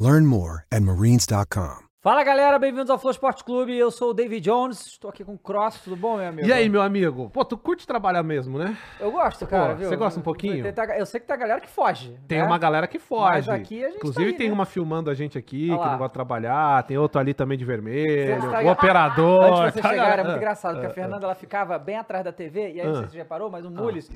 Learn 0.00 0.26
more 0.26 0.62
at 0.72 0.80
marines.com. 0.82 1.82
Fala 2.00 2.24
galera, 2.24 2.58
bem-vindos 2.58 2.90
ao 2.90 2.98
Flow 2.98 3.12
Esporte 3.12 3.44
Clube. 3.44 3.76
Eu 3.76 3.90
sou 3.92 4.10
o 4.10 4.14
David 4.14 4.40
Jones, 4.42 4.86
estou 4.86 5.08
aqui 5.10 5.22
com 5.22 5.34
o 5.34 5.38
Cross, 5.38 5.82
tudo 5.84 5.94
bom, 5.94 6.16
meu 6.16 6.26
amigo? 6.26 6.48
E 6.48 6.52
aí, 6.52 6.68
meu 6.68 6.82
amigo? 6.82 7.30
Pô, 7.30 7.44
tu 7.44 7.56
curte 7.56 7.86
trabalhar 7.86 8.22
mesmo, 8.24 8.58
né? 8.58 8.76
Eu 8.98 9.12
gosto, 9.12 9.46
cara, 9.46 9.74
Pô, 9.74 9.76
viu? 9.80 9.88
você 9.88 9.96
gosta 9.96 10.18
um 10.18 10.22
pouquinho? 10.22 10.64
Eu 10.96 11.06
sei 11.06 11.20
que 11.20 11.26
tem 11.26 11.36
a 11.36 11.38
galera 11.38 11.60
que 11.60 11.68
foge. 11.68 12.18
Tem 12.26 12.38
né? 12.38 12.44
uma 12.44 12.58
galera 12.58 12.88
que 12.88 12.98
foge. 12.98 13.32
Mas 13.32 13.48
aqui 13.50 13.84
a 13.84 13.88
gente 13.88 13.98
Inclusive, 13.98 14.24
tá 14.24 14.30
aí, 14.32 14.36
tem 14.38 14.48
né? 14.48 14.54
uma 14.54 14.64
filmando 14.64 15.10
a 15.10 15.14
gente 15.14 15.38
aqui, 15.38 15.68
Olha 15.70 15.78
que 15.78 15.84
lá. 15.84 15.90
não 15.92 15.98
gosta 15.98 16.08
de 16.08 16.14
trabalhar. 16.14 16.82
Tem 16.84 16.98
outro 16.98 17.20
ali 17.20 17.34
também 17.34 17.56
de 17.56 17.64
vermelho. 17.64 18.40
Você 18.40 18.48
tá- 18.50 18.60
O 18.62 18.68
operador. 18.68 19.44
Antes 19.44 19.58
de 19.66 19.72
você 19.74 19.82
tá, 19.82 19.88
chegar, 19.90 20.02
era 20.02 20.10
galera? 20.10 20.24
muito 20.24 20.36
engraçado, 20.38 20.72
porque 20.74 20.86
a 20.88 20.90
Fernanda 20.90 21.26
ela 21.26 21.34
ficava 21.36 21.78
bem 21.78 21.98
atrás 21.98 22.24
da 22.24 22.32
TV, 22.32 22.72
e 22.72 22.80
aí 22.80 22.86
não 22.86 22.94
sei 22.94 23.04
Ah. 23.04 23.06
se 23.06 23.12
você 23.12 23.18
já 23.18 23.24
parou, 23.24 23.48
mas 23.48 23.64
o 23.64 23.70
Mules, 23.70 24.10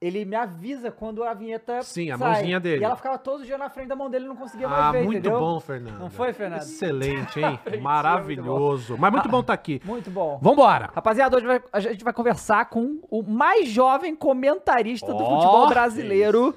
ele 0.00 0.24
me 0.24 0.36
avisa 0.36 0.92
quando 0.92 1.24
a 1.24 1.34
vinheta 1.34 1.82
Sim, 1.82 2.10
a 2.12 2.16
sai. 2.18 2.28
mãozinha 2.32 2.60
dele. 2.60 2.82
E 2.82 2.84
ela 2.84 2.94
ficava 2.94 3.18
todos 3.18 3.40
os 3.40 3.46
dias 3.46 3.58
na 3.58 3.68
frente 3.68 3.88
da 3.88 3.96
mão 3.96 4.08
dele 4.08 4.26
e 4.26 4.28
não 4.28 4.36
conseguia 4.36 4.68
mais 4.68 4.80
Ah, 4.84 4.92
ver, 4.92 5.04
muito 5.04 5.18
entendeu? 5.18 5.40
bom, 5.40 5.58
Fernando. 5.58 5.98
Não 5.98 6.08
foi, 6.10 6.32
Fernando? 6.32 6.60
Excelente, 6.60 7.40
hein? 7.42 7.58
Maravilhoso. 7.80 8.96
Mas 8.98 9.10
muito 9.12 9.28
bom 9.28 9.40
estar 9.40 9.52
aqui. 9.54 9.80
Muito 9.84 10.10
bom. 10.10 10.38
Vambora. 10.40 10.90
Rapaziada, 10.94 11.36
hoje 11.36 11.46
vai- 11.46 11.62
a 11.72 11.80
gente 11.80 12.04
vai 12.04 12.12
conversar 12.12 12.66
com 12.70 13.00
o 13.10 13.22
mais 13.22 13.68
jovem 13.68 14.14
comentarista 14.14 15.12
do 15.12 15.22
Ó, 15.24 15.34
futebol 15.40 15.68
brasileiro, 15.68 16.54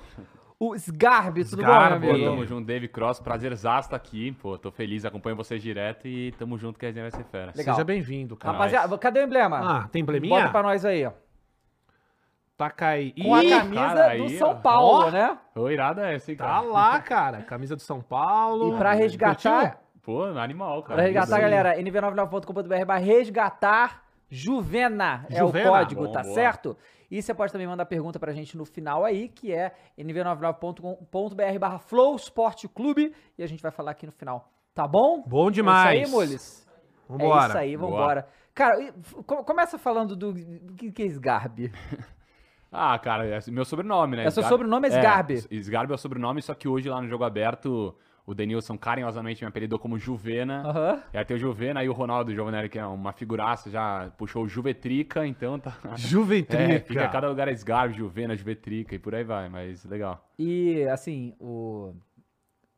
o 0.60 0.76
Sgarbi. 0.76 1.44
Tudo 1.44 1.62
Sgarbi. 1.64 1.96
bom, 1.96 2.06
meu 2.06 2.12
amigo? 2.16 2.30
tamo 2.32 2.46
junto, 2.46 2.68
Dave 2.68 2.88
Cross, 2.88 3.20
prazerzaço 3.20 3.88
estar 3.88 3.96
aqui, 3.96 4.34
pô, 4.34 4.56
tô 4.58 4.70
feliz, 4.72 5.04
acompanho 5.04 5.36
vocês 5.36 5.60
direto 5.62 6.08
e 6.08 6.32
tamo 6.34 6.58
junto 6.60 6.78
que 6.78 6.86
a 6.86 6.90
resenha 6.90 7.10
vai 7.10 7.20
ser 7.20 7.28
fera. 7.30 7.52
Legal. 7.56 7.74
Seja 7.76 7.84
bem-vindo, 7.84 8.36
cara. 8.38 8.54
Rapaziada, 8.54 8.96
cadê 9.00 9.20
o 9.22 9.24
emblema? 9.24 9.58
Ah, 9.80 9.88
tem 9.88 10.04
embleminha? 10.04 10.36
Bota 10.42 10.50
pra 10.52 10.62
nós 10.62 10.86
aí, 10.86 11.06
ó. 11.06 11.12
Taca 12.62 12.88
aí. 12.90 13.12
Com 13.14 13.34
a 13.34 13.42
camisa 13.42 13.82
cara, 13.88 14.06
aí, 14.10 14.18
do 14.20 14.26
ó. 14.26 14.38
São 14.38 14.62
Paulo, 14.62 15.08
Ó. 15.08 15.12
né? 15.12 15.38
Ô, 15.56 15.70
irada 15.70 16.08
essa, 16.12 16.30
hein, 16.32 16.38
Tá 16.38 16.46
cara? 16.46 16.62
lá, 16.62 17.00
cara. 17.00 17.42
Camisa 17.42 17.76
do 17.76 17.82
São 17.82 18.02
Paulo. 18.02 18.76
E 18.76 18.78
pra 18.78 18.94
resgatar? 18.94 19.80
Pô, 20.04 20.24
animal, 20.26 20.84
cara. 20.84 20.96
pra 20.96 21.04
resgatar, 21.04 21.36
aí. 21.38 21.42
galera, 21.42 21.76
nv99.com.br 21.82 22.86
vai 22.86 23.02
resgatar 23.02 24.04
Juvena, 24.30 25.26
é 25.30 25.44
o 25.44 25.48
Juvena. 25.48 25.70
código, 25.70 26.06
Bom, 26.06 26.12
tá 26.12 26.22
boa. 26.22 26.34
certo? 26.34 26.78
E 27.10 27.22
você 27.22 27.34
pode 27.34 27.52
também 27.52 27.68
mandar 27.68 27.86
pergunta 27.86 28.18
pra 28.20 28.32
gente 28.32 28.56
no 28.58 28.64
final 28.66 29.04
aí, 29.04 29.28
que 29.28 29.52
é 29.54 29.74
nv99.com.br 29.98 31.60
barra 31.60 31.80
Flow 31.80 32.16
Clube, 32.74 33.14
e 33.38 33.44
a 33.44 33.48
gente 33.48 33.62
vai 33.62 33.72
falar 33.72 33.92
aqui 33.92 34.06
no 34.06 34.12
final, 34.12 34.50
tá 34.74 34.88
bom? 34.88 35.24
Bom 35.28 35.52
demais. 35.52 36.00
É 36.00 36.04
isso 36.04 36.06
aí, 36.06 36.26
Mules. 36.26 36.68
Vambora. 37.10 37.44
É 37.44 37.48
isso 37.48 37.58
aí, 37.58 37.78
Boa. 37.78 37.92
vambora. 37.92 38.28
Cara, 38.54 38.82
f- 38.82 39.16
co- 39.26 39.44
começa 39.44 39.78
falando 39.78 40.16
do 40.16 40.34
que, 40.76 40.92
que 40.92 41.04
é 41.04 41.06
Sgarbi. 41.08 41.72
Ah, 42.72 42.98
cara, 42.98 43.26
é 43.26 43.40
meu 43.52 43.66
sobrenome, 43.66 44.16
né? 44.18 44.26
É 44.26 44.32
seu 44.32 44.42
Sgar- 44.42 44.50
sobrenome 44.50 44.88
é 44.88 44.92
Sgarbi. 44.92 45.34
Sgarbi 45.52 45.92
é 45.92 45.96
o 45.96 45.98
sobrenome, 45.98 46.42
só 46.42 46.54
que 46.54 46.68
hoje 46.68 46.90
lá 46.90 47.02
no 47.02 47.08
Jogo 47.10 47.26
Aberto, 47.26 47.94
o 48.26 48.34
Denilson 48.34 48.78
carinhosamente 48.78 49.44
me 49.44 49.48
apelidou 49.50 49.78
como 49.78 50.00
Juvena. 50.00 50.64
Aham. 50.66 51.04
E 51.14 51.18
aí 51.18 51.26
tem 51.26 51.36
o 51.36 51.40
Juvena 51.40 51.84
e 51.84 51.90
o 51.90 51.94
Ronaldo 51.94 52.34
Giovanelli, 52.34 52.70
que 52.70 52.80
é 52.80 52.86
uma 52.86 53.12
figuraça, 53.12 53.70
já 53.70 54.10
puxou 54.18 54.44
o 54.46 54.48
Juvetrica, 54.48 55.28
então 55.28 55.60
tá... 55.60 55.74
Juventrica. 55.98 56.64
É, 56.64 56.80
fica 56.80 57.10
cada 57.10 57.28
lugar 57.28 57.50
é 57.50 57.52
Sgarbi, 57.52 57.98
Juvena, 57.98 58.36
Juvetrica 58.38 58.96
e 58.96 59.00
por 59.00 59.14
aí 59.14 59.24
vai, 59.26 59.50
mas 59.50 59.84
legal. 59.84 60.26
E, 60.40 60.84
assim, 60.86 61.34
o... 61.40 61.94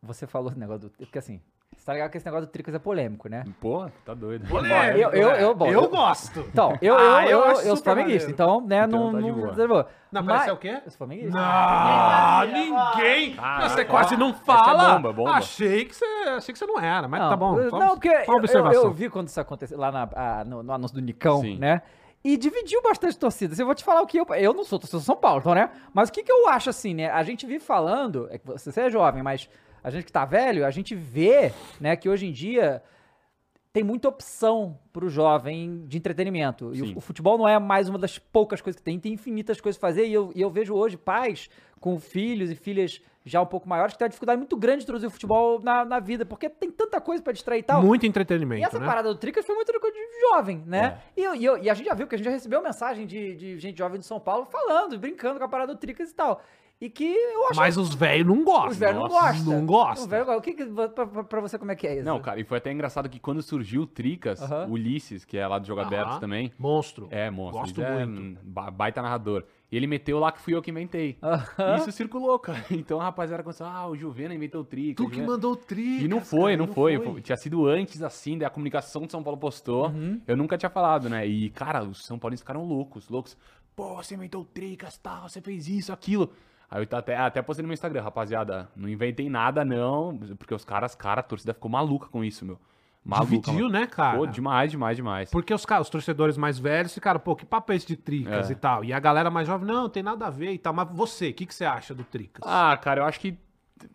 Você 0.01 0.25
falou 0.25 0.49
esse 0.49 0.59
negócio 0.59 0.89
do... 0.89 0.97
Porque, 0.97 1.19
assim, 1.19 1.39
você 1.77 1.85
tá 1.85 1.93
ligado 1.93 2.11
que 2.11 2.17
esse 2.17 2.25
negócio 2.25 2.47
do 2.47 2.49
Tricas 2.51 2.73
é 2.75 2.79
polêmico, 2.79 3.27
né? 3.29 3.43
Pô, 3.59 3.85
tá 4.05 4.13
doido. 4.13 4.47
Polêmico, 4.47 4.97
Eu- 4.99 5.09
eu- 5.11 5.31
né? 5.31 5.43
eu- 5.43 5.55
bom, 5.55 5.67
eu 5.67 5.83
eu- 5.83 5.89
gosto. 5.89 6.39
Então, 6.51 6.77
eu, 6.81 6.95
eu, 6.97 7.15
Ah, 7.15 7.25
eu, 7.25 7.39
eu 7.39 7.45
eu, 7.47 7.55
sou 7.75 7.77
flamenguista, 7.77 8.29
então, 8.31 8.61
né, 8.61 8.85
Então 8.87 8.99
não... 8.99 9.11
tá 9.11 9.17
de 9.19 9.27
não, 9.27 9.67
boa. 9.67 9.87
não, 10.11 10.23
mas 10.23 10.43
você 10.43 10.49
é 10.49 10.53
o 10.53 10.57
quê? 10.57 10.81
Eu 10.85 10.91
sou 10.91 10.97
flamenguista. 10.97 11.37
Não, 11.37 12.45
ninguém. 12.47 13.35
Ah, 13.37 13.69
você 13.69 13.85
quase 13.85 14.15
não 14.17 14.29
é 14.29 14.33
fala. 14.33 14.93
bomba, 14.95 15.13
bomba. 15.13 15.31
Achei 15.31 15.85
que 15.85 15.95
você, 15.95 16.05
achei 16.37 16.53
que 16.53 16.59
você 16.59 16.65
não 16.65 16.79
era, 16.79 17.07
mas 17.07 17.21
Não, 17.21 17.29
tá 17.29 17.35
bom. 17.35 17.69
Só, 17.69 17.79
não, 17.79 17.89
porque 17.89 18.25
só 18.25 18.33
eu, 18.71 18.71
eu, 18.71 18.91
vi 18.91 19.09
quando 19.09 19.27
isso 19.27 19.39
aconteceu 19.39 19.77
lá 19.77 19.91
na- 19.91 20.09
ah, 20.15 20.43
no, 20.45 20.63
no 20.63 20.73
anúncio 20.73 20.95
do 20.95 21.01
Nicão, 21.01 21.41
Sim. 21.41 21.57
né? 21.57 21.81
E 22.23 22.37
dividiu 22.37 22.81
bastante 22.81 23.17
torcida. 23.17 23.53
Eu 23.59 23.65
vou 23.65 23.75
te 23.75 23.83
falar 23.83 24.01
o 24.01 24.07
que 24.07 24.17
eu. 24.17 24.25
Eu 24.35 24.53
não 24.53 24.63
sou 24.63 24.79
torcedor 24.79 25.01
do 25.01 25.05
São 25.05 25.15
Paulo, 25.15 25.39
então, 25.41 25.53
né? 25.53 25.69
Mas 25.93 26.07
o 26.07 26.11
que, 26.13 26.23
que 26.23 26.31
eu 26.31 26.47
acho 26.47 26.69
assim, 26.69 26.93
né? 26.93 27.09
A 27.11 27.21
gente 27.21 27.45
vive 27.45 27.59
falando. 27.59 28.29
É 28.31 28.37
que 28.37 28.47
você 28.47 28.71
você 28.71 28.81
é 28.81 28.89
jovem, 28.89 29.21
mas 29.21 29.49
a 29.83 29.89
gente 29.91 30.05
que 30.05 30.11
tá 30.11 30.23
velho, 30.25 30.65
a 30.65 30.71
gente 30.71 30.95
vê, 30.95 31.51
né, 31.79 31.95
que 31.95 32.07
hoje 32.07 32.25
em 32.25 32.31
dia 32.31 32.81
tem 33.71 33.83
muita 33.83 34.07
opção 34.07 34.77
pro 34.93 35.09
jovem 35.09 35.85
de 35.87 35.97
entretenimento. 35.97 36.71
E 36.73 36.77
Sim. 36.79 36.93
o, 36.93 36.97
o 36.99 37.01
futebol 37.01 37.37
não 37.39 37.47
é 37.47 37.57
mais 37.57 37.89
uma 37.89 37.97
das 37.97 38.19
poucas 38.19 38.61
coisas 38.61 38.79
que 38.79 38.83
tem, 38.83 38.99
tem 38.99 39.13
infinitas 39.13 39.59
coisas 39.59 39.79
pra 39.79 39.89
fazer. 39.89 40.05
E 40.05 40.13
eu, 40.13 40.31
e 40.35 40.41
eu 40.41 40.49
vejo 40.51 40.75
hoje 40.75 40.95
pais 40.95 41.49
com 41.79 41.99
filhos 41.99 42.51
e 42.51 42.55
filhas 42.55 43.01
já 43.25 43.41
um 43.41 43.45
pouco 43.47 43.67
maiores 43.67 43.93
que 43.93 43.97
têm 43.97 44.05
uma 44.05 44.09
dificuldade 44.09 44.37
muito 44.37 44.55
grande 44.55 44.79
de 44.79 44.83
introduzir 44.83 45.07
o 45.07 45.09
futebol 45.11 45.59
na, 45.59 45.83
na 45.85 45.99
vida, 45.99 46.23
porque 46.25 46.49
tem 46.49 46.69
tanta 46.69 47.01
coisa 47.01 47.23
pra 47.23 47.33
distrair 47.33 47.59
e 47.61 47.63
tal. 47.63 47.81
Muito 47.81 48.05
E 48.05 48.09
entretenimento, 48.09 48.63
essa 48.67 48.79
né? 48.79 48.85
parada 48.85 49.09
do 49.11 49.15
Tricas 49.17 49.43
foi 49.45 49.55
muito 49.55 49.73
coisa 49.79 49.95
de 49.97 50.19
jovem, 50.29 50.61
né? 50.67 50.99
E, 51.17 51.23
eu- 51.23 51.33
e 51.35 51.43
eu- 51.43 51.57
e 51.57 51.69
a 51.69 51.73
gente 51.73 51.85
já 51.87 51.93
viu 51.95 52.05
que 52.05 52.13
a 52.13 52.17
gente 52.17 52.25
já 52.25 52.31
recebeu 52.31 52.61
mensagem 52.61 53.07
de, 53.07 53.33
de 53.35 53.59
gente 53.59 53.77
jovem 53.77 53.99
de 53.99 54.05
São 54.05 54.19
Paulo 54.19 54.45
falando, 54.45 54.99
brincando 54.99 55.39
com 55.39 55.45
a 55.45 55.49
parada 55.49 55.73
do 55.73 55.79
Tricas 55.79 56.11
e 56.11 56.13
tal. 56.13 56.43
E 56.81 56.89
que 56.89 57.05
eu 57.05 57.47
acho 57.47 57.55
Mas 57.55 57.77
os 57.77 57.95
velhos 57.95 58.27
não 58.27 58.43
gostam. 58.43 58.67
os 58.71 58.77
velhos 58.77 58.99
não 59.01 59.07
gostam. 59.07 59.53
Não 59.53 59.65
gostam. 59.65 60.37
O 60.37 60.41
que, 60.41 60.53
que 60.53 60.65
pra, 60.65 60.89
pra- 61.23 61.39
você, 61.39 61.57
como 61.57 61.71
é 61.71 61.75
que 61.77 61.87
é 61.87 61.95
isso? 61.95 62.03
Não, 62.05 62.19
cara, 62.19 62.41
e 62.41 62.43
foi 62.43 62.57
até 62.57 62.73
engraçado 62.73 63.07
que 63.07 63.19
quando 63.19 63.41
surgiu 63.41 63.83
o 63.83 63.87
Tricas, 63.87 64.41
Aham. 64.41 64.65
o 64.67 64.71
Ulisses, 64.73 65.23
que 65.23 65.37
é 65.37 65.47
lá 65.47 65.59
do 65.59 65.65
Jogo 65.65 65.79
Aberto 65.79 66.09
Aham. 66.09 66.19
também, 66.19 66.51
Monstro. 66.59 67.07
é, 67.09 67.29
monstro, 67.31 67.61
Gosto 67.61 67.81
é 67.81 68.05
muito. 68.05 68.37
ba- 68.43 68.69
baita 68.69 69.01
narrador. 69.01 69.45
E 69.71 69.77
ele 69.77 69.87
meteu 69.87 70.19
lá 70.19 70.29
que 70.31 70.41
fui 70.41 70.53
eu 70.53 70.61
que 70.61 70.71
inventei. 70.71 71.17
Aham. 71.23 71.77
Isso 71.77 71.91
circulou, 71.93 72.37
cara. 72.37 72.61
Então 72.69 72.99
a 72.99 73.05
rapaziada 73.05 73.41
começou, 73.43 73.65
ah, 73.65 73.87
o 73.87 73.95
Juvena 73.95 74.35
inventou 74.35 74.59
o 74.61 74.65
Tricas. 74.65 74.97
Tu 75.05 75.09
que 75.09 75.15
Juvena- 75.15 75.31
mandou 75.33 75.53
o 75.53 75.55
tri. 75.55 76.03
E 76.03 76.07
não 76.09 76.19
foi, 76.19 76.57
não 76.57 76.67
foi. 76.67 76.99
Foi- 76.99 77.21
Tinha 77.21 77.37
sido 77.37 77.65
antes, 77.65 78.01
assim, 78.03 78.37
daí 78.37 78.45
a 78.47 78.49
comunicação 78.49 79.05
de 79.05 79.11
São 79.13 79.23
Paulo 79.23 79.39
postou. 79.39 79.87
Uhum. 79.87 80.19
Eu 80.27 80.35
nunca 80.35 80.57
tinha 80.57 80.69
falado, 80.69 81.09
né? 81.09 81.25
E, 81.25 81.49
cara, 81.51 81.81
os 81.85 82.05
São 82.05 82.19
Paulinos 82.19 82.41
ficaram 82.41 82.65
loucos, 82.65 83.07
loucos. 83.07 83.37
Pô, 83.73 83.95
você 83.95 84.15
inventou 84.15 84.41
o 84.41 84.45
Tricas, 84.45 84.97
tal, 84.97 85.29
você 85.29 85.39
fez 85.39 85.67
isso, 85.69 85.93
aquilo. 85.93 86.29
Aí 86.73 86.87
eu 86.91 86.97
até, 86.97 87.15
até 87.15 87.39
postei 87.43 87.61
no 87.61 87.67
meu 87.67 87.75
Instagram, 87.75 88.01
rapaziada, 88.01 88.67
não 88.75 88.89
inventei 88.89 89.29
nada, 89.29 89.63
não. 89.63 90.17
Porque 90.39 90.55
os 90.55 90.65
caras, 90.65 90.95
cara, 90.95 91.19
a 91.19 91.23
torcida 91.23 91.53
ficou 91.53 91.69
maluca 91.69 92.07
com 92.07 92.23
isso, 92.23 92.43
meu. 92.43 92.59
Maluca. 93.05 93.27
Dividiu, 93.51 93.65
mano. 93.65 93.69
né, 93.69 93.85
cara? 93.85 94.17
Pô, 94.17 94.25
demais, 94.25 94.71
demais, 94.71 94.95
demais. 94.97 95.29
Porque 95.29 95.53
os, 95.53 95.63
os 95.81 95.89
torcedores 95.89 96.35
mais 96.35 96.57
velhos 96.57 96.91
ficaram, 96.91 97.19
pô, 97.19 97.35
que 97.35 97.45
papo 97.45 97.71
é 97.71 97.75
esse 97.75 97.85
de 97.85 97.95
Tricas 97.95 98.49
É. 98.49 98.53
e 98.53 98.55
tal? 98.55 98.83
E 98.83 98.91
a 98.91 98.99
galera 98.99 99.29
mais 99.29 99.45
jovem, 99.45 99.67
não, 99.67 99.87
tem 99.87 100.01
nada 100.01 100.25
a 100.25 100.29
ver 100.31 100.51
e 100.53 100.57
tal. 100.57 100.73
Mas 100.73 100.87
você, 100.91 101.29
o 101.29 101.33
que, 101.35 101.45
que 101.45 101.53
você 101.53 101.63
acha 101.63 101.93
do 101.93 102.03
Tricas? 102.03 102.41
Ah, 102.43 102.75
cara, 102.77 103.01
eu 103.01 103.05
acho 103.05 103.19
que. 103.19 103.37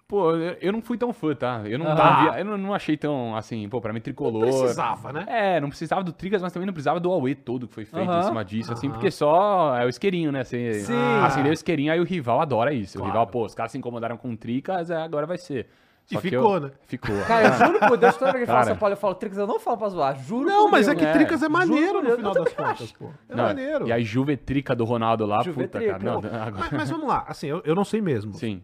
Pô, 0.06 0.32
eu 0.34 0.72
não 0.72 0.82
fui 0.82 0.98
tão 0.98 1.12
fã, 1.12 1.34
tá? 1.34 1.62
Eu 1.64 1.78
não, 1.78 1.86
Ah. 1.86 1.94
tava- 1.96 2.38
eu 2.38 2.44
não, 2.44 2.58
não 2.58 2.75
achei 2.75 2.96
tão, 2.96 3.34
assim, 3.36 3.69
pô, 3.69 3.80
pra 3.80 3.92
mim 3.92 4.00
tricolor. 4.00 4.42
Precisava, 4.42 5.12
né? 5.12 5.25
É, 5.28 5.60
não 5.60 5.69
precisava 5.69 6.02
do 6.02 6.12
Tricas, 6.12 6.42
mas 6.42 6.52
também 6.52 6.66
não 6.66 6.72
precisava 6.72 6.98
do 6.98 7.10
Aue 7.12 7.34
todo 7.34 7.69
que 7.69 7.75
foi 7.75 7.84
feito 7.84 8.08
Aham. 8.08 8.20
em 8.20 8.22
cima 8.25 8.44
disso, 8.44 8.72
assim, 8.72 8.86
Aham. 8.88 8.94
porque 8.94 9.10
só 9.10 9.76
é 9.76 9.84
o 9.84 9.88
isqueirinho, 9.88 10.32
né? 10.32 10.40
Assim, 10.40 10.72
Sim. 10.75 10.94
Acendeu 11.22 11.50
o 11.50 11.54
isqueirinho, 11.54 11.92
aí 11.92 12.00
o 12.00 12.04
rival 12.04 12.40
adora 12.40 12.72
isso. 12.72 12.98
Claro. 12.98 13.08
O 13.10 13.12
rival, 13.12 13.26
pô, 13.28 13.44
os 13.44 13.54
caras 13.54 13.72
se 13.72 13.78
incomodaram 13.78 14.16
com 14.16 14.30
o 14.30 14.36
Tricas, 14.36 14.90
é, 14.90 14.96
agora 14.96 15.26
vai 15.26 15.38
ser. 15.38 15.69
E 16.10 16.14
Só 16.14 16.20
que 16.22 16.31
ficou, 16.31 16.54
eu- 16.54 16.60
né? 16.60 16.70
Ficou. 16.86 17.22
Cara, 17.26 17.48
eu 17.48 17.66
juro 17.66 17.78
por 17.86 17.96
Deus, 17.98 18.16
toda 18.16 18.32
vez 18.32 18.44
que 18.46 18.50
fala. 18.50 18.64
São 18.64 18.76
Paulo, 18.78 18.92
eu 18.94 18.96
falo 18.98 19.14
Tricas, 19.14 19.38
eu 19.38 19.46
não 19.46 19.60
falo 19.60 19.76
pra 19.76 19.88
zoar. 19.90 20.16
Juro 20.19 20.48
Não, 20.48 20.70
mas 20.70 20.86
Deus. 20.86 20.96
é 20.96 20.98
que 21.00 21.04
é. 21.06 21.12
Tricas 21.12 21.42
é 21.42 21.48
maneiro 21.50 22.02
no 22.02 22.16
final 22.16 22.32
das 22.34 22.52
contas, 22.52 22.92
pô. 22.92 23.10
É 23.28 23.34
Não, 23.36 23.44
maneiro. 23.44 23.86
E 23.86 23.92
aí, 23.92 24.02
Juvetrica 24.04 24.74
do 24.74 24.84
Ronaldo 24.84 25.26
lá, 25.26 25.44
puta, 25.44 25.78
cara. 25.81 25.98
Não, 25.98 26.19
agora- 26.19 26.50
Mas, 26.58 26.70
mas 26.72 26.90
vamos 26.90 27.06
lá, 27.06 27.24
assim, 27.28 27.46
eu, 27.48 27.60
eu 27.64 27.74
não 27.74 27.84
sei 27.84 28.00
mesmo. 28.00 28.32
Sim. 28.34 28.62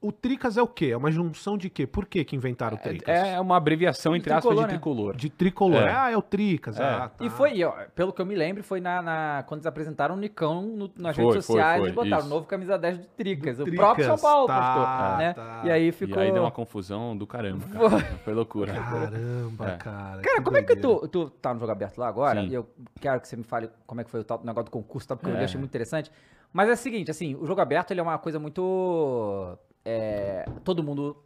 O 0.00 0.12
Tricas 0.12 0.56
é 0.56 0.62
o 0.62 0.66
quê? 0.68 0.86
É 0.92 0.96
uma 0.96 1.10
junção 1.10 1.58
de 1.58 1.68
quê? 1.68 1.84
Por 1.84 2.06
que 2.06 2.24
que 2.24 2.36
inventaram 2.36 2.76
o 2.76 2.80
Tricas? 2.80 3.08
É 3.08 3.40
uma 3.40 3.56
abreviação, 3.56 4.14
entre 4.14 4.32
aspas, 4.32 4.42
tricolor, 4.54 4.66
de 4.66 4.72
né? 4.72 4.78
tricolor. 4.78 5.16
De 5.16 5.28
tricolor. 5.30 5.82
É. 5.82 5.92
Ah, 5.92 6.10
é 6.12 6.16
o 6.16 6.22
Tricas. 6.22 6.78
É. 6.78 6.84
Ah, 6.84 7.08
tá. 7.08 7.24
E 7.24 7.28
foi, 7.28 7.64
ó, 7.64 7.72
pelo 7.96 8.12
que 8.12 8.22
eu 8.22 8.26
me 8.26 8.36
lembro, 8.36 8.62
foi 8.62 8.80
na, 8.80 9.02
na- 9.02 9.44
quando 9.48 9.58
eles 9.58 9.66
apresentaram 9.66 10.14
o 10.14 10.18
Nicão 10.18 10.62
no- 10.62 10.90
nas 10.96 11.16
Foi, 11.16 11.24
redes 11.24 11.44
foi, 11.46 11.56
sociais, 11.56 11.78
foi, 11.80 11.88
eles 11.88 11.94
botaram 11.96 12.18
isso. 12.20 12.28
novo 12.28 12.46
camisa 12.46 12.78
10 12.78 12.98
do 12.98 13.06
Tricas. 13.16 13.58
O 13.58 13.64
Tricas, 13.64 13.80
próprio 13.80 14.04
São 14.06 14.18
Paulo 14.18 14.46
tá, 14.46 14.74
postou, 14.74 15.18
né? 15.18 15.32
tá. 15.34 15.62
E 15.64 15.70
aí 15.72 15.88
E 15.88 15.92
ficou... 15.92 16.22
aí 16.22 16.30
deu 16.30 16.42
uma 16.42 16.52
confusão 16.52 17.16
do 17.16 17.26
caramba, 17.26 17.66
cara. 17.66 17.98
Foi 18.24 18.32
loucura. 18.34 18.72
Caramba, 18.74 19.68
É. 19.68 19.76
cara. 19.78 20.22
Cara, 20.22 20.42
como 20.42 20.56
é 20.58 20.62
que 20.62 20.74
doideira. 20.76 21.08
tu, 21.08 21.26
tu 21.26 21.30
tá 21.30 21.52
no 21.52 21.58
jogo 21.58 21.72
aberto 21.72 21.98
lá 21.98 22.06
agora? 22.06 22.40
Sim. 22.40 22.48
E 22.50 22.54
eu 22.54 22.68
quero 23.00 23.20
que 23.20 23.26
você 23.26 23.36
me 23.36 23.42
fale 23.42 23.68
como 23.84 24.00
é 24.00 24.04
que 24.04 24.10
foi 24.10 24.20
o 24.20 24.24
tal 24.24 24.38
negócio 24.44 24.66
do 24.66 24.70
concurso, 24.70 25.08
tá? 25.08 25.16
Porque 25.16 25.28
eu 25.28 25.36
É. 25.36 25.42
achei 25.42 25.58
muito 25.58 25.70
interessante. 25.70 26.08
Mas 26.52 26.68
é 26.68 26.72
o 26.72 26.76
seguinte, 26.76 27.10
assim, 27.10 27.34
o 27.34 27.44
jogo 27.44 27.60
aberto 27.60 27.90
ele 27.90 27.98
é 28.00 28.02
uma 28.02 28.16
coisa 28.16 28.38
muito. 28.38 29.58
É, 29.84 30.46
todo 30.64 30.82
mundo 30.82 31.16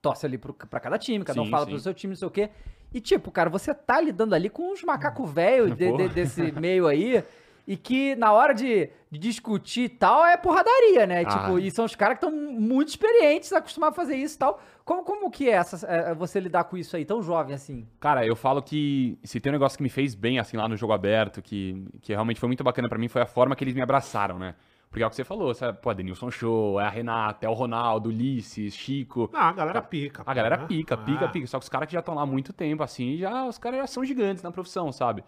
torce 0.00 0.26
ali 0.26 0.36
pro, 0.38 0.52
pra 0.52 0.80
cada 0.80 0.98
time, 0.98 1.24
cada 1.24 1.40
um 1.40 1.44
Sim, 1.46 1.50
fala 1.50 1.64
sim. 1.64 1.70
pro 1.72 1.80
seu 1.80 1.94
time, 1.94 2.12
não 2.12 2.18
sei 2.18 2.28
o 2.28 2.30
quê. 2.30 2.50
E, 2.92 3.00
tipo, 3.00 3.30
cara, 3.30 3.50
você 3.50 3.74
tá 3.74 4.00
lidando 4.00 4.34
ali 4.34 4.48
com 4.48 4.72
uns 4.72 4.82
macacos 4.84 5.30
velhos 5.30 5.76
de- 5.76 5.92
de- 5.96 6.08
desse 6.10 6.52
meio 6.52 6.86
aí. 6.86 7.24
E 7.66 7.78
que 7.78 8.14
na 8.16 8.30
hora 8.30 8.52
de, 8.52 8.90
de 9.10 9.18
discutir 9.18 9.84
e 9.84 9.88
tal 9.88 10.24
é 10.26 10.36
porradaria, 10.36 11.06
né? 11.06 11.22
Ah. 11.22 11.24
Tipo, 11.24 11.58
e 11.58 11.70
são 11.70 11.86
os 11.86 11.94
caras 11.94 12.18
que 12.18 12.24
estão 12.26 12.38
muito 12.38 12.88
experientes, 12.90 13.50
acostumados 13.54 13.98
a 13.98 14.02
fazer 14.02 14.16
isso 14.16 14.36
e 14.36 14.38
tal. 14.38 14.60
Como, 14.84 15.02
como 15.02 15.30
que 15.30 15.48
é 15.48 15.52
essa, 15.54 15.86
é, 15.86 16.14
você 16.14 16.38
lidar 16.38 16.64
com 16.64 16.76
isso 16.76 16.94
aí, 16.94 17.06
tão 17.06 17.22
jovem 17.22 17.54
assim? 17.54 17.88
Cara, 17.98 18.24
eu 18.26 18.36
falo 18.36 18.62
que 18.62 19.18
se 19.24 19.40
tem 19.40 19.50
um 19.50 19.54
negócio 19.54 19.78
que 19.78 19.82
me 19.82 19.88
fez 19.88 20.14
bem, 20.14 20.38
assim, 20.38 20.58
lá 20.58 20.68
no 20.68 20.76
jogo 20.76 20.92
aberto, 20.92 21.40
que, 21.40 21.82
que 22.02 22.12
realmente 22.12 22.38
foi 22.38 22.48
muito 22.48 22.62
bacana 22.62 22.86
pra 22.86 22.98
mim, 22.98 23.08
foi 23.08 23.22
a 23.22 23.26
forma 23.26 23.56
que 23.56 23.64
eles 23.64 23.74
me 23.74 23.80
abraçaram, 23.80 24.38
né? 24.38 24.54
Porque 24.94 25.02
é 25.02 25.06
o 25.08 25.10
que 25.10 25.16
você 25.16 25.24
falou, 25.24 25.52
sabe? 25.52 25.76
Pô, 25.82 25.92
Denilson 25.92 26.30
Show, 26.30 26.78
é 26.80 26.84
a 26.84 26.88
Renata, 26.88 27.44
é 27.44 27.48
o 27.48 27.52
Ronaldo, 27.52 28.10
Ulisses, 28.10 28.76
Chico. 28.76 29.28
Não, 29.32 29.40
a 29.40 29.52
galera 29.52 29.82
pica. 29.82 30.22
A 30.24 30.32
galera 30.32 30.56
né? 30.56 30.66
pica, 30.68 30.96
pica, 30.96 31.24
Ah. 31.24 31.28
pica. 31.28 31.48
Só 31.48 31.58
que 31.58 31.64
os 31.64 31.68
caras 31.68 31.88
que 31.88 31.94
já 31.94 31.98
estão 31.98 32.14
lá 32.14 32.22
há 32.22 32.26
muito 32.26 32.52
tempo, 32.52 32.80
assim, 32.80 33.16
já, 33.16 33.44
os 33.44 33.58
caras 33.58 33.80
já 33.80 33.86
são 33.88 34.04
gigantes 34.04 34.44
na 34.44 34.52
profissão, 34.52 34.92
sabe? 34.92 35.24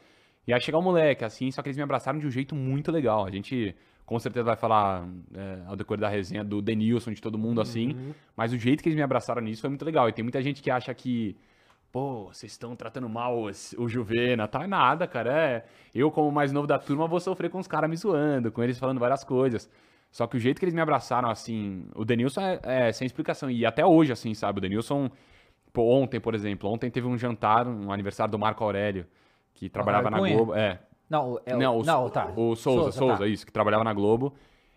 E 0.46 0.54
aí 0.54 0.60
chegar 0.60 0.78
o 0.78 0.82
moleque, 0.82 1.24
assim, 1.24 1.50
só 1.50 1.62
que 1.62 1.68
eles 1.68 1.76
me 1.76 1.82
abraçaram 1.82 2.16
de 2.20 2.28
um 2.28 2.30
jeito 2.30 2.54
muito 2.54 2.92
legal. 2.92 3.26
A 3.26 3.30
gente 3.32 3.74
com 4.04 4.20
certeza 4.20 4.44
vai 4.44 4.54
falar 4.54 5.04
é, 5.34 5.58
ao 5.66 5.74
decorrer 5.74 6.00
da 6.00 6.08
resenha 6.08 6.44
do 6.44 6.62
Denilson, 6.62 7.10
de 7.10 7.20
todo 7.20 7.36
mundo, 7.36 7.60
assim. 7.60 8.14
Mas 8.36 8.52
o 8.52 8.56
jeito 8.56 8.84
que 8.84 8.88
eles 8.88 8.96
me 8.96 9.02
abraçaram 9.02 9.42
nisso 9.42 9.62
foi 9.62 9.68
muito 9.68 9.84
legal. 9.84 10.08
E 10.08 10.12
tem 10.12 10.22
muita 10.22 10.40
gente 10.40 10.62
que 10.62 10.70
acha 10.70 10.94
que, 10.94 11.36
pô, 11.96 12.24
vocês 12.26 12.52
estão 12.52 12.76
tratando 12.76 13.08
mal 13.08 13.40
o 13.78 13.88
Juvena. 13.88 14.46
Tá 14.46 14.66
nada, 14.68 15.06
cara. 15.06 15.32
É, 15.32 15.64
eu, 15.94 16.10
como 16.10 16.30
mais 16.30 16.52
novo 16.52 16.66
da 16.66 16.78
turma, 16.78 17.06
vou 17.08 17.18
sofrer 17.18 17.48
com 17.48 17.58
os 17.58 17.66
caras 17.66 17.88
me 17.88 17.96
zoando, 17.96 18.52
com 18.52 18.62
eles 18.62 18.78
falando 18.78 19.00
várias 19.00 19.24
coisas. 19.24 19.66
Só 20.10 20.26
que 20.26 20.36
o 20.36 20.38
jeito 20.38 20.58
que 20.58 20.66
eles 20.66 20.74
me 20.74 20.80
abraçaram, 20.82 21.30
assim, 21.30 21.88
o 21.94 22.04
Denilson 22.04 22.42
é, 22.42 22.60
é 22.88 22.92
sem 22.92 23.06
explicação. 23.06 23.50
E 23.50 23.64
até 23.64 23.86
hoje, 23.86 24.12
assim, 24.12 24.34
sabe? 24.34 24.58
O 24.58 24.60
Denilson, 24.60 25.10
pô, 25.72 25.90
ontem, 25.90 26.20
por 26.20 26.34
exemplo, 26.34 26.68
ontem 26.70 26.90
teve 26.90 27.06
um 27.06 27.16
jantar, 27.16 27.66
um 27.66 27.90
aniversário 27.90 28.30
do 28.30 28.38
Marco 28.38 28.62
Aurélio, 28.62 29.06
que 29.54 29.70
trabalhava 29.70 30.10
na? 30.10 30.18
Globo. 30.18 30.54
É, 30.54 30.78
Não, 31.08 31.32
o- 31.32 31.40
é 31.46 31.56
o, 31.56 31.58
não, 31.58 31.78
o, 31.78 31.82
não, 31.82 32.10
tá. 32.10 32.26
o 32.36 32.54
Souza, 32.54 32.92
Souza, 32.92 33.20
tá. 33.20 33.26
isso, 33.26 33.46
que 33.46 33.52
trabalhava 33.52 33.82
na 33.82 33.94
Globo. 33.94 34.34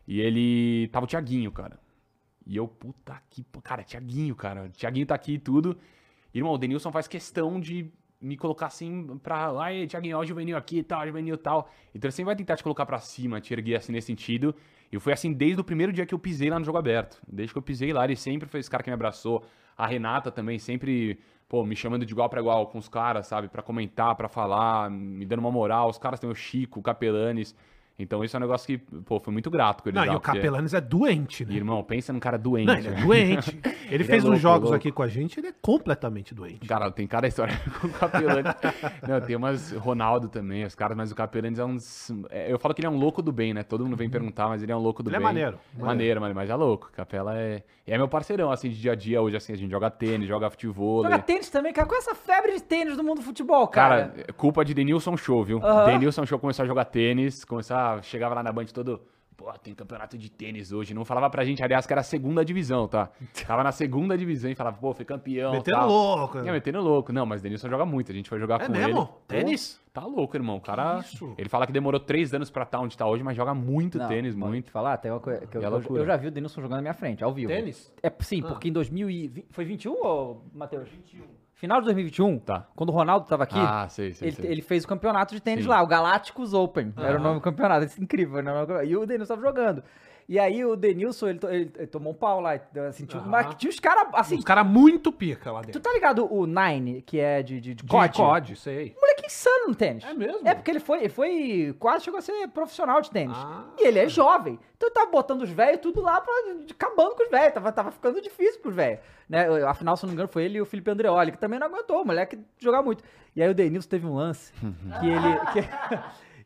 E 0.07 0.21
ele 0.21 0.87
tava 0.87 1.03
o 1.03 1.07
Tiaguinho, 1.07 1.51
cara. 1.51 1.77
E 2.47 2.55
eu, 2.55 2.65
puta 2.65 3.21
que. 3.29 3.45
Cara, 3.61 3.83
Tiaguinho, 3.83 4.37
cara. 4.37 4.69
Tiaguinho 4.69 5.05
tá 5.05 5.15
aqui 5.15 5.33
e 5.33 5.37
tudo. 5.37 5.77
Irmão, 6.33 6.53
o 6.53 6.57
Denilson 6.57 6.91
faz 6.91 7.07
questão 7.07 7.59
de 7.59 7.91
me 8.21 8.35
colocar 8.35 8.67
assim 8.67 9.17
pra. 9.19 9.51
Ai, 9.59 9.87
Tiaguinho, 9.87 10.17
ó, 10.17 10.21
o 10.21 10.25
juvenil 10.25 10.57
aqui 10.57 10.79
e 10.79 10.83
tal, 10.83 11.05
juvenil 11.07 11.35
e 11.35 11.37
tal. 11.37 11.69
Então 11.93 12.07
ele 12.07 12.11
sempre 12.11 12.25
vai 12.27 12.35
tentar 12.35 12.55
te 12.57 12.63
colocar 12.63 12.85
pra 12.85 12.99
cima, 12.99 13.39
te 13.39 13.53
erguer 13.53 13.75
assim 13.75 13.91
nesse 13.91 14.07
sentido. 14.07 14.53
E 14.91 14.99
foi 14.99 15.13
assim 15.13 15.31
desde 15.31 15.61
o 15.61 15.63
primeiro 15.63 15.93
dia 15.93 16.05
que 16.05 16.13
eu 16.13 16.19
pisei 16.19 16.49
lá 16.49 16.59
no 16.59 16.65
jogo 16.65 16.77
aberto. 16.77 17.21
Desde 17.27 17.53
que 17.53 17.57
eu 17.57 17.61
pisei 17.61 17.93
lá, 17.93 18.03
ele 18.05 18.15
sempre 18.15 18.47
foi 18.47 18.59
esse 18.59 18.69
cara 18.69 18.83
que 18.83 18.89
me 18.89 18.93
abraçou. 18.93 19.43
A 19.77 19.87
Renata 19.87 20.29
também, 20.29 20.59
sempre, 20.59 21.19
pô, 21.47 21.63
me 21.63 21.75
chamando 21.75 22.05
de 22.05 22.11
igual 22.11 22.29
pra 22.29 22.41
igual 22.41 22.67
com 22.67 22.77
os 22.77 22.89
caras, 22.89 23.27
sabe? 23.27 23.47
Pra 23.47 23.61
comentar, 23.61 24.13
pra 24.15 24.27
falar, 24.27 24.89
me 24.91 25.25
dando 25.25 25.39
uma 25.39 25.51
moral. 25.51 25.89
Os 25.89 25.97
caras 25.97 26.19
têm 26.19 26.29
o 26.29 26.35
Chico, 26.35 26.79
o 26.79 26.83
Capelanes. 26.83 27.55
Então 27.99 28.23
isso 28.23 28.35
é 28.35 28.39
um 28.39 28.41
negócio 28.41 28.65
que, 28.65 28.77
pô, 28.77 29.19
foi 29.19 29.33
muito 29.33 29.51
grato 29.51 29.83
com 29.83 29.89
eles 29.89 29.99
Não, 29.99 30.07
lá, 30.07 30.13
e 30.13 30.15
o 30.15 30.19
porque- 30.21 30.37
Capelanes 30.37 30.73
é 30.73 30.79
doente, 30.79 31.45
né? 31.45 31.53
Irmão, 31.53 31.83
pensa 31.83 32.13
num 32.13 32.19
cara 32.19 32.37
doente. 32.37 32.67
Não, 32.67 32.75
ele 32.75 32.87
é 32.87 32.91
né? 32.91 33.01
doente. 33.03 33.59
Ele, 33.89 34.03
é 34.03 34.05
fez 34.05 34.23
louco, 34.23 34.37
uns 34.37 34.41
jogos 34.41 34.61
louco. 34.69 34.75
aqui 34.75 34.91
com 34.91 35.01
a 35.01 35.07
gente, 35.07 35.39
ele 35.39 35.47
é 35.47 35.53
completamente 35.59 36.35
doente. 36.35 36.67
Cara, 36.67 36.91
tem 36.91 37.07
cada 37.07 37.27
história 37.27 37.59
com 37.81 37.87
o 37.87 37.89
Capelanes. 37.89 38.53
Não, 39.07 39.19
tem 39.19 39.35
umas 39.35 39.71
Ronaldo 39.71 40.29
também, 40.29 40.63
os 40.63 40.75
caras, 40.75 40.95
mas 40.95 41.11
o 41.11 41.15
Capelanes 41.15 41.57
é 41.57 41.65
uns. 41.65 42.11
é, 42.29 42.53
Eu 42.53 42.59
falo 42.59 42.75
que 42.75 42.81
ele 42.81 42.85
é 42.87 42.89
um 42.91 42.97
louco 42.99 43.19
do 43.23 43.31
bem, 43.31 43.51
né? 43.51 43.63
Todo 43.63 43.83
mundo 43.83 43.95
vem 43.97 44.07
perguntar, 44.07 44.47
mas 44.47 44.61
ele 44.61 44.71
é 44.71 44.75
um 44.75 44.79
louco 44.79 45.01
do 45.01 45.09
Ele 45.09 45.15
é 45.15 45.19
bem. 45.19 45.23
maneiro, 45.25 45.57
Maneiro, 45.75 46.21
maneiro, 46.21 46.35
mas 46.39 46.49
é 46.51 46.55
louco. 46.55 46.91
Capela 46.95 47.35
é. 47.35 47.63
É 47.87 47.97
meu 47.97 48.07
parceirão, 48.07 48.51
assim, 48.51 48.69
de 48.69 48.79
dia 48.79 48.91
a 48.91 48.95
dia. 48.95 49.19
Hoje, 49.19 49.35
assim, 49.37 49.53
a 49.53 49.57
gente 49.57 49.71
joga 49.71 49.89
tênis, 49.89 50.27
joga 50.27 50.47
futebol. 50.51 51.01
Joga 51.01 51.17
tênis 51.17 51.49
também, 51.49 51.73
cara. 51.73 51.87
Qual 51.87 51.95
é 51.95 52.03
essa 52.03 52.13
febre 52.13 52.53
de 52.53 52.61
tênis 52.61 52.95
do 52.95 53.03
mundo 53.03 53.17
do 53.17 53.23
futebol, 53.23 53.67
cara? 53.67 54.09
Cara, 54.09 54.33
culpa 54.33 54.63
de 54.63 54.75
Denilson 54.75 55.17
Show, 55.17 55.43
viu? 55.43 55.57
Aham. 55.65 55.85
Denilson 55.93 56.23
Show 56.27 56.37
começou 56.37 56.61
a 56.61 56.67
jogar 56.67 56.85
tênis, 56.85 57.43
chegava 58.01 58.35
lá 58.35 58.43
na 58.43 58.51
Band 58.51 58.65
todo. 58.65 59.01
Pô, 59.37 59.49
tem 59.53 59.73
campeonato 59.73 60.17
de 60.17 60.29
tênis 60.29 60.73
hoje. 60.73 60.93
Não 60.93 61.05
falava 61.05 61.29
pra 61.29 61.45
gente, 61.45 61.63
aliás, 61.63 61.87
que 61.87 61.93
era 61.93 62.01
a 62.01 62.03
segunda 62.03 62.43
divisão, 62.43 62.89
tá? 62.89 63.09
Tava 63.47 63.63
na 63.63 63.71
segunda 63.71 64.17
divisão 64.17 64.51
e 64.51 64.55
falava, 64.55 64.75
pô, 64.77 64.93
fui 64.93 65.05
campeão. 65.05 65.53
Metendo 65.53 65.77
tal. 65.77 65.87
louco. 65.87 66.37
É, 66.39 66.51
metendo 66.51 66.81
louco. 66.81 67.13
Não, 67.13 67.25
mas 67.25 67.41
Denilson 67.41 67.69
joga 67.69 67.85
muito. 67.85 68.11
A 68.11 68.15
gente 68.15 68.27
foi 68.27 68.37
jogar 68.37 68.59
É 68.61 68.65
com 68.65 68.71
mesmo? 68.73 68.87
ele. 68.87 68.95
Pô, 68.95 69.05
Tênis? 69.29 69.79
Tá 69.93 70.01
louco, 70.05 70.35
irmão. 70.35 70.57
O 70.57 70.61
cara. 70.61 70.99
isso? 70.99 71.33
Ele 71.37 71.47
fala 71.47 71.65
que 71.65 71.71
demorou 71.71 72.01
três 72.01 72.33
anos 72.33 72.49
pra 72.49 72.63
estar 72.63 72.81
onde 72.81 72.97
tá 72.97 73.07
hoje, 73.07 73.23
mas 73.23 73.37
joga 73.37 73.53
muito 73.53 73.97
Não, 73.97 74.09
tênis, 74.09 74.35
pode 74.35 74.49
muito. 74.49 74.71
falar, 74.71 74.97
tem 74.97 75.09
uma 75.09 75.21
coisa 75.21 75.47
que 75.47 75.55
eu, 75.55 75.61
É 75.63 75.67
eu- 75.67 75.95
eu 75.95 76.05
já 76.05 76.17
vi 76.17 76.27
o 76.27 76.31
Denilson 76.31 76.61
jogando 76.61 76.75
na 76.75 76.81
minha 76.81 76.93
frente, 76.93 77.23
ao 77.23 77.33
vivo. 77.33 77.47
Tênis? 77.49 77.93
É, 78.03 78.11
sim, 78.19 78.41
porque 78.41 78.67
em 78.67 78.73
2020. 78.73 79.45
Foi 79.51 79.63
21 79.63 79.93
ou, 80.05 80.43
Matheus? 80.53 80.89
21. 80.89 81.23
Final 81.59 81.79
de 81.81 81.85
2021, 81.87 82.39
Tá. 82.39 82.65
quando 82.73 82.89
o 82.89 82.93
Ronaldo 82.93 83.25
tava 83.27 83.43
aqui, 83.43 83.59
Ah, 83.59 83.85
sei, 83.89 84.13
sei. 84.13 84.29
ele, 84.29 84.35
sei. 84.37 84.49
ele 84.51 84.61
fez 84.61 84.85
o 84.85 84.87
campeonato 84.87 85.35
de 85.35 85.41
tênis 85.41 85.65
Sim. 85.65 85.69
lá, 85.69 85.83
o 85.83 85.87
Galácticos 85.87 86.53
Open. 86.53 86.93
Era 86.97 87.19
o 87.19 87.21
nome 87.21 87.35
do 87.35 87.41
campeonato. 87.41 87.85
Isso 87.85 87.99
é 87.99 88.03
incrível, 88.03 88.41
né? 88.41 88.51
E 88.85 88.95
o 88.95 89.05
Denilson 89.05 89.35
tava 89.35 89.45
jogando. 89.45 89.83
E 90.31 90.37
aí 90.37 90.63
o 90.63 90.75
Denilson, 90.75 91.27
ele, 91.29 91.39
ele- 91.45 91.71
ele 91.75 91.87
tomou 91.87 92.13
um 92.13 92.15
pau 92.15 92.39
lá. 92.39 92.51
Assim, 92.87 93.03
tinha, 93.07 93.19
Aham. 93.19 93.29
mas 93.31 93.55
tinha 93.55 93.67
os 93.71 93.79
caras. 93.79 94.07
Assim, 94.13 94.37
Os 94.37 94.43
caras 94.45 94.63
muito 94.67 95.11
pica 95.11 95.51
lá 95.51 95.61
tu 95.61 95.65
dentro. 95.65 95.81
tá 95.81 95.91
ligado 95.91 96.31
o 96.31 96.45
Nine, 96.45 97.01
que 97.01 97.19
é 97.19 97.41
de, 97.41 97.59
de, 97.59 97.73
de 97.73 97.83
De 97.83 97.89
COD? 97.91 98.15
COD, 98.15 98.55
sei. 98.55 98.95
Moleque 99.01 99.25
insano 99.25 99.69
no 99.69 99.75
tênis. 99.75 100.03
É 100.05 100.13
mesmo? 100.13 100.47
É 100.47 100.53
porque 100.53 100.69
ele 100.69 100.79
foi, 100.79 100.99
ele 100.99 101.09
foi 101.09 101.75
quase 101.79 102.03
chegou 102.03 102.19
a 102.19 102.21
ser 102.21 102.47
profissional 102.49 103.01
de 103.01 103.09
tênis. 103.09 103.35
Ah. 103.35 103.63
E 103.79 103.87
ele 103.87 103.97
é 103.97 104.07
jovem. 104.07 104.59
Então 104.77 104.87
ele 104.89 104.93
tava 104.93 105.09
botando 105.09 105.41
os 105.41 105.49
velhos 105.49 105.81
tudo 105.81 105.99
lá 105.99 106.21
pra. 106.21 106.31
acabando 106.69 107.15
com 107.15 107.23
os 107.23 107.29
velhos. 107.31 107.53
Tava, 107.55 107.71
tava 107.71 107.89
ficando 107.91 108.21
difícil 108.21 108.61
pros 108.61 108.75
velhos. 108.75 108.99
Né? 109.27 109.47
Afinal, 109.63 109.97
se 109.97 110.03
não 110.03 110.09
me 110.09 110.13
engano, 110.13 110.29
foi 110.29 110.43
ele 110.43 110.59
e 110.59 110.61
o 110.61 110.65
Felipe 110.65 110.91
Andreoli, 110.91 111.31
que 111.31 111.39
também 111.39 111.57
não 111.57 111.65
aguentou, 111.65 112.03
o 112.03 112.05
moleque 112.05 112.37
jogar 112.59 112.83
muito. 112.83 113.03
E 113.35 113.41
aí 113.41 113.49
o 113.49 113.53
Denilson 113.55 113.89
teve 113.89 114.05
um 114.05 114.13
lance 114.13 114.53
que 115.01 115.07
ele. 115.09 115.39
Que, 115.53 115.69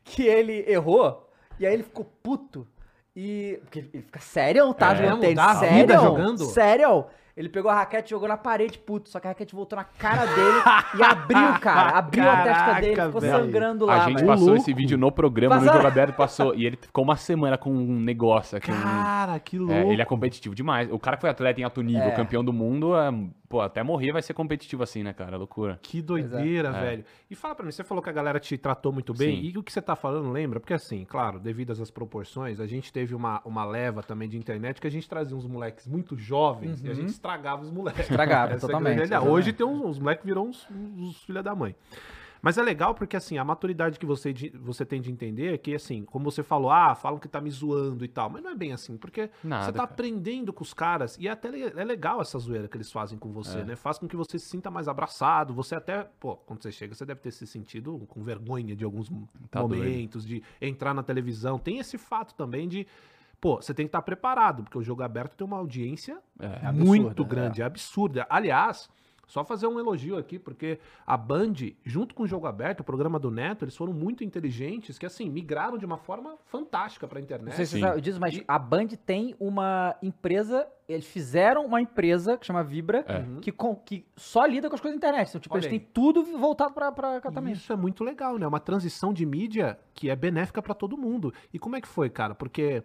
que 0.04 0.22
ele 0.26 0.64
errou. 0.66 1.30
E 1.60 1.66
aí 1.66 1.74
ele 1.74 1.82
ficou 1.82 2.06
puto. 2.22 2.66
E. 3.16 3.58
Porque 3.62 3.78
ele 3.78 3.88
fica 4.02 4.20
sério, 4.20 4.74
tá? 4.74 4.92
É, 4.92 4.96
Sério? 5.60 5.76
vida 5.76 5.94
jogando? 5.98 6.44
Sério? 6.46 7.06
Ele 7.36 7.48
pegou 7.48 7.68
a 7.70 7.74
raquete 7.74 8.06
e 8.06 8.10
jogou 8.10 8.28
na 8.28 8.36
parede, 8.36 8.78
puto. 8.78 9.08
Só 9.10 9.18
que 9.18 9.26
a 9.26 9.30
raquete 9.30 9.54
voltou 9.56 9.76
na 9.76 9.82
cara 9.84 10.24
dele 10.24 10.58
e 10.98 11.02
abriu, 11.02 11.52
cara. 11.60 11.98
Abriu 11.98 12.28
a 12.30 12.42
testa 12.42 12.74
dele, 12.80 12.94
Caraca, 12.94 13.06
ficou 13.06 13.20
velho. 13.20 13.44
sangrando 13.44 13.86
lá. 13.86 13.94
A 14.04 14.08
gente 14.08 14.14
velho. 14.16 14.26
passou 14.28 14.46
louco. 14.48 14.60
esse 14.62 14.72
vídeo 14.72 14.96
no 14.96 15.10
programa, 15.10 15.56
no 15.56 15.60
Passaram? 15.62 15.78
Jogo 15.80 15.88
Aberto, 15.92 16.16
passou. 16.16 16.54
E 16.54 16.64
ele 16.64 16.76
ficou 16.76 17.02
uma 17.02 17.16
semana 17.16 17.58
com 17.58 17.70
um 17.70 17.98
negócio 18.00 18.56
aqui. 18.56 18.70
um- 18.70 18.80
Cara, 18.80 19.38
que 19.40 19.58
louco. 19.58 19.72
É, 19.74 19.92
ele 19.92 20.00
é 20.00 20.04
competitivo 20.04 20.54
demais. 20.54 20.88
O 20.92 20.98
cara 20.98 21.16
que 21.16 21.22
foi 21.22 21.30
atleta 21.30 21.60
em 21.60 21.64
alto 21.64 21.82
nível, 21.82 22.02
É. 22.04 22.10
campeão 22.12 22.44
do 22.44 22.52
mundo, 22.52 22.94
é, 22.96 23.10
pô, 23.48 23.60
até 23.60 23.82
morrer 23.82 24.12
vai 24.12 24.22
ser 24.22 24.32
competitivo 24.34 24.82
assim, 24.84 25.02
né, 25.02 25.12
cara? 25.12 25.36
Loucura. 25.36 25.78
Que 25.82 26.00
doideira, 26.00 26.68
É. 26.68 26.80
velho. 26.80 27.04
E 27.28 27.34
fala 27.34 27.54
pra 27.56 27.64
mim, 27.66 27.72
você 27.72 27.82
falou 27.82 28.02
que 28.02 28.10
a 28.10 28.12
galera 28.12 28.38
te 28.38 28.56
tratou 28.56 28.92
muito 28.92 29.12
bem. 29.12 29.40
Sim. 29.40 29.48
E 29.48 29.58
o 29.58 29.62
que 29.62 29.72
você 29.72 29.82
tá 29.82 29.96
falando, 29.96 30.30
lembra? 30.30 30.60
Porque 30.60 30.74
assim, 30.74 31.04
claro, 31.04 31.40
devido 31.40 31.72
às 31.72 31.90
proporções, 31.90 32.60
a 32.60 32.66
gente 32.66 32.92
teve 32.92 33.12
uma, 33.12 33.40
uma 33.44 33.64
leva 33.64 34.02
também 34.04 34.28
de 34.28 34.36
internet 34.36 34.80
que 34.80 34.86
a 34.86 34.90
gente 34.90 35.08
trazia 35.08 35.36
uns 35.36 35.46
moleques 35.46 35.86
muito 35.88 36.16
jovens 36.16 36.82
e 36.84 36.88
a 36.88 36.94
gente 36.94 37.08
estragava 37.24 37.62
os 37.62 37.70
moleques. 37.70 38.00
Estragava, 38.02 38.52
é 38.54 38.56
totalmente. 38.58 39.14
Hoje 39.16 39.52
tem 39.52 39.66
uns, 39.66 39.80
uns 39.80 39.98
moleques 39.98 40.22
que 40.22 40.26
viram 40.28 40.46
uns, 40.48 40.68
uns 40.70 41.22
filha 41.24 41.42
da 41.42 41.54
mãe. 41.54 41.74
Mas 42.42 42.58
é 42.58 42.62
legal 42.62 42.94
porque, 42.94 43.16
assim, 43.16 43.38
a 43.38 43.44
maturidade 43.44 43.98
que 43.98 44.04
você, 44.04 44.30
de- 44.30 44.50
você 44.50 44.84
tem 44.84 45.00
de 45.00 45.10
entender 45.10 45.54
é 45.54 45.56
que, 45.56 45.74
assim, 45.74 46.04
como 46.04 46.30
você 46.30 46.42
falou, 46.42 46.70
ah, 46.70 46.94
falam 46.94 47.18
que 47.18 47.26
tá 47.26 47.40
me 47.40 47.50
zoando 47.50 48.04
e 48.04 48.08
tal. 48.08 48.28
Mas 48.28 48.42
não 48.42 48.50
é 48.50 48.54
bem 48.54 48.70
assim, 48.74 48.98
porque 48.98 49.30
Nada, 49.42 49.64
você 49.64 49.72
tá 49.72 49.78
cara. 49.78 49.90
aprendendo 49.90 50.52
com 50.52 50.62
os 50.62 50.74
caras 50.74 51.16
e 51.18 51.26
é 51.26 51.30
até 51.30 51.48
é 51.48 51.82
legal 51.84 52.20
essa 52.20 52.38
zoeira 52.38 52.68
que 52.68 52.76
eles 52.76 52.92
fazem 52.92 53.18
com 53.18 53.32
você, 53.32 53.60
É. 53.60 53.64
né? 53.64 53.76
Faz 53.76 53.96
com 53.98 54.06
que 54.06 54.14
você 54.14 54.38
se 54.38 54.46
sinta 54.46 54.70
mais 54.70 54.88
abraçado. 54.88 55.54
Você 55.54 55.74
até, 55.74 56.06
pô, 56.20 56.36
quando 56.36 56.62
você 56.62 56.70
chega, 56.70 56.94
você 56.94 57.06
deve 57.06 57.20
ter 57.20 57.30
se 57.30 57.46
sentido 57.46 57.98
com 58.10 58.22
vergonha 58.22 58.76
de 58.76 58.84
alguns 58.84 59.08
Tá 59.50 59.62
momentos, 59.62 60.26
de 60.26 60.42
entrar 60.60 60.92
na 60.92 61.02
televisão. 61.02 61.58
Tem 61.58 61.78
esse 61.78 61.96
fato 61.96 62.34
também 62.34 62.68
de. 62.68 62.86
Pô, 63.44 63.56
você 63.60 63.74
tem 63.74 63.84
que 63.84 63.88
estar 63.88 64.00
preparado, 64.00 64.62
porque 64.62 64.78
o 64.78 64.82
jogo 64.82 65.02
aberto 65.02 65.34
tem 65.36 65.46
uma 65.46 65.58
audiência 65.58 66.16
É. 66.40 66.46
absurda, 66.66 66.72
muito 66.84 67.22
é. 67.22 67.26
grande, 67.26 67.60
é 67.60 67.64
absurda. 67.66 68.26
Aliás, 68.30 68.88
só 69.26 69.44
fazer 69.44 69.66
um 69.66 69.78
elogio 69.78 70.16
aqui, 70.16 70.38
porque 70.38 70.78
a 71.06 71.14
Band, 71.14 71.52
junto 71.84 72.14
com 72.14 72.22
o 72.22 72.26
Jogo 72.26 72.46
Aberto, 72.46 72.80
o 72.80 72.84
programa 72.84 73.18
do 73.18 73.30
Neto, 73.30 73.62
eles 73.66 73.76
foram 73.76 73.92
muito 73.92 74.24
inteligentes, 74.24 74.98
que 74.98 75.04
assim, 75.04 75.28
migraram 75.28 75.76
de 75.76 75.84
uma 75.84 75.98
forma 75.98 76.36
fantástica 76.46 77.06
pra 77.06 77.18
Não 77.18 77.24
internet. 77.24 77.54
sei 77.54 77.66
se 77.66 78.00
disso, 78.00 78.18
mas 78.18 78.42
a 78.48 78.58
Band 78.58 78.88
tem 79.04 79.34
uma 79.38 79.94
empresa. 80.02 80.66
Eles 80.88 81.04
fizeram 81.06 81.66
uma 81.66 81.82
empresa 81.82 82.38
que 82.38 82.46
chama 82.46 82.64
Vibra, 82.64 83.04
É. 83.06 83.18
Uhum. 83.18 83.40
que, 83.40 83.52
com- 83.52 83.74
que 83.76 84.06
só 84.16 84.46
lida 84.46 84.70
com 84.70 84.74
as 84.74 84.80
coisas 84.80 84.98
da 84.98 85.06
internet. 85.06 85.28
Então, 85.28 85.40
tipo, 85.40 85.54
Olha 85.54 85.60
eles 85.66 85.70
aí. 85.72 85.78
têm 85.80 85.88
tudo 85.92 86.22
voltado 86.38 86.72
pra, 86.72 86.90
pra 86.92 87.20
catamento. 87.20 87.56
Isso 87.56 87.70
é 87.72 87.76
muito 87.76 88.02
legal, 88.04 88.38
né? 88.38 88.46
Uma 88.46 88.60
transição 88.60 89.12
de 89.12 89.26
mídia 89.26 89.78
que 89.94 90.08
é 90.08 90.16
benéfica 90.16 90.62
pra 90.62 90.72
todo 90.74 90.96
mundo. 90.96 91.32
E 91.52 91.58
como 91.58 91.76
é 91.76 91.80
que 91.82 91.88
foi, 91.88 92.08
cara? 92.08 92.34
Porque 92.34 92.82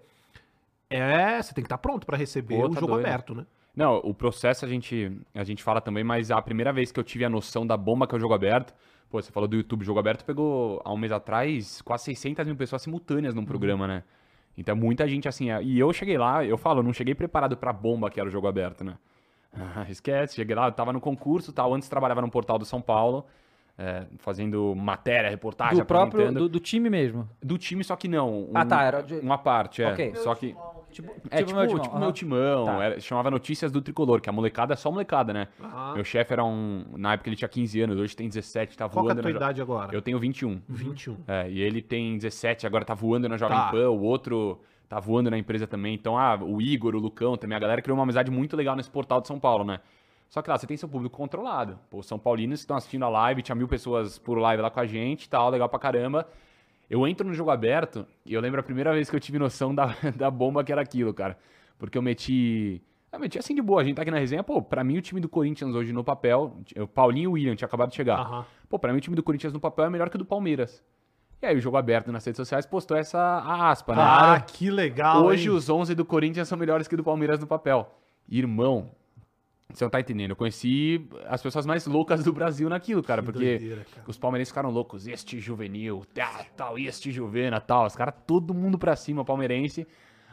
é, 0.89 1.41
você 1.41 1.53
tem 1.53 1.63
que 1.63 1.67
estar 1.67 1.77
pronto 1.77 2.05
pra 2.05 2.17
receber 2.17 2.55
Pô, 2.57 2.65
o 2.65 2.69
tá 2.69 2.79
jogo 2.79 2.93
doido. 2.93 3.05
aberto, 3.05 3.35
né? 3.35 3.45
Não, 3.75 3.97
o 3.97 4.13
processo 4.13 4.65
a 4.65 4.67
gente, 4.67 5.11
a 5.33 5.43
gente 5.43 5.63
fala 5.63 5.79
também, 5.79 6.03
mas 6.03 6.31
a 6.31 6.41
primeira 6.41 6.73
vez 6.73 6.91
que 6.91 6.99
eu 6.99 7.03
tive 7.03 7.23
a 7.23 7.29
noção 7.29 7.65
da 7.65 7.77
bomba 7.77 8.07
que 8.07 8.13
é 8.15 8.17
o 8.17 8.19
jogo 8.19 8.33
aberto, 8.33 8.73
pô, 9.09 9.21
você 9.21 9.31
falou 9.31 9.47
do 9.47 9.55
YouTube 9.55 9.85
Jogo 9.85 9.99
Aberto, 9.99 10.25
pegou 10.25 10.81
há 10.83 10.91
um 10.91 10.97
mês 10.97 11.11
atrás 11.11 11.81
quase 11.81 12.05
600 12.05 12.45
mil 12.45 12.55
pessoas 12.55 12.81
simultâneas 12.81 13.33
num 13.33 13.45
programa, 13.45 13.87
né? 13.87 14.03
Então 14.57 14.75
muita 14.75 15.07
gente 15.07 15.27
assim, 15.27 15.49
é- 15.51 15.63
e 15.63 15.79
eu 15.79 15.93
cheguei 15.93 16.17
lá, 16.17 16.43
eu 16.43 16.57
falo, 16.57 16.79
eu 16.79 16.83
não 16.83 16.91
cheguei 16.91 17.15
preparado 17.15 17.55
pra 17.55 17.71
bomba 17.71 18.09
que 18.09 18.19
era 18.19 18.27
o 18.27 18.31
jogo 18.31 18.47
aberto, 18.47 18.83
né? 18.83 18.95
Ah, 19.53 19.85
Esquece, 19.89 20.35
cheguei 20.35 20.55
lá, 20.55 20.67
eu 20.67 20.71
tava 20.71 20.91
no 20.91 20.99
concurso 20.99 21.53
tal. 21.53 21.73
Antes 21.73 21.87
trabalhava 21.87 22.21
no 22.21 22.29
portal 22.29 22.59
do 22.59 22.65
São 22.65 22.81
Paulo, 22.81 23.25
é, 23.77 24.05
fazendo 24.17 24.75
matéria, 24.75 25.29
reportagem, 25.29 25.77
Do 25.79 25.85
próprio, 25.85 26.21
apresentando. 26.23 26.43
do, 26.43 26.49
do 26.49 26.59
time 26.59 26.89
mesmo. 26.89 27.27
Do 27.41 27.57
time, 27.57 27.83
só 27.83 27.95
que 27.95 28.07
não. 28.09 28.41
um- 28.43 28.51
Ah, 28.53 28.65
tá, 28.65 28.83
era 28.83 29.01
de- 29.01 29.15
Uma 29.19 29.37
parte, 29.37 29.81
é. 29.81 29.91
Ok. 29.93 30.15
Só 30.15 30.35
que. 30.35 30.53
Tipo, 30.91 31.11
É, 31.29 31.37
tipo, 31.43 31.49
tipo, 31.61 31.79
timão, 31.79 31.93
meu 31.93 32.03
aham. 32.03 32.11
timão. 32.11 32.65
Tá. 32.65 32.83
era- 32.83 32.99
chamava 32.99 33.29
Notícias 33.31 33.71
do 33.71 33.81
Tricolor, 33.81 34.19
que 34.21 34.29
a 34.29 34.33
molecada 34.33 34.73
é 34.73 34.75
só 34.75 34.91
molecada, 34.91 35.31
né? 35.33 35.47
Ah. 35.61 35.91
Meu 35.95 36.03
chefe 36.03 36.33
era 36.33 36.43
um. 36.43 36.83
Na 36.97 37.13
época 37.13 37.29
ele 37.29 37.35
tinha 37.35 37.47
15 37.47 37.79
anos, 37.81 37.97
hoje 37.97 38.15
tem 38.15 38.27
17, 38.27 38.77
tá 38.77 38.89
Qual 38.89 39.05
que 39.05 39.09
é 39.09 39.11
a 39.11 39.15
voando. 39.15 39.21
tua 39.21 39.31
na 39.31 39.31
jo- 39.31 39.37
idade 39.37 39.61
agora? 39.61 39.95
Eu 39.95 40.01
tenho 40.01 40.19
21. 40.19 40.61
21. 40.67 41.17
É, 41.27 41.49
e 41.49 41.61
ele 41.61 41.81
tem 41.81 42.17
17, 42.17 42.65
agora 42.67 42.83
tá 42.83 42.93
voando 42.93 43.29
na 43.29 43.37
Jovem 43.37 43.57
Tá. 43.57 43.71
Pan, 43.71 43.89
o 43.89 44.01
outro 44.01 44.59
tá 44.87 44.99
voando 44.99 45.29
na 45.29 45.37
empresa 45.37 45.67
também. 45.67 45.93
Então, 45.93 46.17
ah, 46.17 46.35
o 46.41 46.61
Igor, 46.61 46.95
o 46.95 46.99
Lucão 46.99 47.37
também, 47.37 47.55
a 47.55 47.59
galera 47.59 47.81
criou 47.81 47.97
uma 47.97 48.03
amizade 48.03 48.31
muito 48.31 48.57
legal 48.57 48.75
nesse 48.75 48.89
portal 48.89 49.21
de 49.21 49.27
São 49.27 49.39
Paulo, 49.39 49.63
né? 49.63 49.79
Só 50.29 50.41
que 50.41 50.49
lá, 50.49 50.57
você 50.57 50.67
tem 50.67 50.77
seu 50.77 50.87
público 50.89 51.15
controlado. 51.17 51.79
Pô, 51.89 51.99
os 51.99 52.05
São 52.05 52.19
Paulinos 52.19 52.59
que 52.59 52.63
estão 52.63 52.77
assistindo 52.77 53.03
a 53.03 53.09
live, 53.09 53.41
tinha 53.41 53.55
mil 53.55 53.67
pessoas 53.67 54.19
por 54.19 54.37
live 54.37 54.61
lá 54.61 54.69
com 54.69 54.79
a 54.79 54.85
gente 54.85 55.23
e 55.25 55.29
tal, 55.29 55.49
legal 55.49 55.67
pra 55.69 55.79
caramba. 55.79 56.27
Eu 56.89 57.07
entro 57.07 57.27
no 57.27 57.33
jogo 57.33 57.51
aberto 57.51 58.05
e 58.25 58.33
eu 58.33 58.41
lembro 58.41 58.59
a 58.59 58.63
primeira 58.63 58.91
vez 58.93 59.09
que 59.09 59.15
eu 59.15 59.19
tive 59.19 59.37
noção 59.37 59.75
da, 59.75 59.95
da 60.15 60.31
bomba 60.31 60.63
que 60.63 60.71
era 60.71 60.81
aquilo, 60.81 61.13
cara. 61.13 61.37
Porque 61.77 61.97
eu 61.97 62.01
meti. 62.01 62.81
Eu 63.11 63.19
meti 63.19 63.39
assim 63.39 63.55
de 63.55 63.61
boa, 63.61 63.81
a 63.81 63.83
gente 63.83 63.95
tá 63.95 64.03
aqui 64.03 64.11
na 64.11 64.19
resenha, 64.19 64.43
pô, 64.43 64.61
pra 64.61 64.83
mim 64.83 64.97
o 64.97 65.01
time 65.01 65.19
do 65.19 65.27
Corinthians 65.27 65.73
hoje 65.73 65.91
no 65.91 66.03
papel, 66.03 66.57
o 66.77 66.87
Paulinho 66.87 67.23
e 67.23 67.27
o 67.27 67.31
William 67.31 67.55
tinha 67.55 67.65
acabado 67.67 67.89
de 67.89 67.95
chegar. 67.95 68.19
Aham. 68.19 68.45
Pô, 68.69 68.77
pra 68.77 68.91
mim 68.91 68.99
o 68.99 69.01
time 69.01 69.15
do 69.15 69.23
Corinthians 69.23 69.51
no 69.51 69.59
papel 69.59 69.85
é 69.85 69.89
melhor 69.89 70.09
que 70.09 70.15
o 70.15 70.19
do 70.19 70.25
Palmeiras. 70.25 70.83
E 71.41 71.45
aí 71.45 71.55
o 71.55 71.61
jogo 71.61 71.77
aberto 71.77 72.11
nas 72.11 72.23
redes 72.23 72.37
sociais 72.37 72.65
postou 72.65 72.97
essa 72.97 73.17
a 73.19 73.69
aspa, 73.69 73.95
né? 73.95 74.01
Ah, 74.03 74.39
que 74.41 74.69
legal. 74.69 75.23
Hoje 75.25 75.49
hein? 75.49 75.55
os 75.55 75.69
11 75.69 75.95
do 75.95 76.05
Corinthians 76.05 76.47
são 76.47 76.57
melhores 76.57 76.87
que 76.87 76.93
o 76.93 76.97
do 76.97 77.03
Palmeiras 77.03 77.39
no 77.39 77.47
papel. 77.47 77.95
Irmão, 78.27 78.91
você 79.71 79.83
não 79.85 79.89
tá 79.89 79.99
entendendo. 79.99 80.31
Eu 80.31 80.35
conheci 80.35 81.07
as 81.27 81.41
pessoas 81.41 81.65
mais 81.65 81.85
loucas 81.85 82.23
do 82.23 82.33
Brasil 82.33 82.67
naquilo, 82.69 83.03
cara. 83.03 83.21
Que 83.21 83.25
porque 83.31 83.57
doideira, 83.57 83.85
cara. 83.93 84.03
os 84.07 84.17
palmeirenses 84.17 84.51
ficaram 84.51 84.71
loucos. 84.71 85.07
Este 85.07 85.39
juvenil, 85.39 86.03
tal, 86.13 86.45
tal, 86.57 86.79
este 86.79 87.11
juvena, 87.11 87.61
tal. 87.61 87.85
Os 87.85 87.95
caras, 87.95 88.15
todo 88.25 88.53
mundo 88.53 88.79
pra 88.79 88.95
cima, 88.95 89.23
palmeirense. 89.23 89.87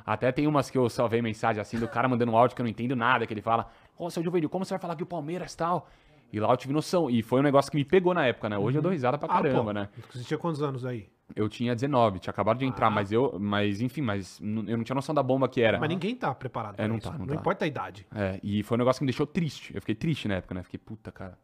Até 0.04 0.32
tem 0.32 0.46
umas 0.46 0.70
que 0.70 0.78
eu 0.78 0.88
salvei 0.88 1.20
mensagem 1.20 1.60
assim 1.60 1.78
do 1.78 1.88
cara 1.88 2.08
mandando 2.08 2.32
um 2.32 2.36
áudio 2.36 2.54
que 2.54 2.62
eu 2.62 2.64
não 2.64 2.70
entendo 2.70 2.94
nada, 2.94 3.26
que 3.26 3.34
ele 3.34 3.42
fala, 3.42 3.68
ô, 3.98 4.08
seu 4.08 4.22
juvenil, 4.22 4.48
como 4.48 4.64
você 4.64 4.72
vai 4.74 4.78
falar 4.78 4.94
que 4.94 5.02
o 5.02 5.06
Palmeiras 5.06 5.54
tal? 5.54 5.88
E 6.32 6.40
lá 6.40 6.50
eu 6.50 6.56
tive 6.56 6.72
noção. 6.72 7.10
E 7.10 7.22
foi 7.22 7.40
um 7.40 7.42
negócio 7.42 7.70
que 7.70 7.76
me 7.76 7.84
pegou 7.84 8.14
na 8.14 8.26
época, 8.26 8.48
né? 8.48 8.56
Hoje 8.56 8.78
eu 8.78 8.82
dou 8.82 8.92
risada 8.92 9.18
pra 9.18 9.28
Ah, 9.28 9.42
caramba, 9.42 9.64
pô, 9.64 9.72
né? 9.72 9.88
Você 10.12 10.24
tinha 10.24 10.38
quantos 10.38 10.62
anos 10.62 10.84
aí? 10.84 11.08
Eu 11.34 11.48
tinha 11.48 11.74
19, 11.74 12.20
tinha 12.20 12.30
acabado 12.30 12.58
de 12.58 12.64
entrar, 12.64 12.86
Ah. 12.86 12.90
mas 12.90 13.10
eu, 13.10 13.36
mas 13.38 13.80
enfim, 13.80 14.00
mas 14.00 14.38
eu 14.40 14.76
não 14.76 14.84
tinha 14.84 14.94
noção 14.94 15.14
da 15.14 15.22
bomba 15.22 15.48
que 15.48 15.60
era. 15.60 15.78
Mas 15.78 15.88
ninguém 15.88 16.14
tá 16.14 16.32
preparado 16.34 16.74
É, 16.74 16.76
pra 16.76 16.88
não 16.88 16.96
isso. 16.98 17.06
tá, 17.10 17.18
não 17.18 17.26
Não 17.26 17.34
tá. 17.34 17.40
importa 17.40 17.64
a 17.64 17.68
idade. 17.68 18.06
É, 18.14 18.38
e 18.42 18.62
foi 18.62 18.76
um 18.76 18.78
negócio 18.78 19.00
que 19.00 19.04
me 19.04 19.10
deixou 19.10 19.26
triste. 19.26 19.74
Eu 19.74 19.80
fiquei 19.80 19.94
triste 19.94 20.28
na 20.28 20.36
época, 20.36 20.54
né? 20.54 20.62
Fiquei, 20.62 20.78
puta, 20.78 21.10
cara, 21.10 21.36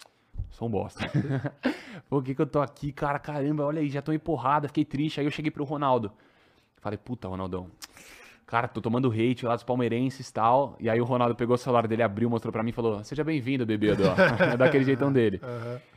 sou 0.51 0.69
um 0.69 0.71
bosta. 0.71 1.01
Por 2.09 2.23
que, 2.23 2.35
que 2.35 2.41
eu 2.41 2.47
tô 2.47 2.61
aqui, 2.61 2.93
cara? 2.93 3.19
Caramba, 3.19 3.65
olha 3.65 3.81
aí, 3.81 3.89
já 3.89 4.01
tô 4.01 4.13
em 4.13 4.19
porrada, 4.19 4.69
fiquei 4.69 4.85
triste. 4.85 5.19
Aí 5.21 5.27
eu 5.27 5.31
cheguei 5.31 5.51
pro 5.51 5.65
Ronaldo. 5.65 6.13
Falei, 6.81 6.97
puta, 6.99 7.27
Ronaldão. 7.29 7.69
Cara, 8.47 8.69
tô 8.69 8.81
tomando 8.81 9.11
hate 9.11 9.47
lá 9.47 9.55
dos 9.55 9.65
palmeirenses 9.65 10.29
e 10.29 10.33
tal. 10.33 10.77
E 10.79 10.89
aí 10.91 11.01
o 11.01 11.05
Ronaldo 11.05 11.35
pegou 11.35 11.55
o 11.55 11.59
celular 11.59 11.87
dele, 11.89 12.03
abriu, 12.03 12.29
mostrou 12.29 12.53
pra 12.53 12.63
mim 12.63 12.71
e 12.71 12.73
falou: 12.73 13.03
Seja 13.03 13.25
bem-vindo, 13.25 13.65
bebê. 13.65 13.89
Daquele 14.59 14.85
jeitão 14.85 15.13
dele. 15.13 15.41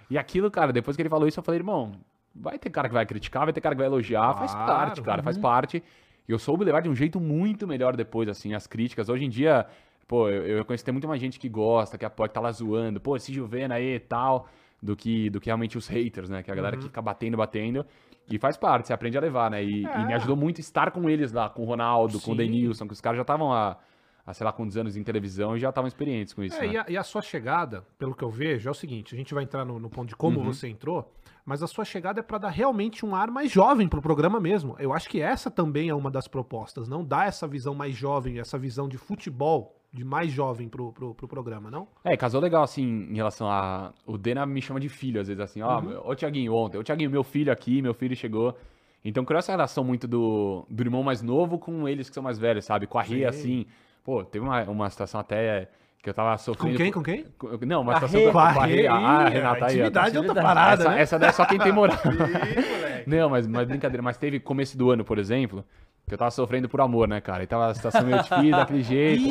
E 0.08 0.20
aquilo, 0.20 0.52
cara, 0.52 0.72
depois 0.72 0.96
que 0.96 1.02
ele 1.02 1.10
falou 1.10 1.28
isso, 1.28 1.40
eu 1.40 1.44
falei, 1.44 1.60
irmão, 1.60 1.94
vai 2.36 2.60
ter 2.60 2.70
cara 2.70 2.88
que 2.88 2.94
vai 2.94 3.06
criticar, 3.06 3.46
vai 3.46 3.54
ter 3.54 3.62
cara 3.62 3.74
que 3.76 3.80
vai 3.80 3.88
elogiar, 3.88 4.34
faz 4.34 4.54
Claro, 4.54 4.66
parte, 4.68 5.02
cara, 5.02 5.24
faz 5.24 5.38
parte. 5.38 5.82
E 6.28 6.32
eu 6.32 6.40
soube 6.40 6.66
levar 6.66 6.82
de 6.82 6.90
um 6.90 6.96
jeito 6.96 7.20
muito 7.20 7.68
melhor 7.68 7.96
depois, 7.96 8.28
assim, 8.28 8.54
as 8.54 8.68
críticas. 8.68 9.10
Hoje 9.10 9.24
em 9.26 9.30
dia, 9.30 9.66
pô, 10.08 10.28
eu, 10.30 10.46
eu 10.58 10.66
conheço 10.66 10.84
tem 10.84 10.92
muito 10.92 11.08
mais 11.08 11.22
gente 11.22 11.40
que 11.40 11.48
gosta, 11.48 11.98
que 11.98 12.06
apoia, 12.06 12.28
que 12.28 12.34
tá 12.34 12.42
lá 12.42 12.52
zoando, 12.52 13.00
pô, 13.00 13.16
esse 13.16 13.32
Juvena 13.32 13.76
aí 13.76 13.96
e 13.96 14.00
tal, 14.00 14.48
do 14.82 14.96
que, 14.96 15.30
do 15.30 15.40
que 15.40 15.46
realmente 15.48 15.78
os 15.78 15.88
haters, 15.88 16.30
né? 16.30 16.42
Que 16.44 16.50
é 16.50 16.54
a 16.54 16.56
galera 16.56 16.78
que 16.78 16.84
fica 16.84 17.02
batendo, 17.02 17.38
batendo. 17.38 17.86
E 18.28 18.40
faz 18.40 18.58
parte, 18.58 18.88
você 18.88 18.94
aprende 18.94 19.16
a 19.18 19.22
levar, 19.22 19.52
né? 19.52 19.64
E, 19.64 19.84
e 19.84 20.06
me 20.06 20.14
ajudou 20.16 20.36
muito 20.36 20.60
estar 20.60 20.90
com 20.90 21.08
eles 21.08 21.32
lá, 21.32 21.48
com 21.48 21.62
o 21.62 21.66
Ronaldo, 21.66 22.20
com 22.20 22.32
o 22.32 22.34
Sim. 22.34 22.38
Denilson, 22.38 22.88
que 22.88 22.94
os 22.94 23.00
caras 23.02 23.18
já 23.18 23.22
estavam 23.22 23.54
há, 23.54 23.78
há, 24.26 24.34
sei 24.34 24.44
lá, 24.44 24.52
quantos 24.52 24.76
anos 24.78 24.98
em 24.98 25.04
televisão 25.04 25.56
e 25.56 25.60
já 25.60 25.70
estavam 25.70 25.88
experientes 25.88 26.34
com 26.34 26.44
isso, 26.44 26.58
É, 26.58 26.62
né? 26.66 26.74
e, 26.74 26.78
a, 26.78 26.86
e 26.90 26.98
a 26.98 27.04
sua 27.04 27.22
chegada, 27.22 27.86
pelo 28.00 28.16
que 28.16 28.24
eu 28.24 28.30
vejo, 28.32 28.68
é 28.68 28.72
o 28.72 28.74
seguinte: 28.76 29.14
a 29.14 29.18
gente 29.18 29.32
vai 29.32 29.44
entrar 29.44 29.64
no, 29.64 29.78
no 29.80 29.92
ponto 29.92 30.10
de 30.10 30.16
como 30.16 30.40
Uhum. 30.40 30.46
você 30.46 30.68
entrou, 30.68 31.14
mas 31.46 31.62
a 31.62 31.68
sua 31.68 31.86
chegada 31.86 32.20
é 32.20 32.24
pra 32.24 32.38
dar 32.38 32.50
realmente 32.50 33.06
um 33.06 33.16
ar 33.16 33.30
mais 33.30 33.52
jovem 33.52 33.88
pro 33.88 34.02
programa 34.02 34.40
mesmo. 34.40 34.76
Eu 34.80 34.92
acho 34.94 35.08
que 35.08 35.22
essa 35.22 35.52
também 35.52 35.90
é 35.90 35.94
uma 35.96 36.10
das 36.10 36.28
propostas, 36.28 36.88
não 36.88 37.04
dar 37.04 37.28
essa 37.28 37.48
visão 37.48 37.76
mais 37.76 37.96
jovem, 37.96 38.40
essa 38.40 38.58
visão 38.58 38.88
de 38.90 38.98
futebol 38.98 39.76
de 39.94 40.04
mais 40.04 40.32
jovem 40.32 40.68
pro, 40.68 40.92
pro, 40.92 41.14
pro 41.16 41.28
programa, 41.28 41.72
não? 41.72 41.88
É, 42.04 42.18
casou 42.18 42.42
legal, 42.42 42.64
assim, 42.64 42.84
em 42.84 43.16
relação 43.16 43.50
a. 43.50 43.94
O 44.06 44.18
Dena 44.18 44.46
me 44.46 44.62
chama 44.62 44.80
de 44.80 44.90
filho, 44.90 45.22
às 45.22 45.28
vezes, 45.28 45.40
assim, 45.42 45.62
ó, 45.62 45.80
Uhum. 45.80 46.02
ô 46.10 46.14
Tiaguinho, 46.16 46.54
ontem, 46.54 46.78
ô 46.78 46.84
Tiaguinho, 46.84 47.10
meu 47.10 47.24
filho 47.24 47.52
aqui, 47.54 47.82
meu 47.82 47.94
filho 47.94 48.14
chegou. 48.16 48.58
Então 49.06 49.24
criou 49.24 49.40
essa 49.40 49.52
relação 49.54 49.84
muito 49.84 50.08
do, 50.08 50.66
do 50.70 50.84
irmão 50.84 51.02
mais 51.04 51.22
novo 51.22 51.60
com 51.60 51.88
eles 51.88 52.10
que 52.10 52.14
são 52.16 52.24
mais 52.24 52.38
velhos, 52.40 52.66
sabe? 52.66 52.88
Com 52.88 52.98
a 52.98 53.04
Sim. 53.06 53.24
assim. 53.24 53.66
Pô, 54.04 54.24
teve 54.26 54.44
uma, 54.44 54.64
uma 54.64 54.90
situação 54.90 55.20
até 55.22 55.70
que 56.06 56.10
eu 56.12 56.14
tava 56.14 56.32
Com 56.34 56.38
sofrendo. 56.38 56.78
quem? 56.78 56.92
Com 56.92 57.02
quem? 57.04 57.26
com- 57.36 57.58
Não, 57.66 57.82
uma 57.82 57.94
A 57.94 57.96
situação 57.96 58.20
Rê. 58.22 58.32
com 58.32 58.38
a 58.40 58.52
Rê. 58.66 58.84
Ih, 58.84 58.88
Ah, 58.88 58.96
a 59.26 59.28
Renata 59.28 59.56
aí, 59.56 59.60
tá 59.60 59.72
intimidade 59.74 60.16
é 60.16 60.20
outra 60.20 60.42
parada, 60.42 60.84
essa, 60.84 60.90
né? 60.92 61.02
essa 61.02 61.20
daí 61.20 61.30
é 61.30 61.32
só 61.34 61.46
quem 61.46 61.58
tem 61.58 61.72
moral. 61.72 61.98
Não, 63.08 63.30
mas, 63.30 63.48
mas 63.48 63.68
brincadeira. 63.68 64.04
Mas 64.04 64.16
teve 64.18 64.40
começo 64.40 64.78
do 64.78 64.92
ano, 64.92 65.04
por 65.04 65.18
exemplo, 65.18 65.66
que 66.08 66.14
eu 66.14 66.18
tava 66.18 66.30
sofrendo 66.32 66.70
por 66.70 66.80
amor, 66.80 67.08
né, 67.08 67.20
cara? 67.22 67.44
E 67.44 67.48
tava 67.48 67.68
a 67.68 67.74
situação 67.74 68.04
meio 68.06 68.22
difícil, 68.22 68.52
daquele 68.52 68.82
jeito. 68.84 69.28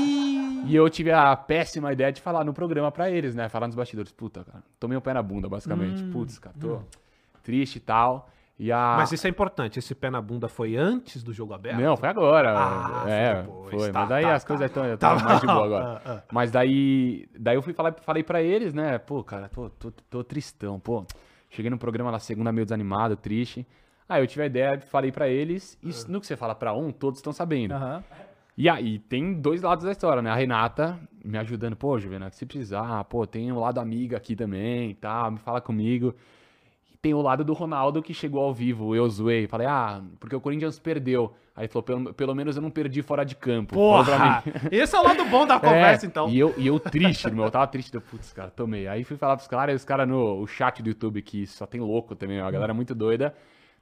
E 0.66 0.74
eu 0.74 0.88
tive 0.90 1.12
a 1.12 1.36
péssima 1.36 1.92
ideia 1.92 2.10
de 2.10 2.20
falar 2.20 2.42
no 2.44 2.52
programa 2.52 2.90
pra 2.90 3.08
eles, 3.10 3.34
né? 3.36 3.48
Falar 3.48 3.66
nos 3.68 3.76
bastidores. 3.76 4.10
Puta, 4.10 4.42
cara, 4.44 4.62
tomei 4.80 4.98
um 4.98 5.00
pé 5.00 5.12
na 5.14 5.22
bunda, 5.22 5.48
basicamente. 5.48 6.02
Putz, 6.04 6.38
cara, 6.38 6.56
tô 6.60 6.80
triste 7.42 7.76
e 7.76 7.80
tal. 7.80 8.28
E 8.58 8.70
a... 8.70 8.94
Mas 8.98 9.10
isso 9.10 9.26
é 9.26 9.30
importante. 9.30 9.78
Esse 9.78 9.94
pé 9.94 10.10
na 10.10 10.20
bunda 10.20 10.48
foi 10.48 10.76
antes 10.76 11.22
do 11.22 11.32
jogo 11.32 11.52
aberto? 11.54 11.80
Não, 11.80 11.96
foi 11.96 12.08
agora. 12.08 12.54
Ah, 12.56 13.04
é, 13.10 13.42
foi 13.42 13.78
foi. 13.78 13.90
Tá, 13.92 14.00
mas 14.00 14.08
daí 14.08 14.24
tá, 14.24 14.34
as 14.34 14.42
tá. 14.44 14.48
coisas 14.48 14.66
estão 14.66 14.96
Tá 14.96 15.14
mais 15.16 15.40
de 15.40 15.46
boa 15.46 15.64
agora. 15.64 15.84
Ah, 16.04 16.12
ah. 16.18 16.22
Mas 16.32 16.50
daí, 16.52 17.28
daí 17.38 17.56
eu 17.56 17.62
fui 17.62 17.72
falar, 17.72 17.94
falei 18.02 18.22
pra 18.22 18.40
eles, 18.42 18.72
né? 18.72 18.98
Pô, 18.98 19.24
cara, 19.24 19.48
tô, 19.48 19.68
tô, 19.70 19.90
tô 19.90 20.22
tristão, 20.22 20.78
pô. 20.78 21.04
Cheguei 21.50 21.70
no 21.70 21.78
programa 21.78 22.10
lá 22.10 22.18
segunda 22.18 22.52
meio 22.52 22.64
desanimado, 22.64 23.16
triste. 23.16 23.66
Aí 24.08 24.22
eu 24.22 24.26
tive 24.26 24.42
a 24.42 24.46
ideia, 24.46 24.80
falei 24.80 25.10
pra 25.10 25.28
eles, 25.28 25.78
e 25.82 25.88
Ah. 25.90 26.04
no 26.08 26.20
que 26.20 26.26
você 26.26 26.36
fala 26.36 26.54
pra 26.54 26.72
um, 26.74 26.92
todos 26.92 27.18
estão 27.18 27.32
sabendo. 27.32 27.74
Aham. 27.74 28.04
E 28.56 28.68
aí 28.68 29.00
tem 29.00 29.34
dois 29.34 29.62
lados 29.62 29.84
da 29.84 29.90
história, 29.90 30.22
né? 30.22 30.30
A 30.30 30.34
Renata 30.36 30.96
me 31.24 31.36
ajudando, 31.38 31.74
pô, 31.74 31.98
Juvena, 31.98 32.30
se 32.30 32.46
precisar, 32.46 33.02
pô, 33.04 33.26
tem 33.26 33.50
um 33.50 33.58
lado 33.58 33.80
amiga 33.80 34.16
aqui 34.16 34.36
também 34.36 34.90
e 34.90 34.94
tal, 34.94 35.32
me 35.32 35.38
fala 35.38 35.60
comigo. 35.60 36.14
Tem 37.04 37.12
o 37.12 37.20
lado 37.20 37.44
do 37.44 37.52
Ronaldo 37.52 38.02
que 38.02 38.14
chegou 38.14 38.42
ao 38.42 38.54
vivo, 38.54 38.96
eu 38.96 39.06
zoei, 39.10 39.46
falei, 39.46 39.66
ah, 39.66 40.00
porque 40.18 40.34
o 40.34 40.40
Corinthians 40.40 40.78
perdeu. 40.78 41.34
Aí 41.54 41.64
ele 41.64 41.68
falou, 41.68 41.82
pelo, 41.82 42.14
pelo 42.14 42.34
menos 42.34 42.56
eu 42.56 42.62
não 42.62 42.70
perdi 42.70 43.02
fora 43.02 43.26
de 43.26 43.34
campo. 43.36 43.74
Porra! 43.74 44.42
mim. 44.46 44.52
Esse 44.72 44.96
é 44.96 44.98
o 44.98 45.02
lado 45.02 45.22
bom 45.26 45.46
da 45.46 45.60
conversa, 45.60 46.06
É, 46.06 46.08
então. 46.08 46.30
E 46.30 46.38
eu, 46.38 46.54
e 46.56 46.66
eu 46.66 46.80
triste, 46.80 47.30
meu, 47.30 47.44
eu 47.44 47.50
tava 47.50 47.66
triste, 47.66 47.92
deu, 47.92 48.00
putz, 48.00 48.32
cara, 48.32 48.50
tomei. 48.50 48.88
Aí 48.88 49.04
fui 49.04 49.18
falar 49.18 49.36
pros 49.36 49.46
caras, 49.46 49.74
e 49.74 49.76
os 49.76 49.84
caras 49.84 50.08
no 50.08 50.40
o 50.40 50.46
chat 50.46 50.82
do 50.82 50.88
YouTube, 50.88 51.20
que 51.20 51.46
só 51.46 51.66
tem 51.66 51.78
louco 51.78 52.16
também, 52.16 52.40
a 52.40 52.50
galera 52.50 52.72
muito 52.72 52.94
doida, 52.94 53.34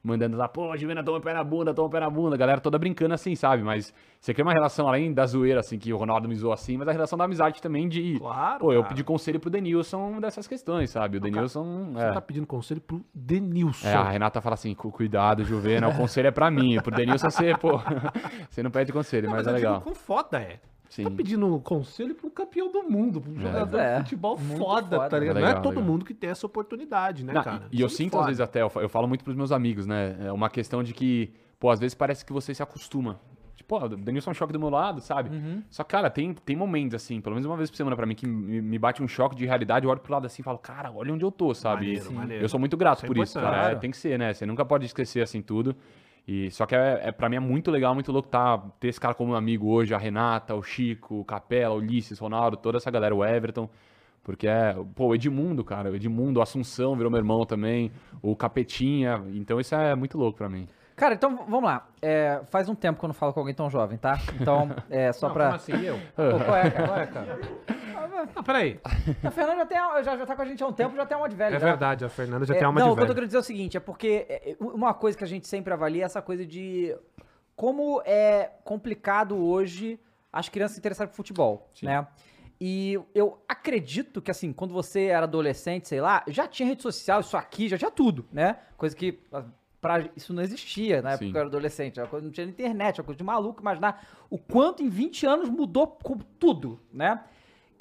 mandando 0.04 0.36
lá, 0.36 0.48
pô, 0.48 0.76
Juvena, 0.76 1.02
toma 1.04 1.18
o 1.18 1.20
pé 1.20 1.32
na 1.32 1.44
bunda, 1.44 1.72
toma 1.72 1.86
o 1.86 1.90
pé 1.90 2.00
na 2.00 2.10
bunda, 2.10 2.34
a 2.34 2.38
galera 2.38 2.60
toda 2.60 2.76
brincando 2.78 3.14
assim, 3.14 3.36
sabe? 3.36 3.62
Mas 3.62 3.94
você 4.20 4.34
cria 4.34 4.44
uma 4.44 4.52
relação 4.52 4.88
além 4.88 5.12
da 5.12 5.24
zoeira, 5.26 5.60
assim, 5.60 5.78
que 5.78 5.92
o 5.92 5.96
Ronaldo 5.96 6.28
me 6.28 6.34
zoou 6.34 6.52
assim, 6.52 6.76
mas 6.76 6.88
a 6.88 6.92
relação 6.92 7.16
da 7.16 7.24
amizade 7.24 7.62
também 7.62 7.88
de. 7.88 8.18
Claro, 8.18 8.58
Pô, 8.60 8.72
eu 8.72 8.80
cara. 8.82 8.88
pedi 8.94 9.04
conselho 9.04 9.38
pro 9.38 9.48
Denilson 9.50 10.20
dessas 10.20 10.46
questões, 10.48 10.90
sabe? 10.90 11.18
O 11.18 11.20
Denilson. 11.20 11.92
Você 11.92 12.04
É. 12.04 12.12
tá 12.12 12.20
pedindo 12.20 12.46
conselho 12.46 12.80
pro 12.80 13.00
Denilson. 13.14 13.86
É, 13.88 13.94
a 13.94 14.08
Renata 14.10 14.40
fala 14.40 14.54
assim, 14.54 14.74
"Cu- 14.74 14.90
cuidado, 14.90 15.44
Juvena, 15.44 15.88
o 15.88 15.96
conselho 15.96 16.26
é 16.28 16.32
pra 16.32 16.50
mim. 16.50 16.80
Pro 16.82 16.94
Denilson 16.94 17.30
você, 17.30 17.54
pô, 17.56 17.78
você 18.50 18.62
não 18.62 18.70
pede 18.70 18.92
conselho, 18.92 19.28
Não, 19.28 19.36
mas, 19.36 19.46
mas 19.46 19.54
é 19.54 19.56
eu 19.56 19.60
digo 19.60 19.68
legal. 19.72 19.80
com 19.82 19.94
foda, 19.94 20.40
é. 20.40 20.58
Sim. 20.92 21.04
Tá 21.04 21.10
pedindo 21.10 21.58
conselho 21.60 22.14
pro 22.14 22.30
campeão 22.30 22.70
do 22.70 22.82
mundo, 22.82 23.18
pro 23.18 23.34
jogador 23.40 23.78
É, 23.78 23.94
de 23.96 24.02
futebol 24.02 24.36
foda, 24.36 24.96
foda. 24.98 25.08
tá 25.08 25.18
ligado? 25.18 25.36
Legal, 25.36 25.50
não 25.52 25.58
é 25.58 25.62
todo 25.62 25.70
legal. 25.76 25.84
mundo 25.90 26.04
que 26.04 26.12
tem 26.12 26.28
essa 26.28 26.44
oportunidade, 26.44 27.24
né, 27.24 27.32
Não, 27.32 27.42
cara? 27.42 27.66
E, 27.72 27.78
e 27.78 27.80
eu 27.80 27.86
é 27.86 27.88
sinto 27.88 28.10
foda. 28.10 28.24
às 28.24 28.26
vezes 28.26 28.40
até, 28.42 28.60
eu 28.60 28.68
fa- 28.68 28.80
eu 28.82 28.90
falo 28.90 29.08
muito 29.08 29.24
pros 29.24 29.34
meus 29.34 29.52
amigos, 29.52 29.86
né? 29.86 30.16
É 30.26 30.30
uma 30.30 30.50
questão 30.50 30.82
de 30.82 30.92
que, 30.92 31.32
pô, 31.58 31.70
às 31.70 31.80
vezes 31.80 31.94
parece 31.94 32.26
que 32.26 32.32
você 32.32 32.52
se 32.54 32.62
acostuma. 32.62 33.18
Tipo, 33.56 33.76
ó, 33.76 33.86
o 33.86 33.88
Denilson 33.88 34.28
é 34.28 34.32
um 34.32 34.34
choque 34.34 34.52
do 34.52 34.58
meu 34.60 34.68
lado, 34.68 35.00
sabe? 35.00 35.30
Uhum. 35.34 35.62
Só 35.70 35.82
que, 35.82 35.90
cara, 35.92 36.10
tem, 36.10 36.34
tem 36.34 36.54
momentos, 36.56 36.94
assim, 36.94 37.22
pelo 37.22 37.36
menos 37.36 37.46
uma 37.46 37.56
vez 37.56 37.70
por 37.70 37.76
semana 37.78 37.96
pra 37.96 38.04
mim, 38.04 38.14
que 38.14 38.26
me, 38.26 38.60
me 38.60 38.78
bate 38.78 39.02
um 39.02 39.08
choque 39.08 39.34
de 39.34 39.46
realidade, 39.46 39.86
eu 39.86 39.90
olho 39.90 40.00
pro 40.00 40.12
lado 40.12 40.26
assim 40.26 40.42
e 40.42 40.44
falo, 40.44 40.58
cara, 40.58 40.92
olha 40.92 41.14
onde 41.14 41.24
eu 41.24 41.30
tô, 41.32 41.54
sabe? 41.54 41.86
Maneiro, 41.86 42.12
maneiro. 42.12 42.44
Eu 42.44 42.48
sou 42.50 42.60
muito 42.60 42.76
grato 42.76 42.98
Isso 42.98 43.06
é 43.06 43.08
por 43.08 43.16
isso, 43.16 43.40
cara. 43.40 43.70
É, 43.70 43.74
tem 43.76 43.90
que 43.90 43.96
ser, 43.96 44.18
né? 44.18 44.34
Você 44.34 44.44
nunca 44.44 44.62
pode 44.62 44.84
esquecer, 44.84 45.22
assim, 45.22 45.40
tudo. 45.40 45.74
E, 46.26 46.50
só 46.50 46.66
que 46.66 46.74
é, 46.74 47.00
é, 47.04 47.12
pra 47.12 47.28
mim 47.28 47.36
é 47.36 47.40
muito 47.40 47.70
legal, 47.70 47.94
muito 47.94 48.12
louco 48.12 48.28
tá, 48.28 48.58
ter 48.78 48.88
esse 48.88 49.00
cara 49.00 49.14
como 49.14 49.34
amigo 49.34 49.68
hoje, 49.68 49.92
a 49.94 49.98
Renata, 49.98 50.54
o 50.54 50.62
Chico, 50.62 51.20
o 51.20 51.24
Capela, 51.24 51.74
o 51.74 51.78
Ulisses, 51.78 52.18
Ronaldo, 52.18 52.56
toda 52.56 52.78
essa 52.78 52.90
galera, 52.90 53.14
o 53.14 53.24
Everton. 53.24 53.68
Porque 54.22 54.46
é, 54.46 54.76
pô, 54.94 55.14
Edmundo, 55.14 55.64
cara, 55.64 55.90
o 55.90 55.96
Edmundo, 55.96 56.38
o 56.38 56.42
Assunção 56.42 56.94
virou 56.94 57.10
meu 57.10 57.18
irmão 57.18 57.44
também, 57.44 57.90
o 58.22 58.36
Capetinha, 58.36 59.20
então 59.34 59.58
isso 59.58 59.74
é 59.74 59.96
muito 59.96 60.16
louco 60.16 60.38
pra 60.38 60.48
mim. 60.48 60.68
Cara, 61.02 61.14
então 61.14 61.34
vamos 61.48 61.64
lá. 61.64 61.88
É, 62.00 62.42
faz 62.46 62.68
um 62.68 62.76
tempo 62.76 63.00
que 63.00 63.04
eu 63.04 63.08
não 63.08 63.14
falo 63.14 63.32
com 63.32 63.40
alguém 63.40 63.52
tão 63.52 63.68
jovem, 63.68 63.98
tá? 63.98 64.20
Então, 64.40 64.70
é 64.88 65.10
só 65.12 65.26
Não, 65.26 65.34
pra. 65.34 65.44
como 65.46 65.56
assim, 65.56 65.72
eu? 65.84 65.98
Pô, 66.14 66.44
qual 66.44 66.56
é, 66.56 66.70
cara? 66.70 66.86
Qual 66.86 66.98
é, 67.00 67.06
cara? 67.08 67.40
Não, 68.36 68.42
peraí. 68.46 68.80
A 69.24 69.30
Fernanda 69.32 69.56
já, 69.58 69.66
tem, 69.66 69.78
já, 70.04 70.16
já 70.16 70.24
tá 70.24 70.36
com 70.36 70.42
a 70.42 70.44
gente 70.44 70.62
há 70.62 70.66
um 70.68 70.72
tempo, 70.72 70.94
já 70.94 71.04
tem 71.04 71.16
uma 71.16 71.28
de 71.28 71.34
velho. 71.34 71.56
É 71.56 71.58
já. 71.58 71.66
verdade, 71.66 72.04
a 72.04 72.08
Fernanda 72.08 72.46
já 72.46 72.54
É, 72.54 72.58
tem 72.58 72.64
alma 72.64 72.78
não, 72.78 72.86
de 72.86 72.92
o 72.92 72.96
que 72.96 73.02
eu 73.02 73.06
tô 73.08 73.14
querendo 73.14 73.26
dizer 73.30 73.38
é 73.38 73.40
o 73.40 73.42
seguinte, 73.42 73.76
é 73.76 73.80
porque 73.80 74.26
é, 74.28 74.56
uma 74.60 74.94
coisa 74.94 75.18
que 75.18 75.24
a 75.24 75.26
gente 75.26 75.48
sempre 75.48 75.74
avalia 75.74 76.04
é 76.04 76.06
essa 76.06 76.22
coisa 76.22 76.46
de 76.46 76.96
como 77.56 78.00
é 78.06 78.52
complicado 78.62 79.36
hoje 79.36 79.98
as 80.32 80.48
crianças 80.48 80.74
se 80.74 80.78
interessarem 80.78 81.10
por 81.10 81.16
futebol, 81.16 81.68
Sim. 81.74 81.86
né? 81.86 82.06
E 82.60 82.96
eu 83.12 83.42
acredito 83.48 84.22
que, 84.22 84.30
assim, 84.30 84.52
quando 84.52 84.72
você 84.72 85.06
era 85.06 85.24
adolescente, 85.24 85.88
sei 85.88 86.00
lá, 86.00 86.22
já 86.28 86.46
tinha 86.46 86.68
rede 86.68 86.80
social, 86.80 87.18
isso 87.18 87.36
aqui, 87.36 87.68
já 87.68 87.76
tinha 87.76 87.90
tudo, 87.90 88.24
né? 88.30 88.58
Coisa 88.76 88.94
que 88.94 89.18
ah, 89.32 89.42
pra, 89.82 90.08
isso 90.16 90.32
não 90.32 90.42
existia 90.42 91.02
na 91.02 91.10
época 91.10 91.26
Sim. 91.26 91.32
que 91.32 91.36
eu 91.36 91.40
era 91.40 91.48
adolescente. 91.48 91.98
Era 91.98 92.08
coisa, 92.08 92.24
não 92.24 92.32
tinha 92.32 92.46
internet, 92.46 92.94
era 92.94 93.02
coisa 93.02 93.18
de 93.18 93.24
maluco 93.24 93.60
imaginar 93.60 94.06
o 94.30 94.38
quanto 94.38 94.82
em 94.82 94.88
20 94.88 95.26
anos 95.26 95.48
mudou 95.50 95.88
com 95.88 96.16
tudo, 96.38 96.80
né? 96.90 97.22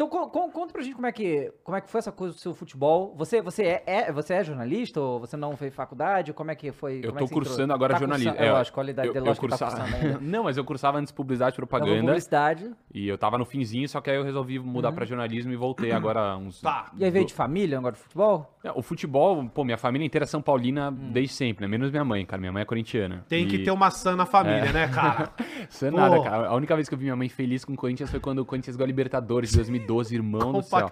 Então, 0.03 0.09
co- 0.09 0.29
co- 0.31 0.49
conta 0.49 0.73
pra 0.73 0.81
gente 0.81 0.95
como 0.95 1.05
é, 1.05 1.11
que, 1.11 1.53
como 1.63 1.77
é 1.77 1.81
que 1.81 1.87
foi 1.87 1.99
essa 1.99 2.11
coisa 2.11 2.33
do 2.33 2.39
seu 2.39 2.55
futebol. 2.55 3.13
Você, 3.17 3.39
você, 3.39 3.63
é, 3.63 3.83
é- 3.85 4.11
você 4.11 4.33
é 4.33 4.43
jornalista 4.43 4.99
ou 4.99 5.19
você 5.19 5.37
não 5.37 5.55
fez 5.55 5.75
faculdade? 5.75 6.33
Como 6.33 6.49
é 6.49 6.55
que 6.55 6.71
foi? 6.71 6.93
Eu 6.93 6.97
é 6.97 7.01
tô 7.01 7.13
que 7.13 7.19
você 7.19 7.23
entrou? 7.25 7.41
cursando 7.43 7.71
agora 7.73 7.93
Tá 7.93 7.99
jornalismo. 7.99 8.31
cursando- 8.31 8.49
É, 8.49 8.51
lógico, 8.51 8.73
qualidade 8.75 9.07
eu, 9.09 9.13
de 9.13 9.19
eu 9.19 9.25
lógico 9.25 9.45
que 9.47 9.51
tá 9.55 9.57
cursava... 9.65 9.81
cursando 9.91 10.05
ainda. 10.17 10.19
Não, 10.19 10.43
mas 10.45 10.57
eu 10.57 10.65
cursava 10.65 10.97
antes 10.97 11.11
publicidade 11.11 11.53
e 11.53 11.57
propaganda. 11.57 11.99
publicidade. 12.01 12.71
E 12.91 13.07
eu 13.07 13.15
tava 13.15 13.37
no 13.37 13.45
finzinho, 13.45 13.87
só 13.87 14.01
que 14.01 14.09
aí 14.09 14.15
eu 14.17 14.23
resolvi 14.23 14.57
mudar 14.57 14.89
Uhum. 14.89 14.95
pra 14.95 15.05
jornalismo 15.05 15.51
e 15.53 15.55
voltei 15.55 15.91
agora 15.91 16.35
uns. 16.35 16.61
Tá. 16.61 16.89
E 16.97 17.05
aí 17.05 17.11
veio 17.11 17.25
de 17.25 17.33
família, 17.35 17.77
agora 17.77 17.93
de 17.93 18.01
futebol? 18.01 18.57
É, 18.63 18.71
O 18.71 18.81
futebol, 18.81 19.47
pô, 19.53 19.63
minha 19.63 19.77
família 19.77 20.03
inteira 20.05 20.23
é 20.23 20.27
São 20.27 20.41
Paulina 20.41 20.89
Hum. 20.89 21.11
desde 21.11 21.33
sempre, 21.35 21.61
né? 21.63 21.67
Menos 21.67 21.91
minha 21.91 22.03
mãe, 22.03 22.25
cara. 22.25 22.39
Minha 22.39 22.51
mãe 22.51 22.63
é 22.63 22.65
corintiana. 22.65 23.23
Tem 23.29 23.47
que 23.47 23.57
E- 23.57 23.63
ter 23.63 23.69
uma 23.71 23.91
sã 23.91 24.15
na 24.15 24.25
família, 24.25 24.71
né, 24.71 24.87
cara? 24.87 25.29
Isso 25.69 25.85
é 25.85 25.91
nada, 25.91 26.19
cara. 26.23 26.47
A 26.47 26.55
única 26.55 26.75
vez 26.75 26.89
que 26.89 26.95
eu 26.95 26.97
vi 26.97 27.03
minha 27.05 27.15
mãe 27.15 27.29
feliz 27.29 27.63
com 27.63 27.73
o 27.73 27.75
Corinthians 27.75 28.09
foi 28.09 28.19
quando 28.19 28.39
o 28.39 28.45
Corinthians 28.45 28.75
ganhou 28.75 28.85
a 28.85 28.87
Libertadores 28.87 29.51
de 29.51 29.57
2012, 29.57 29.90
irmão 30.13 30.53
do 30.53 30.61
céu. 30.61 30.89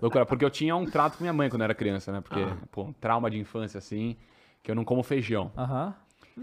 Loucura, 0.00 0.26
porque 0.26 0.44
eu 0.44 0.50
tinha 0.50 0.74
um 0.76 0.84
trato 0.84 1.16
com 1.18 1.24
minha 1.24 1.32
mãe 1.32 1.48
quando 1.48 1.62
eu 1.62 1.64
era 1.64 1.74
criança, 1.74 2.10
né? 2.12 2.20
Porque, 2.20 2.40
Ah. 2.40 2.56
pô, 2.70 2.82
um 2.84 2.92
trauma 2.92 3.30
de 3.30 3.38
infância, 3.38 3.78
assim, 3.78 4.16
que 4.62 4.70
eu 4.70 4.74
não 4.74 4.84
como 4.84 5.02
feijão. 5.02 5.50
Aham. 5.56 5.94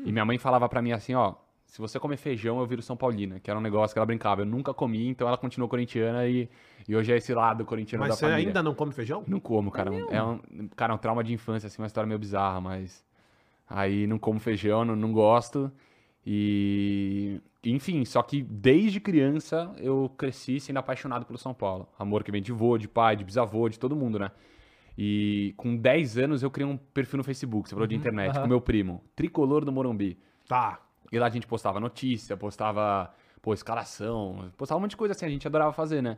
E 0.06 0.12
minha 0.12 0.24
mãe 0.26 0.38
falava 0.38 0.68
pra 0.70 0.82
mim 0.82 0.92
assim, 0.92 1.14
ó, 1.16 1.34
se 1.66 1.80
você 1.80 2.00
comer 2.00 2.18
feijão, 2.18 2.60
eu 2.60 2.66
viro 2.66 2.82
São 2.82 2.96
Paulina, 2.98 3.40
que 3.40 3.50
era 3.50 3.60
um 3.60 3.62
negócio 3.62 3.94
que 3.94 4.00
ela 4.00 4.06
brincava. 4.06 4.42
Eu 4.42 4.46
nunca 4.46 4.74
comi, 4.74 5.08
então 5.08 5.28
ela 5.28 5.38
continuou 5.38 5.70
corintiana 5.70 6.26
e, 6.28 6.50
e 6.88 6.96
hoje 6.96 7.12
é 7.12 7.18
esse 7.18 7.34
lado 7.34 7.64
corintiano 7.66 8.02
Mas 8.02 8.10
da 8.10 8.16
você 8.16 8.26
família. 8.28 8.48
ainda 8.50 8.64
não 8.64 8.74
come 8.74 8.92
feijão? 8.92 9.24
Não 9.28 9.40
como, 9.40 9.70
cara. 9.72 9.92
É 10.10 10.22
um, 10.24 10.40
cara, 10.76 10.94
é 10.94 10.96
um 10.96 11.00
trauma 11.00 11.24
de 11.24 11.34
infância, 11.34 11.68
assim, 11.68 11.82
uma 11.82 11.86
história 11.88 12.08
meio 12.08 12.20
bizarra, 12.20 12.60
mas. 12.60 13.04
Aí 13.70 14.08
não 14.08 14.18
como 14.18 14.40
feijão, 14.40 14.84
não, 14.84 14.96
não 14.96 15.12
gosto. 15.12 15.72
E. 16.26 17.42
Enfim, 17.64 18.06
só 18.06 18.22
que 18.22 18.42
desde 18.42 19.00
criança 19.00 19.74
eu 19.78 20.10
cresci 20.18 20.60
sendo 20.60 20.78
apaixonado 20.78 21.26
pelo 21.26 21.38
São 21.38 21.54
Paulo. 21.54 21.88
Amor 21.98 22.24
que 22.24 22.32
vem 22.32 22.42
de 22.42 22.54
vô, 22.54 22.78
de 22.78 22.88
pai, 22.88 23.18
de 23.18 23.26
bisavô, 23.26 23.68
de 23.68 23.78
todo 23.78 23.96
mundo, 23.96 24.18
né? 24.18 24.32
E 24.98 25.54
com 25.58 25.76
10 25.76 26.18
anos 26.18 26.44
eu 26.44 26.52
criei 26.52 26.70
um 26.70 26.78
perfil 26.78 27.18
no 27.18 27.24
Facebook, 27.24 27.70
você 27.70 27.76
falou 27.76 27.88
de 27.88 27.96
internet, 27.96 28.32
aham. 28.32 28.42
com 28.42 28.48
meu 28.48 28.60
primo, 28.62 29.02
Tricolor 29.16 29.64
do 29.64 29.72
Morumbi. 29.72 30.18
Tá. 30.48 30.82
E 31.12 31.18
lá 31.18 31.28
a 31.28 31.30
gente 31.30 31.48
postava 31.48 31.80
notícia, 31.80 32.36
postava, 32.36 33.14
pô, 33.42 33.54
escalação, 33.54 34.52
postava 34.58 34.78
um 34.78 34.82
monte 34.82 34.92
de 34.92 34.98
coisa 34.98 35.14
assim, 35.14 35.26
a 35.26 35.30
gente 35.30 35.48
adorava 35.48 35.72
fazer, 35.74 36.02
né? 36.02 36.18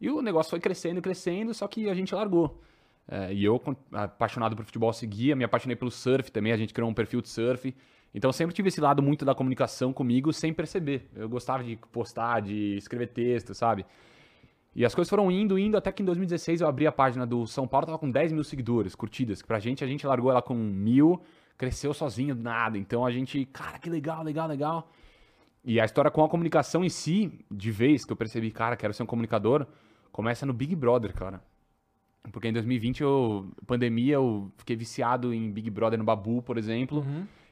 E 0.00 0.10
o 0.10 0.20
negócio 0.22 0.50
foi 0.50 0.60
crescendo, 0.60 1.00
crescendo, 1.02 1.52
só 1.54 1.66
que 1.66 1.88
a 1.88 1.94
gente 1.94 2.14
largou. 2.14 2.60
É, 3.06 3.32
e 3.32 3.44
eu, 3.44 3.60
apaixonado 3.92 4.54
por 4.54 4.64
futebol, 4.64 4.92
seguia, 4.92 5.34
me 5.34 5.44
apaixonei 5.44 5.76
pelo 5.76 5.90
surf 5.90 6.30
também, 6.30 6.52
a 6.52 6.56
gente 6.56 6.74
criou 6.74 6.90
um 6.90 6.94
perfil 6.94 7.22
de 7.22 7.28
surf. 7.28 7.74
Então 8.14 8.28
eu 8.28 8.32
sempre 8.32 8.54
tive 8.54 8.68
esse 8.68 8.80
lado 8.80 9.02
muito 9.02 9.24
da 9.24 9.34
comunicação 9.34 9.92
comigo 9.92 10.32
sem 10.32 10.52
perceber. 10.52 11.08
Eu 11.14 11.28
gostava 11.28 11.62
de 11.62 11.76
postar, 11.92 12.40
de 12.40 12.76
escrever 12.76 13.08
texto, 13.08 13.54
sabe? 13.54 13.84
E 14.74 14.84
as 14.84 14.94
coisas 14.94 15.10
foram 15.10 15.30
indo, 15.30 15.58
indo, 15.58 15.76
até 15.76 15.90
que 15.90 16.02
em 16.02 16.06
2016 16.06 16.60
eu 16.60 16.68
abri 16.68 16.86
a 16.86 16.92
página 16.92 17.26
do 17.26 17.46
São 17.46 17.66
Paulo, 17.66 17.86
tava 17.86 17.98
com 17.98 18.10
10 18.10 18.32
mil 18.32 18.44
seguidores, 18.44 18.94
curtidas. 18.94 19.42
Pra 19.42 19.58
gente, 19.58 19.82
a 19.82 19.86
gente 19.86 20.06
largou 20.06 20.30
ela 20.30 20.40
com 20.40 20.54
mil, 20.54 21.20
cresceu 21.56 21.92
sozinho, 21.92 22.34
nada. 22.34 22.78
Então 22.78 23.04
a 23.04 23.10
gente, 23.10 23.44
cara, 23.46 23.78
que 23.78 23.90
legal, 23.90 24.22
legal, 24.22 24.46
legal. 24.46 24.90
E 25.64 25.80
a 25.80 25.84
história 25.84 26.10
com 26.10 26.24
a 26.24 26.28
comunicação 26.28 26.84
em 26.84 26.88
si, 26.88 27.44
de 27.50 27.70
vez 27.70 28.04
que 28.04 28.12
eu 28.12 28.16
percebi, 28.16 28.50
cara, 28.50 28.76
quero 28.76 28.94
ser 28.94 29.02
um 29.02 29.06
comunicador, 29.06 29.66
começa 30.12 30.46
no 30.46 30.52
Big 30.52 30.74
Brother, 30.74 31.12
cara. 31.12 31.42
Porque 32.32 32.48
em 32.48 32.52
2020, 32.52 33.02
eu, 33.02 33.50
pandemia, 33.66 34.14
eu 34.14 34.50
fiquei 34.56 34.76
viciado 34.76 35.32
em 35.34 35.50
Big 35.50 35.70
Brother 35.70 35.98
no 35.98 36.04
Babu, 36.04 36.42
por 36.42 36.56
exemplo. 36.56 37.04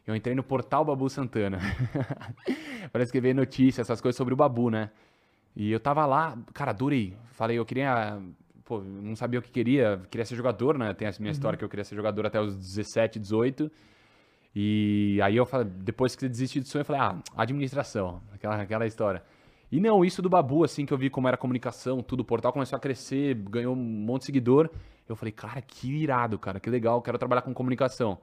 Eu 0.07 0.15
entrei 0.15 0.37
no 0.37 0.43
portal 0.43 0.85
Babu 0.85 1.11
Santana 1.11 1.59
para 2.93 3.03
escrever 3.03 3.35
notícias, 3.35 3.87
essas 3.87 4.01
coisas 4.01 4.17
sobre 4.17 4.33
o 4.33 4.37
Babu, 4.37 4.71
né? 4.71 4.91
E 5.57 5.73
eu 5.73 5.81
tava 5.81 6.07
lá, 6.07 6.39
cara, 6.55 6.71
adorei. 6.71 7.17
Falei, 7.33 7.59
eu 7.59 7.65
queria. 7.65 8.21
Pô, 8.65 8.81
não 8.81 9.17
sabia 9.17 9.41
o 9.41 9.43
que 9.43 9.51
queria, 9.51 10.01
queria 10.11 10.25
ser 10.25 10.37
jogador, 10.37 10.79
né? 10.79 10.95
Tem 10.95 11.09
a 11.09 11.13
minha 11.19 11.33
história 11.33 11.57
que 11.57 11.65
eu 11.65 11.69
queria 11.69 11.85
ser 11.85 11.97
jogador 11.97 12.27
até 12.27 12.41
os 12.41 12.55
17, 12.57 13.19
18. 13.19 13.71
E 14.55 15.19
aí 15.23 15.37
eu 15.37 15.45
falei, 15.45 15.67
depois 15.67 16.15
que 16.15 16.29
desisti 16.29 16.61
do 16.61 16.69
sonho, 16.69 16.81
eu 16.83 16.85
falei, 16.85 17.03
ah, 17.03 17.17
administração, 17.37 18.23
aquela, 18.33 18.63
aquela 18.63 18.87
história. 18.87 19.23
E 19.71 19.81
não, 19.81 20.05
isso 20.05 20.23
do 20.23 20.29
Babu, 20.29 20.65
assim, 20.65 20.87
que 20.87 20.93
eu 20.93 20.99
vi 20.99 21.11
como 21.11 21.27
era 21.27 21.37
comunicação, 21.37 22.03
tudo, 22.03 22.21
o 22.21 22.25
portal 22.25 22.53
começou 22.53 22.77
a 22.77 22.81
crescer, 22.81 23.35
ganhou 23.35 23.75
um 23.75 23.77
monte 23.77 24.23
de 24.23 24.27
seguidor. 24.27 24.71
Eu 25.09 25.17
falei, 25.17 25.33
cara, 25.33 25.61
que 25.61 25.91
irado, 25.91 26.39
cara, 26.39 26.61
que 26.61 26.71
legal, 26.71 27.03
quero 27.03 27.19
trabalhar 27.19 27.43
com 27.43 27.53
comunicação. 27.53 28.19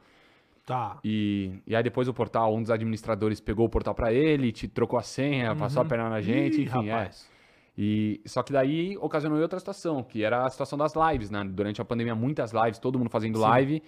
Tá. 0.65 0.97
E, 1.03 1.59
e 1.67 1.75
aí 1.75 1.83
depois 1.83 2.07
o 2.07 2.13
portal, 2.13 2.55
um 2.55 2.61
dos 2.61 2.71
administradores 2.71 3.39
pegou 3.41 3.65
o 3.65 3.69
portal 3.69 3.93
pra 3.93 4.13
ele, 4.13 4.51
te 4.51 4.67
trocou 4.67 4.97
a 4.97 5.03
senha, 5.03 5.55
passou 5.55 5.81
a 5.81 5.85
perna 5.85 6.09
na 6.09 6.21
gente, 6.21 6.61
Ih, 6.61 6.63
enfim, 6.63 6.87
é. 6.87 6.91
rapaz. 6.93 7.29
E 7.77 8.21
só 8.25 8.43
que 8.43 8.53
daí 8.53 8.95
ocasionou 8.97 9.39
outra 9.41 9.59
situação, 9.59 10.03
que 10.03 10.23
era 10.23 10.45
a 10.45 10.49
situação 10.49 10.77
das 10.77 10.93
lives, 10.95 11.29
né? 11.29 11.43
Durante 11.43 11.81
a 11.81 11.85
pandemia, 11.85 12.15
muitas 12.15 12.51
lives, 12.53 12.77
todo 12.79 12.97
mundo 12.99 13.09
fazendo 13.09 13.39
live. 13.39 13.81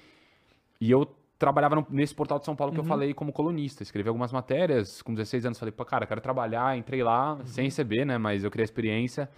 E 0.81 0.89
eu 0.91 1.05
trabalhava 1.37 1.75
no- 1.75 1.87
nesse 1.89 2.13
portal 2.15 2.39
de 2.39 2.45
São 2.45 2.55
Paulo 2.55 2.73
que 2.73 2.79
eu 2.79 2.83
falei 2.83 3.13
como 3.13 3.31
colunista. 3.31 3.83
Escrevi 3.83 4.09
algumas 4.09 4.31
matérias, 4.31 5.01
com 5.01 5.13
16 5.13 5.45
anos 5.45 5.59
falei, 5.59 5.71
pô, 5.71 5.85
cara, 5.85 6.05
quero 6.05 6.19
trabalhar, 6.19 6.77
entrei 6.77 7.03
lá, 7.03 7.37
sem 7.45 7.65
receber, 7.65 8.05
né? 8.05 8.17
Mas 8.17 8.43
eu 8.43 8.49
queria 8.51 8.63
experiência. 8.63 9.29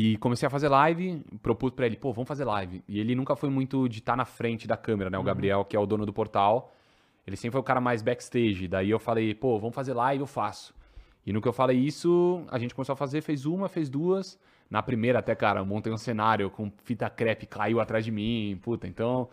E 0.00 0.16
comecei 0.18 0.46
a 0.46 0.50
fazer 0.50 0.68
live, 0.68 1.24
propus 1.42 1.72
pra 1.72 1.84
ele, 1.84 1.96
pô, 1.96 2.12
vamos 2.12 2.28
fazer 2.28 2.44
live. 2.44 2.84
E 2.86 3.00
ele 3.00 3.16
nunca 3.16 3.34
foi 3.34 3.50
muito 3.50 3.88
de 3.88 3.98
estar 3.98 4.16
na 4.16 4.24
frente 4.24 4.64
da 4.64 4.76
câmera, 4.76 5.10
né? 5.10 5.18
O 5.18 5.24
Gabriel, 5.24 5.64
que 5.64 5.74
é 5.74 5.80
o 5.80 5.84
dono 5.84 6.06
do 6.06 6.12
portal. 6.12 6.72
Ele 7.26 7.34
sempre 7.34 7.54
foi 7.54 7.60
o 7.60 7.64
cara 7.64 7.80
mais 7.80 8.00
backstage. 8.00 8.68
Daí 8.68 8.90
eu 8.90 9.00
falei, 9.00 9.34
pô, 9.34 9.58
vamos 9.58 9.74
fazer 9.74 9.94
live, 9.94 10.20
eu 10.20 10.26
faço. 10.28 10.72
E 11.26 11.32
no 11.32 11.42
que 11.42 11.48
eu 11.48 11.52
falei 11.52 11.76
isso, 11.76 12.44
a 12.48 12.60
gente 12.60 12.76
começou 12.76 12.92
a 12.92 12.96
fazer, 12.96 13.22
fez 13.22 13.44
uma, 13.44 13.68
fez 13.68 13.90
duas. 13.90 14.38
Na 14.70 14.80
primeira 14.84 15.18
até, 15.18 15.34
cara, 15.34 15.62
eu 15.62 15.66
montei 15.66 15.92
um 15.92 15.96
cenário 15.96 16.48
com 16.48 16.70
fita 16.84 17.10
crepe, 17.10 17.44
caiu 17.46 17.80
atrás 17.80 18.04
de 18.04 18.12
mim, 18.12 18.56
puta, 18.62 18.86
então, 18.86 19.28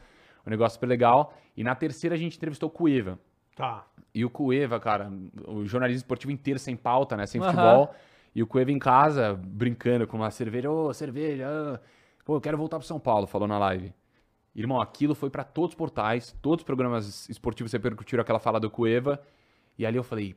um 0.48 0.50
negócio 0.50 0.78
super 0.78 0.88
legal. 0.88 1.32
E 1.56 1.64
na 1.64 1.76
terceira 1.76 2.16
a 2.16 2.18
gente 2.18 2.38
entrevistou 2.38 2.70
o 2.70 2.72
Cueva. 2.72 3.20
Tá. 3.56 3.86
E 4.16 4.26
o 4.26 4.32
Cueva, 4.32 4.80
cara, 4.80 5.12
o 5.48 5.64
jornalismo 5.64 6.00
esportivo 6.00 6.32
inteiro 6.32 6.58
sem 6.58 6.76
pauta, 6.76 7.16
né, 7.16 7.28
sem 7.28 7.40
Aham. 7.40 7.52
futebol. 7.52 7.96
E 8.36 8.44
o 8.44 8.48
Cueva 8.48 8.70
em 8.70 8.78
casa, 8.78 9.34
brincando 9.34 10.06
com 10.06 10.18
uma 10.18 10.30
cerveja, 10.30 10.70
ô, 10.70 10.94
cerveja, 10.94 11.48
ah, 11.48 11.80
pô, 12.26 12.36
eu 12.36 12.42
quero 12.42 12.58
voltar 12.58 12.78
pro 12.78 12.86
São 12.86 13.00
Paulo, 13.00 13.26
falou 13.26 13.48
na 13.48 13.58
live. 13.58 13.94
Irmão, 14.54 14.82
aquilo 14.82 15.16
foi 15.16 15.30
pra 15.30 15.44
todos 15.44 15.72
os 15.72 15.76
portais, 15.76 16.36
todos 16.42 16.62
os 16.62 16.66
programas 16.66 17.30
esportivos 17.30 17.72
repercutiram 17.72 18.22
aquela 18.22 18.40
fala 18.40 18.60
do 18.60 18.70
Cueva. 18.70 19.22
E 19.78 19.86
ali 19.86 19.98
eu 19.98 20.04
falei, 20.04 20.36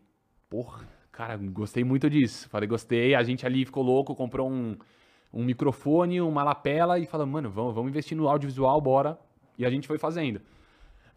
porra, 0.49 0.89
cara, 1.11 1.37
gostei 1.37 1.83
muito 1.83 2.09
disso. 2.09 2.49
Falei, 2.49 2.69
gostei. 2.69 3.15
A 3.15 3.23
gente 3.23 3.45
ali 3.45 3.65
ficou 3.65 3.83
louco, 3.83 4.15
comprou 4.15 4.49
um, 4.49 4.77
um 5.33 5.45
microfone, 5.45 6.21
uma 6.21 6.45
lapela 6.45 6.99
e 6.99 7.07
falou, 7.07 7.27
mano, 7.27 7.51
vamos, 7.51 7.75
vamos 7.75 7.91
investir 7.91 8.17
no 8.17 8.29
audiovisual, 8.29 8.81
bora. 8.81 9.19
E 9.57 9.67
a 9.67 9.71
gente 9.71 9.89
foi 9.89 9.99
fazendo. 9.99 10.41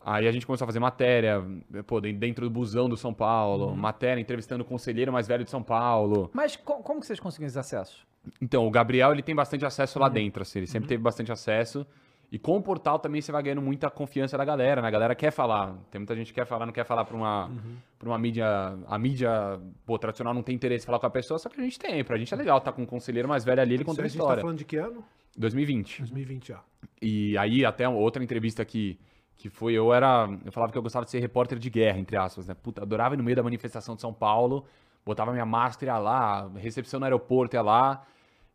Aí 0.03 0.27
a 0.27 0.31
gente 0.31 0.45
começou 0.47 0.65
a 0.65 0.67
fazer 0.67 0.79
matéria, 0.79 1.43
pô, 1.85 2.01
den- 2.01 2.15
dentro 2.15 2.45
do 2.45 2.49
busão 2.51 2.89
do 2.89 2.97
São 2.97 3.13
Paulo, 3.13 3.75
matéria 3.75 4.19
entrevistando 4.19 4.63
o 4.63 4.65
conselheiro 4.65 5.11
mais 5.13 5.27
velho 5.27 5.43
de 5.43 5.49
São 5.51 5.61
Paulo. 5.61 6.29
Mas 6.33 6.55
co- 6.55 6.77
como 6.81 6.99
que 6.99 7.05
vocês 7.05 7.19
conseguiram 7.19 7.47
esses 7.47 7.57
acessos? 7.57 8.05
Então, 8.41 8.67
o 8.67 8.71
Gabriel, 8.71 9.11
ele 9.11 9.21
tem 9.21 9.35
bastante 9.35 9.65
acesso 9.65 9.99
lá 9.99 10.09
dentro, 10.09 10.41
assim, 10.41 10.59
ele 10.59 10.67
sempre 10.67 10.87
teve 10.87 11.01
bastante 11.01 11.31
acesso. 11.31 11.85
E 12.31 12.39
com 12.39 12.55
o 12.57 12.61
portal 12.61 12.97
também 12.97 13.19
você 13.21 13.29
vai 13.31 13.43
ganhando 13.43 13.61
muita 13.61 13.89
confiança 13.89 14.37
da 14.37 14.45
galera, 14.45 14.81
né? 14.81 14.87
A 14.87 14.91
galera 14.91 15.13
quer 15.13 15.31
falar. 15.31 15.75
Tem 15.91 15.99
muita 15.99 16.15
gente 16.15 16.27
que 16.27 16.35
quer 16.39 16.45
falar, 16.45 16.65
não 16.65 16.71
quer 16.71 16.85
falar 16.85 17.03
pra 17.03 17.17
uma, 17.17 17.51
pra 17.99 18.07
uma 18.07 18.17
mídia. 18.17 18.45
A 18.87 18.97
mídia, 18.97 19.59
pô, 19.85 19.99
tradicional 19.99 20.33
não 20.33 20.41
tem 20.41 20.55
interesse 20.55 20.85
em 20.85 20.87
falar 20.87 20.99
com 20.99 21.05
a 21.07 21.09
pessoa, 21.09 21.37
só 21.37 21.49
que 21.49 21.59
a 21.59 21.63
gente 21.63 21.77
tem. 21.77 22.03
Pra 22.05 22.17
gente 22.17 22.33
é 22.33 22.37
legal 22.37 22.61
tá 22.61 22.71
com 22.71 22.83
um 22.83 22.85
conselheiro 22.85 23.27
mais 23.27 23.43
velho 23.43 23.59
ali, 23.61 23.73
ele 23.73 23.83
Isso 23.83 23.85
conta 23.85 24.01
a 24.01 24.03
tá 24.03 24.07
história. 24.07 24.41
falando 24.41 24.57
de 24.57 24.63
que 24.65 24.77
ano? 24.77 25.03
2020. 25.37 25.99
2020 25.99 26.47
já. 26.47 26.61
E 27.01 27.37
aí, 27.37 27.65
até 27.65 27.89
outra 27.89 28.23
entrevista 28.23 28.63
que, 28.63 28.97
que 29.41 29.49
foi, 29.49 29.73
eu 29.73 29.91
era. 29.91 30.29
Eu 30.45 30.51
falava 30.51 30.71
que 30.71 30.77
eu 30.77 30.81
gostava 30.83 31.03
de 31.03 31.09
ser 31.11 31.19
repórter 31.19 31.57
de 31.57 31.69
guerra, 31.69 31.97
entre 31.97 32.15
aspas, 32.15 32.47
né? 32.47 32.53
Puta, 32.53 32.83
adorava 32.83 33.15
ir 33.15 33.17
no 33.17 33.23
meio 33.23 33.35
da 33.35 33.41
manifestação 33.41 33.95
de 33.95 34.01
São 34.01 34.13
Paulo, 34.13 34.65
botava 35.03 35.31
minha 35.31 35.45
máscara 35.45 35.97
lá, 35.97 36.47
recepção 36.55 36.99
no 36.99 37.05
aeroporto 37.05 37.55
ia 37.55 37.61
lá, 37.61 38.03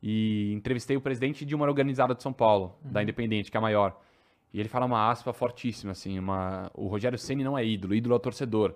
e 0.03 0.53
entrevistei 0.55 0.97
o 0.97 1.01
presidente 1.01 1.45
de 1.45 1.55
uma 1.55 1.67
organizada 1.67 2.15
de 2.15 2.23
São 2.23 2.33
Paulo, 2.33 2.77
da 2.85 3.03
Independente, 3.03 3.51
que 3.51 3.57
é 3.57 3.59
a 3.59 3.61
maior. 3.61 3.99
E 4.55 4.61
ele 4.61 4.69
fala 4.69 4.87
uma 4.87 5.11
aspa 5.11 5.33
fortíssima, 5.33 5.91
assim, 5.93 6.19
uma... 6.19 6.71
o 6.73 6.87
Rogério 6.87 7.19
Ceni 7.19 7.43
não 7.43 7.59
é 7.59 7.65
ídolo, 7.67 7.93
ídolo 7.93 8.15
é 8.15 8.17
o 8.17 8.21
torcedor. 8.21 8.75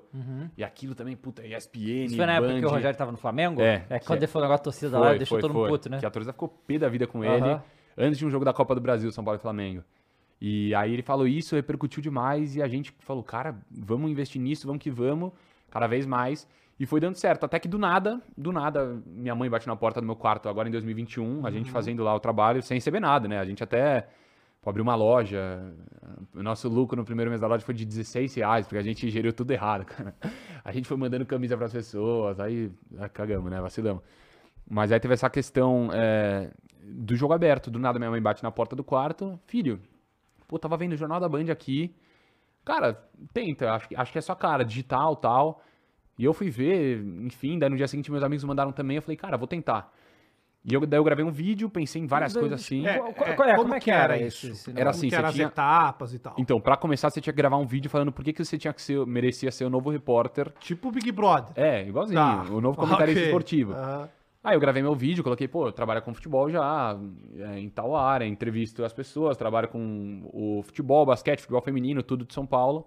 E 0.56 0.64
aquilo 0.64 0.94
também, 0.96 1.16
puta, 1.16 1.46
ESPN, 1.46 2.04
Isso 2.06 2.16
foi 2.16 2.26
na 2.26 2.34
época 2.34 2.52
que 2.54 2.58
o 2.58 2.62
Band. 2.62 2.74
Rogério 2.74 2.98
tava 2.98 3.12
no 3.12 3.18
Flamengo? 3.18 3.62
É, 3.62 3.86
É 3.88 3.98
quando 4.00 4.18
é- 4.18 4.24
ele 4.24 4.26
falou 4.26 4.46
o 4.46 4.48
negócio 4.48 4.60
da 4.60 4.64
torcida 4.64 4.98
lá, 4.98 5.14
deixou 5.14 5.38
todo 5.38 5.54
mundo 5.54 5.68
puto, 5.68 5.88
né? 5.88 5.98
Que 6.00 6.06
a 6.06 6.10
torcida 6.10 6.32
ficou 6.32 6.48
pé 6.48 6.76
da 6.76 6.88
vida 6.88 7.06
com 7.06 7.24
ele 7.24 7.44
Aham. 7.44 7.62
antes 7.96 8.18
de 8.18 8.26
um 8.26 8.30
jogo 8.30 8.44
da 8.44 8.52
Copa 8.52 8.74
do 8.74 8.80
Brasil, 8.80 9.10
São 9.12 9.22
Paulo 9.24 9.38
e 9.38 9.40
Flamengo. 9.40 9.84
E 10.40 10.74
aí 10.74 10.92
ele 10.92 11.02
falou 11.02 11.28
isso, 11.28 11.54
repercutiu 11.54 12.02
demais 12.02 12.56
e 12.56 12.62
a 12.62 12.68
gente 12.68 12.94
falou, 13.00 13.22
cara, 13.22 13.56
vamos 13.70 14.10
investir 14.10 14.40
nisso, 14.40 14.66
vamos 14.66 14.82
que 14.82 14.90
vamos, 14.90 15.32
cada 15.70 15.86
vez 15.86 16.06
mais. 16.06 16.48
E 16.78 16.86
foi 16.86 16.98
dando 16.98 17.14
certo, 17.16 17.44
até 17.44 17.58
que 17.58 17.68
do 17.68 17.78
nada, 17.78 18.22
do 18.36 18.50
nada, 18.50 19.02
minha 19.04 19.34
mãe 19.34 19.50
bate 19.50 19.66
na 19.66 19.76
porta 19.76 20.00
do 20.00 20.06
meu 20.06 20.16
quarto 20.16 20.48
agora 20.48 20.66
em 20.66 20.72
2021, 20.72 21.24
a 21.24 21.48
Uhum. 21.48 21.50
gente 21.52 21.70
fazendo 21.70 22.02
lá 22.02 22.14
o 22.14 22.20
trabalho 22.20 22.62
sem 22.62 22.76
receber 22.76 23.00
nada, 23.00 23.28
né? 23.28 23.38
A 23.38 23.44
gente 23.44 23.62
até 23.62 24.08
abriu 24.64 24.82
uma 24.82 24.94
loja, 24.94 25.74
o 26.34 26.42
nosso 26.42 26.68
lucro 26.70 26.96
no 26.96 27.04
primeiro 27.04 27.30
mês 27.30 27.40
da 27.40 27.46
loja 27.46 27.64
foi 27.64 27.74
de 27.74 27.84
16 27.84 28.34
reais, 28.34 28.66
porque 28.66 28.78
a 28.78 28.82
gente 28.82 29.10
geriu 29.10 29.32
tudo 29.32 29.50
errado, 29.50 29.84
cara. 29.84 30.14
A 30.64 30.72
gente 30.72 30.86
foi 30.86 30.96
mandando 30.98 31.24
camisa 31.24 31.56
pras 31.56 31.72
pessoas, 31.72 32.38
aí 32.38 32.70
ah, 32.98 33.08
cagamos, 33.08 33.50
né? 33.50 33.58
Vacilamos. 33.60 34.02
Mas 34.68 34.92
aí 34.92 35.00
teve 35.00 35.14
essa 35.14 35.28
questão 35.30 35.88
é, 35.92 36.50
do 36.82 37.16
jogo 37.16 37.32
aberto. 37.32 37.70
Do 37.70 37.78
nada 37.78 37.98
minha 37.98 38.10
mãe 38.10 38.20
bate 38.20 38.42
na 38.42 38.50
porta 38.50 38.76
do 38.76 38.84
quarto. 38.84 39.40
Filho, 39.46 39.80
pô, 40.50 40.58
tava 40.58 40.76
vendo 40.76 40.92
o 40.94 40.96
Jornal 40.96 41.20
da 41.20 41.28
Band 41.28 41.44
aqui. 41.52 41.94
Cara, 42.64 43.00
tenta, 43.32 43.72
acho, 43.72 43.88
que- 43.88 43.94
acho 43.96 44.10
que 44.12 44.18
é 44.18 44.20
sua 44.20 44.34
cara, 44.34 44.64
digital 44.64 45.14
tal. 45.14 45.62
E 46.18 46.24
eu 46.24 46.34
fui 46.34 46.50
ver, 46.50 47.00
enfim, 47.24 47.56
daí 47.58 47.70
no 47.70 47.76
dia 47.76 47.86
seguinte 47.86 48.10
meus 48.10 48.24
amigos 48.24 48.42
mandaram 48.44 48.72
também, 48.72 48.96
eu 48.96 49.02
falei, 49.02 49.16
cara, 49.16 49.36
vou 49.38 49.46
tentar. 49.46 49.92
E 50.62 50.74
eu, 50.74 50.84
daí 50.84 50.98
eu 50.98 51.04
gravei 51.04 51.24
um 51.24 51.30
vídeo, 51.30 51.70
pensei 51.70 52.02
em 52.02 52.06
várias 52.06 52.34
coisas 52.36 52.60
assim. 52.60 52.86
É, 52.86 52.96
é, 52.96 52.98
qual 52.98 53.48
é? 53.48 53.52
como 53.54 53.62
Como 53.62 53.74
é 53.74 53.80
que 53.80 53.90
era 53.90 54.14
era 54.16 54.26
isso? 54.26 54.48
esse 54.48 54.70
Era 54.70 54.78
Como 54.80 54.90
assim, 54.90 55.00
que 55.08 55.10
você 55.10 55.16
eram 55.16 55.28
as 55.28 55.34
tinha- 55.34 55.46
etapas 55.46 56.12
e 56.12 56.18
tal. 56.18 56.34
Então, 56.36 56.60
pra 56.60 56.76
começar, 56.76 57.08
você 57.08 57.20
tinha 57.20 57.32
que 57.32 57.36
gravar 57.38 57.56
um 57.56 57.66
vídeo 57.66 57.88
falando 57.88 58.12
por 58.12 58.22
que, 58.22 58.32
que 58.34 58.44
você 58.44 58.58
tinha 58.58 58.74
que 58.74 58.82
ser, 58.82 59.06
merecia 59.06 59.50
ser 59.50 59.64
o 59.64 59.70
novo 59.70 59.88
repórter. 59.88 60.52
Tipo 60.60 60.88
o 60.88 60.92
Big 60.92 61.10
Brother. 61.12 61.52
É, 61.54 61.86
igualzinho, 61.88 62.20
Tá. 62.20 62.42
o 62.50 62.60
novo 62.60 62.76
comentarista 62.76 63.20
Ok. 63.20 63.28
esportivo. 63.28 63.72
Aham. 63.72 64.08
Aí 64.42 64.56
eu 64.56 64.60
gravei 64.60 64.82
meu 64.82 64.94
vídeo, 64.94 65.22
coloquei, 65.22 65.46
pô, 65.46 65.66
eu 65.66 65.72
trabalho 65.72 66.00
com 66.00 66.14
futebol 66.14 66.50
já, 66.50 66.98
é, 67.36 67.58
em 67.58 67.68
tal 67.68 67.94
área, 67.94 68.24
entrevisto 68.24 68.82
as 68.84 68.92
pessoas, 68.92 69.36
trabalho 69.36 69.68
com 69.68 70.22
o 70.32 70.62
futebol, 70.62 71.04
basquete, 71.04 71.40
futebol 71.40 71.60
feminino, 71.60 72.02
tudo 72.02 72.24
de 72.24 72.32
São 72.32 72.46
Paulo. 72.46 72.86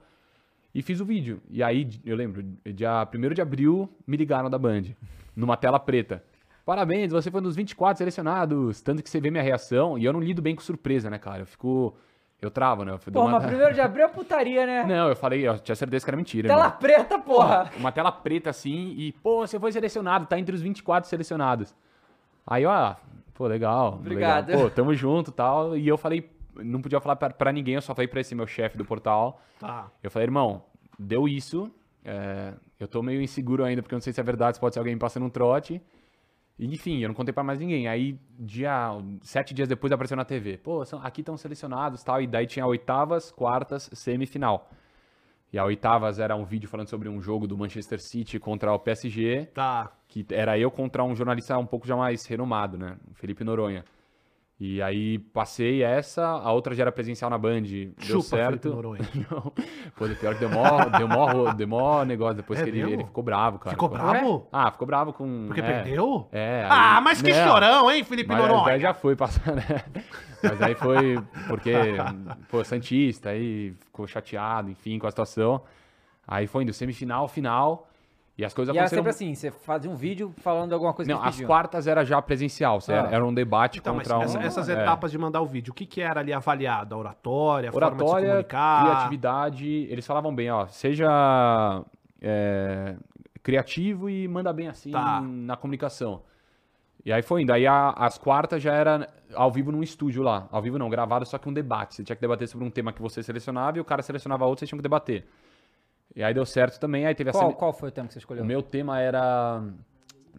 E 0.73 0.81
fiz 0.81 0.99
o 0.99 1.05
vídeo. 1.05 1.41
E 1.51 1.61
aí, 1.61 1.87
eu 2.03 2.15
lembro, 2.15 2.43
dia 2.73 3.07
1 3.13 3.33
de 3.35 3.41
abril, 3.41 3.87
me 4.07 4.17
ligaram 4.17 4.49
da 4.49 4.57
Band, 4.57 4.95
numa 5.35 5.55
tela 5.55 5.79
preta. 5.79 6.23
Parabéns, 6.65 7.11
você 7.11 7.29
foi 7.29 7.39
um 7.41 7.43
dos 7.43 7.55
24 7.55 7.99
selecionados. 7.99 8.81
Tanto 8.81 9.03
que 9.03 9.09
você 9.09 9.19
vê 9.19 9.29
minha 9.29 9.43
reação, 9.43 9.97
e 9.97 10.05
eu 10.05 10.13
não 10.13 10.19
lido 10.19 10.41
bem 10.41 10.55
com 10.55 10.61
surpresa, 10.61 11.09
né, 11.09 11.19
cara? 11.19 11.43
Eu 11.43 11.45
fico. 11.45 11.95
Eu 12.45 12.51
travo, 12.51 12.83
né? 12.83 12.91
Eu 12.93 13.11
Pô, 13.11 13.21
uma- 13.21 13.31
mas 13.39 13.45
primeiro 13.45 13.73
de 13.73 13.79
abril 13.81 14.05
é 14.05 14.07
putaria, 14.09 14.65
né? 14.65 14.83
Não, 14.87 15.09
eu 15.09 15.15
falei, 15.15 15.47
eu 15.47 15.57
tinha 15.59 15.75
certeza 15.75 16.03
que 16.03 16.09
era 16.09 16.17
mentira. 16.17 16.47
Tela 16.49 16.65
irmão. 16.65 16.77
preta, 16.79 17.17
porra! 17.19 17.71
Uma 17.77 17.91
tela 17.91 18.11
preta 18.11 18.49
assim 18.49 18.93
e, 18.97 19.11
pô, 19.23 19.47
você 19.47 19.59
foi 19.59 19.71
selecionado, 19.71 20.25
tá 20.25 20.37
entre 20.37 20.53
os 20.53 20.61
24 20.61 21.09
selecionados. 21.09 21.73
Aí, 22.45 22.65
ó, 22.65 22.95
pô, 23.33 23.47
legal. 23.47 23.93
Obrigado. 23.93 24.47
legal. 24.49 24.63
Pô, 24.63 24.69
tamo 24.69 24.93
junto 24.93 25.31
e 25.31 25.33
tal. 25.33 25.77
E 25.77 25.87
eu 25.87 25.97
falei, 25.97 26.29
não 26.55 26.81
podia 26.81 26.99
falar 26.99 27.15
pra, 27.15 27.29
pra 27.29 27.51
ninguém, 27.51 27.75
eu 27.75 27.81
só 27.81 27.95
falei 27.95 28.07
pra 28.07 28.19
esse 28.19 28.35
meu 28.35 28.45
chefe 28.45 28.77
do 28.77 28.83
portal. 28.83 29.39
Tá. 29.59 29.87
Eu 30.03 30.11
falei, 30.11 30.25
irmão, 30.27 30.63
deu 30.99 31.27
isso. 31.27 31.71
é, 32.03 32.53
eu 32.79 32.87
tô 32.89 33.01
meio 33.01 33.21
inseguro 33.21 33.63
ainda, 33.63 33.81
porque 33.81 33.95
eu 33.95 33.97
não 33.97 34.01
sei 34.01 34.11
se 34.11 34.19
é 34.19 34.23
verdade, 34.23 34.57
se 34.57 34.59
pode 34.59 34.73
ser 34.75 34.79
alguém 34.79 34.93
me 34.93 34.99
passando 34.99 35.25
um 35.25 35.29
trote. 35.29 35.81
Enfim, 36.59 36.99
eu 36.99 37.07
não 37.09 37.15
contei 37.15 37.33
pra 37.33 37.43
mais 37.43 37.59
ninguém. 37.59 37.87
Aí, 37.87 38.17
dia, 38.39 38.91
sete 39.21 39.53
dias 39.53 39.67
depois, 39.67 39.91
apareceu 39.91 40.15
na 40.15 40.23
TV. 40.25 40.57
Pô, 40.57 40.85
são- 40.85 40.99
aqui 41.03 41.21
estão 41.21 41.35
selecionados 41.35 42.01
e 42.01 42.05
tal. 42.05 42.21
E 42.21 42.27
daí 42.27 42.45
tinha 42.45 42.65
oitavas, 42.65 43.31
quartas, 43.31 43.89
semifinal. 43.93 44.69
E 45.51 45.57
a 45.57 45.65
oitavas 45.65 46.19
era 46.19 46.35
um 46.35 46.45
vídeo 46.45 46.69
falando 46.69 46.87
sobre 46.87 47.09
um 47.09 47.21
jogo 47.21 47.47
do 47.47 47.57
Manchester 47.57 47.99
City 48.01 48.39
contra 48.39 48.71
o 48.73 48.79
PSG, 48.79 49.47
Tá. 49.53 49.91
que 50.07 50.25
era 50.31 50.57
eu 50.57 50.71
contra 50.71 51.03
um 51.03 51.15
jornalista 51.15 51.57
um 51.57 51.65
pouco 51.65 51.85
já 51.87 51.95
mais 51.95 52.25
renomado, 52.25 52.77
né? 52.77 52.97
Felipe 53.13 53.43
Noronha. 53.43 53.83
E 54.65 54.81
aí 54.81 55.19
passei 55.19 55.83
essa, 55.83 56.25
a 56.25 56.49
outra 56.53 56.73
já 56.73 56.83
era 56.83 56.91
presencial 56.91 57.29
na 57.29 57.37
Band, 57.37 57.63
deu 57.63 57.91
Chupa, 57.99 58.23
certo. 58.23 58.69
Não. 59.29 59.51
Pô, 59.97 60.07
pior 60.17 60.35
que 60.35 60.39
deu 60.39 60.49
mó, 60.49 60.85
deu 60.85 61.05
mó, 61.05 61.51
deu 61.51 61.67
mó 61.67 62.05
negócio 62.05 62.35
depois 62.37 62.61
É 62.61 62.63
que 62.63 62.69
ele, 62.69 62.79
ele 62.79 63.03
ficou 63.03 63.21
bravo, 63.21 63.59
cara. 63.59 63.71
Ficou 63.71 63.89
bravo? 63.89 64.47
Ah, 64.53 64.71
ficou 64.71 64.87
bravo 64.87 65.11
com... 65.11 65.47
Porque 65.47 65.59
é, 65.59 65.65
perdeu? 65.65 66.29
É. 66.31 66.65
Ah, 66.69 66.95
aí- 66.99 67.03
mas 67.03 67.21
que 67.21 67.33
não, 67.33 67.45
chorão, 67.45 67.91
hein, 67.91 68.05
Felipe 68.05 68.29
mas 68.29 68.37
Noronha? 68.41 68.63
daí 68.63 68.79
já 68.79 68.93
foi 68.93 69.17
passar, 69.17 69.51
né? 69.53 69.83
Mas 70.41 70.61
aí 70.61 70.75
foi 70.75 71.21
porque, 71.49 71.73
pô, 72.49 72.63
Santista, 72.63 73.31
aí 73.31 73.73
ficou 73.81 74.07
chateado, 74.07 74.69
enfim, 74.71 74.97
com 74.97 75.07
a 75.07 75.09
situação. 75.11 75.61
Aí 76.25 76.47
foi 76.47 76.63
indo 76.63 76.71
semifinal, 76.71 77.27
final, 77.27 77.89
e 78.37 78.43
as 78.43 78.53
coisas 78.53 78.73
E 78.73 78.77
era 78.77 78.87
aconteceram... 78.87 79.03
sempre 79.13 79.27
assim, 79.27 79.35
você 79.35 79.51
fazia 79.51 79.89
um 79.91 79.95
vídeo 79.95 80.33
falando 80.37 80.73
alguma 80.73 80.93
coisa 80.93 81.11
Não, 81.11 81.21
que 81.21 81.27
as 81.27 81.35
pediam. 81.35 81.47
quartas 81.47 81.85
era 81.87 82.03
já 82.03 82.21
presencial, 82.21 82.79
Ah. 82.87 82.91
era, 82.91 83.09
era 83.15 83.25
um 83.25 83.33
debate 83.33 83.79
Então, 83.79 83.95
mas 83.95 84.07
contra 84.07 84.23
essa- 84.25 84.39
um... 84.39 84.41
essas 84.41 84.69
é. 84.69 84.81
etapas 84.81 85.11
de 85.11 85.17
mandar 85.17 85.41
o 85.41 85.45
vídeo, 85.45 85.71
o 85.71 85.73
que, 85.75 85.85
que 85.85 86.01
era 86.01 86.19
ali 86.19 86.33
avaliado? 86.33 86.95
A 86.95 86.97
oratória, 86.97 87.69
a 87.69 87.71
forma 87.71 87.91
de 87.91 87.97
se 87.97 88.03
Oratória, 88.03 88.29
comunicar? 88.29 88.83
criatividade, 88.85 89.67
eles 89.89 90.05
falavam 90.07 90.33
bem, 90.33 90.49
ó, 90.51 90.65
seja 90.67 91.83
é, 92.21 92.95
criativo 93.41 94.09
e 94.09 94.27
manda 94.27 94.51
bem 94.53 94.67
assim 94.67 94.91
Tá. 94.91 95.21
na 95.21 95.55
comunicação. 95.55 96.21
E 97.05 97.11
aí 97.11 97.21
foi 97.21 97.41
indo. 97.41 97.51
Aí 97.51 97.67
a- 97.67 97.93
as 97.97 98.17
quartas 98.17 98.63
já 98.63 98.73
era 98.73 99.09
ao 99.35 99.51
vivo 99.51 99.71
num 99.73 99.83
estúdio 99.83 100.23
lá. 100.23 100.47
Ao 100.51 100.61
vivo 100.61 100.79
não, 100.79 100.89
gravado, 100.89 101.25
só 101.25 101.37
que 101.37 101.49
um 101.49 101.53
debate. 101.53 101.95
Você 101.95 102.03
tinha 102.03 102.15
que 102.15 102.21
debater 102.21 102.47
sobre 102.47 102.65
um 102.65 102.69
tema 102.71 102.93
que 102.93 103.01
você 103.01 103.21
selecionava 103.21 103.77
e 103.77 103.81
o 103.81 103.85
cara 103.85 104.01
selecionava 104.01 104.45
outro, 104.45 104.59
vocês 104.59 104.69
tinham 104.69 104.77
que 104.79 104.83
debater. 104.83 105.27
E 106.15 106.23
aí 106.23 106.33
deu 106.33 106.45
certo 106.45 106.79
também, 106.79 107.05
aí 107.05 107.15
teve 107.15 107.29
a 107.29 107.33
Qual, 107.33 107.43
semi- 107.45 107.55
qual 107.55 107.73
foi 107.73 107.89
o 107.89 107.91
tema 107.91 108.07
que 108.07 108.13
você 108.13 108.19
escolheu? 108.19 108.43
O 108.43 108.47
meu 108.47 108.61
tema 108.61 108.99
era. 108.99 109.63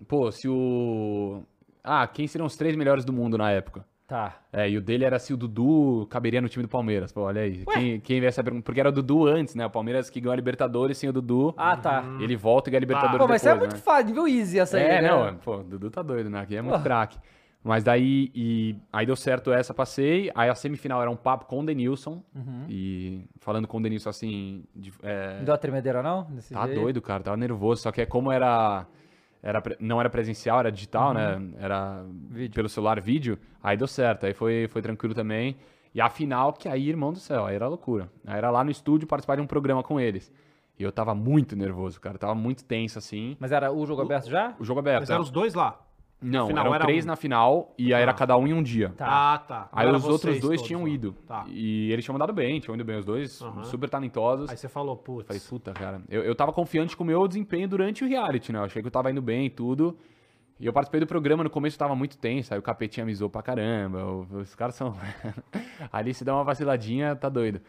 Pô, 0.08 0.30
se 0.30 0.48
o. 0.48 1.42
Ah, 1.82 2.06
quem 2.06 2.26
seriam 2.26 2.46
os 2.46 2.56
três 2.56 2.76
melhores 2.76 3.04
do 3.04 3.12
mundo 3.12 3.36
na 3.36 3.50
época? 3.50 3.84
Tá. 4.06 4.36
É, 4.52 4.68
e 4.68 4.76
o 4.76 4.82
dele 4.82 5.04
era 5.04 5.18
se 5.18 5.32
o 5.32 5.36
Dudu 5.36 6.06
caberia 6.10 6.40
no 6.40 6.48
time 6.48 6.62
do 6.62 6.68
Palmeiras. 6.68 7.10
Pô, 7.10 7.22
olha 7.22 7.40
aí. 7.42 7.64
Quem, 7.64 8.00
quem 8.00 8.20
vê 8.20 8.26
essa 8.26 8.44
pergunta? 8.44 8.62
Porque 8.64 8.78
era 8.78 8.90
o 8.90 8.92
Dudu 8.92 9.26
antes, 9.26 9.54
né? 9.54 9.64
O 9.64 9.70
Palmeiras 9.70 10.10
que 10.10 10.20
ganhou 10.20 10.32
a 10.32 10.36
Libertadores 10.36 10.98
sem 10.98 11.08
o 11.08 11.12
Dudu. 11.12 11.54
Ah, 11.56 11.74
tá. 11.76 12.04
Ele 12.20 12.36
volta 12.36 12.68
e 12.68 12.70
ganha 12.70 12.78
a 12.80 12.80
Libertadores 12.80 13.18
Pô, 13.18 13.26
mas 13.26 13.40
isso 13.40 13.48
é 13.48 13.52
depois, 13.54 13.70
muito 13.70 13.78
né? 13.80 13.84
fácil, 13.84 14.06
nível 14.06 14.28
easy 14.28 14.58
essa 14.60 14.76
aí, 14.76 14.82
É, 14.84 15.00
né? 15.02 15.08
não, 15.08 15.36
pô, 15.36 15.56
o 15.56 15.64
Dudu 15.64 15.90
tá 15.90 16.02
doido, 16.02 16.28
né? 16.28 16.40
Aqui 16.40 16.54
é 16.54 16.60
muito 16.62 16.80
craque. 16.82 17.18
Mas 17.66 17.82
daí, 17.82 18.30
e, 18.34 18.76
aí 18.92 19.06
deu 19.06 19.16
certo 19.16 19.50
essa, 19.50 19.72
passei. 19.72 20.30
Aí 20.34 20.50
a 20.50 20.54
semifinal 20.54 21.00
era 21.00 21.10
um 21.10 21.16
papo 21.16 21.46
com 21.46 21.60
o 21.60 21.64
Denilson. 21.64 22.22
Uhum. 22.34 22.66
E 22.68 23.24
falando 23.38 23.66
com 23.66 23.78
o 23.78 23.82
Denilson 23.82 24.10
assim. 24.10 24.64
de- 24.76 24.92
é, 25.02 25.38
Não 25.38 25.44
deu 25.44 25.52
uma 25.52 25.58
tremedeira, 25.58 26.02
não? 26.02 26.24
Desse 26.24 26.52
Tá 26.52 26.66
jeito? 26.66 26.78
doido, 26.82 27.00
cara, 27.00 27.22
tava 27.22 27.38
nervoso. 27.38 27.80
Só 27.82 27.90
que 27.90 28.02
é 28.02 28.06
como 28.06 28.30
era. 28.30 28.86
era 29.42 29.62
não 29.80 29.98
era 29.98 30.10
presencial, 30.10 30.60
era 30.60 30.70
digital, 30.70 31.14
né? 31.14 31.40
Era 31.58 32.02
Uhum. 32.04 32.26
Vídeo. 32.30 32.54
pelo 32.54 32.68
celular 32.68 33.00
vídeo. 33.00 33.38
Aí 33.62 33.76
deu 33.78 33.86
certo, 33.86 34.26
aí 34.26 34.34
foi, 34.34 34.68
foi 34.68 34.82
tranquilo 34.82 35.14
também. 35.14 35.56
E 35.94 36.00
a 36.02 36.10
final, 36.10 36.52
que 36.52 36.68
aí, 36.68 36.88
irmão 36.88 37.12
do 37.14 37.18
céu, 37.18 37.46
aí 37.46 37.54
era 37.54 37.66
loucura. 37.68 38.10
Aí 38.26 38.36
era 38.36 38.50
lá 38.50 38.62
no 38.62 38.70
estúdio 38.70 39.06
participar 39.08 39.36
de 39.36 39.42
um 39.42 39.46
programa 39.46 39.82
com 39.82 39.98
eles. 39.98 40.30
E 40.78 40.82
eu 40.82 40.90
tava 40.92 41.14
muito 41.14 41.54
nervoso, 41.56 42.00
cara. 42.00 42.18
Tava 42.18 42.34
muito 42.34 42.64
tenso 42.64 42.98
assim. 42.98 43.36
Mas 43.40 43.52
era 43.52 43.72
o 43.72 43.86
jogo 43.86 44.02
aberto 44.02 44.28
já? 44.28 44.54
O 44.58 44.64
jogo 44.64 44.80
aberto. 44.80 45.00
Mas 45.02 45.10
eram 45.10 45.22
os 45.22 45.30
dois 45.30 45.54
lá? 45.54 45.78
Não, 46.24 46.46
final 46.46 46.64
eram 46.64 46.74
era 46.74 46.84
três 46.84 47.04
um. 47.04 47.08
na 47.08 47.16
final 47.16 47.74
e 47.78 47.92
aí 47.92 48.02
era 48.02 48.10
Ah. 48.10 48.14
cada 48.14 48.36
um 48.36 48.46
em 48.46 48.52
um 48.54 48.62
dia. 48.62 48.90
Tá. 48.96 49.06
Ah, 49.34 49.38
tá. 49.38 49.68
Aí 49.72 49.86
os 49.90 50.04
outros 50.04 50.40
dois 50.40 50.60
todos 50.60 50.62
tinham 50.62 50.82
lá. 50.84 50.88
ido. 50.88 51.12
Tá. 51.26 51.44
E 51.48 51.90
eles 51.92 52.04
tinham 52.04 52.14
mandado 52.14 52.32
bem, 52.32 52.58
tinham 52.60 52.74
ido 52.74 52.84
bem 52.84 52.96
os 52.98 53.04
dois, 53.04 53.40
Aham. 53.42 53.62
super 53.64 53.88
talentosos. 53.88 54.48
Aí 54.50 54.56
você 54.56 54.68
falou, 54.68 54.96
putz. 54.96 55.26
Falei, 55.26 55.42
puta, 55.48 55.72
cara. 55.72 56.00
Eu, 56.08 56.22
eu 56.22 56.34
tava 56.34 56.52
confiante 56.52 56.96
com 56.96 57.04
o 57.04 57.06
meu 57.06 57.28
desempenho 57.28 57.68
durante 57.68 58.02
o 58.04 58.08
reality, 58.08 58.52
né? 58.52 58.58
Eu 58.60 58.64
achei 58.64 58.80
que 58.82 58.86
eu 58.88 58.92
tava 58.92 59.10
indo 59.10 59.20
bem 59.22 59.46
e 59.46 59.50
tudo. 59.50 59.96
E 60.58 60.66
eu 60.66 60.72
participei 60.72 61.00
do 61.00 61.06
programa, 61.06 61.42
no 61.44 61.50
começo 61.50 61.74
eu 61.74 61.78
tava 61.80 61.96
muito 61.96 62.16
tenso, 62.16 62.54
aí 62.54 62.58
o 62.58 62.62
capetinha 62.62 63.04
me 63.04 63.12
zoou 63.14 63.28
pra 63.28 63.42
caramba. 63.42 64.04
os 64.32 64.54
caras 64.54 64.74
são. 64.76 64.94
Ali 65.92 66.14
se 66.14 66.24
dá 66.24 66.32
uma 66.34 66.44
vaciladinha, 66.44 67.14
tá 67.16 67.28
doido. 67.28 67.60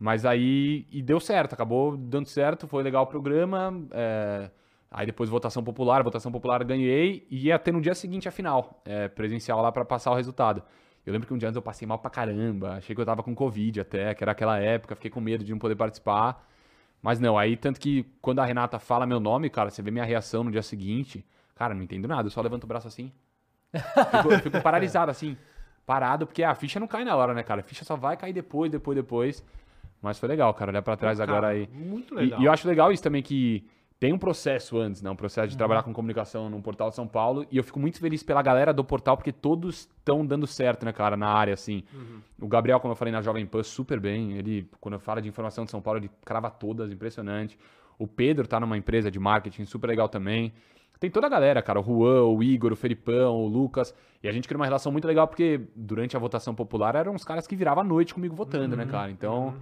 Mas 0.00 0.24
aí. 0.24 0.86
E 0.90 1.02
deu 1.02 1.20
certo, 1.20 1.52
acabou 1.52 1.96
dando 1.96 2.26
certo, 2.26 2.66
foi 2.66 2.82
legal 2.82 3.04
o 3.04 3.06
programa. 3.06 3.72
é, 3.92 4.50
Aí 4.94 5.06
depois 5.06 5.30
votação 5.30 5.64
popular, 5.64 6.02
votação 6.02 6.30
popular 6.30 6.62
ganhei. 6.64 7.26
E 7.30 7.46
ia 7.46 7.58
ter 7.58 7.72
no 7.72 7.80
dia 7.80 7.94
seguinte 7.94 8.28
a 8.28 8.30
final, 8.30 8.82
é, 8.84 9.08
presencial 9.08 9.62
lá 9.62 9.72
pra 9.72 9.84
passar 9.84 10.10
o 10.10 10.14
resultado. 10.14 10.62
Eu 11.04 11.12
lembro 11.12 11.26
que 11.26 11.34
um 11.34 11.38
dia 11.38 11.48
antes 11.48 11.56
eu 11.56 11.62
passei 11.62 11.88
mal 11.88 11.98
pra 11.98 12.10
caramba. 12.10 12.74
Achei 12.74 12.94
que 12.94 13.00
eu 13.00 13.06
tava 13.06 13.22
com 13.22 13.34
Covid 13.34 13.80
até, 13.80 14.14
que 14.14 14.22
era 14.22 14.32
aquela 14.32 14.58
época, 14.58 14.94
fiquei 14.94 15.10
com 15.10 15.20
medo 15.20 15.42
de 15.42 15.50
não 15.50 15.58
poder 15.58 15.74
participar. 15.74 16.46
Mas 17.00 17.18
não, 17.18 17.36
aí 17.36 17.56
tanto 17.56 17.80
que 17.80 18.04
quando 18.20 18.38
a 18.40 18.44
Renata 18.44 18.78
fala 18.78 19.06
meu 19.06 19.18
nome, 19.18 19.50
cara, 19.50 19.70
você 19.70 19.82
vê 19.82 19.90
minha 19.90 20.04
reação 20.04 20.44
no 20.44 20.50
dia 20.52 20.62
seguinte. 20.62 21.24
Cara, 21.56 21.74
não 21.74 21.82
entendo 21.82 22.06
nada, 22.06 22.26
eu 22.26 22.30
só 22.30 22.40
levanto 22.40 22.64
o 22.64 22.66
braço 22.66 22.86
assim. 22.86 23.10
Fico, 23.72 24.32
eu 24.32 24.38
fico 24.40 24.60
paralisado 24.60 25.10
assim, 25.10 25.36
parado, 25.86 26.26
porque 26.26 26.42
a 26.44 26.54
ficha 26.54 26.78
não 26.78 26.86
cai 26.86 27.04
na 27.04 27.16
hora, 27.16 27.32
né, 27.34 27.42
cara? 27.42 27.60
A 27.60 27.64
ficha 27.64 27.84
só 27.84 27.96
vai 27.96 28.16
cair 28.16 28.32
depois, 28.32 28.70
depois, 28.70 28.94
depois. 28.94 29.44
Mas 30.00 30.18
foi 30.18 30.28
legal, 30.28 30.52
cara, 30.54 30.70
olhar 30.70 30.82
pra 30.82 30.96
trás 30.96 31.18
Cara, 31.18 31.30
agora 31.32 31.48
aí. 31.48 31.68
Muito 31.72 32.14
E, 32.14 32.16
legal. 32.18 32.40
e 32.40 32.44
eu 32.44 32.52
acho 32.52 32.68
legal 32.68 32.92
isso 32.92 33.02
também 33.02 33.22
que 33.22 33.66
tem 34.02 34.12
um 34.12 34.18
processo 34.18 34.80
antes, 34.80 35.00
né? 35.00 35.08
Um 35.08 35.14
processo 35.14 35.46
de 35.46 35.56
trabalhar 35.56 35.84
com 35.84 35.92
comunicação 35.92 36.50
no 36.50 36.60
portal 36.60 36.90
de 36.90 36.96
São 36.96 37.06
Paulo. 37.06 37.46
E 37.52 37.56
eu 37.56 37.62
fico 37.62 37.78
muito 37.78 38.00
feliz 38.00 38.20
pela 38.20 38.42
galera 38.42 38.74
do 38.74 38.82
portal, 38.82 39.16
porque 39.16 39.30
todos 39.30 39.88
estão 39.96 40.26
dando 40.26 40.44
certo, 40.44 40.84
né, 40.84 40.92
cara, 40.92 41.16
na 41.16 41.28
área, 41.28 41.54
assim. 41.54 41.84
O 42.40 42.48
Gabriel, 42.48 42.80
como 42.80 42.90
eu 42.90 42.96
falei 42.96 43.12
na 43.12 43.22
Jovem 43.22 43.46
Pan, 43.46 43.62
super 43.62 44.00
bem. 44.00 44.32
Ele, 44.32 44.68
quando 44.80 44.98
fala 44.98 45.22
de 45.22 45.28
informação 45.28 45.64
de 45.64 45.70
São 45.70 45.80
Paulo, 45.80 46.00
ele 46.00 46.10
crava 46.24 46.50
todas, 46.50 46.90
impressionante. 46.90 47.56
O 47.96 48.08
Pedro 48.08 48.44
tá 48.48 48.58
numa 48.58 48.76
empresa 48.76 49.08
de 49.08 49.20
marketing 49.20 49.66
super 49.66 49.86
legal 49.86 50.08
também. 50.08 50.52
Tem 50.98 51.08
toda 51.08 51.28
a 51.28 51.30
galera, 51.30 51.62
cara, 51.62 51.78
o 51.78 51.84
Juan, 51.84 52.24
o 52.24 52.42
Igor, 52.42 52.72
o 52.72 52.76
Felipão, 52.76 53.36
o 53.36 53.46
Lucas. 53.46 53.94
E 54.20 54.28
a 54.28 54.32
gente 54.32 54.48
criou 54.48 54.58
uma 54.58 54.66
relação 54.66 54.90
muito 54.90 55.06
legal, 55.06 55.28
porque 55.28 55.60
durante 55.76 56.16
a 56.16 56.18
votação 56.18 56.56
popular 56.56 56.96
eram 56.96 57.14
os 57.14 57.24
caras 57.24 57.46
que 57.46 57.54
viravam 57.54 57.84
noite 57.84 58.14
comigo 58.14 58.34
votando, 58.34 58.76
né, 58.76 58.84
cara? 58.84 59.12
Então, 59.12 59.54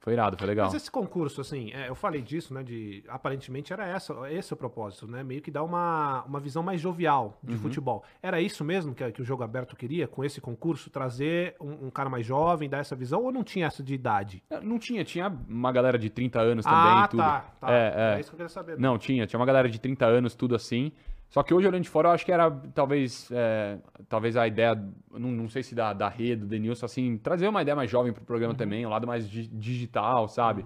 foi 0.00 0.12
irado, 0.12 0.36
foi 0.36 0.46
legal. 0.46 0.66
Mas 0.66 0.74
esse 0.74 0.90
concurso, 0.90 1.40
assim, 1.40 1.72
é, 1.72 1.88
eu 1.88 1.94
falei 1.94 2.22
disso, 2.22 2.54
né? 2.54 2.62
De 2.62 3.02
aparentemente 3.08 3.72
era 3.72 3.86
essa, 3.86 4.14
esse 4.30 4.52
o 4.52 4.56
propósito, 4.56 5.06
né? 5.06 5.22
Meio 5.22 5.42
que 5.42 5.50
dar 5.50 5.64
uma, 5.64 6.22
uma 6.24 6.38
visão 6.38 6.62
mais 6.62 6.80
jovial 6.80 7.38
de 7.42 7.56
futebol. 7.56 8.04
Era 8.22 8.40
isso 8.40 8.64
mesmo 8.64 8.94
que, 8.94 9.10
que 9.10 9.22
o 9.22 9.24
jogo 9.24 9.42
aberto 9.42 9.74
queria 9.74 10.06
com 10.06 10.24
esse 10.24 10.40
concurso? 10.40 10.88
Trazer 10.88 11.56
um, 11.60 11.86
um 11.86 11.90
cara 11.90 12.08
mais 12.08 12.24
jovem, 12.24 12.68
dar 12.68 12.78
essa 12.78 12.94
visão, 12.94 13.24
ou 13.24 13.32
não 13.32 13.42
tinha 13.42 13.66
essa 13.66 13.82
de 13.82 13.94
idade? 13.94 14.42
Não 14.62 14.78
tinha, 14.78 15.04
tinha 15.04 15.28
uma 15.48 15.72
galera 15.72 15.98
de 15.98 16.08
30 16.08 16.40
anos 16.40 16.64
também, 16.64 16.78
ah, 16.80 17.08
tudo. 17.08 17.20
tá, 17.20 17.40
tá. 17.60 17.72
É, 17.72 18.16
é. 18.16 18.20
isso 18.20 18.30
que 18.30 18.34
eu 18.34 18.38
queria 18.38 18.48
saber. 18.48 18.78
Não, 18.78 18.98
tinha, 18.98 19.26
tinha 19.26 19.38
uma 19.38 19.46
galera 19.46 19.68
de 19.68 19.80
30 19.80 20.06
anos, 20.06 20.34
tudo 20.34 20.54
assim. 20.54 20.92
Só 21.28 21.42
que 21.42 21.52
hoje, 21.52 21.66
olhando 21.68 21.82
de 21.82 21.90
fora, 21.90 22.08
eu 22.08 22.12
acho 22.12 22.24
que 22.24 22.32
era 22.32 22.50
talvez, 22.74 23.28
é, 23.30 23.78
talvez 24.08 24.36
a 24.36 24.46
ideia, 24.48 24.74
não, 25.12 25.30
não 25.30 25.48
sei 25.48 25.62
se 25.62 25.74
da, 25.74 25.92
da 25.92 26.08
rede, 26.08 26.40
do 26.42 26.46
Denilson, 26.46 26.86
assim, 26.86 27.18
trazer 27.18 27.46
uma 27.48 27.60
ideia 27.60 27.76
mais 27.76 27.90
jovem 27.90 28.12
pro 28.12 28.24
programa 28.24 28.54
também, 28.54 28.86
um 28.86 28.88
lado 28.88 29.06
mais 29.06 29.28
di- 29.28 29.46
digital, 29.48 30.26
sabe? 30.26 30.64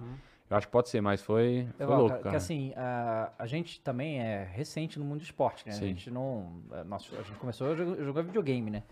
Eu 0.49 0.55
acho 0.57 0.67
que 0.67 0.71
pode 0.71 0.87
ser, 0.87 1.01
mas 1.01 1.21
foi, 1.21 1.67
foi 1.77 1.85
louco, 1.85 2.15
que 2.17 2.23
cara. 2.23 2.37
assim, 2.37 2.73
a, 2.77 3.31
a 3.39 3.47
gente 3.47 3.81
também 3.81 4.19
é 4.19 4.43
recente 4.53 4.99
no 4.99 5.05
mundo 5.05 5.19
do 5.19 5.23
esporte, 5.23 5.65
né? 5.67 5.73
A 5.73 5.77
Sim. 5.77 5.87
gente 5.87 6.11
não. 6.11 6.61
A, 6.71 6.83
nossa, 6.83 7.13
a 7.17 7.23
gente 7.23 7.37
começou 7.39 7.71
a 7.71 7.75
jogar, 7.75 8.03
jogar 8.03 8.21
videogame, 8.21 8.69
né? 8.69 8.83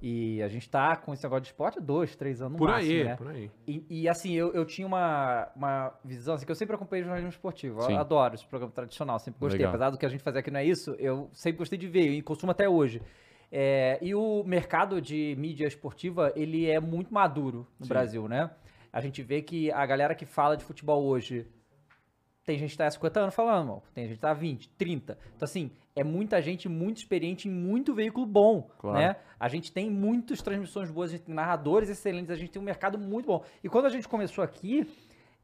E 0.00 0.40
a 0.42 0.48
gente 0.48 0.68
tá 0.70 0.94
com 0.94 1.12
esse 1.12 1.24
negócio 1.24 1.42
de 1.42 1.48
esporte 1.48 1.78
há 1.78 1.82
dois, 1.82 2.14
três 2.14 2.40
anos 2.40 2.52
no 2.52 2.58
Por 2.58 2.68
máximo, 2.68 2.92
aí, 2.92 3.04
né? 3.04 3.16
por 3.16 3.28
aí. 3.28 3.50
E, 3.66 3.84
e, 3.90 4.08
assim, 4.08 4.32
eu, 4.32 4.52
eu 4.52 4.64
tinha 4.64 4.86
uma, 4.86 5.48
uma 5.56 5.92
visão, 6.04 6.34
assim, 6.34 6.46
que 6.46 6.52
eu 6.52 6.56
sempre 6.56 6.76
acompanhei 6.76 7.02
jornalismo 7.02 7.30
esportivo. 7.30 7.82
Sim. 7.82 7.94
Eu 7.94 7.98
adoro 7.98 8.34
esse 8.34 8.46
programa 8.46 8.72
tradicional, 8.72 9.18
sempre 9.18 9.40
gostei. 9.40 9.58
Legal. 9.58 9.70
Apesar 9.70 9.90
do 9.90 9.98
que 9.98 10.06
a 10.06 10.08
gente 10.08 10.22
fazia 10.22 10.40
aqui 10.40 10.50
não 10.50 10.60
é 10.60 10.64
isso, 10.64 10.94
eu 10.98 11.28
sempre 11.32 11.58
gostei 11.58 11.76
de 11.76 11.88
ver 11.88 12.08
e 12.10 12.22
consumo 12.22 12.52
até 12.52 12.68
hoje. 12.68 13.02
É, 13.50 13.98
e 14.00 14.14
o 14.14 14.44
mercado 14.44 15.00
de 15.00 15.34
mídia 15.36 15.66
esportiva, 15.66 16.32
ele 16.36 16.70
é 16.70 16.78
muito 16.78 17.12
maduro 17.12 17.66
no 17.78 17.86
Sim. 17.86 17.88
Brasil, 17.88 18.28
né? 18.28 18.50
A 18.92 19.00
gente 19.00 19.22
vê 19.22 19.42
que 19.42 19.70
a 19.72 19.84
galera 19.84 20.14
que 20.14 20.26
fala 20.26 20.56
de 20.56 20.64
futebol 20.64 21.04
hoje 21.04 21.46
tem 22.44 22.56
gente 22.56 22.70
que 22.70 22.78
tá 22.78 22.86
há 22.86 22.90
50 22.90 23.20
anos 23.20 23.34
falando, 23.34 23.82
tem 23.92 24.06
gente 24.06 24.14
que 24.14 24.20
tá 24.22 24.30
há 24.30 24.34
20, 24.34 24.70
30. 24.70 25.18
Então, 25.36 25.44
assim, 25.44 25.70
é 25.98 26.04
muita 26.04 26.40
gente 26.40 26.68
muito 26.68 26.98
experiente 26.98 27.48
em 27.48 27.50
muito 27.50 27.94
veículo 27.94 28.24
bom, 28.26 28.68
Claro. 28.78 28.98
né? 28.98 29.16
A 29.40 29.48
gente 29.48 29.72
tem 29.72 29.90
muitas 29.90 30.40
transmissões 30.42 30.90
boas, 30.90 31.10
a 31.10 31.16
gente 31.16 31.24
tem 31.26 31.34
narradores 31.34 31.88
excelentes, 31.88 32.30
a 32.30 32.36
gente 32.36 32.50
tem 32.50 32.60
um 32.60 32.64
mercado 32.64 32.98
muito 32.98 33.26
bom. 33.26 33.44
E 33.62 33.68
quando 33.68 33.86
a 33.86 33.90
gente 33.90 34.06
começou 34.08 34.42
aqui, 34.42 34.88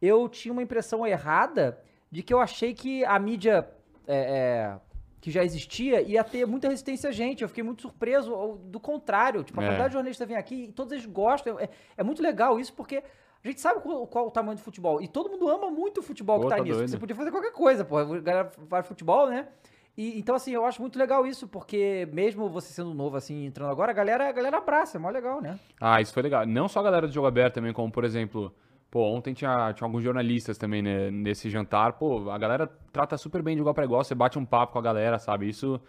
eu 0.03 0.29
tinha 0.29 0.53
uma 0.53 0.62
impressão 0.62 1.07
errada 1.07 1.79
de 2.11 2.23
que 2.23 2.33
eu 2.35 2.40
achei 2.40 2.75
que 2.75 3.05
a 3.05 3.19
mídia 3.19 3.69
é, 4.07 4.17
é, 4.17 4.77
que 5.21 5.31
já 5.31 5.43
existia 5.45 6.03
ia 6.03 6.23
ter 6.23 6.47
muita 6.47 6.69
resistência 6.69 7.09
a 7.09 7.12
gente. 7.12 7.43
Eu 7.43 7.49
fiquei 7.49 7.64
muito 7.64 7.83
surpreso, 7.83 8.59
do 8.64 8.79
contrário. 8.79 9.43
Tipo, 9.43 9.61
a 9.61 9.64
É. 9.64 9.67
quantidade 9.69 9.88
de 9.88 9.95
jornalistas 9.95 10.29
vem 10.29 10.37
aqui 10.37 10.64
e 10.64 10.73
todos 10.73 10.93
eles 10.93 11.07
gostam. 11.07 11.59
É, 11.59 11.69
é 11.97 12.03
muito 12.03 12.23
legal 12.23 12.61
isso, 12.61 12.73
porque 12.75 13.03
a 13.43 13.49
gente 13.49 13.61
sabe 13.61 13.81
qual, 13.81 14.07
qual 14.07 14.27
o 14.27 14.31
tamanho 14.31 14.57
do 14.59 14.62
futebol. 14.62 15.01
E 15.01 15.09
todo 15.09 15.31
mundo 15.31 15.49
ama 15.49 15.71
muito 15.71 16.01
o 16.01 16.03
futebol 16.03 16.37
Pô, 16.40 16.45
que 16.45 16.51
tá, 16.51 16.57
tá 16.57 16.62
nisso. 16.62 16.87
Você 16.88 16.99
podia 16.99 17.17
fazer 17.17 17.31
qualquer 17.31 17.53
coisa, 17.53 17.85
pô. 17.85 17.97
A 17.99 18.05
galera 18.21 18.51
faz 18.69 18.87
futebol, 18.87 19.29
né? 19.29 19.49
E, 19.96 20.18
então, 20.18 20.35
assim, 20.35 20.52
eu 20.52 20.64
acho 20.64 20.80
muito 20.80 20.98
legal 20.98 21.24
isso, 21.24 21.46
porque 21.46 22.09
mesmo 22.12 22.48
você 22.48 22.72
sendo 22.72 22.92
novo, 22.92 23.16
assim, 23.16 23.46
entrando 23.46 23.70
agora, 23.70 23.92
a 23.92 23.94
galera, 23.94 24.28
a 24.28 24.33
galera 24.33 24.59
abraça, 24.59 24.98
é 24.98 25.00
mó 25.00 25.09
legal, 25.09 25.40
né? 25.40 25.59
Ah, 25.80 26.00
isso 26.00 26.12
foi 26.12 26.22
legal. 26.22 26.44
Não 26.46 26.68
só 26.68 26.80
a 26.80 26.83
galera 26.83 27.07
do 27.07 27.12
Jogo 27.12 27.28
Aberto 27.28 27.54
também, 27.54 27.72
como, 27.72 27.92
por 27.92 28.04
exemplo, 28.04 28.52
pô, 28.90 29.04
ontem 29.04 29.33
tinha, 29.35 29.72
tinha 29.72 29.87
alguns 29.87 30.02
jornalistas 30.02 30.59
também 30.59 30.83
né, 30.83 31.11
nesse 31.11 31.48
jantar. 31.48 31.92
Pô, 31.92 32.28
a 32.30 32.38
galera 32.38 32.66
trata 32.92 33.16
super 33.16 33.40
bem 33.40 33.54
de 33.54 33.61
igual 33.61 33.74
pra 33.74 33.85
igual, 33.85 34.02
você 34.02 34.14
bate 34.14 34.37
um 34.38 34.44
papo 34.44 34.72
com 34.72 34.78
a 34.80 34.83
galera, 34.83 35.18
sabe? 35.18 35.48
Isso, 35.48 35.80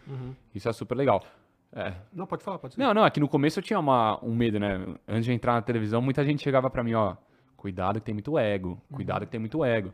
isso 0.53 0.69
é 0.69 0.73
super 0.73 0.95
legal. 0.95 1.23
É. 1.73 1.93
Não, 2.13 2.27
pode 2.27 2.43
falar, 2.43 2.59
pode 2.59 2.75
ser. 2.75 2.81
Não, 2.81 2.93
não, 2.93 3.03
aqui 3.03 3.19
no 3.19 3.27
começo 3.27 3.59
eu 3.59 3.63
tinha 3.63 3.79
uma, 3.79 4.23
um 4.23 4.33
medo, 4.35 4.59
né? 4.59 4.85
Antes 5.07 5.25
de 5.25 5.33
entrar 5.33 5.53
na 5.53 5.61
televisão, 5.61 5.99
muita 5.99 6.23
gente 6.23 6.43
chegava 6.43 6.69
pra 6.69 6.83
mim, 6.83 6.93
ó, 6.93 7.15
cuidado 7.57 7.99
que 7.99 8.05
tem 8.05 8.13
muito 8.13 8.37
ego, 8.37 8.79
cuidado 8.91 9.25
que 9.25 9.31
tem 9.31 9.39
muito 9.39 9.65
ego. 9.65 9.91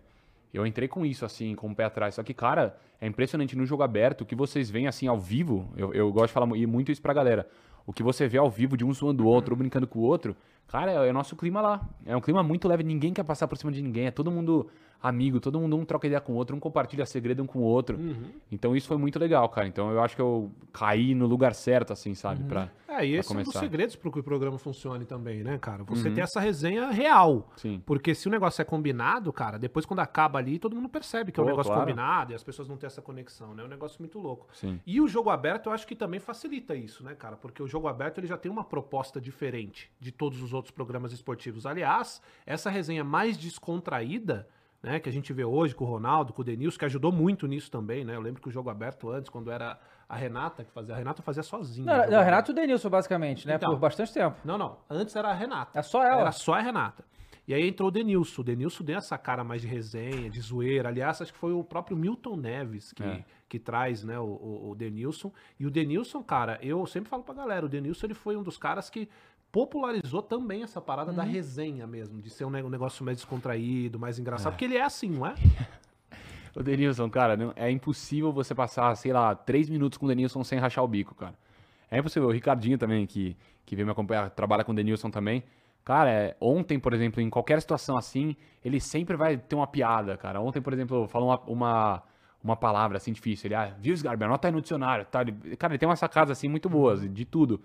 Eu 0.54 0.66
entrei 0.66 0.88
com 0.88 1.06
isso, 1.06 1.26
assim, 1.26 1.56
com 1.56 1.70
o 1.72 1.76
pé 1.76 1.86
atrás. 1.86 2.16
Só 2.16 2.24
que, 2.24 2.34
cara, 2.34 2.76
é 3.00 3.08
impressionante 3.08 3.56
no 3.56 3.66
jogo 3.66 3.84
aberto, 3.84 4.22
o 4.22 4.26
que 4.26 4.36
vocês 4.36 4.70
veem, 4.70 4.88
assim, 4.88 5.08
ao 5.08 5.20
vivo, 5.20 5.70
eu, 5.78 5.94
eu 5.94 6.12
gosto 6.12 6.28
de 6.28 6.34
falar 6.34 6.46
mu- 6.46 6.56
muito 6.68 6.92
isso 6.92 7.02
pra 7.02 7.14
galera. 7.14 7.48
O 7.86 7.94
que 7.94 8.04
você 8.04 8.28
vê 8.28 8.38
ao 8.38 8.50
vivo 8.50 8.78
de 8.78 8.86
um 8.86 8.94
zoando 8.94 9.24
o 9.24 9.28
outro, 9.28 9.54
ou 9.54 9.58
brincando 9.58 9.88
com 9.88 10.00
o 10.00 10.04
outro, 10.04 10.36
cara, 10.68 10.92
é, 10.92 11.08
é 11.08 11.10
o 11.10 11.14
nosso 11.14 11.36
clima 11.36 11.62
lá. 11.62 11.90
É 12.06 12.16
um 12.16 12.22
clima 12.22 12.44
muito 12.44 12.68
leve, 12.68 12.84
ninguém 12.84 13.14
quer 13.14 13.24
passar 13.24 13.48
por 13.48 13.58
cima 13.58 13.72
de 13.72 13.82
ninguém, 13.82 14.08
é 14.08 14.12
todo 14.12 14.30
mundo 14.30 14.68
amigo, 15.02 15.40
todo 15.40 15.60
mundo 15.60 15.76
um 15.78 15.84
troca 15.86 16.08
ideia 16.08 16.22
com 16.22 16.34
o 16.34 16.36
outro, 16.36 16.56
um 16.56 16.60
compartilha 16.60 17.06
segredo 17.06 17.42
um 17.44 17.48
com 17.48 17.60
o 17.60 17.64
outro. 17.64 17.98
Então 18.52 18.76
isso 18.76 18.88
foi 18.88 18.98
muito 18.98 19.18
legal, 19.18 19.48
cara. 19.50 19.68
Então 19.68 19.92
eu 19.92 20.02
acho 20.02 20.16
que 20.16 20.22
eu 20.22 20.52
caí 20.72 21.16
no 21.16 21.26
lugar 21.26 21.54
certo, 21.56 21.92
assim, 21.94 22.14
sabe? 22.14 22.44
Pra, 22.44 22.70
É, 22.88 23.06
e 23.06 23.16
esse 23.16 23.32
é 23.32 23.34
um 23.34 23.38
dos 23.38 23.46
começar. 23.46 23.60
segredos 23.60 23.96
para 23.96 24.12
que 24.12 24.20
o 24.20 24.24
programa 24.24 24.58
funcione 24.58 25.06
também, 25.06 25.44
né, 25.44 25.58
cara? 25.58 25.84
Você 25.86 26.10
Uhum. 26.10 26.14
ter 26.16 26.22
essa 26.22 26.40
resenha 26.40 26.90
real. 26.92 27.50
Sim. 27.56 27.82
Porque 27.86 28.14
se 28.14 28.28
o 28.28 28.32
negócio 28.32 28.62
é 28.62 28.66
combinado, 28.66 29.32
cara, 29.32 29.58
depois 29.58 29.86
quando 29.86 30.02
acaba 30.02 30.40
ali, 30.40 30.60
todo 30.60 30.76
mundo 30.76 30.90
percebe 30.90 31.32
que 31.32 31.40
é 31.40 31.44
um 31.44 31.46
Pô, 31.46 31.50
negócio 31.52 31.72
claro. 31.72 31.86
combinado 31.88 32.32
e 32.34 32.36
as 32.36 32.44
pessoas 32.44 32.68
não 32.68 32.76
têm 32.78 32.88
essa 32.88 33.02
conexão, 33.02 33.54
né? 33.56 33.64
É 33.64 33.66
um 33.66 33.70
negócio 33.70 33.98
muito 34.00 34.20
louco. 34.20 34.48
Sim. 34.54 34.80
E 34.86 35.00
o 35.02 35.08
jogo 35.08 35.30
aberto 35.30 35.68
eu 35.68 35.74
acho 35.74 35.88
que 35.88 35.96
também 35.96 36.20
facilita 36.20 36.76
isso, 36.76 37.04
né, 37.04 37.16
cara? 37.16 37.36
Porque 37.38 37.64
o 37.64 37.68
jogo 37.68 37.88
aberto 37.88 38.18
ele 38.20 38.28
já 38.28 38.38
tem 38.38 38.52
uma 38.52 38.64
proposta 38.64 39.20
diferente 39.22 39.90
de 40.00 40.12
todos 40.12 40.42
os 40.42 40.54
outros 40.54 40.72
programas 40.72 41.14
esportivos. 41.14 41.66
Aliás, 41.66 42.22
essa 42.46 42.70
resenha 42.70 43.04
mais 43.04 43.38
descontraída, 43.38 44.48
né, 44.82 45.00
que 45.00 45.08
a 45.08 45.12
gente 45.12 45.32
vê 45.32 45.44
hoje 45.44 45.76
com 45.76 45.86
o 45.86 45.88
Ronaldo, 45.88 46.34
com 46.34 46.42
o 46.42 46.46
Denilson, 46.46 46.78
que 46.80 46.86
ajudou 46.86 47.12
muito 47.12 47.46
nisso 47.48 47.70
também, 47.70 48.04
né? 48.04 48.16
Eu 48.16 48.22
lembro 48.22 48.42
que 48.42 48.50
o 48.50 48.52
jogo 48.52 48.70
aberto 48.70 49.10
antes, 49.10 49.30
quando 49.30 49.52
era 49.52 49.80
a 50.10 50.16
Renata 50.16 50.64
que 50.64 50.72
fazia, 50.72 50.96
a 50.96 50.98
Renata 50.98 51.22
fazia 51.22 51.44
sozinha. 51.44 51.86
Não, 51.86 52.12
não. 52.12 52.24
Renato 52.24 52.52
e 52.52 52.54
o 52.54 52.56
Denilson, 52.56 52.90
basicamente, 52.90 53.48
né? 53.48 53.56
Então. 53.56 53.72
Por 53.72 53.80
bastante 53.80 54.12
tempo. 54.14 54.38
Não, 54.44 54.58
não. 54.58 54.78
Antes 54.90 55.16
era 55.16 55.30
a 55.30 55.34
Renata. 55.34 55.78
É 55.78 55.82
só 55.82 56.04
ela. 56.04 56.22
Era 56.22 56.32
só 56.32 56.54
a 56.54 56.62
Renata. 56.62 57.06
E 57.48 57.54
aí 57.54 57.68
entrou 57.68 57.90
o 57.90 57.92
Denilson. 57.92 58.42
O 58.42 58.44
Denilson 58.46 58.84
deu 58.84 58.98
essa 58.98 59.18
cara 59.18 59.44
mais 59.44 59.62
de 59.62 59.68
resenha, 59.68 60.30
de 60.30 60.40
zoeira. 60.40 60.90
Aliás, 60.90 61.22
acho 61.22 61.34
que 61.34 61.40
foi 61.40 61.52
o 61.52 61.64
próprio 61.64 61.98
Milton 61.98 62.38
Neves 62.38 62.94
que, 62.94 63.04
É. 63.04 63.24
que 63.50 63.60
traz 63.60 64.04
né, 64.04 64.18
o, 64.20 64.24
o, 64.26 64.70
o 64.72 64.76
Denilson. 64.76 65.34
E 65.60 65.66
o 65.66 65.72
Denilson, 65.72 66.24
cara, 66.24 66.60
eu 66.62 66.86
sempre 66.86 67.10
falo 67.10 67.24
pra 67.24 67.34
galera, 67.34 67.66
o 67.66 67.70
Denilson 67.70 68.06
ele 68.08 68.14
foi 68.14 68.38
um 68.38 68.44
dos 68.44 68.58
caras 68.58 68.90
que 68.90 69.10
popularizou 69.52 70.22
também 70.22 70.64
essa 70.64 70.80
parada 70.82 71.12
da 71.12 71.24
resenha 71.24 71.86
mesmo, 71.86 72.22
de 72.22 72.30
ser 72.30 72.46
um 72.46 72.50
ne- 72.50 72.62
negócio 72.64 73.04
mais 73.04 73.18
descontraído, 73.18 74.00
mais 74.00 74.18
engraçado. 74.18 74.54
Porque 74.54 74.66
ele 74.66 74.78
é 74.78 74.84
assim, 74.84 75.10
não 75.10 75.26
é? 75.26 75.34
O 76.54 76.62
Denilson, 76.62 77.10
cara, 77.10 77.38
não- 77.38 77.54
é 77.56 77.72
impossível 77.72 78.32
você 78.34 78.54
passar, 78.54 78.94
sei 78.98 79.14
lá, 79.14 79.34
três 79.34 79.70
minutos 79.70 79.98
com 79.98 80.06
o 80.06 80.10
Denilson 80.10 80.44
sem 80.44 80.60
rachar 80.60 80.84
o 80.84 80.88
bico, 80.88 81.16
cara. 81.16 81.34
É 81.90 81.98
impossível. 81.98 82.28
O 82.28 82.32
Ricardinho 82.32 82.78
também, 82.78 83.06
que, 83.08 83.38
que 83.66 83.74
veio 83.74 83.86
me 83.86 83.92
acompanhar, 83.94 84.30
trabalha 84.32 84.62
com 84.64 84.74
o 84.74 84.76
Denilson 84.76 85.10
também. 85.10 85.44
Cara, 85.86 86.10
é, 86.12 86.36
ontem, 86.42 86.78
por 86.78 86.94
exemplo, 86.94 87.22
em 87.22 87.30
qualquer 87.30 87.62
situação 87.62 87.96
assim, 87.96 88.36
ele 88.66 88.82
sempre 88.82 89.16
vai 89.16 89.38
ter 89.38 89.56
uma 89.56 89.66
piada, 89.66 90.18
cara. 90.18 90.42
Ontem, 90.42 90.62
por 90.62 90.74
exemplo, 90.74 91.08
falou 91.08 91.30
uma, 91.30 91.40
uma, 91.48 92.04
uma 92.44 92.56
palavra 92.58 92.98
assim 92.98 93.14
difícil. 93.14 93.48
Ele, 93.48 93.56
ah, 93.56 93.74
viu, 93.80 93.94
Sgarbi, 93.94 94.26
anota 94.26 94.50
aí 94.50 94.52
no 94.54 94.62
dicionário. 94.62 95.06
Tá? 95.06 95.22
Ele- 95.22 95.56
cara, 95.56 95.72
ele 95.74 95.78
tem 95.80 95.88
umas 95.88 96.00
sacadas 96.00 96.32
assim 96.38 96.50
muito 96.50 96.70
boas, 96.70 97.02
de 97.14 97.24
tudo. 97.26 97.62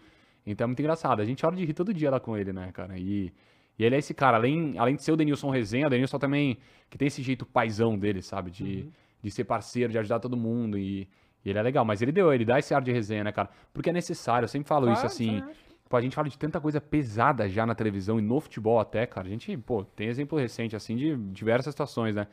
Então 0.47 0.65
é 0.65 0.69
muito 0.69 0.81
engraçado. 0.81 1.21
A 1.21 1.25
gente 1.25 1.45
hora 1.45 1.57
de 1.57 1.65
rir 1.65 1.75
todo 1.75 1.93
dia 1.93 2.11
lá 2.11 2.21
com 2.21 2.37
ele, 2.37 2.53
né, 2.53 2.71
cara? 2.73 2.97
E, 2.99 3.33
e 3.79 3.85
ele 3.85 3.97
é 3.97 3.99
esse 3.99 4.15
cara, 4.15 4.37
além, 4.37 4.79
além 4.79 4.95
de 4.95 5.03
ser 5.03 5.13
o 5.13 5.17
Denilson 5.17 5.51
Resenha, 5.51 5.89
o 5.89 5.91
Denilson 5.91 6.19
também, 6.19 6.59
que 6.89 6.97
tem 6.97 7.09
esse 7.09 7.23
jeito 7.23 7.45
paizão 7.45 7.99
dele, 7.99 8.23
sabe? 8.23 8.51
De, 8.51 8.89
de 9.23 9.31
ser 9.31 9.45
parceiro, 9.45 9.93
de 9.93 9.99
ajudar 9.99 10.21
todo 10.21 10.37
mundo. 10.37 10.79
E, 10.79 11.09
e 11.45 11.51
ele 11.51 11.59
é 11.59 11.63
legal. 11.63 11.85
Mas 11.85 12.01
ele 12.01 12.13
deu, 12.13 12.33
ele 12.33 12.45
dá 12.45 12.59
esse 12.59 12.73
ar 12.73 12.81
de 12.81 12.93
resenha, 12.93 13.25
né, 13.25 13.33
cara? 13.33 13.51
Porque 13.75 13.91
é 13.91 13.93
necessário. 13.93 14.45
Eu 14.45 14.49
sempre 14.49 14.69
falo 14.69 14.87
isso 14.91 15.03
Faz, 15.03 15.13
assim. 15.13 15.43
Pô, 15.89 15.97
a 15.97 16.01
gente 16.01 16.17
fala 16.17 16.29
de 16.29 16.37
tanta 16.37 16.61
coisa 16.61 16.81
pesada 16.81 17.49
já 17.49 17.65
na 17.65 17.75
televisão 17.75 18.19
e 18.19 18.23
no 18.23 18.41
futebol 18.41 18.81
até, 18.81 19.07
cara. 19.07 19.27
A 19.27 19.31
gente, 19.31 19.57
pô, 19.57 19.85
tem 19.85 20.09
exemplo 20.09 20.39
recente, 20.39 20.75
assim, 20.75 20.97
de 20.97 21.17
diversas 21.17 21.73
situações, 21.73 22.15
né? 22.15 22.27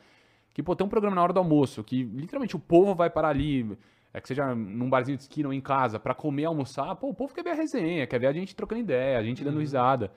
Que, 0.52 0.62
pô, 0.62 0.74
tem 0.74 0.86
um 0.86 0.90
programa 0.90 1.16
na 1.16 1.22
hora 1.22 1.32
do 1.32 1.38
almoço, 1.38 1.82
que 1.82 2.02
literalmente 2.02 2.56
o 2.56 2.58
povo 2.58 2.94
vai 2.94 3.10
parar 3.10 3.28
ali, 3.28 3.76
é 4.14 4.20
que 4.20 4.28
seja 4.28 4.54
num 4.54 4.88
barzinho 4.88 5.18
de 5.18 5.24
esquina 5.24 5.48
ou 5.48 5.52
em 5.52 5.60
casa, 5.60 5.98
pra 5.98 6.14
comer, 6.14 6.44
almoçar. 6.44 6.94
Pô, 6.94 7.08
o 7.08 7.14
povo 7.14 7.34
quer 7.34 7.42
ver 7.42 7.50
a 7.50 7.54
resenha, 7.54 8.06
quer 8.06 8.20
ver 8.20 8.28
a 8.28 8.32
gente 8.32 8.54
trocando 8.54 8.80
ideia, 8.80 9.18
a 9.18 9.22
gente 9.24 9.42
dando 9.42 9.58
risada. 9.58 10.12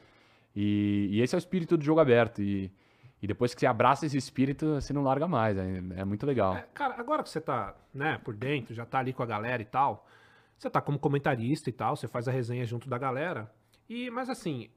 E, 0.55 1.09
e 1.11 1.21
esse 1.21 1.33
é 1.33 1.37
o 1.37 1.39
espírito 1.39 1.75
do 1.75 1.83
jogo 1.83 1.99
aberto. 1.99 2.39
E, 2.39 2.71
e 3.19 3.25
depois 3.25 3.55
que 3.55 3.59
você 3.59 3.65
abraça 3.65 4.05
esse 4.05 4.15
espírito, 4.15 4.75
você 4.75 4.93
não 4.93 5.01
larga 5.01 5.27
mais. 5.27 5.57
É, 5.57 5.81
é 5.95 6.05
muito 6.05 6.27
legal. 6.27 6.55
É, 6.55 6.67
cara, 6.75 6.93
agora 6.99 7.23
que 7.23 7.29
você 7.29 7.41
tá, 7.41 7.75
né, 7.91 8.19
por 8.23 8.35
dentro, 8.35 8.75
já 8.75 8.85
tá 8.85 8.99
ali 8.99 9.13
com 9.13 9.23
a 9.23 9.25
galera 9.25 9.63
e 9.63 9.65
tal, 9.65 10.07
você 10.55 10.69
tá 10.69 10.79
como 10.79 10.99
comentarista 10.99 11.67
e 11.67 11.73
tal, 11.73 11.95
você 11.95 12.07
faz 12.07 12.27
a 12.27 12.31
resenha 12.31 12.65
junto 12.67 12.87
da 12.87 12.99
galera. 12.99 13.51
E, 13.89 14.11
mas 14.11 14.29
assim, 14.29 14.69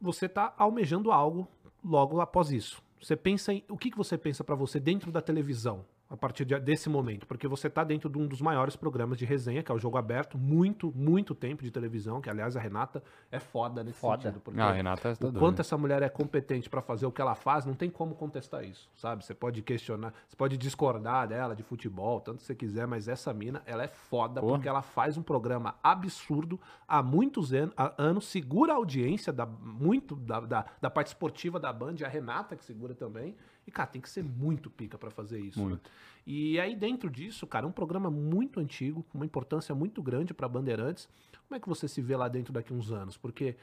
você 0.00 0.26
tá 0.26 0.54
almejando 0.56 1.12
algo 1.12 1.46
logo 1.84 2.18
após 2.22 2.50
isso. 2.50 2.82
Você 2.98 3.14
pensa 3.14 3.52
em. 3.52 3.62
O 3.68 3.76
que, 3.76 3.90
que 3.90 3.96
você 3.98 4.16
pensa 4.16 4.42
pra 4.42 4.54
você 4.54 4.80
dentro 4.80 5.12
da 5.12 5.20
televisão? 5.20 5.84
A 6.08 6.16
partir 6.16 6.44
de- 6.44 6.58
desse 6.60 6.88
momento, 6.88 7.26
porque 7.26 7.48
você 7.48 7.68
tá 7.68 7.82
dentro 7.82 8.08
de 8.08 8.16
um 8.16 8.26
dos 8.28 8.40
maiores 8.40 8.76
programas 8.76 9.18
de 9.18 9.24
resenha, 9.24 9.62
que 9.62 9.72
é 9.72 9.74
o 9.74 9.78
Jogo 9.78 9.98
Aberto, 9.98 10.38
muito, 10.38 10.92
muito 10.94 11.34
tempo 11.34 11.64
de 11.64 11.70
televisão, 11.70 12.20
que 12.20 12.30
aliás 12.30 12.56
a 12.56 12.60
Renata 12.60 13.02
é 13.30 13.40
foda 13.40 13.82
nesse 13.82 13.98
Foda. 13.98 14.22
sentido. 14.22 14.40
Porque 14.40 14.60
Ah, 14.60 14.68
a 14.68 14.72
Renata 14.72 15.02
tá 15.02 15.10
o 15.10 15.30
doida. 15.30 15.38
quanto 15.40 15.60
essa 15.60 15.76
mulher 15.76 16.02
é 16.02 16.08
competente 16.08 16.70
pra 16.70 16.80
fazer 16.80 17.06
o 17.06 17.10
que 17.12 17.20
ela 17.20 17.34
faz, 17.34 17.66
não 17.66 17.74
tem 17.74 17.90
como 17.90 18.14
contestar 18.14 18.64
isso, 18.64 18.88
sabe? 18.94 19.24
Você 19.24 19.34
pode 19.34 19.60
questionar, 19.62 20.14
você 20.28 20.36
pode 20.36 20.56
discordar 20.56 21.26
dela 21.26 21.56
de 21.56 21.64
futebol, 21.64 22.20
tanto 22.20 22.38
que 22.38 22.44
você 22.44 22.54
quiser, 22.54 22.86
mas 22.86 23.08
essa 23.08 23.34
mina, 23.34 23.60
ela 23.66 23.82
é 23.82 23.88
foda 23.88 24.40
Porra. 24.40 24.52
porque 24.54 24.68
ela 24.68 24.82
faz 24.82 25.16
um 25.16 25.22
programa 25.22 25.74
absurdo 25.82 26.60
há 26.86 27.02
muitos 27.02 27.52
an 27.52 27.70
a- 27.76 27.92
anos, 27.98 28.26
segura 28.26 28.72
a 28.72 28.76
audiência 28.76 29.32
da, 29.32 29.44
muito 29.44 30.14
da, 30.14 30.38
da, 30.38 30.66
da 30.80 30.88
parte 30.90 31.08
esportiva 31.08 31.58
da 31.58 31.72
Band, 31.72 31.96
a 32.04 32.08
Renata 32.08 32.54
que 32.54 32.64
segura 32.64 32.94
também. 32.94 33.34
E, 33.66 33.70
cara, 33.70 33.88
tem 33.88 34.00
que 34.00 34.08
ser 34.08 34.22
muito 34.22 34.70
pica 34.70 34.96
pra 34.96 35.10
fazer 35.10 35.40
isso. 35.40 35.60
né? 35.60 35.66
Muito. 35.70 35.90
E 36.26 36.58
aí, 36.60 36.74
dentro 36.76 37.10
disso, 37.10 37.46
cara, 37.46 37.66
é 37.66 37.68
um 37.68 37.72
programa 37.72 38.10
muito 38.10 38.60
antigo, 38.60 39.04
com 39.10 39.18
uma 39.18 39.26
importância 39.26 39.74
muito 39.74 40.02
grande 40.02 40.32
pra 40.34 40.48
Bandeirantes. 40.48 41.08
Como 41.48 41.56
é 41.56 41.60
que 41.60 41.68
você 41.68 41.86
se 41.88 42.00
vê 42.00 42.16
lá 42.16 42.28
dentro 42.28 42.52
daqui 42.52 42.72
uns 42.72 42.90
anos? 42.90 43.16
Porque 43.16 43.56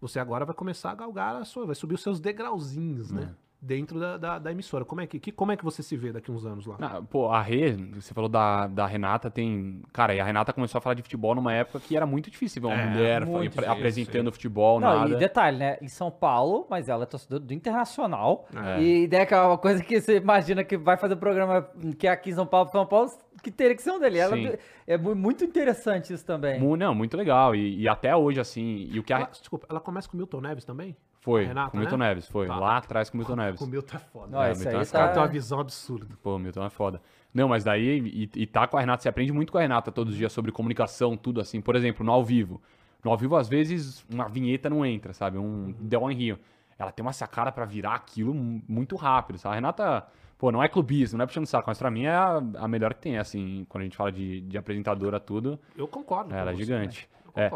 você 0.00 0.18
agora 0.18 0.44
vai 0.44 0.54
começar 0.54 0.90
a 0.90 0.94
galgar 0.94 1.36
a 1.36 1.44
sua, 1.44 1.66
vai 1.66 1.74
subir 1.74 1.94
os 1.94 2.02
seus 2.02 2.20
degrauzinhos, 2.20 3.10
né? 3.10 3.34
Dentro 3.58 3.98
da, 3.98 4.16
da, 4.18 4.38
da 4.38 4.52
emissora. 4.52 4.84
Como 4.84 5.00
é, 5.00 5.06
que, 5.06 5.18
que- 5.18 5.32
como 5.32 5.50
é 5.50 5.56
que 5.56 5.64
você 5.64 5.82
se 5.82 5.96
vê 5.96 6.12
daqui 6.12 6.30
uns 6.30 6.44
anos 6.44 6.66
lá? 6.66 6.76
Ah, 6.78 7.00
pô, 7.02 7.28
a 7.30 7.40
Rê, 7.40 7.72
você 7.72 8.12
falou 8.12 8.28
da, 8.28 8.66
da 8.66 8.86
Renata, 8.86 9.30
tem. 9.30 9.82
Cara, 9.94 10.14
e 10.14 10.20
a 10.20 10.24
Renata 10.24 10.52
começou 10.52 10.78
a 10.78 10.80
falar 10.82 10.92
de 10.94 11.02
futebol 11.02 11.34
numa 11.34 11.52
época 11.54 11.80
que 11.80 11.96
era 11.96 12.04
muito 12.06 12.30
difícil 12.30 12.60
ver 12.60 12.68
uma 12.68 12.76
É, 12.76 12.86
mulher 12.86 13.24
difícil, 13.24 13.70
apresentando 13.72 14.30
futebol, 14.30 14.78
Não, 14.78 15.00
nada. 15.00 15.14
e 15.14 15.16
detalhe, 15.16 15.56
né? 15.56 15.78
Em 15.80 15.88
São 15.88 16.10
Paulo, 16.10 16.66
mas 16.68 16.88
ela 16.88 17.04
é 17.04 17.06
torcedora 17.06 17.40
do 17.42 17.52
Internacional. 17.54 18.46
É. 18.54 18.80
E 18.82 19.08
daí 19.08 19.26
é 19.28 19.40
uma 19.40 19.58
coisa 19.58 19.82
que 19.82 20.00
você 20.00 20.16
imagina 20.18 20.62
que 20.62 20.76
vai 20.76 20.96
fazer 20.98 21.16
programa 21.16 21.66
que 21.98 22.06
é 22.06 22.10
aqui 22.10 22.30
em 22.30 22.34
São 22.34 22.46
Paulo, 22.46 22.68
São 22.70 22.86
Paulo, 22.86 23.10
que 23.42 23.50
teria 23.50 23.74
que 23.74 23.82
ser 23.82 23.90
um 23.90 23.98
dele. 23.98 24.18
Ela 24.18 24.36
Sim. 24.36 24.50
é 24.86 24.98
mu- 24.98 25.14
muito 25.14 25.42
interessante 25.44 26.12
isso 26.12 26.24
também. 26.24 26.60
Mu- 26.60 26.76
Não, 26.76 26.94
muito 26.94 27.16
legal. 27.16 27.54
E, 27.54 27.80
e 27.80 27.88
até 27.88 28.14
hoje, 28.14 28.38
assim. 28.38 28.88
E 28.92 28.98
o 28.98 29.02
que 29.02 29.12
a. 29.12 29.16
Ela, 29.20 29.26
desculpa, 29.30 29.66
ela 29.70 29.80
começa 29.80 30.08
com 30.08 30.14
o 30.14 30.18
Milton 30.18 30.40
Neves 30.42 30.64
também? 30.64 30.94
Foi, 31.26 31.44
Renata, 31.44 31.70
com 31.72 31.76
o 31.76 31.80
Milton 31.80 31.96
né? 31.96 32.08
Neves, 32.08 32.28
foi. 32.28 32.46
Tá. 32.46 32.56
Lá 32.56 32.76
atrás 32.76 33.10
com 33.10 33.16
o 33.16 33.18
Milton 33.18 33.34
Neves. 33.36 33.58
Com 33.58 33.64
o 33.64 33.68
Milton 33.68 33.96
é 33.96 33.98
foda. 34.00 34.26
Não, 34.30 34.42
É, 34.42 34.52
isso 34.52 34.60
Milton 34.60 34.70
aí 34.70 34.76
é 34.78 34.82
Esse 34.82 34.92
cara 34.92 35.06
tá... 35.08 35.12
tem 35.14 35.22
uma 35.22 35.28
visão 35.28 35.58
absurda. 35.60 36.16
Pô, 36.22 36.36
o 36.36 36.38
Milton 36.38 36.64
é 36.64 36.70
foda. 36.70 37.02
Não, 37.34 37.48
mas 37.48 37.64
daí, 37.64 37.98
e, 37.98 38.30
e 38.42 38.46
tá 38.46 38.66
com 38.68 38.76
a 38.76 38.80
Renata, 38.80 39.02
você 39.02 39.08
aprende 39.08 39.32
muito 39.32 39.50
com 39.50 39.58
a 39.58 39.60
Renata 39.60 39.90
todos 39.90 40.12
os 40.12 40.16
dias 40.18 40.32
sobre 40.32 40.52
comunicação, 40.52 41.16
tudo 41.16 41.40
assim. 41.40 41.60
Por 41.60 41.74
exemplo, 41.74 42.06
no 42.06 42.12
ao 42.12 42.24
vivo. 42.24 42.62
No 43.04 43.10
ao 43.10 43.16
vivo, 43.18 43.34
às 43.36 43.48
vezes, 43.48 44.06
uma 44.08 44.28
vinheta 44.28 44.70
não 44.70 44.86
entra, 44.86 45.12
sabe? 45.12 45.36
Um 45.36 45.72
The 45.72 45.98
One 45.98 46.14
Rio. 46.14 46.38
Ela 46.78 46.92
tem 46.92 47.04
uma 47.04 47.12
sacada 47.12 47.50
pra 47.50 47.64
virar 47.64 47.94
aquilo 47.94 48.32
mu- 48.32 48.62
muito 48.68 48.94
rápido, 48.94 49.38
sabe? 49.38 49.52
A 49.52 49.56
Renata, 49.56 50.06
pô, 50.38 50.52
não 50.52 50.62
é 50.62 50.68
clubismo, 50.68 51.18
não 51.18 51.24
é 51.24 51.26
puxando 51.26 51.46
saco, 51.46 51.64
mas 51.68 51.78
pra 51.78 51.90
mim 51.90 52.04
é 52.04 52.10
a, 52.14 52.40
a 52.58 52.68
melhor 52.68 52.94
que 52.94 53.00
tem, 53.00 53.18
assim, 53.18 53.66
quando 53.68 53.82
a 53.82 53.84
gente 53.84 53.96
fala 53.96 54.12
de, 54.12 54.42
de 54.42 54.56
apresentadora, 54.56 55.18
tudo. 55.18 55.58
Eu 55.76 55.88
concordo. 55.88 56.32
Ela 56.34 56.52
é 56.52 56.54
gigante. 56.54 57.08
né? 57.12 57.32
Eu 57.34 57.42
É. 57.42 57.50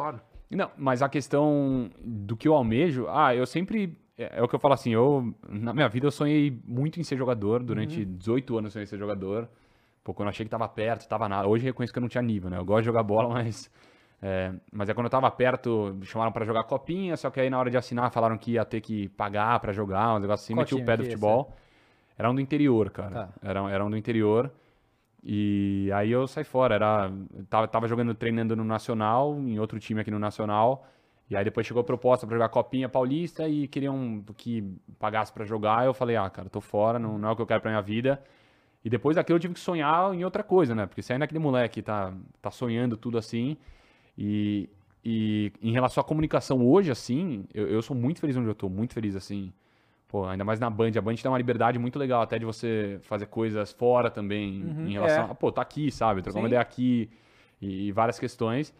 Não, 0.50 0.70
mas 0.76 1.00
a 1.00 1.08
questão 1.08 1.90
do 2.00 2.36
que 2.36 2.48
eu 2.48 2.54
almejo, 2.54 3.06
ah, 3.08 3.34
eu 3.34 3.46
sempre. 3.46 3.96
É, 4.18 4.38
é 4.38 4.42
o 4.42 4.48
que 4.48 4.54
eu 4.54 4.58
falo 4.58 4.74
assim, 4.74 4.92
eu. 4.92 5.32
Na 5.48 5.72
minha 5.72 5.88
vida 5.88 6.06
eu 6.06 6.10
sonhei 6.10 6.60
muito 6.64 6.98
em 6.98 7.04
ser 7.04 7.16
jogador. 7.16 7.62
Durante 7.62 8.04
18 8.04 8.58
anos 8.58 8.68
eu 8.68 8.72
sonhei 8.72 8.84
em 8.84 8.86
ser 8.86 8.98
jogador. 8.98 9.48
Pô, 10.02 10.12
quando 10.12 10.26
eu 10.26 10.30
achei 10.30 10.44
que 10.44 10.50
tava 10.50 10.66
perto, 10.68 11.06
tava 11.08 11.28
nada. 11.28 11.46
Hoje 11.46 11.64
eu 11.64 11.68
reconheço 11.68 11.92
que 11.92 11.98
eu 11.98 12.02
não 12.02 12.08
tinha 12.08 12.22
nível, 12.22 12.50
né? 12.50 12.58
Eu 12.58 12.64
gosto 12.64 12.80
de 12.80 12.86
jogar 12.86 13.02
bola, 13.02 13.28
mas. 13.34 13.70
É, 14.22 14.52
mas 14.70 14.88
é 14.88 14.92
quando 14.92 15.06
eu 15.06 15.10
tava 15.10 15.30
perto, 15.30 15.94
me 15.98 16.04
chamaram 16.04 16.30
pra 16.30 16.44
jogar 16.44 16.64
copinha, 16.64 17.16
só 17.16 17.30
que 17.30 17.40
aí 17.40 17.48
na 17.48 17.58
hora 17.58 17.70
de 17.70 17.78
assinar 17.78 18.10
falaram 18.10 18.36
que 18.36 18.52
ia 18.52 18.64
ter 18.66 18.82
que 18.82 19.08
pagar 19.10 19.58
pra 19.60 19.72
jogar, 19.72 20.16
um 20.16 20.18
negócio 20.18 20.44
assim, 20.44 20.54
meti 20.54 20.74
o 20.74 20.84
pé 20.84 20.96
do 20.96 21.04
futebol. 21.04 21.54
Era 22.18 22.30
um 22.30 22.34
do 22.34 22.40
interior, 22.40 22.90
cara. 22.90 23.10
Tá. 23.10 23.28
Era, 23.42 23.70
era 23.70 23.82
um 23.82 23.88
do 23.88 23.96
interior. 23.96 24.52
E 25.22 25.90
aí 25.94 26.11
eu 26.11 26.26
saí 26.26 26.44
fora. 26.44 26.74
Era, 26.74 27.12
tava, 27.48 27.68
tava 27.68 27.88
jogando, 27.88 28.14
treinando 28.14 28.56
no 28.56 28.64
Nacional, 28.64 29.38
em 29.38 29.59
outro 29.59 29.78
time 29.78 30.00
aqui 30.00 30.11
no 30.11 30.18
Nacional. 30.18 30.87
E 31.28 31.37
aí 31.37 31.44
depois 31.44 31.66
chegou 31.66 31.80
a 31.80 31.85
proposta 31.85 32.26
pra 32.26 32.35
jogar 32.37 32.48
Copinha 32.48 32.88
Paulista 32.88 33.48
e 33.48 33.68
queriam 33.68 34.24
que 34.37 34.64
pagasse 34.98 35.33
pra 35.33 35.44
jogar. 35.44 35.87
Eu 35.87 35.94
falei, 35.94 36.16
ah, 36.16 36.28
cara, 36.28 36.48
tô 36.48 36.61
fora, 36.61 36.98
não, 36.98 37.18
não 37.18 37.28
é 37.28 37.33
o 37.33 37.37
que 37.37 37.42
eu 37.42 37.46
quero 37.46 37.61
pra 37.61 37.70
minha 37.70 37.83
vida. 37.83 38.20
E 38.85 38.90
depois 38.90 39.16
daquilo 39.16 39.37
eu 39.37 39.40
tive 39.40 39.54
que 39.54 39.61
sonhar 39.61 40.12
em 40.14 40.24
outra 40.24 40.42
coisa, 40.42 40.74
né? 40.74 40.87
Porque 40.87 41.02
você 41.02 41.12
ainda 41.12 41.24
é 41.24 41.26
aquele 41.26 41.38
moleque 41.38 41.83
tá, 41.83 42.12
tá 42.42 42.50
sonhando 42.50 42.96
tudo 42.96 43.18
assim. 43.18 43.56
E, 44.18 44.68
e 45.04 45.52
em 45.62 45.72
relação 45.72 46.00
à 46.00 46.04
comunicação 46.04 46.66
hoje, 46.66 46.90
assim, 46.90 47.44
eu, 47.54 47.68
eu 47.68 47.83
sou 47.83 47.96
muito 47.96 48.20
feliz 48.20 48.37
onde 48.37 48.48
eu 48.48 48.54
tô, 48.54 48.68
muito 48.68 48.94
feliz, 48.94 49.14
assim. 49.14 49.52
Pô, 50.11 50.27
ainda 50.27 50.44
mais 50.44 50.59
na 50.59 50.68
Band. 50.68 50.90
A 50.99 51.01
Band 51.01 51.14
dá 51.23 51.31
uma 51.31 51.38
liberdade 51.38 51.79
muito 51.79 51.96
legal 51.96 52.20
até 52.20 52.37
de 52.37 52.44
você 52.44 52.99
fazer 53.03 53.27
coisas 53.27 53.70
fora 53.70 54.11
também, 54.11 54.57
em 54.88 54.92
relação 54.94 55.29
é. 55.29 55.31
a, 55.31 55.35
pô, 55.37 55.53
tá 55.53 55.62
aqui, 55.62 55.88
sabe? 55.92 56.20
Trocar 56.20 56.40
uma 56.40 56.49
ideia 56.49 56.61
aqui 56.61 57.09
e, 57.62 57.87
e 57.87 57.92
várias 57.92 58.18
questões. 58.18 58.75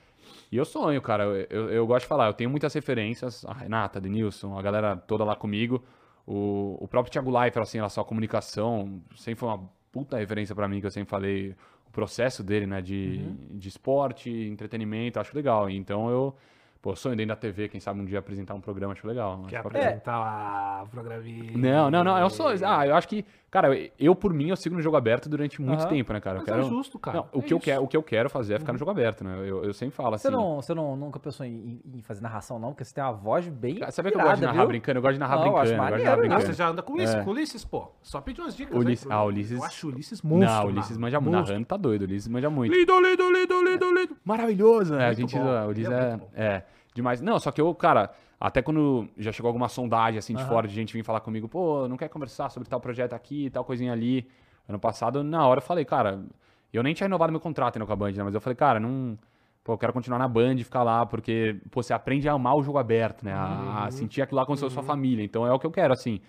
E 0.51 0.57
eu 0.57 0.65
sonho, 0.65 1.01
cara. 1.01 1.23
Eu, 1.25 1.47
eu, 1.49 1.71
eu 1.71 1.87
gosto 1.87 2.03
de 2.03 2.09
falar, 2.09 2.27
eu 2.27 2.35
tenho 2.35 2.51
muitas 2.51 2.75
referências. 2.75 3.45
A 3.45 3.53
Renata, 3.53 4.01
a 4.01 4.03
Denilson, 4.03 4.59
a 4.59 4.61
galera 4.61 4.97
toda 4.97 5.23
lá 5.23 5.37
comigo. 5.37 5.85
O, 6.27 6.77
o 6.81 6.89
próprio 6.89 7.13
Thiago 7.13 7.31
Leifert, 7.31 7.63
assim, 7.63 7.79
em 7.79 7.81
relação 7.81 8.03
à 8.03 8.05
comunicação, 8.05 9.01
sempre 9.15 9.39
foi 9.39 9.49
uma 9.51 9.71
puta 9.93 10.19
referência 10.19 10.53
pra 10.53 10.67
mim, 10.67 10.81
que 10.81 10.87
eu 10.87 10.91
sempre 10.91 11.11
falei. 11.11 11.55
O 11.87 11.93
processo 11.93 12.45
dele, 12.45 12.67
né, 12.67 12.81
de, 12.81 13.19
de 13.51 13.69
esporte, 13.69 14.31
entretenimento, 14.31 15.19
acho 15.19 15.35
legal. 15.35 15.69
Então 15.69 16.09
eu, 16.09 16.37
pô, 16.81 16.97
sonho 16.97 17.17
dentro 17.17 17.29
da 17.29 17.37
TV, 17.37 17.69
quem 17.69 17.81
sabe 17.81 18.01
um 18.01 18.05
dia 18.05 18.19
apresentar 18.19 18.55
um 18.55 18.61
programa, 18.61 18.93
acho 18.93 19.07
legal. 19.07 19.45
Quer 19.49 19.59
Acho 19.59 19.69
apresentar 19.69 20.19
lá 20.19 20.83
o 20.85 20.89
programinha. 20.89 21.57
não, 21.57 21.91
não, 21.91 22.05
não. 22.05 22.17
É 22.17 22.25
um 22.25 22.31
sonho. 22.31 22.59
Ah, 22.67 22.87
eu 22.87 22.95
acho 22.95 23.09
que. 23.09 23.25
Cara, 23.51 23.69
eu, 23.99 24.15
por 24.15 24.33
mim, 24.33 24.49
eu 24.51 24.57
sigo 24.57 24.77
no 24.77 24.81
jogo 24.81 24.97
aberto 24.97 25.29
durante 25.29 25.61
muito 25.61 25.81
Aham. 25.81 25.89
tempo, 25.89 26.13
né, 26.13 26.21
cara? 26.21 26.37
Eu 26.37 26.43
Mas 26.43 26.49
quero. 26.49 26.61
é 26.67 26.69
justo, 26.69 27.01
cara. 27.01 27.17
Não, 27.19 27.27
o, 27.33 27.39
É 27.41 27.43
que 27.43 27.53
eu 27.53 27.59
quero, 27.59 27.83
o 27.83 27.89
que 27.89 27.97
eu 27.97 28.03
quero 28.03 28.31
fazer 28.31 28.55
é 28.55 28.59
ficar 28.61 28.73
no 28.73 28.79
jogo 28.79 28.93
aberto, 28.93 29.25
né? 29.25 29.39
Eu, 29.41 29.65
eu 29.65 29.73
sempre 29.75 29.97
falo 29.97 30.15
assim. 30.15 30.29
Você, 30.29 30.31
não, 30.31 30.57
você 30.63 30.73
não, 30.73 30.95
nunca 30.97 31.19
pensou 31.19 31.45
em, 31.45 31.81
em 31.93 32.01
fazer 32.01 32.21
narração, 32.21 32.61
não? 32.61 32.69
Porque 32.69 32.85
você 32.85 32.95
tem 32.95 33.03
uma 33.03 33.13
voz 33.13 33.49
bem. 33.49 33.75
Cara, 33.81 33.91
Sabe 33.91 34.13
que 34.13 34.17
eu 34.17 34.21
gosto 34.23 34.37
de 34.37 34.43
narrar 34.43 34.59
viu? 34.59 34.67
brincando? 34.69 34.99
Eu 34.99 35.03
gosto 35.03 35.15
de 35.15 35.19
narrar 35.19 35.37
Não, 35.37 35.47
eu 35.49 35.57
acho 35.57 35.73
brincando. 35.73 35.75
Eu 35.75 35.91
gosto 35.91 35.99
de 35.99 36.05
narrar 36.05 36.17
né? 36.17 36.23
Ah, 36.25 36.29
brincando. 36.29 36.47
você 36.47 36.53
já 36.53 36.69
anda 36.69 36.83
com 36.83 36.93
o 36.93 36.95
Ulisses, 36.97 37.15
É. 37.17 37.23
com 37.25 37.31
o 37.31 37.33
Ulisses, 37.33 37.65
pô. 37.65 37.89
Só 38.03 38.21
pedir 38.21 38.41
umas 38.41 38.57
dicas. 38.57 38.77
Ulisses- 38.77 39.05
aí 39.05 39.09
pro- 39.09 39.19
ah, 39.19 39.25
Ulisses- 39.25 39.59
Eu 39.59 39.65
acho 39.65 39.87
o 39.87 39.91
Ulisses 39.91 40.23
monstro. 40.23 40.49
Não, 40.55 40.65
o 40.65 40.69
Ulisses 40.69 40.97
manja 40.97 41.21
muito. 41.21 41.35
Narrando 41.35 41.67
tá 41.67 41.77
doido. 41.77 42.03
O 42.03 42.05
Ulisses 42.05 42.29
manja 42.29 42.49
muito. 42.49 42.73
Lindo, 42.73 43.01
lindo, 43.01 43.31
lindo, 43.33 43.65
lindo, 43.65 43.95
lindo. 43.95 44.17
Maravilhoso, 44.25 44.95
né? 44.95 45.03
a 45.03 45.07
Muito 45.09 45.19
gente. 45.23 45.37
bom. 45.37 45.45
O 45.45 45.67
Ulisses 45.71 45.93
é 45.93 46.21
é, 46.37 46.45
é 46.47 46.65
demais. 46.95 47.21
Não, 47.21 47.37
só 47.41 47.51
que 47.51 47.61
eu, 47.61 47.75
cara, 47.75 48.11
até 48.41 48.63
quando 48.63 49.07
já 49.19 49.31
chegou 49.31 49.49
alguma 49.49 49.69
sondagem 49.69 50.19
assim 50.19 50.35
de 50.35 50.43
fora 50.47 50.67
de 50.67 50.75
gente 50.75 50.95
vir 50.95 51.05
falar 51.05 51.21
comigo, 51.21 51.47
pô, 51.47 51.87
não 51.87 51.99
quer 51.99 52.09
conversar 52.09 52.49
sobre 52.49 52.69
tal 52.69 52.81
projeto 52.81 53.13
aqui, 53.13 53.51
tal 53.51 53.65
coisinha 53.65 53.93
ali. 53.93 54.27
Ano 54.67 54.79
passado, 54.79 55.23
na 55.23 55.47
hora 55.47 55.59
eu 55.59 55.63
falei, 55.63 55.85
cara, 55.85 56.25
eu 56.73 56.83
nem 56.83 56.95
tinha 56.95 57.05
renovado 57.05 57.31
meu 57.31 57.41
contrato 57.41 57.77
ainda 57.77 57.87
com 57.87 57.93
a 57.93 57.97
Band, 57.97 58.13
né? 58.13 58.23
Mas 58.23 58.35
eu 58.35 58.41
falei, 58.41 58.57
cara, 58.57 58.81
não. 58.81 59.19
Pô, 59.63 59.75
eu 59.75 59.79
quero 59.79 59.93
continuar 59.93 60.19
na 60.19 60.27
Band, 60.27 60.57
ficar 60.59 60.83
lá, 60.83 61.05
porque, 61.05 61.61
pô, 61.71 61.83
você 61.83 61.93
aprende 61.93 62.29
a 62.29 62.33
amar 62.33 62.57
o 62.57 62.63
jogo 62.63 62.79
aberto, 62.79 63.25
né? 63.25 63.35
A, 63.35 63.85
a 63.85 63.91
sentir 63.91 64.23
aquilo 64.23 64.39
lá 64.39 64.47
como 64.47 64.57
se 64.57 64.63
fosse 64.63 64.73
sua 64.73 64.83
família. 64.83 65.23
Então 65.23 65.47
é 65.47 65.53
o 65.53 65.59
que 65.59 65.67
eu 65.67 65.71
quero, 65.71 65.93
assim. 65.93 66.21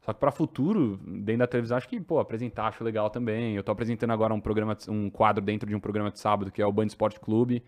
Só 0.00 0.14
que 0.14 0.20
pra 0.20 0.30
futuro, 0.30 0.98
dentro 1.04 1.40
da 1.40 1.46
televisão, 1.46 1.76
acho 1.76 1.88
que, 1.88 2.00
pô, 2.00 2.18
apresentar 2.18 2.68
acho 2.68 2.82
legal 2.82 3.10
também. 3.10 3.54
Eu 3.56 3.62
tô 3.62 3.72
apresentando 3.72 4.10
agora 4.10 4.32
um 4.32 4.40
programa, 4.40 4.74
um 4.88 5.10
quadro 5.10 5.44
dentro 5.44 5.68
de 5.68 5.74
um 5.74 5.80
programa 5.80 6.10
de 6.10 6.18
sábado, 6.18 6.50
que 6.50 6.62
é 6.62 6.66
o 6.66 6.72
Band 6.72 6.86
Sport 6.86 7.18
Clube. 7.18 7.62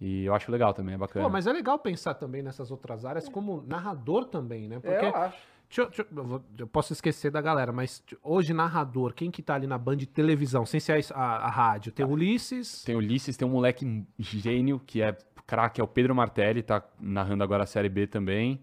E 0.00 0.24
eu 0.24 0.34
acho 0.34 0.50
legal 0.50 0.72
também, 0.72 0.94
é 0.94 0.98
bacana. 0.98 1.26
Pô, 1.26 1.30
mas 1.30 1.46
é 1.46 1.52
legal 1.52 1.78
pensar 1.78 2.14
também 2.14 2.42
nessas 2.42 2.70
outras 2.70 3.04
áreas 3.04 3.28
como 3.28 3.62
narrador 3.66 4.24
também, 4.24 4.66
né? 4.68 4.80
Porque 4.80 5.04
É, 5.04 5.08
eu 5.10 5.14
acho. 5.16 5.36
Deixa 5.68 5.84
deixa 5.86 6.02
eu, 6.02 6.06
eu 6.18 6.24
vou- 6.24 6.42
eu 6.58 6.66
posso 6.66 6.92
esquecer 6.92 7.30
da 7.30 7.40
galera, 7.40 7.70
mas 7.70 8.02
hoje 8.24 8.52
narrador, 8.52 9.12
quem 9.12 9.30
que 9.30 9.40
tá 9.42 9.54
ali 9.54 9.66
na 9.68 9.78
Band 9.78 9.98
de 9.98 10.06
televisão, 10.06 10.64
sem 10.66 10.80
ser 10.80 11.04
a, 11.14 11.18
a- 11.20 11.36
a 11.46 11.48
rádio? 11.50 11.92
Tem 11.92 12.04
o 12.04 12.08
Ulisses. 12.08 12.82
Tem 12.82 12.94
o 12.94 12.98
Ulisses, 12.98 13.36
tem 13.36 13.46
um 13.46 13.50
moleque 13.52 14.04
gênio, 14.18 14.80
que 14.84 15.00
é 15.02 15.16
craque, 15.46 15.80
é 15.80 15.84
o 15.84 15.86
Pedro 15.86 16.14
Martelli, 16.14 16.62
tá 16.62 16.82
narrando 16.98 17.44
agora 17.44 17.62
a 17.64 17.66
Série 17.66 17.88
B 17.88 18.06
também. 18.06 18.60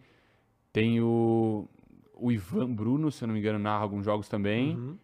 Tem 0.73 0.99
o, 1.01 1.67
o 2.15 2.31
Ivan 2.31 2.73
Bruno, 2.73 3.11
se 3.11 3.23
eu 3.23 3.27
não 3.27 3.33
me 3.33 3.39
engano, 3.39 3.59
narra 3.59 3.83
alguns 3.83 4.03
jogos 4.03 4.27
também. 4.27 4.75
Uhum. 4.75 4.97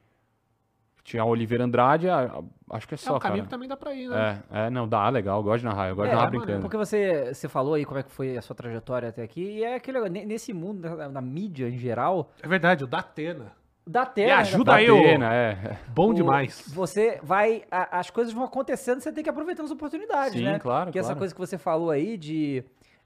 Tinha 1.04 1.22
a 1.22 1.26
Oliveira 1.26 1.66
Andrade, 1.66 2.08
a- 2.08 2.22
a- 2.22 2.76
acho 2.78 2.88
que 2.88 2.94
é 2.94 2.96
É 2.96 2.98
só, 2.98 3.18
um 3.18 3.20
caminho 3.20 3.40
cara. 3.44 3.48
que 3.48 3.50
também 3.50 3.68
dá 3.68 3.76
pra 3.76 3.94
ir, 3.94 4.08
né? 4.08 4.42
É, 4.50 4.68
é, 4.68 4.70
não, 4.70 4.88
dá, 4.88 5.10
legal, 5.10 5.40
eu 5.40 5.44
gosto 5.44 5.60
de 5.60 5.66
narrar, 5.66 5.90
eu 5.90 5.96
gosto 5.96 6.08
É, 6.08 6.10
de 6.12 6.16
narrar 6.16 6.26
maneiro, 6.28 6.46
brincando. 6.46 6.62
Porque 6.62 6.78
você, 6.78 7.34
você 7.34 7.50
falou 7.50 7.74
aí 7.74 7.84
como 7.84 8.00
é 8.00 8.04
que 8.04 8.12
foi 8.12 8.38
a 8.38 8.42
sua 8.42 8.56
trajetória 8.56 9.10
até 9.10 9.22
aqui, 9.22 9.42
e 9.42 9.64
é 9.66 9.76
aquele 9.76 10.00
ne- 10.10 10.26
nesse 10.26 10.54
mundo, 10.54 10.88
na, 10.96 11.10
na 11.10 11.22
mídia 11.22 11.68
em 11.68 11.78
geral, 11.78 12.30
É 12.42 12.48
verdade, 12.48 12.86
o 12.86 12.88
Datena. 12.88 13.52
dá 13.86 14.06
Me 14.06 14.12
tela. 14.14 14.38
ajuda 14.40 14.72
Dá 14.72 14.78
aí, 14.78 14.88
é. 14.88 15.78
Bom 15.90 16.12
O- 16.12 16.14
demais. 16.14 16.64
Você 16.70 17.20
vai. 17.22 17.64
a- 17.70 18.00
as 18.00 18.10
coisas 18.10 18.32
vão 18.34 18.46
acontecendo, 18.46 19.02
você 19.02 19.12
tem 19.12 19.22
que 19.26 19.30
aproveitar 19.30 19.64
as 19.64 19.72
oportunidades, 19.72 20.32
Sim, 20.40 20.46
né? 20.46 20.58
claro, 20.58 20.86
Porque 20.86 21.00
essa 21.00 21.08
claro. 21.08 21.20
coisa 21.20 21.34
que 21.34 21.40
você 21.42 21.58
falou 21.58 21.90
aí 21.92 22.16
de. 22.18 22.64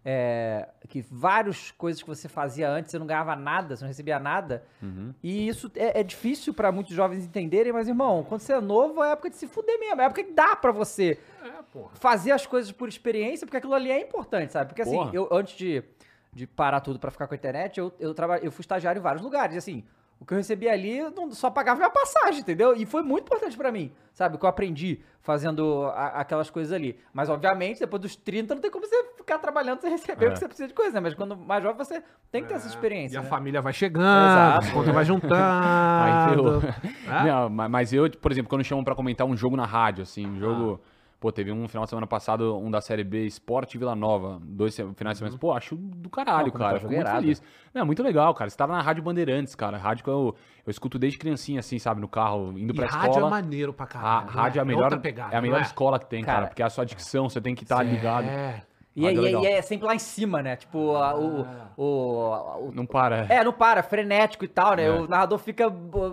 É, 0.10 0.70
que 0.88 1.02
várias 1.12 1.72
coisas 1.72 2.02
que 2.02 2.08
você 2.08 2.30
fazia 2.30 2.70
antes 2.70 2.92
você 2.92 2.98
não 2.98 3.06
ganhava 3.06 3.36
nada, 3.36 3.76
você 3.76 3.84
não 3.84 3.90
recebia 3.90 4.18
nada. 4.18 4.64
Uhum. 4.82 5.14
E 5.22 5.50
isso 5.50 5.70
é, 5.76 6.00
é 6.00 6.04
difícil 6.04 6.54
pra 6.54 6.72
muitos 6.72 6.96
jovens 6.96 7.26
entenderem, 7.26 7.74
mas, 7.74 7.90
irmão, 7.90 8.24
quando 8.24 8.40
você 8.40 8.54
é 8.54 8.62
novo, 8.62 9.04
é 9.04 9.12
época 9.12 9.30
de 9.30 9.36
se 9.36 9.48
fuder 9.48 9.78
mesmo. 9.78 10.00
É 10.00 10.06
época 10.06 10.24
que 10.24 10.32
dá 10.32 10.56
pra 10.56 10.72
você 10.72 11.20
É, 11.44 11.80
fazer 11.96 12.32
as 12.32 12.46
coisas 12.46 12.72
por 12.72 12.88
experiência, 12.88 13.46
porque 13.46 13.58
aquilo 13.58 13.74
ali 13.74 13.92
é 13.92 14.00
importante, 14.00 14.54
sabe? 14.54 14.70
Porque 14.70 14.82
assim, 14.82 14.96
Porra. 14.96 15.12
eu 15.14 15.28
antes 15.30 15.58
de, 15.58 15.84
de 16.32 16.48
parar 16.48 16.80
tudo 16.80 17.00
pra 17.00 17.12
ficar 17.12 17.28
com 17.28 17.34
a 17.34 17.38
internet, 17.38 17.78
eu, 17.78 17.92
eu, 18.00 18.14
traba, 18.14 18.38
eu 18.38 18.50
fui 18.50 18.62
estagiário 18.62 19.00
em 19.00 19.04
vários 19.04 19.22
lugares. 19.22 19.56
E 19.56 19.58
assim, 19.58 19.84
O 20.20 20.26
que 20.26 20.34
eu 20.34 20.38
recebi 20.38 20.68
ali 20.68 21.00
não, 21.16 21.30
só 21.32 21.50
pagava 21.50 21.78
minha 21.78 21.92
passagem, 21.92 22.40
entendeu? 22.42 22.76
E 22.76 22.86
foi 22.88 23.04
muito 23.04 23.26
importante 23.26 23.56
pra 23.56 23.72
mim, 23.72 23.92
sabe? 24.14 24.36
O 24.36 24.40
que 24.40 24.46
eu 24.46 24.50
aprendi 24.50 25.00
fazendo 25.22 25.86
a- 25.94 26.20
aquelas 26.22 26.50
coisas 26.50 26.74
ali. 26.74 26.98
Mas, 27.14 27.30
obviamente, 27.30 27.80
depois 27.82 28.02
dos 28.02 28.16
30, 28.16 28.56
não 28.56 28.62
tem 28.62 28.72
como 28.72 28.84
você 28.86 28.96
ficar 29.16 29.38
trabalhando 29.38 29.80
sem 29.82 29.92
receber 29.92 30.26
É. 30.26 30.30
o 30.30 30.32
que 30.34 30.40
você 30.40 30.48
precisa 30.48 30.68
de 30.68 30.74
coisa, 30.74 30.94
né? 30.96 31.02
Mas 31.02 31.14
quando 31.14 31.38
mais 31.38 31.62
jovem, 31.62 31.78
você 31.78 32.02
tem 32.32 32.42
que 32.42 32.48
ter 32.50 32.56
essa 32.56 32.66
E 32.66 32.70
experiência. 32.70 33.20
a 33.20 33.24
né? 33.24 33.30
família 33.30 33.62
vai 33.62 33.74
chegando, 33.74 34.06
Exato. 34.06 34.68
a 34.68 34.72
conta 34.72 34.92
vai 34.92 35.04
Aí 35.04 35.06
juntando. 35.06 36.62
ferrou. 36.62 36.74
Ah? 37.08 37.24
Não, 37.24 37.50
ma- 37.50 37.70
mas 37.70 37.94
eu, 37.94 38.10
por 38.10 38.32
exemplo, 38.32 38.50
quando 38.50 38.64
chamam 38.64 38.84
pra 38.84 38.96
comentar 38.96 39.28
um 39.28 39.38
jogo 39.38 39.56
na 39.56 39.66
rádio, 39.66 40.02
assim, 40.04 40.26
um 40.26 40.40
jogo. 40.40 40.82
Pô, 41.20 41.32
teve 41.32 41.52
um 41.52 41.68
final 41.68 41.84
de 41.84 41.90
semana 41.90 42.06
passado, 42.06 42.56
um 42.60 42.70
da 42.70 42.80
Série 42.80 43.04
B, 43.04 43.26
Sport 43.26 43.76
Vila 43.76 43.96
Nova, 43.96 44.40
dois 44.44 44.76
finais 44.76 45.16
de 45.16 45.18
semana. 45.18 45.36
Pô, 45.40 45.52
acho 45.52 45.76
do 45.76 46.10
caralho, 46.12 46.48
Não, 46.48 46.52
cara. 46.54 46.78
jogo 46.78 46.90
Fico 46.90 46.94
muito 46.94 47.12
feliz. 47.12 47.42
Não, 47.74 47.86
muito 47.88 48.04
legal, 48.04 48.34
cara. 48.36 48.50
Você 48.52 48.56
tava 48.56 48.74
na 48.74 48.82
Rádio 48.84 49.02
Bandeirantes, 49.02 49.56
cara. 49.56 49.78
Rádio 49.80 50.04
que 50.04 50.10
eu, 50.12 50.36
eu 50.66 50.70
escuto 50.70 51.00
desde 51.00 51.18
criancinha, 51.18 51.60
assim, 51.60 51.80
sabe, 51.80 52.00
no 52.02 52.08
carro, 52.08 52.54
indo 52.56 52.72
E 52.72 52.76
pra 52.76 52.86
rádio 52.86 53.10
escola. 53.14 53.28
é 53.28 53.30
maneiro 53.32 53.74
pra 53.74 53.86
A 53.86 53.88
caralho. 53.88 54.28
rádio 54.28 54.60
é 54.60 54.62
a 54.62 54.66
né? 54.66 54.74
melhor, 54.76 55.00
pegada, 55.00 55.34
é 55.34 55.38
a 55.40 55.42
melhor 55.42 55.60
é? 55.60 55.64
escola 55.64 55.98
que 55.98 56.06
tem, 56.06 56.24
cara, 56.24 56.36
Cara, 56.38 56.48
porque 56.50 56.62
a 56.62 56.70
sua 56.70 56.86
dicção, 56.86 57.28
você 57.28 57.42
tem 57.42 57.56
que 57.56 57.64
estar 57.64 57.82
ligado. 57.82 58.26
É. 58.28 58.64
E, 58.98 59.04
é, 59.06 59.08
Rádio 59.10 59.26
é 59.28 59.30
e 59.32 59.36
é- 59.36 59.40
e 59.42 59.46
é 59.58 59.62
sempre 59.62 59.86
lá 59.86 59.94
em 59.94 60.00
cima, 60.00 60.42
né? 60.42 60.56
Tipo, 60.56 60.96
a- 60.96 61.16
o, 61.16 61.42
Ah. 61.46 61.70
o, 61.78 62.68
o- 62.68 62.72
Não 62.74 62.86
para. 62.86 63.28
É, 63.30 63.44
não 63.44 63.54
para, 63.54 63.84
frenético 63.84 64.44
e 64.44 64.48
tal, 64.48 64.76
né? 64.76 64.86
É. 64.86 64.90
O 64.92 65.08
narrador 65.08 65.38
fica 65.38 65.66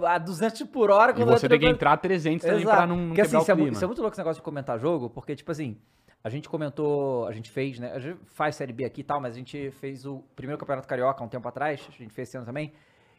a 0.07 0.19
200 0.19 0.63
por 0.65 0.91
hora 0.91 1.13
E 1.13 1.15
quando 1.15 1.31
você 1.31 1.49
tem 1.49 1.59
que 1.59 1.67
entrar 1.67 1.97
300 1.97 2.45
também 2.47 2.61
Exato. 2.63 2.77
pra 2.77 2.87
não, 2.87 2.97
não 2.97 3.07
Porque, 3.09 3.23
assim, 3.23 3.39
isso, 3.39 3.51
é, 3.51 3.55
o 3.55 3.69
isso 3.69 3.83
é 3.83 3.87
muito 3.87 4.01
louco 4.03 4.13
esse 4.15 4.21
negócio 4.21 4.41
de 4.41 4.45
comentar 4.45 4.79
jogo, 4.79 5.09
porque, 5.09 5.35
tipo 5.35 5.51
assim, 5.51 5.79
a 6.23 6.29
gente 6.29 6.47
comentou, 6.49 7.27
a 7.27 7.33
gente 7.33 7.51
fez, 7.51 7.79
né? 7.79 7.91
A 7.95 7.99
gente 7.99 8.19
faz 8.27 8.55
Série 8.57 8.73
B 8.73 8.85
aqui 8.85 9.01
e 9.01 9.05
tal, 9.05 9.19
mas 9.19 9.33
a 9.35 9.39
gente 9.39 9.71
fez 9.73 10.05
o 10.05 10.23
primeiro 10.37 10.59
Campeonato 10.61 10.87
Carioca 10.87 11.23
há 11.23 11.27
um 11.27 11.29
tempo 11.29 11.49
atrás, 11.49 11.81
a 11.89 11.91
gente 11.91 12.13
fez 12.13 12.29
esse 12.29 12.37
ano 12.37 12.45
também. 12.47 12.73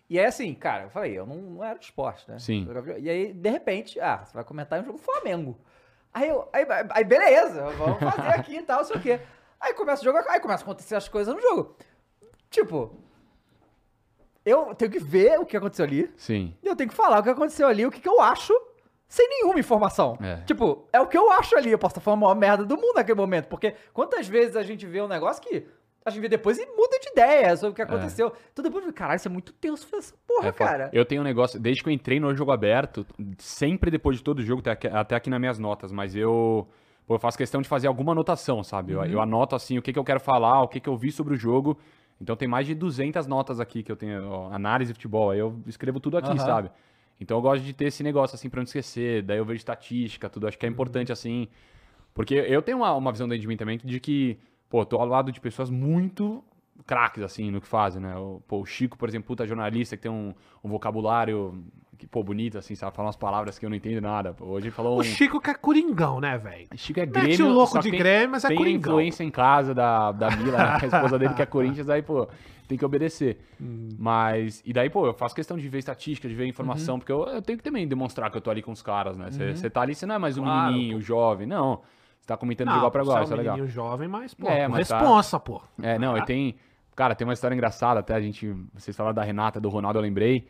E 0.08 0.20
é 0.20 0.28
assim, 0.28 0.54
cara, 0.54 0.84
eu 0.84 0.90
falei, 0.92 1.18
eu 1.18 1.26
não, 1.26 1.38
não 1.38 1.64
era 1.64 1.80
de 1.80 1.86
esporte, 1.86 2.30
né? 2.30 2.38
Sim. 2.38 2.68
E 3.00 3.10
aí, 3.10 3.34
de 3.34 3.50
repente, 3.50 4.00
ah, 4.00 4.24
você 4.24 4.36
vai 4.36 4.44
comentar 4.44 4.80
um 4.80 4.86
jogo 4.86 5.00
Flamengo. 5.00 5.58
Aí 6.14 6.30
eu, 6.30 6.48
aí, 6.54 6.66
aí 6.92 7.04
beleza, 7.04 7.64
vamos 7.72 8.00
fazer 8.00 8.30
aqui 8.40 8.56
e 8.58 8.62
tal, 8.62 8.78
não 8.78 8.86
sei 8.86 8.96
o 8.96 9.00
quê. 9.02 9.20
Aí 9.66 9.74
começa 9.74 10.02
o 10.02 10.06
jogo, 10.06 10.20
aí 10.30 10.40
começa 10.40 10.64
a 10.64 10.66
acontecer 10.66 10.96
as 10.96 11.10
coisas 11.10 11.34
no 11.34 11.42
jogo. 11.42 11.76
Tipo, 12.52 12.96
eu 14.46 14.76
tenho 14.76 14.92
que 14.92 15.00
ver 15.00 15.40
o 15.40 15.46
que 15.46 15.58
aconteceu 15.58 15.86
ali, 15.86 16.12
Sim. 16.16 16.54
e 16.62 16.68
eu 16.68 16.76
tenho 16.76 16.90
que 16.90 16.96
falar 16.96 17.20
o 17.20 17.24
que 17.24 17.30
aconteceu 17.30 17.68
ali, 17.68 17.84
o 17.84 17.90
que, 17.90 18.00
que 18.00 18.08
eu 18.08 18.22
acho, 18.22 18.54
sem 19.08 19.28
nenhuma 19.28 19.60
informação. 19.60 20.18
É. 20.22 20.42
Tipo, 20.46 20.88
é 20.94 21.02
o 21.02 21.08
que 21.08 21.18
eu 21.18 21.32
acho 21.32 21.58
ali. 21.58 21.72
Eu 21.72 21.80
posso 21.80 21.94
estar 21.94 22.02
falando 22.02 22.20
a 22.20 22.22
maior 22.28 22.36
merda 22.36 22.64
do 22.64 22.78
mundo 22.78 22.94
naquele 22.96 23.18
momento. 23.18 23.48
Porque 23.48 23.76
quantas 23.92 24.28
vezes 24.28 24.56
a 24.56 24.62
gente 24.62 24.86
vê 24.86 25.02
um 25.02 25.08
negócio 25.08 25.42
que 25.42 25.66
a 26.06 26.12
gente 26.12 26.22
vê 26.22 26.30
depois 26.30 26.60
e 26.60 26.66
muda 26.68 27.00
de 27.00 27.10
ideia 27.10 27.58
sobre 27.58 27.72
o 27.72 27.76
que 27.76 27.82
aconteceu. 27.82 28.32
Então 28.54 28.62
depois 28.62 28.86
caralho, 28.92 29.18
isso 29.18 29.28
é 29.28 29.32
muito 29.32 29.52
tenso 29.54 29.88
fazer 29.88 30.04
essa 30.04 30.16
porra, 30.28 30.50
É 30.50 30.52
cara. 30.52 30.90
Eu 30.94 31.04
tenho 31.04 31.22
um 31.22 31.24
negócio, 31.24 31.60
desde 31.60 31.82
que 31.82 31.90
eu 31.90 31.94
entrei 31.94 32.20
no 32.20 32.36
jogo 32.36 32.52
aberto, 32.52 33.04
sempre 33.40 33.90
depois 33.90 34.18
de 34.18 34.24
todo 34.24 34.44
jogo, 34.44 34.60
até 34.60 34.72
aqui, 34.72 34.88
até 34.88 35.16
aqui 35.16 35.30
nas 35.32 35.40
minhas 35.40 35.58
notas, 35.58 35.92
mas 35.92 36.16
eu, 36.16 36.68
pô, 37.06 37.16
eu 37.16 37.20
faço 37.20 37.38
questão 37.38 37.62
de 37.62 37.68
fazer 37.68 37.88
alguma 37.88 38.12
anotação, 38.12 38.64
sabe? 38.64 38.94
Eu, 38.94 39.00
Uhum. 39.00 39.06
eu 39.06 39.22
anoto 39.22 39.56
assim 39.56 39.78
o 39.78 39.82
que, 39.82 39.94
que 39.94 40.00
eu 40.00 40.04
quero 40.04 40.20
falar, 40.20 40.62
o 40.64 40.68
que, 40.68 40.80
que 40.80 40.90
eu 40.90 40.98
vi 40.98 41.12
sobre 41.12 41.34
o 41.34 41.38
jogo. 41.38 41.78
Então 42.20 42.36
tem 42.36 42.48
mais 42.48 42.66
de 42.66 42.74
200 42.74 43.28
notas 43.28 43.60
aqui 43.60 43.84
que 43.84 43.92
eu 43.92 43.96
tenho, 43.96 44.28
ó, 44.30 44.52
análise 44.54 44.92
de 44.92 44.96
futebol, 44.96 45.32
aí 45.32 45.40
eu 45.40 45.60
escrevo 45.68 46.00
tudo 46.00 46.18
aqui, 46.18 46.30
Aham. 46.30 46.38
sabe? 46.38 46.72
Então 47.20 47.38
eu 47.38 47.42
gosto 47.42 47.64
de 47.64 47.74
ter 47.74 47.86
esse 47.86 48.04
negócio 48.04 48.36
assim 48.36 48.50
pra 48.50 48.60
não 48.60 48.64
esquecer, 48.66 49.22
daí 49.22 49.38
eu 49.38 49.46
vejo 49.46 49.58
estatística, 49.58 50.30
tudo, 50.30 50.48
acho 50.48 50.58
que 50.58 50.66
é 50.66 50.70
importante 50.70 51.12
assim. 51.12 51.48
Porque 52.14 52.34
eu 52.36 52.62
tenho 52.62 52.78
uma, 52.78 52.94
uma 52.94 53.12
visão 53.12 53.28
dentro 53.28 53.42
de 53.42 53.48
mim 53.48 53.58
também 53.58 53.78
de 53.78 54.00
que, 54.00 54.38
pô, 54.70 54.82
eu 54.82 54.86
tô 54.86 54.98
ao 54.98 55.06
lado 55.06 55.32
de 55.32 55.40
pessoas 55.42 55.70
muito 55.70 56.44
craques, 56.86 57.24
assim, 57.24 57.50
no 57.52 57.62
que 57.62 57.68
fazem, 57.68 58.02
né? 58.02 58.16
O, 58.18 58.42
pô, 58.48 58.60
o 58.60 58.66
Chico, 58.66 58.98
por 58.98 59.08
exemplo, 59.10 59.28
puta 59.28 59.46
jornalista 59.48 59.96
que 59.96 60.04
tem 60.04 60.12
um, 60.12 60.34
um 60.64 60.70
vocabulário 60.70 61.64
que, 61.98 62.06
pô, 62.06 62.22
bonito, 62.24 62.58
assim, 62.58 62.76
sabe? 62.76 62.94
Fala 62.96 63.08
umas 63.08 63.16
palavras 63.16 63.58
que 63.58 63.66
eu 63.66 63.70
não 63.70 63.78
entendo 63.78 64.02
nada. 64.02 64.34
Pô, 64.34 64.46
hoje 64.46 64.68
ele 64.68 64.76
falou 64.76 64.96
um... 64.96 65.00
O 65.00 65.04
Chico 65.04 65.40
que 65.40 65.50
é 65.50 65.54
coringão, 65.54 66.20
né, 66.20 66.38
velho? 66.38 66.68
Chico 66.76 67.00
é 67.00 67.06
Mete 67.06 67.14
Grêmio, 67.38 67.48
o 67.48 67.54
louco 67.54 67.80
de 67.80 67.90
tem- 67.90 68.00
Grêmio, 68.00 68.32
mas 68.32 68.44
é 68.44 68.50
tem 68.50 68.58
Coringão. 68.58 68.94
influência 68.94 69.24
em 69.24 69.32
casa 69.32 69.74
da, 69.74 70.12
da 70.12 70.30
Mila, 70.32 70.58
né? 70.58 70.78
a 70.82 70.86
esposa 70.86 71.18
dele 71.18 71.34
que 71.34 71.42
é 71.42 71.46
Corinthians, 71.48 71.90
aí, 71.90 72.02
pô, 72.02 72.28
tem 72.68 72.78
que 72.78 72.84
obedecer. 72.86 73.40
Hum. 73.62 73.88
Mas, 73.98 74.62
e 74.66 74.74
daí, 74.74 74.90
pô, 74.90 75.06
eu 75.08 75.14
faço 75.14 75.34
questão 75.34 75.58
de 75.58 75.70
ver 75.70 75.78
estatística, 75.80 76.28
de 76.28 76.36
ver 76.36 76.44
Uhum. 76.44 76.50
informação, 76.50 77.00
porque 77.00 77.12
eu, 77.14 77.24
eu 77.28 77.42
tenho 77.42 77.58
que 77.58 77.64
também 77.64 77.88
demonstrar 77.88 78.30
que 78.30 78.36
eu 78.36 78.42
tô 78.42 78.52
ali 78.52 78.62
com 78.62 78.74
os 78.74 78.82
caras, 78.82 79.16
né? 79.18 79.30
Você 79.32 79.70
tá 79.70 79.82
ali, 79.82 79.96
você 79.96 80.06
não 80.06 80.16
é 80.16 80.18
mais 80.20 80.38
um 80.38 80.44
Claro, 80.44 80.66
menininho, 80.74 81.00
jovem, 81.00 81.48
não. 81.48 81.82
Você 82.26 82.30
tá 82.30 82.38
comentando 82.38 82.70
de 82.72 82.76
igual 82.78 82.90
pra 82.90 83.04
igual, 83.04 83.18
você 83.20 83.24
isso 83.26 83.34
é 83.34 83.36
é 83.36 83.52
um 83.52 83.54
legal. 83.54 83.68
jovem, 83.68 84.08
mas, 84.08 84.34
pô, 84.34 84.48
É, 84.48 84.68
mas 84.68 84.88
tá- 84.88 84.98
responsa, 84.98 85.40
pô. 85.40 85.62
É, 85.80 86.00
não, 86.00 86.18
e 86.18 86.26
tem. 86.26 86.56
Cara, 86.96 87.14
tem 87.14 87.28
uma 87.28 87.34
história 87.34 87.54
engraçada, 87.54 88.00
até 88.00 88.16
a 88.16 88.20
gente. 88.20 88.52
Vocês 88.74 88.98
falaram 88.98 89.14
da 89.14 89.24
Renata, 89.24 89.60
do 89.62 89.70
Ronaldo, 89.70 90.00
eu 90.00 90.02
lembrei. 90.02 90.48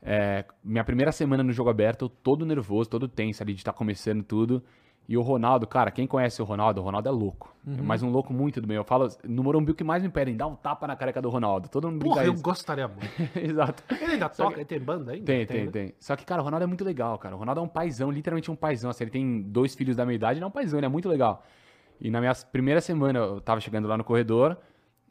É, 0.00 0.44
minha 0.62 0.84
primeira 0.84 1.10
semana 1.10 1.42
no 1.42 1.52
jogo 1.52 1.68
aberto, 1.68 2.04
eu 2.04 2.08
todo 2.08 2.46
nervoso, 2.46 2.88
todo 2.88 3.08
tenso 3.08 3.42
ali 3.42 3.54
de 3.54 3.60
estar 3.60 3.72
começando 3.72 4.22
tudo. 4.22 4.62
E 5.08 5.16
o 5.16 5.22
Ronaldo, 5.22 5.66
cara, 5.66 5.90
quem 5.90 6.06
conhece 6.06 6.42
o 6.42 6.44
Ronaldo, 6.44 6.80
o 6.80 6.84
Ronaldo 6.84 7.08
é 7.08 7.12
louco. 7.12 7.54
Uhum. 7.64 7.78
Mas 7.82 8.02
um 8.02 8.10
louco 8.10 8.32
muito 8.32 8.60
do 8.60 8.66
bem. 8.66 8.76
Eu 8.76 8.84
falo, 8.84 9.08
no 9.24 9.42
Morumbi 9.42 9.70
o 9.70 9.74
que 9.74 9.84
mais 9.84 10.02
me 10.02 10.08
pedem, 10.08 10.36
dá 10.36 10.46
um 10.46 10.56
tapa 10.56 10.86
na 10.86 10.96
careca 10.96 11.22
do 11.22 11.28
Ronaldo. 11.28 11.68
Todo 11.68 11.90
mundo 11.90 12.04
Porra, 12.04 12.24
eu 12.24 12.34
isso. 12.34 12.42
gostaria 12.42 12.88
muito. 12.88 13.06
Exato. 13.38 13.82
Ele 14.00 14.12
ainda 14.12 14.30
Só 14.32 14.44
toca, 14.44 14.56
ele 14.56 14.64
tem 14.64 14.80
banda 14.80 15.12
ainda? 15.12 15.24
Tem, 15.24 15.46
tem, 15.46 15.64
né? 15.66 15.70
tem. 15.70 15.94
Só 15.98 16.16
que, 16.16 16.24
cara, 16.24 16.42
o 16.42 16.44
Ronaldo 16.44 16.64
é 16.64 16.66
muito 16.66 16.84
legal, 16.84 17.18
cara. 17.18 17.36
O 17.36 17.38
Ronaldo 17.38 17.60
é 17.60 17.62
um 17.64 17.68
paizão, 17.68 18.10
literalmente 18.10 18.50
um 18.50 18.56
paizão. 18.56 18.90
Assim, 18.90 19.04
ele 19.04 19.10
tem 19.12 19.42
dois 19.42 19.74
filhos 19.74 19.96
da 19.96 20.04
minha 20.04 20.16
idade, 20.16 20.38
ele 20.38 20.44
é 20.44 20.46
um 20.46 20.50
paizão, 20.50 20.78
ele 20.78 20.86
é 20.86 20.88
muito 20.88 21.08
legal. 21.08 21.44
E 22.00 22.10
na 22.10 22.20
minha 22.20 22.32
primeira 22.50 22.80
semana, 22.80 23.18
eu 23.18 23.40
tava 23.40 23.60
chegando 23.60 23.86
lá 23.86 23.96
no 23.96 24.04
corredor, 24.04 24.56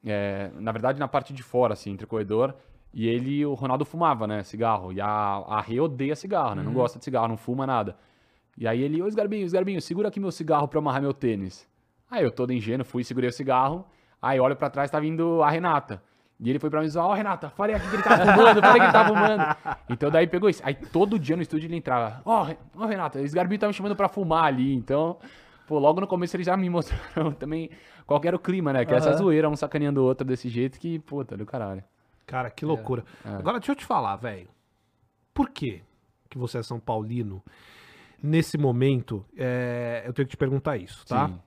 é, 0.05 0.51
na 0.59 0.71
verdade, 0.71 0.99
na 0.99 1.07
parte 1.07 1.33
de 1.33 1.41
fora, 1.41 1.73
assim, 1.73 1.91
entre 1.91 2.05
o 2.05 2.07
corredor, 2.07 2.53
e 2.93 3.07
ele, 3.07 3.45
o 3.45 3.53
Ronaldo 3.53 3.83
fumava, 3.83 4.27
né, 4.27 4.43
cigarro. 4.43 4.93
E 4.93 5.01
a, 5.01 5.07
a 5.07 5.61
Rê 5.61 5.79
odeia 5.79 6.15
cigarro, 6.15 6.55
né? 6.55 6.63
Não 6.63 6.73
gosta 6.73 6.99
de 6.99 7.03
cigarro, 7.03 7.27
não 7.27 7.37
fuma 7.37 7.65
nada. 7.65 7.97
E 8.57 8.67
aí 8.67 8.81
ele, 8.81 9.01
ô 9.01 9.07
Esgarbinho, 9.07 9.45
Esgarbinho, 9.45 9.81
segura 9.81 10.07
aqui 10.07 10.19
meu 10.19 10.31
cigarro 10.31 10.67
pra 10.67 10.79
amarrar 10.79 11.01
meu 11.01 11.13
tênis. 11.13 11.67
Aí 12.09 12.23
eu 12.23 12.31
todo 12.31 12.53
ingênuo, 12.53 12.85
fui, 12.85 13.03
segurei 13.03 13.29
o 13.29 13.33
cigarro. 13.33 13.85
Aí 14.21 14.39
olho 14.39 14.55
pra 14.55 14.69
trás, 14.69 14.89
tá 14.89 14.99
vindo 14.99 15.41
a 15.43 15.49
Renata. 15.49 16.01
E 16.39 16.49
ele 16.49 16.59
foi 16.59 16.69
pra 16.69 16.79
mim 16.79 16.85
e 16.85 16.87
disse, 16.87 16.97
ó, 16.97 17.13
Renata, 17.13 17.49
falei 17.51 17.75
aqui 17.75 17.87
que 17.89 17.95
ele 17.95 18.03
tava 18.03 18.25
fumando, 18.33 18.61
falei 18.61 18.79
que 18.79 18.85
ele 18.85 18.91
tava 18.93 19.07
fumando. 19.09 19.57
Então 19.89 20.09
daí 20.11 20.27
pegou 20.27 20.49
isso. 20.49 20.61
Aí 20.65 20.73
todo 20.73 21.17
dia 21.19 21.35
no 21.35 21.41
estúdio 21.41 21.67
ele 21.67 21.75
entrava, 21.77 22.21
ó, 22.25 22.43
Re- 22.43 22.57
ó 22.75 22.85
Renata, 22.85 23.21
esse 23.21 23.33
Garbinho 23.35 23.59
tá 23.59 23.67
me 23.67 23.73
chamando 23.73 23.95
pra 23.95 24.07
fumar 24.09 24.45
ali. 24.45 24.73
Então, 24.75 25.17
pô, 25.67 25.79
logo 25.79 26.01
no 26.01 26.07
começo 26.07 26.35
eles 26.35 26.45
já 26.45 26.57
me 26.57 26.67
mostraram 26.69 27.31
também 27.31 27.69
qual 28.05 28.19
que 28.19 28.27
era 28.27 28.35
o 28.35 28.39
clima, 28.39 28.73
né? 28.73 28.83
Que 28.85 28.93
é 28.93 28.97
essa 28.97 29.11
zoeira, 29.17 29.49
um 29.49 29.55
sacaneando 29.55 30.01
o 30.01 30.05
outro 30.05 30.25
desse 30.27 30.49
jeito 30.49 30.77
que, 30.79 30.99
puta, 30.99 31.37
do 31.37 31.45
caralho. 31.45 31.83
Cara, 32.25 32.49
que 32.49 32.65
loucura. 32.65 33.03
Agora, 33.23 33.59
deixa 33.59 33.71
eu 33.71 33.75
te 33.75 33.85
falar, 33.85 34.15
velho. 34.17 34.47
Por 35.33 35.49
que 35.49 35.81
que 36.29 36.37
você 36.37 36.57
é 36.57 36.63
São 36.63 36.79
Paulino? 36.79 37.41
Nesse 38.25 38.57
momento, 38.57 39.23
é, 39.37 40.03
eu 40.05 40.13
tenho 40.13 40.25
que 40.27 40.31
te 40.31 40.37
perguntar 40.37 40.77
isso, 40.77 41.05
tá? 41.05 41.27
Sim. 41.27 41.39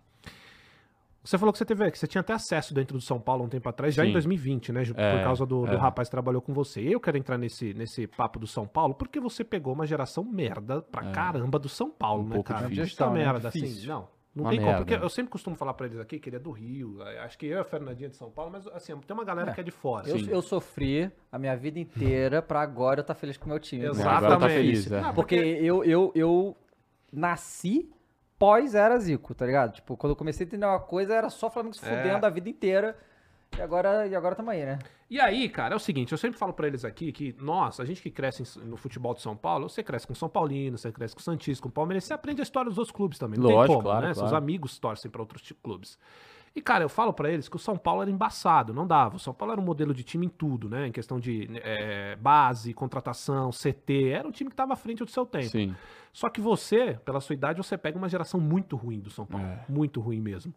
Você 1.25 1.37
falou 1.37 1.53
que 1.53 1.59
você 1.59 1.65
teve, 1.65 1.91
que 1.91 1.99
você 1.99 2.07
tinha 2.07 2.21
até 2.21 2.33
acesso 2.33 2.73
dentro 2.73 2.97
do 2.97 3.03
São 3.03 3.21
Paulo 3.21 3.45
um 3.45 3.49
tempo 3.49 3.69
atrás, 3.69 3.95
já 3.95 4.03
em 4.05 4.09
Sim. 4.09 4.13
2020, 4.13 4.73
né? 4.73 4.83
ju- 4.85 4.95
Por 4.95 5.01
É, 5.03 5.23
causa 5.23 5.45
do, 5.45 5.67
do 5.67 5.73
é. 5.73 5.77
rapaz 5.77 6.09
que 6.09 6.13
trabalhou 6.13 6.41
com 6.41 6.55
você. 6.55 6.81
Eu 6.81 6.99
quero 7.01 7.19
entrar 7.19 7.37
nesse, 7.37 7.75
nesse 7.75 8.07
papo 8.07 8.39
do 8.39 8.47
São 8.47 8.67
Paulo, 8.67 8.95
porque 8.95 9.21
você 9.21 9.45
pegou 9.45 9.75
uma 9.75 9.85
geração 9.87 10.25
merda 10.25 10.81
pra 10.81 11.11
caramba 11.11 11.59
do 11.59 11.69
São 11.69 11.91
Paulo, 11.91 12.23
É. 12.23 12.25
Um 12.25 12.29
né, 12.29 12.35
pouco 12.37 12.49
cara? 12.49 12.63
difícil. 12.63 12.85
Gestão, 12.85 13.13
né? 13.13 13.25
merda, 13.25 13.49
assim. 13.49 13.61
Difícil. 13.61 13.89
Não, 13.91 14.09
não 14.35 14.45
Uma 14.45 14.51
tem 14.51 14.59
como. 14.61 14.71
merda. 14.71 14.87
Porque 14.87 15.05
eu 15.05 15.09
sempre 15.11 15.31
costumo 15.31 15.55
falar 15.55 15.75
pra 15.75 15.87
eles 15.87 15.99
aqui 15.99 16.19
que 16.19 16.31
ele 16.31 16.37
é 16.37 16.39
do 16.41 16.51
Rio. 16.51 17.03
Acho 17.23 17.37
que 17.37 17.45
eu 17.47 17.59
e 17.59 17.61
a 17.61 17.65
Fernandinha 17.65 18.09
de 18.09 18.17
São 18.17 18.31
Paulo, 18.31 18.51
mas 18.51 18.67
assim, 18.69 18.97
tem 18.97 19.15
uma 19.15 19.25
galera 19.25 19.51
É. 19.51 19.55
que 19.55 19.61
é 19.61 19.65
de 19.65 19.73
fora. 19.73 20.09
Eu, 20.09 20.17
assim. 20.17 20.31
eu 20.31 20.41
sofri 20.41 21.11
a 21.31 21.39
minha 21.39 21.57
vida 21.57 21.79
inteira 21.79 22.41
pra 22.41 22.63
agora 22.63 23.01
eu 23.01 23.03
estar 23.03 23.15
feliz 23.15 23.37
com 23.37 23.45
o 23.47 23.49
meu 23.51 23.59
time. 23.59 23.85
Exatamente. 23.85 24.25
Agora 24.25 24.41
tá 24.41 24.49
feliz, 24.49 24.91
é. 24.91 25.01
Ah, 25.01 25.13
Porque 25.13 25.35
eu, 25.35 25.85
eu, 25.85 26.11
eu 26.15 26.57
nasci 27.13 27.91
pós 28.39 28.75
era 28.75 28.99
Zico, 28.99 29.35
tá 29.35 29.45
ligado? 29.45 29.73
Tipo, 29.73 29.97
quando 29.97 30.13
eu 30.13 30.17
comecei 30.17 30.45
a 30.45 30.47
entender 30.47 30.65
uma 30.67 30.79
coisa, 30.81 31.15
era 31.15 31.29
só 31.29 31.51
Flamengo 31.51 31.75
se 31.75 31.85
É. 31.85 31.89
fudendo 31.89 32.25
a 32.25 32.31
vida 32.31 32.49
inteira. 32.49 32.97
E 33.57 33.63
agora, 33.63 34.07
e 34.07 34.15
agora 34.15 34.35
tamo 34.37 34.51
aí, 34.51 34.65
né? 34.65 34.79
E 35.11 35.19
aí, 35.19 35.49
cara, 35.49 35.73
é 35.75 35.77
o 35.77 35.81
seguinte, 35.81 36.13
eu 36.13 36.19
sempre 36.19 36.39
falo 36.39 36.53
pra 36.53 36.67
eles 36.67 36.85
aqui 36.85 37.11
que 37.11 37.35
nós, 37.41 37.81
a 37.81 37.85
gente 37.85 38.03
que 38.03 38.11
cresce 38.11 38.59
no 38.59 38.77
futebol 38.77 39.15
de 39.15 39.23
São 39.23 39.35
Paulo, 39.35 39.69
você 39.71 39.83
cresce 39.83 40.07
com 40.07 40.15
São 40.15 40.29
Paulino, 40.29 40.77
você 40.77 40.93
cresce 40.93 41.15
com 41.15 41.21
Santista, 41.23 41.63
com 41.63 41.71
Palmeiras, 41.71 42.05
você 42.05 42.13
aprende 42.13 42.43
a 42.43 42.45
história 42.45 42.69
dos 42.69 42.77
outros 42.79 42.95
clubes 42.95 43.19
também. 43.19 43.39
Não 43.41 43.47
tem 43.49 43.57
Lógico, 43.57 43.73
como, 43.77 43.85
claro, 43.89 44.07
né? 44.07 44.13
claro. 44.13 44.29
Seus 44.29 44.33
amigos 44.39 44.79
torcem 44.79 45.11
pra 45.11 45.23
outros 45.23 45.51
clubes. 45.63 45.99
E, 46.59 46.61
cara, 46.61 46.83
eu 46.83 46.89
falo 46.89 47.13
pra 47.13 47.31
eles 47.31 47.49
que 47.49 47.55
o 47.55 47.59
São 47.59 47.79
Paulo 47.79 48.03
era 48.03 48.11
embaçado, 48.11 48.75
não 48.75 48.85
dava. 48.85 49.15
O 49.15 49.19
São 49.21 49.33
Paulo 49.33 49.53
era 49.53 49.61
um 49.61 49.65
modelo 49.65 49.95
de 49.95 50.03
time 50.03 50.27
em 50.27 50.29
tudo, 50.29 50.69
né? 50.69 50.89
Em 50.89 50.91
questão 50.91 51.21
de 51.21 51.49
é, 51.63 52.17
base, 52.17 52.75
contratação, 52.75 53.51
CT. 53.51 54.09
Era 54.09 54.27
um 54.27 54.33
time 54.33 54.51
que 54.51 54.57
tava 54.57 54.73
à 54.73 54.77
frente 54.77 55.05
do 55.05 55.11
seu 55.11 55.25
tempo. 55.25 55.51
Sim. 55.51 55.77
Só 56.13 56.29
que 56.29 56.41
você, 56.41 56.99
pela 57.05 57.21
sua 57.21 57.35
idade, 57.35 57.59
você 57.59 57.79
pega 57.79 57.97
uma 57.97 58.09
geração 58.09 58.41
muito 58.41 58.75
ruim 58.75 58.99
do 58.99 59.09
São 59.09 59.25
Paulo. 59.25 59.47
É. 59.47 59.65
Muito 59.69 60.01
ruim 60.01 60.21
mesmo. 60.21 60.53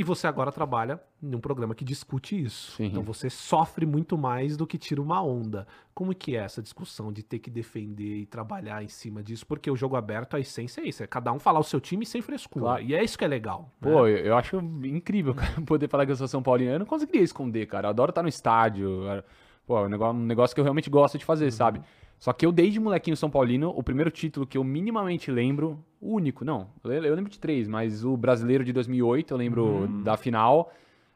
E 0.00 0.02
você 0.02 0.26
agora 0.26 0.50
trabalha 0.50 0.98
num 1.20 1.40
programa 1.40 1.74
que 1.74 1.84
discute 1.84 2.42
isso. 2.42 2.72
Sim. 2.72 2.86
Então 2.86 3.02
você 3.02 3.28
sofre 3.28 3.84
muito 3.84 4.16
mais 4.16 4.56
do 4.56 4.66
que 4.66 4.78
tira 4.78 5.02
uma 5.02 5.22
onda. 5.22 5.66
Como 5.92 6.14
que 6.14 6.34
é 6.34 6.40
essa 6.40 6.62
discussão 6.62 7.12
de 7.12 7.22
ter 7.22 7.38
que 7.38 7.50
defender 7.50 8.20
e 8.20 8.24
trabalhar 8.24 8.82
em 8.82 8.88
cima 8.88 9.22
disso? 9.22 9.46
Porque 9.46 9.70
o 9.70 9.76
jogo 9.76 9.96
aberto, 9.96 10.38
a 10.38 10.40
essência 10.40 10.80
é 10.80 10.88
isso. 10.88 11.02
É 11.02 11.06
cada 11.06 11.30
um 11.34 11.38
falar 11.38 11.60
o 11.60 11.62
seu 11.62 11.78
time 11.78 12.06
sem 12.06 12.22
frescura. 12.22 12.64
Claro. 12.64 12.82
E 12.82 12.94
é 12.94 13.04
isso 13.04 13.18
que 13.18 13.26
é 13.26 13.28
legal. 13.28 13.70
né? 13.78 13.92
Pô, 13.92 14.06
eu, 14.06 14.24
eu 14.24 14.36
acho 14.38 14.56
incrível 14.82 15.34
poder 15.66 15.86
falar 15.86 16.06
que 16.06 16.12
eu 16.12 16.16
sou 16.16 16.26
São 16.26 16.42
Paulino. 16.42 16.70
Eu 16.72 16.78
não 16.78 16.86
conseguiria 16.86 17.20
esconder, 17.20 17.66
cara. 17.66 17.88
Eu 17.88 17.90
adoro 17.90 18.08
estar 18.08 18.22
no 18.22 18.28
estádio. 18.30 19.02
pô, 19.66 19.80
é 19.80 19.82
um 19.82 19.88
negócio, 19.90 20.18
um 20.18 20.24
negócio 20.24 20.54
que 20.54 20.60
eu 20.62 20.64
realmente 20.64 20.88
gosto 20.88 21.18
de 21.18 21.26
fazer, 21.26 21.50
sabe? 21.50 21.82
Só 22.20 22.34
que 22.34 22.44
eu, 22.44 22.52
desde 22.52 22.78
molequinho 22.78 23.16
São 23.16 23.30
Paulino, 23.30 23.72
o 23.74 23.82
primeiro 23.82 24.10
título 24.10 24.46
que 24.46 24.58
eu 24.58 24.62
minimamente 24.62 25.30
lembro, 25.30 25.82
o 25.98 26.14
único, 26.14 26.44
não, 26.44 26.68
eu, 26.84 27.14
lembro 27.14 27.30
de 27.30 27.38
três, 27.38 27.66
mas 27.66 28.04
o 28.04 28.14
brasileiro 28.14 28.62
de 28.62 28.74
2008, 28.74 29.32
eu 29.32 29.38
lembro 29.38 29.88
da 30.04 30.18
final, 30.18 30.70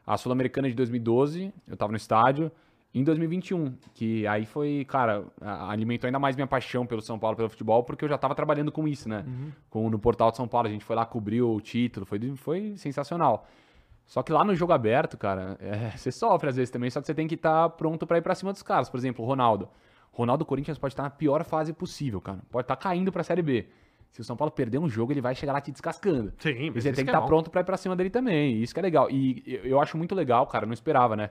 a 0.07 0.17
Sul-Americana 0.17 0.67
de 0.67 0.75
2012, 0.75 1.53
eu 1.69 1.77
tava 1.77 1.93
no 1.93 1.99
estádio, 1.99 2.51
em 2.95 3.05
2021, 3.05 3.75
que 3.93 4.27
aí 4.27 4.47
foi, 4.47 4.87
cara, 4.89 5.25
alimentou 5.69 6.09
ainda 6.09 6.19
mais 6.19 6.37
minha 6.37 6.47
paixão 6.47 6.87
pelo 6.87 7.03
São 7.03 7.19
Paulo, 7.19 7.37
pelo 7.37 7.51
futebol, 7.51 7.85
porque 7.85 8.05
eu 8.05 8.09
já 8.09 8.17
tava 8.17 8.35
trabalhando 8.35 8.73
com 8.73 8.89
isso, 8.89 9.07
né? 9.07 9.25
Com, 9.69 9.91
no 9.91 9.99
Portal 9.99 10.31
de 10.31 10.39
São 10.39 10.49
Paulo, 10.49 10.69
a 10.69 10.71
gente 10.71 10.85
foi 10.87 10.97
lá, 10.97 11.05
cobriu 11.05 11.51
o 11.51 11.61
título, 11.61 12.07
foi, 12.07 12.19
foi 12.37 12.77
sensacional. 12.79 13.47
Só 14.07 14.23
que 14.23 14.33
lá 14.33 14.45
no 14.45 14.55
jogo 14.55 14.73
aberto, 14.73 15.19
cara, 15.19 15.59
é, 15.61 15.91
você 15.99 16.11
sofre 16.11 16.49
às 16.49 16.57
vezes 16.57 16.71
também, 16.71 16.89
só 16.89 17.01
que 17.01 17.07
você 17.07 17.15
tem 17.15 17.27
que 17.27 17.35
estar 17.35 17.69
pronto 17.71 18.07
pra 18.07 18.17
ir 18.17 18.23
pra 18.23 18.35
cima 18.35 18.53
dos 18.53 18.63
caras. 18.63 18.89
Por 18.89 18.97
exemplo, 18.97 19.23
o 19.23 19.29
Ronaldo. 19.29 19.69
Ronaldo 20.15 20.45
Corinthians 20.45 20.79
pode 20.79 20.93
estar 20.95 21.03
na 21.03 21.11
pior 21.11 21.45
fase 21.45 21.73
possível, 21.73 22.21
cara. 22.21 22.41
Pode 22.51 22.65
estar 22.65 22.77
caindo 22.77 23.11
pra 23.12 23.23
Série 23.23 23.43
B. 23.43 23.67
Se 24.11 24.21
o 24.21 24.25
São 24.25 24.37
Paulo 24.37 24.53
perder 24.53 24.79
um 24.79 24.89
jogo, 24.89 25.12
ele 25.12 25.21
vai 25.21 25.35
chegar 25.35 25.53
lá 25.53 25.61
te 25.61 25.73
descascando. 25.73 26.33
Sim, 26.39 26.51
E 26.51 26.71
mas 26.71 26.83
você 26.85 26.89
isso 26.91 26.97
tem 26.97 27.05
que 27.05 27.11
é 27.11 27.12
estar 27.12 27.21
bom. 27.21 27.27
pronto 27.27 27.51
pra 27.51 27.62
ir 27.62 27.65
pra 27.65 27.77
cima 27.77 27.97
dele 27.97 28.11
também. 28.11 28.62
Isso 28.62 28.73
que 28.73 28.79
é 28.79 28.83
legal. 28.83 29.11
E 29.11 29.43
eu- 29.45 29.65
eu 29.65 29.81
acho 29.81 29.99
muito 29.99 30.15
legal, 30.15 30.47
cara, 30.47 30.65
não 30.67 30.73
esperava, 30.73 31.17
né? 31.17 31.31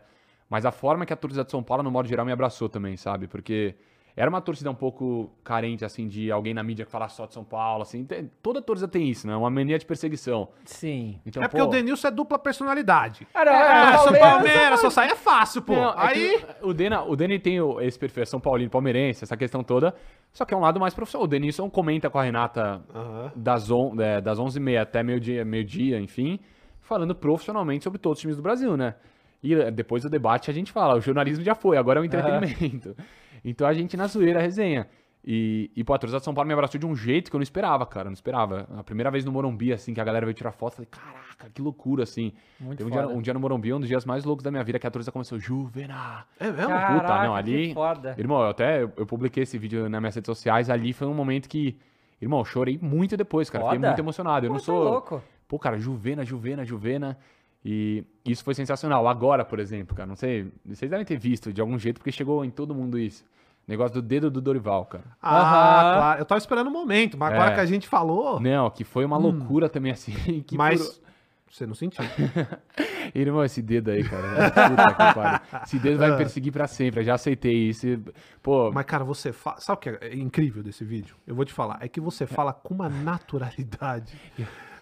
Mas 0.50 0.66
a 0.66 0.72
forma 0.72 1.06
que 1.06 1.14
a 1.14 1.16
torcida 1.16 1.46
de 1.46 1.50
São 1.52 1.64
Paulo, 1.64 1.82
no 1.82 1.90
modo 1.90 2.08
geral, 2.10 2.26
me 2.26 2.32
abraçou 2.34 2.68
também, 2.68 2.98
sabe? 2.98 3.28
Porque 3.28 3.74
era 4.16 4.30
uma 4.30 4.39
torcida 4.41 4.70
um 4.70 4.76
pouco 4.76 5.32
carente, 5.43 5.84
assim, 5.84 6.07
de 6.07 6.32
alguém 6.32 6.53
na 6.53 6.61
mídia 6.61 6.86
que 6.86 6.91
falasse 6.91 7.16
só 7.16 7.26
de 7.26 7.34
São 7.34 7.43
Paulo, 7.43 7.82
assim. 7.82 8.03
Tem- 8.05 8.30
toda 8.43 8.61
torcida 8.61 8.88
tem 8.88 9.09
isso, 9.09 9.26
né? 9.26 9.36
Uma 9.36 9.49
mania 9.49 9.80
de 9.80 9.86
perseguição. 9.86 10.49
Sim. 10.66 11.20
Então, 11.26 11.41
é 11.41 11.47
porque 11.47 11.61
pô, 11.61 11.68
o 11.68 11.72
Denilson 11.72 12.07
é 12.07 12.11
dupla 12.11 12.38
personalidade. 12.38 13.28
Cara, 13.34 13.51
Ah, 13.51 13.97
São 13.97 14.14
Palmeiras- 14.14 14.80
só 14.82 14.89
sai 14.89 15.09
é 15.09 15.16
fácil, 15.16 15.61
pô. 15.64 15.74
Não, 15.76 15.89
é 15.89 16.07
Aí. 16.07 16.39
que 16.39 16.45
o 16.66 16.74
Dena, 16.74 17.01
o 17.03 17.16
Deni 17.16 17.39
tem 17.39 17.59
o- 17.59 17.82
esse 17.82 17.97
perfil, 17.97 18.24
é 18.24 18.26
São 18.26 18.39
Paulino, 18.39 18.70
palmeirense, 18.70 19.24
essa 19.24 19.36
questão 19.36 19.64
toda. 19.64 19.95
Só 20.32 20.45
que 20.45 20.53
é 20.53 20.57
um 20.57 20.61
lado 20.61 20.80
mais 20.80 20.93
profissional. 20.93 21.26
O 21.26 21.28
Denilson 21.28 21.70
comenta 21.70 22.09
com 22.09 22.20
a 22.20 22.24
Renata 22.24 22.82
Aham. 22.93 23.32
das, 23.36 23.70
on, 23.72 23.99
é, 23.99 24.22
das 24.22 24.38
11h30 24.39 24.80
até 24.82 25.01
meio-dia, 25.03 25.43
meio-dia, 25.43 25.99
enfim, 25.99 26.39
falando 26.82 27.16
profissionalmente 27.16 27.84
sobre 27.84 27.97
todos 27.99 28.18
os 28.18 28.22
times 28.22 28.38
do 28.38 28.43
Brasil, 28.43 28.78
né? 28.78 28.93
E 29.41 29.72
depois 29.72 30.03
do 30.03 30.09
debate 30.09 30.49
a 30.49 30.53
gente 30.53 30.72
fala, 30.72 30.95
o 30.95 31.01
jornalismo 31.01 31.43
já 31.43 31.53
foi, 31.55 31.78
agora 31.78 31.99
é 31.99 32.01
o 32.01 32.05
entretenimento. 32.05 32.95
Então 33.44 33.68
a 33.68 33.74
gente 33.74 33.96
na 33.98 34.08
zoeira 34.08 34.39
resenha. 34.41 34.88
E, 35.26 35.72
e 35.74 35.84
pô, 35.86 35.94
a 35.94 35.98
torcida 35.98 36.20
de 36.20 36.26
São 36.26 36.34
Paulo 36.34 36.48
me 36.48 36.54
abraçou 36.54 36.78
de 36.78 36.86
um 36.86 36.94
jeito 36.94 37.30
que 37.32 37.36
eu 37.36 37.39
não 37.39 37.44
esperava, 37.44 37.86
cara. 37.86 38.06
Não 38.06 38.14
esperava. 38.14 38.68
A 38.78 38.84
primeira 38.84 39.10
vez 39.10 39.24
no 39.24 39.32
Morumbi, 39.32 39.72
assim, 39.72 39.94
que 39.94 40.02
a 40.02 40.04
galera 40.04 40.26
veio 40.26 40.34
tirar 40.34 40.52
foto, 40.52 40.74
eu 40.74 40.76
falei, 40.86 40.89
caraca, 40.91 41.50
que 41.54 41.62
loucura, 41.62 42.04
assim. 42.04 42.34
Muito 42.60 42.80
Teve 42.80 42.89
um 42.89 42.91
dia, 42.91 43.08
um 43.08 43.22
dia 43.22 43.34
no 43.34 43.39
Morumbi, 43.39 43.74
um 43.74 43.80
dos 43.80 43.88
dias 43.88 44.04
mais 44.04 44.26
loucos 44.26 44.44
da 44.44 44.52
minha 44.52 44.64
vida, 44.66 44.78
que 44.78 44.86
a 44.86 44.91
torcida 44.91 45.14
começou, 45.14 45.39
Juvena. 45.39 46.26
É 46.38 46.52
mesmo? 46.52 46.68
Caraca, 46.68 46.94
Puta, 47.02 47.24
não, 47.24 47.34
que 47.34 47.39
ali. 47.39 47.74
foda. 47.74 48.16
Irmão, 48.18 48.41
eu 48.41 48.50
até 48.50 48.84
eu, 48.84 48.91
eu 48.98 49.06
publiquei 49.06 49.44
esse 49.44 49.58
vídeo 49.58 49.88
nas 49.88 50.02
minhas 50.02 50.14
redes 50.16 50.26
sociais. 50.26 50.70
Ali 50.70 50.91
foi 50.91 51.08
um 51.08 51.14
momento 51.14 51.48
que. 51.48 51.78
Irmão, 52.22 52.39
eu 52.39 52.46
chorei 52.46 52.78
muito 52.82 53.16
depois, 53.16 53.50
cara. 53.50 53.64
Fiquei 53.64 53.80
Foda. 53.80 53.88
muito 53.88 54.00
emocionado. 54.00 54.46
Eu 54.46 54.50
Pô, 54.50 54.54
não 54.56 54.60
tá 54.60 54.66
sou. 54.66 54.84
louco. 54.84 55.24
Pô, 55.48 55.58
cara, 55.58 55.78
Juvena, 55.78 56.26
Juvena, 56.26 56.66
Juvena. 56.66 57.18
E 57.66 58.03
isso 58.26 58.43
foi 58.43 58.53
sensacional. 58.53 59.07
Agora, 59.07 59.45
por 59.45 59.59
exemplo, 59.59 59.95
cara, 59.95 60.07
não 60.07 60.16
sei. 60.16 60.51
Vocês 60.66 60.89
devem 60.91 61.05
ter 61.05 61.18
visto 61.18 61.53
de 61.53 61.61
algum 61.61 61.78
jeito, 61.80 61.97
porque 61.99 62.11
chegou 62.11 62.43
em 62.43 62.49
todo 62.49 62.76
mundo 62.76 62.99
isso. 62.99 63.24
Negócio 63.66 63.93
do 63.93 64.01
dedo 64.01 64.30
do 64.30 64.41
Dorival, 64.41 64.86
cara. 64.86 65.05
Ah, 65.22 65.38
Aham. 65.39 65.93
claro. 65.97 66.22
Eu 66.22 66.26
tava 66.26 66.39
esperando 66.39 66.68
o 66.68 66.72
momento, 66.72 67.18
mas 67.18 67.32
É. 67.32 67.36
agora 67.36 67.53
que 67.55 67.61
a 67.61 67.66
gente 67.66 67.88
falou. 67.88 68.38
Não, 68.39 68.70
que 68.70 68.84
foi 68.84 69.05
uma 69.05 69.18
loucura 69.18 69.70
também, 69.70 69.91
assim. 69.93 70.11
Que 70.45 70.57
mas. 70.57 70.86
por- 70.86 71.03
Você 71.49 71.66
não 71.66 71.74
sentiu. 71.76 72.03
Irmão, 73.16 73.43
esse 73.45 73.61
dedo 73.61 73.91
aí, 73.91 74.03
cara. 74.03 74.49
Puta 74.49 75.39
que. 75.59 75.66
Esse 75.66 75.80
dedo 75.80 75.99
vai 75.99 76.11
me 76.11 76.18
perseguir 76.18 76.51
pra 76.51 76.68
sempre. 76.68 76.99
Eu 77.01 77.05
já 77.05 77.14
aceitei 77.14 77.70
isso. 77.70 77.88
E, 77.88 77.99
Pô, 78.41 78.72
Mas, 78.74 78.86
cara, 78.86 79.03
você 79.05 79.32
fala. 79.32 79.59
Sabe 79.61 79.78
o 79.78 79.80
que 79.82 79.89
é 79.89 80.16
incrível 80.16 80.61
desse 80.64 80.84
vídeo? 80.84 81.16
Eu 81.26 81.36
vou 81.36 81.45
te 81.45 81.53
falar. 81.53 81.78
É 81.80 81.88
que 81.88 82.01
você 82.01 82.26
fala 82.26 82.51
com 82.51 82.74
uma 82.74 82.89
naturalidade. 82.89 84.14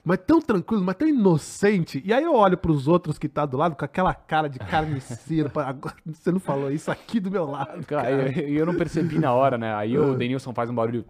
Mas 0.03 0.17
tão 0.25 0.41
tranquilo, 0.41 0.83
mas 0.83 0.95
tão 0.95 1.07
inocente. 1.07 2.01
E 2.03 2.11
aí 2.13 2.23
eu 2.23 2.33
olho 2.35 2.57
pros 2.57 2.87
outros 2.87 3.19
que 3.19 3.29
tá 3.29 3.45
do 3.45 3.55
lado 3.57 3.75
com 3.75 3.85
aquela 3.85 4.13
cara 4.13 4.47
de 4.49 4.57
carniceiro. 4.59 5.49
pra- 5.49 5.67
Agora 5.67 5.95
você 6.05 6.31
não 6.31 6.39
falou 6.39 6.71
isso 6.71 6.89
aqui 6.89 7.19
do 7.19 7.29
meu 7.29 7.45
lado. 7.45 7.85
Cara, 7.85 8.09
eu, 8.09 8.47
eu 8.49 8.65
não 8.65 8.73
percebi 8.75 9.19
na 9.19 9.31
hora, 9.33 9.57
né? 9.57 9.73
Aí 9.75 9.97
o 9.97 10.15
Denilson 10.15 10.53
faz 10.53 10.69
um 10.69 10.75
barulho 10.75 11.05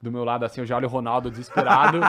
do 0.00 0.10
meu 0.10 0.24
lado 0.24 0.44
assim, 0.44 0.60
eu 0.60 0.66
já 0.66 0.76
olho 0.76 0.88
o 0.88 0.90
Ronaldo 0.90 1.30
desesperado 1.30 2.00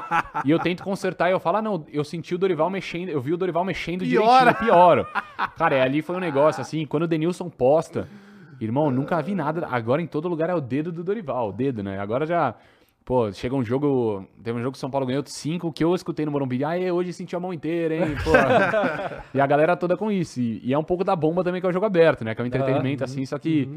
e 0.43 0.49
eu 0.49 0.57
tento 0.57 0.83
consertar 0.83 1.29
e 1.29 1.31
eu 1.31 1.39
falo, 1.39 1.57
ah, 1.57 1.61
não, 1.61 1.85
eu 1.93 2.03
senti 2.03 2.33
o 2.33 2.39
Dorival 2.39 2.67
mexendo, 2.67 3.09
eu 3.09 3.21
vi 3.21 3.31
o 3.33 3.37
Dorival 3.37 3.63
mexendo 3.63 3.99
Piora. 4.03 4.39
direitinho, 4.51 4.65
pioro. 4.73 5.07
Cara, 5.55 5.75
e 5.77 5.81
ali 5.81 6.01
foi 6.01 6.15
um 6.15 6.19
negócio 6.19 6.59
assim, 6.59 6.87
quando 6.87 7.03
o 7.03 7.07
Denilson 7.07 7.51
posta, 7.51 8.07
irmão, 8.59 8.89
nunca 8.89 9.21
vi 9.21 9.35
nada, 9.35 9.67
agora 9.69 10.01
em 10.01 10.07
todo 10.07 10.27
lugar 10.27 10.49
é 10.49 10.55
o 10.55 10.59
dedo 10.61 10.91
do 10.91 11.03
Dorival, 11.03 11.49
o 11.49 11.51
dedo, 11.53 11.83
né? 11.83 11.99
Agora 11.99 12.25
já, 12.25 12.55
pô, 13.05 13.31
chega 13.31 13.55
um 13.55 13.63
jogo, 13.63 14.25
teve 14.43 14.57
um 14.57 14.61
jogo 14.61 14.71
que 14.71 14.77
o 14.77 14.79
São 14.79 14.89
Paulo 14.89 15.05
ganhou 15.05 15.23
5, 15.25 15.71
que 15.71 15.83
eu 15.83 15.93
escutei 15.93 16.25
no 16.25 16.31
Morumbi, 16.31 16.63
ah, 16.63 16.71
hoje 16.93 17.13
senti 17.13 17.35
a 17.35 17.39
mão 17.39 17.53
inteira, 17.53 17.95
hein, 17.95 18.15
e 19.33 19.41
a 19.41 19.47
galera 19.47 19.75
toda 19.75 19.97
com 19.97 20.11
isso, 20.11 20.39
e, 20.39 20.61
e 20.63 20.73
é 20.73 20.77
um 20.77 20.83
pouco 20.83 21.03
da 21.03 21.15
bomba 21.15 21.43
também 21.43 21.59
que 21.59 21.67
é 21.67 21.69
o 21.69 21.73
jogo 21.73 21.85
aberto, 21.85 22.23
né? 22.23 22.33
Que 22.33 22.41
é 22.41 22.43
um 22.43 22.47
entretenimento 22.47 23.03
assim, 23.03 23.25
só 23.25 23.37
que... 23.37 23.69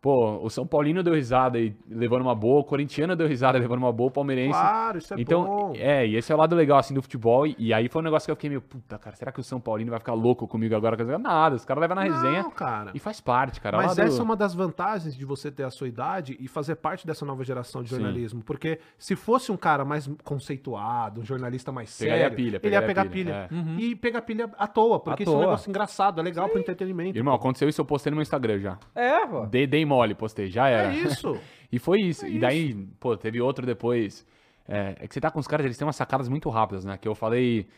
Pô, 0.00 0.38
o 0.42 0.48
São 0.48 0.66
Paulino 0.66 1.02
deu 1.02 1.12
risada 1.12 1.58
e 1.58 1.76
levando 1.86 2.22
uma 2.22 2.34
boa, 2.34 2.60
o 2.60 2.64
corintiano 2.64 3.14
deu 3.14 3.26
risada 3.28 3.58
e 3.58 3.60
levando 3.60 3.80
uma 3.80 3.92
boa, 3.92 4.08
o 4.08 4.10
palmeirense. 4.10 4.58
Claro, 4.58 4.96
isso 4.96 5.12
é 5.12 5.20
então, 5.20 5.44
bom. 5.44 5.72
é, 5.76 6.06
e 6.06 6.16
esse 6.16 6.32
é 6.32 6.34
o 6.34 6.38
lado 6.38 6.56
legal, 6.56 6.78
assim, 6.78 6.94
do 6.94 7.02
futebol. 7.02 7.46
E, 7.46 7.54
e 7.58 7.74
aí 7.74 7.86
foi 7.88 8.00
um 8.00 8.04
negócio 8.04 8.26
que 8.26 8.30
eu 8.30 8.36
fiquei 8.36 8.48
meio, 8.48 8.62
puta, 8.62 8.96
cara, 8.98 9.14
será 9.14 9.30
que 9.30 9.40
o 9.40 9.44
São 9.44 9.60
Paulino 9.60 9.90
vai 9.90 9.98
ficar 10.00 10.14
louco 10.14 10.48
comigo 10.48 10.74
agora? 10.74 10.96
Quer 10.96 11.02
dizer, 11.02 11.18
Nada, 11.18 11.54
os 11.56 11.66
caras 11.66 11.82
levam 11.82 11.96
na 11.96 12.02
resenha 12.04 12.42
Não, 12.44 12.50
cara. 12.50 12.92
e 12.94 12.98
faz 12.98 13.20
parte, 13.20 13.60
cara. 13.60 13.76
É 13.76 13.82
Mas 13.86 13.98
essa 13.98 14.20
é 14.20 14.22
uma 14.24 14.36
das 14.36 14.54
vantagens 14.54 15.14
de 15.14 15.24
você 15.26 15.50
ter 15.50 15.64
a 15.64 15.70
sua 15.70 15.86
idade 15.86 16.34
e 16.40 16.48
fazer 16.48 16.76
parte 16.76 17.06
dessa 17.06 17.26
nova 17.26 17.44
geração 17.44 17.82
de 17.82 17.90
Sim. 17.90 17.96
jornalismo. 17.96 18.42
Porque 18.42 18.80
se 18.96 19.14
fosse 19.14 19.52
um 19.52 19.56
cara 19.56 19.84
mais 19.84 20.08
conceituado, 20.24 21.20
um 21.20 21.24
jornalista 21.24 21.70
mais 21.70 21.96
Pegaria 21.98 22.22
sério, 22.22 22.36
pilha, 22.36 22.46
ele 22.62 22.74
ia 22.74 22.80
pegaria 22.82 22.86
pegar 22.86 23.04
pilha, 23.04 23.48
pilha. 23.48 23.60
é. 23.78 23.80
E 23.82 23.94
pegar 23.96 24.22
pilha 24.22 24.50
à 24.58 24.66
toa, 24.66 24.98
porque 24.98 25.22
À 25.22 25.24
isso 25.24 25.30
é 25.32 25.34
um 25.34 25.38
toa. 25.40 25.46
negócio 25.46 25.68
engraçado, 25.68 26.20
é 26.20 26.24
legal 26.24 26.48
pro 26.48 26.58
entretenimento. 26.58 27.18
Irmão, 27.18 27.34
aconteceu 27.34 27.68
isso, 27.68 27.80
eu 27.80 27.84
postei 27.84 28.10
no 28.10 28.16
meu 28.16 28.22
Instagram 28.22 28.58
já. 28.60 28.78
É, 28.94 29.26
pô. 29.26 29.44
Dei, 29.46 29.66
dei 29.66 29.84
mole, 29.90 30.14
postei, 30.14 30.48
já 30.48 30.68
era. 30.68 30.94
é 30.94 30.96
isso. 30.96 31.38
E 31.72 31.78
foi 31.78 32.00
isso. 32.00 32.26
e 32.26 32.36
daí, 32.36 32.74
pô, 32.98 33.16
teve 33.16 33.40
outro 33.40 33.64
depois. 33.64 34.26
É, 34.66 34.96
é 34.98 35.06
que 35.06 35.14
você 35.14 35.20
tá 35.20 35.30
com 35.30 35.38
os 35.38 35.46
caras, 35.46 35.64
eles 35.64 35.78
têm 35.78 35.86
umas 35.86 35.94
sacadas 35.94 36.28
muito 36.28 36.48
rápidas, 36.48 36.84
né? 36.84 36.96
Que 36.96 37.06
eu 37.06 37.14
falei. 37.14 37.68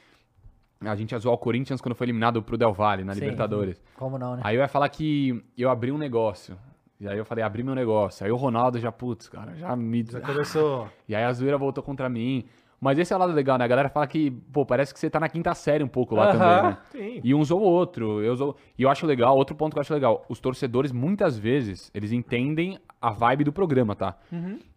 A 0.81 0.97
gente 0.97 1.13
ia 1.13 1.19
zoar 1.19 1.35
o 1.35 1.39
Corinthians 1.39 1.79
quando 1.79 1.95
foi 1.95 2.07
eliminado 2.07 2.43
pro 2.43 2.57
Del 2.57 2.73
Valle 2.73 3.05
na 3.05 3.13
Sim. 3.13 3.21
Libertadores. 3.21 3.83
Como 3.97 4.17
não, 4.19 4.37
né? 4.37 4.43
Aí 4.45 4.57
eu 4.57 4.63
ia 4.63 4.69
falar 4.69 4.89
que 4.89 5.45
eu 5.59 5.69
abri 5.69 5.93
um 5.93 5.99
negócio. 5.99 6.57
E 6.99 7.07
aí 7.07 7.19
eu 7.19 7.25
falei, 7.25 7.45
abri 7.45 7.63
meu 7.63 7.75
negócio. 7.75 8.25
Aí 8.25 8.33
o 8.33 8.37
Ronaldo 8.37 8.79
já, 8.79 8.91
putz, 8.91 9.29
cara, 9.29 9.55
já 9.57 9.77
me. 9.77 10.05
Já 10.05 10.21
começou. 10.21 10.89
E 11.07 11.15
aí 11.15 11.25
a 11.25 11.33
zoeira 11.33 11.59
voltou 11.59 11.85
contra 11.85 12.09
mim. 12.09 12.47
Mas 12.83 12.99
esse 12.99 13.13
é 13.13 13.17
o 13.17 13.19
lado 13.21 13.33
legal, 13.33 13.57
né? 13.59 13.65
A 13.65 13.69
galera 13.69 13.89
fala 13.89 14.05
que, 14.09 14.29
pô, 14.53 14.67
parece 14.67 14.93
que 14.93 14.99
você 14.99 15.09
tá 15.09 15.21
na 15.21 15.29
quinta 15.29 15.55
série 15.55 15.85
um 15.85 15.89
pouco 15.89 16.17
lá 16.17 16.31
Aham. 16.31 16.33
também, 16.33 16.63
né? 16.65 16.79
Sim. 16.91 17.21
E 17.23 17.33
um 17.33 17.45
zoou 17.45 17.63
o 17.63 17.65
outro. 17.65 18.21
Eu 18.21 18.35
zoo... 18.35 18.57
E 18.77 18.83
eu 18.83 18.91
acho 18.91 19.07
legal, 19.07 19.37
outro 19.37 19.55
ponto 19.55 19.73
que 19.73 19.79
eu 19.79 19.83
acho 19.83 19.95
legal, 19.95 20.27
os 20.29 20.41
torcedores, 20.41 20.91
muitas 20.91 21.39
vezes, 21.39 21.93
eles 21.95 22.11
entendem 22.11 22.81
a 23.01 23.13
vibe 23.13 23.45
do 23.45 23.53
programa, 23.53 23.95
tá? 23.95 24.19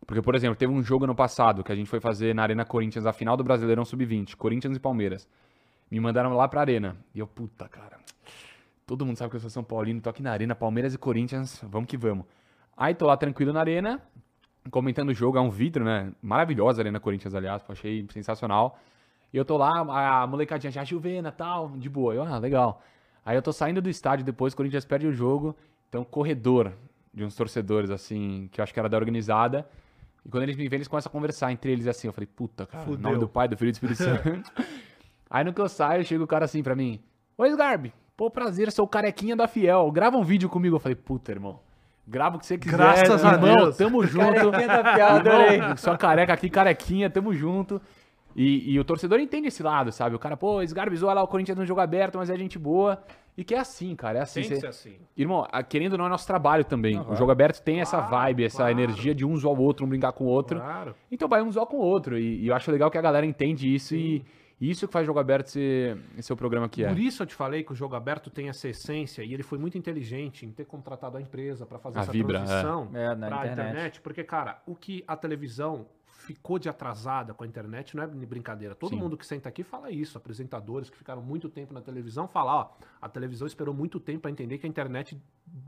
Porque, 0.06 0.22
por 0.22 0.36
exemplo, 0.36 0.56
teve 0.56 0.72
um 0.72 0.84
jogo 0.84 1.06
ano 1.06 1.16
passado 1.16 1.64
que 1.64 1.72
a 1.72 1.76
gente 1.76 1.90
foi 1.90 2.00
fazer 2.00 2.36
na 2.36 2.44
Arena 2.44 2.64
Corinthians, 2.64 3.08
a 3.08 3.12
final 3.12 3.36
do 3.36 3.44
Brasileirão 3.44 3.84
Sub-20, 3.84 4.36
Corinthians 4.36 4.78
e 4.78 4.80
Palmeiras. 4.80 5.28
Me 5.90 6.00
mandaram 6.00 6.32
lá 6.36 6.48
pra 6.48 6.62
Arena. 6.62 6.96
E 7.12 7.18
eu, 7.18 7.26
puta, 7.26 7.68
cara. 7.68 7.98
Todo 8.86 9.04
mundo 9.04 9.18
sabe 9.18 9.32
que 9.32 9.38
eu 9.38 9.42
sou 9.42 9.50
São 9.50 9.64
Paulino, 9.64 10.00
tô 10.00 10.12
aqui 10.12 10.22
na 10.22 10.32
Arena, 10.32 10.54
Palmeiras 10.54 10.94
e 10.94 10.98
Corinthians, 11.00 11.60
vamos 11.68 11.90
que 11.90 11.98
vamos. 11.98 12.28
Aí 12.78 12.94
tô 12.94 13.08
lá 13.08 13.18
tranquilo 13.18 13.52
na 13.52 13.62
Arena, 13.62 14.00
comentando 14.72 15.10
o 15.10 15.14
jogo, 15.14 15.38
é 15.38 15.42
um 15.42 15.50
vidro, 15.50 15.84
né? 15.84 16.12
Maravilhosa 16.22 16.82
a 16.82 16.84
Arena 16.84 17.00
Corinthians, 17.00 17.36
aliás, 17.36 17.64
achei 17.68 18.06
sensacional. 18.12 18.80
E 19.34 19.38
eu 19.38 19.46
tô 19.46 19.58
lá, 19.58 19.72
a 20.22 20.28
molecadinha 20.28 20.72
já 20.72 20.84
Juvena 20.84 21.32
tal, 21.32 21.70
de 21.72 21.90
boa. 21.90 22.14
Eu, 22.14 22.24
ah, 22.24 22.38
legal. 22.38 22.82
Aí 23.26 23.36
eu 23.36 23.42
tô 23.42 23.52
saindo 23.52 23.82
do 23.82 23.90
estádio 23.90 24.26
depois, 24.26 24.54
o 24.54 24.58
Corinthians 24.58 24.86
perde 24.86 25.08
o 25.08 25.14
jogo. 25.14 25.56
Então, 25.90 26.04
corredor 26.04 26.74
de 27.14 27.24
uns 27.24 27.36
torcedores, 27.36 27.90
assim, 27.90 28.50
que 28.52 28.60
eu 28.60 28.64
acho 28.64 28.74
que 28.74 28.80
era 28.80 28.90
da 28.90 28.98
organizada. 28.98 29.68
E 30.26 30.30
quando 30.30 30.44
eles 30.44 30.56
me 30.56 30.68
veem, 30.68 30.78
eles 30.78 30.88
começam 30.88 31.10
a 31.10 31.12
conversar 31.12 31.52
entre 31.52 31.72
eles 31.72 31.88
assim. 31.88 32.08
Eu 32.08 32.14
falei, 32.14 32.28
puta, 32.28 32.66
cara, 32.66 32.84
Fudeu. 32.84 33.02
nome 33.02 33.20
do 33.20 33.28
Pai, 33.28 33.48
do 33.48 33.56
Filho 33.58 33.70
e 33.70 33.72
do 33.72 33.76
Espírito 33.76 33.98
Santo. 33.98 34.52
Aí 35.30 35.44
no 35.44 35.54
que 35.54 35.62
eu 35.62 35.70
saio, 35.70 36.04
chega 36.04 36.24
o 36.24 36.28
cara 36.28 36.46
assim 36.46 36.62
pra 36.62 36.76
mim: 36.76 37.02
Oi, 37.38 37.50
Sgarbi, 37.50 37.94
pô, 38.16 38.30
prazer, 38.30 38.72
sou 38.72 38.86
o 38.86 38.88
carequinha 38.88 39.36
da 39.36 39.48
Fiel. 39.48 39.92
Grava 39.92 40.18
um 40.18 40.24
vídeo 40.24 40.50
comigo. 40.50 40.76
Eu 40.76 40.80
falei, 40.80 40.96
puta, 40.96 41.32
irmão. 41.32 41.60
Grava 42.08 42.38
o 42.38 42.40
que 42.40 42.46
você 42.46 42.58
quiser. 42.58 42.78
Graças 42.78 43.26
a 43.26 43.34
irmão, 43.34 43.56
Deus. 43.56 43.78
Tamo 43.78 44.06
junto. 44.06 44.50
Adorei. 44.50 45.56
Irmão, 45.56 45.78
sua 45.78 45.98
careca 45.98 46.34
aqui, 46.34 46.50
carequinha, 46.50 47.10
tamo 47.10 47.34
junto. 47.34 47.82
E, 48.36 48.74
e 48.74 48.80
o 48.80 48.84
torcedor 48.84 49.20
entende 49.20 49.48
esse 49.48 49.64
lado, 49.64 49.92
sabe? 49.92 50.16
O 50.16 50.20
cara, 50.20 50.36
pô, 50.36 50.62
Sgarbi 50.62 50.96
zoa 50.98 51.14
lá 51.14 51.24
o 51.24 51.28
Corinthians 51.28 51.58
no 51.58 51.66
jogo 51.66 51.80
aberto, 51.80 52.18
mas 52.18 52.30
é 52.30 52.38
gente 52.38 52.60
boa. 52.60 53.02
E 53.38 53.44
que 53.44 53.56
é 53.56 53.60
assim, 53.60 53.96
cara, 53.96 54.20
é 54.20 54.22
assim. 54.22 54.42
Tem 54.42 54.50
que 54.52 54.56
ser 54.58 54.68
assim. 54.68 54.96
Irmão, 55.16 55.46
querendo 55.68 55.94
ou 55.94 55.98
não, 55.98 56.06
é 56.06 56.10
nosso 56.10 56.28
trabalho 56.28 56.64
também. 56.64 57.00
O 57.00 57.16
jogo 57.16 57.32
aberto 57.32 57.62
tem 57.62 57.82
essa 57.82 58.00
vibe, 58.00 58.46
essa 58.46 58.58
claro. 58.58 58.72
energia 58.72 59.16
de 59.16 59.26
um 59.26 59.36
zoar 59.36 59.60
o 59.60 59.62
outro, 59.62 59.86
um 59.86 59.90
brincar 59.90 60.12
com 60.12 60.26
o 60.26 60.28
outro. 60.28 60.60
Claro. 60.60 60.96
Então 61.12 61.28
vai 61.28 61.42
um 61.42 61.52
zoar 61.52 61.66
com 61.66 61.78
o 61.78 61.82
outro. 61.82 62.18
E, 62.18 62.44
e 62.44 62.48
eu 62.48 62.56
acho 62.56 62.72
legal 62.72 62.92
que 62.92 62.98
a 62.98 63.02
galera 63.02 63.26
entende 63.26 63.74
isso 63.74 63.96
e, 63.96 64.24
Isso 64.60 64.88
que 64.88 64.94
faz 64.94 65.06
Jogo 65.06 65.20
Aberto 65.20 65.48
ser, 65.48 65.98
ser 66.22 66.32
o 66.34 66.38
programa 66.38 66.70
que 66.70 66.84
é. 66.84 66.88
Por 66.88 66.98
isso 66.98 67.22
eu 67.24 67.28
te 67.28 67.36
falei 67.36 67.64
que 67.64 67.74
o 67.74 67.76
jogo 67.76 67.96
aberto 67.96 68.30
tem 68.30 68.48
essa 68.48 68.70
essência 68.70 69.22
e 69.24 69.34
ele 69.34 69.44
foi 69.44 69.58
muito 69.58 69.78
inteligente 69.78 70.46
em 70.46 70.52
ter 70.52 70.66
contratado 70.66 71.18
a 71.18 71.22
empresa 71.22 71.66
para 71.66 71.78
fazer 71.78 72.00
A 72.00 72.02
essa 72.04 72.12
Vibra, 72.12 72.40
é. 72.40 72.44
transição 72.46 72.90
É, 72.94 73.16
na 73.16 73.28
pra 73.28 73.38
internet. 73.46 73.52
internet. 73.70 74.02
Porque, 74.02 74.24
cara, 74.24 74.62
o 74.66 74.74
que 74.74 75.04
a 75.08 75.16
televisão 75.18 75.88
ficou 76.06 76.58
de 76.58 76.68
atrasada 76.68 77.34
com 77.34 77.44
a 77.44 77.48
internet 77.48 77.96
não 77.96 78.04
é 78.04 78.08
brincadeira. 78.08 78.74
Todo 78.74 78.92
Sim. 78.92 78.96
mundo 78.96 79.16
que 79.16 79.26
senta 79.26 79.48
aqui 79.50 79.62
fala 79.62 79.92
isso. 79.92 80.18
Apresentadores 80.18 80.90
que 80.90 80.98
ficaram 80.98 81.22
muito 81.22 81.50
tempo 81.50 81.74
na 81.74 81.82
televisão 81.82 82.28
falam, 82.28 82.56
ó, 82.56 82.70
a 83.02 83.08
televisão 83.08 83.46
esperou 83.46 83.74
muito 83.76 84.00
tempo 84.00 84.22
para 84.22 84.32
entender 84.32 84.58
que 84.58 84.66
a 84.66 84.70
internet 84.70 85.22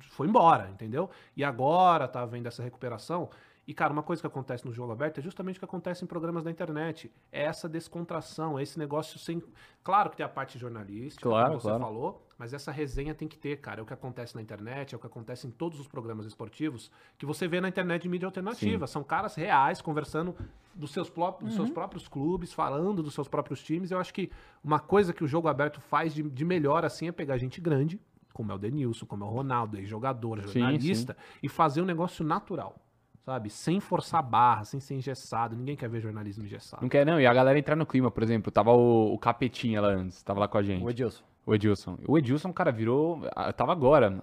foi 0.10 0.28
embora, 0.28 0.70
entendeu? 0.72 1.10
E 1.36 1.44
agora 1.44 2.08
tá 2.08 2.26
vendo 2.26 2.48
essa 2.48 2.64
recuperação. 2.64 3.30
E, 3.68 3.74
cara, 3.74 3.92
uma 3.92 4.02
coisa 4.02 4.22
que 4.22 4.28
acontece 4.28 4.66
no 4.66 4.72
jogo 4.72 4.94
aberto 4.94 5.18
é 5.18 5.22
justamente 5.22 5.58
o 5.58 5.60
que 5.60 5.66
acontece 5.66 6.02
em 6.02 6.08
programas 6.08 6.42
da 6.46 6.50
internet. 6.50 7.12
É 7.30 7.44
essa 7.44 7.68
descontração, 7.68 8.58
é 8.58 8.64
esse 8.64 8.80
negócio 8.80 9.20
sem. 9.20 9.44
Claro 9.84 10.10
que 10.10 10.16
tem 10.16 10.26
a 10.26 10.30
parte 10.30 10.58
jornalística, 10.58 11.22
Claro, 11.28 11.48
como 11.50 11.60
você 11.60 11.68
claro. 11.68 11.84
falou, 11.84 12.26
mas 12.38 12.54
essa 12.54 12.72
resenha 12.72 13.14
tem 13.14 13.28
que 13.28 13.38
ter, 13.38 13.58
cara. 13.58 13.82
É 13.82 13.84
o 13.84 13.86
que 13.86 13.94
acontece 13.94 14.34
na 14.36 14.42
internet, 14.42 14.94
é 14.94 14.98
o 14.98 15.00
que 15.00 15.06
acontece 15.08 15.48
em 15.48 15.52
todos 15.52 15.82
os 15.82 15.88
programas 15.88 16.26
esportivos 16.26 16.90
que 17.18 17.26
você 17.26 17.46
vê 17.46 17.60
na 17.60 17.68
internet 17.68 18.04
de 18.04 18.08
mídia 18.10 18.26
alternativa. 18.26 18.88
São 18.88 19.04
caras 19.04 19.36
reais 19.36 19.82
conversando 19.82 20.34
dos 20.74 20.92
seus, 20.92 21.10
pró- 21.10 21.32
dos 21.32 21.50
Uhum. 21.50 21.56
seus 21.58 21.70
próprios 21.70 22.08
clubes, 22.08 22.54
falando 22.54 23.04
dos 23.04 23.14
seus 23.14 23.28
próprios 23.28 23.62
times. 23.62 23.92
Eu 23.92 24.00
acho 24.00 24.14
que 24.14 24.32
uma 24.64 24.80
coisa 24.80 25.12
que 25.12 25.26
o 25.26 25.28
jogo 25.28 25.50
aberto 25.50 25.82
faz 25.82 26.14
de, 26.14 26.24
de 26.24 26.46
melhor 26.46 26.86
assim 26.86 27.10
é 27.10 27.12
pegar 27.12 27.38
gente 27.38 27.60
grande, 27.60 28.00
como 28.32 28.50
é 28.50 28.56
o 28.56 28.58
Denilson, 28.58 29.06
como 29.06 29.26
é 29.26 29.28
o 29.28 29.30
Ronaldo, 29.30 29.84
jogador, 29.86 30.40
Sim, 30.48 30.60
jornalista, 30.62 31.18
e 31.44 31.50
fazer 31.50 31.82
um 31.82 31.86
negócio 31.86 32.24
natural. 32.24 32.78
Sabe? 33.28 33.50
Sem 33.50 33.82
forçar 33.82 34.24
barra, 34.24 34.64
sem 34.64 34.80
ser 34.80 34.96
engessado. 34.96 35.54
Ninguém 35.54 35.76
quer 35.76 35.90
ver 35.90 36.00
jornalismo 36.00 36.46
engessado. 36.46 36.82
Não 36.82 36.88
quer, 36.88 37.06
não. 37.06 37.20
E 37.20 37.28
a 37.28 37.34
galera 37.34 37.60
entrar 37.60 37.76
no 37.76 37.86
clima, 37.86 38.10
por 38.10 38.24
exemplo. 38.24 38.50
Tava 38.50 38.72
o, 38.72 39.14
o 39.14 39.20
Capetinha 39.20 39.82
lá 39.82 39.90
antes, 39.90 40.24
tava 40.24 40.40
lá 40.40 40.48
com 40.48 40.58
a 40.58 40.64
gente. 40.64 40.82
O 40.82 40.90
Edilson. 40.90 41.26
O 41.46 41.54
Edilson. 41.54 41.98
O 42.08 42.18
Edilson, 42.18 42.54
cara, 42.54 42.72
virou. 42.72 43.24
Tava 43.58 43.74
agora, 43.74 44.18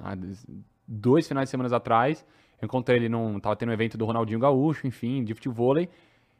dois 0.88 1.28
finais 1.28 1.48
de 1.48 1.50
semana 1.50 1.76
atrás. 1.76 2.24
Eu 2.58 2.64
encontrei 2.64 2.96
ele 2.96 3.10
num. 3.10 3.38
Tava 3.38 3.54
tendo 3.56 3.68
um 3.68 3.72
evento 3.74 3.98
do 3.98 4.06
Ronaldinho 4.06 4.40
Gaúcho, 4.40 4.86
enfim, 4.86 5.22
de 5.22 5.34
futebol. 5.34 5.74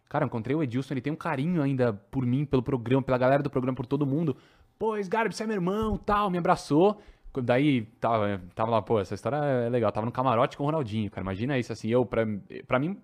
Cara, 0.08 0.24
eu 0.24 0.26
encontrei 0.26 0.56
o 0.56 0.62
Edilson, 0.62 0.94
ele 0.94 1.02
tem 1.02 1.12
um 1.12 1.16
carinho 1.16 1.62
ainda 1.62 1.92
por 1.92 2.24
mim, 2.24 2.46
pelo 2.46 2.62
programa, 2.62 3.02
pela 3.02 3.18
galera 3.18 3.42
do 3.42 3.50
programa, 3.50 3.76
por 3.76 3.84
todo 3.84 4.06
mundo. 4.06 4.38
Pô, 4.78 4.96
Sgarbi, 4.96 5.36
você 5.36 5.44
é 5.44 5.46
meu 5.46 5.56
irmão, 5.56 5.98
tal, 5.98 6.30
me 6.30 6.38
abraçou. 6.38 6.98
Daí, 7.42 7.82
tava, 8.00 8.40
tava 8.54 8.70
lá, 8.70 8.82
pô, 8.82 9.00
essa 9.00 9.14
história 9.14 9.36
é 9.36 9.68
legal. 9.68 9.90
Tava 9.90 10.06
no 10.06 10.12
camarote 10.12 10.56
com 10.56 10.62
o 10.62 10.66
Ronaldinho, 10.66 11.10
cara. 11.10 11.22
Imagina 11.22 11.58
isso, 11.58 11.72
assim, 11.72 11.88
eu, 11.88 12.04
pra, 12.04 12.26
pra 12.66 12.78
mim, 12.78 12.96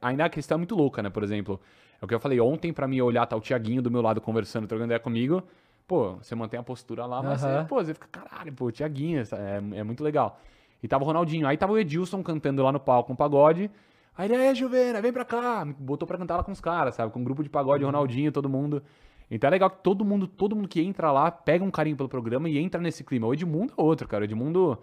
ainda 0.00 0.24
a 0.24 0.28
questão 0.28 0.56
é 0.56 0.58
muito 0.58 0.74
louca, 0.74 1.02
né? 1.02 1.10
Por 1.10 1.22
exemplo, 1.22 1.60
é 2.00 2.04
o 2.04 2.08
que 2.08 2.14
eu 2.14 2.20
falei 2.20 2.40
ontem, 2.40 2.72
pra 2.72 2.88
mim 2.88 3.00
olhar, 3.00 3.26
tá 3.26 3.36
o 3.36 3.40
Tiaguinho 3.40 3.82
do 3.82 3.90
meu 3.90 4.00
lado 4.00 4.20
conversando, 4.20 4.66
trocando 4.66 4.86
ideia 4.86 5.00
comigo. 5.00 5.42
Pô, 5.86 6.14
você 6.14 6.34
mantém 6.34 6.58
a 6.58 6.62
postura 6.62 7.04
lá, 7.04 7.22
mas 7.22 7.44
Aham. 7.44 7.62
você, 7.62 7.68
pô, 7.68 7.84
você 7.84 7.94
fica, 7.94 8.08
caralho, 8.10 8.52
pô, 8.52 8.70
Tiaguinho, 8.70 9.20
é, 9.20 9.78
é 9.78 9.84
muito 9.84 10.02
legal. 10.02 10.40
E 10.82 10.88
tava 10.88 11.02
o 11.02 11.06
Ronaldinho. 11.06 11.46
Aí 11.46 11.56
tava 11.56 11.72
o 11.72 11.78
Edilson 11.78 12.22
cantando 12.22 12.62
lá 12.62 12.70
no 12.70 12.78
palco 12.78 13.12
um 13.12 13.16
pagode. 13.16 13.70
Aí 14.16 14.30
ele, 14.30 14.36
aí, 14.36 14.54
Juvena, 14.54 15.00
vem 15.00 15.12
pra 15.12 15.24
cá. 15.24 15.64
Me 15.64 15.72
botou 15.72 16.06
pra 16.06 16.18
cantar 16.18 16.36
lá 16.36 16.44
com 16.44 16.52
os 16.52 16.60
caras, 16.60 16.94
sabe? 16.94 17.10
Com 17.10 17.20
um 17.20 17.24
grupo 17.24 17.42
de 17.42 17.48
pagode, 17.48 17.82
Ronaldinho, 17.84 18.30
todo 18.30 18.48
mundo. 18.48 18.82
Então 19.30 19.48
é 19.48 19.50
legal 19.50 19.70
que 19.70 19.82
todo 19.82 20.04
mundo, 20.04 20.26
todo 20.26 20.54
mundo 20.54 20.68
que 20.68 20.80
entra 20.80 21.10
lá 21.10 21.30
pega 21.30 21.64
um 21.64 21.70
carinho 21.70 21.96
pelo 21.96 22.08
programa 22.08 22.48
e 22.48 22.58
entra 22.58 22.80
nesse 22.80 23.02
clima. 23.02 23.26
O 23.26 23.34
Edmundo 23.34 23.72
é 23.76 23.80
outro, 23.80 24.06
cara. 24.06 24.22
O 24.22 24.24
Edmundo. 24.24 24.78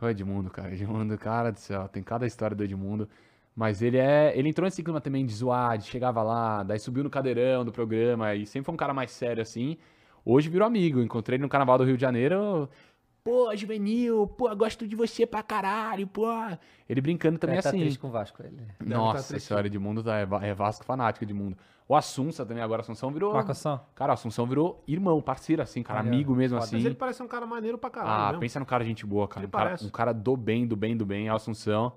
O 0.00 0.08
Edmundo, 0.08 0.50
cara. 0.50 0.72
Edmundo, 0.72 1.18
cara 1.18 1.50
do 1.50 1.58
céu. 1.58 1.88
Tem 1.88 2.02
cada 2.02 2.26
história 2.26 2.56
do 2.56 2.62
Edmundo. 2.64 3.08
Mas 3.54 3.82
ele 3.82 3.98
é. 3.98 4.32
Ele 4.36 4.48
entrou 4.48 4.64
nesse 4.64 4.82
clima 4.82 5.00
também 5.00 5.26
de 5.26 5.34
zoar, 5.34 5.76
de 5.78 5.84
chegava 5.84 6.22
lá, 6.22 6.62
daí 6.62 6.78
subiu 6.78 7.04
no 7.04 7.10
cadeirão 7.10 7.64
do 7.64 7.72
programa 7.72 8.34
e 8.34 8.46
sempre 8.46 8.66
foi 8.66 8.74
um 8.74 8.78
cara 8.78 8.94
mais 8.94 9.10
sério 9.10 9.42
assim. 9.42 9.76
Hoje 10.24 10.48
virou 10.48 10.66
amigo. 10.66 11.00
Encontrei 11.00 11.36
ele 11.36 11.42
no 11.42 11.48
carnaval 11.48 11.78
do 11.78 11.84
Rio 11.84 11.96
de 11.96 12.00
Janeiro. 12.00 12.68
Pô, 13.24 13.54
juvenil, 13.54 14.26
pô, 14.26 14.54
gosto 14.56 14.86
de 14.86 14.96
você 14.96 15.24
pra 15.24 15.44
caralho, 15.44 16.08
pô. 16.08 16.26
Ele 16.88 17.00
brincando 17.00 17.38
também 17.38 17.56
É, 17.56 17.62
tá 17.62 17.68
assim. 17.68 17.78
triste 17.78 17.98
com 17.98 18.08
o 18.08 18.10
Vasco, 18.10 18.42
ele. 18.42 18.56
Deve 18.56 18.90
tá 18.90 18.96
Nossa 18.96 19.28
triste. 19.28 19.46
senhora, 19.46 19.66
Edmundo 19.68 20.02
tá, 20.02 20.18
é, 20.18 20.28
é 20.50 20.54
Vasco 20.54 20.84
fanático, 20.84 21.24
Edmundo. 21.24 21.56
O 21.88 21.94
Assunção 21.94 22.44
também, 22.44 22.62
agora 22.62 22.80
Assunção 22.80 23.12
virou. 23.12 23.32
Marcação. 23.32 23.80
Cara, 23.94 24.10
o 24.10 24.14
Assunção 24.14 24.44
virou 24.44 24.82
irmão, 24.88 25.22
parceiro, 25.22 25.62
assim, 25.62 25.84
cara, 25.84 26.00
amigo 26.00 26.34
mesmo 26.34 26.56
Foda. 26.56 26.66
assim. 26.66 26.76
Mas 26.76 26.84
ele 26.84 26.94
parece 26.96 27.22
um 27.22 27.28
cara 27.28 27.46
maneiro 27.46 27.78
pra 27.78 27.90
caralho. 27.90 28.12
Ah, 28.22 28.26
mesmo. 28.28 28.40
pensa 28.40 28.58
no 28.58 28.66
cara 28.66 28.84
gente 28.84 29.06
boa, 29.06 29.28
cara. 29.28 29.40
Ele 29.40 29.46
Um 29.46 29.50
cara, 29.50 29.64
parece. 29.66 29.86
um 29.86 29.90
cara 29.90 30.12
do 30.12 30.36
bem, 30.36 30.66
do 30.66 30.74
bem, 30.74 30.96
do 30.96 31.06
bem, 31.06 31.28
é 31.28 31.32
o 31.32 31.36
Assunção. 31.36 31.92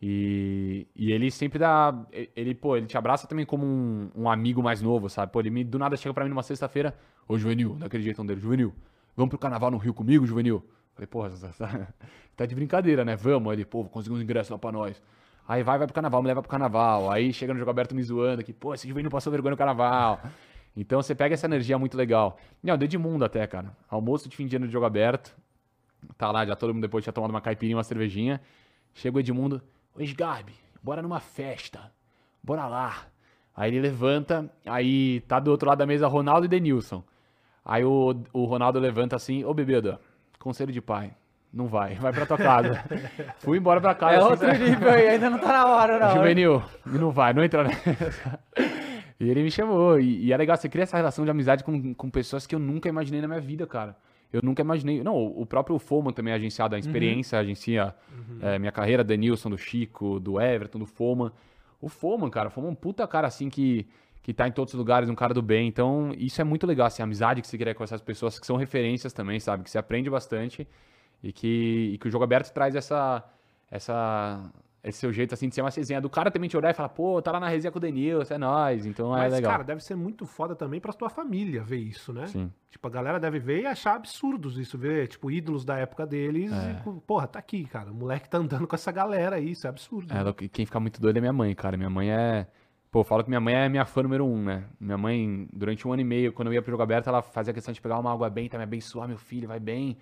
E, 0.00 0.86
e 0.96 1.12
ele 1.12 1.30
sempre 1.30 1.58
dá. 1.58 1.94
Ele, 2.34 2.54
pô, 2.54 2.74
ele 2.76 2.86
te 2.86 2.96
abraça 2.96 3.26
também 3.26 3.44
como 3.44 3.66
um, 3.66 4.10
um 4.16 4.30
amigo 4.30 4.62
mais 4.62 4.80
novo, 4.80 5.08
sabe? 5.10 5.30
Pô, 5.32 5.40
ele 5.40 5.50
me, 5.50 5.62
do 5.64 5.78
nada 5.78 5.94
chega 5.96 6.12
pra 6.14 6.24
mim 6.24 6.30
numa 6.30 6.42
sexta-feira. 6.42 6.94
Ô, 7.28 7.36
Juvenil, 7.38 7.74
daquele 7.74 8.02
jeitão 8.02 8.24
dele. 8.24 8.40
Juvenil, 8.40 8.72
vamos 9.16 9.30
pro 9.30 9.38
carnaval 9.38 9.70
no 9.70 9.78
Rio 9.78 9.94
comigo, 9.94 10.26
Juvenil? 10.26 10.64
Falei, 10.94 11.06
porra, 11.06 11.30
tá, 11.30 11.88
tá 12.36 12.46
de 12.46 12.54
brincadeira, 12.54 13.04
né? 13.04 13.16
Vamos. 13.16 13.50
Aí 13.50 13.56
Ele, 13.56 13.64
pô, 13.64 13.84
conseguimos 13.84 14.20
uns 14.20 14.22
ingressos 14.22 14.50
lá 14.50 14.58
pra 14.58 14.70
nós. 14.70 15.00
Aí 15.46 15.62
vai, 15.62 15.76
vai 15.76 15.86
pro 15.86 15.94
carnaval, 15.94 16.22
me 16.22 16.28
leva 16.28 16.40
pro 16.40 16.50
carnaval. 16.50 17.10
Aí 17.10 17.32
chega 17.32 17.52
no 17.52 17.58
jogo 17.58 17.70
aberto 17.70 17.94
me 17.94 18.02
zoando 18.02 18.40
aqui, 18.40 18.52
pô, 18.52 18.72
esse 18.74 18.88
Juvenil 18.88 19.10
passou 19.10 19.30
vergonha 19.30 19.50
no 19.50 19.56
carnaval. 19.56 20.20
Então 20.76 21.02
você 21.02 21.14
pega 21.14 21.34
essa 21.34 21.46
energia 21.46 21.78
muito 21.78 21.96
legal. 21.96 22.38
Não, 22.62 22.76
do 22.76 22.84
Edmundo 22.84 23.24
até, 23.24 23.46
cara. 23.46 23.76
Almoço 23.88 24.28
de 24.28 24.36
fim 24.36 24.46
de 24.46 24.56
ano 24.56 24.66
de 24.66 24.72
jogo 24.72 24.86
aberto. 24.86 25.36
Tá 26.16 26.30
lá, 26.30 26.44
já 26.44 26.56
todo 26.56 26.72
mundo 26.72 26.82
depois 26.82 27.04
tinha 27.04 27.12
tomado 27.12 27.30
uma 27.30 27.40
caipirinha, 27.40 27.76
uma 27.76 27.84
cervejinha. 27.84 28.40
Chega 28.92 29.16
o 29.16 29.20
Edmundo, 29.20 29.62
ô 29.94 30.02
Sgarbi, 30.02 30.54
bora 30.82 31.02
numa 31.02 31.20
festa. 31.20 31.92
Bora 32.42 32.66
lá. 32.66 33.06
Aí 33.56 33.70
ele 33.70 33.80
levanta, 33.80 34.50
aí 34.66 35.20
tá 35.22 35.38
do 35.38 35.50
outro 35.50 35.68
lado 35.68 35.78
da 35.78 35.86
mesa 35.86 36.06
Ronaldo 36.08 36.46
e 36.46 36.48
Denilson. 36.48 37.04
Aí 37.64 37.84
o, 37.84 38.14
o 38.32 38.44
Ronaldo 38.44 38.78
levanta 38.78 39.16
assim, 39.16 39.44
ô 39.44 39.54
bebida, 39.54 40.00
conselho 40.38 40.72
de 40.72 40.80
pai. 40.80 41.12
Não 41.52 41.66
vai, 41.66 41.94
vai 41.94 42.12
pra 42.12 42.26
tua 42.26 42.36
casa. 42.36 42.84
Fui 43.38 43.58
embora 43.58 43.80
pra 43.80 43.94
casa. 43.94 44.14
É 44.14 44.18
assim, 44.18 44.30
outro 44.30 44.52
nível 44.58 44.90
aí, 44.90 45.08
ainda 45.08 45.30
não 45.30 45.38
tá 45.38 45.52
na 45.52 45.66
hora, 45.66 45.98
não. 46.00 46.16
Juvenil, 46.16 46.62
não 46.84 47.10
vai, 47.12 47.32
não 47.32 47.44
entra 47.44 47.64
nessa. 47.64 48.40
E 49.20 49.30
ele 49.30 49.44
me 49.44 49.50
chamou. 49.50 50.00
E, 50.00 50.26
e 50.26 50.32
é 50.32 50.36
legal, 50.36 50.56
você 50.56 50.68
cria 50.68 50.82
essa 50.82 50.96
relação 50.96 51.24
de 51.24 51.30
amizade 51.30 51.62
com, 51.62 51.94
com 51.94 52.10
pessoas 52.10 52.48
que 52.48 52.54
eu 52.54 52.58
nunca 52.58 52.88
imaginei 52.88 53.20
na 53.20 53.28
minha 53.28 53.40
vida, 53.40 53.64
cara. 53.64 53.96
Eu 54.32 54.40
nunca 54.42 54.60
imaginei. 54.60 55.02
Não, 55.04 55.16
o 55.16 55.46
próprio 55.46 55.78
Foman 55.78 56.12
também 56.12 56.32
é 56.32 56.36
agenciado, 56.36 56.74
a 56.74 56.78
experiência 56.78 57.38
agencia 57.38 57.94
é, 58.42 58.58
minha 58.58 58.72
carreira, 58.72 59.04
Denilson, 59.04 59.50
do 59.50 59.56
Chico, 59.56 60.18
do 60.18 60.40
Everton, 60.40 60.80
do 60.80 60.86
Foman. 60.86 61.30
O 61.80 61.88
Foman, 61.88 62.28
cara, 62.28 62.48
o 62.48 62.50
Foman 62.50 62.68
é 62.68 62.72
um 62.72 62.74
puta 62.74 63.06
cara 63.06 63.28
assim 63.28 63.48
que, 63.48 63.86
que 64.24 64.32
tá 64.32 64.48
em 64.48 64.52
todos 64.52 64.72
os 64.72 64.78
lugares, 64.78 65.10
um 65.10 65.14
cara 65.14 65.34
do 65.34 65.42
bem. 65.42 65.68
Então, 65.68 66.10
isso 66.16 66.40
é 66.40 66.44
muito 66.44 66.66
legal, 66.66 66.86
assim, 66.86 67.02
a 67.02 67.04
amizade 67.04 67.42
que 67.42 67.46
você 67.46 67.58
cria 67.58 67.74
com 67.74 67.84
essas 67.84 68.00
pessoas 68.00 68.38
que 68.38 68.46
são 68.46 68.56
referências 68.56 69.12
também, 69.12 69.38
sabe? 69.38 69.64
Que 69.64 69.70
você 69.70 69.76
aprende 69.76 70.08
bastante 70.08 70.66
e 71.22 71.30
que, 71.30 71.90
e 71.92 71.98
que 71.98 72.08
o 72.08 72.10
jogo 72.10 72.24
aberto 72.24 72.50
traz 72.50 72.74
essa, 72.74 73.22
essa, 73.70 74.50
esse 74.82 74.96
seu 74.96 75.12
jeito 75.12 75.34
assim 75.34 75.50
de 75.50 75.54
ser 75.54 75.60
uma 75.60 75.68
resenha 75.68 76.00
do 76.00 76.08
cara 76.08 76.30
também 76.30 76.48
te 76.48 76.56
olhar 76.56 76.70
e 76.70 76.74
falar, 76.74 76.88
pô, 76.88 77.20
tá 77.20 77.32
lá 77.32 77.38
na 77.38 77.48
resenha 77.48 77.70
com 77.70 77.76
o 77.76 77.80
Denilson, 77.82 78.32
é 78.32 78.38
nóis, 78.38 78.86
então 78.86 79.14
é 79.14 79.24
Mas, 79.24 79.34
legal. 79.34 79.52
cara, 79.52 79.62
deve 79.62 79.84
ser 79.84 79.94
muito 79.94 80.24
foda 80.24 80.56
também 80.56 80.80
pra 80.80 80.94
tua 80.94 81.10
família 81.10 81.62
ver 81.62 81.76
isso, 81.76 82.10
né? 82.10 82.26
Sim. 82.26 82.50
Tipo, 82.70 82.88
a 82.88 82.90
galera 82.90 83.20
deve 83.20 83.38
ver 83.38 83.60
e 83.60 83.66
achar 83.66 83.94
absurdos 83.94 84.56
isso, 84.56 84.78
ver, 84.78 85.06
tipo, 85.06 85.30
ídolos 85.30 85.66
da 85.66 85.76
época 85.76 86.06
deles. 86.06 86.50
É. 86.50 86.82
e, 86.82 87.00
porra, 87.00 87.26
tá 87.26 87.38
aqui, 87.38 87.66
cara. 87.66 87.92
O 87.92 87.94
moleque 87.94 88.26
tá 88.26 88.38
andando 88.38 88.66
com 88.66 88.74
essa 88.74 88.90
galera 88.90 89.36
aí, 89.36 89.50
isso 89.50 89.66
é 89.66 89.70
absurdo. 89.70 90.14
É, 90.14 90.24
né? 90.24 90.32
quem 90.50 90.64
fica 90.64 90.80
muito 90.80 90.98
doido 90.98 91.18
é 91.18 91.20
minha 91.20 91.32
mãe, 91.32 91.54
cara. 91.54 91.76
Minha 91.76 91.90
mãe 91.90 92.10
é. 92.10 92.46
Pô, 92.94 93.00
eu 93.00 93.04
falo 93.04 93.24
que 93.24 93.28
minha 93.28 93.40
mãe 93.40 93.54
é 93.54 93.68
minha 93.68 93.84
fã 93.84 94.04
número 94.04 94.24
um, 94.24 94.40
né? 94.40 94.66
Minha 94.78 94.96
mãe, 94.96 95.48
durante 95.52 95.86
um 95.88 95.92
ano 95.92 96.02
e 96.02 96.04
meio, 96.04 96.32
quando 96.32 96.46
eu 96.46 96.54
ia 96.54 96.62
pro 96.62 96.70
jogo 96.70 96.80
aberto, 96.80 97.08
ela 97.08 97.22
fazia 97.22 97.52
questão 97.52 97.74
de 97.74 97.80
pegar 97.80 97.98
uma 97.98 98.12
água 98.12 98.30
bem, 98.30 98.48
tá 98.48 98.56
me 98.56 98.62
abençoar, 98.62 99.08
meu 99.08 99.18
filho, 99.18 99.48
vai 99.48 99.58
bem. 99.58 99.96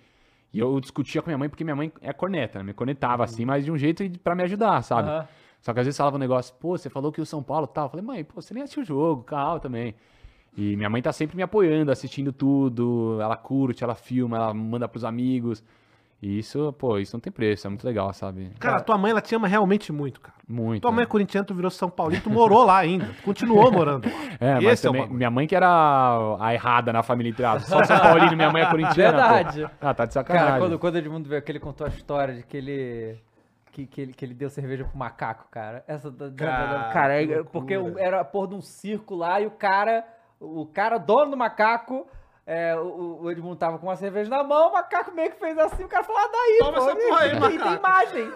E 0.53 0.59
eu 0.59 0.79
discutia 0.79 1.19
com 1.19 1.27
minha 1.27 1.37
mãe, 1.39 1.49
porque 1.49 1.63
minha 1.63 1.75
mãe 1.75 1.91
é 2.01 2.13
corneta, 2.13 2.59
né? 2.59 2.65
Me 2.65 2.71
conectava 2.71 3.23
assim, 3.23 3.45
mas 3.45 3.65
de 3.65 3.71
um 3.71 3.77
jeito 3.79 4.07
pra 4.19 4.35
me 4.35 4.43
ajudar, 4.43 4.83
sabe? 4.83 5.09
Aham. 5.09 5.27
Só 5.59 5.73
que 5.73 5.79
às 5.79 5.87
vezes 5.87 5.97
falava 5.97 6.17
um 6.17 6.19
negócio, 6.19 6.53
pô, 6.59 6.77
você 6.77 6.87
falou 6.87 7.11
que 7.11 7.19
o 7.19 7.25
São 7.25 7.41
Paulo 7.41 7.65
tal. 7.65 7.85
Eu 7.85 7.89
falei, 7.89 8.05
mãe, 8.05 8.23
pô, 8.23 8.39
você 8.39 8.53
nem 8.53 8.61
assistiu 8.61 8.83
o 8.83 8.85
jogo, 8.85 9.23
calma 9.23 9.59
também. 9.59 9.95
E 10.55 10.75
minha 10.75 10.87
mãe 10.87 11.01
tá 11.01 11.11
sempre 11.11 11.35
me 11.35 11.41
apoiando, 11.41 11.91
assistindo 11.91 12.31
tudo. 12.31 13.17
Ela 13.19 13.35
curte, 13.35 13.83
ela 13.83 13.95
filma, 13.95 14.37
ela 14.37 14.53
manda 14.53 14.87
pros 14.87 15.03
amigos. 15.03 15.63
E 16.25 16.39
isso, 16.39 16.71
pô, 16.79 16.97
isso 16.99 17.13
não 17.17 17.19
tem 17.19 17.33
preço, 17.33 17.67
é 17.67 17.69
muito 17.69 17.85
legal, 17.85 18.13
sabe? 18.13 18.49
Cara, 18.57 18.79
tua 18.79 18.97
mãe, 18.97 19.11
ela 19.11 19.19
te 19.19 19.35
ama 19.35 19.45
realmente 19.45 19.91
muito, 19.91 20.21
cara. 20.21 20.33
Muito. 20.47 20.81
Tua 20.81 20.89
né? 20.91 20.95
mãe 20.95 21.03
é 21.03 21.05
corintiana, 21.05 21.45
tu 21.45 21.53
virou 21.53 21.69
São 21.69 21.89
Paulino, 21.89 22.21
tu 22.23 22.29
morou 22.29 22.63
lá 22.63 22.77
ainda. 22.77 23.09
Continuou 23.25 23.69
morando 23.69 24.07
lá. 24.07 24.13
É, 24.39 24.53
mas 24.55 24.63
Esse 24.65 24.85
é 24.87 24.89
também, 24.89 25.01
bagulho. 25.01 25.17
minha 25.17 25.29
mãe 25.29 25.45
que 25.45 25.53
era 25.53 25.67
a 26.39 26.53
errada 26.53 26.93
na 26.93 27.03
família 27.03 27.29
entre 27.29 27.43
aspas. 27.43 27.65
Só 27.65 27.83
São 27.83 27.99
Paulino, 27.99 28.37
minha 28.37 28.49
mãe 28.51 28.61
é 28.61 28.69
corintiana. 28.69 29.17
pô. 29.21 29.33
Verdade. 29.33 29.69
Ah, 29.81 29.93
tá 29.93 30.05
de 30.05 30.13
sacanagem. 30.13 30.47
Cara, 30.47 30.59
quando, 30.61 30.79
quando 30.79 30.95
o 30.95 30.97
Edmundo 30.97 31.27
veio, 31.27 31.41
que 31.41 31.51
ele 31.51 31.59
contou 31.59 31.85
a 31.85 31.89
história 31.89 32.33
de 32.33 32.43
que 32.43 32.55
ele. 32.55 33.17
Que, 33.73 33.85
que, 33.87 34.01
ele, 34.01 34.13
que 34.13 34.23
ele 34.23 34.33
deu 34.35 34.49
cerveja 34.49 34.85
pro 34.85 34.97
macaco, 34.97 35.47
cara. 35.51 35.83
Essa 35.87 36.09
da, 36.09 36.27
da- 36.27 36.31
da- 36.31 36.35
Cara, 36.45 36.93
cara, 36.93 37.25
que 37.27 37.33
é- 37.33 37.43
porque 37.43 37.73
era 37.97 38.21
a 38.21 38.23
porra 38.23 38.47
de 38.49 38.55
um 38.55 38.61
circo 38.61 39.13
lá 39.15 39.41
e 39.41 39.45
o 39.47 39.51
cara. 39.51 40.05
O 40.39 40.65
cara, 40.67 40.97
dono 40.99 41.31
do 41.31 41.37
macaco, 41.37 42.07
é, 42.45 42.75
o, 42.75 43.19
o 43.21 43.31
Edmundo 43.31 43.55
tava 43.55 43.77
com 43.79 43.87
uma 43.87 43.95
cerveja 43.95 44.29
na 44.29 44.43
mão, 44.43 44.69
o 44.69 44.73
macaco 44.73 45.11
meio 45.13 45.31
que 45.31 45.39
fez 45.39 45.57
assim, 45.57 45.83
o 45.85 45.87
cara 45.87 46.03
falou, 46.03 46.21
ah, 46.21 46.29
daí, 46.31 46.57
Toma 46.59 46.73
pô. 46.73 46.77
essa 46.89 46.95
porra 46.95 47.19
aí, 47.21 47.29
tem, 47.31 47.39
tem 47.39 47.59
macaco. 47.59 47.75
imagem. 47.79 48.31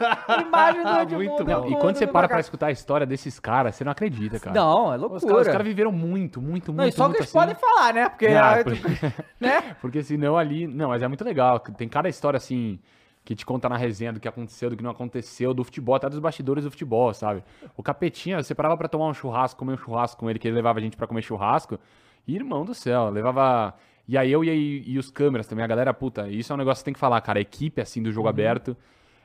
Imagem 0.47 0.83
do 0.83 0.89
Edmundo. 1.01 1.23
Muito 1.25 1.45
bom. 1.45 1.67
E 1.69 1.75
quando 1.81 1.95
você 1.97 2.05
para 2.07 2.13
pra 2.13 2.21
macaco. 2.21 2.39
escutar 2.41 2.67
a 2.67 2.71
história 2.71 3.05
desses 3.05 3.39
caras, 3.39 3.75
você 3.75 3.83
não 3.83 3.91
acredita, 3.91 4.39
cara. 4.39 4.55
Não, 4.57 4.93
é 4.93 4.95
Os 4.95 5.01
loucura. 5.01 5.25
caras 5.27 5.47
os 5.47 5.51
caras 5.51 5.67
viveram 5.67 5.91
muito, 5.91 6.41
muito, 6.41 6.71
muito, 6.71 6.73
Não, 6.73 6.87
e 6.87 6.91
só 6.91 7.03
muito 7.03 7.15
que 7.17 7.23
eles 7.23 7.29
assim. 7.35 7.37
podem 7.39 7.55
falar, 7.55 7.93
né? 7.93 8.07
Porque, 8.09 8.29
Não, 8.29 8.43
aí, 8.43 8.63
por- 8.63 8.73
tipo, 8.75 8.87
né? 9.41 9.75
Porque 9.81 10.03
senão 10.03 10.37
ali. 10.37 10.67
Não, 10.67 10.89
mas 10.89 11.01
é 11.01 11.07
muito 11.07 11.23
legal. 11.25 11.59
Tem 11.59 11.89
cada 11.89 12.07
história 12.07 12.37
assim 12.37 12.79
que 13.25 13.35
te 13.35 13.45
conta 13.45 13.67
na 13.67 13.75
resenha 13.75 14.13
do 14.13 14.21
que 14.21 14.27
aconteceu, 14.29 14.69
do 14.69 14.77
que 14.77 14.83
não 14.83 14.91
aconteceu, 14.91 15.53
do 15.53 15.61
futebol, 15.65 15.95
até 15.95 16.07
dos 16.09 16.17
bastidores 16.19 16.63
do 16.63 16.71
futebol, 16.71 17.13
sabe? 17.13 17.43
O 17.75 17.83
Capetinha, 17.83 18.41
você 18.41 18.55
parava 18.55 18.77
pra 18.77 18.87
tomar 18.87 19.07
um 19.07 19.13
churrasco, 19.13 19.59
comer 19.59 19.73
um 19.73 19.77
churrasco 19.77 20.17
com 20.21 20.29
ele, 20.29 20.39
que 20.39 20.47
ele 20.47 20.55
levava 20.55 20.79
a 20.79 20.81
gente 20.81 20.95
pra 20.95 21.05
comer 21.07 21.21
churrasco. 21.21 21.77
E, 22.25 22.35
irmão 22.35 22.63
do 22.63 22.73
céu, 22.73 23.09
levava. 23.09 23.73
E 24.07 24.17
aí 24.17 24.31
eu 24.31 24.43
e, 24.43 24.83
e 24.87 24.97
os 24.97 25.11
câmeras 25.11 25.47
também, 25.47 25.63
a 25.63 25.67
galera, 25.67 25.93
puta, 25.93 26.29
isso 26.29 26.51
é 26.51 26.55
um 26.55 26.57
negócio 26.57 26.75
que 26.75 26.79
você 26.81 26.85
tem 26.85 26.93
que 26.93 26.99
falar, 26.99 27.19
cara. 27.21 27.39
A 27.39 27.41
equipe, 27.41 27.81
assim, 27.81 28.01
do 28.01 28.11
jogo 28.11 28.27
aberto. 28.29 28.77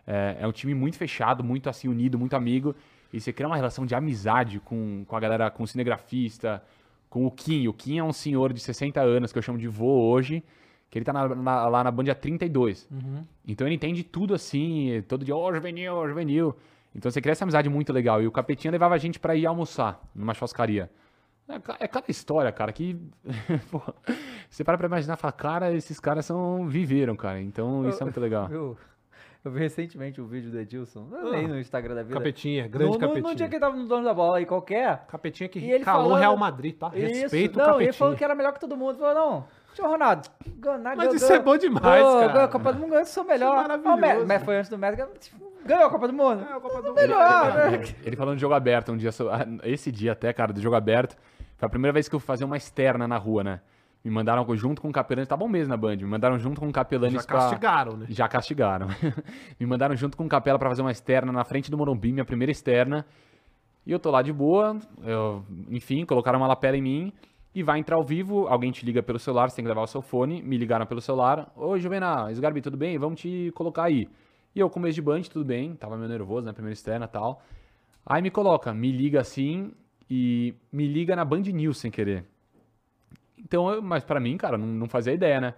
É, 0.06 0.38
é 0.40 0.46
um 0.46 0.52
time 0.52 0.74
muito 0.74 0.96
fechado, 0.96 1.44
muito 1.44 1.68
assim, 1.70 1.86
unido, 1.88 2.18
muito 2.18 2.34
amigo. 2.34 2.74
E 3.12 3.20
você 3.20 3.32
cria 3.32 3.46
uma 3.46 3.54
relação 3.56 3.86
de 3.86 3.94
amizade 3.94 4.58
com, 4.60 5.04
com 5.06 5.14
a 5.16 5.20
galera, 5.20 5.50
com 5.50 5.62
o 5.62 5.66
cinegrafista, 5.66 6.62
com 7.08 7.24
o 7.26 7.30
Kim. 7.30 7.68
O 7.68 7.72
Kim 7.72 7.98
é 7.98 8.04
um 8.04 8.12
senhor 8.12 8.52
de 8.52 8.60
60 8.60 9.00
anos, 9.00 9.32
que 9.32 9.38
eu 9.38 9.42
chamo 9.42 9.58
de 9.58 9.68
vô 9.68 10.10
hoje, 10.10 10.42
que 10.90 10.98
ele 10.98 11.04
tá 11.04 11.12
na- 11.12 11.28
na- 11.34 11.68
lá 11.68 11.84
na 11.84 11.90
Band 11.90 12.10
há 12.10 12.14
32. 12.14 12.88
Então 13.46 13.66
ele 13.66 13.76
entende 13.76 14.02
tudo 14.02 14.34
assim, 14.34 15.02
todo 15.06 15.24
dia, 15.24 15.36
ô 15.36 15.52
juvenil, 15.54 15.94
ô 15.94 16.08
juvenil. 16.08 16.56
Então 16.94 17.10
você 17.10 17.20
cria 17.20 17.32
essa 17.32 17.44
amizade 17.44 17.68
muito 17.68 17.92
legal. 17.92 18.20
E 18.22 18.26
o 18.26 18.32
Capetinha 18.32 18.70
levava 18.72 18.94
a 18.94 18.98
gente 18.98 19.20
pra 19.20 19.36
ir 19.36 19.46
almoçar 19.46 20.00
numa 20.14 20.34
churrascaria. 20.34 20.90
É, 21.48 21.84
é 21.84 21.88
cada 21.88 22.06
história, 22.08 22.50
cara, 22.52 22.72
que. 22.72 22.96
pô, 23.70 23.80
você 24.48 24.62
para 24.64 24.78
pra 24.78 24.86
imaginar 24.86 25.14
e 25.14 25.16
fala, 25.16 25.32
cara, 25.32 25.72
esses 25.72 25.98
caras 26.00 26.24
são. 26.24 26.66
viveram, 26.68 27.14
cara. 27.16 27.40
Então 27.40 27.88
isso 27.88 28.02
é 28.02 28.04
muito 28.04 28.20
legal. 28.20 28.48
Eu, 28.52 28.76
eu 29.44 29.50
vi 29.50 29.58
recentemente 29.58 30.20
um 30.20 30.24
vídeo 30.26 30.52
do 30.52 30.58
Edilson, 30.60 31.08
nem 31.32 31.48
no 31.48 31.58
Instagram 31.58 31.96
da 31.96 32.02
vida. 32.04 32.14
Capetinha, 32.14 32.68
grande 32.68 32.92
no, 32.92 32.98
capetinha. 32.98 33.28
no 33.28 33.34
dia 33.34 33.48
que 33.48 33.54
ele 33.56 33.60
tava 33.60 33.76
no 33.76 33.88
dono 33.88 34.04
da 34.04 34.14
bola 34.14 34.38
aí, 34.38 34.46
qualquer. 34.46 35.04
Capetinha 35.08 35.48
que 35.48 35.58
ele 35.58 35.84
calou 35.84 36.04
falando- 36.10 36.20
Real 36.20 36.36
Madrid, 36.36 36.76
tá? 36.76 36.92
Isso, 36.94 37.22
Respeito 37.22 37.56
o 37.56 37.58
não, 37.58 37.64
ele 37.64 37.72
capetinha. 37.72 37.92
falou 37.94 38.14
que 38.16 38.22
era 38.24 38.34
melhor 38.36 38.52
que 38.52 38.60
todo 38.60 38.76
mundo. 38.76 38.98
Falou, 39.00 39.14
não, 39.14 39.44
tio 39.74 39.86
Ronaldo, 39.86 40.28
ganhar, 40.58 40.96
Mas 40.96 41.14
isso 41.14 41.32
é 41.32 41.38
bom 41.38 41.56
demais, 41.56 41.82
cara. 42.04 42.28
Ganhou 42.28 42.44
a 42.44 42.48
Copa 42.48 42.72
do 42.72 42.78
Mundo, 42.80 42.90
ganhou, 42.90 43.04
sou 43.06 43.24
melhor. 43.24 43.54
Isso 43.54 43.64
é 43.64 43.68
maravilhoso. 43.68 43.96
O 43.96 44.00
Messi- 44.00 44.26
Mas 44.26 44.42
foi 44.44 44.56
antes 44.56 44.70
do 44.70 44.78
Messi, 44.78 44.96
ganhou 45.64 45.86
a 45.86 45.90
Copa 45.90 46.06
do 46.08 46.12
Mundo. 46.14 46.46
É, 46.48 46.52
a 46.56 46.60
Copa 46.60 46.82
do 46.82 46.94
melhor, 46.94 47.54
né? 47.54 47.74
É, 47.76 48.06
Ele 48.06 48.16
falando 48.16 48.34
de 48.36 48.40
jogo 48.40 48.54
aberto 48.54 48.92
um 48.92 48.96
dia, 48.96 49.10
ah, 49.30 49.46
esse 49.64 49.90
dia 49.92 50.12
até, 50.12 50.32
cara, 50.32 50.52
do 50.52 50.60
jogo 50.60 50.76
aberto, 50.76 51.16
foi 51.56 51.66
a 51.66 51.70
primeira 51.70 51.92
vez 51.92 52.08
que 52.08 52.14
eu 52.14 52.20
fui 52.20 52.26
fazer 52.26 52.44
uma 52.44 52.56
externa 52.56 53.06
na 53.08 53.16
rua, 53.16 53.42
né? 53.44 53.60
Me 54.04 54.10
mandaram 54.10 54.44
junto 54.56 54.82
com 54.82 54.88
o 54.88 54.92
Capelanes, 54.92 55.28
tá 55.28 55.36
bom 55.36 55.46
mesmo 55.46 55.68
na 55.68 55.76
Band, 55.76 55.94
me 55.96 56.04
mandaram 56.04 56.36
junto 56.36 56.60
com 56.60 56.68
o 56.68 56.72
Capelanes 56.72 57.22
Já 57.22 57.26
pra... 57.26 57.38
castigaram, 57.38 57.96
né? 57.96 58.06
Já 58.08 58.26
castigaram. 58.28 58.88
me 59.60 59.64
mandaram 59.64 59.94
junto 59.94 60.16
com 60.16 60.24
o 60.24 60.28
Capela 60.28 60.58
pra 60.58 60.68
fazer 60.68 60.82
uma 60.82 60.90
externa 60.90 61.30
na 61.30 61.44
frente 61.44 61.70
do 61.70 61.78
Morumbi, 61.78 62.12
minha 62.12 62.24
primeira 62.24 62.50
externa. 62.50 63.06
E 63.86 63.92
eu 63.92 64.00
tô 64.00 64.10
lá 64.10 64.20
de 64.22 64.32
boa, 64.32 64.76
eu- 65.04 65.44
enfim, 65.70 66.04
colocaram 66.04 66.38
uma 66.40 66.48
lapela 66.48 66.76
em 66.76 66.82
mim 66.82 67.12
e 67.54 67.62
vai 67.62 67.78
entrar 67.78 67.96
ao 67.96 68.02
vivo, 68.04 68.46
alguém 68.48 68.70
te 68.70 68.84
liga 68.84 69.02
pelo 69.02 69.18
celular, 69.18 69.50
você 69.50 69.56
tem 69.56 69.64
que 69.64 69.68
levar 69.68 69.82
o 69.82 69.86
seu 69.86 70.00
fone, 70.00 70.42
me 70.42 70.56
ligaram 70.56 70.86
pelo 70.86 71.00
celular. 71.00 71.52
Oi, 71.56 71.80
Juvenal, 71.80 72.30
Sgarbi, 72.30 72.60
tudo 72.62 72.76
bem? 72.76 72.98
Vamos 72.98 73.20
te 73.20 73.50
colocar 73.54 73.84
aí. 73.84 74.08
E 74.54 74.60
eu, 74.60 74.68
começo 74.70 74.94
de 74.94 75.02
band, 75.02 75.22
tudo 75.22 75.44
bem, 75.44 75.74
tava 75.76 75.96
meio 75.96 76.08
nervoso, 76.08 76.46
né, 76.46 76.52
primeira 76.52 76.72
externa 76.72 77.04
e 77.06 77.08
tal. 77.08 77.42
Aí 78.04 78.20
me 78.22 78.30
coloca, 78.30 78.72
me 78.72 78.90
liga 78.90 79.20
assim 79.20 79.72
e 80.10 80.54
me 80.72 80.86
liga 80.86 81.14
na 81.14 81.24
Band 81.24 81.42
News 81.42 81.78
sem 81.78 81.90
querer. 81.90 82.24
Então, 83.38 83.70
eu- 83.70 83.82
mas 83.82 84.04
pra 84.04 84.18
mim, 84.20 84.36
cara, 84.36 84.56
não, 84.58 84.66
não 84.66 84.88
fazia 84.88 85.12
ideia, 85.12 85.40
né? 85.40 85.54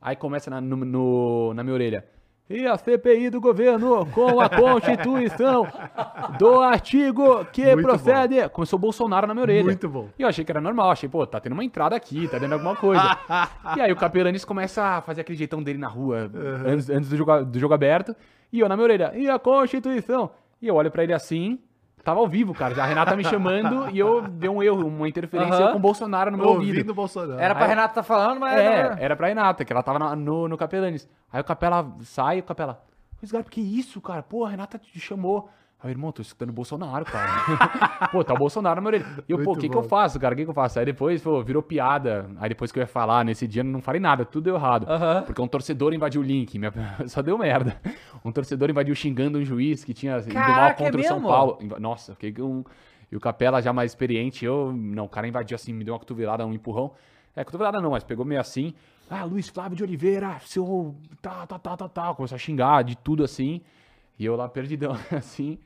Aí 0.00 0.16
começa 0.16 0.50
na, 0.50 0.60
no- 0.60 0.76
no- 0.76 1.54
na 1.54 1.62
minha 1.62 1.74
orelha. 1.74 2.04
E 2.48 2.66
a 2.66 2.76
CPI 2.76 3.30
do 3.30 3.40
governo 3.40 4.04
com 4.06 4.38
a 4.38 4.50
Constituição 4.50 5.66
do 6.38 6.60
artigo 6.60 7.42
que 7.46 7.64
Muito 7.64 7.82
procede. 7.82 8.46
Começou 8.50 8.78
o 8.78 8.80
Bolsonaro 8.80 9.26
na 9.26 9.32
minha 9.32 9.44
orelha. 9.44 9.64
Muito 9.64 9.88
bom. 9.88 10.10
E 10.18 10.22
eu 10.22 10.28
achei 10.28 10.44
que 10.44 10.52
era 10.52 10.60
normal, 10.60 10.90
achei, 10.90 11.08
pô, 11.08 11.26
tá 11.26 11.40
tendo 11.40 11.54
uma 11.54 11.64
entrada 11.64 11.96
aqui, 11.96 12.28
tá 12.28 12.38
dando 12.38 12.52
alguma 12.52 12.76
coisa. 12.76 13.02
e 13.78 13.80
aí 13.80 13.90
o 13.90 13.96
Capelanes 13.96 14.44
começa 14.44 14.82
a 14.82 15.00
fazer 15.00 15.22
aquele 15.22 15.38
jeitão 15.38 15.62
dele 15.62 15.78
na 15.78 15.88
rua, 15.88 16.30
antes, 16.66 16.90
antes 16.90 17.08
do, 17.08 17.16
jogo, 17.16 17.46
do 17.46 17.58
jogo 17.58 17.72
aberto, 17.72 18.14
e 18.52 18.60
eu 18.60 18.68
na 18.68 18.76
minha 18.76 18.84
orelha, 18.84 19.12
e 19.16 19.26
a 19.26 19.38
Constituição? 19.38 20.30
E 20.60 20.68
eu 20.68 20.74
olho 20.74 20.90
pra 20.90 21.02
ele 21.02 21.14
assim, 21.14 21.58
tava 22.04 22.20
ao 22.20 22.28
vivo, 22.28 22.52
cara, 22.54 22.74
já 22.74 22.84
a 22.84 22.86
Renata 22.86 23.16
me 23.16 23.24
chamando, 23.24 23.88
e 23.90 23.98
eu 23.98 24.22
dei 24.22 24.48
um 24.50 24.62
erro, 24.62 24.86
uma 24.86 25.08
interferência 25.08 25.54
eu 25.54 25.70
com 25.72 25.78
o 25.78 25.80
Bolsonaro 25.80 26.30
no 26.30 26.36
meu 26.38 26.48
ouvido. 26.48 26.68
Ouvindo 26.76 26.90
o 26.90 26.94
Bolsonaro. 26.94 27.40
Era 27.40 27.54
pra 27.54 27.64
Aí- 27.64 27.70
Renata 27.70 27.94
tá 27.94 28.02
falando, 28.02 28.38
mas. 28.38 28.58
É, 28.60 28.96
era 28.98 29.16
pra 29.16 29.28
Renata, 29.28 29.64
que 29.64 29.72
ela 29.72 29.82
tava 29.82 29.98
na- 29.98 30.14
no, 30.14 30.46
no 30.48 30.56
Capelanes. 30.56 31.08
Aí 31.32 31.40
o 31.40 31.44
Capela 31.44 31.90
sai, 32.02 32.40
o 32.40 32.42
Capela, 32.42 32.80
Luiz 33.20 33.32
Garbi, 33.32 33.48
que 33.50 33.60
isso, 33.60 34.00
cara? 34.00 34.22
Pô, 34.22 34.44
a 34.44 34.50
Renata 34.50 34.78
te 34.78 35.00
chamou. 35.00 35.48
Aí, 35.84 35.90
irmão, 35.90 36.10
tô 36.10 36.22
escutando 36.22 36.48
o 36.48 36.52
Bolsonaro, 36.54 37.04
cara. 37.04 38.08
pô, 38.10 38.24
tá 38.24 38.32
o 38.32 38.38
Bolsonaro 38.38 38.80
na 38.80 38.90
minha 38.90 39.02
orelha. 39.02 39.24
E 39.28 39.32
eu, 39.32 39.42
pô, 39.42 39.52
o 39.52 39.56
que 39.58 39.68
que 39.68 39.76
eu 39.76 39.82
faço, 39.82 40.18
cara? 40.18 40.32
O 40.32 40.36
que 40.36 40.44
que 40.44 40.48
eu 40.50 40.54
faço? 40.54 40.78
Aí 40.78 40.86
depois, 40.86 41.20
pô, 41.20 41.42
virou 41.42 41.62
piada. 41.62 42.26
Aí 42.40 42.48
depois 42.48 42.72
que 42.72 42.78
eu 42.78 42.80
ia 42.80 42.86
falar, 42.86 43.22
nesse 43.22 43.46
dia, 43.46 43.60
eu 43.60 43.64
não 43.66 43.82
falei 43.82 44.00
nada, 44.00 44.24
tudo 44.24 44.44
deu 44.44 44.54
errado. 44.54 44.86
Aham. 44.88 45.24
Porque 45.26 45.42
um 45.42 45.46
torcedor 45.46 45.92
invadiu 45.92 46.22
o 46.22 46.24
link, 46.24 46.58
minha- 46.58 46.72
só 47.06 47.20
deu 47.20 47.36
merda. 47.36 47.78
Um 48.24 48.32
torcedor 48.32 48.70
invadiu 48.70 48.94
xingando 48.94 49.38
um 49.38 49.44
juiz 49.44 49.84
que 49.84 49.92
tinha 49.92 50.16
ido 50.16 50.32
mal 50.32 50.42
Caraca, 50.46 50.82
é 50.82 50.86
contra 50.86 51.00
o 51.00 51.04
São? 51.04 51.20
Paulo. 51.22 51.58
Nossa, 51.78 52.14
fiquei 52.14 52.32
com... 52.32 52.42
um, 52.42 52.64
E 53.12 53.16
o 53.16 53.20
Capela 53.20 53.60
já 53.60 53.70
mais 53.70 53.90
experiente, 53.90 54.42
eu... 54.42 54.72
Não, 54.74 55.04
o 55.04 55.08
cara 55.10 55.28
invadiu 55.28 55.54
assim, 55.54 55.74
me 55.74 55.84
deu 55.84 55.92
uma 55.92 56.00
cotovelada, 56.00 56.46
um 56.46 56.54
empurrão. 56.54 56.92
É, 57.36 57.44
cotovelada 57.44 57.78
não, 57.82 57.90
mas 57.90 58.02
pegou 58.02 58.24
meio 58.24 58.40
assim. 58.40 58.72
Ah, 59.10 59.24
Luiz 59.24 59.50
Flávio 59.50 59.76
de 59.76 59.82
Oliveira, 59.82 60.36
seu... 60.46 60.94
Tá, 61.20 61.46
tá, 61.46 61.58
tá, 61.58 61.76
tá, 61.76 61.88
tá. 61.90 62.14
Começou 62.14 62.36
a 62.36 62.38
xingar 62.38 62.82
de 62.84 62.96
tudo 62.96 63.22
assim. 63.22 63.60
E 64.18 64.24
eu 64.24 64.36
lá 64.36 64.48
perdidão, 64.48 64.96
assim. 65.10 65.58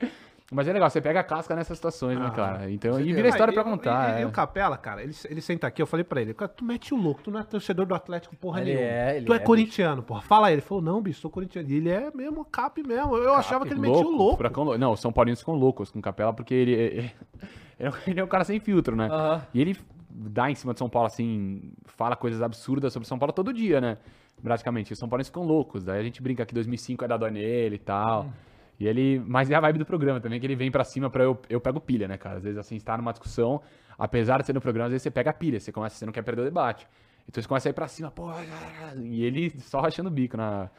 Mas 0.51 0.67
é 0.67 0.73
legal, 0.73 0.89
você 0.89 0.99
pega 0.99 1.21
a 1.21 1.23
casca 1.23 1.55
nessas 1.55 1.77
situações, 1.77 2.19
né, 2.19 2.25
Ah, 2.29 2.31
cara? 2.31 2.71
Então, 2.71 2.99
e 2.99 3.13
vira 3.13 3.29
história 3.29 3.53
pra 3.53 3.63
contar. 3.63 4.17
E, 4.17 4.21
e 4.21 4.23
é. 4.23 4.27
o 4.27 4.31
Capela, 4.31 4.79
cara, 4.79 5.03
ele, 5.03 5.15
ele 5.29 5.43
senta 5.43 5.67
aqui, 5.67 5.83
eu 5.83 5.87
falei 5.87 6.03
pra 6.05 6.23
ele, 6.23 6.33
cara, 6.33 6.49
tu 6.49 6.65
mete 6.65 6.95
o 6.95 6.97
louco, 6.97 7.21
tu 7.23 7.31
não 7.31 7.39
é 7.39 7.43
torcedor 7.43 7.85
do 7.85 7.95
Atlético 7.95 8.35
porra 8.35 8.63
Ele 8.63 8.71
nenhuma. 8.75 8.87
é, 8.89 9.17
ele 9.19 9.27
tu 9.27 9.35
é, 9.35 9.37
é, 9.37 9.41
corintiano, 9.41 10.03
porra. 10.03 10.23
Fala 10.23 10.47
aí. 10.47 10.55
Ele 10.55 10.63
falou, 10.63 10.83
não, 10.83 11.03
bicho, 11.03 11.21
sou 11.21 11.31
corintiano. 11.31 11.69
E 11.69 11.75
ele 11.75 11.91
é 11.91 12.11
mesmo 12.15 12.47
cap 12.47 12.83
mesmo. 12.83 13.15
Eu 13.15 13.35
achava 13.35 13.67
que 13.67 13.75
ele 13.75 13.81
metia 13.81 14.07
o 14.07 14.11
louco. 14.11 14.39
Furacão 14.39 14.65
louco. 14.65 14.79
Não, 14.79 14.97
São 14.97 15.13
Paulinos 15.13 15.41
ficam 15.41 15.55
loucos 15.55 15.91
com 15.91 15.99
o 15.99 16.03
Capela, 16.03 16.33
porque 16.33 16.55
ele, 16.55 16.73
ele, 16.73 16.97
ele, 16.97 17.13
é 17.79 17.91
um- 17.91 17.93
ele 18.07 18.21
é 18.21 18.25
um 18.25 18.29
cara 18.29 18.45
sem 18.45 18.59
filtro, 18.59 18.97
né? 18.97 19.07
Aham. 19.11 19.43
E 19.53 19.61
ele 19.61 19.77
dá 20.09 20.51
em 20.51 20.55
cima 20.55 20.73
de 20.73 20.79
São 20.79 20.89
Paulo, 20.89 21.09
assim, 21.09 21.73
fala 21.85 22.17
coisas 22.17 22.41
absurdas 22.41 22.91
sobre 22.91 23.07
São 23.07 23.19
Paulo 23.19 23.35
todo 23.35 23.53
dia, 23.53 23.83
né? 23.83 23.99
Praticamente. 24.43 24.93
Os 24.93 24.99
São 24.99 25.09
Paulinos 25.09 25.29
ficam 25.29 25.43
loucos. 25.45 25.85
Daí 25.85 26.01
a 26.01 26.03
gente 26.03 26.23
brinca 26.23 26.45
que 26.47 26.55
2005 26.55 27.05
é 27.05 27.09
da 27.09 27.17
dó 27.17 27.29
nele 27.29 27.77
e 27.77 27.79
tal. 27.79 28.25
Hum. 28.25 28.31
E 28.81 28.87
ele. 28.87 29.23
Mas 29.27 29.51
é 29.51 29.55
a 29.55 29.61
vibe 29.61 29.79
do 29.79 29.87
programa 29.87 30.21
também, 30.21 30.39
que 30.39 30.47
ele 30.47 30.55
vem 30.57 30.71
pra 30.71 30.85
cima 30.85 31.11
pra 31.11 31.25
eu. 31.25 31.39
Eu 31.51 31.61
pego 31.61 31.81
pilha, 31.81 32.07
né, 32.07 32.17
cara? 32.17 32.37
Às 32.37 32.45
vezes, 32.45 32.59
assim, 32.59 32.77
está 32.77 32.97
numa 32.97 33.13
discussão, 33.13 33.61
apesar 33.99 34.39
de 34.41 34.47
ser 34.47 34.53
no 34.53 34.61
programa, 34.61 34.87
às 34.87 34.93
vezes 34.93 35.03
você 35.03 35.11
pega 35.11 35.33
pilha, 35.33 35.59
você 35.59 35.73
começa, 35.73 35.97
você 35.97 36.07
não 36.07 36.13
quer 36.13 36.23
perder 36.23 36.43
o 36.43 36.45
debate. 36.45 36.87
Então 37.29 37.43
você 37.43 37.49
começa 37.49 37.69
a 37.69 37.71
ir 37.71 37.75
pra 37.75 37.87
cima, 37.89 38.11
pô, 38.11 38.31
e 39.03 39.23
ele 39.23 39.51
só 39.61 39.81
rachando 39.81 40.09
o 40.09 40.11
bico 40.13 40.35
na, 40.37 40.71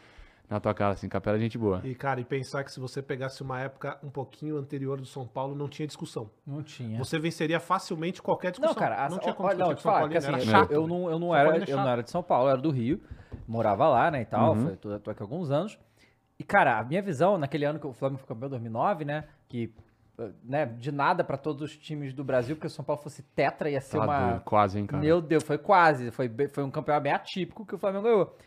na 0.50 0.60
tua 0.60 0.74
cara, 0.74 0.94
assim, 0.94 1.08
capela 1.08 1.38
é 1.38 1.40
gente 1.40 1.60
boa. 1.60 1.80
E, 1.84 1.94
cara, 1.94 2.20
e 2.20 2.24
pensar 2.24 2.64
que 2.64 2.72
se 2.72 2.80
você 2.80 3.04
pegasse 3.04 3.44
uma 3.44 3.60
época 3.60 4.00
um 4.04 4.10
pouquinho 4.10 4.58
anterior 4.58 5.00
do 5.00 5.06
São 5.06 5.28
Paulo, 5.28 5.54
não 5.54 5.68
tinha 5.68 5.86
discussão. 5.86 6.32
Não 6.48 6.64
tinha. 6.64 6.98
Você 6.98 7.20
venceria 7.20 7.60
facilmente 7.60 8.20
qualquer 8.20 8.50
discussão. 8.50 8.74
Não, 8.74 8.80
cara, 8.80 9.10
não 9.10 9.18
a- 9.18 9.20
tinha 9.20 9.34
como 9.36 9.48
olha, 9.48 9.58
não, 9.60 9.74
discutir 9.74 9.82
te 9.82 9.84
com 9.84 9.90
São 9.90 9.94
falar, 10.00 10.10
que 10.10 10.18
assim, 10.18 10.28
era 10.30 10.38
eu, 10.40 10.46
chato. 10.46 10.72
eu 10.72 10.88
não, 10.88 11.10
eu 11.12 11.20
não 11.20 11.28
São 11.28 11.36
era, 11.36 11.58
é 11.58 11.64
eu 11.68 11.78
não 11.78 11.90
era 11.90 12.02
de 12.02 12.10
São 12.10 12.24
Paulo, 12.24 12.48
eu 12.48 12.52
era 12.54 12.62
do 12.62 12.72
Rio, 12.72 13.00
morava 13.48 13.88
lá, 13.88 14.12
né, 14.12 14.22
e 14.22 14.26
tal, 14.26 14.54
Uhum. 14.54 14.64
foi- 14.68 14.76
tô, 14.78 15.00
tô 15.00 15.12
aqui 15.12 15.22
há 15.22 15.26
alguns 15.26 15.50
anos. 15.52 15.78
E, 16.38 16.44
cara, 16.44 16.80
a 16.80 16.84
minha 16.84 17.02
visão, 17.02 17.38
naquele 17.38 17.66
ano 17.66 17.80
que 17.80 17.88
o 17.88 17.94
Flamengo 17.94 18.20
foi 18.20 18.28
campeão, 18.28 18.50
2009, 18.50 19.04
né, 19.06 19.26
que, 19.48 19.74
eh, 20.18 20.30
né, 20.44 20.66
de 20.66 20.92
nada 20.92 21.24
pra 21.24 21.36
todos 21.38 21.62
os 21.62 21.78
times 21.78 22.14
do 22.14 22.24
Brasil, 22.24 22.56
porque 22.56 22.68
o 22.68 22.70
São 22.70 22.86
Paulo 22.86 23.02
fosse 23.02 23.22
tetra, 23.22 23.70
ia 23.70 23.82
ser 23.82 23.98
Tá 23.98 24.04
uma... 24.06 24.28
doido, 24.30 24.42
quase, 24.44 24.80
hein, 24.80 24.86
cara. 24.86 25.02
Meu 25.04 25.22
Deus, 25.22 25.44
foi 25.44 25.58
quase, 25.58 26.12
foi, 26.12 26.30
foi 26.54 26.64
um 26.64 26.72
campeonato 26.72 27.04
bem 27.04 27.12
atípico 27.14 27.66
que 27.66 27.76
o 27.76 27.78
Flamengo 27.78 28.04
ganhou. 28.04 28.38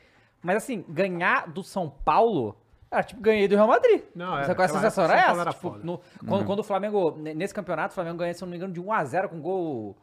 Mas, 0.43 0.57
assim, 0.57 0.85
ganhar 0.89 1.49
do 1.49 1.62
São 1.62 1.89
Paulo... 1.89 2.57
Era 2.91 3.03
tipo, 3.03 3.22
ganhei 3.22 3.49
do 3.49 3.55
Real 3.55 3.66
Madrid. 3.68 4.03
Não, 4.14 4.35
era. 4.37 4.45
Sabe 4.45 4.55
qual 4.57 4.64
a 4.64 4.66
Aquela 4.66 4.80
sensação 4.83 5.05
época 5.05 5.16
era 5.18 5.26
Paulo 5.26 5.41
essa? 5.41 5.49
era 5.49 5.53
Tipo, 5.55 5.87
no- 5.87 6.01
quando, 6.28 6.45
quando 6.45 6.59
o 6.59 6.62
Flamengo, 6.62 7.16
ne- 7.16 7.33
nesse 7.33 7.55
campeonato, 7.55 7.93
o 7.93 7.95
Flamengo 7.95 8.18
ganha, 8.18 8.35
se 8.35 8.43
eu 8.45 8.47
não 8.47 8.51
me 8.51 8.57
engano, 8.59 8.70
de 8.74 8.83
1x0 8.83 9.28
com 9.30 9.41
gol. 9.41 9.97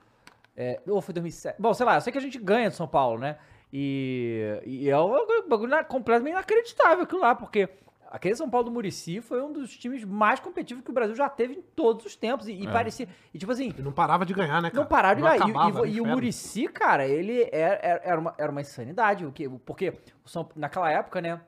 É, 0.58 0.82
ou 0.88 1.00
foi 1.00 1.14
2007? 1.14 1.62
Bom, 1.62 1.72
sei 1.74 1.86
lá, 1.86 1.96
eu 1.98 2.02
sei 2.02 2.12
que 2.12 2.18
a 2.18 2.22
gente 2.22 2.40
ganha 2.40 2.68
do 2.68 2.76
São 2.76 2.88
Paulo, 2.88 3.20
né? 3.20 3.38
E, 3.72 4.61
e 4.65 4.89
é 4.89 4.97
um 4.99 5.11
bagulho 5.47 5.86
completamente 5.86 6.34
inacreditável 6.34 7.03
aquilo 7.03 7.22
lá, 7.22 7.36
porque 7.36 7.70
aquele 8.09 8.36
São 8.36 8.49
Paulo 8.49 8.65
do 8.65 8.72
Murici 8.72 9.22
foi 9.22 9.41
um 9.43 9.53
dos 9.53 9.78
times 9.78 10.03
mais 10.03 10.39
competitivos 10.39 10.84
que 10.84 10.89
o 10.89 10.93
Brasil 10.93 11.15
já 11.15 11.30
teve 11.30 11.53
em 11.53 11.61
todos 11.61 12.05
os 12.05 12.15
tempos. 12.15 12.47
E, 12.47 12.53
e 12.53 12.67
parecia. 12.67 13.07
E 13.34 13.38
tipo 13.38 13.51
assim, 13.51 13.72
E 13.78 13.82
não 13.82 13.91
parava 13.91 14.26
de 14.26 14.34
ganhar, 14.34 14.61
né, 14.61 14.72
cara? 14.72 14.82
não 14.82 14.89
pararam 14.89 15.15
de 15.17 15.22
ganhar. 15.22 15.36
E- 15.36 15.38
E, 15.38 15.43
acabava, 15.51 15.88
e, 15.88 16.01
o. 16.01 16.05
Murici, 16.05 16.67
cara, 16.67 17.05
ele 17.07 17.47
era, 17.51 17.76
era, 17.84 18.01
era 18.03 18.20
uma, 18.20 18.34
era 18.38 18.51
uma 18.51 18.61
insanidade. 18.61 19.26
O 19.26 19.32
que, 19.32 19.47
porque 19.47 19.93
São- 20.26 20.49
naquela 20.55 20.91
época, 20.91 21.22
né? 21.22 21.39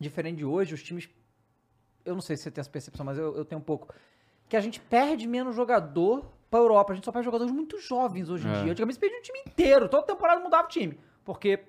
Diferente 0.00 0.38
de 0.38 0.44
hoje, 0.44 0.74
os 0.74 0.82
times. 0.82 1.08
Eu 2.04 2.14
não 2.14 2.20
sei 2.20 2.36
se 2.36 2.42
você 2.42 2.50
tem 2.50 2.60
essa 2.60 2.68
percepção, 2.70 3.06
mas 3.06 3.16
eu, 3.16 3.34
eu 3.36 3.44
tenho 3.44 3.60
um 3.60 3.64
pouco. 3.64 3.94
Que 4.48 4.56
a 4.56 4.60
gente 4.60 4.78
perde 4.80 5.26
menos 5.26 5.54
jogador 5.56 6.26
pra 6.50 6.58
Europa. 6.60 6.92
A 6.92 6.96
gente 6.96 7.04
só 7.04 7.12
perde 7.12 7.24
jogadores 7.24 7.52
muito 7.52 7.78
jovens 7.78 8.28
hoje 8.28 8.46
em 8.46 8.50
É. 8.50 8.62
dia. 8.64 8.72
Antigamente 8.72 8.96
você 8.96 9.00
perdia 9.00 9.18
o 9.20 9.22
time 9.22 9.38
inteiro. 9.46 9.88
Toda 9.88 10.02
temporada 10.04 10.40
mudava 10.40 10.64
o 10.64 10.68
time. 10.68 10.98
Porque 11.24 11.60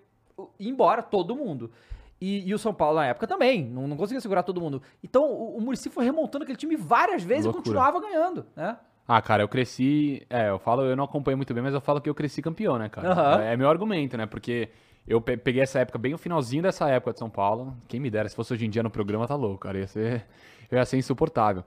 embora 0.60 1.02
todo 1.02 1.36
mundo. 1.36 1.72
E, 2.20 2.48
e 2.48 2.54
o 2.54 2.58
São 2.60 2.74
Paulo 2.74 2.96
na 2.98 3.06
época 3.08 3.28
também, 3.28 3.64
não, 3.66 3.88
não 3.88 3.98
conseguia 3.98 4.22
segurar 4.22 4.42
todo 4.44 4.62
mundo. 4.62 4.82
Então 5.04 5.24
o, 5.30 5.58
o 5.58 5.62
Muricy 5.62 5.90
foi 5.90 6.06
remontando 6.06 6.44
aquele 6.44 6.58
time 6.58 6.76
várias 6.76 7.24
vezes 7.24 7.46
Loucura. 7.46 7.62
e 7.62 7.64
continuava 7.66 8.00
ganhando, 8.00 8.46
né? 8.56 8.78
Ah, 9.08 9.22
cara, 9.22 9.44
eu 9.44 9.48
cresci. 9.48 10.26
É, 10.30 10.50
eu 10.50 10.58
falo, 10.58 10.84
eu 10.84 10.96
não 10.96 11.04
acompanho 11.04 11.38
muito 11.38 11.54
bem, 11.54 11.62
mas 11.62 11.74
eu 11.74 11.82
falo 11.82 12.02
que 12.02 12.10
eu 12.10 12.16
cresci 12.16 12.42
campeão, 12.42 12.80
né, 12.80 12.90
cara? 12.90 13.12
Aham. 13.12 13.42
É, 13.44 13.54
é 13.54 13.58
meu 13.58 13.70
argumento, 13.70 14.18
né? 14.18 14.26
Porque 14.26 14.70
eu 15.08 15.22
pe- 15.22 15.38
peguei 15.38 15.62
essa 15.62 15.78
época, 15.80 16.00
bem 16.00 16.14
o 16.14 16.18
finalzinho 16.18 16.64
dessa 16.64 16.90
época 16.90 17.14
de 17.14 17.20
São 17.20 17.30
Paulo. 17.30 17.76
Quem 17.88 18.00
me 18.00 18.10
dera, 18.10 18.28
se 18.28 18.36
fosse 18.36 18.54
hoje 18.54 18.66
em 18.66 18.70
dia 18.70 18.82
no 18.82 18.90
programa, 18.90 19.28
tá 19.28 19.36
louco, 19.36 19.60
cara. 19.60 19.78
Ia 19.78 19.88
ser, 19.88 20.26
ia 20.72 20.86
ser 20.86 20.98
insuportável. 20.98 21.64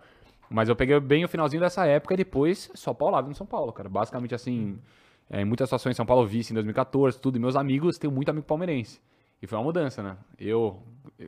Mas 0.51 0.69
eu 0.69 0.75
peguei 0.75 0.99
bem 0.99 1.25
o 1.25 1.29
finalzinho 1.29 1.63
dessa 1.63 1.87
época 1.87 2.15
e 2.15 2.17
depois 2.17 2.71
só 2.75 2.93
paulado 2.95 3.29
no 3.29 3.35
São 3.35 3.47
Paulo, 3.47 3.71
cara. 3.73 3.89
Basicamente 3.89 4.35
assim, 4.35 4.79
é, 5.31 5.43
em 5.43 5.45
muitas 5.45 5.69
situações 5.69 5.97
São 5.97 6.07
Paulo 6.07 6.27
vice 6.27 6.53
em 6.53 6.55
2014, 6.55 7.21
tudo. 7.21 7.37
E 7.37 7.41
meus 7.41 7.57
amigos, 7.57 7.99
tenho 7.99 8.13
muito 8.13 8.29
amigo 8.29 8.47
palmeirense. 8.47 9.01
E 9.41 9.47
foi 9.47 9.57
uma 9.57 9.65
mudança, 9.65 10.03
né? 10.03 10.17
Eu 10.39 10.83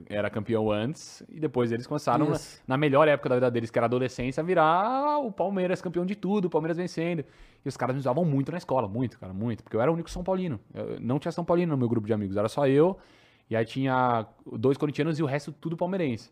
era 0.08 0.28
campeão 0.28 0.70
antes 0.70 1.22
e 1.28 1.38
depois 1.38 1.70
eles 1.70 1.86
começaram, 1.86 2.30
na, 2.30 2.38
na 2.66 2.76
melhor 2.76 3.06
época 3.08 3.28
da 3.28 3.34
vida 3.36 3.50
deles, 3.50 3.70
que 3.70 3.78
era 3.78 3.86
a 3.86 3.88
adolescência, 3.88 4.40
a 4.40 4.44
virar 4.44 5.18
o 5.18 5.30
Palmeiras 5.30 5.80
campeão 5.80 6.04
de 6.04 6.14
tudo, 6.16 6.46
o 6.46 6.50
Palmeiras 6.50 6.76
vencendo. 6.76 7.24
E 7.64 7.68
os 7.68 7.76
caras 7.76 7.94
me 7.94 8.00
usavam 8.00 8.24
muito 8.24 8.50
na 8.50 8.58
escola, 8.58 8.88
muito, 8.88 9.18
cara, 9.18 9.32
muito. 9.32 9.62
Porque 9.62 9.76
eu 9.76 9.80
era 9.80 9.90
o 9.90 9.94
único 9.94 10.10
São 10.10 10.24
Paulino. 10.24 10.58
Eu 10.74 10.98
não 11.00 11.18
tinha 11.18 11.30
São 11.30 11.44
Paulino 11.44 11.72
no 11.72 11.78
meu 11.78 11.88
grupo 11.88 12.06
de 12.06 12.12
amigos, 12.12 12.36
era 12.36 12.48
só 12.48 12.66
eu. 12.66 12.98
E 13.48 13.56
aí 13.56 13.64
tinha 13.64 14.26
dois 14.58 14.76
corintianos 14.76 15.18
e 15.18 15.22
o 15.22 15.26
resto 15.26 15.52
tudo 15.52 15.76
palmeirense. 15.76 16.30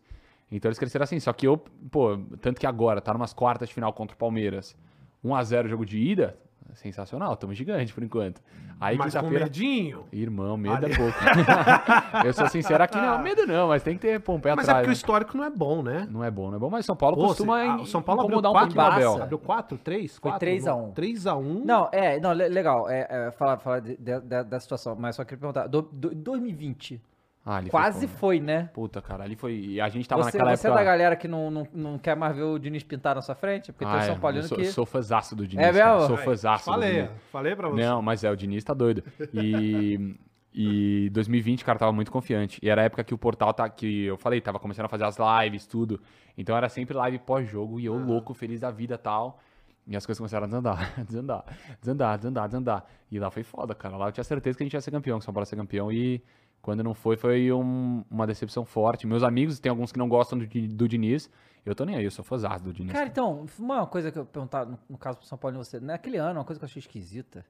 Então 0.51 0.69
eles 0.69 0.79
cresceram 0.79 1.03
assim. 1.03 1.19
Só 1.19 1.31
que 1.31 1.47
eu, 1.47 1.57
pô, 1.57 2.17
tanto 2.41 2.59
que 2.59 2.65
agora 2.65 2.99
tá 2.99 3.13
numas 3.13 3.33
quartas 3.33 3.69
de 3.69 3.75
final 3.75 3.93
contra 3.93 4.15
o 4.15 4.17
Palmeiras. 4.17 4.75
1x0 5.23 5.67
jogo 5.67 5.85
de 5.85 5.97
ida, 5.97 6.37
sensacional, 6.75 7.35
tamo 7.35 7.53
gigante 7.53 7.93
por 7.93 8.03
enquanto. 8.03 8.41
Aí 8.79 8.97
Mas 8.97 9.13
com 9.13 9.29
medinho. 9.29 10.05
Irmão, 10.11 10.55
medo 10.55 10.85
Ali- 10.85 10.93
é 10.93 10.97
pouco. 10.97 11.17
eu 12.25 12.33
sou 12.33 12.47
sincero 12.47 12.81
aqui, 12.83 12.97
não, 12.97 13.19
medo 13.21 13.45
não, 13.45 13.67
mas 13.67 13.83
tem 13.83 13.95
que 13.95 14.01
ter 14.01 14.19
pô, 14.21 14.33
um 14.33 14.39
pé 14.39 14.55
Mas 14.55 14.67
é 14.67 14.71
atrás. 14.71 14.77
porque 14.79 14.87
o 14.87 14.91
né? 14.91 14.93
histórico 14.93 15.37
não 15.37 15.43
é 15.43 15.49
bom, 15.49 15.81
né? 15.83 16.07
Não 16.09 16.23
é 16.23 16.31
bom, 16.31 16.47
não 16.49 16.55
é 16.55 16.59
bom, 16.59 16.69
mas 16.69 16.85
São 16.85 16.95
Paulo 16.95 17.17
Pô, 17.17 17.27
costuma 17.27 17.57
ah, 17.57 17.65
in- 17.65 17.81
o 17.81 17.85
São 17.85 18.01
Paulo 18.01 18.21
abriu 18.21 18.39
incomodar 18.39 18.51
um 18.51 18.53
4, 18.69 18.75
pouquinho 18.75 19.09
Abel. 19.11 19.23
Abriu 19.23 19.39
4, 19.39 19.77
3, 19.77 20.11
Foi 20.17 20.31
4? 20.31 20.39
3 20.39 20.67
a 20.67 20.75
1. 20.75 20.91
3 20.91 21.27
a 21.27 21.35
1. 21.35 21.65
Não, 21.65 21.89
é, 21.91 22.19
não, 22.19 22.31
le- 22.31 22.47
legal, 22.49 22.89
é, 22.89 23.07
é, 23.09 23.31
falar, 23.31 23.57
falar 23.57 23.79
de- 23.81 23.97
de- 23.97 24.19
da, 24.21 24.43
da 24.43 24.59
situação, 24.59 24.95
mas 24.97 25.15
só 25.15 25.23
queria 25.23 25.39
perguntar, 25.39 25.67
do, 25.67 25.81
do, 25.81 26.15
2020, 26.15 27.01
Ah, 27.49 27.55
ali 27.57 27.69
foi 27.69 27.79
quase 27.79 28.05
foda. 28.07 28.19
foi, 28.19 28.39
né? 28.39 28.69
Puta, 28.73 29.01
cara, 29.01 29.23
ali 29.23 29.35
foi. 29.35 29.53
E 29.55 29.81
a 29.81 29.89
gente 29.89 30.07
tava 30.07 30.21
Você, 30.23 30.37
naquela 30.37 30.55
você 30.55 30.67
é 30.67 30.69
época. 30.69 30.83
da 30.83 30.91
galera 30.91 31.15
que 31.15 31.27
não, 31.27 31.49
não, 31.49 31.67
não 31.73 31.97
quer 31.97 32.15
mais 32.15 32.35
ver 32.35 32.43
o 32.43 32.59
Diniz 32.59 32.83
pintar 32.83 33.15
na 33.15 33.21
sua 33.21 33.33
frente? 33.33 33.71
Porque 33.71 33.85
tem 33.85 33.93
Ah, 33.93 33.97
o 33.97 34.01
é, 34.01 34.05
São 34.05 34.19
Paulino 34.19 34.43
eu 34.43 34.47
sou, 34.47 34.57
que... 34.57 34.65
sou 34.67 34.85
fãzaço 34.85 35.35
do 35.35 35.47
Diniz. 35.47 35.65
É 35.65 35.71
cara, 35.73 35.93
mesmo? 35.95 36.07
Sou 36.07 36.17
fãzaço 36.17 36.65
do 36.65 36.71
Falei, 36.73 36.93
Diniz. 37.03 37.11
falei 37.31 37.55
pra 37.55 37.69
você. 37.69 37.81
Não, 37.83 38.01
mas 38.01 38.23
é, 38.23 38.29
o 38.31 38.35
Diniz 38.35 38.63
tá 38.63 38.73
doido. 38.75 39.03
E, 39.33 40.15
e 40.53 41.09
2020, 41.11 41.63
cara, 41.65 41.79
tava 41.79 41.91
muito 41.91 42.11
confiante. 42.11 42.59
E 42.61 42.69
era 42.69 42.81
a 42.81 42.85
época 42.85 43.03
que 43.03 43.13
o 43.13 43.17
portal 43.17 43.53
tá. 43.53 43.67
Que 43.69 44.05
eu 44.05 44.17
falei, 44.17 44.39
tava 44.41 44.59
começando 44.59 44.85
a 44.85 44.89
fazer 44.89 45.05
as 45.05 45.17
lives, 45.17 45.65
tudo. 45.65 45.99
Então 46.37 46.55
era 46.55 46.69
sempre 46.69 46.95
live 46.95 47.19
pós-jogo 47.19 47.79
e 47.79 47.85
eu 47.85 47.97
louco, 47.97 48.33
feliz 48.33 48.61
da 48.61 48.71
vida 48.71 48.95
e 48.95 48.97
tal. 48.97 49.39
E 49.87 49.95
as 49.95 50.05
coisas 50.05 50.19
começaram 50.19 50.43
a 50.43 50.47
desandar, 50.47 50.93
desandar, 51.03 51.43
desandar, 51.81 52.17
desandar, 52.17 52.47
desandar. 52.47 52.85
E 53.11 53.17
lá 53.19 53.31
foi 53.31 53.41
foda, 53.41 53.73
cara. 53.73 53.97
Lá 53.97 54.07
eu 54.09 54.11
tinha 54.11 54.23
certeza 54.23 54.55
que 54.55 54.63
a 54.63 54.65
gente 54.65 54.73
ia 54.73 54.81
ser 54.81 54.91
campeão, 54.91 55.17
que 55.17 55.23
o 55.23 55.25
São 55.25 55.33
Paulo 55.33 55.43
ia 55.43 55.47
ser 55.49 55.55
campeão. 55.55 55.91
E 55.91 56.23
quando 56.61 56.83
não 56.83 56.93
foi, 56.93 57.15
foi 57.17 57.51
um- 57.51 58.03
uma 58.09 58.27
decepção 58.27 58.65
forte. 58.65 59.07
Meus 59.07 59.23
amigos, 59.23 59.59
tem 59.59 59.69
alguns 59.69 59.91
que 59.91 59.99
não 59.99 60.09
gostam 60.09 60.37
do, 60.37 60.45
do 60.47 60.87
Diniz. 60.87 61.29
Eu 61.65 61.75
tô 61.75 61.83
nem 61.85 61.95
aí, 61.95 62.03
eu 62.05 62.11
sou 62.11 62.23
fãzado 62.23 62.63
do 62.65 62.73
Diniz. 62.73 62.91
Cara, 62.93 63.07
então, 63.07 63.45
uma 63.57 63.85
coisa 63.85 64.11
que 64.11 64.17
eu 64.19 64.25
perguntar, 64.25 64.65
no, 64.65 64.79
no 64.89 64.97
caso 64.97 65.17
pro 65.17 65.27
São 65.27 65.37
Paulo 65.37 65.57
e 65.57 65.59
você, 65.63 65.79
naquele 65.79 66.17
ano, 66.17 66.39
uma 66.39 66.45
coisa 66.45 66.59
que 66.59 66.63
eu 66.63 66.67
achei 66.67 66.79
esquisita 66.79 67.45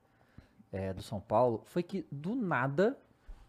é, 0.72 0.94
do 0.94 1.02
São 1.02 1.20
Paulo 1.20 1.62
foi 1.66 1.82
que, 1.84 2.06
do 2.12 2.36
nada, 2.36 2.98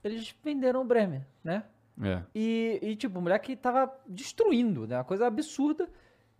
eles 0.04 0.34
venderam 0.42 0.82
o 0.82 0.84
Bremer, 0.84 1.22
né? 1.42 1.64
É. 2.02 2.22
E, 2.34 2.78
e, 2.82 2.96
tipo, 2.96 3.18
o 3.18 3.22
moleque 3.22 3.54
tava 3.56 3.92
destruindo, 4.06 4.86
né? 4.86 4.96
Uma 4.96 5.04
coisa 5.04 5.26
absurda. 5.26 5.88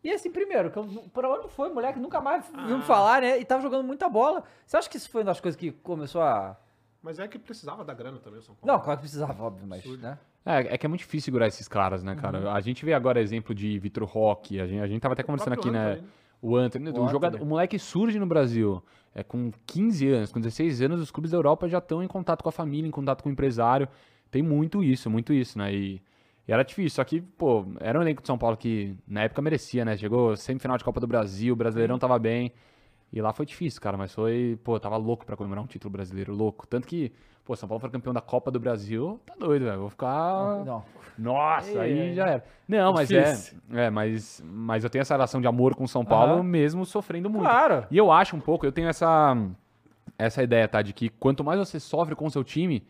E 0.03 0.11
assim, 0.11 0.31
primeiro, 0.31 0.71
que 0.71 0.79
eu, 0.79 0.85
pra 1.13 1.29
onde 1.31 1.49
foi, 1.49 1.69
moleque 1.71 1.99
nunca 1.99 2.21
mais 2.23 2.47
viu 2.67 2.79
me 2.79 2.83
falar, 2.85 3.21
né? 3.21 3.39
E 3.39 3.45
tava 3.45 3.61
jogando 3.61 3.85
muita 3.85 4.09
bola. 4.09 4.43
Você 4.65 4.77
acha 4.79 4.89
que 4.89 4.97
isso 4.97 5.11
foi 5.11 5.21
uma 5.21 5.27
das 5.27 5.41
coisas 5.41 5.59
que 5.61 5.71
começou 5.71 6.23
a. 6.23 6.57
Mas 7.03 7.19
é 7.19 7.27
que 7.27 7.39
precisava 7.39 7.85
da 7.85 7.95
grana 7.95 8.19
também, 8.19 8.41
o 8.41 8.43
São 8.43 8.55
Paulo. 8.55 8.73
Não, 8.73 8.83
claro 8.83 8.99
que 8.99 9.03
precisava, 9.03 9.43
óbvio, 9.43 9.67
mas. 9.67 9.85
Né? 9.99 10.19
É, 10.45 10.75
é 10.75 10.79
que 10.79 10.87
é 10.87 10.89
muito 10.89 11.01
difícil 11.01 11.27
segurar 11.27 11.47
esses 11.47 11.67
caras, 11.67 12.03
né, 12.03 12.15
cara? 12.15 12.41
Uhum. 12.41 12.51
A 12.51 12.61
gente 12.61 12.85
vê 12.85 12.93
agora 12.93 13.21
exemplo 13.21 13.55
de 13.55 13.79
Vitor 13.79 14.05
Roque, 14.05 14.61
a 14.61 14.67
gente, 14.67 14.81
a 14.81 14.87
gente 14.87 15.01
tava 15.01 15.15
até 15.15 15.23
conversando 15.23 15.55
aqui, 15.55 15.71
né? 15.71 15.97
Né? 15.97 16.05
O 16.43 16.57
Anthony, 16.57 16.91
O 16.91 17.05
o, 17.05 17.09
jogador, 17.09 17.41
o 17.41 17.45
moleque 17.45 17.79
surge 17.79 18.19
no 18.19 18.27
Brasil 18.27 18.83
é, 19.15 19.23
com 19.23 19.51
15 19.67 20.09
anos, 20.09 20.33
com 20.33 20.41
16 20.41 20.83
anos, 20.83 21.01
os 21.01 21.11
clubes 21.11 21.31
da 21.31 21.37
Europa 21.37 21.69
já 21.69 21.79
estão 21.79 22.03
em 22.03 22.09
contato 22.09 22.43
com 22.43 22.49
a 22.49 22.53
família, 22.53 22.89
em 22.89 22.93
contato 22.93 23.23
com 23.23 23.29
o 23.29 23.33
empresário. 23.33 23.89
Tem 24.31 24.43
muito 24.43 24.83
isso, 24.83 25.11
muito 25.11 25.33
isso, 25.33 25.59
né? 25.59 25.75
E, 25.75 26.03
e 26.47 26.53
era 26.53 26.63
difícil, 26.63 26.97
só 26.97 27.05
que, 27.05 27.21
pô, 27.21 27.67
era 27.81 27.99
um 27.99 28.03
elenco 28.03 28.23
de 28.23 28.27
São 28.27 28.39
Paulo 28.39 28.57
que 28.57 28.97
na 29.07 29.23
época 29.23 29.43
merecia, 29.43 29.85
né? 29.85 29.97
Chegou 29.97 30.37
semifinal 30.37 30.79
de 30.79 30.85
Copa 30.85 31.01
do 31.01 31.07
Brasil, 31.07 31.53
o 31.53 31.57
Brasileirão 31.57 31.99
tava 31.99 32.19
bem. 32.19 32.53
E 33.13 33.21
lá 33.21 33.33
foi 33.33 33.45
difícil, 33.45 33.81
cara, 33.81 33.97
mas 33.97 34.15
foi, 34.15 34.59
pô, 34.63 34.77
eu 34.77 34.81
tava 34.81 34.97
louco 34.97 35.27
pra 35.27 35.37
comemorar 35.37 35.65
um 35.65 35.67
título 35.67 35.91
brasileiro, 35.91 36.33
louco. 36.33 36.67
Tanto 36.67 36.87
que, 36.87 37.13
pô, 37.45 37.57
São 37.57 37.69
Paulo 37.69 37.81
foi 37.81 37.91
campeão 37.91 38.15
da 38.15 38.21
Copa 38.21 38.51
do 38.51 38.61
Brasil, 38.61 39.21
tá 39.27 39.35
doido, 39.37 39.65
velho. 39.65 39.81
Vou 39.81 39.91
ficar. 39.91 40.65
Não. 40.65 40.85
Nossa, 41.19 41.81
aí 41.81 41.99
ei. 41.99 42.15
já 42.15 42.27
era. 42.29 42.45
Não, 42.69 42.93
mas 42.93 43.09
Difícil. 43.09 43.59
é. 43.73 43.87
É, 43.87 43.91
mas, 43.91 44.43
mas 44.47 44.85
eu 44.85 44.91
tenho 44.91 45.03
essa 45.03 45.15
relação 45.15 45.41
de 45.41 45.47
amor 45.49 45.75
com 45.75 45.87
São 45.87 46.05
Paulo, 46.05 46.35
Aham. 46.35 46.43
mesmo 46.45 46.87
sofrendo 46.87 47.29
muito. 47.29 47.43
Claro. 47.43 47.85
E 47.91 47.99
eu 47.99 48.13
acho 48.13 48.37
um 48.37 48.41
pouco, 48.41 48.65
eu 48.65 48.73
tenho 48.73 48.89
essa, 48.89 49.37
essa 50.17 50.43
ideia, 50.43 50.69
tá? 50.69 50.81
De 50.81 50.93
que 50.93 51.09
quanto 51.09 51.43
mais 51.43 51.59
você 51.59 51.81
sofre 51.81 52.15
com 52.15 52.27
o 52.27 52.31
seu 52.31 52.45
time, 52.45 52.87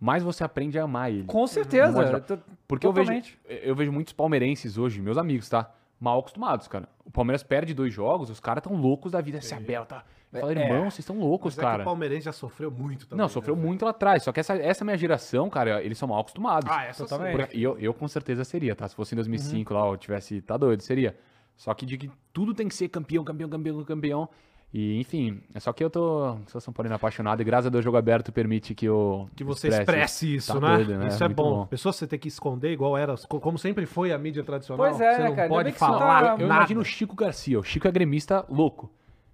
mais 0.00 0.22
você 0.22 0.42
aprende 0.42 0.78
a 0.78 0.84
amar 0.84 1.12
ele. 1.12 1.24
Com 1.24 1.46
certeza. 1.46 2.24
Porque 2.66 2.86
eu 2.86 2.92
vejo, 2.94 3.12
eu 3.46 3.74
vejo 3.74 3.92
muitos 3.92 4.14
palmeirenses 4.14 4.78
hoje, 4.78 5.02
meus 5.02 5.18
amigos, 5.18 5.48
tá? 5.50 5.70
Mal 6.00 6.18
acostumados, 6.18 6.66
cara. 6.66 6.88
O 7.04 7.10
Palmeiras 7.10 7.42
perde 7.42 7.74
dois 7.74 7.92
jogos, 7.92 8.30
os 8.30 8.40
caras 8.40 8.64
tão 8.64 8.74
loucos 8.74 9.12
da 9.12 9.20
vida. 9.20 9.38
Esse 9.38 9.52
Abel 9.54 9.84
tá. 9.84 10.02
Eu 10.32 10.40
falo, 10.40 10.52
É. 10.52 10.62
irmão, 10.64 10.84
vocês 10.84 11.00
estão 11.00 11.18
loucos, 11.18 11.54
Mas 11.54 11.58
é 11.58 11.60
que 11.60 11.70
cara. 11.72 11.82
o 11.82 11.84
Palmeirense 11.84 12.24
já 12.24 12.32
sofreu 12.32 12.70
muito 12.70 13.06
também. 13.06 13.18
Não, 13.18 13.24
né, 13.26 13.28
sofreu 13.28 13.54
velho? 13.54 13.66
muito 13.66 13.84
lá 13.84 13.90
atrás. 13.90 14.22
Só 14.22 14.32
que 14.32 14.38
essa, 14.40 14.54
essa 14.54 14.84
minha 14.84 14.96
geração, 14.96 15.50
cara, 15.50 15.82
eles 15.82 15.98
são 15.98 16.08
mal 16.08 16.20
acostumados. 16.20 16.70
Ah, 16.70 16.84
essa 16.84 17.04
E 17.52 17.62
eu, 17.62 17.76
eu 17.78 17.92
com 17.92 18.06
certeza 18.08 18.44
seria, 18.44 18.74
tá? 18.76 18.88
Se 18.88 18.94
fosse 18.94 19.14
em 19.14 19.16
2005 19.16 19.74
Uhum. 19.74 19.80
lá, 19.80 19.86
eu 19.88 19.96
tivesse. 19.96 20.40
Tá 20.40 20.56
doido, 20.56 20.82
seria. 20.82 21.16
Só 21.56 21.74
que 21.74 21.84
de 21.84 21.98
que 21.98 22.10
tudo 22.32 22.54
tem 22.54 22.66
que 22.68 22.74
ser 22.74 22.88
campeão, 22.88 23.22
campeão, 23.24 23.50
campeão, 23.50 23.84
campeão. 23.84 24.28
E, 24.72 25.00
enfim, 25.00 25.40
é 25.52 25.58
só 25.58 25.72
que 25.72 25.82
eu 25.82 25.90
tô. 25.90 26.36
Sou 26.46 26.60
São 26.60 26.72
Paulino 26.72 26.94
apaixonado 26.94 27.40
e 27.40 27.44
graças 27.44 27.66
a 27.66 27.70
Deus 27.70 27.82
o 27.82 27.84
jogo 27.84 27.96
aberto 27.96 28.30
permite 28.30 28.72
que 28.72 28.86
eu. 28.86 29.28
Que 29.34 29.42
você 29.42 29.66
expresse 29.66 30.36
isso, 30.36 30.52
Tá 30.52 30.60
né? 30.60 30.76
doido, 30.76 30.96
né? 30.96 31.08
Isso 31.08 31.24
é 31.24 31.26
Muito 31.26 31.36
bom. 31.36 31.50
bom. 31.62 31.66
Pessoa 31.66 31.92
você 31.92 32.06
ter 32.06 32.18
que 32.18 32.28
esconder 32.28 32.70
igual 32.70 32.96
era, 32.96 33.16
co- 33.28 33.40
como 33.40 33.58
sempre 33.58 33.84
foi 33.84 34.12
a 34.12 34.18
mídia 34.18 34.44
tradicional. 34.44 34.86
Pois 34.86 35.00
é, 35.00 35.12
você 35.16 35.22
né, 35.22 35.28
não 35.28 35.34
cara? 35.34 35.48
Pode 35.48 35.72
falar 35.72 35.98
tá- 35.98 36.42
Eu 36.42 36.46
nada. 36.46 36.58
imagino 36.60 36.80
o 36.82 36.84
Chico 36.84 37.16
Garcia. 37.16 37.58
O 37.58 37.64
Chico 37.64 37.88
é 37.88 37.90
gremista 37.90 38.44
louco. 38.48 38.92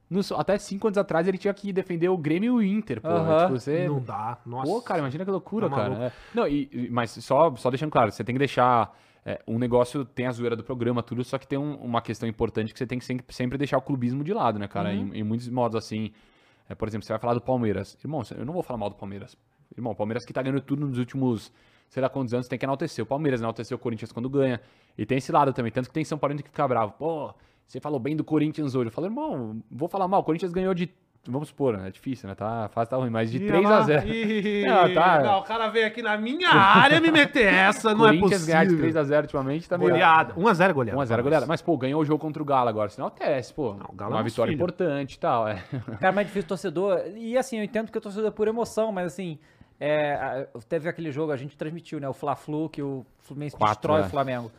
No- 0.09 0.21
até 0.39 0.57
cinco 0.57 0.87
anos 0.87 0.97
atrás 0.97 1.29
ele 1.29 1.37
tinha 1.37 1.53
que 1.53 1.71
defender 1.71 2.09
o 2.09 2.17
Grêmio 2.17 2.63
e 2.63 2.73
o 2.75 2.79
Inter, 2.79 3.03
pô. 3.03 3.09
Tipo, 3.09 3.51
você... 3.61 3.87
Não 3.89 4.01
dá. 4.01 4.39
Nossa. 4.47 4.71
Pô, 4.73 4.81
cara, 4.81 5.01
imagina 5.01 5.23
que 5.25 5.31
loucura, 5.31 5.69
Tá 5.69 5.77
cara. 5.77 5.89
maluco. 5.91 6.03
É. 6.07 6.13
Não, 6.33 6.49
e- 6.49 6.89
mas 6.91 7.11
só, 7.11 7.55
só 7.57 7.69
deixando 7.69 7.91
claro, 7.91 8.11
você 8.11 8.25
tem 8.25 8.35
que 8.35 8.39
deixar. 8.39 8.91
É, 9.29 9.43
um 9.47 9.59
negócio 9.59 10.05
tem 10.05 10.27
a 10.27 10.31
zoeira 10.31 10.55
do 10.55 10.63
programa, 10.63 11.03
tudo, 11.03 11.25
só 11.25 11.37
que 11.37 11.47
tem 11.49 11.59
um- 11.59 11.75
uma 11.79 12.01
questão 12.01 12.29
importante 12.29 12.73
que 12.73 12.79
você 12.79 12.87
tem 12.87 12.99
que 12.99 13.05
sempre, 13.05 13.27
sempre 13.35 13.59
deixar 13.59 13.77
o 13.77 13.83
clubismo 13.83 14.23
de 14.23 14.33
lado, 14.33 14.57
né, 14.59 14.69
cara? 14.69 14.91
Uhum. 14.91 15.13
Em, 15.13 15.19
em 15.19 15.23
muitos 15.25 15.49
modos, 15.49 15.77
assim. 15.77 16.13
é, 16.69 16.75
por 16.75 16.87
exemplo, 16.89 17.05
você 17.05 17.13
vai 17.13 17.19
falar 17.21 17.35
do 17.35 17.41
Palmeiras. 17.41 17.97
Irmão, 18.03 18.23
eu 18.37 18.45
não 18.47 18.53
vou 18.53 18.63
falar 18.63 18.79
mal 18.79 18.89
do 18.89 18.97
Palmeiras. 18.97 19.37
Irmão, 19.77 19.93
o 19.93 19.97
Palmeiras 19.97 20.25
que 20.25 20.33
tá 20.33 20.43
ganhando 20.43 20.61
tudo 20.61 20.87
nos 20.87 20.97
últimos, 20.99 21.53
sei 21.89 22.01
lá 22.03 22.09
quantos 22.09 22.33
anos, 22.35 22.49
tem 22.49 22.59
que 22.59 22.65
enaltecer. 22.65 23.03
O 23.05 23.07
Palmeiras 23.07 23.41
enaltecer 23.41 23.77
o 23.77 23.79
Corinthians 23.81 24.11
quando 24.13 24.29
ganha. 24.31 24.61
E 24.97 25.05
tem 25.05 25.19
esse 25.19 25.31
lado 25.33 25.53
também. 25.53 25.71
Tanto 25.73 25.89
que 25.89 25.95
tem 25.95 26.05
São 26.05 26.17
Paulo 26.19 26.37
que 26.37 26.43
fica 26.45 26.67
bravo. 26.67 26.93
Pô, 26.99 27.35
você 27.67 27.81
falou 27.81 27.99
bem 28.01 28.17
do 28.17 28.23
Corinthians 28.25 28.75
hoje. 28.75 28.89
Eu 28.89 28.93
falo, 28.93 29.07
irmão, 29.09 29.61
vou 29.71 29.89
falar 29.89 30.07
mal. 30.09 30.21
O 30.21 30.25
Corinthians 30.25 30.53
ganhou 30.53 30.73
de. 30.75 30.89
Vamos 31.33 31.49
supor, 31.49 31.77
né? 31.77 31.89
É 31.89 31.91
difícil, 31.91 32.29
né? 32.29 32.35
Tá, 32.35 32.65
a 32.65 32.69
fase 32.69 32.91
tá 32.91 32.97
ruim, 32.97 33.11
mas 33.11 33.31
de 33.31 33.39
Ih, 33.39 33.47
3 33.47 33.65
olha 33.65 33.75
a 33.75 33.79
lá. 33.79 33.85
0 33.85 34.09
Ih, 34.09 34.65
Não, 34.67 34.95
tá. 34.95 35.23
não, 35.23 35.39
o 35.39 35.43
cara 35.43 35.69
veio 35.69 35.87
aqui 35.87 36.03
na 36.03 36.17
minha 36.17 36.51
área 36.51 37.01
me 37.01 37.11
meter 37.11 37.53
essa, 37.53 37.95
não 37.95 38.07
é 38.07 38.17
Corinthians 38.17 38.45
ganhar 38.47 38.65
de 38.67 38.75
possível. 38.77 39.03
3x0 39.05 39.21
ultimamente 39.23 39.69
tá 39.69 39.77
meio. 39.79 39.91
Goleada. 39.91 40.35
1x0 40.35 40.73
goleada. 40.73 41.01
1x0 41.01 41.23
goleada. 41.23 41.47
Mas, 41.47 41.61
pô, 41.63 41.77
ganhou 41.77 42.01
o 42.01 42.05
jogo 42.05 42.19
contra 42.21 42.43
o 42.43 42.47
Galo 42.47 42.69
agora. 42.69 42.89
Sinal 42.89 43.11
teste, 43.11 43.53
pô. 43.55 43.71
o 43.71 43.93
Galo 43.95 44.13
é 44.13 44.15
uma 44.17 44.23
nosso 44.23 44.25
vitória 44.25 44.51
filho. 44.51 44.57
importante 44.57 45.15
e 45.15 45.19
tal. 45.19 45.49
É. 45.49 45.63
Cara, 46.01 46.13
mais 46.13 46.27
difícil 46.27 46.49
torcedor. 46.49 47.01
E 47.17 47.37
assim, 47.37 47.59
eu 47.59 47.65
entendo 47.65 47.91
que 47.91 47.99
o 47.99 48.01
torcedor 48.01 48.29
é 48.29 48.31
por 48.33 48.47
emoção, 48.49 48.93
mas 48.93 49.07
assim, 49.07 49.39
é, 49.81 50.15
a- 50.15 50.47
teve 50.69 50.89
aquele 50.89 51.11
jogo, 51.11 51.33
a 51.33 51.37
gente 51.37 51.57
transmitiu, 51.57 51.99
né? 52.01 52.09
O 52.09 52.13
Fla-Flu, 52.15 52.69
que 52.69 52.83
o 52.83 53.05
Fluminense 53.21 53.57
Quatro, 53.57 53.75
destrói 53.75 54.01
é. 54.03 54.05
o 54.05 54.09
Flamengo. 54.09 54.51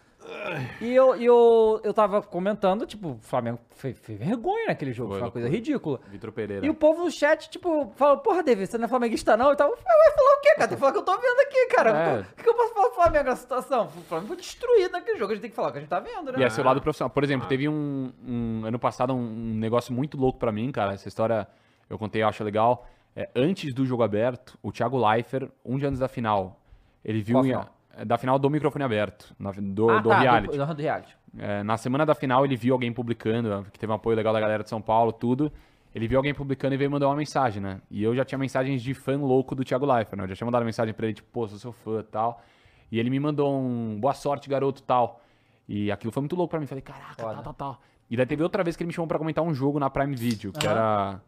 E 0.81 0.93
eu, 0.93 1.15
eu, 1.15 1.79
eu 1.83 1.93
tava 1.93 2.21
comentando, 2.21 2.85
tipo, 2.85 3.11
o 3.11 3.17
Flamengo 3.21 3.59
fez, 3.75 3.97
fez 3.99 4.17
vergonha 4.19 4.67
naquele 4.67 4.91
jogo, 4.91 5.11
Foi 5.11 5.19
foi 5.19 5.27
uma 5.27 5.31
coisa 5.31 5.47
ridícula. 5.49 5.99
Vitor 6.09 6.31
Pereira. 6.31 6.65
E 6.65 6.69
o 6.69 6.73
povo 6.73 7.03
no 7.05 7.11
chat, 7.11 7.49
tipo, 7.49 7.91
falou, 7.95 8.17
porra, 8.17 8.43
David, 8.43 8.67
você 8.69 8.77
não 8.77 8.85
é 8.85 8.87
flamenguista 8.87 9.37
não? 9.37 9.51
E 9.53 9.55
tal. 9.55 9.69
Eu 9.69 9.77
falar 9.77 10.37
o 10.37 10.41
quê, 10.41 10.55
cara? 10.55 10.67
Tem 10.67 10.75
que 10.75 10.79
falar 10.79 10.89
o 10.89 10.93
que 10.93 10.99
eu 10.99 11.03
tô 11.03 11.15
vendo 11.17 11.39
aqui, 11.41 11.65
cara. 11.67 11.89
É. 11.91 12.19
O 12.21 12.35
que, 12.35 12.43
que 12.43 12.49
eu 12.49 12.53
posso 12.55 12.73
falar 12.73 12.87
do 12.89 12.95
Flamengo 12.95 13.23
nessa 13.25 13.41
situação? 13.41 13.85
O 13.85 13.89
Flamengo 13.89 14.27
foi 14.27 14.37
destruído 14.37 14.91
naquele 14.91 15.17
jogo, 15.17 15.31
a 15.31 15.35
gente 15.35 15.41
tem 15.41 15.49
que 15.51 15.55
falar 15.55 15.69
o 15.69 15.71
que 15.71 15.77
a 15.77 15.81
gente 15.81 15.89
tá 15.89 15.99
vendo, 15.99 16.31
né? 16.31 16.39
E 16.39 16.43
é 16.43 16.49
seu 16.49 16.63
lado 16.63 16.81
profissional. 16.81 17.09
Por 17.09 17.23
exemplo, 17.23 17.47
teve 17.47 17.69
um, 17.69 18.11
um- 18.27 18.61
ano 18.65 18.79
passado 18.79 19.13
um, 19.13 19.17
um 19.17 19.53
negócio 19.55 19.93
muito 19.93 20.17
louco 20.17 20.39
pra 20.39 20.51
mim, 20.51 20.71
cara. 20.71 20.93
Essa 20.93 21.07
história 21.07 21.47
eu 21.89 21.97
contei, 21.97 22.21
eu 22.23 22.27
acho 22.27 22.43
legal. 22.43 22.85
é, 23.15 23.29
antes 23.35 23.73
do 23.73 23.85
jogo 23.85 24.03
aberto, 24.03 24.57
o 24.61 24.71
Thiago 24.71 24.97
Leifert, 24.97 25.49
um 25.63 25.77
dia 25.77 25.87
antes 25.87 25.99
da 25.99 26.07
final, 26.07 26.59
ele 27.03 27.21
viu 27.21 27.35
Qual 27.37 27.45
em- 27.45 27.49
final? 27.49 27.76
É, 27.97 28.05
da 28.05 28.17
final 28.17 28.37
do 28.37 28.49
microfone 28.49 28.85
aberto, 28.85 29.35
do, 29.59 29.89
ah, 29.89 29.99
do 29.99 30.09
tá, 30.09 30.19
reality. 30.19 30.57
Do, 30.57 30.65
do 30.65 30.81
reality. 30.81 31.17
É, 31.37 31.63
na 31.63 31.77
semana 31.77 32.05
da 32.05 32.13
final, 32.13 32.45
ele 32.45 32.55
viu 32.55 32.73
alguém 32.73 32.93
publicando, 32.93 33.65
que 33.73 33.79
teve 33.79 33.91
um 33.91 33.95
apoio 33.95 34.15
legal 34.15 34.31
da 34.33 34.39
galera 34.39 34.63
de 34.63 34.69
São 34.69 34.81
Paulo, 34.81 35.11
tudo. 35.11 35.51
Ele 35.95 36.07
viu 36.07 36.19
alguém 36.19 36.33
publicando 36.33 36.75
e 36.75 36.77
veio 36.77 36.91
mandar 36.91 37.07
uma 37.07 37.15
mensagem, 37.15 37.61
né? 37.61 37.81
E 37.89 38.03
eu 38.03 38.15
já 38.15 38.23
tinha 38.23 38.37
mensagens 38.37 38.83
de 38.83 38.93
fã 38.93 39.17
louco 39.17 39.55
do 39.55 39.63
Thiago 39.63 39.85
Leifert, 39.85 40.15
né? 40.15 40.23
Eu 40.25 40.27
já 40.27 40.35
tinha 40.35 40.45
mandado 40.45 40.63
mensagem 40.63 40.93
pra 40.93 41.07
ele, 41.07 41.15
tipo, 41.15 41.27
pô, 41.31 41.47
sou 41.47 41.57
seu 41.57 41.71
fã 41.71 41.99
e 41.99 42.03
tal. 42.03 42.43
E 42.91 42.99
ele 42.99 43.09
me 43.09 43.19
mandou 43.19 43.59
um 43.59 43.99
boa 43.99 44.13
sorte, 44.13 44.47
garoto 44.47 44.83
tal. 44.83 45.21
E 45.67 45.91
aquilo 45.91 46.11
foi 46.11 46.21
muito 46.21 46.35
louco 46.35 46.51
pra 46.51 46.59
mim. 46.59 46.67
Falei, 46.67 46.83
caraca, 46.83 47.15
tal, 47.15 47.43
tal, 47.43 47.53
tal. 47.53 47.81
E 48.09 48.15
daí 48.15 48.25
teve 48.25 48.43
outra 48.43 48.63
vez 48.63 48.75
que 48.75 48.83
ele 48.83 48.87
me 48.87 48.93
chamou 48.93 49.07
pra 49.07 49.17
comentar 49.17 49.43
um 49.43 49.53
jogo 49.53 49.79
na 49.79 49.89
Prime 49.89 50.15
Video, 50.15 50.51
que 50.53 50.67
Aham. 50.67 50.75
era, 50.75 51.21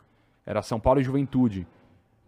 era 0.46 0.62
São 0.62 0.80
Paulo 0.80 1.02
e 1.02 1.04
Juventude. 1.04 1.68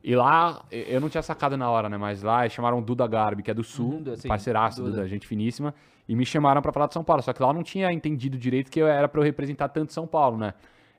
E 0.04 0.16
lá, 0.16 0.66
eu 0.72 1.00
não 1.00 1.10
tinha 1.10 1.22
sacado 1.22 1.56
na 1.56 1.70
hora, 1.70 1.88
né? 1.88 1.98
Mas 1.98 2.24
lá 2.24 2.48
chamaram 2.50 2.80
o 2.80 2.82
Duda 2.82 3.06
Garbi, 3.06 3.44
que 3.44 3.52
é 3.52 3.54
do 3.54 3.64
Sul, 3.64 4.02
Uhum, 4.06 4.16
sim, 4.16 4.28
parceiraço, 4.28 4.82
Duda. 4.82 4.96
Duda, 4.98 5.08
gente 5.08 5.28
finíssima. 5.28 5.74
E 6.10 6.16
me 6.16 6.26
chamaram 6.26 6.62
pra 6.62 6.72
falar 6.72 6.88
de 6.88 6.94
São 6.94 7.04
Paulo. 7.04 7.22
Só 7.22 7.32
que 7.34 7.42
lá 7.42 7.50
eu 7.50 7.54
não 7.54 7.64
tinha 7.64 7.92
entendido 7.92 8.38
direito 8.38 8.72
que 8.72 8.80
eu 8.80 8.88
era 8.88 9.08
pra 9.08 9.22
eu 9.22 9.24
representar 9.24 9.70
tanto 9.70 9.94
São 9.94 10.08
Paulo, 10.08 10.38
né? 10.38 10.54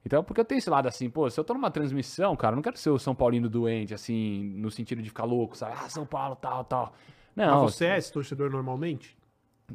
Então, 0.04 0.22
porque 0.22 0.40
eu 0.40 0.44
tenho 0.44 0.58
esse 0.58 0.70
lado 0.70 0.88
assim, 0.88 1.08
pô, 1.08 1.28
se 1.30 1.38
eu 1.38 1.44
tô 1.44 1.54
numa 1.54 1.70
transmissão, 1.70 2.34
cara, 2.36 2.54
eu 2.54 2.56
não 2.56 2.62
quero 2.62 2.76
ser 2.76 2.90
o 2.90 2.98
São 2.98 3.14
Paulino 3.14 3.48
doente, 3.48 3.94
assim, 3.94 4.42
no 4.56 4.70
sentido 4.70 5.00
de 5.02 5.08
ficar 5.08 5.24
louco, 5.24 5.56
sabe? 5.56 5.74
Ah, 5.76 5.88
São 5.88 6.04
Paulo, 6.04 6.36
tal, 6.36 6.64
tal. 6.64 6.92
Não, 7.36 7.62
Mas 7.62 7.74
você 7.74 7.86
é 7.86 7.98
esse 7.98 8.12
torcedor 8.12 8.50
normalmente? 8.50 9.16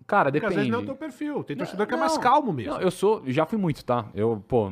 Cara, 0.06 0.32
Porque 0.32 0.46
às 0.46 0.52
depende. 0.52 0.56
vezes 0.56 0.72
não 0.72 0.80
é 0.80 0.82
o 0.82 0.86
teu 0.86 0.96
perfil. 0.96 1.44
Tem 1.44 1.56
torcedor 1.58 1.88
que 1.88 1.94
é 1.94 1.98
não. 1.98 2.02
mais 2.02 2.18
calmo 2.18 2.54
mesmo. 2.54 2.74
Não, 2.74 2.82
eu 2.82 2.92
sou, 2.92 3.24
já 3.28 3.46
fui 3.46 3.58
muito, 3.58 3.84
tá? 3.84 4.06
Eu, 4.14 4.44
pô, 4.48 4.72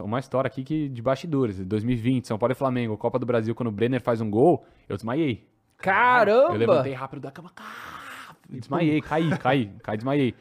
uma 0.00 0.18
história 0.18 0.48
aqui 0.48 0.62
que 0.64 0.88
de 0.88 1.00
bastidores. 1.00 1.58
2020, 1.64 2.26
São 2.26 2.38
Paulo 2.38 2.52
e 2.52 2.54
Flamengo, 2.54 2.96
Copa 2.96 3.18
do 3.18 3.26
Brasil, 3.26 3.54
quando 3.54 3.68
o 3.68 3.72
Brenner 3.72 4.00
faz 4.00 4.20
um 4.20 4.30
gol, 4.30 4.66
eu 4.88 4.96
desmaiei. 4.96 5.46
Caramba! 5.78 6.52
Eu 6.54 6.58
levantei 6.58 6.92
rápido 6.92 7.20
da 7.20 7.30
cama, 7.30 7.50
desmaiei, 8.48 9.00
caí, 9.00 9.30
caí, 9.38 9.70
caí, 9.82 9.96
desmaiei. 9.96 10.34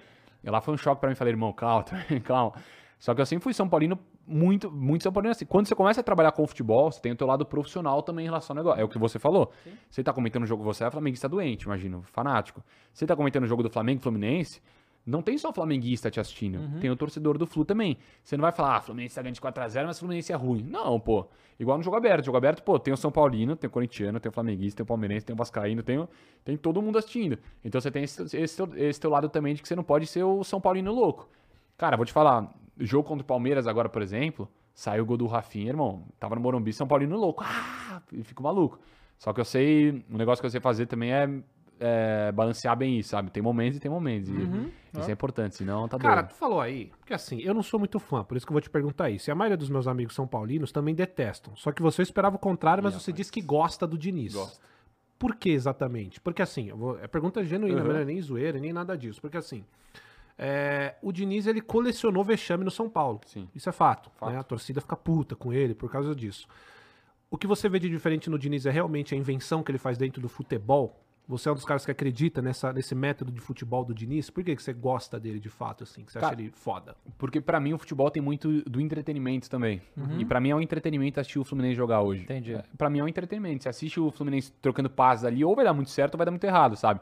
E 0.43 0.49
lá 0.49 0.61
foi 0.61 0.73
um 0.73 0.77
choque 0.77 1.01
pra 1.01 1.09
mim, 1.09 1.15
falei, 1.15 1.33
irmão, 1.33 1.51
calma, 1.51 1.85
calma. 2.23 2.53
Só 2.99 3.13
que 3.13 3.21
eu 3.21 3.25
sempre 3.25 3.43
fui 3.43 3.53
São 3.53 3.67
Paulino, 3.67 3.99
muito, 4.27 4.71
muito 4.71 5.03
São 5.03 5.11
Paulino 5.11 5.31
assim. 5.31 5.45
Quando 5.45 5.67
você 5.67 5.75
começa 5.75 6.01
a 6.01 6.03
trabalhar 6.03 6.31
com 6.31 6.45
futebol, 6.47 6.91
você 6.91 6.99
tem 6.99 7.11
o 7.11 7.15
teu 7.15 7.27
lado 7.27 7.45
profissional 7.45 8.01
também 8.01 8.25
em 8.25 8.27
relação 8.27 8.53
ao 8.53 8.63
negócio. 8.63 8.81
É 8.81 8.83
o 8.83 8.89
que 8.89 8.97
você 8.97 9.19
falou. 9.19 9.51
Você 9.89 10.03
tá 10.03 10.11
comentando 10.13 10.43
o 10.43 10.47
jogo, 10.47 10.63
você 10.63 10.83
é 10.83 10.91
flamenguista 10.91 11.29
doente, 11.29 11.63
imagino, 11.63 12.01
fanático. 12.11 12.63
Você 12.93 13.05
tá 13.05 13.15
comentando 13.15 13.43
o 13.43 13.47
jogo 13.47 13.61
do 13.63 13.69
Flamengo 13.69 14.01
Fluminense, 14.01 14.61
não 15.05 15.21
tem 15.21 15.37
só 15.37 15.49
o 15.49 15.53
flamenguista 15.53 16.09
te 16.09 16.19
assistindo, 16.19 16.57
tem 16.79 16.89
o 16.89 16.95
torcedor 16.95 17.37
do 17.37 17.45
Flu 17.45 17.63
também. 17.63 17.95
Você 18.23 18.35
não 18.35 18.41
vai 18.41 18.51
falar, 18.51 18.77
ah, 18.77 18.81
Fluminense 18.81 19.13
tá 19.13 19.21
ganhando 19.21 19.35
de 19.35 19.41
4x0, 19.41 19.85
mas 19.85 19.97
o 19.97 19.99
Fluminense 19.99 20.33
é 20.33 20.35
ruim. 20.35 20.63
Não, 20.63 20.99
pô. 20.99 21.27
Igual 21.59 21.77
no 21.77 21.83
jogo 21.83 21.95
aberto. 21.95 22.25
Jogo 22.25 22.37
aberto, 22.37 22.63
pô, 22.63 22.79
tem 22.79 22.91
o 22.91 22.97
São 22.97 23.11
Paulino, 23.11 23.55
tem 23.55 23.67
o 23.67 23.71
Corintiano, 23.71 24.19
tem 24.19 24.29
o 24.29 24.33
Flamenguista, 24.33 24.77
tem 24.77 24.83
o 24.83 24.87
Palmeirense, 24.87 25.23
tem 25.23 25.33
o 25.35 25.37
Vascaíno, 25.37 25.83
tem, 25.83 25.99
o- 25.99 26.09
tem 26.43 26.57
todo 26.57 26.81
mundo 26.81 26.97
assistindo. 26.97 27.37
Então 27.63 27.79
você 27.79 27.91
tem 27.91 28.03
esse, 28.03 28.23
esse, 28.35 28.63
esse 28.77 28.99
teu 28.99 29.11
lado 29.11 29.29
também 29.29 29.53
de 29.53 29.61
que 29.61 29.67
você 29.67 29.75
não 29.75 29.83
pode 29.83 30.07
ser 30.07 30.23
o 30.23 30.43
São 30.43 30.59
Paulino 30.59 30.91
louco. 30.91 31.29
Cara, 31.77 31.97
vou 31.97 32.05
te 32.05 32.13
falar, 32.13 32.53
jogo 32.79 33.07
contra 33.07 33.23
o 33.23 33.27
Palmeiras 33.27 33.67
agora, 33.67 33.89
por 33.89 34.01
exemplo, 34.01 34.49
saiu 34.73 35.03
o 35.03 35.05
gol 35.05 35.17
do 35.17 35.27
Rafinha, 35.27 35.69
irmão. 35.69 36.05
Tava 36.19 36.35
no 36.35 36.41
Morumbi, 36.41 36.71
São 36.73 36.87
Paulino 36.87 37.17
louco. 37.17 37.43
Ah! 37.45 38.01
Fico 38.23 38.41
maluco. 38.43 38.79
Só 39.17 39.31
que 39.33 39.39
eu 39.39 39.45
sei, 39.45 40.03
um 40.09 40.17
negócio 40.17 40.41
que 40.41 40.45
eu 40.45 40.49
sei 40.51 40.59
fazer 40.59 40.85
também 40.87 41.13
é, 41.13 41.29
é 41.79 42.31
balancear 42.33 42.75
bem 42.77 42.99
isso, 42.99 43.09
sabe? 43.09 43.31
Tem 43.31 43.41
momentos 43.41 43.77
e 43.77 43.79
tem 43.81 43.89
momentos. 43.89 44.29
E 44.29 44.99
isso 44.99 45.09
é 45.09 45.13
importante, 45.13 45.55
senão 45.55 45.87
tá 45.87 45.97
Cara, 45.97 46.21
doido. 46.21 46.29
tu 46.33 46.35
falou 46.35 46.59
aí, 46.61 46.91
porque 46.99 47.13
assim, 47.13 47.39
eu 47.41 47.53
não 47.53 47.61
sou 47.63 47.77
muito 47.79 47.99
fã, 47.99 48.23
por 48.23 48.35
isso 48.37 48.45
que 48.45 48.51
eu 48.51 48.53
vou 48.55 48.61
te 48.61 48.69
perguntar 48.69 49.09
isso. 49.09 49.29
E 49.29 49.31
a 49.31 49.35
maioria 49.35 49.57
dos 49.57 49.69
meus 49.69 49.87
amigos 49.87 50.15
são 50.15 50.25
paulinos 50.27 50.71
também 50.71 50.93
detestam. 50.95 51.53
Só 51.55 51.71
que 51.73 51.81
você 51.81 52.01
esperava 52.01 52.35
o 52.35 52.39
contrário, 52.39 52.81
mas 52.83 52.93
Ih, 52.95 52.99
você 52.99 53.11
disse 53.13 53.31
que 53.31 53.41
gosta 53.41 53.85
do 53.87 53.97
Diniz. 53.97 54.33
Gosto. 54.33 54.59
Por 55.19 55.35
que 55.35 55.49
exatamente? 55.49 56.19
Porque 56.21 56.41
assim, 56.41 56.67
eu 56.69 56.77
vou, 56.77 56.99
é 56.99 57.07
pergunta 57.07 57.43
genuína, 57.43 57.81
Uhum. 57.81 57.87
não 57.89 57.95
é 57.97 58.05
nem 58.05 58.21
zoeira, 58.21 58.59
nem 58.59 58.71
nada 58.73 58.97
disso. 58.97 59.21
Porque 59.21 59.37
assim, 59.37 59.63
é, 60.37 60.95
o 61.01 61.11
Diniz 61.11 61.47
ele 61.47 61.61
colecionou 61.61 62.23
vexame 62.23 62.63
no 62.63 62.71
São 62.71 62.89
Paulo. 62.89 63.21
Sim. 63.25 63.47
Isso 63.55 63.69
é 63.69 63.71
fato. 63.71 64.09
Fato. 64.17 64.31
né? 64.31 64.39
A 64.39 64.43
torcida 64.43 64.81
fica 64.81 64.95
puta 64.95 65.35
com 65.35 65.53
ele 65.53 65.73
por 65.73 65.89
causa 65.89 66.13
disso. 66.15 66.47
O 67.29 67.37
que 67.37 67.47
você 67.47 67.67
vê 67.67 67.79
de 67.79 67.89
diferente 67.89 68.29
no 68.29 68.37
Diniz 68.37 68.65
é 68.65 68.71
realmente 68.71 69.13
a 69.13 69.17
invenção 69.17 69.63
que 69.63 69.71
ele 69.71 69.77
faz 69.79 69.97
dentro 69.97 70.21
do 70.21 70.29
futebol? 70.29 71.01
Você 71.27 71.49
é 71.49 71.51
um 71.51 71.55
dos 71.55 71.65
caras 71.65 71.83
que 71.83 71.89
acredita 71.89 72.39
nessa, 72.39 72.71
nesse 72.71 72.93
método 72.93 73.31
de 73.31 73.41
futebol 73.41 73.83
do 73.83 73.95
Diniz? 73.95 74.29
Por 74.29 74.43
que, 74.43 74.55
que 74.55 74.61
você 74.61 74.71
gosta 74.73 75.19
dele 75.19 75.39
de 75.39 75.49
fato, 75.49 75.83
assim? 75.83 76.05
Que 76.05 76.11
você 76.11 76.19
acha 76.19 76.33
ele 76.33 76.51
foda? 76.51 76.95
Porque 77.17 77.41
pra 77.41 77.59
mim 77.59 77.73
o 77.73 77.79
futebol 77.79 78.11
tem 78.11 78.21
muito 78.21 78.61
do 78.69 78.79
entretenimento 78.79 79.49
também. 79.49 79.81
E 80.19 80.23
pra 80.25 80.39
mim 80.39 80.49
é 80.51 80.55
um 80.55 80.61
entretenimento 80.61 81.19
assistir 81.19 81.39
o 81.39 81.43
Fluminense 81.43 81.75
jogar 81.75 82.01
hoje. 82.01 82.21
Entendi. 82.23 82.53
É, 82.53 82.63
Pra 82.77 82.91
mim 82.91 82.99
é 82.99 83.03
um 83.03 83.07
entretenimento. 83.07 83.63
Você 83.63 83.69
assiste 83.69 83.99
o 83.99 84.11
Fluminense 84.11 84.51
trocando 84.61 84.87
passes 84.89 85.25
ali, 85.25 85.43
ou 85.43 85.55
vai 85.55 85.65
dar 85.65 85.73
muito 85.73 85.89
certo 85.89 86.13
ou 86.13 86.17
vai 86.19 86.25
dar 86.25 86.31
muito 86.31 86.43
errado, 86.43 86.75
sabe? 86.75 86.99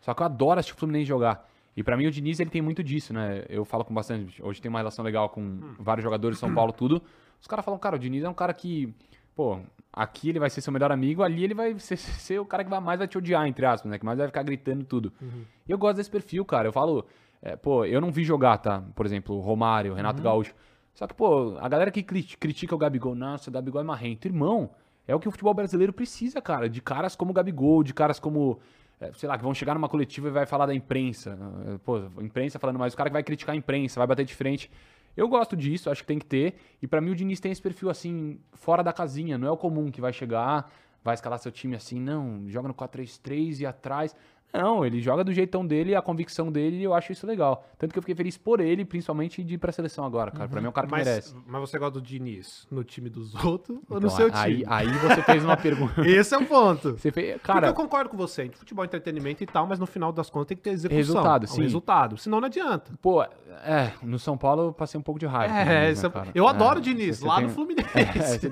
Só 0.00 0.14
que 0.14 0.22
eu 0.22 0.26
adoro 0.26 0.58
assistir 0.58 0.74
o 0.74 0.78
Fluminense 0.78 1.04
jogar. 1.06 1.46
E 1.76 1.82
pra 1.82 1.96
mim 1.96 2.06
o 2.06 2.10
Diniz 2.10 2.40
ele 2.40 2.48
tem 2.50 2.62
muito 2.62 2.82
disso, 2.82 3.12
né? 3.12 3.44
Eu 3.48 3.64
falo 3.64 3.84
com 3.84 3.92
bastante. 3.92 4.42
Hoje 4.42 4.60
tem 4.62 4.68
uma 4.70 4.78
relação 4.78 5.04
legal 5.04 5.28
com 5.28 5.60
vários 5.78 6.02
jogadores 6.02 6.36
de 6.36 6.40
São 6.40 6.54
Paulo, 6.54 6.72
tudo. 6.72 7.02
Os 7.40 7.46
caras 7.46 7.64
falam, 7.64 7.78
cara, 7.78 7.96
o 7.96 7.98
Diniz 7.98 8.24
é 8.24 8.28
um 8.28 8.34
cara 8.34 8.54
que, 8.54 8.94
pô, 9.34 9.58
aqui 9.92 10.30
ele 10.30 10.38
vai 10.40 10.48
ser 10.48 10.62
seu 10.62 10.72
melhor 10.72 10.90
amigo, 10.90 11.22
ali 11.22 11.44
ele 11.44 11.52
vai 11.54 11.78
ser, 11.78 11.96
ser 11.98 12.38
o 12.40 12.46
cara 12.46 12.64
que 12.64 12.70
vai 12.70 12.80
mais 12.80 12.98
vai 12.98 13.06
te 13.06 13.18
odiar, 13.18 13.46
entre 13.46 13.66
aspas, 13.66 13.90
né? 13.90 13.98
Que 13.98 14.04
mais 14.06 14.16
vai 14.16 14.26
ficar 14.26 14.42
gritando 14.42 14.84
tudo. 14.84 15.12
E 15.68 15.70
eu 15.70 15.76
gosto 15.76 15.96
desse 15.98 16.10
perfil, 16.10 16.44
cara. 16.46 16.66
Eu 16.68 16.72
falo, 16.72 17.04
é, 17.42 17.54
pô, 17.56 17.84
eu 17.84 18.00
não 18.00 18.10
vi 18.10 18.24
jogar, 18.24 18.56
tá? 18.58 18.82
Por 18.94 19.04
exemplo, 19.04 19.36
o 19.36 19.40
Romário, 19.40 19.92
Renato 19.92 20.22
Gaúcho. 20.22 20.54
Só 20.94 21.06
que, 21.06 21.12
pô, 21.12 21.58
a 21.60 21.68
galera 21.68 21.90
que 21.90 22.02
cri- 22.02 22.22
critica 22.40 22.74
o 22.74 22.78
Gabigol, 22.78 23.14
nossa, 23.14 23.50
o 23.50 23.52
Gabigol 23.52 23.82
é 23.82 23.84
marrento. 23.84 24.26
Irmão, 24.26 24.70
é 25.06 25.14
o 25.14 25.20
que 25.20 25.28
o 25.28 25.30
futebol 25.30 25.52
brasileiro 25.52 25.92
precisa, 25.92 26.40
cara. 26.40 26.70
De 26.70 26.80
caras 26.80 27.14
como 27.14 27.32
o 27.32 27.34
Gabigol, 27.34 27.82
de 27.84 27.92
caras 27.92 28.18
como, 28.18 28.58
sei 29.14 29.28
lá, 29.28 29.36
que 29.36 29.44
vão 29.44 29.54
chegar 29.54 29.74
numa 29.74 29.88
coletiva 29.88 30.28
e 30.28 30.30
vai 30.30 30.46
falar 30.46 30.66
da 30.66 30.74
imprensa. 30.74 31.38
É, 31.66 31.78
Pô, 31.78 31.98
imprensa 32.20 32.58
falando 32.58 32.78
mais, 32.78 32.94
o 32.94 32.96
cara 32.96 33.10
que 33.10 33.14
vai 33.14 33.22
criticar 33.22 33.54
a 33.54 33.56
imprensa, 33.56 34.00
vai 34.00 34.06
bater 34.06 34.24
de 34.24 34.34
frente. 34.34 34.70
Eu 35.16 35.28
gosto 35.28 35.56
disso, 35.56 35.90
acho 35.90 36.02
que 36.02 36.06
tem 36.06 36.18
que 36.18 36.26
ter. 36.26 36.54
E 36.80 36.86
pra 36.86 37.00
mim 37.00 37.10
o 37.10 37.14
Diniz 37.14 37.40
tem 37.40 37.50
esse 37.50 37.62
perfil 37.62 37.88
assim, 37.88 38.38
fora 38.52 38.82
da 38.82 38.92
casinha. 38.92 39.38
Não 39.38 39.48
é 39.48 39.50
o 39.50 39.56
comum 39.56 39.90
que 39.90 40.00
vai 40.00 40.12
chegar, 40.12 40.70
vai 41.02 41.14
escalar 41.14 41.38
seu 41.38 41.50
time 41.52 41.74
assim, 41.74 41.98
não, 41.98 42.48
joga 42.48 42.68
no 42.68 42.74
4-3-3 42.74 43.60
e 43.60 43.66
atrás. 43.66 44.14
Não, 44.52 44.86
ele 44.86 45.02
joga 45.02 45.22
do 45.22 45.34
jeitão 45.34 45.66
dele, 45.66 45.94
a 45.94 46.00
convicção 46.00 46.50
dele, 46.50 46.76
e 46.78 46.82
eu 46.84 46.94
acho 46.94 47.12
isso 47.12 47.26
legal. 47.26 47.66
Tanto 47.78 47.92
que 47.92 47.98
eu 47.98 48.02
fiquei 48.02 48.14
feliz 48.14 48.38
por 48.38 48.58
ele, 48.58 48.86
principalmente 48.86 49.44
de 49.44 49.54
ir 49.54 49.58
pra 49.58 49.70
seleção 49.70 50.02
agora, 50.04 50.30
cara. 50.30 50.48
Pra 50.48 50.60
mim 50.62 50.66
é 50.66 50.70
um 50.70 50.72
cara 50.72 50.86
que 50.86 50.92
Mas, 50.92 51.06
merece. 51.06 51.34
mas 51.46 51.60
você 51.60 51.78
gosta 51.78 52.00
do 52.00 52.00
Diniz 52.00 52.66
no 52.70 52.82
time 52.82 53.10
dos 53.10 53.34
outros 53.44 53.76
ou 53.76 53.98
Então, 53.98 54.00
no 54.00 54.08
seu 54.08 54.30
aí, 54.32 54.58
time? 54.60 54.64
aí 54.66 54.88
você 54.88 55.22
fez 55.22 55.44
uma 55.44 55.56
pergunta. 55.58 56.00
Esse 56.08 56.34
é 56.34 56.38
o 56.38 56.46
ponto. 56.46 56.92
Você 56.92 57.12
fez, 57.12 57.32
Porque 57.34 57.46
cara, 57.46 57.66
eu 57.66 57.74
concordo 57.74 58.08
com 58.08 58.16
você, 58.16 58.44
entre 58.44 58.56
futebol 58.58 58.82
entretenimento 58.82 59.42
e 59.42 59.46
tal, 59.46 59.66
mas 59.66 59.78
no 59.78 59.84
final 59.86 60.10
das 60.10 60.30
contas 60.30 60.48
tem 60.48 60.56
que 60.56 60.62
ter 60.62 60.70
execução. 60.70 60.96
Resultado, 60.96 61.44
É 61.44 61.48
um 61.50 61.52
sim. 61.52 61.62
resultado. 61.62 62.16
Senão 62.16 62.40
não 62.40 62.46
adianta. 62.46 62.92
pô, 63.02 63.22
é, 63.22 63.92
no 64.02 64.18
São 64.18 64.38
Paulo 64.38 64.68
eu 64.68 64.72
passei 64.72 64.98
um 64.98 65.02
pouco 65.02 65.20
de 65.20 65.26
raiva. 65.26 65.54
É, 65.54 65.92
Diniz, 65.92 66.02
né, 66.02 66.10
é- 66.14 66.30
eu 66.34 66.48
adoro 66.48 66.76
É, 66.76 66.78
o 66.78 66.82
Diniz, 66.82 67.18
você 67.20 67.26
lá 67.26 67.36
tem- 67.36 67.44
no 67.46 67.50
Fluminense. 67.50 67.90
É, 67.94 68.38
tem- 68.38 68.50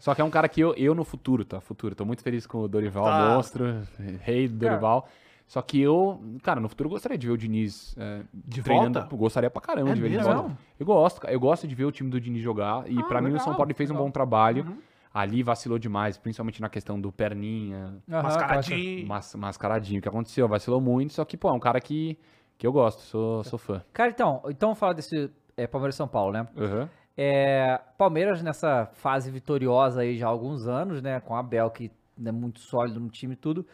Só 0.00 0.12
que 0.12 0.20
é 0.20 0.24
um 0.24 0.30
cara 0.30 0.48
que 0.48 0.60
eu, 0.60 0.74
eu 0.74 0.92
no 0.92 1.04
futuro, 1.04 1.44
tá? 1.44 1.60
Futuro. 1.60 1.94
Tô 1.94 2.04
muito 2.04 2.22
feliz 2.24 2.48
com 2.48 2.58
o 2.62 2.66
Dorival, 2.68 3.04
Tá. 3.04 3.28
monstro, 3.36 3.82
rei 4.22 4.48
do 4.48 4.56
Dorival. 4.58 5.08
Só 5.46 5.62
que 5.62 5.80
eu, 5.80 6.20
cara, 6.42 6.58
no 6.60 6.68
futuro 6.68 6.88
eu 6.88 6.92
gostaria 6.92 7.16
de 7.16 7.26
ver 7.26 7.32
o 7.32 7.36
Diniz 7.38 7.94
é, 7.96 8.22
De 8.34 8.62
treinando. 8.62 8.98
volta? 9.00 9.16
Gostaria 9.16 9.48
pra 9.48 9.62
caramba 9.62 9.92
É 9.92 9.94
de 9.94 10.00
ver 10.00 10.08
ele 10.12 10.18
volta. 10.18 10.56
Eu 10.78 10.84
gosto, 10.86 11.20
cara, 11.20 11.32
eu 11.32 11.38
gosto 11.38 11.68
de 11.68 11.74
ver 11.74 11.84
o 11.84 11.92
time 11.92 12.10
do 12.10 12.20
Diniz 12.20 12.42
jogar. 12.42 12.90
E 12.90 12.98
Ah, 12.98 13.04
pra 13.04 13.20
mim 13.22 13.32
o 13.32 13.38
São 13.40 13.54
Paulo 13.54 13.72
fez 13.74 13.88
um 13.90 13.92
legal. 13.94 14.06
bom 14.06 14.10
trabalho. 14.10 14.64
Uhum. 14.64 14.78
Ali 15.14 15.42
vacilou 15.42 15.78
demais, 15.78 16.18
principalmente 16.18 16.60
na 16.60 16.68
questão 16.68 17.00
do 17.00 17.10
perninha, 17.10 17.94
Aham, 18.10 18.22
Mascaradinho. 18.22 19.06
mas, 19.06 19.34
mascaradinho. 19.34 19.98
O 20.00 20.02
que 20.02 20.08
aconteceu? 20.08 20.46
Vacilou 20.48 20.80
muito, 20.80 21.12
só 21.14 21.24
que, 21.24 21.36
pô, 21.38 21.48
é 21.48 21.52
um 21.52 21.60
cara 21.60 21.80
que, 21.80 22.18
que 22.58 22.66
eu 22.66 22.72
gosto, 22.72 23.00
sou, 23.00 23.42
sou 23.44 23.58
fã. 23.58 23.82
Cara, 23.94 24.10
então, 24.10 24.42
então 24.48 24.68
vamos 24.70 24.78
falar 24.78 24.92
desse 24.92 25.30
é, 25.56 25.66
Palmeiras 25.66 25.94
e 25.94 25.96
São 25.98 26.08
Paulo, 26.08 26.32
né? 26.32 26.46
Aham. 26.58 26.90
É, 27.16 27.80
Palmeiras 27.96 28.42
nessa 28.42 28.90
fase 28.92 29.30
vitoriosa 29.30 30.02
aí 30.02 30.18
já 30.18 30.26
há 30.26 30.28
alguns 30.28 30.66
anos, 30.68 31.00
né? 31.00 31.18
Com 31.20 31.34
a 31.34 31.38
Abel 31.38 31.70
que 31.70 31.90
é 32.22 32.32
muito 32.32 32.60
sólido 32.60 33.00
no 33.00 33.08
time 33.08 33.32
e 33.32 33.36
tudo. 33.36 33.64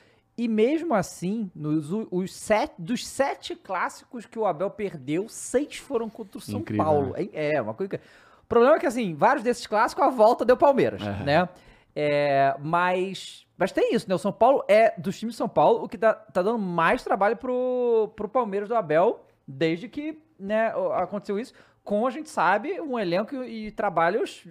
E 0.43 0.49
mesmo 0.49 0.93
assim, 0.93 1.49
nos, 1.55 1.93
os 2.11 2.35
sete, 2.35 2.75
dos 2.77 3.07
sete 3.07 3.55
clássicos 3.55 4.27
que 4.27 4.37
o 4.37 4.45
Abel 4.45 4.71
perdeu, 4.71 5.29
seis 5.29 5.77
foram 5.77 6.11
contra 6.11 6.39
o 6.39 6.41
São 6.41 6.59
Incrível, 6.59 6.85
Paulo. 6.85 7.15
É, 7.17 7.55
é, 7.55 7.63
uma 7.63 7.75
coisa 7.75 7.91
que... 7.91 7.97
O 8.43 8.47
problema 8.49 8.75
é 8.75 8.81
que, 8.81 8.87
assim, 8.87 9.15
vários 9.15 9.45
desses 9.45 9.69
clássicos, 9.69 10.03
a 10.03 10.11
volta 10.11 10.45
deu 10.45 10.57
Palmeiras, 10.57 11.01
né? 11.25 11.49
É, 11.95 12.57
mas, 12.59 13.47
mas 13.57 13.71
tem 13.71 13.95
isso, 13.95 14.09
né? 14.09 14.17
O 14.17 14.19
São 14.19 14.33
Paulo 14.33 14.65
é, 14.67 14.93
dos 14.99 15.17
times 15.17 15.35
de 15.35 15.39
São 15.39 15.49
Paulo, 15.49 15.85
o 15.85 15.89
que 15.89 15.97
tá, 15.97 16.13
tá 16.13 16.43
dando 16.43 16.59
mais 16.59 17.05
trabalho 17.05 17.37
pro, 17.37 18.13
pro 18.17 18.29
Palmeiras 18.29 18.69
do 18.69 18.75
Abel, 18.75 19.25
desde 19.47 19.89
que 19.89 20.21
né, 20.37 20.73
aconteceu 20.97 21.39
isso, 21.39 21.55
com, 21.85 22.05
a 22.05 22.11
gente 22.11 22.29
sabe, 22.29 22.81
um 22.81 22.99
elenco 22.99 23.45
e 23.45 23.71
trabalhos, 23.71 24.45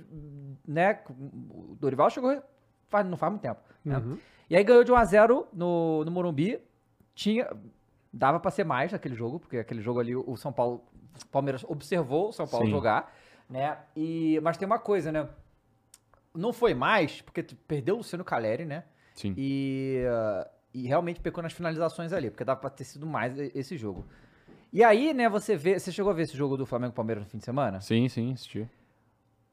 né? 0.65 1.01
O 1.09 1.75
Dorival 1.77 2.09
chegou 2.09 2.41
faz, 2.87 3.05
não 3.05 3.17
faz 3.17 3.33
muito 3.33 3.41
tempo. 3.41 3.59
né? 3.83 3.97
Uhum. 3.97 4.17
E 4.51 4.55
aí 4.57 4.63
ganhou 4.63 4.83
de 4.83 4.91
1x0 4.91 5.47
no, 5.53 6.03
no 6.05 6.11
Morumbi. 6.11 6.59
Tinha. 7.15 7.49
Dava 8.13 8.39
pra 8.39 8.51
ser 8.51 8.65
mais 8.65 8.91
naquele 8.91 9.15
jogo, 9.15 9.39
porque 9.39 9.57
aquele 9.57 9.81
jogo 9.81 9.99
ali, 9.99 10.15
o 10.15 10.35
São 10.35 10.51
Paulo. 10.51 10.83
O 11.23 11.27
Palmeiras 11.27 11.63
observou 11.67 12.29
o 12.29 12.31
São 12.31 12.45
Paulo 12.45 12.65
Sim. 12.65 12.71
jogar, 12.71 13.15
né? 13.49 13.77
E, 13.95 14.39
mas 14.43 14.57
tem 14.57 14.65
uma 14.65 14.79
coisa, 14.79 15.11
né? 15.11 15.27
não 16.33 16.53
foi 16.53 16.73
mais, 16.73 17.21
porque 17.21 17.43
perdeu 17.67 17.95
o 17.95 17.97
Luciano 17.99 18.23
Caleri, 18.23 18.65
né? 18.65 18.83
Sim. 19.15 19.33
E, 19.37 20.03
e 20.73 20.87
realmente 20.87 21.19
pecou 21.19 21.43
nas 21.43 21.53
finalizações 21.53 22.13
ali, 22.13 22.29
porque 22.29 22.43
dava 22.43 22.59
pra 22.59 22.69
ter 22.69 22.83
sido 22.83 23.05
mais 23.05 23.37
esse 23.37 23.77
jogo. 23.77 24.05
E 24.71 24.83
aí, 24.83 25.13
né, 25.13 25.27
você 25.27 25.55
vê. 25.55 25.77
Você 25.77 25.91
chegou 25.91 26.11
a 26.11 26.15
ver 26.15 26.23
esse 26.23 26.37
jogo 26.37 26.55
do 26.55 26.65
Flamengo 26.65 26.93
Palmeiras 26.93 27.23
no 27.23 27.29
fim 27.29 27.37
de 27.37 27.45
semana? 27.45 27.81
Sim, 27.81 28.07
sim, 28.07 28.33
assisti. 28.33 28.67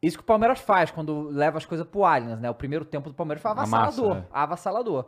Isso 0.01 0.17
que 0.17 0.23
o 0.23 0.27
Palmeiras 0.27 0.61
faz 0.61 0.91
quando 0.91 1.29
leva 1.31 1.59
as 1.59 1.67
coisas 1.67 1.87
pro 1.87 2.05
Allianz, 2.05 2.41
né? 2.41 2.49
O 2.49 2.55
primeiro 2.55 2.85
tempo 2.85 3.09
do 3.09 3.15
Palmeiras 3.15 3.43
foi 3.43 3.51
avassalador. 3.51 4.17
é. 4.19 4.25
Avassalador. 4.33 5.07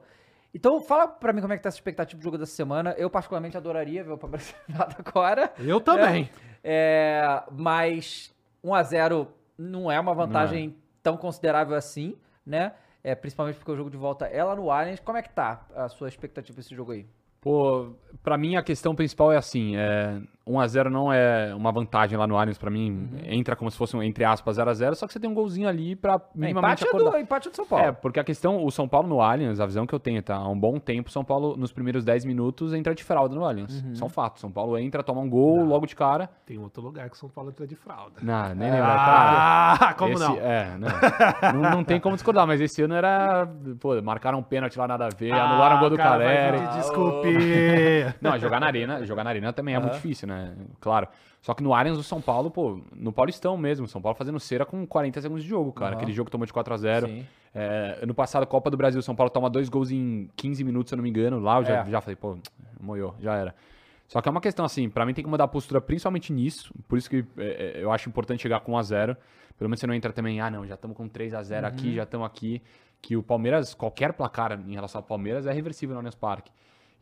Então, 0.53 0.81
fala 0.81 1.07
pra 1.07 1.33
mim 1.33 1.41
como 1.41 1.53
é 1.53 1.57
que 1.57 1.63
tá 1.63 1.69
essa 1.69 1.79
expectativa 1.79 2.19
do 2.21 2.25
jogo 2.25 2.37
dessa 2.37 2.53
semana. 2.53 2.93
Eu, 2.99 3.09
particularmente, 3.09 3.57
adoraria 3.57 4.03
ver 4.03 4.11
o 4.13 4.19
Palmeiras 4.19 4.53
agora. 4.99 5.53
Eu 5.59 5.81
também. 5.81 6.29
É, 6.65 7.43
mas 7.53 8.35
1x0 8.65 9.29
não 9.57 9.91
é 9.91 10.01
uma 10.01 10.13
vantagem 10.13 10.77
tão 11.03 11.17
considerável 11.17 11.77
assim, 11.77 12.17
né? 12.45 12.73
É, 13.03 13.15
principalmente 13.15 13.57
porque 13.57 13.71
o 13.71 13.77
jogo 13.77 13.91
de 13.91 13.97
volta 13.97 14.27
é 14.27 14.43
lá 14.43 14.57
no 14.57 14.71
Allianz. 14.71 14.99
Como 15.01 15.17
é 15.17 15.23
que 15.23 15.31
tá 15.31 15.67
a 15.75 15.89
sua 15.89 16.09
expectativa 16.09 16.55
pra 16.55 16.61
esse 16.61 16.75
jogo 16.75 16.93
aí? 16.93 17.07
Pô, 17.41 17.93
pra 18.23 18.37
mim 18.37 18.57
a 18.57 18.63
questão 18.63 18.95
principal 18.95 19.33
é 19.33 19.37
assim, 19.37 19.75
é 19.77 20.21
1x0 20.49 20.89
não 20.89 21.13
é 21.13 21.55
uma 21.55 21.71
vantagem 21.71 22.19
lá 22.19 22.27
no 22.27 22.37
Allianz, 22.37 22.59
pra 22.59 22.71
mim 22.71 23.09
entra 23.25 23.55
como 23.55 23.71
se 23.71 23.77
fosse 23.77 23.97
um, 23.97 24.03
entre 24.03 24.25
aspas, 24.25 24.57
0x0, 24.59 24.95
só 24.95 25.07
que 25.07 25.13
você 25.13 25.21
tem 25.21 25.31
um 25.31 25.35
golzinho 25.35 25.69
ali 25.69 25.95
pra 25.95 26.15
É, 26.15 26.21
minimamente 26.35 26.83
empate, 26.83 26.85
é 26.85 26.89
acordar. 26.89 27.11
do, 27.11 27.19
empate 27.23 27.49
é 27.49 27.51
do 27.51 27.57
São 27.57 27.67
Paulo. 27.67 27.85
É, 27.85 27.93
porque 27.93 28.19
a 28.19 28.25
questão, 28.25 28.65
o 28.65 28.71
São 28.71 28.89
Paulo 28.89 29.07
no 29.09 29.21
Allianz, 29.21 29.61
a 29.61 29.67
visão 29.67 29.87
que 29.87 29.95
eu 29.95 30.01
tenho, 30.01 30.23
tá? 30.23 30.35
Há 30.37 30.49
um 30.49 30.59
bom 30.59 30.79
tempo, 30.79 31.11
São 31.11 31.25
Paulo, 31.25 31.57
nos 31.57 31.73
primeiros 31.73 32.05
10 32.05 32.25
minutos, 32.25 32.73
entra 32.75 32.95
de 32.95 33.05
fralda 33.05 33.35
no 33.35 33.45
Allianz. 33.45 33.83
Uhum. 33.83 33.95
São 33.95 34.09
fatos. 34.09 34.41
São 34.41 34.51
Paulo 34.51 34.77
entra, 34.79 35.03
toma 35.03 35.21
um 35.21 35.29
gol 35.31 35.65
logo 35.65 35.87
de 35.87 35.95
cara. 35.95 36.29
Tem 36.47 36.59
outro 36.59 36.83
lugar 36.83 37.09
que 37.11 37.17
São 37.19 37.29
Paulo 37.29 37.51
entra 37.51 37.67
de 37.67 37.77
fralda. 37.77 38.17
Não, 38.23 38.55
nem 38.55 38.71
lembra, 38.71 38.87
cara. 38.87 39.77
Ah, 39.81 39.95
como 39.99 40.15
Esse- 40.15 40.23
não? 40.25 40.37
É, 40.37 40.77
não. 40.79 41.53
não. 41.63 41.71
não 41.71 41.85
tem 41.85 42.01
como 42.01 42.17
discordar, 42.17 42.47
mas 42.47 42.61
esse 42.61 42.83
ano 42.83 42.95
era. 42.95 43.47
Pô, 43.79 44.01
marcaram 44.03 44.39
um 44.39 44.43
pênalti 44.43 44.79
lá, 44.79 44.89
nada 44.89 45.07
a 45.07 45.11
ver, 45.11 45.33
anularam 45.33 45.77
o 45.77 45.81
gol 45.81 45.91
do 45.91 45.95
Ah, 45.97 45.99
cara, 45.99 46.25
Caleri. 46.25 46.59
Desculpe. 46.79 47.29
Não, 48.21 48.39
jogar 48.39 48.59
na 48.61 48.67
arena, 48.67 49.05
jogar 49.05 49.25
na 49.25 49.31
arena 49.31 49.53
também 49.53 49.75
é 49.75 49.79
muito 49.79 49.93
difícil, 49.95 50.27
né? 50.29 50.40
Claro. 50.81 51.09
Só 51.41 51.55
que 51.55 51.63
no 51.63 51.73
Allianz 51.75 51.97
do 51.97 52.03
São 52.03 52.21
Paulo, 52.21 52.51
pô, 52.51 52.81
no 52.95 53.13
Paulistão 53.13 53.57
mesmo, 53.57 53.87
São 53.89 54.01
Paulo 54.03 54.17
fazendo 54.17 54.39
cera 54.39 54.67
com 54.67 54.87
40 54.87 55.21
segundos 55.23 55.43
de 55.43 55.49
jogo, 55.49 55.73
cara. 55.73 55.93
Aham. 55.93 55.97
Aquele 55.97 56.13
jogo 56.13 56.31
tomou 56.31 56.47
de 56.47 56.53
4 56.53 56.75
a 56.75 56.77
0 56.77 57.07
Sim. 57.07 57.27
É, 57.55 57.99
ano 58.03 58.15
passado, 58.15 58.47
Copa 58.47 58.71
do 58.71 58.77
Brasil, 58.77 59.01
São 59.03 59.17
Paulo 59.17 59.31
toma 59.31 59.49
dois 59.51 59.69
gols 59.69 59.91
em 59.91 60.29
15 60.37 60.63
minutos, 60.63 60.91
se 60.91 60.95
eu 60.95 60.99
não 60.99 61.03
me 61.03 61.09
engano. 61.11 61.41
Lá 61.41 61.59
eu 61.59 61.65
já, 61.65 61.85
É. 61.85 61.91
já 61.91 62.01
falei, 62.01 62.15
pô, 62.17 62.37
moiou, 62.81 63.15
já 63.21 63.35
era. 63.35 63.55
Só 64.07 64.21
que 64.21 64.29
é 64.29 64.31
uma 64.31 64.41
questão 64.41 64.65
assim, 64.65 64.89
pra 64.91 65.07
mim 65.07 65.15
tem 65.15 65.25
que 65.25 65.31
mudar 65.31 65.45
a 65.45 65.49
postura 65.49 65.81
principalmente 65.81 66.33
nisso. 66.33 66.75
Por 66.89 66.99
isso 66.99 67.09
que 67.09 67.25
é, 67.39 67.77
é, 67.79 67.83
eu 67.83 67.91
acho 67.91 68.09
importante 68.09 68.43
chegar 68.43 68.61
com 68.61 68.73
1 68.73 68.77
a 68.79 68.83
0 68.83 69.17
Pelo 69.59 69.69
menos 69.69 69.79
você 69.81 69.87
não 69.87 69.95
entra 69.95 70.13
também, 70.13 70.41
ah 70.41 70.51
não, 70.51 70.67
já 70.67 70.75
estamos 70.75 70.97
com 70.97 71.07
3 71.09 71.35
a 71.35 71.43
0 71.43 71.67
Uhum. 71.67 71.73
aqui, 71.73 71.95
já 71.95 72.03
estamos 72.05 72.27
aqui. 72.27 72.63
Que 73.03 73.17
o 73.17 73.23
Palmeiras, 73.23 73.73
qualquer 73.75 74.13
placar 74.13 74.53
em 74.61 74.75
relação 74.75 74.99
ao 75.01 75.03
Palmeiras 75.07 75.47
é 75.47 75.53
reversível 75.53 75.95
no 75.95 76.01
Allianz 76.01 76.15
Parque. 76.15 76.51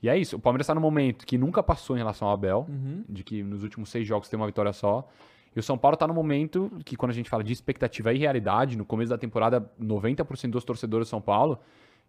E 0.03 0.09
é 0.09 0.17
isso, 0.17 0.37
o 0.37 0.39
Palmeiras 0.39 0.67
tá 0.67 0.75
no 0.75 0.81
momento 0.81 1.27
que 1.27 1.37
nunca 1.37 1.63
passou 1.63 1.97
em 1.97 1.99
relação 1.99 2.29
ao 2.29 2.35
Abel, 2.35 2.67
Uhum. 2.69 3.05
de 3.09 3.25
que 3.25 3.43
nos 3.43 3.63
últimos 3.65 3.89
seis 3.89 4.07
jogos 4.07 4.29
tem 4.29 4.39
uma 4.39 4.47
vitória 4.47 4.73
só. 4.73 5.09
E 5.57 5.59
o 5.59 5.63
São 5.63 5.77
Paulo 5.77 5.97
tá 5.97 6.07
no 6.07 6.15
momento 6.15 6.71
que, 6.85 6.95
quando 6.97 7.11
a 7.11 7.15
gente 7.15 7.29
fala 7.29 7.43
de 7.43 7.53
expectativa 7.53 8.13
e 8.13 8.19
realidade, 8.19 8.77
no 8.79 8.85
começo 8.85 9.11
da 9.11 9.19
temporada, 9.19 9.69
90% 9.81 10.51
dos 10.51 10.63
torcedores 10.65 11.09
do 11.09 11.11
São 11.11 11.21
Paulo 11.21 11.59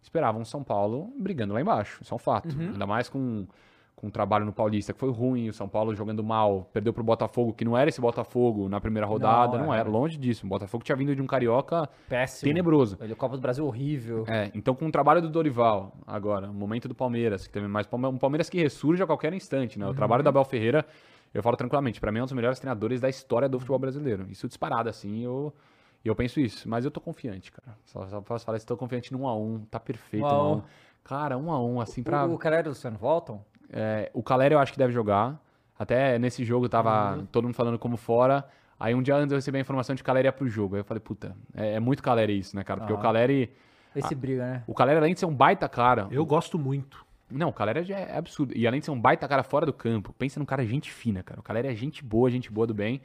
esperavam 0.00 0.42
o 0.42 0.44
São 0.46 0.62
Paulo 0.62 1.12
brigando 1.18 1.52
lá 1.52 1.60
embaixo. 1.60 1.98
Isso 2.02 2.12
é 2.12 2.16
um 2.16 2.18
fato. 2.18 2.54
Uhum. 2.56 2.68
Ainda 2.72 2.86
mais 2.86 3.08
com, 3.08 3.46
com 4.00 4.06
o 4.06 4.10
trabalho 4.10 4.46
no 4.46 4.52
Paulista, 4.52 4.94
que 4.94 4.98
foi 4.98 5.10
ruim, 5.12 5.50
o 5.50 5.52
São 5.52 5.68
Paulo 5.68 5.94
jogando 5.94 6.24
mal, 6.24 6.70
perdeu 6.72 6.90
pro 6.90 7.04
Botafogo, 7.04 7.52
que 7.52 7.66
não 7.66 7.76
era 7.76 7.90
esse 7.90 8.00
Botafogo 8.00 8.66
na 8.66 8.80
primeira 8.80 9.06
rodada, 9.06 9.58
Não, 9.58 9.66
não, 9.66 9.74
é. 9.74 9.80
era, 9.80 9.88
longe 9.90 10.16
disso. 10.16 10.46
O 10.46 10.48
Botafogo 10.48 10.82
tinha 10.82 10.96
vindo 10.96 11.14
de 11.14 11.20
um 11.20 11.26
carioca 11.26 11.86
Péssimo. 12.08 12.48
tenebroso. 12.50 12.96
Ele, 12.98 13.14
Copa 13.14 13.36
do 13.36 13.42
Brasil 13.42 13.66
horrível. 13.66 14.24
É, 14.26 14.50
então 14.54 14.74
com 14.74 14.86
o 14.86 14.90
trabalho 14.90 15.20
do 15.20 15.28
Dorival, 15.28 15.92
agora, 16.06 16.48
o 16.50 16.54
momento 16.54 16.88
do 16.88 16.94
Palmeiras, 16.94 17.46
que 17.46 17.52
teve 17.52 17.68
mais 17.68 17.86
um 17.92 18.16
Palmeiras 18.16 18.48
que 18.48 18.58
ressurge 18.58 19.02
a 19.02 19.06
qualquer 19.06 19.34
instante, 19.34 19.78
né? 19.78 19.86
O 19.86 19.92
trabalho 19.92 20.22
do 20.22 20.28
Abel 20.30 20.44
Ferreira, 20.46 20.86
eu 21.34 21.42
falo 21.42 21.56
tranquilamente, 21.58 22.00
pra 22.00 22.10
mim 22.10 22.20
é 22.20 22.22
um 22.22 22.24
dos 22.24 22.32
melhores 22.32 22.58
treinadores 22.58 23.02
da 23.02 23.08
história 23.10 23.50
do 23.50 23.58
futebol 23.58 23.78
brasileiro. 23.78 24.26
Isso 24.30 24.48
disparado, 24.48 24.88
assim, 24.88 25.22
eu, 25.22 25.52
eu 26.02 26.16
penso 26.16 26.40
isso. 26.40 26.66
Mas 26.66 26.86
eu 26.86 26.90
tô 26.90 27.02
confiante, 27.02 27.52
cara. 27.52 27.76
Só, 27.84 28.06
só 28.06 28.20
posso 28.22 28.46
falar 28.46 28.56
isso, 28.56 28.66
tô 28.66 28.78
confiante 28.78 29.12
no 29.12 29.18
1x1, 29.20 29.66
tá 29.70 29.78
perfeito, 29.78 30.24
1 30.24 30.28
a 30.28 30.52
1. 30.52 30.56
1x1. 30.56 30.62
Cara, 31.04 31.36
1x1, 31.36 31.82
assim, 31.82 32.02
pra... 32.02 32.26
O, 32.26 32.34
o 32.34 32.38
Caleri 32.38 32.66
e 32.66 32.68
o 32.68 32.70
Luciano 32.70 32.96
voltam? 32.98 33.44
É, 33.72 34.10
o 34.12 34.22
Caleri 34.22 34.54
eu 34.54 34.58
acho 34.58 34.72
que 34.72 34.78
deve 34.78 34.92
jogar. 34.92 35.40
Até 35.78 36.18
nesse 36.18 36.44
jogo 36.44 36.68
tava 36.68 37.16
Uhum. 37.16 37.26
todo 37.26 37.44
mundo 37.44 37.54
falando 37.54 37.78
como 37.78 37.96
fora. 37.96 38.44
Aí 38.78 38.94
um 38.94 39.02
dia 39.02 39.14
antes 39.16 39.32
eu 39.32 39.36
recebi 39.38 39.58
a 39.58 39.60
informação 39.60 39.94
de 39.94 40.02
que 40.02 40.04
o 40.04 40.06
Caleri 40.06 40.26
ia 40.26 40.32
pro 40.32 40.48
jogo. 40.48 40.74
Aí 40.74 40.80
eu 40.80 40.84
falei, 40.84 41.00
puta, 41.00 41.34
é, 41.54 41.74
é 41.74 41.80
muito 41.80 42.02
Caleri 42.02 42.38
isso, 42.38 42.54
né, 42.56 42.64
cara? 42.64 42.80
Porque 42.80 42.92
o 42.92 42.96
Aham. 42.96 43.02
Caleri... 43.02 43.50
Esse 43.94 44.14
briga, 44.14 44.42
né? 44.44 44.62
O 44.68 44.74
Caleri, 44.74 44.98
além 44.98 45.14
de 45.14 45.20
ser 45.20 45.26
um 45.26 45.34
baita 45.34 45.68
cara, 45.68 46.06
Eu 46.12 46.24
gosto 46.24 46.56
muito. 46.58 47.04
não, 47.28 47.48
o 47.48 47.52
Calera 47.52 47.82
já 47.82 47.96
é 47.98 48.16
absurdo. 48.16 48.52
E 48.56 48.64
além 48.66 48.78
de 48.80 48.86
ser 48.86 48.92
um 48.92 49.00
baita 49.00 49.26
cara 49.26 49.42
fora 49.42 49.66
do 49.66 49.72
campo, 49.72 50.12
pensa 50.12 50.38
num 50.38 50.46
cara 50.46 50.64
gente 50.64 50.90
fina, 50.92 51.22
cara. 51.24 51.40
O 51.40 51.42
Calera 51.42 51.70
é 51.70 51.74
gente 51.74 52.04
boa, 52.04 52.30
gente 52.30 52.50
boa 52.52 52.66
do 52.68 52.74
bem. 52.74 53.00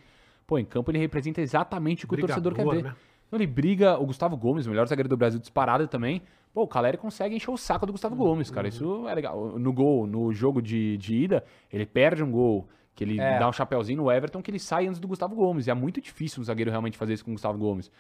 Pô, 0.45 0.59
em 0.59 0.66
campo 0.66 0.91
ele 0.91 0.99
representa 0.99 1.41
exatamente 1.41 2.05
o 2.05 2.07
que 2.07 2.13
o 2.16 2.18
torcedor 2.20 2.53
quer 2.53 2.66
ver. 2.68 2.84
né? 2.84 2.95
Então 3.28 3.38
ele 3.38 3.47
briga, 3.47 3.97
o 3.99 4.05
Gustavo 4.05 4.38
Gomes, 4.38 4.68
o 4.68 4.70
melhor 4.70 4.88
zagueiro 4.88 5.09
do 5.09 5.18
Brasil 5.18 5.39
disparado 5.39 5.88
também. 5.88 6.22
Pô, 6.56 6.64
o 6.64 6.68
Caleri 6.70 6.97
consegue 6.97 7.36
encher 7.36 7.51
o 7.51 7.58
saco 7.58 7.86
do 7.86 7.91
Gustavo 7.91 8.16
Gomes, 8.16 8.49
cara. 8.49 8.66
Isso 8.66 9.06
é 9.10 9.14
legal. 9.14 9.60
No 9.60 9.74
gol, 9.74 10.08
no 10.08 10.32
jogo 10.32 10.62
de, 10.62 10.95
de 10.95 11.14
ida, 11.14 11.43
ele 11.70 11.86
perde 11.86 12.24
um 12.24 12.32
gol, 12.32 12.66
que 12.95 13.03
ele 13.03 13.20
É. 13.20 13.38
dá 13.38 13.49
um 13.49 13.51
chapeuzinho 13.51 14.01
no 14.01 14.10
Everton, 14.10 14.41
que 14.41 14.49
ele 14.49 14.58
sai 14.58 14.88
antes 14.88 14.97
do 15.01 15.06
Gustavo 15.06 15.36
Gomes. 15.36 15.68
E 15.68 15.72
é 15.72 15.74
muito 15.74 15.99
difícil 15.99 16.39
um 16.39 16.45
zagueiro 16.45 16.72
realmente 16.72 16.97
fazer 16.97 17.12
isso 17.12 17.26
com 17.26 17.32
o 17.32 17.34
Gustavo 17.34 17.58
Gomes. 17.58 17.91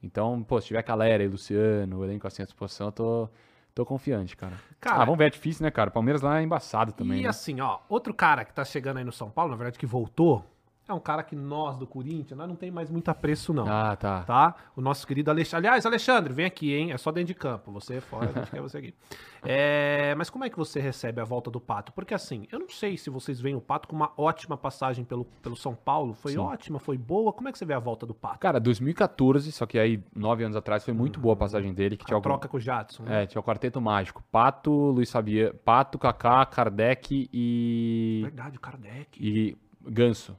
Então, 0.00 0.40
pô, 0.44 0.60
se 0.60 0.68
tiver 0.68 0.82
Calera 0.84 1.24
e 1.24 1.26
Luciano, 1.26 1.98
o 1.98 2.04
elenco 2.04 2.28
assim 2.28 2.42
à 2.42 2.44
disposição, 2.44 2.86
eu 2.86 2.92
tô, 2.92 3.28
tô 3.74 3.84
confiante, 3.84 4.36
cara. 4.36 4.54
Cara, 4.80 5.02
ah, 5.02 5.04
vamos 5.04 5.18
ver, 5.18 5.26
é 5.26 5.30
difícil, 5.30 5.64
né, 5.64 5.72
cara? 5.72 5.90
Palmeiras 5.90 6.22
lá 6.22 6.38
é 6.38 6.44
embaçado 6.44 6.92
também. 6.92 7.18
e 7.18 7.22
né? 7.24 7.28
assim, 7.28 7.60
ó, 7.60 7.80
outro 7.88 8.14
cara 8.14 8.44
que 8.44 8.54
tá 8.54 8.64
chegando 8.64 8.98
aí 8.98 9.04
no 9.04 9.10
São 9.10 9.28
Paulo, 9.28 9.50
na 9.50 9.56
verdade, 9.56 9.80
que 9.80 9.86
voltou, 9.86 10.44
é 10.88 10.94
um 10.94 11.00
cara 11.00 11.22
que 11.22 11.34
nós 11.34 11.76
do 11.76 11.86
Corinthians, 11.86 12.36
nós 12.38 12.48
não 12.48 12.54
tem 12.56 12.70
mais 12.70 12.90
muito 12.90 13.08
apreço, 13.08 13.52
não. 13.52 13.66
Ah, 13.66 13.96
tá. 13.96 14.22
Tá? 14.22 14.54
O 14.76 14.80
nosso 14.80 15.06
querido 15.06 15.30
Alexandre. 15.30 15.66
Aliás, 15.66 15.84
Alexandre, 15.84 16.32
vem 16.32 16.46
aqui, 16.46 16.72
hein? 16.74 16.92
É 16.92 16.98
só 16.98 17.10
dentro 17.10 17.28
de 17.28 17.34
campo. 17.34 17.72
Você 17.72 17.94
é 17.96 18.00
fora, 18.00 18.30
a 18.30 18.32
gente 18.32 18.50
quer 18.50 18.60
você 18.60 18.78
aqui. 18.78 18.94
É, 19.48 20.12
mas 20.16 20.28
como 20.28 20.44
é 20.44 20.50
que 20.50 20.56
você 20.56 20.80
recebe 20.80 21.20
a 21.20 21.24
volta 21.24 21.48
do 21.52 21.60
Pato? 21.60 21.92
Porque 21.92 22.12
assim, 22.12 22.48
eu 22.50 22.58
não 22.58 22.68
sei 22.68 22.96
se 22.96 23.08
vocês 23.08 23.40
veem 23.40 23.54
o 23.54 23.60
Pato 23.60 23.86
com 23.86 23.94
uma 23.94 24.10
ótima 24.16 24.56
passagem 24.56 25.04
pelo, 25.04 25.24
pelo 25.40 25.54
São 25.54 25.72
Paulo. 25.72 26.14
Foi 26.14 26.32
Sim. 26.32 26.38
ótima, 26.38 26.80
foi 26.80 26.98
boa. 26.98 27.32
Como 27.32 27.48
é 27.48 27.52
que 27.52 27.58
você 27.58 27.64
vê 27.64 27.72
a 27.72 27.78
volta 27.78 28.04
do 28.04 28.12
Pato? 28.12 28.40
Cara, 28.40 28.58
2014, 28.58 29.52
só 29.52 29.64
que 29.64 29.78
aí, 29.78 30.02
nove 30.16 30.42
anos 30.42 30.56
atrás, 30.56 30.84
foi 30.84 30.92
muito 30.92 31.20
boa 31.20 31.34
a 31.34 31.36
passagem 31.36 31.72
dele. 31.72 31.96
Que 31.96 32.04
tinha 32.04 32.16
a 32.16 32.18
algum- 32.18 32.24
troca 32.30 32.48
com 32.48 32.56
o 32.56 32.60
Jadson. 32.60 33.04
né? 33.04 33.22
É, 33.22 33.26
tinha 33.26 33.40
o 33.40 33.44
quarteto 33.44 33.80
mágico. 33.80 34.20
Pato, 34.32 34.72
Luiz 34.72 35.10
Sabia, 35.10 35.54
Pato, 35.64 35.96
Kaká, 35.96 36.44
Kardec 36.46 37.30
e. 37.32 38.22
Verdade, 38.24 38.56
o 38.56 38.60
Kardec. 38.60 39.16
E 39.24 39.56
Ganso. 39.88 40.36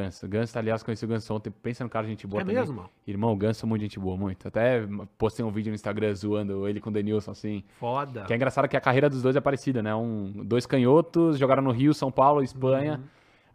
Ganso. 0.00 0.28
Ganso, 0.28 0.58
aliás, 0.58 0.82
conheci 0.82 1.04
o 1.04 1.08
Ganso 1.08 1.32
ontem. 1.34 1.50
Pensa 1.50 1.82
no 1.84 1.90
cara, 1.90 2.06
gente 2.06 2.26
boa 2.26 2.40
é 2.40 2.44
também. 2.44 2.56
mesmo? 2.56 2.88
Irmão, 3.06 3.32
o 3.32 3.36
Ganso 3.36 3.64
é 3.64 3.68
muito 3.68 3.82
gente 3.82 3.98
boa, 3.98 4.16
muito. 4.16 4.46
Até 4.48 4.82
postei 5.18 5.44
um 5.44 5.50
vídeo 5.50 5.70
no 5.70 5.74
Instagram 5.74 6.14
zoando 6.14 6.66
ele 6.68 6.80
com 6.80 6.90
o 6.90 6.92
Denilson, 6.92 7.30
assim. 7.30 7.64
Foda. 7.80 8.24
Que 8.24 8.32
é 8.32 8.36
engraçado 8.36 8.68
que 8.68 8.76
a 8.76 8.80
carreira 8.80 9.08
dos 9.10 9.22
dois 9.22 9.36
é 9.36 9.40
parecida, 9.40 9.82
né? 9.82 9.94
Um, 9.94 10.32
dois 10.44 10.66
canhotos, 10.66 11.38
jogaram 11.38 11.62
no 11.62 11.70
Rio, 11.70 11.92
São 11.94 12.10
Paulo, 12.10 12.42
Espanha. 12.42 13.00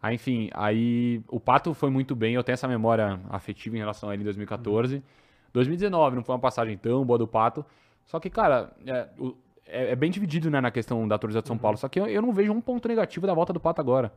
Aí, 0.01 0.15
enfim, 0.15 0.49
aí 0.53 1.21
o 1.27 1.39
Pato 1.39 1.73
foi 1.75 1.89
muito 1.91 2.15
bem, 2.15 2.33
eu 2.33 2.43
tenho 2.43 2.55
essa 2.55 2.67
memória 2.67 3.19
afetiva 3.29 3.75
em 3.75 3.79
relação 3.79 4.09
a 4.09 4.13
ele 4.13 4.21
em 4.21 4.25
2014. 4.25 5.03
2019 5.53 6.15
não 6.15 6.23
foi 6.23 6.33
uma 6.33 6.41
passagem 6.41 6.77
tão 6.77 7.05
boa 7.05 7.19
do 7.19 7.27
Pato. 7.27 7.65
Só 8.05 8.19
que, 8.19 8.29
cara, 8.29 8.71
é, 8.85 9.07
o- 9.19 9.35
é- 9.65 9.91
é 9.91 9.95
bem 9.95 10.09
dividido 10.09 10.49
né, 10.49 10.59
na 10.59 10.71
questão 10.71 11.07
da 11.07 11.17
torcida 11.17 11.41
de 11.41 11.47
São 11.47 11.57
Paulo. 11.57 11.77
Só 11.77 11.87
que 11.87 11.99
eu, 11.99 12.07
eu 12.07 12.21
não 12.21 12.33
vejo 12.33 12.51
um 12.51 12.61
ponto 12.61 12.87
negativo 12.87 13.27
da 13.27 13.33
volta 13.33 13.53
do 13.53 13.59
Pato 13.59 13.79
agora. 13.79 14.11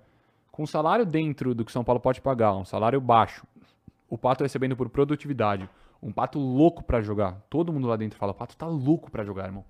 Com 0.55 0.63
o 0.63 0.69
salário 0.69 1.05
dentro 1.05 1.53
do 1.53 1.65
que 1.65 1.73
São 1.73 1.83
Paulo 1.83 1.99
pode 1.99 2.21
pagar, 2.21 2.55
um 2.55 2.65
salário 2.65 3.01
baixo, 3.01 3.45
o 4.09 4.17
Pato 4.17 4.45
recebendo 4.45 4.77
por 4.77 4.89
produtividade, 4.89 5.69
um 6.01 6.13
Pato 6.13 6.39
louco 6.39 6.85
pra 6.85 7.01
jogar. 7.01 7.43
Todo 7.51 7.73
mundo 7.73 7.89
lá 7.89 7.97
dentro 7.97 8.17
fala, 8.17 8.31
o 8.31 8.35
Pato 8.37 8.57
tá 8.57 8.65
louco 8.65 9.11
pra 9.11 9.25
jogar, 9.25 9.47
irmão. 9.47 9.65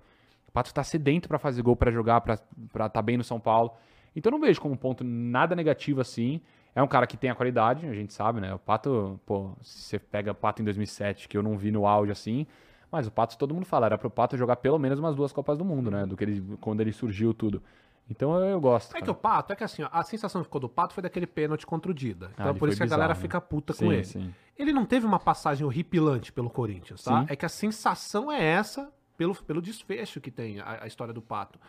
O 0.47 0.51
Pato 0.51 0.71
tá 0.71 0.83
sedento 0.83 1.27
pra 1.27 1.39
fazer 1.39 1.63
gol, 1.63 1.75
pra 1.75 1.89
jogar, 1.89 2.21
pra 2.21 2.35
estar 2.35 2.89
tá 2.89 3.01
bem 3.01 3.17
no 3.17 3.23
São 3.23 3.39
Paulo. 3.39 3.71
Então 4.15 4.31
não 4.31 4.39
vejo 4.39 4.61
como 4.61 4.75
um 4.75 4.77
ponto 4.77 5.03
nada 5.03 5.55
negativo 5.55 6.01
assim. 6.01 6.39
É 6.75 6.83
um 6.83 6.87
cara 6.87 7.07
que 7.07 7.17
tem 7.17 7.31
a 7.31 7.35
qualidade, 7.35 7.87
a 7.87 7.93
gente 7.95 8.13
sabe, 8.13 8.39
né? 8.39 8.53
O 8.53 8.59
Pato, 8.59 9.19
pô, 9.25 9.53
se 9.63 9.81
você 9.81 9.97
pega 9.97 10.33
o 10.33 10.35
Pato 10.35 10.61
em 10.61 10.65
2007, 10.65 11.27
que 11.27 11.35
eu 11.35 11.41
não 11.41 11.57
vi 11.57 11.71
no 11.71 11.87
auge 11.87 12.11
assim, 12.11 12.45
mas 12.91 13.07
o 13.07 13.11
Pato 13.11 13.39
todo 13.39 13.55
mundo 13.55 13.65
fala, 13.65 13.87
era 13.87 13.97
pro 13.97 14.11
Pato 14.11 14.37
jogar 14.37 14.57
pelo 14.57 14.77
menos 14.77 14.99
umas 14.99 15.15
duas 15.15 15.33
Copas 15.33 15.57
do 15.57 15.65
Mundo, 15.65 15.89
né? 15.89 16.05
Do 16.05 16.15
que 16.15 16.23
ele, 16.23 16.57
quando 16.61 16.81
ele 16.81 16.91
surgiu 16.91 17.33
tudo. 17.33 17.63
Então 18.09 18.37
eu, 18.39 18.45
eu 18.45 18.61
gosto. 18.61 18.91
É 18.91 18.99
que 18.99 18.99
cara. 19.01 19.11
o 19.11 19.15
Pato, 19.15 19.53
é 19.53 19.55
que 19.55 19.63
assim, 19.63 19.83
ó, 19.83 19.89
a 19.91 20.03
sensação 20.03 20.41
que 20.41 20.45
ficou 20.45 20.61
do 20.61 20.69
Pato 20.69 20.93
foi 20.93 21.01
daquele 21.01 21.25
pênalti 21.25 21.65
contra 21.65 21.89
o 21.89 21.93
Dida. 21.93 22.29
Então 22.33 22.45
Ah, 22.45 22.49
é 22.49 22.51
ele 22.51 22.59
por 22.59 22.69
isso 22.69 22.77
que 22.77 22.83
a 22.83 22.85
galera 22.85 23.13
bizarro, 23.13 23.19
né? 23.19 23.27
fica 23.27 23.41
puta 23.41 23.73
Sim, 23.73 23.85
com 23.85 23.93
ele. 23.93 24.03
sim. 24.03 24.33
Ele 24.57 24.71
não 24.71 24.85
teve 24.85 25.05
uma 25.05 25.19
passagem 25.19 25.65
horripilante 25.65 26.31
pelo 26.31 26.49
Corinthians, 26.49 27.03
tá? 27.03 27.21
Sim. 27.21 27.25
É 27.29 27.35
que 27.35 27.45
a 27.45 27.49
sensação 27.49 28.31
é 28.31 28.41
essa 28.43 28.91
pelo, 29.17 29.33
pelo 29.35 29.61
desfecho 29.61 30.21
que 30.21 30.29
tem 30.29 30.59
a, 30.59 30.83
a 30.83 30.87
história 30.87 31.13
do 31.13 31.21
Pato. 31.21 31.59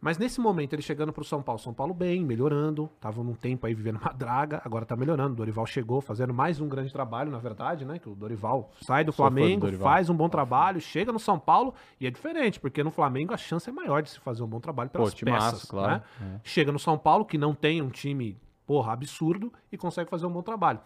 Mas 0.00 0.18
nesse 0.18 0.40
momento, 0.40 0.74
ele 0.74 0.82
chegando 0.82 1.12
pro 1.12 1.24
São 1.24 1.42
Paulo, 1.42 1.58
São 1.58 1.72
Paulo 1.72 1.94
bem, 1.94 2.24
melhorando, 2.24 2.88
tava 3.00 3.22
num 3.22 3.34
tempo 3.34 3.66
aí 3.66 3.74
vivendo 3.74 3.96
uma 3.98 4.12
draga, 4.14 4.60
agora 4.64 4.84
tá 4.84 4.94
melhorando. 4.94 5.32
O 5.32 5.36
Dorival 5.36 5.66
chegou 5.66 6.00
fazendo 6.00 6.34
mais 6.34 6.60
um 6.60 6.68
grande 6.68 6.92
trabalho, 6.92 7.30
na 7.30 7.38
verdade, 7.38 7.84
né? 7.84 7.98
Que 7.98 8.08
o 8.08 8.14
Dorival 8.14 8.70
sai 8.82 9.02
do 9.02 9.06
do 9.06 9.12
Flamengo, 9.12 9.62
Dorival. 9.62 9.88
faz 9.88 10.10
um 10.10 10.14
bom 10.14 10.28
trabalho, 10.28 10.80
chega 10.80 11.10
no 11.10 11.18
São 11.18 11.38
Paulo 11.38 11.74
e 12.00 12.06
é 12.06 12.10
diferente, 12.10 12.60
porque 12.60 12.84
no 12.84 12.90
Flamengo 12.90 13.32
a 13.32 13.36
chance 13.36 13.68
é 13.68 13.72
maior 13.72 14.02
de 14.02 14.10
se 14.10 14.20
fazer 14.20 14.42
um 14.42 14.46
bom 14.46 14.60
trabalho 14.60 14.90
pelas 14.90 15.14
Pô, 15.14 15.24
peças, 15.24 15.64
claro. 15.64 16.02
né? 16.20 16.40
Chega 16.44 16.70
no 16.70 16.78
São 16.78 16.98
Paulo, 16.98 17.24
que 17.24 17.38
não 17.38 17.54
tem 17.54 17.80
um 17.80 17.88
time, 17.88 18.36
porra, 18.66 18.92
absurdo, 18.92 19.52
e 19.72 19.78
consegue 19.78 20.10
fazer 20.10 20.26
um 20.26 20.30
bom 20.30 20.42
trabalho. 20.42 20.78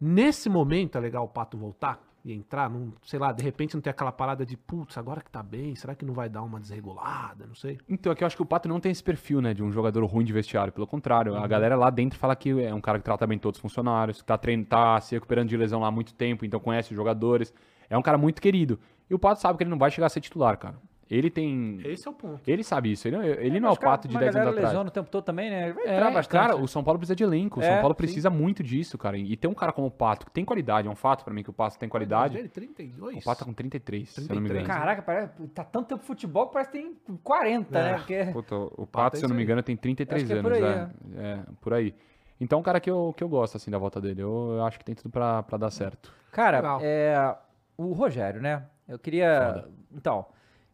Nesse 0.00 0.48
momento 0.48 0.96
é 0.96 1.00
legal 1.00 1.24
o 1.24 1.28
Pato 1.28 1.56
voltar 1.56 2.00
e 2.24 2.32
entrar, 2.32 2.68
num, 2.68 2.92
sei 3.02 3.18
lá, 3.18 3.32
de 3.32 3.42
repente 3.42 3.74
não 3.74 3.80
tem 3.80 3.90
aquela 3.90 4.12
parada 4.12 4.44
de, 4.44 4.56
putz, 4.56 4.98
agora 4.98 5.20
que 5.20 5.30
tá 5.30 5.42
bem, 5.42 5.74
será 5.74 5.94
que 5.94 6.04
não 6.04 6.12
vai 6.14 6.28
dar 6.28 6.42
uma 6.42 6.60
desregulada? 6.60 7.46
Não 7.46 7.54
sei. 7.54 7.78
Então, 7.88 8.12
é 8.12 8.14
que 8.14 8.22
eu 8.22 8.26
acho 8.26 8.36
que 8.36 8.42
o 8.42 8.46
Pato 8.46 8.68
não 8.68 8.78
tem 8.80 8.92
esse 8.92 9.02
perfil, 9.02 9.40
né, 9.40 9.54
de 9.54 9.62
um 9.62 9.72
jogador 9.72 10.04
ruim 10.04 10.24
de 10.24 10.32
vestiário. 10.32 10.72
Pelo 10.72 10.86
contrário, 10.86 11.32
Uhum. 11.32 11.42
a 11.42 11.46
galera 11.46 11.76
lá 11.76 11.88
dentro 11.90 12.18
fala 12.18 12.36
que 12.36 12.50
é 12.62 12.74
um 12.74 12.80
cara 12.80 12.98
que 12.98 13.04
trata 13.04 13.26
bem 13.26 13.38
todos 13.38 13.58
os 13.58 13.62
funcionários, 13.62 14.20
que 14.20 14.26
tá, 14.26 14.36
trein... 14.36 14.62
tá 14.64 15.00
se 15.00 15.14
recuperando 15.14 15.48
de 15.48 15.56
lesão 15.56 15.80
lá 15.80 15.88
há 15.88 15.90
muito 15.90 16.12
tempo, 16.14 16.44
então 16.44 16.60
conhece 16.60 16.90
os 16.92 16.96
jogadores. 16.96 17.52
É 17.88 17.96
um 17.96 18.02
cara 18.02 18.18
muito 18.18 18.40
querido. 18.40 18.78
E 19.08 19.14
o 19.14 19.18
Pato 19.18 19.40
sabe 19.40 19.56
que 19.58 19.64
ele 19.64 19.70
não 19.70 19.78
vai 19.78 19.90
chegar 19.90 20.06
a 20.06 20.10
ser 20.10 20.20
titular, 20.20 20.56
cara. 20.56 20.76
Ele 21.10 21.28
tem. 21.28 21.80
Esse 21.84 22.06
é 22.06 22.10
o 22.10 22.14
ponto. 22.14 22.40
Ele 22.46 22.62
sabe 22.62 22.92
isso. 22.92 23.08
Ele, 23.08 23.16
ele 23.44 23.58
não 23.58 23.70
é 23.70 23.72
o 23.72 23.76
Pato 23.76 24.06
de 24.06 24.16
10 24.16 24.36
anos 24.36 24.48
atrás. 24.50 24.64
lesiona 24.66 24.88
o 24.88 24.92
tempo 24.92 25.10
todo 25.10 25.24
também, 25.24 25.50
né? 25.50 25.72
Vai 25.72 25.84
É, 25.86 26.00
bastante. 26.04 26.28
cara, 26.28 26.54
né? 26.54 26.62
o 26.62 26.68
São 26.68 26.84
Paulo 26.84 27.00
precisa 27.00 27.16
de 27.16 27.24
elenco. 27.24 27.58
O 27.58 27.62
É, 27.62 27.66
São 27.66 27.80
Paulo 27.80 27.94
sim. 27.94 27.96
precisa 27.96 28.30
muito 28.30 28.62
disso, 28.62 28.96
cara. 28.96 29.18
E 29.18 29.36
ter 29.36 29.48
um 29.48 29.54
cara 29.54 29.72
como 29.72 29.88
o 29.88 29.90
Pato, 29.90 30.26
que 30.26 30.30
tem 30.32 30.44
qualidade, 30.44 30.86
é 30.86 30.90
um 30.90 30.94
fato 30.94 31.24
pra 31.24 31.34
mim 31.34 31.42
que 31.42 31.50
o 31.50 31.52
Pato 31.52 31.76
tem 31.78 31.88
qualidade. 31.88 32.38
Ele 32.38 32.48
32. 32.48 33.16
O 33.16 33.24
Pato 33.24 33.40
tá 33.40 33.44
com 33.44 33.52
33, 33.52 34.08
se 34.08 34.20
eu 34.20 34.22
não 34.22 34.40
me 34.40 34.48
33. 34.48 34.64
engano. 34.64 34.80
Caraca, 34.80 35.02
parece, 35.02 35.32
tá 35.48 35.64
tanto 35.64 35.88
tempo 35.88 36.04
futebol 36.04 36.46
que 36.46 36.52
parece 36.52 36.70
que 36.70 36.78
tem 36.78 36.96
40, 37.24 37.76
É. 37.76 37.82
né? 37.82 37.98
Porque... 37.98 38.24
Puta, 38.32 38.54
o 38.56 38.82
é 38.82 38.86
Pato, 38.86 39.16
se 39.16 39.24
eu 39.24 39.28
não 39.28 39.34
me 39.34 39.42
engano, 39.42 39.62
tem 39.64 39.76
33 39.76 40.22
Acho 40.22 40.26
que 40.28 40.32
é 40.32 40.38
anos. 40.38 40.48
por 40.48 40.56
aí, 40.56 40.62
é. 40.64 40.88
É, 41.32 41.38
por 41.60 41.74
aí. 41.74 41.94
Então, 42.40 42.58
é 42.58 42.60
um 42.60 42.62
cara 42.62 42.78
que 42.78 42.88
eu, 42.88 43.12
que 43.16 43.24
eu 43.24 43.28
gosto, 43.28 43.56
assim, 43.56 43.68
da 43.70 43.78
volta 43.78 44.00
dele. 44.00 44.22
Eu, 44.22 44.52
eu 44.58 44.64
acho 44.64 44.78
que 44.78 44.84
tem 44.84 44.94
tudo 44.94 45.10
pra, 45.10 45.42
pra 45.42 45.58
dar 45.58 45.70
certo. 45.72 46.12
Cara, 46.30 46.58
Legal. 46.58 46.78
é, 46.82 47.36
o 47.76 47.92
Rogério, 47.92 48.40
né? 48.40 48.62
Eu 48.88 48.98
queria. 48.98 49.64
Então, 49.92 50.24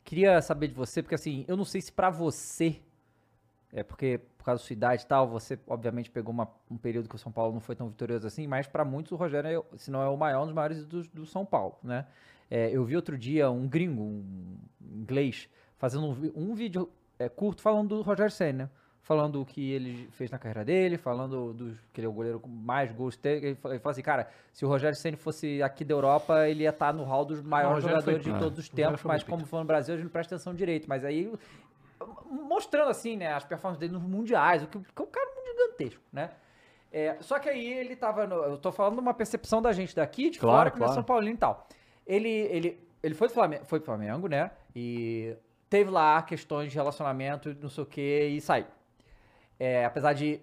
queria 0.07 0.41
saber 0.43 0.69
de 0.69 0.75
você, 0.75 1.03
porque 1.03 1.17
assim, 1.17 1.45
eu 1.49 1.57
não 1.59 1.67
sei 1.67 1.83
se 1.83 1.93
pra 1.93 2.11
você. 2.11 2.81
É 3.73 3.83
porque, 3.83 4.19
por 4.39 4.45
causa 4.45 4.63
da 4.63 4.67
sua 4.67 4.75
idade 4.75 5.03
e 5.03 5.07
tal, 5.07 5.29
você 5.29 5.59
obviamente 5.67 6.11
pegou 6.11 6.33
uma- 6.33 6.49
um 6.71 6.79
período 6.79 7.09
que 7.09 7.17
o 7.17 7.19
São 7.19 7.33
Paulo 7.33 7.53
não 7.53 7.61
foi 7.61 7.75
tão 7.77 7.89
vitorioso 7.89 8.27
assim, 8.27 8.47
mas 8.47 8.67
pra 8.67 8.85
muitos 8.85 9.13
o 9.13 9.17
Rogério, 9.17 9.67
é, 9.75 9.79
se 9.79 9.91
não 9.91 10.03
é 10.03 10.09
o 10.09 10.17
maior, 10.17 10.43
um 10.43 10.47
dos 10.47 10.55
maiores 10.55 10.87
do, 10.87 11.03
do 11.09 11.27
São 11.27 11.45
Paulo, 11.45 11.77
né? 11.83 12.07
É, 12.51 12.71
eu 12.71 12.85
vi 12.85 12.97
outro 12.97 13.19
dia 13.19 13.51
um 13.51 13.69
gringo, 13.69 14.03
um 14.03 14.57
inglês, 14.81 15.49
fazendo 15.77 16.07
um, 16.07 16.33
um 16.51 16.55
vídeo 16.55 16.89
é, 17.19 17.29
curto 17.29 17.61
falando 17.61 17.89
do 17.97 18.03
Rogério 18.03 18.31
Senna. 18.33 18.71
Falando 19.07 19.41
o 19.41 19.47
que 19.47 19.71
ele 19.71 20.09
fez 20.11 20.33
na 20.33 20.37
carreira 20.37 20.65
dele, 20.65 20.99
falando 20.99 21.53
dos, 21.55 21.79
que 21.93 22.01
ele 22.01 22.09
é 22.09 22.11
o 22.11 22.13
goleiro 22.13 22.41
com 22.41 22.49
mais 22.49 22.91
gols. 22.91 23.17
Ele 23.23 23.55
fala 23.55 23.79
assim, 23.85 24.03
cara, 24.03 24.29
se 24.53 24.65
o 24.65 24.69
Rogério 24.69 24.97
Senna 24.97 25.17
fosse 25.17 25.63
aqui 25.63 25.85
da 25.85 25.95
Europa, 25.95 26.49
ele 26.49 26.65
ia 26.65 26.71
estar 26.71 26.93
no 26.93 27.05
hall 27.05 27.25
dos 27.25 27.41
maiores 27.41 27.85
Rogério 27.85 28.03
foi 28.03 28.15
jogadores 28.15 28.35
de 28.35 28.45
todos 28.45 28.59
os 28.59 28.69
tempos, 28.69 29.05
mas 29.05 29.23
como 29.23 29.47
foi 29.47 29.61
no 29.61 29.65
Brasil, 29.65 29.95
a 29.95 29.97
gente 29.97 30.07
não 30.07 30.11
presta 30.11 30.35
atenção 30.35 30.53
direito. 30.53 30.89
Mas 30.89 31.05
aí, 31.05 31.33
mostrando 32.29 32.91
assim, 32.91 33.17
né, 33.17 33.33
as 33.33 33.45
performances 33.45 33.79
dele 33.79 33.93
nos 33.93 34.03
mundiais, 34.03 34.65
o 34.65 34.67
que, 34.67 34.77
que 34.77 35.01
é 35.01 35.05
um 35.05 35.07
cara 35.07 35.31
gigantesco, 35.47 36.03
né? 36.13 36.31
É, 36.91 37.17
só 37.21 37.39
que 37.39 37.49
aí 37.49 37.65
ele 37.75 37.95
tava, 37.95 38.27
no, 38.27 38.35
eu 38.43 38.59
tô 38.59 38.73
falando 38.73 38.95
de 38.95 39.01
uma 39.01 39.15
percepção 39.15 39.63
da 39.63 39.73
gente 39.73 39.95
daqui, 39.95 40.31
de 40.31 40.41
Claro, 40.41 40.57
fora, 40.57 40.71
que 40.71 40.77
é 40.77 40.79
claro. 40.79 40.95
São 40.95 41.05
Paulino 41.05 41.35
e 41.35 41.39
tal. 41.39 41.69
Ele, 42.05 42.29
ele, 42.29 42.89
ele 43.05 43.15
foi, 43.15 43.29
do 43.29 43.35
Flamengo, 43.35 43.65
foi 43.67 43.79
pro 43.79 43.87
Flamengo, 43.87 44.27
né, 44.27 44.51
e 44.75 45.37
teve 45.71 45.91
lá 45.91 46.23
questões 46.23 46.73
de 46.73 46.77
relacionamento, 46.77 47.57
não 47.61 47.69
sei 47.69 47.85
o 47.85 47.87
que, 47.87 48.27
e 48.27 48.41
saiu. 48.41 48.67
É, 49.59 49.85
apesar 49.85 50.13
de, 50.13 50.41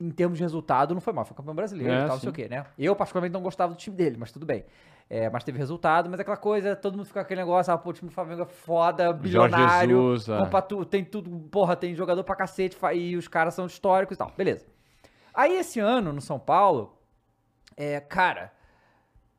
em 0.00 0.10
termos 0.10 0.38
de 0.38 0.44
resultado, 0.44 0.94
não 0.94 1.00
foi 1.00 1.12
mal, 1.12 1.24
foi 1.24 1.36
campeão 1.36 1.54
brasileiro 1.54 1.92
É, 1.92 1.96
e 1.96 2.06
tal, 2.06 2.16
não 2.16 2.20
sei 2.20 2.28
o 2.30 2.32
quê, 2.32 2.48
né? 2.48 2.64
Eu, 2.78 2.94
particularmente, 2.94 3.32
não 3.32 3.42
gostava 3.42 3.72
do 3.72 3.76
time 3.78 3.96
dele, 3.96 4.16
mas 4.18 4.30
tudo 4.32 4.46
bem. 4.46 4.64
É, 5.08 5.30
mas 5.30 5.44
teve 5.44 5.56
resultado, 5.58 6.10
mas 6.10 6.18
aquela 6.18 6.36
coisa, 6.36 6.74
todo 6.74 6.96
mundo 6.96 7.06
fica 7.06 7.20
com 7.20 7.24
aquele 7.24 7.40
negócio, 7.40 7.72
ah, 7.72 7.78
pô, 7.78 7.90
o 7.90 7.92
time 7.92 8.08
do 8.08 8.14
Flamengo 8.14 8.42
é 8.42 8.46
foda, 8.46 9.12
bilionário, 9.12 9.96
Jesus, 9.98 10.28
é. 10.28 10.62
tu- 10.62 10.84
tem 10.84 11.04
tudo, 11.04 11.30
porra, 11.48 11.76
tem 11.76 11.94
jogador 11.94 12.24
pra 12.24 12.34
cacete, 12.34 12.76
e 12.94 13.16
os 13.16 13.28
caras 13.28 13.54
são 13.54 13.66
históricos 13.66 14.16
e 14.16 14.18
tal, 14.18 14.32
beleza. 14.36 14.66
Aí 15.32 15.56
esse 15.56 15.78
ano, 15.78 16.12
no 16.12 16.20
São 16.20 16.40
Paulo, 16.40 16.98
é, 17.76 18.00
cara, 18.00 18.52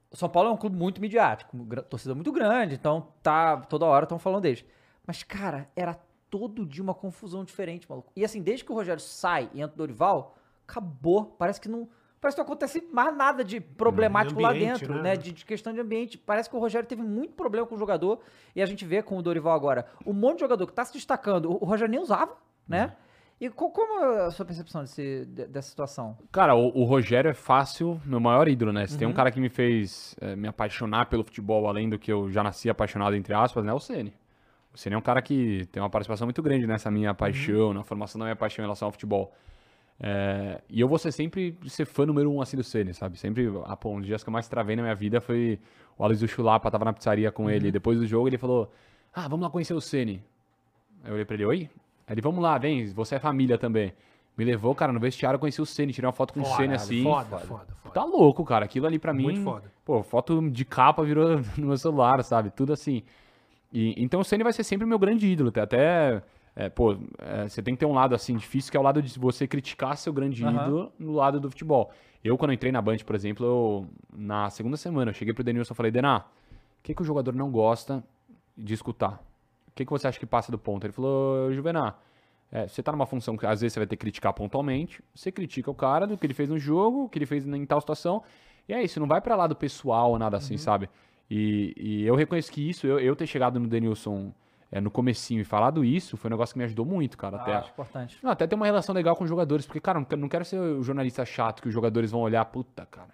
o 0.09 0.15
São 0.15 0.29
Paulo 0.29 0.49
é 0.49 0.53
um 0.53 0.57
clube 0.57 0.77
muito 0.77 1.01
midiático, 1.01 1.57
torcida 1.89 2.15
muito 2.15 2.31
grande, 2.31 2.75
então 2.75 3.09
tá, 3.21 3.57
toda 3.57 3.85
hora 3.85 4.05
estão 4.05 4.17
falando 4.17 4.43
deles. 4.43 4.63
Mas, 5.05 5.21
cara, 5.21 5.67
era 5.75 5.97
todo 6.29 6.65
dia 6.65 6.83
uma 6.83 6.93
confusão 6.93 7.43
diferente, 7.43 7.89
maluco. 7.89 8.11
E 8.15 8.23
assim, 8.25 8.41
desde 8.41 8.63
que 8.65 8.71
o 8.71 8.75
Rogério 8.75 9.01
sai 9.01 9.49
e 9.53 9.61
entra 9.61 9.73
o 9.75 9.77
Dorival, 9.77 10.35
acabou. 10.67 11.25
Parece 11.37 11.59
que 11.61 11.69
não. 11.69 11.87
Parece 12.19 12.35
que 12.35 12.39
não 12.41 12.45
acontece 12.47 12.81
mais 12.91 13.15
nada 13.15 13.43
de 13.43 13.59
problemático 13.61 14.39
lá 14.41 14.49
ambiente, 14.49 14.79
dentro, 14.79 14.95
né? 14.95 15.01
né? 15.03 15.15
De, 15.15 15.31
de 15.31 15.45
questão 15.45 15.71
de 15.71 15.79
ambiente. 15.79 16.17
Parece 16.17 16.49
que 16.49 16.55
o 16.55 16.59
Rogério 16.59 16.87
teve 16.89 17.01
muito 17.03 17.33
problema 17.33 17.67
com 17.67 17.75
o 17.75 17.77
jogador. 17.77 18.19
E 18.55 18.61
a 18.61 18.65
gente 18.65 18.83
vê 18.85 19.03
com 19.03 19.17
o 19.17 19.21
Dorival 19.21 19.53
agora. 19.53 19.85
Um 20.05 20.13
monte 20.13 20.35
de 20.37 20.41
jogador 20.41 20.65
que 20.65 20.73
tá 20.73 20.83
se 20.83 20.93
destacando, 20.93 21.51
o 21.51 21.57
o 21.61 21.65
Rogério 21.65 21.91
nem 21.91 21.99
usava, 22.01 22.35
né? 22.67 22.95
E 23.39 23.51
co- 23.51 23.69
como 23.69 24.03
é 24.03 24.25
a 24.25 24.31
sua 24.31 24.43
percepção 24.47 24.81
desse- 24.81 25.25
de- 25.27 25.45
dessa 25.45 25.69
situação? 25.69 26.17
Cara, 26.31 26.55
o, 26.55 26.75
o 26.75 26.83
Rogério 26.85 27.29
é 27.29 27.35
fácil, 27.35 28.01
meu 28.03 28.19
maior 28.19 28.47
ídolo, 28.47 28.73
né? 28.73 28.87
Se 28.87 28.93
Uhum. 28.93 28.97
tem 28.99 29.07
um 29.07 29.13
cara 29.13 29.29
que 29.29 29.39
me 29.39 29.47
fez 29.47 30.15
eh, 30.19 30.35
me 30.35 30.47
apaixonar 30.47 31.05
pelo 31.05 31.23
futebol, 31.23 31.67
além 31.67 31.87
do 31.87 31.99
que 31.99 32.11
eu 32.11 32.31
já 32.31 32.41
nasci 32.41 32.67
apaixonado, 32.67 33.15
entre 33.15 33.35
aspas, 33.35 33.63
né? 33.63 33.69
É 33.71 33.75
o 33.75 33.79
Ceni. 33.79 34.11
O 34.77 34.79
Ceni 34.79 34.93
é 34.93 34.97
um 34.97 35.01
cara 35.01 35.23
que 35.23 35.67
tem 35.71 35.81
uma 35.81 35.89
participação 35.89 36.27
muito 36.27 36.39
grande 36.43 36.67
nessa 36.67 36.91
minha 36.91 37.09
Uhum. 37.09 37.15
paixão, 37.15 37.73
na 37.73 37.83
formação 37.83 38.19
da 38.19 38.25
minha 38.25 38.35
paixão 38.35 38.61
em 38.61 38.67
relação 38.67 38.87
ao 38.87 38.91
futebol. 38.91 39.33
É, 39.99 40.61
e 40.69 40.79
eu 40.79 40.87
vou 40.87 40.99
ser 40.99 41.11
sempre 41.11 41.57
ser 41.67 41.85
fã 41.85 42.05
número 42.05 42.31
um 42.31 42.39
assim 42.39 42.55
do 42.55 42.63
Ceni, 42.63 42.93
sabe? 42.93 43.17
Sempre, 43.17 43.51
ah, 43.65 43.75
pô, 43.75 43.89
um 43.89 43.97
dos 43.97 44.05
dias 44.05 44.21
que 44.23 44.29
eu 44.29 44.31
mais 44.33 44.47
travei 44.47 44.75
na 44.75 44.83
minha 44.83 44.93
vida 44.93 45.19
foi 45.19 45.59
o 45.97 46.03
Aloysio 46.03 46.27
Chulapa, 46.27 46.69
tava 46.69 46.85
na 46.85 46.93
pizzaria 46.93 47.31
com 47.31 47.45
Uhum. 47.45 47.49
ele. 47.49 47.71
Depois 47.71 47.97
do 47.97 48.05
jogo 48.05 48.27
ele 48.29 48.37
falou, 48.37 48.71
ah, 49.11 49.23
vamos 49.27 49.41
lá 49.41 49.49
conhecer 49.49 49.73
o 49.73 49.81
Ceni. 49.81 50.21
Aí 51.03 51.09
eu 51.09 51.13
olhei 51.15 51.25
pra 51.25 51.33
ele, 51.33 51.45
oi? 51.45 51.69
Aí 52.05 52.13
ele, 52.13 52.21
vamos 52.21 52.43
lá, 52.43 52.55
vem, 52.59 52.85
você 52.93 53.15
é 53.15 53.19
família 53.19 53.57
também. 53.57 53.91
Me 54.37 54.45
levou, 54.45 54.75
cara, 54.75 54.93
no 54.93 54.99
vestiário, 54.99 55.39
conheci 55.39 55.59
o 55.59 55.65
Ceni, 55.65 55.91
tirei 55.91 56.05
uma 56.05 56.13
foto 56.13 56.35
com 56.35 56.41
o 56.41 56.45
Ceni 56.45 56.75
assim. 56.75 57.01
Foda, 57.01 57.39
foda, 57.39 57.65
foda. 57.81 57.93
Tá 57.95 58.03
louco, 58.03 58.45
cara. 58.45 58.65
Aquilo 58.65 58.85
ali 58.85 58.99
pra 58.99 59.11
mim. 59.11 59.23
Muito 59.23 59.41
foda. 59.41 59.71
Pô, 59.83 60.03
foto 60.03 60.47
de 60.51 60.63
capa 60.63 61.03
virou 61.03 61.41
no 61.57 61.65
meu 61.69 61.77
celular, 61.79 62.23
sabe? 62.23 62.51
Tudo 62.51 62.71
assim. 62.73 63.01
E, 63.71 63.93
então 64.01 64.19
o 64.19 64.23
Ceni 64.23 64.43
vai 64.43 64.53
ser 64.53 64.63
sempre 64.63 64.85
meu 64.85 64.99
grande 64.99 65.27
ídolo. 65.27 65.49
Até, 65.49 65.61
até 65.61 66.23
é, 66.55 66.69
pô, 66.69 66.97
é, 67.19 67.47
você 67.47 67.61
tem 67.61 67.75
que 67.75 67.79
ter 67.79 67.85
um 67.85 67.93
lado 67.93 68.15
assim 68.15 68.35
difícil, 68.35 68.71
que 68.71 68.77
é 68.77 68.79
o 68.79 68.83
lado 68.83 69.01
de 69.01 69.19
você 69.19 69.47
criticar 69.47 69.95
seu 69.97 70.11
grande 70.13 70.43
Aham. 70.43 70.55
ídolo 70.55 70.91
no 70.97 71.13
lado 71.13 71.39
do 71.39 71.49
futebol. 71.49 71.91
Eu, 72.23 72.37
quando 72.37 72.51
eu 72.51 72.55
entrei 72.55 72.71
na 72.71 72.81
Band, 72.81 72.97
por 73.05 73.15
exemplo, 73.15 73.45
eu, 73.45 73.87
na 74.11 74.49
segunda 74.49 74.75
semana, 74.75 75.11
eu 75.11 75.13
cheguei 75.13 75.33
pro 75.33 75.43
Denilson 75.43 75.73
e 75.73 75.77
falei, 75.77 75.91
Dená, 75.91 76.19
o 76.19 76.83
que, 76.83 76.93
que 76.95 77.01
o 77.01 77.05
jogador 77.05 77.33
não 77.35 77.51
gosta 77.51 78.03
de 78.57 78.73
escutar? 78.73 79.21
O 79.67 79.71
que, 79.75 79.85
que 79.85 79.91
você 79.91 80.07
acha 80.07 80.19
que 80.19 80.25
passa 80.25 80.51
do 80.51 80.57
ponto? 80.57 80.85
Ele 80.85 80.93
falou, 80.93 81.53
Juvená, 81.53 81.93
é, 82.51 82.67
você 82.67 82.81
tá 82.81 82.91
numa 82.91 83.05
função 83.05 83.37
que 83.37 83.45
às 83.45 83.61
vezes 83.61 83.73
você 83.73 83.79
vai 83.79 83.87
ter 83.87 83.95
que 83.95 84.01
criticar 84.01 84.33
pontualmente, 84.33 85.03
você 85.13 85.31
critica 85.31 85.69
o 85.69 85.75
cara 85.75 86.07
do 86.07 86.17
que 86.17 86.25
ele 86.25 86.33
fez 86.33 86.49
no 86.49 86.57
jogo, 86.57 87.03
o 87.03 87.09
que 87.09 87.19
ele 87.19 87.25
fez 87.27 87.45
em 87.45 87.65
tal 87.65 87.79
situação, 87.79 88.23
e 88.67 88.73
é 88.73 88.81
isso, 88.81 88.99
não 88.99 89.07
vai 89.07 89.21
pra 89.21 89.35
lá 89.35 89.45
do 89.45 89.55
pessoal 89.55 90.11
ou 90.11 90.19
nada 90.19 90.37
assim, 90.37 90.55
Uhum. 90.55 90.57
sabe? 90.57 90.89
E, 91.29 91.73
e 91.77 92.05
eu 92.05 92.15
reconheço 92.15 92.51
que 92.51 92.67
isso, 92.69 92.87
eu, 92.87 92.99
eu 92.99 93.15
ter 93.15 93.27
chegado 93.27 93.59
no 93.59 93.67
Denilson 93.67 94.31
é, 94.71 94.79
no 94.81 94.89
comecinho 94.91 95.41
e 95.41 95.43
falado 95.43 95.83
isso, 95.83 96.17
foi 96.17 96.29
um 96.29 96.33
negócio 96.33 96.53
que 96.53 96.59
me 96.59 96.65
ajudou 96.65 96.85
muito, 96.85 97.17
cara, 97.17 97.37
até... 97.37 97.53
Ah, 97.53 97.59
acho 97.59 97.69
importante. 97.71 98.17
Não, 98.23 98.31
até 98.31 98.45
ter 98.47 98.55
uma 98.55 98.65
relação 98.65 98.93
legal 98.95 99.15
com 99.15 99.23
os 99.23 99.29
jogadores, 99.29 99.65
porque, 99.65 99.79
cara, 99.79 99.97
eu 99.97 100.01
não 100.01 100.05
quero- 100.05 100.21
não 100.21 100.29
quero 100.29 100.45
ser 100.45 100.59
o 100.59 100.83
jornalista 100.83 101.25
chato 101.25 101.61
que 101.61 101.67
os 101.67 101.73
jogadores 101.73 102.11
vão 102.11 102.21
olhar, 102.21 102.43
puta, 102.45 102.85
cara, 102.85 103.09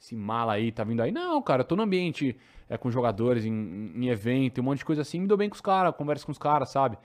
esse 0.00 0.14
mala 0.16 0.52
aí 0.54 0.70
tá 0.72 0.84
vindo 0.84 1.02
aí. 1.02 1.10
Não, 1.12 1.40
cara, 1.42 1.62
eu 1.62 1.66
tô 1.66 1.74
no 1.76 1.82
ambiente 1.82 2.36
é, 2.68 2.76
com 2.76 2.90
jogadores, 2.90 3.44
em, 3.44 3.92
em 3.96 4.08
evento, 4.08 4.60
um 4.60 4.64
monte 4.64 4.78
de 4.78 4.84
coisa 4.84 5.02
assim, 5.02 5.20
me 5.20 5.26
dou 5.26 5.36
bem 5.36 5.48
com 5.48 5.54
os 5.54 5.60
caras, 5.60 5.94
converso 5.96 6.26
com 6.26 6.32
os 6.32 6.38
caras, 6.38 6.70
sabe? 6.70 6.96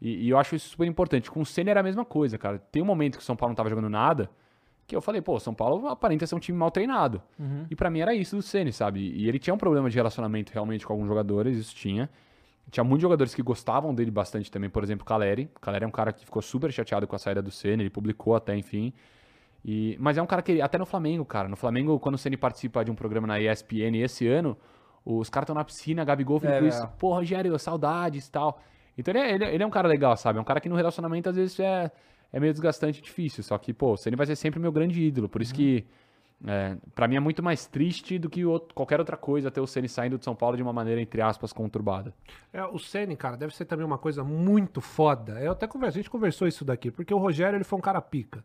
E, 0.00 0.26
e 0.26 0.28
eu 0.30 0.38
acho 0.38 0.54
isso 0.54 0.68
super 0.70 0.86
importante. 0.86 1.30
Com 1.30 1.40
o 1.40 1.46
Senna 1.46 1.70
era 1.70 1.80
a 1.80 1.82
mesma 1.82 2.04
coisa, 2.04 2.36
cara. 2.38 2.58
Tem 2.58 2.82
um 2.82 2.86
momento 2.86 3.16
que 3.16 3.22
o 3.22 3.24
São 3.26 3.36
Paulo 3.36 3.50
não 3.52 3.56
tava 3.56 3.68
jogando 3.70 3.88
nada, 3.88 4.30
que 4.86 4.94
eu 4.94 5.00
falei, 5.00 5.20
pô, 5.22 5.38
São 5.40 5.54
Paulo 5.54 5.88
aparenta 5.88 6.26
ser 6.26 6.34
um 6.34 6.38
time 6.38 6.56
mal 6.58 6.70
treinado. 6.70 7.22
E 7.70 7.74
pra 7.76 7.88
mim 7.90 8.00
era 8.00 8.14
isso 8.14 8.36
do 8.36 8.42
Ceni, 8.42 8.72
sabe? 8.72 9.00
E 9.00 9.28
ele 9.28 9.38
tinha 9.38 9.54
um 9.54 9.58
problema 9.58 9.88
de 9.88 9.96
relacionamento 9.96 10.52
realmente 10.52 10.86
com 10.86 10.92
alguns 10.92 11.08
jogadores, 11.08 11.56
isso 11.56 11.74
tinha. 11.74 12.08
Tinha 12.70 12.82
muitos 12.84 13.02
jogadores 13.02 13.34
que 13.34 13.42
gostavam 13.42 13.94
dele 13.94 14.10
bastante 14.10 14.50
também, 14.50 14.68
por 14.70 14.82
exemplo, 14.82 15.02
o 15.02 15.06
Caleri. 15.06 15.50
O 15.56 15.60
Caleri 15.60 15.84
é 15.84 15.88
um 15.88 15.90
cara 15.90 16.12
que 16.12 16.24
ficou 16.24 16.40
super 16.42 16.72
chateado 16.72 17.06
com 17.06 17.14
a 17.14 17.18
saída 17.18 17.40
do 17.42 17.50
Ceni, 17.50 17.82
ele 17.84 17.90
publicou 17.90 18.34
até, 18.34 18.56
enfim. 18.56 18.92
E, 19.64 19.96
mas 19.98 20.18
é 20.18 20.22
um 20.22 20.26
cara 20.26 20.42
que, 20.42 20.60
até 20.60 20.76
no 20.76 20.84
Flamengo, 20.84 21.24
cara, 21.24 21.48
no 21.48 21.56
Flamengo, 21.56 21.98
quando 21.98 22.16
o 22.16 22.18
Ceni 22.18 22.36
participa 22.36 22.84
de 22.84 22.90
um 22.90 22.94
programa 22.94 23.26
na 23.26 23.40
ESPN 23.40 23.96
esse 24.02 24.26
ano, 24.28 24.56
os 25.04 25.30
caras 25.30 25.44
estão 25.44 25.54
na 25.54 25.64
piscina, 25.64 26.04
Gabigol, 26.04 26.38
Felipe 26.40 26.58
É, 26.58 26.60
Luiz, 26.60 26.78
é. 26.80 26.86
pô, 26.98 27.14
Rogério, 27.14 27.58
saudades 27.58 28.26
e 28.26 28.30
tal. 28.30 28.60
Então 28.96 29.12
ele 29.12 29.18
é, 29.20 29.34
ele, 29.34 29.44
é- 29.44 29.54
ele 29.54 29.62
é 29.62 29.66
um 29.66 29.70
cara 29.70 29.88
legal, 29.88 30.16
sabe? 30.16 30.38
É 30.38 30.42
um 30.42 30.44
cara 30.44 30.60
que 30.60 30.68
no 30.68 30.76
relacionamento 30.76 31.28
às 31.30 31.36
vezes 31.36 31.58
é, 31.60 31.90
é 32.34 32.40
meio 32.40 32.52
desgastante 32.52 32.98
e 32.98 33.02
difícil. 33.02 33.42
Só 33.42 33.56
que, 33.56 33.72
pô, 33.72 33.92
o 33.92 33.96
Ceni 33.96 34.16
vai 34.16 34.26
ser 34.26 34.36
sempre 34.36 34.60
meu 34.60 34.70
grande 34.72 35.00
ídolo. 35.02 35.28
Por 35.28 35.40
isso 35.40 35.54
que 35.54 35.86
É, 36.46 36.76
pra 36.94 37.08
mim 37.08 37.16
é 37.16 37.20
muito 37.20 37.42
mais 37.42 37.64
triste 37.66 38.18
do 38.18 38.28
que 38.28 38.44
outro- 38.44 38.74
qualquer 38.74 38.98
outra 39.00 39.16
coisa 39.16 39.50
ter 39.50 39.60
o 39.62 39.66
Ceni 39.66 39.88
saindo 39.88 40.18
de 40.18 40.24
São 40.24 40.34
Paulo 40.34 40.56
de 40.56 40.62
uma 40.62 40.74
maneira, 40.74 41.00
entre 41.00 41.22
aspas, 41.22 41.54
conturbada. 41.54 42.12
É, 42.52 42.62
o 42.64 42.78
Ceni, 42.78 43.16
cara, 43.16 43.34
deve 43.36 43.56
ser 43.56 43.64
também 43.64 43.86
uma 43.86 43.96
coisa 43.96 44.22
muito 44.22 44.80
foda. 44.82 45.40
Eu 45.40 45.52
até 45.52 45.66
conversa, 45.66 45.96
a 45.96 46.02
gente 46.02 46.10
conversou 46.10 46.46
isso 46.46 46.62
daqui, 46.62 46.90
porque 46.90 47.14
o 47.14 47.18
Rogério 47.18 47.56
ele 47.56 47.64
foi 47.64 47.78
um 47.78 47.80
cara 47.80 47.98
pica 48.00 48.44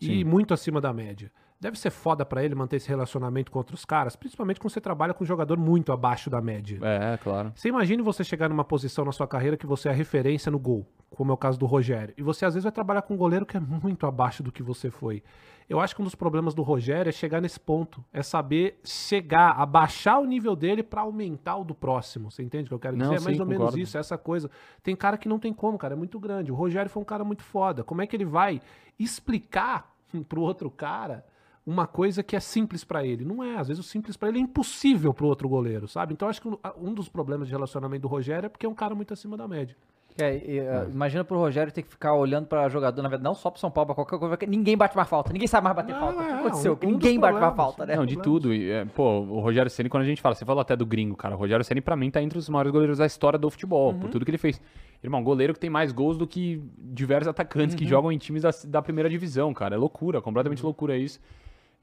e 0.00 0.06
Sim. 0.06 0.24
muito 0.24 0.54
acima 0.54 0.80
da 0.80 0.90
média. 0.92 1.30
Deve 1.60 1.78
ser 1.78 1.90
foda 1.90 2.26
pra 2.26 2.44
ele 2.44 2.54
manter 2.54 2.76
esse 2.76 2.88
relacionamento 2.88 3.50
com 3.50 3.58
outros 3.58 3.84
caras, 3.84 4.14
principalmente 4.16 4.60
quando 4.60 4.72
você 4.72 4.80
trabalha 4.80 5.14
com 5.14 5.24
um 5.24 5.26
jogador 5.26 5.58
muito 5.58 5.92
abaixo 5.92 6.28
da 6.28 6.40
média. 6.40 6.78
É, 6.82 7.16
claro. 7.16 7.52
Você 7.54 7.68
imagine 7.68 8.02
você 8.02 8.22
chegar 8.22 8.48
numa 8.48 8.64
posição 8.64 9.04
na 9.04 9.12
sua 9.12 9.26
carreira 9.26 9.56
que 9.56 9.66
você 9.66 9.88
é 9.88 9.92
a 9.92 9.94
referência 9.94 10.52
no 10.52 10.58
gol, 10.58 10.86
como 11.10 11.30
é 11.30 11.34
o 11.34 11.38
caso 11.38 11.58
do 11.58 11.64
Rogério. 11.64 12.12
E 12.18 12.22
você 12.22 12.44
às 12.44 12.54
vezes 12.54 12.64
vai 12.64 12.72
trabalhar 12.72 13.02
com 13.02 13.14
um 13.14 13.16
goleiro 13.16 13.46
que 13.46 13.56
é 13.56 13.60
muito 13.60 14.06
abaixo 14.06 14.42
do 14.42 14.52
que 14.52 14.62
você 14.62 14.90
foi. 14.90 15.22
Eu 15.68 15.80
acho 15.80 15.96
que 15.96 16.02
um 16.02 16.04
dos 16.04 16.14
problemas 16.14 16.52
do 16.52 16.62
Rogério 16.62 17.08
é 17.08 17.12
chegar 17.12 17.40
nesse 17.40 17.58
ponto, 17.58 18.04
é 18.12 18.22
saber 18.22 18.78
chegar, 18.84 19.52
abaixar 19.52 20.20
o 20.20 20.26
nível 20.26 20.54
dele 20.54 20.82
pra 20.82 21.00
aumentar 21.00 21.56
o 21.56 21.64
do 21.64 21.74
próximo. 21.74 22.30
Você 22.30 22.42
entende 22.42 22.66
o 22.66 22.68
que 22.68 22.74
eu 22.74 22.78
quero 22.78 22.96
dizer? 22.96 23.08
Não, 23.08 23.16
é 23.16 23.20
mais 23.20 23.36
sim, 23.36 23.40
ou 23.42 23.48
menos 23.48 23.62
concordo. 23.62 23.78
isso, 23.78 23.96
é 23.96 24.00
essa 24.00 24.18
coisa. 24.18 24.50
Tem 24.82 24.94
cara 24.94 25.16
que 25.16 25.28
não 25.28 25.38
tem 25.38 25.54
como, 25.54 25.78
cara, 25.78 25.94
é 25.94 25.96
muito 25.96 26.20
grande. 26.20 26.52
O 26.52 26.54
Rogério 26.54 26.90
foi 26.90 27.00
um 27.00 27.06
cara 27.06 27.24
muito 27.24 27.42
foda. 27.42 27.82
Como 27.82 28.02
é 28.02 28.06
que 28.06 28.14
ele 28.14 28.26
vai 28.26 28.60
explicar 28.98 29.90
pro 30.28 30.42
outro 30.42 30.70
cara 30.70 31.24
uma 31.66 31.86
coisa 31.86 32.22
que 32.22 32.36
é 32.36 32.40
simples 32.40 32.84
pra 32.84 33.04
ele. 33.04 33.24
Não 33.24 33.42
é, 33.42 33.56
às 33.56 33.68
vezes 33.68 33.84
o 33.84 33.88
simples 33.88 34.16
pra 34.16 34.28
ele 34.28 34.38
é 34.38 34.42
impossível 34.42 35.14
pro 35.14 35.26
outro 35.26 35.48
goleiro, 35.48 35.88
sabe? 35.88 36.12
Então 36.12 36.26
eu 36.26 36.30
acho 36.30 36.40
que 36.42 36.48
um- 36.48 36.92
dos 36.94 37.08
problemas 37.08 37.48
de 37.48 37.54
relacionamento 37.54 38.02
do 38.02 38.08
Rogério 38.08 38.46
é 38.46 38.48
porque 38.48 38.66
é 38.66 38.68
um 38.68 38.74
cara 38.74 38.94
muito 38.94 39.12
acima 39.14 39.36
da 39.36 39.48
média. 39.48 39.76
É, 40.16 40.36
e, 40.36 40.60
uh, 40.60 40.88
imagina 40.92 41.24
pro 41.24 41.36
Rogério 41.36 41.72
ter 41.72 41.82
que 41.82 41.88
ficar 41.88 42.14
olhando 42.14 42.46
pra 42.46 42.68
jogador, 42.68 43.02
na 43.02 43.08
verdade, 43.08 43.24
não 43.24 43.34
só 43.34 43.50
pro 43.50 43.58
São 43.58 43.68
Paulo, 43.68 43.86
pra 43.86 43.94
qualquer 43.96 44.16
coisa, 44.16 44.36
porque 44.36 44.46
ninguém 44.46 44.76
bate 44.76 44.94
mais 44.94 45.08
falta, 45.08 45.32
ninguém 45.32 45.48
sabe 45.48 45.64
mais 45.64 45.74
bater 45.74 45.92
Não, 45.92 45.98
falta. 46.00 46.20
O 46.20 46.24
que 46.24 46.30
é, 46.30 46.34
aconteceu? 46.34 46.78
um- 46.80 46.86
um 46.86 46.90
ninguém 46.92 47.18
bate 47.18 47.40
mais 47.40 47.56
falta, 47.56 47.84
né? 47.84 47.96
Não, 47.96 48.06
de 48.06 48.16
tudo. 48.22 48.54
E, 48.54 48.70
é, 48.70 48.84
pô, 48.84 49.20
o 49.22 49.40
Rogério 49.40 49.68
Ceni 49.68 49.88
quando 49.88 50.04
a 50.04 50.06
gente 50.06 50.22
fala, 50.22 50.36
você 50.36 50.44
falou 50.44 50.60
até 50.60 50.76
do 50.76 50.86
gringo, 50.86 51.16
cara. 51.16 51.34
O 51.34 51.38
Rogério 51.38 51.64
Ceni 51.64 51.80
pra 51.80 51.96
mim 51.96 52.12
tá 52.12 52.22
entre 52.22 52.38
os 52.38 52.48
maiores 52.48 52.70
goleiros 52.70 52.98
da 52.98 53.06
história 53.06 53.36
do 53.36 53.50
futebol, 53.50 53.92
Uhum. 53.92 53.98
por 53.98 54.10
tudo 54.10 54.24
que 54.24 54.30
ele 54.30 54.38
fez. 54.38 54.60
Irmão, 55.02 55.20
goleiro 55.24 55.52
que 55.52 55.58
tem 55.58 55.68
mais 55.68 55.90
gols 55.90 56.16
do 56.16 56.28
que 56.28 56.62
diversos 56.78 57.26
atacantes 57.26 57.74
Uhum. 57.74 57.78
que 57.80 57.84
jogam 57.84 58.12
em 58.12 58.18
times 58.18 58.42
da, 58.42 58.50
da 58.68 58.80
primeira 58.82 59.10
divisão, 59.10 59.52
cara. 59.52 59.74
É 59.74 59.78
loucura, 59.78 60.22
completamente 60.22 60.60
Uhum. 60.62 60.66
loucura 60.68 60.96
isso. 60.96 61.18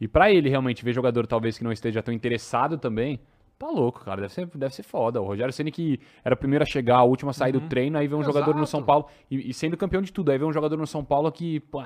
E 0.02 0.08
pra 0.08 0.32
ele 0.32 0.50
realmente 0.50 0.84
ver 0.84 0.94
jogador 0.94 1.28
talvez 1.28 1.60
que 1.60 1.64
não 1.64 1.72
esteja 1.72 2.02
tão 2.02 2.12
interessado 2.12 2.76
também, 2.76 3.20
tá 3.60 3.70
louco, 3.70 4.04
cara. 4.04 4.22
Deve 4.22 4.34
ser, 4.34 4.48
deve 4.48 4.74
ser 4.74 4.82
foda. 4.82 5.22
O 5.22 5.26
Rogério 5.26 5.54
Ceni 5.54 5.72
que 5.72 6.00
era 6.26 6.34
o 6.34 6.38
primeiro 6.38 6.64
a 6.64 6.66
chegar, 6.66 7.04
o 7.04 7.08
último 7.08 7.30
a 7.30 7.34
sair 7.34 7.52
do 7.52 7.62
treino, 7.62 8.00
aí 8.00 8.08
vê 8.08 8.16
um 8.16 8.24
jogador 8.24 8.56
no 8.56 8.62
Exato. 8.64 8.72
São 8.72 8.84
Paulo, 8.84 9.06
e, 9.30 9.52
e 9.52 9.54
sendo 9.54 9.78
campeão 9.78 10.02
de 10.02 10.12
tudo, 10.12 10.32
aí 10.32 10.40
vê 10.40 10.44
um 10.44 10.52
jogador 10.52 10.76
no 10.76 10.88
São 10.88 11.06
Paulo 11.06 11.32
que, 11.32 11.60
pô, 11.60 11.84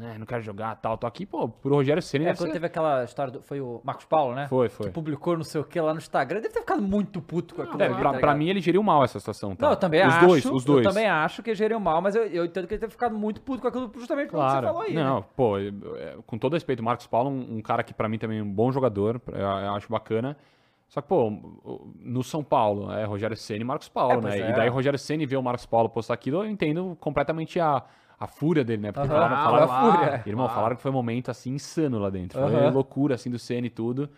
é, 0.00 0.18
não 0.18 0.26
quero 0.26 0.42
jogar, 0.42 0.74
tal, 0.76 0.98
tô 0.98 1.06
aqui, 1.06 1.24
pô, 1.24 1.48
pro 1.48 1.74
Rogério 1.74 2.02
Ceni 2.02 2.24
É, 2.26 2.34
quando 2.34 2.48
ser- 2.48 2.52
teve 2.54 2.66
aquela 2.66 3.04
história 3.04 3.32
do. 3.32 3.42
Foi 3.42 3.60
o 3.60 3.80
Marcos 3.84 4.04
Paulo, 4.06 4.34
né? 4.34 4.48
Foi, 4.48 4.68
foi. 4.68 4.86
Que 4.86 4.92
publicou 4.92 5.36
não 5.36 5.44
sei 5.44 5.60
o 5.60 5.64
que 5.64 5.80
lá 5.80 5.92
no 5.92 5.98
Instagram. 5.98 6.40
Deve 6.40 6.52
ter 6.52 6.60
ficado 6.60 6.82
muito 6.82 7.22
puto 7.22 7.54
com 7.54 7.62
aquilo. 7.62 7.80
É, 7.80 7.86
ali, 7.86 7.94
pra, 7.94 8.12
tá 8.12 8.18
pra 8.18 8.34
mim 8.34 8.48
ele 8.48 8.60
geriu 8.60 8.82
mal 8.82 9.04
essa 9.04 9.18
situação, 9.20 9.54
tá? 9.54 9.66
Não, 9.66 9.72
eu 9.72 9.76
também 9.76 10.04
os 10.06 10.12
acho. 10.14 10.26
Dois, 10.26 10.44
os 10.46 10.64
dois. 10.64 10.84
Eu 10.84 10.90
também 10.92 11.06
acho 11.08 11.42
que 11.42 11.54
geriu 11.54 11.78
mal, 11.78 12.00
mas 12.02 12.14
eu, 12.16 12.24
eu 12.26 12.44
entendo 12.44 12.66
que 12.66 12.74
ele 12.74 12.80
deve 12.80 12.90
ter 12.90 12.92
ficado 12.92 13.14
muito 13.14 13.40
puto 13.40 13.62
com 13.62 13.68
aquilo 13.68 13.90
justamente 13.96 14.30
pelo 14.30 14.42
que 14.42 14.48
você 14.48 14.52
Claro. 14.60 14.66
falou 14.66 14.82
aí. 14.82 14.94
não, 14.94 15.20
né? 15.20 15.24
pô, 15.36 15.58
eu- 15.58 15.96
é, 15.96 16.16
com 16.26 16.36
todo 16.38 16.54
respeito, 16.54 16.80
o 16.80 16.84
Marcos 16.84 17.06
Paulo, 17.06 17.30
um, 17.30 17.58
um 17.58 17.62
cara 17.62 17.82
que 17.84 17.94
pra 17.94 18.08
mim 18.08 18.18
também 18.18 18.40
é 18.40 18.42
um 18.42 18.52
bom 18.52 18.72
jogador, 18.72 19.20
eu, 19.32 19.48
acho 19.74 19.88
bacana. 19.90 20.36
Só 20.88 21.00
que, 21.00 21.08
pô, 21.08 21.30
no 21.98 22.22
São 22.22 22.42
Paulo, 22.44 22.92
é 22.92 23.04
Rogério 23.04 23.36
Ceni 23.36 23.60
e 23.60 23.64
Marcos 23.64 23.88
Paulo, 23.88 24.18
É, 24.28 24.30
né? 24.30 24.40
é. 24.40 24.50
E 24.50 24.52
daí 24.54 24.68
Rogério 24.68 24.98
Ceni 24.98 25.24
vê 25.26 25.36
o 25.36 25.42
Marcos 25.42 25.66
Paulo 25.66 25.88
postar 25.88 26.14
aquilo, 26.14 26.44
eu 26.44 26.46
entendo 26.50 26.96
completamente 27.00 27.58
a, 27.58 27.82
a 28.18 28.26
fúria 28.26 28.64
dele, 28.64 28.82
né? 28.82 28.92
Porque 28.92 29.06
Aham, 29.06 29.14
falaram, 29.16 29.36
ah, 29.36 29.44
falaram- 29.44 29.64
a 29.72 29.80
fúria. 29.92 30.22
Irmão, 30.26 30.48
falaram 30.48 30.76
que 30.76 30.82
foi 30.82 30.90
um 30.90 30.94
momento 30.94 31.30
assim 31.30 31.54
insano 31.54 31.98
lá 31.98 32.10
dentro. 32.10 32.38
Foi 32.38 32.52
Aham. 32.54 32.70
loucura 32.70 33.14
assim 33.14 33.30
do 33.30 33.38
Ceni 33.38 33.66
e 33.66 33.70
tudo. 33.70 34.08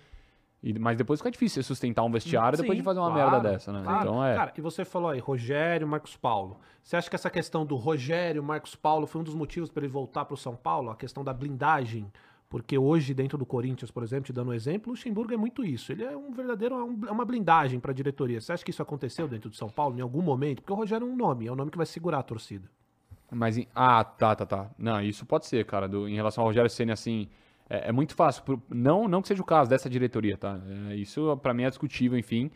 E, 0.62 0.76
mas 0.78 0.96
depois 0.96 1.20
fica 1.20 1.30
difícil 1.30 1.62
você 1.62 1.66
sustentar 1.66 2.02
um 2.02 2.10
vestiário 2.10 2.56
depois 2.58 2.76
Sim, 2.76 2.80
de 2.80 2.84
fazer 2.84 2.98
uma 2.98 3.10
Claro, 3.12 3.30
merda 3.30 3.50
dessa, 3.50 3.72
né? 3.72 3.82
claro. 3.84 3.98
Então 4.00 4.24
é. 4.24 4.34
Cara, 4.34 4.52
e 4.56 4.60
você 4.60 4.84
falou 4.84 5.10
aí, 5.10 5.18
Rogério, 5.20 5.86
Marcos 5.86 6.16
Paulo. 6.16 6.58
Você 6.82 6.96
acha 6.96 7.08
que 7.10 7.14
essa 7.16 7.30
questão 7.30 7.64
do 7.64 7.76
Rogério, 7.76 8.42
Marcos 8.42 8.74
Paulo 8.74 9.06
foi 9.06 9.20
um 9.20 9.24
dos 9.24 9.34
motivos 9.34 9.70
para 9.70 9.82
ele 9.84 9.92
voltar 9.92 10.24
pro 10.24 10.36
São 10.36 10.56
Paulo? 10.56 10.90
A 10.90 10.96
questão 10.96 11.22
da 11.22 11.32
blindagem? 11.32 12.10
Porque 12.48 12.78
hoje, 12.78 13.12
dentro 13.12 13.36
do 13.36 13.44
Corinthians, 13.44 13.90
por 13.90 14.02
exemplo, 14.02 14.24
te 14.26 14.32
dando 14.32 14.50
um 14.50 14.54
exemplo, 14.54 14.88
o 14.88 14.94
Luxemburgo 14.94 15.34
é 15.34 15.36
muito 15.36 15.64
isso. 15.64 15.92
Ele 15.92 16.04
é 16.04 16.16
um 16.16 16.30
verdadeiro, 16.32 16.74
é 16.76 17.08
é 17.08 17.12
uma 17.12 17.24
blindagem 17.24 17.78
para 17.80 17.90
a 17.90 17.94
diretoria. 17.94 18.40
Você 18.40 18.52
acha 18.52 18.64
que 18.64 18.70
isso 18.70 18.82
aconteceu 18.82 19.26
dentro 19.28 19.50
do 19.50 19.56
São 19.56 19.68
Paulo 19.68 19.96
em 19.98 20.00
algum 20.00 20.22
momento? 20.22 20.62
Porque 20.62 20.72
o 20.72 20.76
Rogério 20.76 21.06
é 21.06 21.10
um 21.10 21.16
nome, 21.16 21.46
é 21.46 21.52
um 21.52 21.56
nome 21.56 21.70
que 21.70 21.76
vai 21.76 21.86
segurar 21.86 22.18
a 22.20 22.22
torcida. 22.22 22.68
Mas 23.30 23.58
em- 23.58 23.66
ah, 23.74 24.04
tá, 24.04 24.34
tá, 24.36 24.46
tá. 24.46 24.70
Não, 24.78 25.00
isso 25.02 25.26
pode 25.26 25.46
ser, 25.46 25.64
cara. 25.66 25.88
do- 25.88 26.08
em 26.08 26.14
relação 26.14 26.42
ao 26.42 26.48
Rogério 26.48 26.70
Ceni, 26.70 26.92
assim, 26.92 27.28
é, 27.68 27.88
é 27.88 27.92
muito 27.92 28.14
fácil. 28.14 28.42
por- 28.44 28.60
não, 28.70 29.08
não 29.08 29.20
que 29.22 29.28
seja 29.28 29.42
o 29.42 29.44
caso 29.44 29.68
dessa 29.68 29.90
diretoria, 29.90 30.36
tá? 30.36 30.58
É, 30.90 30.94
isso 30.94 31.36
pra 31.42 31.52
mim 31.52 31.64
é 31.64 31.68
discutível, 31.68 32.16
enfim. 32.18 32.50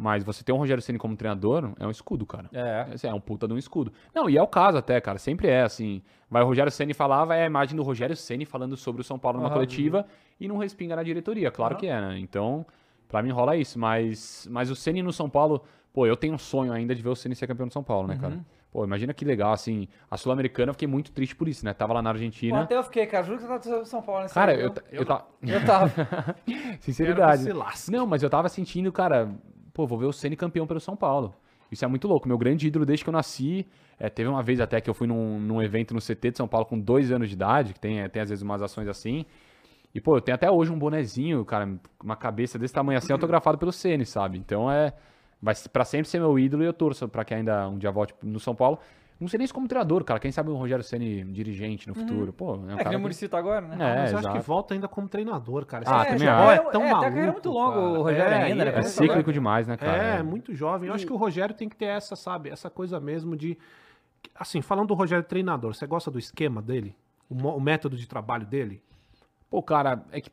Mas 0.00 0.22
você 0.22 0.44
ter 0.44 0.52
um 0.52 0.56
Rogério 0.58 0.80
Ceni 0.80 0.96
como 0.96 1.16
treinador 1.16 1.72
é 1.78 1.84
um 1.86 1.90
escudo, 1.90 2.24
cara. 2.24 2.48
É. 2.52 2.86
Esse 2.94 3.06
É 3.08 3.12
um 3.12 3.20
puta 3.20 3.48
de 3.48 3.52
um 3.54 3.58
escudo. 3.58 3.92
Não, 4.14 4.30
e 4.30 4.38
é 4.38 4.42
o 4.42 4.46
caso 4.46 4.78
até, 4.78 5.00
cara. 5.00 5.18
Sempre 5.18 5.48
é 5.48 5.62
assim. 5.62 6.00
Vai 6.30 6.42
o 6.42 6.46
Rogério 6.46 6.70
Ceni 6.70 6.94
falar, 6.94 7.24
vai 7.24 7.42
a 7.42 7.46
imagem 7.46 7.74
do 7.76 7.82
Rogério 7.82 8.14
Ceni 8.16 8.44
falando 8.44 8.76
sobre 8.76 9.00
o 9.00 9.04
São 9.04 9.18
Paulo 9.18 9.38
numa 9.38 9.48
Aham. 9.48 9.54
coletiva 9.54 10.06
e 10.38 10.46
não 10.46 10.56
respinga 10.56 10.94
na 10.94 11.02
diretoria. 11.02 11.50
Claro 11.50 11.76
que 11.76 11.88
é, 11.88 12.00
né? 12.00 12.16
Então, 12.20 12.64
pra 13.08 13.22
mim 13.24 13.30
rola 13.30 13.56
isso. 13.56 13.76
Mas, 13.76 14.46
mas 14.50 14.70
o 14.70 14.76
Ceni 14.76 15.02
no 15.02 15.12
São 15.12 15.28
Paulo, 15.28 15.64
pô, 15.92 16.06
eu 16.06 16.16
tenho 16.16 16.34
um 16.34 16.38
sonho 16.38 16.72
ainda 16.72 16.94
de 16.94 17.02
ver 17.02 17.08
o 17.08 17.16
Ceni 17.16 17.34
ser 17.34 17.48
campeão 17.48 17.66
do 17.66 17.72
São 17.72 17.82
Paulo, 17.82 18.06
né, 18.06 18.14
Uhum. 18.14 18.20
cara? 18.20 18.38
Pô, 18.70 18.84
imagina 18.84 19.14
que 19.14 19.24
legal, 19.24 19.52
assim. 19.52 19.88
A 20.10 20.16
Sul-Americana 20.18 20.70
eu 20.70 20.74
fiquei 20.74 20.86
muito 20.86 21.10
triste 21.10 21.34
por 21.34 21.48
isso, 21.48 21.64
né? 21.64 21.72
Tava 21.72 21.94
lá 21.94 22.02
na 22.02 22.10
Pô, 22.10 22.16
Argentina. 22.16 22.60
até 22.62 22.76
eu 22.76 22.82
fiquei, 22.84 23.06
cara. 23.06 23.24
Juro 23.24 23.38
que 23.38 23.44
você 23.44 23.48
tá 23.48 23.76
pro 23.76 23.86
São 23.86 24.02
Paulo 24.02 24.22
nesse 24.22 24.34
Cara, 24.34 24.52
eu, 24.54 24.58
viu? 24.58 24.70
ta- 24.70 24.82
eu, 24.92 25.04
tava. 25.06 25.26
Eu 25.42 25.64
tava. 25.64 26.36
Sinceridade. 26.80 27.44
Não, 27.90 28.06
mas 28.06 28.22
eu 28.22 28.30
tava 28.30 28.48
sentindo, 28.48 28.92
cara, 28.92 29.30
pô, 29.72 29.86
vou 29.86 29.98
ver 29.98 30.06
o 30.06 30.12
Ceni 30.12 30.36
campeão 30.36 30.66
pelo 30.66 30.80
São 30.80 30.94
Paulo. 30.96 31.34
Isso 31.70 31.84
é 31.84 31.88
muito 31.88 32.06
louco. 32.08 32.26
Meu 32.28 32.38
grande 32.38 32.66
ídolo 32.66 32.84
desde 32.86 33.04
que 33.04 33.08
eu 33.10 33.12
nasci. 33.12 33.66
é, 33.98 34.08
teve 34.08 34.28
uma 34.28 34.42
vez 34.42 34.60
até 34.60 34.80
que 34.80 34.88
eu 34.88 34.94
fui 34.94 35.06
num, 35.06 35.38
num 35.40 35.62
evento 35.62 35.92
no 35.94 36.00
CT 36.00 36.30
de 36.32 36.36
São 36.36 36.48
Paulo 36.48 36.66
com 36.66 36.78
dois 36.78 37.10
anos 37.12 37.28
de 37.28 37.34
idade, 37.34 37.72
que 37.74 37.80
tem, 37.80 38.00
é, 38.00 38.08
tem 38.08 38.22
às 38.22 38.28
vezes 38.30 38.42
umas 38.42 38.62
ações 38.62 38.88
assim. 38.88 39.24
E, 39.94 40.00
pô, 40.00 40.16
eu 40.16 40.20
tenho 40.20 40.34
até 40.34 40.50
hoje 40.50 40.70
um 40.70 40.78
bonezinho, 40.78 41.44
cara, 41.44 41.68
uma 42.02 42.16
cabeça 42.16 42.58
desse 42.58 42.72
tamanho 42.74 42.98
assim, 42.98 43.12
autografado 43.12 43.56
pelo 43.58 43.72
Ceni, 43.72 44.04
sabe? 44.04 44.38
Então 44.38 44.70
é. 44.70 44.92
Vai 45.40 45.54
pra 45.72 45.84
sempre 45.84 46.08
ser 46.08 46.18
meu 46.18 46.38
ídolo 46.38 46.62
e 46.62 46.66
eu 46.66 46.72
torço 46.72 47.08
pra 47.08 47.24
que 47.24 47.32
ainda 47.34 47.68
um 47.68 47.78
dia 47.78 47.90
volte 47.90 48.14
no 48.22 48.40
São 48.40 48.54
Paulo. 48.54 48.78
Não 49.20 49.26
sei 49.26 49.38
nem 49.38 49.46
se 49.48 49.52
como 49.52 49.66
treinador, 49.66 50.04
cara. 50.04 50.20
Quem 50.20 50.30
sabe 50.30 50.48
o 50.48 50.54
Rogério 50.54 50.84
Ceni 50.84 51.24
dirigente 51.24 51.88
no 51.88 51.94
futuro. 51.94 52.32
Pô, 52.32 52.54
é 52.54 52.58
um 52.58 52.64
É 52.70 52.76
que 52.76 52.76
cara. 52.76 52.76
nem 52.76 52.86
o 52.86 52.90
que- 52.90 52.96
Muricy 52.98 53.28
agora, 53.32 53.66
né? 53.66 53.74
É, 53.74 54.00
mas 54.02 54.12
eu 54.12 54.18
acho 54.18 54.28
que 54.28 54.34
exato. 54.34 54.46
volta 54.46 54.74
ainda 54.74 54.86
como 54.86 55.08
treinador, 55.08 55.66
cara. 55.66 55.84
Ah, 55.88 56.02
Esse 56.02 56.12
também 56.12 56.28
futebol 56.28 56.50
acho. 56.50 56.62
é 56.62 56.70
tão 56.70 56.82
É, 56.82 56.84
maluco. 56.84 57.00
tem 57.00 57.08
a 57.08 57.10
carreira 57.10 57.32
muito 57.32 57.50
longa, 57.50 57.74
cara. 57.74 57.86
o 57.88 58.02
Rogério 58.02 58.36
ainda, 58.36 58.64
né? 58.64 58.78
É 58.78 58.82
cíclico 58.82 59.32
demais, 59.32 59.66
né, 59.66 59.76
cara? 59.76 59.96
É, 60.02 60.22
muito 60.22 60.54
jovem. 60.54 60.88
Eu 60.88 60.94
acho 60.94 61.04
que 61.04 61.12
o 61.12 61.16
Rogério 61.16 61.52
tem 61.54 61.68
que 61.68 61.74
ter 61.76 61.86
essa, 61.86 62.14
sabe, 62.14 62.48
essa 62.50 62.70
coisa 62.70 63.00
mesmo 63.00 63.36
de. 63.36 63.58
Assim, 64.36 64.60
falando 64.62 64.86
do 64.88 64.94
Rogério 64.94 65.24
treinador, 65.24 65.74
você 65.74 65.84
gosta 65.86 66.10
do 66.12 66.18
esquema 66.18 66.62
dele? 66.62 66.94
O, 67.28 67.34
o 67.34 67.60
método 67.60 67.96
de 67.96 68.06
trabalho 68.06 68.46
dele? 68.46 68.80
Pô, 69.50 69.60
cara, 69.62 70.04
é 70.12 70.20
que. 70.20 70.30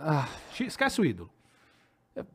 Ah, 0.00 0.26
Esquece 0.60 1.00
o 1.00 1.04
ídolo. 1.04 1.30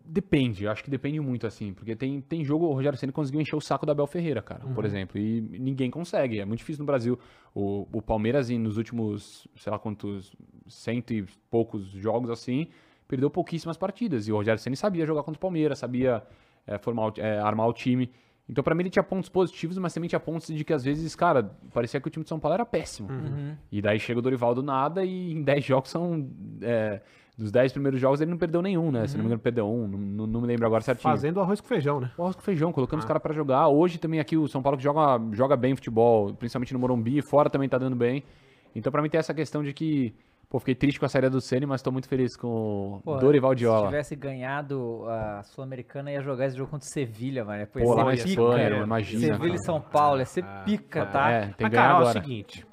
Depende, 0.05 0.65
eu 0.65 0.71
acho 0.71 0.83
que 0.83 0.89
depende 0.91 1.19
muito, 1.19 1.47
assim, 1.47 1.73
porque 1.73 1.95
tem, 1.95 2.21
tem 2.21 2.43
jogo, 2.43 2.65
o 2.67 2.73
Rogério 2.73 2.97
Ceni 2.99 3.11
conseguiu 3.11 3.41
encher 3.41 3.55
o 3.55 3.61
saco 3.61 3.85
da 3.85 3.93
Abel 3.93 4.05
Ferreira, 4.05 4.41
cara, 4.41 4.65
Uhum. 4.65 4.73
por 4.73 4.85
exemplo, 4.85 5.19
e 5.19 5.41
ninguém 5.41 5.89
consegue, 5.89 6.39
é 6.39 6.45
muito 6.45 6.59
difícil 6.59 6.81
no 6.81 6.85
Brasil. 6.85 7.17
O, 7.55 7.87
o 7.91 8.01
Palmeiras, 8.01 8.49
nos 8.49 8.77
últimos, 8.77 9.47
sei 9.55 9.71
lá 9.71 9.79
quantos, 9.79 10.35
cento 10.67 11.11
e 11.13 11.25
poucos 11.49 11.87
jogos, 11.87 12.29
assim, 12.29 12.67
perdeu 13.07 13.29
pouquíssimas 13.29 13.75
partidas, 13.77 14.27
e 14.27 14.31
o 14.31 14.35
Rogério 14.35 14.59
Ceni 14.61 14.75
sabia 14.75 15.05
jogar 15.05 15.23
contra 15.23 15.37
o 15.37 15.41
Palmeiras, 15.41 15.79
sabia 15.79 16.21
é, 16.67 16.77
formar, 16.77 17.13
é, 17.17 17.39
armar 17.39 17.67
o 17.67 17.73
time. 17.73 18.11
Então, 18.47 18.63
pra 18.63 18.75
mim, 18.75 18.81
ele 18.83 18.89
tinha 18.89 19.03
pontos 19.03 19.29
positivos, 19.29 19.77
mas 19.77 19.93
também 19.93 20.09
tinha 20.09 20.19
pontos 20.19 20.47
de 20.47 20.63
que, 20.65 20.73
às 20.73 20.83
vezes, 20.83 21.15
cara, 21.15 21.43
parecia 21.73 22.01
que 22.01 22.07
o 22.07 22.11
time 22.11 22.23
de 22.23 22.29
São 22.29 22.39
Paulo 22.39 22.53
era 22.55 22.65
péssimo. 22.65 23.09
Uhum. 23.09 23.55
E 23.71 23.81
daí 23.81 23.97
chega 23.99 24.19
o 24.19 24.21
Dorival 24.21 24.53
do 24.53 24.61
nada 24.61 25.05
e 25.05 25.31
em 25.31 25.41
10 25.41 25.63
jogos 25.63 25.89
são. 25.89 26.29
é, 26.61 27.01
dos 27.41 27.51
10 27.51 27.71
primeiros 27.73 27.99
jogos 27.99 28.21
ele 28.21 28.29
não 28.29 28.37
perdeu 28.37 28.61
nenhum, 28.61 28.91
né? 28.91 29.07
Se 29.07 29.15
não 29.15 29.23
me 29.23 29.27
engano, 29.27 29.41
perdeu 29.41 29.67
um. 29.67 29.87
Não, 29.87 30.27
não- 30.27 30.41
me 30.41 30.47
lembro 30.47 30.65
agora 30.65 30.81
certinho. 30.81 31.03
Fazendo 31.03 31.39
arroz 31.41 31.59
com 31.59 31.67
feijão, 31.67 31.99
né? 31.99 32.11
O 32.17 32.21
arroz 32.21 32.35
com 32.35 32.41
feijão, 32.41 32.71
colocando 32.71 32.99
os 32.99 33.05
caras 33.05 33.21
pra 33.21 33.33
jogar. 33.33 33.67
Hoje 33.67 33.97
também 33.97 34.19
aqui 34.19 34.37
o 34.37 34.47
São 34.47 34.61
Paulo 34.61 34.77
que 34.77 34.83
joga, 34.83 35.19
joga 35.33 35.57
bem 35.57 35.75
futebol, 35.75 36.33
principalmente 36.35 36.71
no 36.73 36.79
Morumbi, 36.79 37.21
fora 37.21 37.49
também 37.49 37.67
tá 37.67 37.77
dando 37.77 37.95
bem. 37.95 38.23
Então 38.75 38.91
pra 38.91 39.01
mim 39.01 39.09
tem 39.09 39.19
essa 39.19 39.33
questão 39.33 39.63
de 39.63 39.73
que, 39.73 40.13
pô, 40.49 40.59
fiquei 40.59 40.75
triste 40.75 40.99
com 40.99 41.05
a 41.05 41.09
saída 41.09 41.29
do 41.29 41.41
Ceni, 41.41 41.65
mas 41.65 41.81
tô 41.81 41.91
muito 41.91 42.07
feliz 42.07 42.37
com 42.37 43.01
o 43.05 43.15
Dorival 43.17 43.51
Se 43.51 43.57
Diola. 43.57 43.87
tivesse 43.87 44.15
ganhado 44.15 45.03
a 45.09 45.43
Sul-Americana, 45.43 46.11
ia 46.11 46.21
jogar 46.21 46.45
esse 46.45 46.55
jogo 46.57 46.69
contra 46.71 46.87
o 46.87 46.89
Sevilha, 46.91 47.43
mano. 47.43 47.65
Pô, 47.67 47.93
lá 47.93 48.05
na 48.05 48.13
Espanha, 48.13 48.69
imagina, 48.83 49.33
Sevilha 49.33 49.55
e. 49.55 49.65
São 49.65 49.81
Paulo, 49.81 50.19
ia 50.19 50.25
ser 50.25 50.45
pica, 50.63 51.05
tá? 51.07 51.29
É, 51.31 51.41
tem 51.47 51.55
Mas, 51.61 51.71
ganhar 51.71 51.83
cara, 51.83 51.93
ó, 51.93 51.97
é 51.97 51.99
o 51.99 52.07
agora. 52.09 52.21
seguinte. 52.21 52.65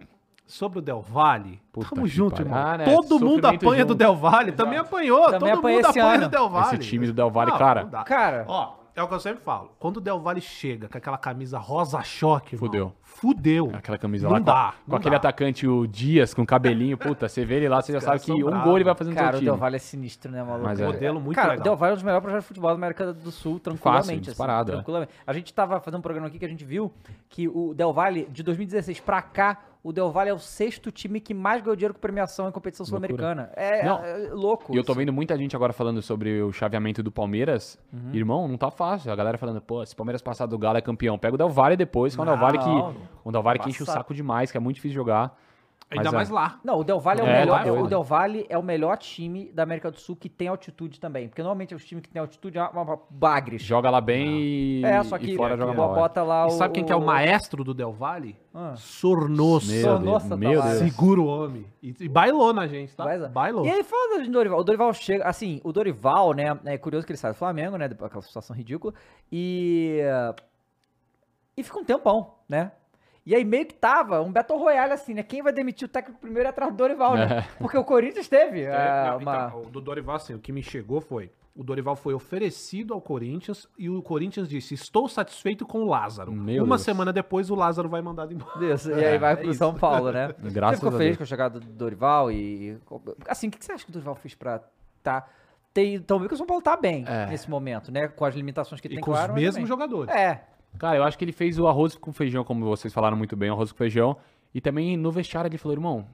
Sobre 0.49 0.79
o 0.79 0.83
Del 0.83 1.03
Valle, 1.03 1.61
Puta 1.71 1.91
tamo 1.95 2.07
junto, 2.07 2.37
pariu. 2.37 2.47
irmão. 2.47 2.67
Ah, 2.67 2.79
né, 2.79 2.85
Todo 2.87 3.21
mundo 3.21 3.45
apanha 3.45 3.85
do 3.85 3.89
junto. 3.91 3.95
Del 3.99 4.17
Valle. 4.17 4.53
Também 4.53 4.79
apanhou. 4.79 5.25
Também 5.31 5.55
todo 5.55 5.63
mundo 5.69 5.87
apanha 5.87 6.05
ano. 6.15 6.21
do 6.25 6.29
Del 6.31 6.49
Valle. 6.49 6.67
Esse 6.79 6.89
time 6.91 7.07
do 7.07 7.13
Del 7.13 7.31
Valle, 7.31 7.51
Não, 7.51 7.59
cara. 7.59 7.85
não. 7.85 8.05
Cara, 8.05 8.45
Ó, 8.49 8.79
É 8.97 9.03
o 9.03 9.07
que 9.07 9.15
eu 9.15 9.21
sempre 9.21 9.45
falo. 9.45 9.71
Quando 9.79 9.99
o 9.99 10.01
Del 10.01 10.19
Valle 10.19 10.41
chega 10.41 10.89
com 10.89 10.99
aquela 10.99 11.17
camisa 11.19 11.57
rosa 11.59 12.03
choque, 12.03 12.57
irmão, 12.57 12.67
Fudeu. 12.67 12.93
Fudeu. 13.01 13.71
Aquela 13.75 13.97
camisa 13.99 14.27
Não 14.27 14.33
lá 14.33 14.39
com, 14.41 14.45
dá, 14.45 14.75
com 14.85 14.91
não 14.91 14.97
aquele 14.99 15.11
dá. 15.13 15.17
atacante, 15.19 15.69
o 15.69 15.87
Dias, 15.87 16.33
com 16.35 16.45
cabelinho. 16.47 16.97
Puta, 16.99 17.29
você 17.29 17.45
vê 17.45 17.57
ele 17.57 17.69
lá, 17.69 17.81
você 17.83 17.93
já 17.93 18.01
sabe 18.01 18.21
que 18.21 18.33
um 18.33 18.61
gol 18.63 18.77
ele 18.77 18.85
vai 18.85 18.95
fazer 18.97 19.11
no 19.11 19.17
Cara, 19.17 19.33
seu 19.33 19.41
o. 19.41 19.45
Del 19.45 19.57
Valle 19.57 19.77
é 19.77 19.79
sinistro, 19.79 20.33
né, 20.33 20.43
maluco? 20.43 20.65
Mas 20.65 20.81
é. 20.81 20.87
Modelo 20.87 21.21
muito 21.21 21.37
Cara, 21.37 21.51
legal. 21.51 21.61
o 21.61 21.65
Del 21.65 21.77
Valle 21.77 21.91
é 21.91 21.93
um 21.93 21.97
dos 21.97 22.03
melhores 22.03 22.23
projetos 22.23 22.45
de 22.45 22.49
futebol 22.49 22.71
da 22.71 22.75
América 22.77 23.13
do 23.13 23.31
Sul, 23.31 23.61
tranquilamente. 23.61 24.11
assim, 24.11 24.21
disparado, 24.21 24.73
é. 24.73 24.75
tranquilamente. 24.77 25.13
A 25.27 25.33
gente 25.33 25.53
tava 25.55 25.79
fazendo 25.81 25.99
um 25.99 26.03
programa 26.03 26.27
aqui 26.29 26.39
que 26.39 26.45
a 26.45 26.49
gente 26.49 26.65
viu 26.65 26.93
que 27.29 27.47
o 27.49 27.75
Del 27.75 27.93
Valle, 27.93 28.27
de 28.33 28.43
2016 28.43 28.99
pra 29.01 29.23
cá, 29.23 29.59
o 29.83 29.93
Del 29.93 30.11
Valle 30.11 30.31
é 30.31 30.35
o 30.35 30.39
sexto 30.39 30.91
time 30.91 31.21
que 31.21 31.33
mais 31.33 31.63
ganhou 31.63 31.77
dinheiro 31.77 31.95
com 31.95 32.01
premiação 32.01 32.49
em 32.49 32.53
competição 32.53 32.85
sul-americana. 32.85 33.51
É, 33.55 33.85
Não. 33.85 34.05
é 34.05 34.17
louco. 34.33 34.75
E 34.75 34.77
eu 34.77 34.85
tô 34.85 34.93
vendo 34.95 35.13
muita 35.13 35.37
gente 35.37 35.55
agora 35.55 35.73
falando 35.73 36.03
sobre 36.03 36.43
o 36.43 36.53
chaveamento 36.53 37.03
do 37.03 37.13
Palmeiras. 37.13 37.79
Uhum. 37.93 38.13
Irmão, 38.13 38.49
não 38.49 38.57
tá 38.57 38.71
fácil. 38.71 39.13
A 39.13 39.17
galera 39.17 39.39
falando, 39.39 39.61
pô, 39.61 39.85
se 39.87 39.95
o 39.95 39.97
Palmeiras 39.97 40.21
passar 40.21 40.47
do 40.47 40.59
Galo 40.59 40.79
é 40.79 40.81
campeão, 40.81 41.19
pega 41.19 41.35
o 41.35 41.39
Del 41.39 41.49
Valle 41.49 41.77
depois, 41.77 42.15
que 42.15 42.21
é 42.21 42.23
um 42.23 42.27
Del 42.27 42.37
Valle 42.37 42.59
que, 42.59 42.69
um 43.25 43.33
Del 43.33 43.43
Valle 43.43 43.59
que 43.61 43.71
enche 43.71 43.83
o 43.83 43.87
saco 43.87 44.13
demais, 44.13 44.51
que 44.51 44.57
é 44.57 44.61
muito 44.61 44.77
difícil 44.77 44.95
jogar. 44.95 45.39
Ainda 45.91 46.11
é. 46.11 46.13
mais 46.13 46.29
lá. 46.29 46.61
Não, 46.63 46.79
o 46.81 46.85
Del 46.85 47.01
Valle 47.01 47.21
é, 47.21 47.25
o 47.25 47.27
É, 47.27 47.41
melhor. 47.41 47.65
tá 47.65 47.73
o 47.73 47.75
doido. 47.77 47.89
Del 47.89 48.03
Valle 48.03 48.47
é 48.51 48.59
o 48.59 48.63
melhor 48.63 48.99
time 48.99 49.51
da 49.53 49.63
América 49.63 49.91
do 49.91 49.99
Sul 49.99 50.15
que 50.15 50.29
tem 50.29 50.47
altitude 50.47 51.01
também. 51.01 51.29
Porque 51.29 51.41
normalmente 51.43 51.75
os 51.75 51.83
times 51.85 52.03
que 52.03 52.11
tem 52.11 52.21
altitude 52.21 52.59
é 52.59 52.63
uma, 52.63 52.83
uma 52.83 52.99
bagres. 53.09 53.63
Joga 53.63 53.89
lá 53.89 53.99
bem 54.01 54.39
e, 54.39 54.85
É, 54.85 55.03
só 55.03 55.17
que 55.17 55.33
e 55.33 55.37
fora 55.37 55.55
é, 55.55 55.57
joga 55.57 55.73
é. 55.73 55.77
mal. 55.77 55.93
é. 55.93 55.95
bota 55.95 56.23
lá 56.23 56.45
E 56.45 56.49
o. 56.49 56.51
sabe 56.51 56.75
quem 56.75 56.85
que 56.85 56.93
é 56.93 56.97
o 56.97 57.01
maestro 57.05 57.65
do 57.65 57.73
Del 57.73 57.93
Valle? 57.93 58.37
Ah. 58.53 58.75
Sornoso. 58.77 59.73
Meu 59.73 59.83
Só 59.83 59.97
Deus, 59.99 60.25
meu 60.37 60.61
tá. 60.61 60.69
Deus. 60.69 60.79
Segura 60.79 61.21
o 61.23 61.27
homem. 61.27 61.65
E, 61.83 61.95
e 62.01 62.09
bailou 62.09 62.53
na 62.53 62.67
gente, 62.67 62.95
tá? 62.95 63.05
Mas, 63.05 63.27
Bailou. 63.31 63.65
E 63.65 63.71
aí, 63.71 63.83
falando 63.83 64.25
de 64.25 64.31
Dorival, 64.31 64.61
o 64.61 64.65
Dorival 64.65 64.93
chega, 64.93 65.25
assim, 65.25 65.61
o 65.65 65.73
Dorival, 65.73 66.35
né, 66.35 66.59
é 66.67 66.77
curioso 66.77 67.07
que 67.07 67.13
ele 67.13 67.19
sai 67.19 67.33
do 67.33 67.37
Flamengo, 67.37 67.77
né, 67.79 67.89
depois 67.89 68.09
aquela 68.09 68.23
situação 68.23 68.55
ridícula, 68.55 68.93
e 69.33 70.01
e 71.57 71.63
fica 71.63 71.79
um 71.79 71.85
tempão, 71.85 72.35
né? 72.49 72.73
E 73.29 73.35
aí 73.35 73.45
meio 73.45 73.67
que 73.67 73.75
tava 73.75 74.23
um 74.23 74.33
Battle 74.33 74.59
Royale, 74.59 74.95
assim, 74.95 75.13
né, 75.13 75.23
quem 75.23 75.43
vai 75.43 75.53
demitir 75.53 75.85
o 75.87 75.91
técnico 75.91 76.19
primeiro 76.19 76.47
é 76.47 76.51
atrás 76.51 76.73
do 76.73 76.77
Dorival, 76.79 77.15
né? 77.15 77.47
Porque 77.59 77.77
o 77.77 77.85
Corinthians 77.85 78.27
teve 78.27 78.63
É, 78.63 78.75
ah, 78.75 79.11
não, 79.11 79.19
uma... 79.19 79.47
então, 79.49 79.61
o 79.61 79.67
do 79.67 79.83
Dorival, 79.83 80.17
assim, 80.17 80.33
o 80.33 80.39
que 80.39 80.51
me 80.51 80.63
chegou 80.63 80.99
foi. 81.03 81.31
O 81.55 81.63
Dorival 81.63 81.95
foi 81.95 82.15
oferecido 82.15 82.95
ao 82.95 83.03
Corinthians 83.03 83.69
e 83.77 83.91
o 83.91 84.01
Corinthians 84.01 84.49
disse: 84.49 84.73
Estou 84.73 85.09
satisfeito 85.11 85.67
com 85.67 85.81
o 85.83 85.87
Lázaro. 85.89 86.33
Meu 86.33 86.65
Uma 86.65 86.77
Deus. 86.77 86.83
semana 86.83 87.13
depois, 87.13 87.51
o 87.51 87.55
Lázaro 87.55 87.87
vai 87.89 88.01
mandado 88.01 88.33
embora. 88.33 88.65
Isso, 88.73 88.91
e 88.93 89.05
aí 89.05 89.19
vai 89.19 89.37
pro 89.37 89.47
é 89.49 89.51
isso. 89.51 89.59
São 89.59 89.75
Paulo, 89.75 90.11
né? 90.11 90.33
Graças 90.51 90.79
Você 90.79 90.87
ficou 90.87 90.95
a 90.95 90.99
feliz 90.99 91.07
Deus. 91.09 91.17
com 91.19 91.23
a 91.25 91.27
chegada 91.27 91.61
do 91.61 91.67
Dorival 91.67 92.33
e... 92.33 92.79
Assim, 93.29 93.49
o 93.49 93.51
que 93.51 93.63
você 93.63 93.73
acha 93.73 93.85
que 93.85 93.91
o 93.91 93.93
Dorival 93.93 94.15
fez 94.15 94.35
pra 94.35 94.63
tá... 95.03 95.27
Ter, 95.75 95.95
então, 95.97 96.27
que 96.27 96.33
o 96.33 96.37
São 96.37 96.47
Paulo 96.47 96.63
tá 96.63 96.77
bem 96.79 97.05
É. 97.07 97.27
nesse 97.27 97.51
momento, 97.51 97.93
né? 97.93 98.09
Com 98.09 98.25
as 98.25 98.35
limitações 98.35 98.81
que 98.81 98.87
E 98.89 98.91
tem, 98.93 99.01
com 99.01 99.11
claro. 99.13 99.35
os 99.35 99.39
mesmos 99.39 99.69
jogadores. 99.69 100.15
É, 100.15 100.45
Cara, 100.77 100.97
eu 100.97 101.05
acho 101.05 101.17
que 101.17 101.25
ele 101.25 101.33
fez 101.33 101.59
o 101.59 101.67
arroz 101.67 101.95
com 101.95 102.13
feijão, 102.13 102.45
como 102.45 102.65
vocês 102.67 102.93
falaram 102.93 103.17
muito 103.17 103.37
bem, 103.37 103.51
o 103.51 103.55
arroz 103.55 103.73
com 103.73 103.79
feijão. 103.79 104.17
E 104.55 104.61
também 104.61 104.97
no 104.97 105.11
vestiário 105.11 105.49
ele 105.49 105.59
falou, 105.59 105.77
irmão, 105.77 106.07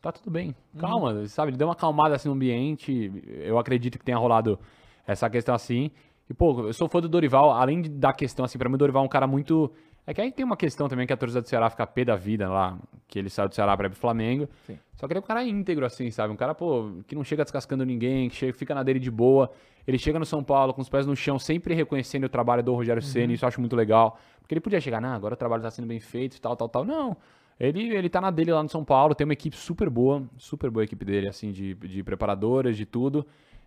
tá 0.00 0.10
tudo 0.10 0.30
bem, 0.30 0.54
calma, 0.78 1.26
sabe? 1.26 1.50
Ele 1.50 1.56
deu 1.56 1.68
uma 1.68 1.74
acalmada 1.74 2.14
assim 2.14 2.28
no 2.28 2.34
ambiente. 2.34 3.12
Eu 3.26 3.58
acredito 3.58 3.98
que 3.98 4.04
tenha 4.04 4.18
rolado 4.18 4.58
essa 5.06 5.28
questão 5.30 5.54
assim. 5.54 5.90
E, 6.28 6.34
pô, 6.34 6.66
eu 6.66 6.72
sou 6.72 6.88
fã 6.88 7.00
do 7.00 7.08
Dorival, 7.08 7.50
além 7.50 7.82
da 7.82 8.12
questão, 8.12 8.44
assim, 8.44 8.58
pra 8.58 8.68
mim 8.68 8.74
o 8.74 8.78
Dorival 8.78 9.02
é 9.02 9.06
um 9.06 9.08
cara 9.08 9.26
muito. 9.26 9.70
É 10.06 10.12
que 10.12 10.20
aí 10.20 10.32
tem 10.32 10.44
uma 10.44 10.56
questão 10.56 10.88
também 10.88 11.06
que 11.06 11.12
a 11.12 11.16
torcida 11.16 11.40
do 11.40 11.48
Ceará 11.48 11.70
fica 11.70 11.86
pé 11.86 12.04
da 12.04 12.16
vida 12.16 12.48
lá, 12.48 12.76
que 13.06 13.18
ele 13.18 13.30
saiu 13.30 13.48
do 13.48 13.54
Ceará 13.54 13.76
pra 13.76 13.86
ir 13.86 13.90
pro 13.90 13.98
Flamengo. 13.98 14.48
Sim. 14.66 14.76
Só 14.96 15.06
que 15.06 15.12
ele 15.12 15.18
é 15.18 15.22
um 15.22 15.24
cara 15.24 15.44
íntegro, 15.44 15.86
assim, 15.86 16.10
sabe? 16.10 16.32
Um 16.32 16.36
cara, 16.36 16.54
pô, 16.54 16.90
que 17.06 17.14
não 17.14 17.22
chega 17.22 17.44
descascando 17.44 17.84
ninguém, 17.84 18.28
que 18.28 18.34
chega, 18.34 18.52
fica 18.52 18.74
na 18.74 18.82
dele 18.82 18.98
de 18.98 19.10
boa. 19.10 19.50
Ele 19.86 19.98
chega 19.98 20.18
no 20.18 20.26
São 20.26 20.42
Paulo 20.42 20.74
com 20.74 20.80
os 20.80 20.88
pés 20.88 21.06
no 21.06 21.14
chão, 21.14 21.38
sempre 21.38 21.74
reconhecendo 21.74 22.24
o 22.24 22.28
trabalho 22.28 22.62
do 22.62 22.74
Rogério 22.74 23.02
Ceni, 23.02 23.34
isso 23.34 23.44
eu 23.44 23.48
acho 23.48 23.60
muito 23.60 23.76
legal. 23.76 24.18
Porque 24.40 24.54
ele 24.54 24.60
podia 24.60 24.80
chegar, 24.80 25.00
não, 25.00 25.12
agora 25.12 25.34
o 25.34 25.36
trabalho 25.36 25.62
tá 25.62 25.70
sendo 25.70 25.86
bem 25.86 26.00
feito, 26.00 26.40
tal, 26.40 26.56
tal, 26.56 26.68
tal. 26.68 26.84
Não. 26.84 27.16
Ele, 27.60 27.94
ele 27.94 28.08
tá 28.08 28.20
na 28.20 28.30
dele 28.30 28.52
lá 28.52 28.62
no 28.62 28.68
São 28.68 28.84
Paulo, 28.84 29.14
tem 29.14 29.24
uma 29.24 29.34
equipe 29.34 29.56
super 29.56 29.88
boa, 29.88 30.24
super 30.36 30.68
boa 30.68 30.82
equipe 30.82 31.04
dele, 31.04 31.28
assim, 31.28 31.52
de, 31.52 31.74
de 31.74 32.02
preparadoras, 32.02 32.76
de 32.76 32.84
tudo. 32.84 33.24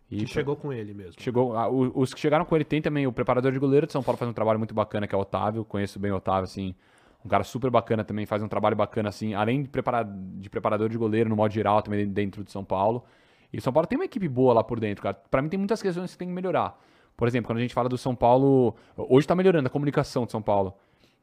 E 0.09 0.17
Que 0.17 0.27
chegou 0.27 0.55
com 0.55 0.71
ele 0.71 0.93
mesmo. 0.93 1.13
Chegou, 1.19 1.57
ah, 1.57 1.67
o- 1.67 1.91
os 1.99 2.13
que 2.13 2.19
chegaram 2.19 2.45
com 2.45 2.55
ele 2.55 2.63
tem 2.65 2.81
também 2.81 3.07
o 3.07 3.11
preparador 3.11 3.51
de 3.51 3.57
goleiro 3.59 3.87
de 3.87 3.91
São 3.93 4.03
Paulo 4.03 4.17
faz 4.17 4.29
um 4.29 4.33
trabalho 4.33 4.59
muito 4.59 4.73
bacana, 4.73 5.07
que 5.07 5.15
é 5.15 5.17
o 5.17 5.21
Otávio. 5.21 5.65
Conheço 5.65 5.99
bem 5.99 6.11
o 6.11 6.15
Otávio, 6.17 6.43
assim. 6.43 6.75
Um 7.23 7.27
cara 7.27 7.43
super 7.43 7.71
bacana 7.71 8.03
também, 8.03 8.25
faz 8.27 8.43
um 8.43 8.47
trabalho 8.47 8.75
bacana, 8.75 9.09
assim, 9.09 9.33
além 9.33 9.63
de, 9.63 9.69
prepara, 9.69 10.03
de 10.03 10.47
preparador 10.47 10.89
de 10.89 10.97
goleiro, 10.97 11.27
no 11.27 11.35
modo 11.35 11.51
geral, 11.51 11.81
também 11.81 12.07
dentro 12.07 12.43
de 12.43 12.51
São 12.51 12.63
Paulo. 12.63 13.03
E 13.51 13.57
o 13.57 13.61
São 13.61 13.73
Paulo 13.73 13.87
tem 13.87 13.97
uma 13.97 14.05
equipe 14.05 14.27
boa 14.27 14.53
lá 14.53 14.63
por 14.63 14.79
dentro, 14.79 15.01
cara. 15.01 15.15
Pra 15.31 15.41
mim 15.41 15.49
tem 15.49 15.57
muitas 15.57 15.81
questões 15.81 16.11
que 16.11 16.17
tem 16.19 16.27
que 16.27 16.33
melhorar. 16.33 16.79
Por 17.17 17.27
exemplo, 17.27 17.47
quando 17.47 17.57
a 17.57 17.61
gente 17.61 17.73
fala 17.73 17.89
do 17.89 17.97
São 17.97 18.13
Paulo. 18.13 18.75
Hoje 18.95 19.25
tá 19.25 19.33
melhorando 19.33 19.65
a 19.65 19.69
comunicação 19.71 20.25
de 20.25 20.31
São 20.31 20.41
Paulo. 20.41 20.73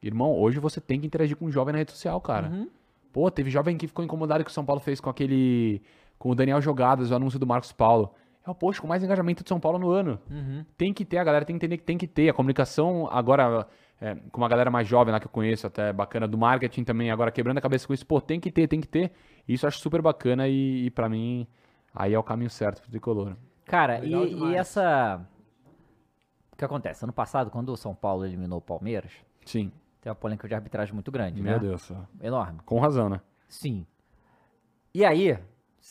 Irmão, 0.02 0.32
hoje 0.36 0.58
você 0.58 0.80
tem 0.80 0.98
que 0.98 1.06
interagir 1.06 1.36
com 1.36 1.44
um 1.44 1.50
jovem 1.52 1.70
na 1.72 1.78
rede 1.78 1.92
social, 1.92 2.20
cara. 2.20 2.48
Pô, 3.12 3.30
teve 3.30 3.48
jovem 3.50 3.76
que 3.76 3.86
ficou 3.86 4.04
incomodado 4.04 4.42
que 4.42 4.50
o 4.50 4.52
São 4.52 4.64
Paulo 4.64 4.80
fez 4.80 5.00
com 5.00 5.08
aquele. 5.10 5.80
com 6.18 6.30
o 6.30 6.34
Daniel 6.34 6.60
Jogadas, 6.60 7.10
o 7.10 7.14
anúncio 7.14 7.38
do 7.38 7.46
Marcos 7.46 7.70
Paulo. 7.72 8.12
É 8.44 8.50
o 8.50 8.54
post 8.54 8.80
com 8.80 8.88
mais 8.88 9.02
engajamento 9.04 9.42
de 9.44 9.48
São 9.48 9.60
Paulo 9.60 9.78
no 9.78 9.90
ano. 9.90 10.18
Tem 10.76 10.92
que 10.92 11.04
ter, 11.04 11.18
a 11.18 11.24
galera 11.24 11.44
tem 11.44 11.54
que 11.56 11.64
entender 11.64 11.78
que 11.78 11.84
tem 11.84 11.96
que 11.96 12.08
ter. 12.08 12.28
A 12.28 12.34
comunicação 12.34 13.08
agora, 13.10 13.66
é, 14.00 14.16
com 14.32 14.40
uma 14.40 14.48
galera 14.48 14.70
mais 14.70 14.88
jovem 14.88 15.12
lá 15.12 15.20
que 15.20 15.26
eu 15.26 15.30
conheço, 15.30 15.66
até 15.66 15.92
bacana, 15.92 16.26
do 16.26 16.36
marketing 16.36 16.82
também, 16.82 17.10
agora 17.10 17.30
quebrando 17.30 17.58
a 17.58 17.60
cabeça 17.60 17.86
com 17.86 17.94
isso, 17.94 18.04
pô, 18.04 18.20
tem 18.20 18.40
que 18.40 18.50
ter, 18.50 18.66
tem 18.66 18.80
que 18.80 18.88
ter. 18.88 19.12
Isso 19.46 19.64
eu 19.64 19.68
acho 19.68 19.78
super 19.78 20.02
bacana 20.02 20.48
e, 20.48 20.86
e 20.86 20.90
para 20.90 21.08
mim, 21.08 21.46
aí 21.94 22.14
é 22.14 22.18
o 22.18 22.22
caminho 22.22 22.50
certo 22.50 22.80
pro 22.82 22.90
tricolor. 22.90 23.36
Cara, 23.64 24.04
e, 24.04 24.12
e 24.12 24.54
essa. 24.56 25.24
O 26.52 26.56
que 26.56 26.64
acontece? 26.64 27.04
Ano 27.04 27.12
passado, 27.12 27.50
quando 27.50 27.70
o 27.70 27.76
São 27.76 27.94
Paulo 27.94 28.24
eliminou 28.26 28.58
o 28.58 28.62
Palmeiras, 28.62 29.12
Sim. 29.44 29.70
tem 30.00 30.10
uma 30.10 30.16
polêmica 30.16 30.48
de 30.48 30.54
arbitragem 30.54 30.92
muito 30.94 31.10
grande, 31.12 31.40
Meu 31.40 31.52
né? 31.52 31.58
Deus. 31.60 31.90
ó. 31.90 31.96
Enorme. 32.20 32.58
Com 32.64 32.80
razão, 32.80 33.08
né? 33.08 33.20
Sim. 33.48 33.86
E 34.94 35.04
aí, 35.04 35.38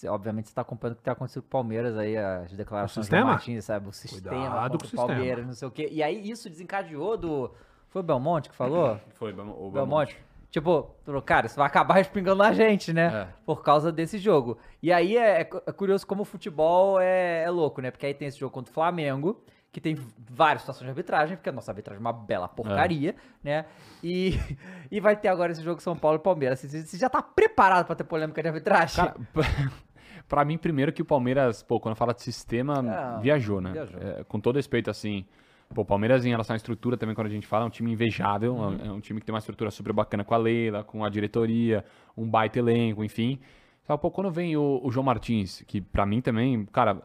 obviamente 0.07 0.49
você 0.49 0.55
tá 0.55 0.61
acompanhando 0.61 0.95
o 0.95 0.97
que 0.97 1.03
tá 1.03 1.11
acontecendo 1.11 1.43
com 1.43 1.47
o 1.47 1.51
Palmeiras 1.51 1.97
aí, 1.97 2.17
as 2.17 2.51
declarações 2.53 3.07
do 3.07 3.09
sistema? 3.09 3.31
Martins, 3.31 3.65
sabe? 3.65 3.87
O 3.87 3.91
sistema 3.91 4.35
Cuidado 4.35 4.77
com 4.77 4.85
o 4.85 4.87
sistema. 4.87 5.07
Palmeiras, 5.07 5.45
não 5.45 5.53
sei 5.53 5.67
o 5.67 5.71
quê. 5.71 5.89
E 5.91 6.01
aí 6.01 6.29
isso 6.29 6.49
desencadeou 6.49 7.17
do... 7.17 7.51
Foi 7.89 8.01
o 8.01 8.03
Belmonte 8.03 8.49
que 8.49 8.55
falou? 8.55 8.99
Foi, 9.15 9.33
o 9.33 9.71
Belmonte. 9.71 10.17
Tipo, 10.49 10.93
falou, 11.05 11.21
cara, 11.21 11.45
isso 11.45 11.55
vai 11.55 11.65
acabar 11.65 11.93
respingando 11.93 12.43
na 12.43 12.51
gente, 12.51 12.91
né? 12.91 13.07
É. 13.07 13.27
Por 13.45 13.63
causa 13.63 13.89
desse 13.89 14.17
jogo. 14.17 14.57
E 14.83 14.91
aí 14.91 15.15
é, 15.15 15.41
é 15.41 15.49
é 15.65 15.71
curioso 15.71 16.05
como 16.05 16.23
o 16.23 16.25
futebol 16.25 16.99
é, 16.99 17.43
é 17.43 17.49
louco, 17.49 17.81
né? 17.81 17.89
Porque 17.89 18.05
aí 18.05 18.13
tem 18.13 18.27
esse 18.27 18.37
jogo 18.37 18.53
contra 18.53 18.69
o 18.69 18.73
Flamengo, 18.73 19.41
que 19.71 19.79
tem 19.79 19.97
várias 20.29 20.63
situações 20.63 20.85
de 20.85 20.89
arbitragem, 20.89 21.37
porque 21.37 21.49
a 21.49 21.53
nossa 21.53 21.71
arbitragem 21.71 21.97
é 21.97 22.01
uma 22.01 22.11
bela 22.11 22.47
porcaria, 22.47 23.15
né? 23.43 23.65
E, 24.03 24.37
e 24.91 24.99
vai 24.99 25.15
ter 25.15 25.29
agora 25.29 25.51
esse 25.51 25.63
jogo 25.63 25.81
São 25.81 25.95
Paulo 25.95 26.17
e 26.17 26.19
Palmeiras. 26.21 26.59
Você 26.59 26.83
você 26.83 26.97
já 26.97 27.09
tá 27.09 27.21
preparado 27.21 27.85
pra 27.85 27.95
ter 27.95 28.03
polêmica 28.03 28.41
de 28.41 28.49
arbitragem? 28.49 28.97
Cara, 28.97 29.15
pra 30.27 30.43
mim, 30.43 30.57
primeiro 30.57 30.91
que 30.91 31.01
o 31.01 31.05
Palmeiras, 31.05 31.63
pô, 31.63 31.79
quando 31.79 31.95
fala 31.95 32.13
de 32.13 32.21
sistema, 32.21 32.79
Ah, 32.79 33.19
viajou, 33.21 33.61
né? 33.61 33.71
viajou. 33.71 34.01
É, 34.01 34.23
com 34.25 34.39
todo 34.39 34.57
respeito, 34.57 34.89
assim. 34.89 35.25
Pô, 35.73 35.83
o 35.83 35.85
Palmeiras, 35.85 36.25
em 36.25 36.29
relação 36.29 36.53
à 36.53 36.57
estrutura, 36.57 36.97
também, 36.97 37.15
quando 37.15 37.27
a 37.27 37.29
gente 37.29 37.47
fala, 37.47 37.63
é 37.63 37.67
um 37.67 37.69
time 37.69 37.93
invejável. 37.93 38.55
Uhum. 38.55 38.77
É 38.83 38.91
um 38.91 38.99
time 38.99 39.21
que 39.21 39.25
tem 39.25 39.33
uma 39.33 39.39
estrutura 39.39 39.71
super 39.71 39.93
bacana 39.93 40.25
com 40.25 40.33
a 40.33 40.37
Leila, 40.37 40.83
com 40.83 41.05
a 41.05 41.09
diretoria, 41.09 41.85
um 42.17 42.27
baita 42.29 42.59
elenco, 42.59 43.05
enfim. 43.05 43.39
Só, 43.83 43.95
pô, 43.95 44.11
quando 44.11 44.29
vem 44.29 44.57
o, 44.57 44.81
o 44.83 44.91
João 44.91 45.05
Martins, 45.05 45.63
que 45.65 45.79
pra 45.79 46.05
mim 46.05 46.19
também, 46.19 46.65
cara, 46.65 47.01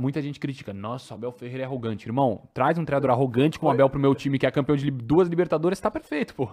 muita 0.00 0.20
gente 0.20 0.40
critica. 0.40 0.72
Nossa, 0.72 1.14
o 1.14 1.16
Abel 1.16 1.32
Ferreira 1.32 1.62
é 1.62 1.66
arrogante. 1.66 2.06
Irmão, 2.08 2.42
traz 2.52 2.78
um 2.78 2.84
treinador 2.84 3.10
arrogante 3.10 3.58
como 3.58 3.70
o 3.70 3.74
Abel 3.74 3.88
pro 3.88 4.00
meu 4.00 4.14
time, 4.14 4.38
que 4.38 4.46
é 4.46 4.50
campeão 4.50 4.76
de 4.76 4.90
duas 4.90 5.28
Libertadores, 5.28 5.78
tá 5.80 5.90
perfeito, 5.90 6.34
pô. 6.34 6.48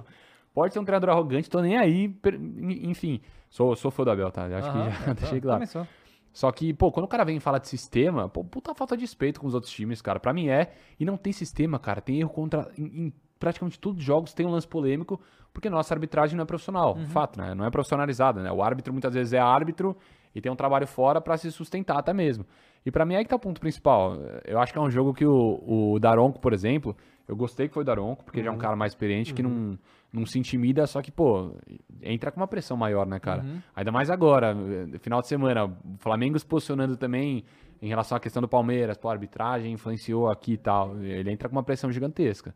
Pode 0.54 0.74
ser 0.74 0.80
um 0.80 0.86
treinador 0.86 1.10
arrogante, 1.10 1.50
tô 1.50 1.60
nem 1.62 1.78
aí. 1.78 2.08
per- 2.08 2.40
Enfim, 2.40 3.20
sou, 3.50 3.76
sou 3.76 3.92
fã 3.92 4.04
do 4.04 4.12
Abel, 4.12 4.32
tá? 4.32 4.46
Acho 4.46 4.68
Aham, 4.70 4.90
que 4.92 5.04
já 5.06 5.12
é, 5.12 5.14
deixei 5.16 5.42
claro. 5.42 5.58
Começou. 5.58 5.88
Só 6.32 6.52
que, 6.52 6.74
pô, 6.74 6.92
quando 6.92 7.06
o 7.06 7.10
cara 7.10 7.24
vem 7.26 7.40
falar 7.40 7.60
de 7.60 7.68
sistema, 7.68 8.28
pô, 8.30 8.44
puta 8.44 8.74
falta 8.76 8.96
de 8.96 9.02
respeito 9.02 9.40
com 9.40 9.48
os 9.48 9.54
outros 9.54 9.72
times, 9.72 10.02
cara. 10.02 10.20
Pra 10.20 10.34
mim 10.34 10.48
é. 10.50 10.74
E 11.00 11.06
não 11.06 11.18
tem 11.18 11.32
sistema, 11.34 11.80
cara. 11.80 12.00
Tem 12.02 12.20
erro 12.20 12.30
contra. 12.30 12.70
Em, 12.78 12.84
em 13.08 13.14
praticamente 13.40 13.78
todos 13.80 14.00
os 14.00 14.06
jogos 14.06 14.34
tem 14.34 14.46
um 14.46 14.50
lance 14.50 14.68
polêmico, 14.68 15.20
porque 15.54 15.70
nossa 15.70 15.94
arbitragem 15.94 16.36
não 16.38 16.44
é 16.44 16.46
profissional. 16.46 16.98
Fato, 17.08 17.38
né? 17.40 17.54
Não 17.54 17.66
é 17.66 17.70
profissionalizada, 17.70 18.42
né? 18.42 18.52
O 18.52 18.62
árbitro 18.64 18.94
muitas 18.94 19.14
vezes 19.14 19.34
é 19.34 19.40
árbitro 19.40 19.96
e 20.34 20.40
tem 20.42 20.50
um 20.52 20.56
trabalho 20.56 20.88
fora 20.88 21.20
pra 21.22 21.38
se 21.38 21.52
sustentar 21.52 21.98
até 22.00 22.14
mesmo. 22.14 22.46
E 22.86 22.92
pra 22.92 23.06
mim 23.06 23.16
é 23.16 23.18
aí 23.18 23.24
que 23.24 23.30
tá 23.30 23.36
o 23.36 23.40
ponto 23.40 23.60
principal. 23.60 24.16
Eu 24.46 24.60
acho 24.60 24.72
que 24.72 24.78
é 24.78 24.82
um 24.82 24.92
jogo 24.92 25.14
que 25.14 25.26
o, 25.26 25.94
o 25.94 26.00
Daronco, 26.00 26.40
por 26.40 26.54
exemplo, 26.54 26.96
eu 27.28 27.36
gostei 27.36 27.68
que 27.68 27.74
foi 27.74 27.82
o 27.82 27.86
Daronco, 27.86 28.24
porque 28.24 28.40
ele 28.40 28.48
é 28.48 28.52
um 28.52 28.58
cara 28.58 28.76
mais 28.76 28.92
experiente 28.92 29.34
que 29.34 29.42
não, 29.42 29.78
não 30.14 30.26
se 30.26 30.38
intimida, 30.38 30.86
só 30.86 31.02
que, 31.02 31.12
pô, 31.12 31.56
entra 32.02 32.32
com 32.32 32.40
uma 32.40 32.48
pressão 32.48 32.78
maior, 32.78 33.08
né, 33.08 33.20
cara? 33.20 33.44
Ainda 33.76 33.92
mais 33.92 34.12
agora, 34.12 34.56
final 35.00 35.22
de 35.22 35.28
semana, 35.28 35.66
o 35.66 35.98
Flamengo 35.98 36.38
se 36.38 36.46
posicionando 36.46 36.96
também 36.96 37.44
em 37.82 37.88
relação 37.88 38.16
à 38.16 38.20
questão 38.20 38.42
do 38.42 38.48
Palmeiras, 38.48 38.98
pô, 38.98 39.10
a 39.10 39.14
arbitragem 39.14 39.74
influenciou 39.74 40.30
aqui 40.30 40.54
e 40.54 40.58
tal. 40.58 40.96
Ele 41.02 41.32
entra 41.32 41.50
com 41.50 41.56
uma 41.56 41.64
pressão 41.64 41.92
gigantesca. 41.92 42.54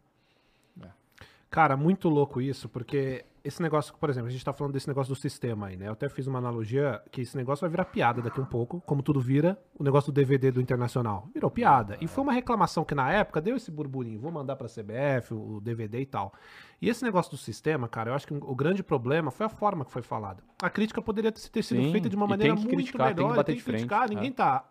Cara, 1.50 1.76
muito 1.76 2.08
louco 2.10 2.40
isso, 2.40 2.70
porque 2.70 3.26
esse 3.44 3.62
negócio, 3.62 3.94
por 4.00 4.10
exemplo, 4.10 4.28
a 4.28 4.32
gente 4.32 4.44
tá 4.44 4.54
falando 4.54 4.74
desse 4.74 4.88
negócio 4.88 5.14
do 5.14 5.20
sistema 5.20 5.68
aí, 5.68 5.78
né? 5.78 5.88
Eu 5.88 5.94
até 5.94 6.10
fiz 6.10 6.28
uma 6.28 6.40
analogia 6.40 7.02
que 7.12 7.22
esse 7.22 7.36
negócio 7.36 7.62
vai 7.62 7.70
virar 7.70 7.86
piada 7.86 8.22
daqui 8.22 8.40
um 8.40 8.46
pouco, 8.46 8.82
como 8.86 9.02
tudo 9.02 9.20
vira, 9.20 9.58
o 9.78 9.84
negócio 9.84 10.12
do 10.12 10.16
DVD 10.16 10.52
do 10.52 10.62
Internacional. 10.62 11.28
Virou 11.34 11.50
piada. 11.50 11.98
E 12.02 12.08
foi 12.08 12.24
uma 12.24 12.34
reclamação 12.34 12.84
que 12.84 12.96
na 12.96 13.12
época 13.12 13.42
deu 13.42 13.56
esse 13.56 13.72
burburinho, 13.72 14.20
vou 14.20 14.32
mandar 14.32 14.56
pra 14.56 14.68
CBF, 14.68 15.34
o 15.34 15.60
DVD 15.62 16.02
e 16.02 16.06
tal. 16.06 16.34
E 16.82 16.88
esse 16.88 17.04
negócio 17.04 17.32
do 17.32 17.38
sistema, 17.38 17.90
cara, 17.90 18.12
eu 18.12 18.16
acho 18.16 18.26
que 18.26 18.34
o 18.34 18.56
grande 18.56 18.82
problema 18.82 19.32
foi 19.32 19.46
a 19.46 19.50
forma 19.50 19.84
que 19.84 19.92
foi 19.92 20.02
falada. 20.02 20.42
A 20.62 20.70
crítica 20.70 21.02
poderia 21.02 21.32
ter 21.32 21.40
sido 21.62 21.62
Sim, 21.84 21.92
feita 21.92 22.10
de 22.10 22.16
uma 22.16 22.26
maneira 22.28 22.54
muito 22.56 22.70
criticar, 22.70 23.08
tem 23.08 23.16
que 23.16 23.22
melhor, 23.24 23.36
bater 23.36 23.52
tem 23.54 23.56
que 23.58 23.64
criticar, 23.64 24.00
frente, 24.08 24.16
ninguém 24.16 24.30
é. 24.32 24.34
tá, 24.34 24.64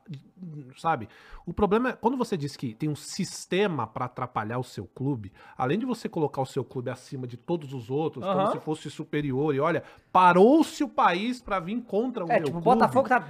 sabe? 0.78 1.09
O 1.47 1.52
problema 1.52 1.90
é 1.90 1.93
quando 1.93 2.16
você 2.16 2.36
diz 2.36 2.56
que 2.56 2.74
tem 2.74 2.89
um 2.89 2.97
sistema 2.97 3.86
pra 3.86 4.06
atrapalhar 4.06 4.59
o 4.59 4.64
seu 4.64 4.86
clube, 4.86 5.32
além 5.56 5.78
de 5.78 5.85
você 5.86 6.09
colocar 6.09 6.40
o 6.43 6.47
seu 6.47 6.64
clube 6.64 6.90
acima 6.90 7.26
de 7.26 7.36
todos 7.36 7.72
os 7.74 7.90
outros, 7.90 8.24
como 8.24 8.51
se 8.52 8.59
fosse 8.60 8.90
superior, 8.90 9.55
e 9.55 9.60
olha, 9.60 9.82
parou-se 10.12 10.82
o 10.85 10.89
país 10.89 11.40
pra 11.43 11.59
vir 11.60 11.80
contra 11.82 12.24
o 12.24 12.30
É, 12.30 12.36
meu 12.36 12.47
tipo, 12.47 12.59
o 12.59 12.62
clube. 12.62 12.78
Botafogo 12.78 13.09
tá 13.09 13.26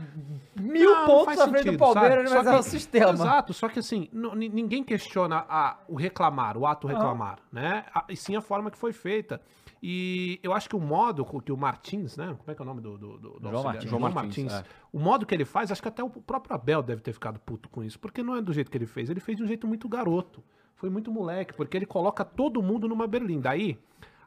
mil 0.56 0.90
Não, 0.90 0.98
não 1.00 1.06
pontos 1.06 1.24
faz 1.26 1.40
à 1.40 1.48
frente 1.48 1.64
do 1.64 1.64
sentido, 1.72 1.78
Palmeiras, 1.80 2.30
sabe? 2.30 2.44
mas 2.44 2.54
é 2.54 2.58
o 2.58 2.62
sistema. 2.62 3.12
Exato, 3.12 3.52
só 3.52 3.68
que 3.68 3.78
assim, 3.78 4.08
ninguém 4.12 4.82
questiona 4.82 5.44
a- 5.48 5.78
o 5.88 5.94
reclamar, 5.96 6.56
o 6.56 6.66
ato 6.66 6.86
reclamar, 6.88 7.38
né? 7.52 7.84
A- 7.94 8.04
e 8.08 8.16
sim 8.16 8.34
a 8.36 8.40
forma 8.40 8.67
que 8.70 8.78
foi 8.78 8.92
feita. 8.92 9.40
E 9.82 10.40
eu 10.42 10.52
acho 10.52 10.68
que 10.68 10.74
o 10.76 10.80
modo 10.80 11.24
que 11.40 11.52
o 11.52 11.56
Martins, 11.56 12.16
né? 12.16 12.34
Como 12.38 12.50
é 12.50 12.54
que 12.54 12.60
é 12.60 12.64
o 12.64 12.66
nome 12.66 12.80
do, 12.80 12.98
do, 12.98 13.18
do- 13.18 13.38
João? 13.50 13.62
Martins. 13.62 13.90
João 13.90 14.00
Martins. 14.12 14.52
É. 14.52 14.64
O 14.92 14.98
modo 14.98 15.24
que 15.24 15.34
ele 15.34 15.44
faz, 15.44 15.70
acho 15.70 15.80
que 15.80 15.88
até 15.88 16.02
o 16.02 16.10
próprio 16.10 16.54
Abel 16.54 16.82
deve 16.82 17.00
ter 17.00 17.12
ficado 17.12 17.38
puto 17.38 17.68
com 17.68 17.84
isso, 17.84 17.98
porque 17.98 18.22
não 18.22 18.34
é 18.36 18.42
do 18.42 18.52
jeito 18.52 18.70
que 18.70 18.76
ele 18.76 18.86
fez. 18.86 19.08
Ele 19.08 19.20
fez 19.20 19.36
de 19.38 19.44
um 19.44 19.46
jeito 19.46 19.66
muito 19.66 19.88
garoto. 19.88 20.42
Foi 20.74 20.90
muito 20.90 21.10
moleque, 21.12 21.54
porque 21.54 21.76
ele 21.76 21.86
coloca 21.86 22.24
todo 22.24 22.62
mundo 22.62 22.88
numa 22.88 23.06
berlim. 23.06 23.40
Daí, 23.40 23.78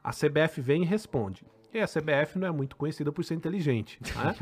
a 0.02 0.10
CBF 0.10 0.60
vem 0.60 0.82
e 0.82 0.86
responde. 0.86 1.44
E 1.72 1.80
a 1.80 1.86
CBF 1.86 2.38
não 2.38 2.46
é 2.46 2.50
muito 2.50 2.76
conhecida 2.76 3.10
por 3.10 3.24
ser 3.24 3.34
inteligente, 3.34 3.98
né? 4.14 4.34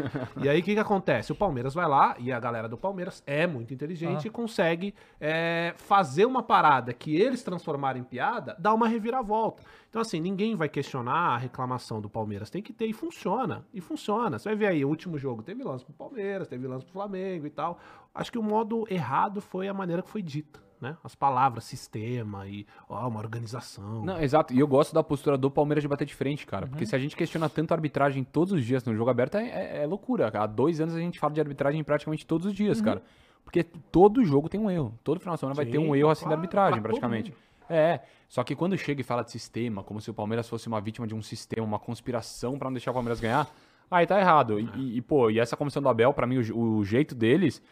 e 0.42 0.48
aí, 0.48 0.60
o 0.60 0.62
que 0.62 0.74
que 0.74 0.80
acontece? 0.80 1.30
O 1.30 1.34
Palmeiras 1.34 1.72
vai 1.72 1.86
lá, 1.86 2.16
e 2.18 2.32
a 2.32 2.40
galera 2.40 2.68
do 2.68 2.76
Palmeiras 2.76 3.22
é 3.24 3.46
muito 3.46 3.72
inteligente 3.72 4.26
e 4.26 4.30
consegue 4.30 4.92
é, 5.20 5.72
fazer 5.76 6.24
uma 6.24 6.42
parada 6.42 6.92
que 6.92 7.14
eles 7.14 7.44
transformaram 7.44 8.00
em 8.00 8.04
piada, 8.04 8.56
dar 8.58 8.74
uma 8.74 8.88
reviravolta. 8.88 9.62
Então, 9.88 10.02
assim, 10.02 10.20
ninguém 10.20 10.56
vai 10.56 10.68
questionar 10.68 11.34
a 11.34 11.36
reclamação 11.36 12.00
do 12.00 12.10
Palmeiras. 12.10 12.50
Tem 12.50 12.62
que 12.62 12.72
ter, 12.72 12.86
e 12.86 12.92
funciona. 12.92 13.64
E 13.72 13.80
funciona. 13.80 14.38
Você 14.38 14.48
vai 14.48 14.56
ver 14.56 14.66
aí, 14.66 14.84
o 14.84 14.88
último 14.88 15.16
jogo 15.16 15.42
teve 15.42 15.62
lance 15.62 15.84
pro 15.84 15.94
Palmeiras, 15.94 16.48
teve 16.48 16.66
lance 16.66 16.84
pro 16.84 16.92
Flamengo 16.92 17.46
e 17.46 17.50
tal. 17.50 17.78
Acho 18.12 18.32
que 18.32 18.38
o 18.38 18.42
modo 18.42 18.86
errado 18.90 19.40
foi 19.40 19.68
a 19.68 19.74
maneira 19.74 20.02
que 20.02 20.08
foi 20.08 20.22
dita, 20.22 20.60
né? 20.80 20.96
As 21.04 21.14
palavras, 21.14 21.64
sistema 21.64 22.46
e 22.46 22.66
ó, 22.88 23.06
uma 23.08 23.20
organização. 23.20 24.04
Não, 24.04 24.20
exato. 24.20 24.52
E 24.54 24.58
eu 24.60 24.66
gosto 24.66 24.94
da 24.94 25.02
postura 25.02 25.36
do 25.36 25.50
Palmeiras 25.50 25.82
de 25.82 25.88
bater 25.88 26.04
de 26.06 26.14
frente, 26.14 26.46
cara. 26.46 26.66
Porque 26.66 26.86
se 26.86 26.94
a 26.96 26.98
gente 26.98 27.14
questiona 27.16 27.48
tanto 27.48 27.72
a 27.72 27.74
arbitragem 27.76 28.24
todos 28.24 28.52
os 28.52 28.64
dias 28.64 28.84
no 28.84 28.94
jogo 28.94 29.10
aberto, 29.10 29.36
é, 29.36 29.48
é- 29.48 29.82
é 29.82 29.86
loucura. 29.86 30.30
Há 30.32 30.46
dois 30.46 30.80
anos 30.80 30.94
a 30.94 30.98
gente 30.98 31.18
fala 31.18 31.34
de 31.34 31.40
arbitragem 31.40 31.82
praticamente 31.84 32.26
todos 32.26 32.46
os 32.46 32.54
dias, 32.54 32.80
cara. 32.80 33.02
Porque 33.44 33.62
todo 33.64 34.24
jogo 34.24 34.48
tem 34.48 34.60
um 34.60 34.70
erro. 34.70 34.94
Todo 35.02 35.18
final 35.20 35.34
de 35.34 35.40
semana 35.40 35.54
vai 35.54 35.66
ter 35.66 35.78
Sim, 35.78 35.88
um 35.88 35.94
erro 35.96 36.10
assim 36.10 36.22
claro, 36.24 36.36
da 36.36 36.40
arbitragem, 36.40 36.82
praticamente. 36.82 37.34
É, 37.68 38.00
só 38.28 38.42
que 38.42 38.54
quando 38.56 38.76
chega 38.76 39.00
e 39.00 39.04
fala 39.04 39.22
de 39.22 39.30
sistema, 39.30 39.82
como 39.82 40.00
se 40.00 40.10
o 40.10 40.14
Palmeiras 40.14 40.48
fosse 40.48 40.66
uma 40.68 40.80
vítima 40.80 41.06
de 41.06 41.14
um 41.14 41.22
sistema, 41.22 41.64
uma 41.66 41.78
conspiração 41.78 42.58
pra 42.58 42.68
não 42.68 42.74
deixar 42.74 42.90
o 42.90 42.94
Palmeiras 42.94 43.20
ganhar, 43.20 43.48
aí 43.90 44.06
tá 44.06 44.18
errado. 44.20 44.58
E, 44.58 44.68
e- 44.76 44.96
e, 44.98 45.00
pô, 45.02 45.30
e 45.30 45.38
essa 45.38 45.56
comissão 45.56 45.80
do 45.82 45.88
Abel, 45.88 46.12
pra 46.12 46.26
mim, 46.26 46.38
o, 46.52 46.76
o 46.78 46.84
jeito 46.84 47.14
deles, 47.14 47.62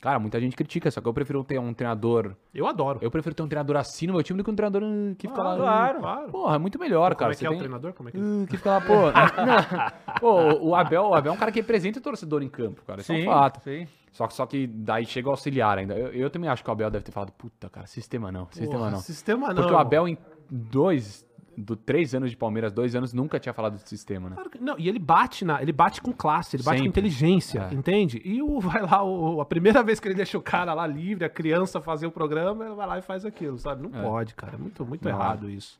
cara, 0.00 0.18
muita 0.18 0.40
gente 0.40 0.56
critica, 0.56 0.90
só 0.90 1.00
que 1.00 1.06
eu 1.08 1.12
prefiro 1.14 1.44
ter 1.44 1.58
um 1.58 1.72
treinador 1.74 2.34
Eu 2.54 2.66
adoro. 2.66 2.98
eu 3.02 3.10
prefiro 3.10 3.34
ter 3.34 3.42
um 3.42 3.48
treinador 3.48 3.76
assim 3.76 4.06
no 4.06 4.14
meu 4.14 4.22
time 4.22 4.38
do 4.38 4.44
que 4.44 4.50
um 4.50 4.54
treinador 4.56 4.82
uh, 4.82 5.14
que 5.16 5.28
fica 5.28 5.42
lá. 5.42 5.56
Claro, 5.56 5.98
uh, 5.98 6.00
claro. 6.02 6.28
Porra, 6.30 6.54
é 6.56 6.58
muito 6.58 6.78
melhor, 6.78 7.10
Como 7.14 7.18
cara. 7.18 7.32
é 7.32 7.34
que 7.34 7.38
Você 7.40 7.46
é 7.46 7.48
tem- 7.48 7.56
o 7.56 7.60
treinador? 7.60 7.92
Como 7.92 8.08
é 8.08 8.12
que 8.12 8.18
Uh, 8.18 8.46
que 8.48 8.56
fica 8.56 8.70
lá, 8.70 8.80
pô. 8.80 8.94
não. 9.46 10.14
Pô, 10.20 10.68
o 10.68 10.74
Abel, 10.74 11.02
o 11.04 11.14
Abel 11.14 11.32
é 11.32 11.34
um 11.36 11.38
cara 11.38 11.52
que 11.52 11.60
representa 11.60 11.98
o 11.98 12.02
torcedor 12.02 12.42
em 12.42 12.48
campo, 12.48 12.82
cara. 12.86 13.00
Isso 13.00 13.12
é 13.12 13.16
um 13.16 13.24
fato. 13.24 13.60
sim. 13.62 13.86
Só, 14.12 14.26
que- 14.26 14.34
só 14.34 14.44
que 14.44 14.66
daí 14.66 15.06
chega 15.06 15.28
o 15.28 15.30
auxiliar 15.30 15.78
ainda. 15.78 15.94
Eu, 15.94 16.08
eu 16.12 16.30
também 16.30 16.50
acho 16.50 16.64
que 16.64 16.68
o 16.68 16.72
Abel 16.72 16.90
deve 16.90 17.04
ter 17.04 17.12
falado, 17.12 17.30
puta, 17.32 17.68
cara, 17.70 17.86
sistema 17.86 18.32
não, 18.32 18.46
sistema 18.50 18.72
Porra, 18.78 18.90
não. 18.90 18.98
Sistema 18.98 19.48
não. 19.48 19.54
Porque 19.54 19.72
o 19.72 19.78
Abel 19.78 20.08
em 20.08 20.18
dois, 20.50 21.24
do 21.60 21.76
três 21.76 22.14
anos 22.14 22.30
de 22.30 22.36
Palmeiras, 22.36 22.72
dois 22.72 22.94
anos, 22.94 23.12
nunca 23.12 23.38
tinha 23.38 23.52
falado 23.52 23.76
de 23.76 23.88
sistema, 23.88 24.28
né? 24.30 24.34
Claro 24.36 24.50
que- 24.50 24.58
Não, 24.58 24.78
e 24.78 24.88
ele 24.88 24.98
bate 24.98 25.44
na, 25.44 25.60
ele 25.62 25.72
bate 25.72 26.00
com 26.00 26.12
classe, 26.12 26.56
ele 26.56 26.62
bate 26.62 26.78
com 26.78 26.84
Sempre. 26.84 27.00
inteligência, 27.00 27.68
É. 27.70 27.74
entende? 27.74 28.20
E 28.24 28.42
o 28.42 28.58
vai 28.60 28.82
lá, 28.82 29.02
o, 29.04 29.40
a 29.40 29.44
primeira 29.44 29.82
vez 29.82 30.00
que 30.00 30.08
ele 30.08 30.14
deixa 30.14 30.36
o 30.38 30.42
cara 30.42 30.72
lá 30.74 30.86
livre, 30.86 31.24
a 31.24 31.28
criança 31.28 31.80
fazer 31.80 32.06
o 32.06 32.10
programa, 32.10 32.64
ele 32.66 32.74
vai 32.74 32.86
lá 32.86 32.98
e 32.98 33.02
faz 33.02 33.24
aquilo, 33.24 33.58
sabe? 33.58 33.86
Não 33.88 33.98
É. 33.98 34.02
pode, 34.02 34.34
cara, 34.34 34.54
é 34.54 34.58
muito, 34.58 34.84
muito 34.84 35.04
Não. 35.04 35.10
errado 35.10 35.48
isso. 35.50 35.78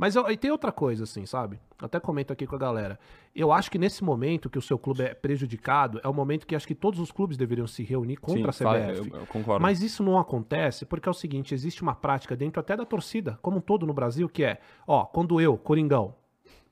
Mas 0.00 0.16
eu- 0.16 0.30
e 0.30 0.36
tem 0.36 0.50
outra 0.50 0.72
coisa, 0.72 1.04
assim, 1.04 1.26
sabe? 1.26 1.60
Até 1.78 2.00
comento 2.00 2.32
aqui 2.32 2.46
com 2.46 2.56
a 2.56 2.58
galera. 2.58 2.98
Eu 3.36 3.52
acho 3.52 3.70
que 3.70 3.76
nesse 3.78 4.02
momento 4.02 4.48
que 4.48 4.56
o 4.58 4.62
seu 4.62 4.78
clube 4.78 5.02
é 5.02 5.12
prejudicado, 5.12 6.00
é 6.02 6.08
o 6.08 6.14
momento 6.14 6.46
que 6.46 6.56
acho 6.56 6.66
que 6.66 6.74
todos 6.74 6.98
os 6.98 7.12
clubes 7.12 7.36
deveriam 7.36 7.66
se 7.66 7.82
reunir 7.82 8.16
contra 8.16 8.48
a 8.48 8.52
Sim, 8.52 8.64
fala- 8.64 8.78
CBF. 8.80 9.10
eu- 9.10 9.20
eu 9.20 9.26
concordo. 9.26 9.62
Mas 9.62 9.82
isso 9.82 10.02
não 10.02 10.18
acontece 10.18 10.86
porque 10.86 11.06
é 11.06 11.10
o 11.12 11.14
seguinte, 11.14 11.52
existe 11.52 11.82
uma 11.82 11.94
prática 11.94 12.34
dentro 12.34 12.58
até 12.60 12.74
da 12.74 12.86
torcida, 12.86 13.38
como 13.42 13.58
um 13.58 13.60
todo 13.60 13.86
no 13.86 13.92
Brasil, 13.92 14.26
que 14.26 14.42
é, 14.42 14.58
ó, 14.86 15.04
quando 15.04 15.38
eu, 15.38 15.58
Coringão, 15.58 16.14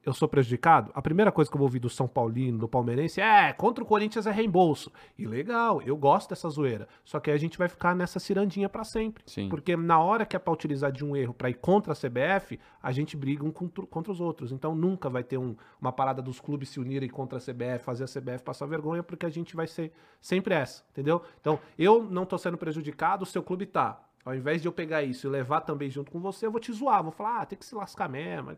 eu 0.08 0.14
sou 0.14 0.26
prejudicado, 0.28 0.90
a 0.94 1.02
primeira 1.02 1.30
coisa 1.30 1.50
que 1.50 1.56
eu 1.56 1.58
vou 1.58 1.66
ouvir 1.66 1.78
do 1.78 1.88
São 1.90 2.08
Paulino, 2.08 2.58
do 2.58 2.68
Palmeirense, 2.68 3.20
é, 3.20 3.52
contra 3.52 3.84
o 3.84 3.86
Corinthians 3.86 4.26
é 4.26 4.30
reembolso. 4.30 4.90
E 5.18 5.26
legal, 5.26 5.80
eu 5.82 5.96
gosto 5.96 6.30
dessa 6.30 6.48
zoeira. 6.48 6.88
Só 7.04 7.20
que 7.20 7.30
aí 7.30 7.36
a 7.36 7.38
gente 7.38 7.56
vai 7.58 7.68
ficar 7.68 7.94
nessa 7.94 8.18
cirandinha 8.18 8.68
pra 8.68 8.84
sempre. 8.84 9.22
Sim. 9.26 9.48
Porque 9.48 9.76
na 9.76 9.98
hora 10.00 10.24
que 10.26 10.34
é 10.34 10.38
pra 10.38 10.52
utilizar 10.52 10.90
de 10.90 11.04
um 11.04 11.14
erro 11.16 11.34
pra 11.34 11.50
ir 11.50 11.54
contra 11.54 11.92
a 11.92 11.96
CBF, 11.96 12.58
a 12.82 12.90
gente 12.90 13.16
briga 13.16 13.44
um 13.44 13.50
contra, 13.50 13.86
contra 13.86 14.10
os 14.12 14.20
outros. 14.20 14.50
Então 14.52 14.74
nunca 14.74 15.08
vai 15.10 15.22
ter 15.22 15.38
um- 15.38 15.54
uma 15.80 15.92
parada 15.92 16.22
dos 16.22 16.40
clubes 16.40 16.68
se 16.70 16.80
unirem 16.80 17.08
contra 17.08 17.38
a 17.38 17.40
CBF, 17.40 17.84
fazer 17.84 18.04
a 18.04 18.08
CBF 18.08 18.42
passar 18.42 18.66
vergonha, 18.66 19.02
porque 19.02 19.26
a 19.26 19.30
gente 19.30 19.54
vai 19.54 19.66
ser 19.66 19.92
sempre 20.20 20.54
essa, 20.54 20.82
entendeu? 20.90 21.22
Então 21.40 21.58
eu 21.78 22.02
não 22.02 22.24
tô 22.24 22.36
sendo 22.38 22.56
prejudicado, 22.58 23.22
o 23.22 23.26
seu 23.26 23.42
clube 23.42 23.66
tá. 23.66 24.00
Ao 24.24 24.34
invés 24.34 24.60
de 24.60 24.68
eu 24.68 24.72
pegar 24.72 25.02
isso 25.02 25.26
e 25.26 25.30
levar 25.30 25.62
também 25.62 25.88
junto 25.88 26.10
com 26.10 26.20
você, 26.20 26.44
eu 26.44 26.50
vou 26.50 26.60
te 26.60 26.70
zoar, 26.72 27.02
vou 27.02 27.12
falar, 27.12 27.40
ah, 27.40 27.46
tem 27.46 27.58
que 27.58 27.64
se 27.64 27.74
lascar 27.74 28.08
mesmo. 28.10 28.50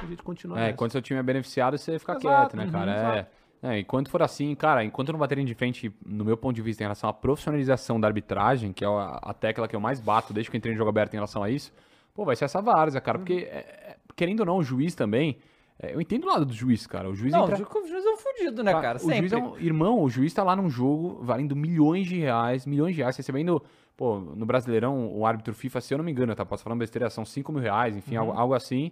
A 0.00 0.06
gente 0.06 0.22
continua 0.22 0.56
É, 0.58 0.60
nessa. 0.62 0.72
enquanto 0.74 0.92
seu 0.92 1.02
time 1.02 1.18
é 1.20 1.22
beneficiado, 1.22 1.76
você 1.78 1.98
fica 1.98 2.12
Exato, 2.12 2.26
quieto, 2.26 2.56
né, 2.56 2.64
uhum, 2.64 2.70
cara? 2.70 2.92
exato. 2.96 3.28
É, 3.62 3.74
é, 3.76 3.78
enquanto 3.80 4.10
for 4.10 4.22
assim, 4.22 4.54
cara, 4.54 4.84
enquanto 4.84 5.12
não 5.12 5.18
baterem 5.18 5.44
de 5.44 5.54
frente, 5.54 5.92
no 6.04 6.24
meu 6.24 6.36
ponto 6.36 6.54
de 6.56 6.62
vista, 6.62 6.82
em 6.82 6.86
relação 6.86 7.08
à 7.08 7.12
profissionalização 7.12 8.00
da 8.00 8.08
arbitragem, 8.08 8.72
que 8.72 8.84
é 8.84 8.88
a, 8.88 9.18
a 9.22 9.32
tecla 9.34 9.68
que 9.68 9.76
eu 9.76 9.80
mais 9.80 10.00
bato 10.00 10.32
desde 10.32 10.50
que 10.50 10.56
eu 10.56 10.58
entrei 10.58 10.72
no 10.72 10.78
jogo 10.78 10.90
aberto 10.90 11.12
em 11.14 11.16
relação 11.16 11.42
a 11.42 11.50
isso, 11.50 11.72
pô, 12.14 12.24
vai 12.24 12.34
ser 12.36 12.44
essa 12.46 12.60
várzea, 12.60 13.00
cara. 13.00 13.18
Porque, 13.18 13.48
é, 13.50 13.56
é, 13.58 13.96
querendo 14.16 14.40
ou 14.40 14.46
não, 14.46 14.56
o 14.58 14.62
juiz 14.62 14.94
também. 14.94 15.38
é, 15.78 15.94
eu 15.94 16.00
entendo 16.00 16.24
o 16.24 16.26
lado 16.28 16.44
do 16.44 16.52
juiz, 16.52 16.86
cara. 16.86 17.08
O 17.08 17.14
juiz 17.14 17.32
Não, 17.32 17.42
entra- 17.44 17.56
o 17.62 17.86
juiz 17.88 18.04
é 18.04 18.10
um 18.10 18.16
fudido, 18.16 18.62
né, 18.64 18.72
cara? 18.72 18.96
o 18.98 19.00
Sempre. 19.00 19.16
juiz 19.18 19.32
é 19.32 19.36
um, 19.36 19.56
irmão, 19.58 20.02
o 20.02 20.08
juiz 20.08 20.32
tá 20.34 20.42
lá 20.42 20.54
num 20.56 20.68
jogo 20.70 21.20
valendo 21.22 21.54
milhões 21.54 22.06
de 22.06 22.18
reais, 22.18 22.66
milhões 22.66 22.94
de 22.94 23.00
reais, 23.00 23.16
recebendo, 23.16 23.62
pô, 23.96 24.18
no 24.18 24.44
Brasileirão, 24.46 25.08
o 25.16 25.24
árbitro 25.24 25.54
FIFA, 25.54 25.80
se 25.80 25.94
eu 25.94 25.98
não 25.98 26.04
me 26.04 26.10
engano, 26.12 26.34
tá? 26.34 26.44
Posso 26.44 26.62
falar 26.64 26.74
uma 26.74 26.80
besteira, 26.80 27.08
são 27.10 27.24
5 27.24 27.52
mil 27.52 27.62
reais, 27.62 27.96
enfim, 27.96 28.16
Uhum. 28.16 28.22
algo, 28.22 28.38
algo 28.40 28.54
assim. 28.54 28.90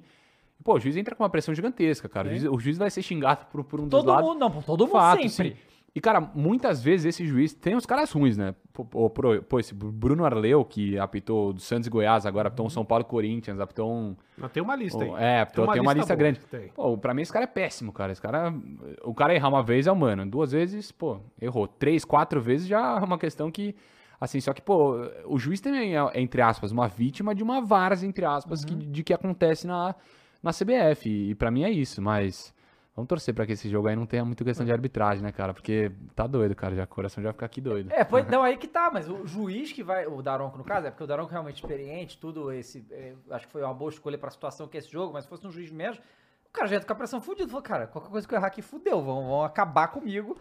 Pô, 0.63 0.75
o 0.75 0.81
juiz 0.81 0.97
entra 0.97 1.15
com 1.15 1.23
uma 1.23 1.31
pressão 1.31 1.55
gigantesca, 1.55 2.09
cara. 2.09 2.29
O 2.29 2.31
juiz, 2.31 2.45
o 2.45 2.59
juiz 2.59 2.79
vai 2.79 2.91
ser 2.91 3.03
xingado 3.03 3.47
por, 3.47 3.65
por 3.65 3.81
um 3.81 3.85
dos 3.85 3.91
Todo 4.01 4.09
lados. 4.09 4.29
mundo, 4.29 4.39
não, 4.39 4.51
por 4.51 4.63
todo 4.63 4.87
mundo 4.87 4.93
Fato, 4.93 5.29
sempre. 5.29 5.57
sim. 5.57 5.71
E, 5.93 6.01
cara, 6.01 6.21
muitas 6.21 6.81
vezes 6.81 7.07
esse 7.07 7.27
juiz 7.27 7.53
tem 7.53 7.75
os 7.75 7.85
caras 7.85 8.13
ruins, 8.13 8.37
né? 8.37 8.55
Pô, 8.73 9.11
pô, 9.11 9.59
esse 9.59 9.75
Bruno 9.75 10.25
Arleu, 10.25 10.65
que 10.65 10.97
apitou 10.97 11.53
do 11.53 11.61
Santos 11.61 11.89
e 11.89 11.91
Goiás, 11.91 12.25
agora 12.25 12.47
apitou 12.47 12.65
um 12.65 12.71
São 12.71 12.85
Paulo 12.85 13.03
e 13.03 13.09
Corinthians, 13.09 13.59
apitou 13.59 13.91
um. 13.93 14.17
Mas 14.39 14.53
tem 14.53 14.63
uma 14.63 14.77
lista 14.77 15.03
aí. 15.03 15.11
É, 15.19 15.45
tem 15.45 15.65
uma, 15.65 15.93
lista, 15.93 16.15
boa, 16.15 16.17
grande. 16.17 16.41
tem. 16.41 16.69
Pô, 16.69 16.97
pra 16.97 17.13
mim 17.13 17.23
esse 17.23 17.33
cara 17.33 17.45
é 17.45 17.49
péssimo, 17.49 17.93
cara. 17.93 18.13
Esse 18.13 18.23
cara. 18.23 18.55
O 19.03 19.13
cara 19.13 19.35
errar 19.35 19.49
uma 19.49 19.65
vez 19.65 19.89
é 19.89 19.93
humano. 19.93 20.25
Duas 20.25 20.53
vezes, 20.53 20.93
pô, 20.93 21.19
errou. 21.43 21.67
Três, 21.67 22.05
quatro 22.05 22.41
vezes 22.41 22.69
já 22.69 22.99
é 23.01 23.05
uma 23.05 23.19
questão 23.19 23.51
que. 23.51 23.75
Assim, 24.21 24.41
só 24.41 24.53
que, 24.53 24.61
pô, 24.63 24.97
o 25.25 25.39
juiz 25.39 25.61
também 25.61 25.97
é, 25.97 26.11
entre 26.15 26.41
aspas, 26.43 26.71
uma 26.71 26.87
vítima 26.87 27.35
de 27.35 27.43
uma 27.43 27.61
várzea, 27.63 28.07
entre 28.07 28.25
aspas, 28.25 28.65
que, 28.65 28.75
de 28.75 29.03
que 29.03 29.15
acontece 29.15 29.67
na, 29.67 29.95
na 30.43 30.53
CBF. 30.53 31.09
E, 31.09 31.35
pra 31.35 31.51
mim 31.51 31.65
é 31.65 31.71
isso, 31.71 32.01
mas. 32.03 32.55
Vamos 32.97 33.09
torcer 33.09 33.33
pra 33.33 33.47
que 33.47 33.53
esse 33.53 33.69
jogo 33.69 33.87
aí 33.89 33.95
não 33.97 34.05
tenha 34.05 34.25
muita 34.25 34.45
questão 34.45 34.67
de 34.67 34.73
arbitragem, 34.73 35.23
né, 35.23 35.31
cara? 35.33 35.55
Porque 35.55 35.91
tá 36.15 36.27
doido, 36.27 36.55
cara. 36.55 36.75
Já, 36.75 36.85
o 36.85 36.87
coração 36.89 37.23
já 37.23 37.33
fica 37.33 37.47
aqui 37.47 37.61
doido. 37.61 37.91
É, 37.93 38.05
pois, 38.05 38.27
não, 38.29 38.43
aí 38.43 38.57
que 38.59 38.67
tá, 38.67 38.91
mas 38.93 39.09
o 39.09 39.27
juiz 39.27 39.73
que 39.73 39.83
vai, 39.83 40.07
o 40.07 40.21
Daronco 40.21 40.59
no 40.59 40.65
caso, 40.65 40.89
é 40.89 40.91
porque 40.91 41.05
o 41.05 41.07
Daronco 41.07 41.31
é 41.31 41.33
realmente 41.33 41.57
experiente, 41.63 42.19
tudo 42.19 42.53
esse, 42.53 42.85
é, 42.91 43.15
acho 43.31 43.47
que 43.47 43.53
foi 43.53 43.63
uma 43.63 43.73
boa 43.73 43.91
escolha 43.91 44.19
pra 44.19 44.29
situação 44.29 44.67
que 44.67 44.77
é 44.77 44.81
esse 44.81 44.91
jogo, 44.91 45.15
mas 45.15 45.25
se 45.25 45.31
fosse 45.31 45.47
um 45.47 45.51
juiz 45.53 45.71
menos, 45.71 45.99
o 45.99 46.53
cara 46.53 46.67
já 46.67 46.75
ia 46.75 46.81
ficar 46.81 46.95
com 46.95 46.99
a 46.99 46.99
pressão 46.99 47.21
fudido, 47.23 47.49
falou, 47.49 47.63
cara, 47.63 47.87
qualquer 47.87 48.11
coisa 48.11 48.27
que 48.29 48.35
eu 48.35 48.39
errar 48.39 48.49
aqui 48.49 48.61
fudeu, 48.61 49.01
vão, 49.01 49.25
vão 49.29 49.45
acabar 49.45 49.89
comigo. 49.89 50.37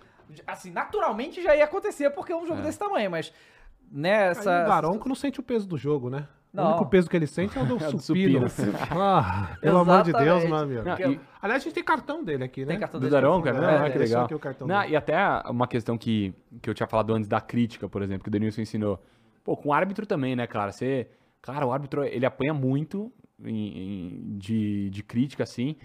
Assim, 0.46 0.72
naturalmente 0.72 1.42
já 1.42 1.56
ia 1.56 1.64
acontecer 1.64 2.10
porque 2.10 2.34
é 2.34 2.36
um 2.36 2.46
jogo 2.48 2.60
É. 2.60 2.64
desse 2.64 2.80
tamanho, 2.80 3.12
mas 3.12 3.32
Aí 3.32 3.88
nessa... 4.02 4.64
o 4.64 4.68
Daronco 4.68 5.08
não 5.08 5.16
sente 5.16 5.40
o 5.40 5.44
peso 5.44 5.68
do 5.68 5.78
jogo, 5.78 6.10
né? 6.10 6.28
Não. 6.52 6.64
O 6.64 6.68
único 6.70 6.86
peso 6.88 7.08
que 7.10 7.16
ele 7.16 7.28
sente 7.28 7.58
é 7.58 7.62
o 7.62 7.66
do 7.66 7.78
do 7.92 8.00
supino. 8.00 8.50
supino. 8.50 8.74
Ah, 8.92 9.56
pelo 9.62 9.78
amor 9.80 10.02
de 10.04 10.12
Deus, 10.12 10.44
meu 10.46 10.56
amigo. 10.56 10.82
Não, 10.84 10.98
e- 11.12 11.20
Aliás, 11.42 11.62
a 11.62 11.64
gente 11.64 11.74
tem 11.76 11.84
cartão 11.84 12.24
dele 12.24 12.44
aqui, 12.44 12.62
né? 12.62 12.68
Tem 12.68 12.80
cartão 12.80 13.00
Do 13.00 13.04
dele. 13.04 13.12
Daronco, 13.12 13.48
é 13.48 13.52
É, 13.52 13.54
mesmo? 13.54 13.68
Ah, 13.86 13.90
que 13.90 13.98
legal. 13.98 14.26
aqui 14.26 14.34
é 14.34 14.36
o 14.36 14.40
cartão 14.40 14.68
Não, 14.68 14.82
dele. 14.82 14.94
e 14.94 14.96
até 14.96 15.16
uma 15.50 15.68
questão 15.68 15.98
que, 15.98 16.34
que 16.62 16.70
eu 16.70 16.74
tinha 16.74 16.88
falado 16.88 17.14
antes 17.14 17.28
da 17.30 17.40
crítica, 17.40 17.88
por 17.88 18.02
exemplo, 18.02 18.24
que 18.24 18.30
o 18.30 18.32
Denilson 18.32 18.62
ensinou. 18.62 19.02
Pô, 19.44 19.56
com 19.56 19.70
o 19.70 19.74
árbitro 19.74 20.06
também, 20.06 20.36
né, 20.36 20.46
cara? 20.48 20.72
Você. 20.72 21.08
Cara, 21.42 21.66
o 21.66 21.72
árbitro, 21.72 22.04
ele 22.04 22.26
apanha 22.26 22.54
muito 22.54 23.12
em- 23.42 23.78
em- 23.78 24.38
de, 24.38 24.90
de 24.90 25.02
crítica, 25.04 25.44
assim. 25.44 25.76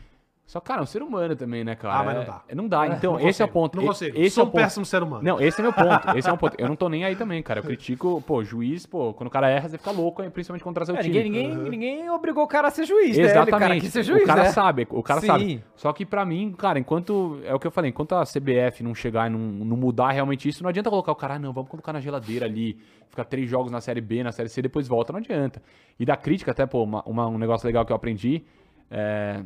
Só, 0.46 0.60
cara, 0.60 0.80
é 0.80 0.82
um 0.82 0.86
ser 0.86 1.02
humano 1.02 1.34
também, 1.34 1.64
né, 1.64 1.74
cara? 1.74 1.94
Ah, 2.00 2.04
mas 2.04 2.14
não 2.16 2.22
É- 2.22 2.26
dá. 2.26 2.42
Não 2.54 2.68
dá. 2.68 2.86
Então, 2.88 3.12
Não 3.14 3.28
esse 3.28 3.40
é 3.40 3.44
o 3.46 3.48
ponto. 3.48 3.78
Não 3.78 3.86
consigo. 3.86 4.14
Esse 4.18 4.34
Sou 4.34 4.42
é 4.42 4.44
o 4.44 4.48
um 4.48 4.50
ponto. 4.52 4.60
péssimo 4.60 4.84
ser 4.84 5.02
humano. 5.02 5.22
Não, 5.22 5.40
esse 5.40 5.58
é 5.58 5.62
meu 5.62 5.72
ponto. 5.72 6.18
Esse 6.18 6.28
é 6.28 6.32
um 6.32 6.36
ponto. 6.36 6.54
Eu 6.58 6.68
não 6.68 6.76
tô 6.76 6.86
nem 6.90 7.02
aí 7.02 7.16
também, 7.16 7.42
cara. 7.42 7.60
Eu 7.60 7.64
critico, 7.64 8.20
pô, 8.26 8.44
juiz, 8.44 8.84
pô, 8.84 9.14
quando 9.14 9.28
o 9.28 9.30
cara 9.30 9.48
erra, 9.48 9.70
você 9.70 9.78
fica 9.78 9.90
louco, 9.90 10.22
principalmente 10.30 10.62
contra 10.62 10.84
seu 10.84 10.94
É, 10.96 11.00
time. 11.02 11.22
ninguém, 11.22 11.48
ninguém, 11.48 11.70
ninguém 11.70 12.10
obrigou 12.10 12.44
o 12.44 12.46
cara 12.46 12.68
a 12.68 12.70
ser 12.70 12.84
juiz, 12.84 13.16
né? 13.16 13.24
Exatamente. 13.24 13.58
Cara 13.58 13.80
quis 13.80 13.90
ser 13.92 14.02
juiz, 14.02 14.22
o 14.22 14.26
cara 14.26 14.42
né? 14.42 14.48
sabe, 14.52 14.86
o 14.90 15.02
cara 15.02 15.20
Sim. 15.22 15.26
sabe. 15.28 15.64
Só 15.76 15.90
que 15.94 16.04
pra 16.04 16.26
mim, 16.26 16.52
cara, 16.52 16.78
enquanto. 16.78 17.40
É 17.44 17.54
o 17.54 17.58
que 17.58 17.66
eu 17.66 17.70
falei, 17.70 17.88
enquanto 17.88 18.14
a 18.14 18.24
CBF 18.26 18.82
não 18.82 18.94
chegar 18.94 19.28
e 19.28 19.30
não, 19.30 19.38
não 19.38 19.76
mudar 19.78 20.10
realmente 20.10 20.46
isso, 20.46 20.62
não 20.62 20.68
adianta 20.68 20.90
colocar 20.90 21.10
o 21.12 21.16
cara, 21.16 21.36
ah, 21.36 21.38
não, 21.38 21.54
vamos 21.54 21.70
colocar 21.70 21.94
na 21.94 22.00
geladeira 22.00 22.44
ali, 22.44 22.78
ficar 23.08 23.24
três 23.24 23.48
jogos 23.48 23.72
na 23.72 23.80
Série 23.80 24.02
B, 24.02 24.22
na 24.22 24.30
Série 24.30 24.50
C, 24.50 24.60
depois 24.60 24.86
volta, 24.86 25.10
não 25.10 25.20
adianta. 25.20 25.62
E 25.98 26.04
da 26.04 26.18
crítica, 26.18 26.50
até, 26.50 26.66
pô, 26.66 26.82
uma- 26.84 27.02
uma- 27.06 27.26
um 27.28 27.38
negócio 27.38 27.66
legal 27.66 27.86
que 27.86 27.92
eu 27.92 27.96
aprendi. 27.96 28.44
É, 28.90 29.42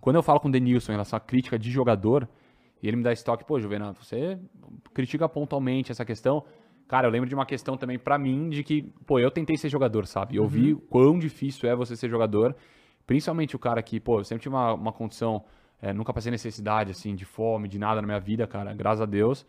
quando 0.00 0.16
eu 0.16 0.22
falo 0.22 0.40
com 0.40 0.48
o 0.48 0.50
Denilson 0.50 0.92
em 0.92 0.94
relação 0.94 1.16
à 1.16 1.20
crítica 1.20 1.58
de 1.58 1.70
jogador, 1.70 2.28
e 2.82 2.88
ele 2.88 2.96
me 2.96 3.02
dá 3.02 3.12
esse 3.12 3.24
toque, 3.24 3.44
pô, 3.44 3.58
Juvenal, 3.58 3.94
você 3.94 4.38
critica 4.92 5.28
pontualmente 5.28 5.90
essa 5.90 6.04
questão. 6.04 6.44
Cara, 6.86 7.06
eu 7.06 7.10
lembro 7.10 7.28
de 7.28 7.34
uma 7.34 7.46
questão 7.46 7.76
também 7.76 7.98
pra 7.98 8.18
mim 8.18 8.48
de 8.48 8.62
que, 8.62 8.82
pô, 9.06 9.18
eu 9.18 9.30
tentei 9.30 9.56
ser 9.56 9.68
jogador, 9.68 10.06
sabe? 10.06 10.36
Eu 10.36 10.46
vi 10.46 10.74
quão 10.88 11.18
difícil 11.18 11.68
é 11.68 11.74
você 11.74 11.96
ser 11.96 12.08
jogador, 12.08 12.54
principalmente 13.06 13.56
o 13.56 13.58
cara 13.58 13.82
que, 13.82 13.98
pô, 13.98 14.20
eu 14.20 14.24
sempre 14.24 14.42
tive 14.42 14.54
uma, 14.54 14.74
uma 14.74 14.92
condição, 14.92 15.44
é, 15.80 15.92
nunca 15.92 16.12
passei 16.12 16.30
necessidade, 16.30 16.90
assim, 16.90 17.14
de 17.14 17.24
fome, 17.24 17.68
de 17.68 17.78
nada 17.78 18.00
na 18.00 18.06
minha 18.06 18.20
vida, 18.20 18.46
cara, 18.46 18.72
graças 18.72 19.00
a 19.00 19.06
Deus. 19.06 19.44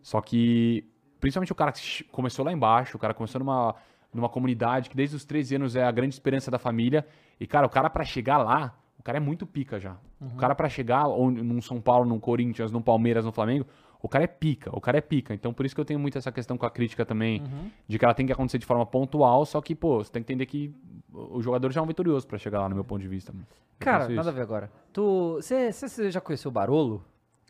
Só 0.00 0.20
que, 0.20 0.86
principalmente 1.20 1.52
o 1.52 1.54
cara 1.54 1.72
que 1.72 2.04
começou 2.04 2.44
lá 2.44 2.52
embaixo, 2.52 2.96
o 2.96 3.00
cara 3.00 3.12
começou 3.12 3.38
numa, 3.38 3.74
numa 4.12 4.28
comunidade 4.28 4.88
que 4.88 4.96
desde 4.96 5.16
os 5.16 5.24
13 5.24 5.56
anos 5.56 5.76
é 5.76 5.82
a 5.82 5.90
grande 5.90 6.14
esperança 6.14 6.50
da 6.50 6.58
família. 6.58 7.06
E, 7.38 7.46
cara, 7.46 7.66
o 7.66 7.70
cara 7.70 7.90
pra 7.90 8.04
chegar 8.04 8.38
lá, 8.38 8.74
o 8.98 9.02
cara 9.02 9.18
é 9.18 9.20
muito 9.20 9.46
pica 9.46 9.78
já. 9.78 9.96
O 10.20 10.36
cara 10.36 10.54
pra 10.54 10.68
chegar 10.68 11.06
ou 11.06 11.30
num 11.30 11.62
São 11.62 11.80
Paulo, 11.80 12.04
num 12.04 12.18
Corinthians, 12.18 12.72
num 12.72 12.82
Palmeiras, 12.82 13.24
no 13.24 13.32
Flamengo, 13.32 13.66
o 14.02 14.08
cara 14.08 14.24
é 14.24 14.26
pica, 14.26 14.70
o 14.76 14.80
cara 14.80 14.98
é 14.98 15.00
pica. 15.00 15.34
Então, 15.34 15.52
por 15.52 15.64
isso 15.64 15.74
que 15.74 15.80
eu 15.80 15.84
tenho 15.84 15.98
muito 15.98 16.18
essa 16.18 16.30
questão 16.30 16.56
com 16.56 16.66
a 16.66 16.70
crítica 16.70 17.04
também, 17.04 17.42
de 17.86 17.98
que 17.98 18.04
ela 18.04 18.14
tem 18.14 18.26
que 18.26 18.32
acontecer 18.32 18.58
de 18.58 18.66
forma 18.66 18.84
pontual, 18.86 19.44
só 19.44 19.60
que, 19.60 19.74
pô, 19.74 20.02
você 20.02 20.10
tem 20.10 20.22
que 20.22 20.32
entender 20.32 20.46
que 20.46 20.74
o 21.12 21.40
jogador 21.40 21.72
já 21.72 21.80
é 21.80 21.84
um 21.84 21.86
vitorioso 21.86 22.26
pra 22.26 22.38
chegar 22.38 22.60
lá, 22.60 22.68
no 22.68 22.74
meu 22.74 22.84
ponto 22.84 23.00
de 23.00 23.08
vista. 23.08 23.32
Eu 23.32 23.38
Cara, 23.78 24.08
nada 24.08 24.30
a 24.30 24.32
ver 24.32 24.42
agora. 24.42 24.70
Tu. 24.92 25.34
Você 25.36 25.72
você 25.72 26.10
já 26.10 26.20
conheceu 26.20 26.48
o 26.48 26.52
Barolo? 26.52 27.04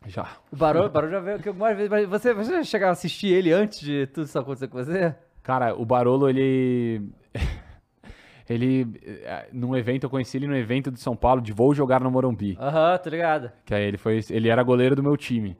Já. 0.07 0.37
O 0.51 0.55
Barolo, 0.55 0.87
o 0.87 0.89
Barolo 0.89 1.11
já 1.11 1.19
veio 1.19 1.37
aqui 1.37 1.49
algumas 1.49 1.75
vezes, 1.75 1.89
mas 1.89 2.07
você, 2.07 2.33
você 2.33 2.51
já 2.51 2.63
chegou 2.63 2.87
a 2.87 2.91
assistir 2.91 3.27
ele 3.27 3.51
antes 3.51 3.79
de 3.79 4.07
tudo 4.07 4.25
isso 4.25 4.39
acontecer 4.39 4.67
com 4.67 4.77
você? 4.77 5.15
Cara, 5.43 5.75
o 5.75 5.85
Barolo, 5.85 6.29
ele. 6.29 7.09
ele. 8.49 8.99
eh, 9.03 9.47
Num 9.53 9.75
evento, 9.75 10.03
eu 10.05 10.09
conheci 10.09 10.37
ele 10.37 10.47
no 10.47 10.55
evento 10.55 10.91
de 10.91 10.99
São 10.99 11.15
Paulo, 11.15 11.41
de 11.41 11.53
Vou 11.53 11.73
Jogar 11.73 12.01
no 12.01 12.09
Morumbi. 12.11 12.57
Aham, 12.59 12.97
tô 12.97 13.09
ligado. 13.09 13.51
Que 13.65 13.73
aí 13.73 13.83
ele 13.83 13.97
foi. 13.97 14.19
Ele 14.29 14.49
era 14.49 14.61
goleiro 14.63 14.95
do 14.95 15.03
meu 15.03 15.15
time. 15.15 15.55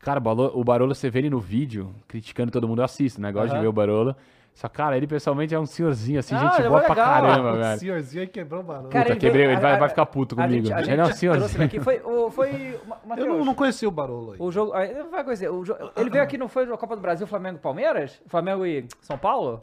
Cara, 0.00 0.18
o 0.18 0.64
Barolo, 0.64 0.90
o 0.90 0.94
você 0.94 1.08
vê 1.08 1.20
ele 1.20 1.30
no 1.30 1.38
vídeo, 1.38 1.94
criticando 2.08 2.50
todo 2.50 2.66
mundo, 2.66 2.80
eu 2.80 2.84
assisto, 2.84 3.20
né? 3.20 3.30
Gosto 3.30 3.50
de 3.50 3.52
Aham. 3.54 3.62
ver 3.62 3.68
o 3.68 3.72
Barolo. 3.72 4.16
Só, 4.54 4.68
cara, 4.68 4.96
ele 4.98 5.06
pessoalmente 5.06 5.54
é 5.54 5.58
um 5.58 5.64
senhorzinho, 5.64 6.18
assim, 6.18 6.34
Ah, 6.34 6.38
gente 6.40 6.60
é 6.60 6.68
boa 6.68 6.80
mó 6.80 6.86
pra 6.86 6.94
caramba, 6.94 7.52
O 7.54 7.56
velho. 7.56 7.78
senhorzinho 7.78 8.20
aí 8.22 8.28
quebrou 8.28 8.60
o 8.60 8.62
barulho. 8.64 8.90
Cara, 8.90 9.04
Puta, 9.04 9.12
ele 9.14 9.20
quebrei, 9.20 9.46
veio- 9.46 9.54
ele 9.54 9.60
vai, 9.62 9.72
a- 9.74 9.78
vai 9.78 9.88
ficar 9.88 10.04
puto 10.04 10.34
A 10.38 10.42
comigo. 10.44 10.66
gente, 10.66 10.74
a 10.74 10.78
gente 10.82 10.90
ele 10.92 11.00
é 11.00 11.04
um 11.04 11.12
senhorzinho. 11.12 11.64
aqui. 11.64 11.80
Foi, 11.80 12.00
o, 12.04 12.30
foi 12.30 12.78
eu 13.16 13.26
não, 13.28 13.44
não 13.46 13.54
conheci 13.54 13.86
o 13.86 13.90
Barolo 13.90 14.32
aí. 14.32 14.36
o 14.38 14.50
jogo, 14.52 14.76
ele 14.76 15.04
vai 15.04 15.24
conhecer. 15.24 15.48
o 15.48 15.64
jo- 15.64 15.74
ele 15.96 16.10
veio 16.10 16.22
aqui, 16.22 16.36
não 16.36 16.48
foi 16.48 16.64
a 16.64 16.76
Copa 16.76 16.94
do 16.94 17.00
Brasil, 17.00 17.26
Flamengo 17.26 17.56
e 17.56 17.60
Palmeiras? 17.60 18.20
Flamengo 18.26 18.66
e 18.66 18.84
São 19.00 19.16
Paulo? 19.16 19.62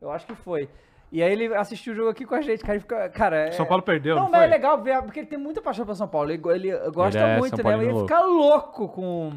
Eu 0.00 0.10
acho 0.12 0.26
que 0.26 0.34
foi. 0.36 0.68
E 1.10 1.22
aí 1.22 1.32
ele 1.32 1.54
assistiu 1.54 1.92
o 1.94 1.96
jogo 1.96 2.10
aqui 2.10 2.24
com 2.26 2.34
a 2.34 2.40
gente, 2.42 2.60
cara. 2.60 2.74
Ele 2.74 2.80
fica, 2.80 3.08
cara 3.08 3.36
é- 3.48 3.50
São 3.52 3.64
Paulo 3.66 3.82
perdeu, 3.82 4.14
Não, 4.16 4.24
não 4.24 4.30
mas 4.30 4.40
foi? 4.40 4.46
é 4.48 4.50
legal 4.50 4.82
ver, 4.82 5.02
porque 5.02 5.20
ele 5.20 5.26
tem 5.26 5.38
muita 5.38 5.62
paixão 5.62 5.84
pelo 5.84 5.96
São 5.96 6.06
Paulo. 6.08 6.30
Ele, 6.30 6.42
ele 6.50 6.90
gosta 6.90 7.18
é 7.18 7.38
muito, 7.38 7.56
São 7.56 7.58
né? 7.58 7.62
Paulino 7.62 7.82
E 7.82 7.86
ele 7.86 7.92
louco. 7.94 8.08
fica 8.08 8.20
louco 8.24 8.88
com, 8.88 9.32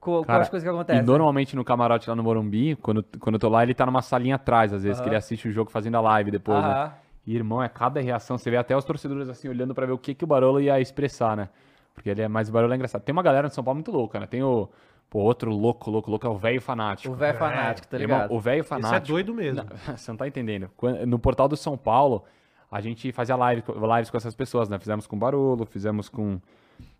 com, 0.00 0.12
com 0.18 0.24
Cara, 0.24 0.42
as 0.42 0.48
coisas 0.48 0.66
que 0.66 0.74
acontecem. 0.74 1.02
E 1.02 1.06
normalmente 1.06 1.54
no 1.54 1.64
camarote 1.64 2.08
lá 2.08 2.16
no 2.16 2.22
Morumbi, 2.22 2.74
quando, 2.76 3.04
quando 3.18 3.34
eu 3.34 3.38
tô 3.38 3.48
lá, 3.50 3.62
ele 3.62 3.74
tá 3.74 3.84
numa 3.84 4.00
salinha 4.00 4.36
atrás, 4.36 4.72
às 4.72 4.82
vezes, 4.82 5.00
que 5.00 5.08
ele 5.08 5.16
assiste 5.16 5.46
o 5.46 5.52
jogo 5.52 5.70
fazendo 5.70 5.96
a 5.96 6.00
live 6.00 6.30
depois, 6.30 6.62
né? 6.64 6.70
Aham. 6.72 6.92
E, 7.26 7.36
irmão, 7.36 7.62
é 7.62 7.68
cada 7.68 8.00
reação. 8.00 8.38
Você 8.38 8.50
vê 8.50 8.56
até 8.56 8.74
os 8.74 8.84
torcedores 8.84 9.28
assim, 9.28 9.46
olhando 9.46 9.74
pra 9.74 9.84
ver 9.84 9.92
o 9.92 9.98
que, 9.98 10.14
que 10.14 10.24
o 10.24 10.26
Barolo 10.26 10.58
ia 10.58 10.80
expressar, 10.80 11.36
né? 11.36 11.50
Porque 11.94 12.08
ele 12.08 12.22
é 12.22 12.28
mais 12.28 12.48
o 12.48 12.52
Barolo 12.52 12.72
é 12.72 12.76
engraçado. 12.76 13.02
Tem 13.02 13.12
uma 13.12 13.22
galera 13.22 13.48
de 13.48 13.54
São 13.54 13.62
Paulo 13.62 13.76
muito 13.76 13.92
louca, 13.92 14.18
né? 14.18 14.26
Tem 14.26 14.42
o. 14.42 14.68
Pô, 15.10 15.18
outro 15.18 15.50
louco, 15.50 15.90
louco, 15.90 16.08
louco 16.08 16.24
é 16.24 16.30
o 16.30 16.36
velho 16.38 16.60
fanático. 16.62 17.12
O 17.12 17.16
velho 17.16 17.36
fanático, 17.36 17.88
tá 17.88 17.98
Irmão, 17.98 18.16
ligado? 18.18 18.32
o 18.32 18.40
velho 18.40 18.60
Esse 18.60 18.68
fanático. 18.68 18.96
é 18.96 19.00
doido 19.00 19.34
mesmo. 19.34 19.64
Não, 19.64 19.96
você 19.98 20.10
não 20.12 20.16
tá 20.16 20.28
entendendo. 20.28 20.70
No 21.06 21.18
portal 21.18 21.48
do 21.48 21.56
São 21.56 21.76
Paulo, 21.76 22.24
a 22.70 22.80
gente 22.80 23.10
fazia 23.10 23.34
live, 23.34 23.64
lives 23.68 24.08
com 24.08 24.16
essas 24.16 24.36
pessoas, 24.36 24.68
né? 24.68 24.78
Fizemos 24.78 25.08
com 25.08 25.16
o 25.16 25.18
Barolo, 25.18 25.66
fizemos 25.66 26.08
com, 26.08 26.40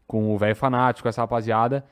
com 0.09 0.35
o 0.35 0.37
velho 0.37 0.57
fanático, 0.57 1.07
essa 1.07 1.21
rapaziada. 1.21 1.85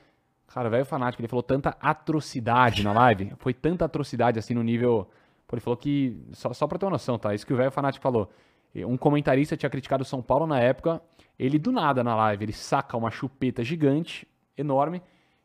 Cara, 0.47 0.67
o 0.67 0.71
velho 0.71 0.83
fanático, 0.85 1.21
ele 1.21 1.29
falou 1.29 1.41
tanta 1.43 1.77
atrocidade 1.79 2.83
na 2.83 2.91
live. 2.91 3.31
Foi 3.39 3.53
tanta 3.53 3.85
atrocidade 3.85 4.37
assim 4.37 4.53
no 4.53 4.61
nível. 4.61 5.07
Pô, 5.47 5.55
ele 5.55 5.61
falou 5.61 5.77
que. 5.77 6.21
Só, 6.33 6.51
só 6.51 6.67
pra 6.67 6.77
ter 6.77 6.85
uma 6.85 6.91
noção, 6.91 7.17
tá? 7.17 7.33
Isso 7.33 7.45
que 7.47 7.53
o 7.53 7.57
velho 7.57 7.71
fanático 7.71 8.03
falou. 8.03 8.29
Um 8.75 8.97
comentarista 8.97 9.55
tinha 9.55 9.69
criticado 9.69 10.03
o 10.03 10.05
São 10.05 10.21
Paulo 10.21 10.45
na 10.45 10.59
época. 10.59 11.01
Ele, 11.37 11.57
do 11.57 11.71
nada, 11.71 12.03
na 12.03 12.13
live, 12.15 12.43
ele 12.45 12.51
saca 12.53 12.97
uma 12.97 13.09
chupeta 13.09 13.63
gigante, 13.63 14.27
enorme, 14.57 15.01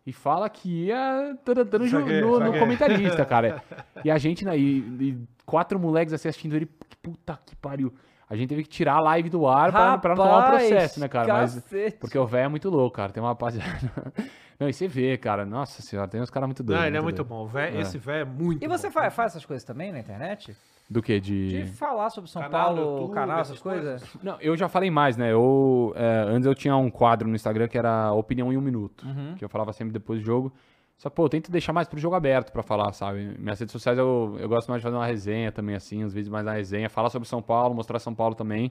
e 0.07 0.13
fala 0.13 0.49
que 0.51 0.87
ia 0.87 1.37
dando 1.45 1.79
no, 1.79 2.41
no 2.41 2.59
comentarista, 2.59 3.25
cara. 3.25 3.63
E 4.05 4.11
a 4.11 4.19
gente, 4.19 4.45
né? 4.45 4.57
E, 4.59 4.79
e 4.79 5.19
quatro 5.47 5.79
moleques 5.79 6.13
assim 6.13 6.29
assistindo 6.29 6.55
ele. 6.55 6.67
Puta 7.03 7.39
que 7.47 7.57
pariu. 7.57 7.93
A 8.29 8.37
gente 8.37 8.49
teve 8.49 8.63
que 8.63 8.69
tirar 8.69 8.95
a 8.97 9.01
live 9.01 9.29
do 9.31 9.47
ar 9.47 9.71
pra, 9.71 9.99
pra 9.99 10.11
não 10.15 10.17
tomar 10.17 10.37
um 10.37 10.41
Rapaz, 10.41 10.69
processo, 10.69 11.01
né, 11.01 11.09
cara? 11.09 11.33
Mas, 11.33 11.65
porque 12.01 12.19
o 12.19 12.27
velho 12.27 12.45
é 12.47 12.49
muito 12.49 12.69
louco, 12.71 12.97
cara. 12.97 13.13
Tem 13.13 13.23
uma 13.23 13.31
rapaziada. 13.31 14.13
Não, 14.59 14.69
e 14.69 14.73
você 14.73 14.87
vê, 14.87 15.17
cara. 15.19 15.45
Nossa 15.45 15.83
senhora, 15.83 16.09
tem 16.09 16.21
uns 16.23 16.31
caras 16.31 16.47
muito 16.47 16.63
doidos. 16.63 16.81
Não, 16.81 16.87
ele 16.89 16.97
é 16.97 17.01
muito 17.01 17.17
doidos. 17.17 17.29
bom. 17.29 17.45
O 17.45 17.47
véio- 17.49 17.77
É. 17.77 17.81
Esse 17.81 17.99
velho 17.99 18.23
é 18.23 18.25
muito 18.25 18.65
E 18.65 18.69
você 18.69 18.87
bom. 18.87 18.93
faz, 18.93 19.13
faz 19.15 19.33
essas 19.33 19.45
coisas 19.45 19.65
também 19.65 19.91
na 19.93 19.99
internet? 19.99 20.57
Do 20.89 21.03
que? 21.03 21.19
De 21.19 21.49
De. 21.49 21.67
falar 21.67 22.11
sobre 22.11 22.31
São 22.31 22.43
Canal 22.43 22.75
Paulo, 22.75 22.81
YouTube, 22.81 23.15
canal, 23.15 23.39
essas 23.41 23.53
essas 23.53 23.63
coisas? 23.63 24.17
Não, 24.23 24.39
eu 24.41 24.57
já 24.57 24.69
falei 24.69 24.91
mais, 24.91 25.17
né? 25.17 25.33
Eu, 25.33 25.93
é, 25.97 26.25
antes 26.29 26.47
eu 26.47 26.55
tinha 26.55 26.77
um 26.77 26.91
quadro 26.91 27.27
no 27.27 27.35
Instagram 27.35 27.69
que 27.69 27.79
era 27.79 28.13
Opinião 28.13 28.53
em 28.53 28.57
um 28.57 28.61
Minuto. 28.61 29.07
Uhum. 29.07 29.35
Que 29.35 29.45
eu 29.45 29.49
falava 29.49 29.73
sempre 29.73 29.93
depois 29.93 30.21
do 30.21 30.27
jogo. 30.27 30.53
Só 30.97 31.09
que, 31.11 31.17
pô, 31.17 31.25
eu 31.25 31.29
tento 31.29 31.51
deixar 31.51 31.73
mais 31.73 31.89
pro 31.89 31.99
jogo 31.99 32.15
aberto 32.15 32.53
pra 32.53 32.63
falar, 32.63 32.93
sabe? 32.93 33.35
Minhas 33.39 33.59
redes 33.59 33.73
sociais 33.73 33.99
eu, 33.99 34.37
eu 34.39 34.49
gosto 34.49 34.69
mais 34.69 34.81
de 34.81 34.85
fazer 34.85 34.97
uma 34.97 35.07
resenha 35.07 35.51
também, 35.51 35.75
assim, 35.75 36.05
uns 36.05 36.13
vídeos 36.13 36.29
mais 36.31 36.45
na 36.45 36.53
resenha. 36.53 36.89
Falar 36.89 37.11
sobre 37.11 37.27
São 37.27 37.43
Paulo, 37.43 37.75
mostrar 37.75 37.99
São 37.99 38.15
Paulo 38.15 38.35
também. 38.35 38.71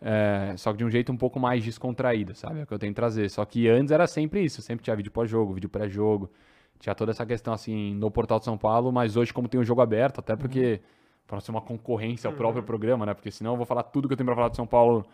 É, 0.00 0.54
só 0.56 0.72
que 0.72 0.78
de 0.78 0.84
um 0.84 0.90
jeito 0.90 1.10
um 1.10 1.16
pouco 1.16 1.40
mais 1.40 1.64
descontraído, 1.64 2.34
sabe? 2.34 2.60
É 2.60 2.62
o 2.62 2.66
que 2.66 2.72
eu 2.72 2.78
tento 2.78 2.94
trazer. 2.94 3.28
Só 3.30 3.44
que 3.44 3.68
antes 3.68 3.90
era 3.90 4.06
sempre 4.06 4.44
isso. 4.44 4.62
Sempre 4.62 4.84
tinha 4.84 4.94
vídeo 4.94 5.10
pós-jogo, 5.10 5.54
vídeo 5.54 5.68
pré-jogo. 5.68 6.30
Tinha 6.78 6.94
toda 6.94 7.10
essa 7.10 7.26
questão, 7.26 7.52
assim, 7.52 7.94
no 7.94 8.10
portal 8.10 8.38
de 8.38 8.44
São 8.44 8.56
Paulo. 8.56 8.92
Mas 8.92 9.16
hoje, 9.16 9.32
como 9.32 9.48
tem 9.48 9.60
o 9.60 9.64
jogo 9.64 9.80
aberto, 9.80 10.20
até 10.20 10.36
porque... 10.36 10.80
Pra 11.26 11.36
não 11.36 11.40
ser 11.40 11.50
uma 11.52 11.60
concorrência 11.60 12.28
ao 12.28 12.34
próprio 12.34 12.62
programa, 12.62 13.06
né? 13.06 13.14
Porque 13.14 13.30
senão 13.30 13.52
eu 13.52 13.56
vou 13.56 13.66
falar 13.66 13.84
tudo 13.84 14.08
que 14.08 14.12
eu 14.14 14.16
tenho 14.16 14.26
pra 14.26 14.34
falar 14.34 14.48
de 14.48 14.56
São 14.56 14.66
Paulo 14.66 15.06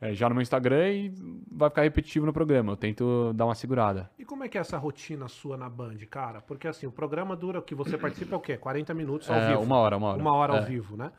é, 0.00 0.12
já 0.12 0.28
no 0.28 0.34
meu 0.34 0.42
Instagram 0.42 0.90
e 0.90 1.14
vai 1.50 1.70
ficar 1.70 1.82
repetitivo 1.82 2.26
no 2.26 2.32
programa. 2.32 2.72
Eu 2.72 2.76
tento 2.76 3.32
dar 3.34 3.46
uma 3.46 3.54
segurada. 3.54 4.10
E 4.18 4.24
como 4.24 4.44
é 4.44 4.48
que 4.48 4.58
é 4.58 4.60
essa 4.60 4.76
rotina 4.76 5.26
sua 5.28 5.56
na 5.56 5.68
Band, 5.70 5.96
cara? 6.10 6.42
Porque 6.42 6.68
assim, 6.68 6.86
o 6.86 6.92
programa 6.92 7.34
dura, 7.34 7.60
o 7.60 7.62
que 7.62 7.74
você 7.74 7.96
participa 7.96 8.34
é 8.34 8.38
o 8.38 8.40
quê? 8.40 8.56
40 8.58 8.92
minutos 8.92 9.30
ao 9.30 9.36
É, 9.36 9.48
vivo. 9.48 9.62
uma 9.62 9.76
hora, 9.78 9.96
uma 9.96 10.08
hora. 10.08 10.20
Uma 10.20 10.34
hora 10.34 10.52
ao 10.52 10.58
É. 10.58 10.62
vivo, 10.66 10.96
né? 10.96 11.10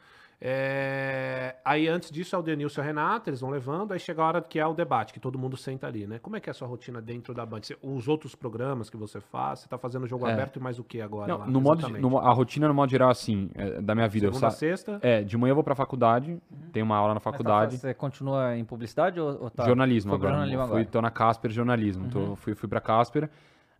É, 0.41 1.56
Aí 1.64 1.88
antes 1.88 2.12
disso 2.12 2.36
é 2.36 2.40
o 2.40 2.41
Denilson 2.41 2.82
e 2.82 2.84
a 2.84 2.86
Renata, 2.86 3.30
eles 3.30 3.41
vão 3.41 3.49
levando, 3.49 3.91
aí 3.91 3.99
chega 3.99 4.22
a 4.22 4.28
hora 4.28 4.41
que 4.41 4.60
é 4.60 4.66
o 4.68 4.74
debate, 4.74 5.12
que 5.14 5.20
todo 5.20 5.38
mundo 5.40 5.57
senta 5.57 5.88
ali, 5.88 6.06
né? 6.06 6.20
Como 6.20 6.36
é 6.36 6.40
que 6.40 6.49
é 6.49 6.52
a 6.52 6.53
sua 6.53 6.68
rotina 6.68 7.02
dentro 7.02 7.34
da 7.34 7.45
Band? 7.45 7.62
Os 7.82 8.07
outros 8.07 8.36
programas 8.36 8.90
que 8.90 8.95
você 8.98 9.20
faz, 9.20 9.60
você 9.60 9.68
tá 9.70 9.78
fazendo 9.78 10.06
jogo 10.06 10.28
É. 10.28 10.34
aberto 10.34 10.57
e 10.57 10.60
mais 10.62 10.78
o 10.78 10.84
que 10.84 11.02
agora? 11.02 11.28
Não, 11.28 11.38
lá, 11.40 11.48
no 11.48 11.60
modo, 11.62 11.88
no 11.90 12.18
a 12.20 12.32
rotina 12.32 12.68
no 12.68 12.74
modo 12.74 12.90
geral, 12.90 13.10
assim, 13.10 13.49
é, 13.56 13.82
da 13.82 13.95
minha 13.95 14.07
vida. 14.07 14.28
Eu 14.28 14.32
Segunda 14.32 14.48
a 14.48 14.52
sa- 14.52 14.57
sexta? 14.57 14.99
é, 15.02 15.24
de 15.24 15.38
manhã 15.38 15.52
eu 15.52 15.56
vou 15.56 15.64
pra 15.64 15.74
faculdade, 15.76 16.38
tenho 16.72 16.86
uma 16.86 16.95
aula 16.98 17.10
na 17.10 17.16
Mas 17.16 17.24
tá- 17.24 17.32
faculdade. 17.32 17.78
Você 17.78 17.94
continua 17.94 18.56
em 18.56 18.64
publicidade 18.64 19.20
ou, 19.20 19.44
ou 19.44 19.49
tá? 19.49 19.66
jornalismo 19.66 20.14
agora. 20.14 20.32
jornalismo 20.34 20.62
fui, 20.64 20.70
agora? 20.72 20.86
tô 20.86 21.02
na 21.02 21.10
Casper 21.12 21.52
jornalismo. 21.52 22.10
Tô, 22.10 22.36
fui, 22.36 22.53
fui 22.56 22.70
pra 22.70 22.80
Casper. 22.82 23.30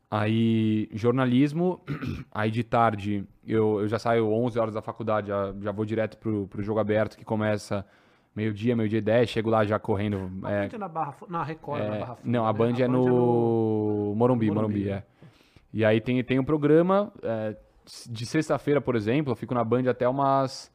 Aí, 0.10 0.90
jornalismo. 0.94 1.82
Aí 2.32 2.52
de 2.52 2.64
tarde, 2.64 3.26
eu, 3.46 3.82
eu 3.82 3.88
já 3.88 4.00
saio 4.00 4.30
11 4.30 4.60
horas 4.60 4.74
da 4.74 4.82
faculdade, 4.82 5.28
já, 5.28 5.54
já 5.60 5.72
vou 5.72 5.86
direto 5.86 6.18
pro, 6.18 6.48
pro 6.48 6.62
jogo 6.62 6.80
aberto, 6.80 7.18
que 7.18 7.26
começa 7.26 7.86
meio-dia, 8.36 8.76
meio-dia 8.76 9.00
e 9.00 9.02
10. 9.02 9.30
Chego 9.30 9.50
lá 9.50 9.66
já 9.66 9.80
correndo. 9.80 10.32
A 10.44 10.52
é, 10.52 10.68
Band 10.68 10.76
é 10.76 10.78
na 10.78 10.88
Barra, 10.88 11.16
na 11.28 11.44
Record, 11.44 11.82
é 11.82 11.88
na 11.88 11.96
é, 11.96 12.00
Barra 12.00 12.16
Funda, 12.16 12.38
não, 12.38 12.46
a 12.46 12.54
né? 12.54 12.60
Band 12.60 12.74
é 12.80 12.88
no 12.88 14.14
Morumbi, 14.16 14.16
Morumbi, 14.16 14.52
Morumbi, 14.52 14.84
né? 14.86 14.92
é. 14.92 15.04
E 15.74 15.84
aí 15.84 16.00
tem, 16.00 16.24
tem 16.24 16.40
um 16.40 16.44
programa, 16.44 17.12
é, 17.22 17.56
de 18.10 18.26
sexta-feira, 18.26 18.80
por 18.80 18.96
exemplo, 18.96 19.32
eu 19.32 19.36
fico 19.36 19.54
na 19.54 19.64
Band 19.64 19.90
até 19.90 20.08
umas 20.08 20.72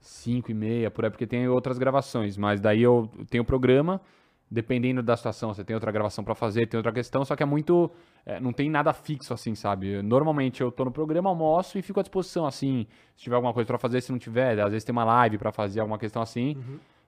5 0.00 0.50
e 0.50 0.54
meia, 0.54 0.90
por 0.90 1.04
aí, 1.04 1.10
porque 1.10 1.26
tem 1.26 1.48
outras 1.48 1.78
gravações. 1.78 2.36
Mas 2.36 2.60
daí 2.60 2.82
eu 2.82 3.10
tenho 3.30 3.42
o 3.42 3.46
programa, 3.46 4.00
dependendo 4.52 5.02
da 5.02 5.16
situação, 5.16 5.54
você 5.54 5.64
tem 5.64 5.74
outra 5.74 5.90
gravação 5.90 6.22
pra 6.22 6.34
fazer, 6.34 6.66
tem 6.66 6.76
outra 6.76 6.92
questão, 6.92 7.24
só 7.24 7.34
que 7.34 7.42
é 7.42 7.46
muito. 7.46 7.90
é, 8.26 8.38
não 8.38 8.52
tem 8.52 8.68
nada 8.68 8.92
fixo 8.92 9.32
assim, 9.32 9.54
sabe? 9.54 10.02
Normalmente 10.02 10.60
eu 10.60 10.70
tô 10.70 10.84
no 10.84 10.92
programa, 10.92 11.30
almoço 11.30 11.78
e 11.78 11.82
fico 11.82 11.98
à 11.98 12.02
disposição, 12.02 12.44
assim. 12.46 12.86
Se 13.16 13.24
tiver 13.24 13.36
alguma 13.36 13.54
coisa 13.54 13.66
pra 13.66 13.78
fazer, 13.78 14.02
se 14.02 14.12
não 14.12 14.18
tiver, 14.18 14.60
às 14.60 14.70
vezes 14.70 14.84
tem 14.84 14.92
uma 14.92 15.04
live 15.04 15.38
pra 15.38 15.50
fazer, 15.52 15.80
alguma 15.80 15.98
questão 15.98 16.20
assim. 16.20 16.54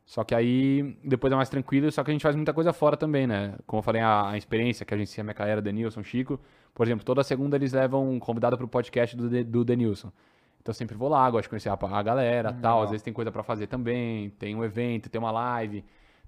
Só 0.07 0.25
que 0.25 0.35
aí 0.35 0.97
depois 1.05 1.33
é 1.33 1.37
mais 1.37 1.49
tranquilo, 1.51 1.91
só 1.93 2.03
que 2.03 2.11
a 2.11 2.15
gente 2.15 2.23
faz 2.23 2.35
muita 2.35 2.53
coisa 2.53 2.73
fora 2.73 2.97
também, 2.97 3.27
né? 3.27 3.55
Como 3.67 3.81
eu 3.81 3.83
falei, 3.83 4.01
a, 4.01 4.31
a 4.31 4.37
experiência 4.39 4.85
que 4.87 4.95
a 4.95 4.97
gente 4.97 5.21
a 5.21 5.25
minha 5.25 5.35
carreira, 5.35 5.61
Denilson, 5.61 6.03
Chico. 6.03 6.41
Por 6.75 6.87
exemplo, 6.87 7.05
toda 7.05 7.23
segunda 7.23 7.57
eles 7.57 7.73
levam 7.73 8.11
um 8.11 8.19
convidado 8.19 8.57
pro 8.57 8.67
podcast 8.67 9.17
do, 9.17 9.45
do 9.45 9.65
Denilson. 9.65 10.11
Então 10.61 10.73
eu 10.73 10.75
sempre 10.75 10.97
vou 10.97 11.11
lá, 11.11 11.31
gosto 11.31 11.45
de 11.45 11.49
conhecer 11.51 11.69
a, 11.69 11.75
a 11.79 12.03
galera 12.03 12.53
tal. 12.55 12.83
Às 12.83 12.91
vezes 12.91 13.03
tem 13.03 13.13
coisa 13.13 13.31
pra 13.31 13.43
fazer 13.43 13.67
também, 13.67 14.31
tem 14.31 14.55
um 14.55 14.65
evento, 14.65 15.11
tem 15.11 15.19
uma 15.19 15.31
live, 15.31 15.85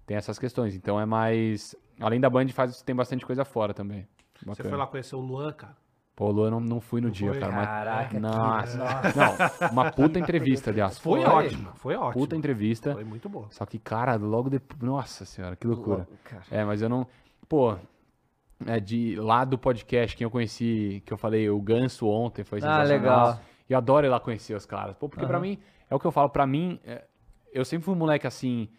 tem 0.06 0.16
essas 0.16 0.38
questões. 0.38 0.74
Então 0.74 1.00
é 1.00 1.04
mais. 1.06 1.74
Além 2.00 2.20
da 2.20 2.30
Band, 2.30 2.48
faz, 2.48 2.80
tem 2.82 2.94
bastante 2.94 3.24
coisa 3.26 3.44
fora 3.44 3.74
também. 3.74 4.06
Você 4.38 4.46
Bacana. 4.46 4.68
foi 4.68 4.78
lá 4.78 4.86
conhecer 4.86 5.16
o 5.16 5.20
Luan, 5.20 5.52
cara? 5.52 5.76
Pô, 6.14 6.30
Lu, 6.30 6.46
eu 6.46 6.50
não, 6.50 6.60
não 6.60 6.80
fui 6.80 7.00
no 7.02 7.10
dia, 7.10 7.30
foi? 7.30 7.40
cara. 7.40 7.52
Mas... 7.52 7.66
Caraca, 7.66 8.08
que- 8.08 8.18
Nossa. 8.18 8.78
Não, 8.78 9.68
uma 9.70 9.90
puta 9.90 10.18
entrevista, 10.18 10.70
aliás. 10.70 10.98
Foi, 10.98 11.20
Foi? 11.22 11.30
ótima, 11.30 11.72
foi 11.74 11.94
ótima. 11.94 12.12
Puta 12.12 12.34
entrevista. 12.36 12.94
Foi 12.94 13.04
muito 13.04 13.28
boa. 13.28 13.48
Só 13.50 13.66
que, 13.66 13.78
cara, 13.78 14.16
logo 14.16 14.48
depois. 14.48 14.80
Nossa 14.80 15.26
senhora, 15.26 15.56
que 15.56 15.66
loucura. 15.66 16.06
Logo. 16.32 16.42
É, 16.50 16.64
mas 16.64 16.80
eu 16.80 16.88
não. 16.88 17.06
Pô, 17.46 17.76
é 18.64 18.80
de 18.80 19.14
lá 19.16 19.44
do 19.44 19.58
podcast, 19.58 20.16
quem 20.16 20.24
eu 20.24 20.30
conheci, 20.30 21.02
que 21.04 21.12
eu 21.12 21.18
falei, 21.18 21.50
o 21.50 21.60
Ganso 21.60 22.06
ontem, 22.08 22.44
foi 22.44 22.58
Ah, 22.60 22.62
sensacional. 22.62 22.86
legal. 22.86 23.40
E 23.68 23.72
eu 23.74 23.78
adoro 23.78 24.06
ir 24.06 24.08
lá 24.08 24.18
conhecer 24.18 24.54
os 24.54 24.64
caras. 24.64 24.96
Pô, 24.96 25.08
porque 25.10 25.26
pra 25.26 25.36
Aham. 25.36 25.42
mim, 25.46 25.58
é 25.90 25.94
o 25.94 25.98
que 26.00 26.06
eu 26.06 26.12
falo, 26.12 26.30
pra 26.30 26.46
mim, 26.46 26.80
é, 26.84 27.04
eu 27.52 27.64
sempre 27.64 27.84
fui 27.84 27.94
um 27.94 27.98
moleque 27.98 28.26
assim, 28.26 28.68
que 28.70 28.74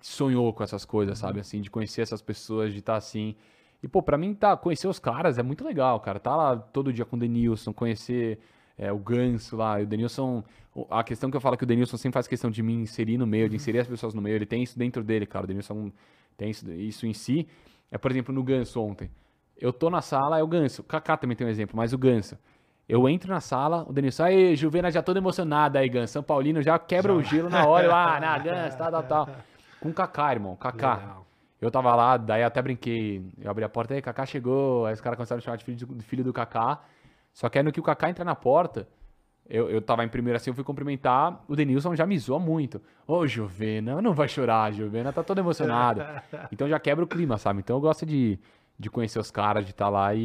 sonhou 0.00 0.52
com 0.52 0.62
essas 0.62 0.84
coisas, 0.84 1.18
Uhum. 1.20 1.26
sabe? 1.28 1.40
Assim, 1.40 1.60
de 1.60 1.70
conhecer 1.70 2.02
essas 2.02 2.20
pessoas, 2.22 2.72
de 2.72 2.78
estar 2.80 2.96
assim. 2.96 3.34
E, 3.82 3.88
pô, 3.88 4.02
pra 4.02 4.16
mim, 4.18 4.34
tá, 4.34 4.56
conhecer 4.56 4.88
os 4.88 4.98
caras 4.98 5.38
é 5.38 5.42
muito 5.42 5.64
legal, 5.64 6.00
cara. 6.00 6.18
Tá 6.18 6.34
lá 6.34 6.56
todo 6.56 6.92
dia 6.92 7.04
com 7.04 7.16
o 7.16 7.18
Denilson, 7.18 7.72
conhecer 7.72 8.38
é, 8.78 8.92
o 8.92 8.98
Ganso 8.98 9.56
lá. 9.56 9.80
E 9.80 9.84
o 9.84 9.86
Denilson. 9.86 10.42
A 10.90 11.02
questão 11.02 11.30
que 11.30 11.36
eu 11.36 11.40
falo 11.40 11.54
é 11.54 11.58
que 11.58 11.64
o 11.64 11.66
Denilson 11.66 11.96
sempre 11.96 12.14
faz 12.14 12.26
questão 12.26 12.50
de 12.50 12.62
me 12.62 12.74
inserir 12.74 13.16
no 13.16 13.26
meio, 13.26 13.48
de 13.48 13.56
inserir 13.56 13.78
as 13.78 13.88
pessoas 13.88 14.12
no 14.12 14.20
meio. 14.20 14.36
Ele 14.36 14.46
tem 14.46 14.62
isso 14.62 14.78
dentro 14.78 15.02
dele, 15.02 15.24
cara. 15.26 15.44
O 15.44 15.46
Denilson 15.48 15.90
tem 16.36 16.50
isso, 16.50 16.70
isso 16.72 17.06
em 17.06 17.14
si. 17.14 17.46
É, 17.90 17.96
por 17.96 18.10
exemplo, 18.10 18.34
no 18.34 18.42
Ganso 18.42 18.80
ontem. 18.82 19.10
Eu 19.56 19.72
tô 19.72 19.88
na 19.88 20.02
sala, 20.02 20.38
é 20.38 20.42
o 20.42 20.46
Ganso. 20.46 20.82
O 20.82 20.84
Kaká 20.84 21.16
também 21.16 21.34
tem 21.34 21.46
um 21.46 21.50
exemplo, 21.50 21.74
mas 21.74 21.94
o 21.94 21.98
Ganso. 21.98 22.36
Eu 22.88 23.08
entro 23.08 23.32
na 23.32 23.40
sala, 23.40 23.84
o 23.88 23.92
Denilson, 23.92 24.24
aí, 24.24 24.54
Juvena 24.54 24.90
já 24.90 25.02
todo 25.02 25.16
emocionado 25.16 25.76
aí, 25.76 25.88
Ganso. 25.88 26.12
São 26.12 26.22
Paulino 26.22 26.62
já 26.62 26.78
quebra 26.78 27.12
o 27.12 27.20
gelo 27.22 27.50
na 27.50 27.66
hora. 27.66 27.92
Ah, 27.92 28.18
na 28.20 28.38
Ganso, 28.38 28.78
tal, 28.78 28.90
tal, 28.90 29.02
tal. 29.02 29.28
Com 29.80 29.88
o 29.88 29.92
Kaká, 29.92 30.32
irmão. 30.32 30.54
Kaká. 30.54 30.94
Legal. 30.94 31.26
Eu 31.60 31.70
tava 31.70 31.94
lá, 31.96 32.16
daí 32.16 32.44
até 32.44 32.62
brinquei. 32.62 33.24
Eu 33.40 33.50
abri 33.50 33.64
a 33.64 33.68
porta, 33.68 33.94
aí, 33.94 34.00
Kaká 34.00 34.24
chegou. 34.24 34.86
Aí 34.86 34.94
os 34.94 35.00
caras 35.00 35.16
começaram 35.16 35.38
a 35.38 35.42
chamar 35.42 35.56
de 35.56 35.64
filho, 35.64 35.76
de 35.76 36.04
filho 36.04 36.22
do 36.22 36.32
Kaká. 36.32 36.80
Só 37.32 37.48
que 37.48 37.58
aí 37.58 37.64
no 37.64 37.72
que 37.72 37.80
o 37.80 37.82
Kaká 37.82 38.08
entra 38.08 38.24
na 38.24 38.36
porta, 38.36 38.86
eu, 39.48 39.68
eu 39.68 39.80
tava 39.80 40.04
em 40.04 40.08
primeiro 40.08 40.36
assim, 40.36 40.50
eu 40.50 40.54
fui 40.54 40.64
cumprimentar. 40.64 41.42
O 41.48 41.56
Denilson 41.56 41.94
já 41.96 42.06
me 42.06 42.16
zoa 42.18 42.38
muito. 42.38 42.80
Ô, 43.06 43.26
Juvena, 43.26 44.00
não 44.00 44.12
vai 44.12 44.28
chorar, 44.28 44.72
Juvena, 44.72 45.12
tá 45.12 45.22
todo 45.22 45.38
emocionado. 45.38 46.02
então 46.52 46.68
já 46.68 46.78
quebra 46.78 47.04
o 47.04 47.08
clima, 47.08 47.36
sabe? 47.36 47.60
Então 47.60 47.76
eu 47.76 47.80
gosto 47.80 48.06
de, 48.06 48.38
de 48.78 48.90
conhecer 48.90 49.18
os 49.18 49.30
caras, 49.30 49.64
de 49.64 49.70
estar 49.70 49.88
lá 49.88 50.12
e, 50.14 50.20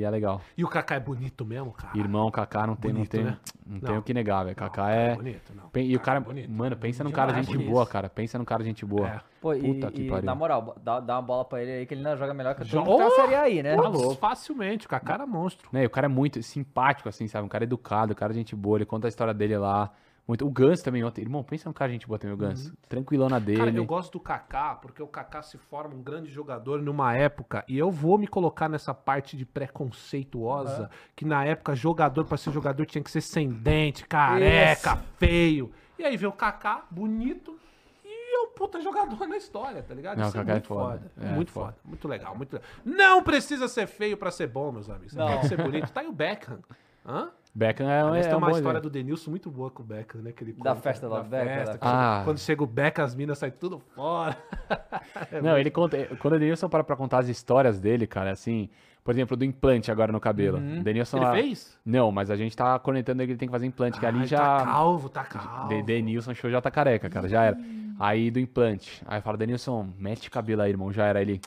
e 0.00 0.04
é 0.04 0.10
legal. 0.10 0.42
E 0.56 0.62
o 0.62 0.68
Kaká 0.68 0.96
é 0.96 1.00
bonito 1.00 1.46
mesmo, 1.46 1.72
cara? 1.72 1.96
Irmão, 1.96 2.30
Kaká 2.30 2.66
não 2.66 2.76
tem, 2.76 2.92
Bonito, 2.92 3.16
não 3.16 3.22
tem, 3.24 3.32
né? 3.32 3.38
não 3.66 3.74
Não. 3.74 3.80
tem 3.80 3.96
o 3.98 4.02
que 4.02 4.12
negar, 4.12 4.44
velho. 4.44 4.54
Não, 4.58 4.66
Kaká 4.68 4.82
cara, 4.82 4.94
é. 4.94 5.14
bonito, 5.14 5.52
não. 5.54 5.68
Pen- 5.70 5.86
E 5.86 5.96
o 5.96 6.00
cara, 6.00 6.18
é 6.18 6.20
bonito. 6.20 6.50
mano, 6.50 6.76
pensa 6.76 7.02
num 7.02 7.10
cara 7.10 7.28
Demais, 7.28 7.46
gente 7.46 7.56
bonito. 7.56 7.70
boa, 7.72 7.86
cara. 7.86 8.10
Pensa 8.10 8.38
num 8.38 8.44
cara 8.44 8.62
gente 8.62 8.84
boa. 8.84 9.08
É. 9.08 9.20
Pô, 9.40 9.54
e, 9.54 9.60
Puta 9.62 9.90
que 9.90 10.02
e, 10.02 10.08
pariu. 10.10 10.26
na 10.26 10.34
moral, 10.34 10.76
dá, 10.82 11.00
dá 11.00 11.16
uma 11.16 11.22
bola 11.22 11.44
pra 11.46 11.62
ele 11.62 11.70
aí 11.72 11.86
que 11.86 11.94
ele 11.94 12.00
ainda 12.06 12.16
joga 12.16 12.34
melhor 12.34 12.54
que 12.54 12.60
todo 12.60 12.68
Joga- 12.68 12.90
mundo 12.90 12.98
tá 12.98 13.06
Oh! 13.06 13.10
Série 13.22 13.34
aí, 13.34 13.62
né? 13.62 13.76
Putz, 13.76 14.16
Facilmente, 14.18 14.86
o 14.86 14.88
Kaká 14.90 15.14
era 15.14 15.26
monstro. 15.26 15.68
Né, 15.72 15.84
e 15.84 15.86
o 15.86 15.90
cara 15.90 16.04
é 16.06 16.08
muito 16.08 16.42
simpático, 16.42 17.08
assim, 17.08 17.26
sabe? 17.26 17.46
Um 17.46 17.48
cara 17.48 17.64
educado, 17.64 18.12
um 18.12 18.16
cara 18.16 18.32
de 18.34 18.38
gente 18.40 18.54
boa, 18.54 18.76
ele 18.76 18.84
conta 18.84 19.06
a 19.06 19.08
história 19.08 19.32
dele 19.32 19.56
lá. 19.56 19.90
Muito... 20.26 20.46
O 20.46 20.50
Gans 20.50 20.82
também 20.82 21.04
ontem. 21.04 21.22
Irmão, 21.22 21.42
pensa 21.44 21.68
num 21.68 21.72
cara 21.72 21.88
de 21.88 21.94
gente 21.94 22.06
boa 22.06 22.18
também, 22.18 22.34
o 22.34 22.36
Gans. 22.36 22.72
Tranquilão 22.88 23.28
na 23.28 23.38
dele. 23.38 23.60
Uhum. 23.60 23.66
Cara, 23.66 23.76
eu 23.76 23.84
gosto 23.84 24.12
do 24.12 24.20
Kaká, 24.20 24.74
porque 24.74 25.02
o 25.02 25.06
Kaká 25.06 25.42
se 25.42 25.56
forma 25.56 25.94
um 25.94 26.02
grande 26.02 26.30
jogador 26.30 26.82
numa 26.82 27.14
época, 27.14 27.64
e 27.68 27.78
eu 27.78 27.90
vou 27.90 28.18
me 28.18 28.26
colocar 28.26 28.68
nessa 28.68 28.92
parte 28.92 29.36
de 29.36 29.44
preconceituosa, 29.44 30.90
que 31.14 31.24
na 31.24 31.44
época 31.44 31.74
jogador, 31.74 32.24
pra 32.24 32.36
ser 32.36 32.52
jogador, 32.52 32.84
tinha 32.86 33.02
que 33.02 33.10
ser 33.10 33.20
sem 33.20 33.48
dente, 33.48 34.04
careca, 34.06 34.96
feio. 35.18 35.70
E 35.98 36.04
aí 36.04 36.16
vê 36.16 36.26
o 36.26 36.32
Kaká, 36.32 36.84
bonito, 36.90 37.56
e 38.04 38.36
é 38.36 38.40
um 38.40 38.48
puta 38.48 38.80
jogador 38.80 39.26
na 39.26 39.36
história, 39.36 39.82
tá 39.82 39.94
ligado? 39.94 40.18
Não, 40.18 40.28
Isso 40.28 40.36
o 40.36 40.40
Kaká 40.40 40.50
é 40.50 40.54
muito 40.54 40.68
foda. 40.68 41.12
É, 41.20 41.28
muito 41.28 41.52
foda. 41.52 41.66
foda. 41.66 41.78
Muito 41.84 42.08
legal, 42.08 42.36
muito 42.36 42.52
legal. 42.52 42.68
Não 42.84 43.22
precisa 43.22 43.68
ser 43.68 43.86
feio 43.86 44.16
pra 44.16 44.30
ser 44.30 44.48
bom, 44.48 44.72
meus 44.72 44.90
amigos. 44.90 45.12
Você 45.12 45.18
Não. 45.18 45.28
tem 45.28 45.40
que 45.40 45.48
ser 45.48 45.62
bonito. 45.62 45.90
Tá 45.92 46.00
aí 46.00 46.06
o 46.08 46.12
Beckham. 46.12 46.58
Hã? 47.06 47.30
Beckham 47.56 47.88
é, 47.88 48.00
Aliás, 48.02 48.26
é 48.26 48.28
tem 48.28 48.36
um 48.36 48.40
uma 48.42 48.50
história 48.50 48.80
do 48.80 48.90
Denilson 48.90 49.30
muito 49.30 49.50
boa 49.50 49.70
com 49.70 49.82
o 49.82 49.86
Beckham, 49.86 50.20
né? 50.20 50.30
Que 50.30 50.44
ele 50.44 50.52
Da 50.52 50.70
conta, 50.70 50.82
festa 50.82 51.08
do 51.08 51.22
Beckham, 51.24 51.54
festa, 51.56 51.78
da- 51.78 52.18
Ah. 52.20 52.20
Quando 52.24 52.38
chega 52.38 52.62
o 52.62 52.66
Beckham, 52.66 53.02
as 53.04 53.14
minas 53.14 53.38
saem 53.38 53.52
tudo 53.58 53.78
fora. 53.94 54.36
Não, 55.42 55.56
ele 55.56 55.70
conta. 55.70 55.96
Quando 56.20 56.34
o 56.34 56.38
Denilson 56.38 56.68
para 56.68 56.84
pra 56.84 56.94
contar 56.96 57.18
as 57.20 57.28
histórias 57.28 57.80
dele, 57.80 58.06
cara, 58.06 58.30
assim. 58.30 58.68
Por 59.02 59.12
exemplo, 59.14 59.36
do 59.36 59.44
implante 59.44 59.90
agora 59.90 60.10
no 60.12 60.18
cabelo. 60.20 60.58
O 60.58 60.82
Denilson. 60.82 61.16
Ele 61.18 61.24
lá- 61.26 61.32
fez? 61.32 61.78
Não, 61.84 62.10
mas 62.12 62.28
a 62.30 62.36
gente 62.36 62.56
tá 62.56 62.78
conectando 62.78 63.22
ele 63.22 63.28
que 63.28 63.32
ele 63.32 63.38
tem 63.38 63.48
que 63.48 63.52
fazer 63.52 63.64
implante, 63.66 63.98
que 64.00 64.04
Ah, 64.04 64.08
ali 64.08 64.26
já. 64.26 64.38
Tá 64.58 64.64
calvo, 64.64 65.08
tá 65.08 65.24
calvo. 65.24 65.68
De- 65.68 65.82
Denilson 65.82 66.34
show 66.34 66.50
já 66.50 66.60
tá 66.60 66.70
careca, 66.70 67.08
cara, 67.08 67.28
já 67.28 67.44
era. 67.44 67.56
Aí 67.98 68.30
do 68.30 68.38
implante. 68.40 69.02
Aí 69.06 69.20
fala, 69.22 69.38
Denilson, 69.38 69.88
mete 69.98 70.28
cabelo 70.30 70.60
aí, 70.62 70.70
irmão, 70.72 70.92
já 70.92 71.06
era. 71.06 71.22
Ele, 71.22 71.40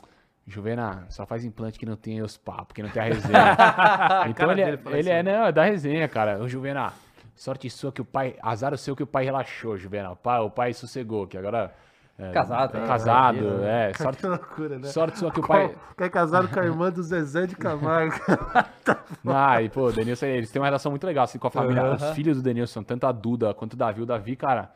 Juvena, 0.50 1.06
só 1.08 1.24
faz 1.24 1.44
implante 1.44 1.78
que 1.78 1.86
não 1.86 1.96
tem 1.96 2.20
os 2.20 2.36
papos, 2.36 2.74
que 2.74 2.82
não 2.82 2.90
tem 2.90 3.02
a 3.02 3.06
resenha. 3.06 3.56
então 4.28 4.50
ele, 4.50 4.62
é, 4.62 4.68
ele 4.70 4.98
assim. 4.98 5.10
é, 5.10 5.22
não, 5.22 5.46
é 5.46 5.52
da 5.52 5.64
resenha, 5.64 6.08
cara. 6.08 6.42
Ô, 6.42 6.48
Juvena, 6.48 6.92
sorte 7.36 7.70
sua 7.70 7.92
que 7.92 8.00
o 8.00 8.04
pai, 8.04 8.34
azar 8.42 8.74
o 8.74 8.78
seu 8.78 8.96
que 8.96 9.02
o 9.02 9.06
pai 9.06 9.24
relaxou, 9.24 9.78
Juvena. 9.78 10.10
O 10.10 10.16
pai, 10.16 10.40
o 10.40 10.50
pai 10.50 10.72
sossegou, 10.72 11.26
que 11.26 11.38
agora... 11.38 11.72
É, 12.18 12.32
Casado, 12.32 12.76
é 12.76 12.80
né? 12.80 12.86
casado, 12.86 13.64
é. 13.64 13.92
Sorte, 13.94 14.20
Que 14.20 14.26
loucura, 14.26 14.78
né? 14.78 14.88
sorte 14.88 15.18
sua 15.18 15.30
que 15.30 15.40
o 15.40 15.46
pai... 15.46 15.74
Que 15.96 16.04
é 16.04 16.08
casado 16.10 16.48
com 16.48 16.60
a 16.60 16.64
irmã 16.66 16.90
do 16.90 17.02
Zezé 17.02 17.46
de 17.46 17.56
Camargo. 17.56 18.14
Ah, 19.26 19.62
e 19.62 19.68
pô, 19.68 19.86
o 19.86 19.92
Denilson, 19.92 20.26
eles 20.26 20.50
têm 20.50 20.60
uma 20.60 20.66
relação 20.66 20.90
muito 20.90 21.04
legal, 21.06 21.24
assim, 21.24 21.38
com 21.38 21.46
a 21.46 21.50
família. 21.50 21.82
Aham. 21.82 21.94
Os 21.94 22.14
filhos 22.14 22.36
do 22.36 22.42
Denilson, 22.42 22.82
tanto 22.82 23.06
a 23.06 23.12
Duda 23.12 23.52
quanto 23.54 23.74
o 23.74 23.76
Davi. 23.76 24.02
O 24.02 24.06
Davi, 24.06 24.36
cara, 24.36 24.70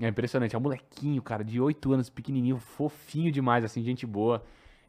é 0.00 0.08
impressionante. 0.08 0.54
É 0.54 0.58
um 0.58 0.62
molequinho, 0.62 1.20
cara, 1.22 1.42
de 1.42 1.60
8 1.60 1.92
anos, 1.92 2.10
pequenininho, 2.10 2.58
fofinho 2.58 3.32
demais, 3.32 3.64
assim, 3.64 3.82
gente 3.82 4.06
boa. 4.06 4.42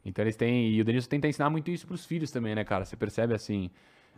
Então 0.04 0.24
eles 0.24 0.36
têm. 0.36 0.70
E 0.70 0.80
o 0.80 0.84
Denilson 0.84 1.08
tenta 1.08 1.28
ensinar 1.28 1.50
muito 1.50 1.70
isso 1.70 1.86
pros 1.86 2.04
filhos 2.04 2.30
também, 2.30 2.54
né, 2.54 2.64
cara? 2.64 2.84
Você 2.84 2.96
percebe 2.96 3.34
assim. 3.34 3.70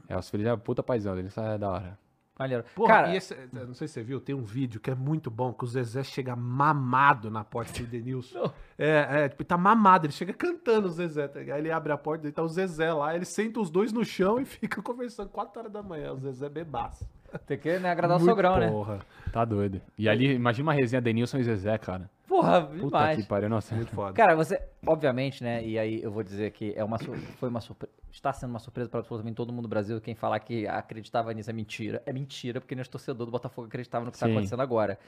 É, 0.08 0.16
os 0.16 0.28
filhos 0.28 0.46
é 0.46 0.56
puta 0.56 0.82
paizão, 0.82 1.12
o 1.12 1.16
Denilson 1.16 1.42
é 1.42 1.58
da 1.58 1.70
hora. 1.70 1.98
Maneiro. 2.38 2.64
Porra, 2.74 2.94
Cara, 2.94 3.14
e 3.14 3.16
esse, 3.16 3.36
não 3.52 3.74
sei 3.74 3.86
se 3.86 3.94
você 3.94 4.02
viu, 4.02 4.20
tem 4.20 4.34
um 4.34 4.42
vídeo 4.42 4.80
que 4.80 4.90
é 4.90 4.94
muito 4.94 5.30
bom, 5.30 5.52
que 5.52 5.62
o 5.62 5.66
Zezé 5.68 6.02
chega 6.02 6.34
mamado 6.34 7.30
na 7.30 7.44
porta 7.44 7.80
do 7.80 7.86
Denilson. 7.86 8.52
É, 8.76 9.06
é, 9.08 9.28
tipo, 9.28 9.44
tá 9.44 9.56
mamado, 9.56 10.06
ele 10.06 10.12
chega 10.12 10.32
cantando 10.32 10.88
o 10.88 10.90
Zezé, 10.90 11.28
tá 11.28 11.38
ligado? 11.38 11.54
Aí 11.54 11.62
ele 11.62 11.70
abre 11.70 11.92
a 11.92 11.96
porta 11.96 12.26
e 12.26 12.32
tá 12.32 12.42
o 12.42 12.48
Zezé 12.48 12.92
lá, 12.92 13.14
ele 13.14 13.24
senta 13.24 13.60
os 13.60 13.70
dois 13.70 13.92
no 13.92 14.04
chão 14.04 14.40
e 14.40 14.44
fica 14.44 14.82
conversando 14.82 15.28
4 15.28 15.60
horas 15.60 15.72
da 15.72 15.80
manhã, 15.80 16.12
o 16.12 16.18
Zezé 16.18 16.48
bebaço. 16.48 17.08
Tem 17.46 17.58
que 17.58 17.78
né, 17.78 17.90
agradar 17.90 18.16
o 18.16 18.20
Muito 18.20 18.30
sogrão, 18.30 18.58
né? 18.58 18.70
Porra, 18.70 19.00
Tá 19.32 19.44
doido. 19.44 19.80
E 19.98 20.08
ali, 20.08 20.32
imagina 20.34 20.66
uma 20.68 20.72
resenha 20.72 21.02
Denilson 21.02 21.38
e 21.38 21.44
Zezé, 21.44 21.76
cara. 21.78 22.08
Porra, 22.28 22.62
Puta 22.62 22.84
demais. 22.84 23.16
que 23.20 23.28
pariu, 23.28 23.48
nossa. 23.48 23.74
muito 23.74 23.90
foda. 23.92 24.12
Cara, 24.12 24.34
você, 24.36 24.60
obviamente, 24.86 25.42
né? 25.42 25.64
E 25.64 25.78
aí 25.78 26.02
eu 26.02 26.10
vou 26.10 26.22
dizer 26.22 26.52
que 26.52 26.72
é 26.76 26.82
uma, 26.84 26.98
foi 26.98 27.48
uma 27.48 27.60
surpresa. 27.60 27.92
Está 28.12 28.32
sendo 28.32 28.50
uma 28.50 28.58
surpresa 28.60 28.88
para 28.88 29.00
absolutamente 29.00 29.34
todo 29.36 29.52
mundo 29.52 29.62
do 29.62 29.68
Brasil. 29.68 30.00
Quem 30.00 30.14
falar 30.14 30.38
que 30.38 30.66
acreditava 30.68 31.32
nisso 31.34 31.50
é 31.50 31.52
mentira. 31.52 32.00
É 32.06 32.12
mentira, 32.12 32.60
porque 32.60 32.74
nem 32.74 32.82
os 32.82 32.88
torcedores 32.88 33.26
do 33.26 33.32
Botafogo 33.32 33.66
acreditavam 33.66 34.06
no 34.06 34.10
que 34.12 34.16
está 34.16 34.26
acontecendo 34.26 34.60
agora. 34.62 34.98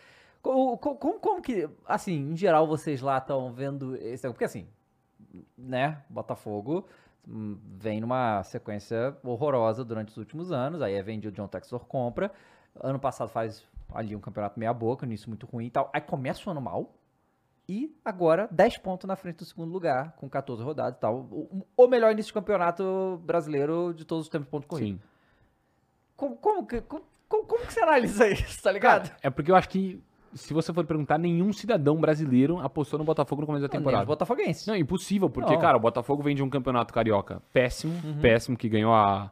Co- 0.43 0.77
co- 0.77 0.97
Como, 0.97 1.19
como 1.21 1.41
que, 1.43 1.69
assim, 1.87 2.33
em 2.33 2.37
geral, 2.37 2.67
vocês 2.67 3.01
lá 3.01 3.19
estão 3.19 3.53
vendo 3.53 3.97
esse. 3.97 4.29
Porque 4.29 4.45
assim, 4.45 4.67
né? 5.57 5.99
Botafogo 6.09 6.87
vem 7.27 8.01
numa 8.01 8.43
sequência 8.45 9.17
horrorosa 9.25 9.85
durante 9.85 10.09
os 10.11 10.17
últimos 10.17 10.53
anos. 10.53 10.81
Aí 10.81 10.95
é 10.95 11.03
vendido, 11.03 11.35
John 11.35 11.49
Textor 11.49 11.85
compra. 11.87 12.31
Ano 12.81 12.99
passado 12.99 13.29
faz 13.29 13.65
ali 13.93 14.15
um 14.15 14.21
campeonato 14.21 14.59
meia-boca, 14.59 15.07
nisso 15.07 15.29
muito 15.29 15.47
ruim 15.47 15.67
e 15.67 15.71
tal. 15.71 15.91
Aí 15.93 16.01
começa 16.01 16.49
o 16.49 16.51
ano 16.53 16.61
mal. 16.61 16.95
E 17.69 17.97
agora 18.05 18.49
10 18.53 18.79
pontos 18.79 19.09
na 19.09 19.17
frente 19.17 19.39
do 19.39 19.45
segundo 19.45 19.73
lugar, 19.73 20.13
com 20.13 20.29
14 20.29 20.63
rodadas 20.63 20.97
e 20.97 21.01
tal. 21.01 21.17
O, 21.33 21.67
o 21.77 21.89
melhor 21.89 22.13
início 22.13 22.29
de 22.31 22.35
campeonato 22.35 23.21
brasileiro 23.25 23.93
de 23.93 24.05
todos 24.05 24.27
os 24.27 24.31
tempos, 24.31 24.49
ponto 24.49 24.69
corrido. 24.69 24.99
Sim. 24.99 25.03
Como, 26.17 26.37
como, 26.37 26.65
que, 26.67 26.81
como, 26.83 27.03
como- 27.29 27.45
como 27.45 27.67
que 27.67 27.73
você 27.73 27.81
analisa 27.81 28.29
isso, 28.29 28.63
tá 28.63 28.71
ligado? 28.71 29.11
É 29.21 29.29
porque 29.31 29.51
eu 29.51 29.57
acho 29.57 29.69
que, 29.69 30.01
se 30.37 30.55
você 30.55 30.73
for 30.73 30.85
perguntar, 30.85 31.19
nenhum 31.19 31.53
cidadão 31.53 31.97
brasileiro 31.97 32.59
apostou 32.61 32.99
no 32.99 33.05
Botafogo 33.05 33.41
no 33.43 33.47
começo 33.47 33.63
da 33.63 33.69
Não, 33.69 33.79
temporada. 33.81 34.03
os 34.03 34.07
botafoguenses. 34.09 34.67
Não, 34.67 34.77
impossível, 34.77 35.29
porque, 35.31 35.53
Não. 35.55 35.61
cara, 35.61 35.77
o 35.77 35.81
Botafogo 35.81 36.23
vem 36.23 36.35
de 36.37 36.43
um 36.43 36.51
campeonato 36.51 36.93
carioca 36.93 37.41
péssimo, 37.53 37.93
péssimo, 38.21 38.57
que 38.57 38.69
ganhou 38.69 38.93
a. 38.95 39.31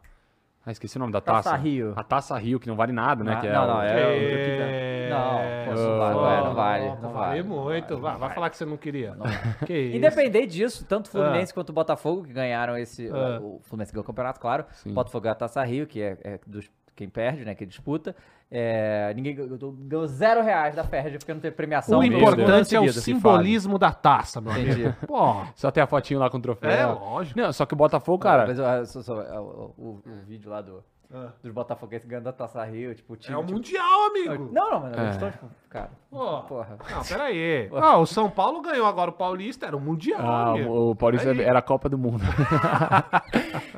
Ah, 0.66 0.72
esqueci 0.72 0.97
o 0.97 1.01
nome 1.01 1.12
da 1.12 1.20
Taça 1.20 1.51
taça. 1.51 1.62
Rio. 1.62 1.93
A 1.94 2.02
Taça 2.02 2.39
Rio, 2.39 2.59
que 2.59 2.66
não 2.66 2.74
vale 2.74 2.90
nada, 2.90 3.22
né? 3.22 3.35
Ah, 3.35 3.40
que 3.40 3.47
é 3.47 3.52
não, 3.52 3.66
não, 3.66 3.82
é- 3.82 5.06
É... 5.06 5.10
Não, 5.10 5.74
pô, 5.74 5.81
não 5.81 5.98
vale, 5.98 6.14
não 6.47 6.55
vale, 6.55 6.85
não 7.02 7.12
Vale 7.12 7.12
vale, 7.12 7.43
muito. 7.43 7.94
não 7.94 8.01
vai, 8.01 8.16
vai 8.16 8.31
falar 8.35 8.48
que 8.48 8.56
você 8.56 8.64
não 8.64 8.78
queria. 8.78 9.14
Que 9.66 9.78
isso. 9.78 9.97
Independente 9.98 10.47
disso, 10.55 10.86
tanto 10.89 11.06
o 11.06 11.10
Fluminense 11.10 11.52
quanto 11.52 11.68
o 11.68 11.72
Botafogo, 11.74 12.24
que 12.24 12.32
ganharam 12.32 12.78
esse. 12.78 13.10
Ah. 13.10 13.39
O 13.43 13.60
Fluminense 13.62 13.93
ganhou 13.93 14.05
o 14.05 14.06
campeonato, 14.06 14.40
claro. 14.40 14.64
Sim. 14.72 14.90
O 14.90 14.94
Botafogo 14.94 15.24
ganhou 15.24 15.32
a 15.35 15.36
Taça 15.36 15.62
Rio, 15.62 15.86
que 15.86 16.01
é, 16.01 16.16
é 16.24 16.40
dos 16.47 16.70
quem 16.95 17.09
perde, 17.09 17.45
né? 17.45 17.55
Que 17.55 17.65
disputa. 17.66 18.15
É, 18.51 19.12
ninguém 19.16 19.35
ganhou, 19.35 20.07
zero 20.07 20.43
reais 20.43 20.77
da 20.77 20.85
Ferdi 20.85 21.19
porque 21.19 21.33
não 21.35 21.41
teve 21.41 21.57
premiação. 21.57 21.99
O 21.99 22.05
importante 22.05 22.77
é 22.77 22.81
o 22.81 22.93
simbolismo 22.93 23.79
da 23.79 23.91
taça, 23.91 24.41
meu 24.41 24.53
amigo. 24.53 24.71
Entendi. 24.71 24.95
Porra. 25.07 25.49
Só 25.57 25.71
tem 25.71 25.83
a 25.83 25.87
fotinho 25.87 26.21
lá 26.21 26.31
com 26.31 26.37
o 26.37 26.41
troféu. 26.41 26.71
É, 26.71 26.87
lógico. 26.87 27.41
Não, 27.41 27.53
só 27.53 27.66
que 27.66 27.75
o 27.75 27.77
Botafogo, 27.77 28.19
cara. 28.19 28.47
Mas, 28.47 28.61
ó, 28.61 28.85
só- 28.85 29.03
só- 29.03 29.23
é, 29.23 29.41
o, 29.41 29.73
o- 29.77 30.03
o 30.07 30.27
vídeo 30.27 30.51
lá 30.51 30.61
do, 30.61 30.85
Ah. 31.12 31.31
dos 31.43 31.51
Botafoguenses 31.53 32.07
ganhando 32.07 32.29
a 32.29 32.33
Taça 32.33 32.62
Rio, 32.65 32.95
tipo, 32.95 33.15
o 33.15 33.16
time... 33.16 33.35
É 33.35 33.39
o 33.39 33.41
tipo, 33.43 33.55
Mundial, 33.55 34.07
amigo. 34.11 34.51
Não, 34.53 34.71
não, 34.71 34.81
mas 34.81 34.93
É. 34.99 35.01
eles 35.03 35.15
estão, 35.15 35.31
tipo, 35.33 35.47
cara, 35.69 35.91
Pô. 36.11 36.41
porra. 36.43 36.79
Não, 36.91 37.03
peraí. 37.03 37.69
Ah, 37.75 37.99
o 37.99 38.07
São 38.07 38.31
Paulo 38.31 38.61
ganhou 38.62 38.87
agora 38.87 39.11
o 39.11 39.15
Paulista, 39.15 39.66
era 39.66 39.77
o 39.77 39.81
Mundial. 39.81 40.21
Ah, 40.21 40.51
amigo. 40.51 40.71
o, 40.71 40.91
o 40.91 40.95
Paulista 40.95 41.31
Aí. 41.31 41.41
era 41.41 41.59
a 41.59 41.62
Copa 41.62 41.89
do 41.89 41.99
Mundo. 41.99 42.23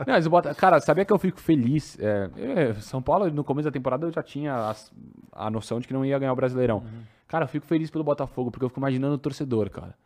Não, 0.06 0.14
mas 0.14 0.27
o 0.27 0.31
Bota... 0.31 0.55
Cara, 0.55 0.81
sabia 0.81 1.05
que 1.05 1.12
eu 1.12 1.18
fico 1.18 1.40
feliz? 1.40 1.98
É, 2.01 2.31
é, 2.36 2.74
São 2.74 3.01
Paulo, 3.01 3.31
no 3.31 3.44
começo 3.44 3.64
da 3.68 3.73
temporada, 3.73 4.06
eu 4.06 4.12
já 4.12 4.23
tinha 4.23 4.68
as- 4.68 4.93
a 5.32 5.51
noção 5.51 5.81
de 5.81 5.86
que 5.86 5.94
não 5.94 6.05
ia 6.05 6.18
ganhar 6.18 6.32
o 6.32 6.36
Brasileirão. 6.36 6.85
Cara, 7.28 7.43
eu 7.44 7.48
fico 7.48 7.66
feliz 7.66 7.90
pelo 7.90 8.05
Botafogo, 8.05 8.53
porque 8.53 8.65
eu 8.65 8.69
fico 8.69 8.78
imaginando 8.78 9.15
o 9.16 9.19
torcedor, 9.19 9.69
cara. 9.69 9.97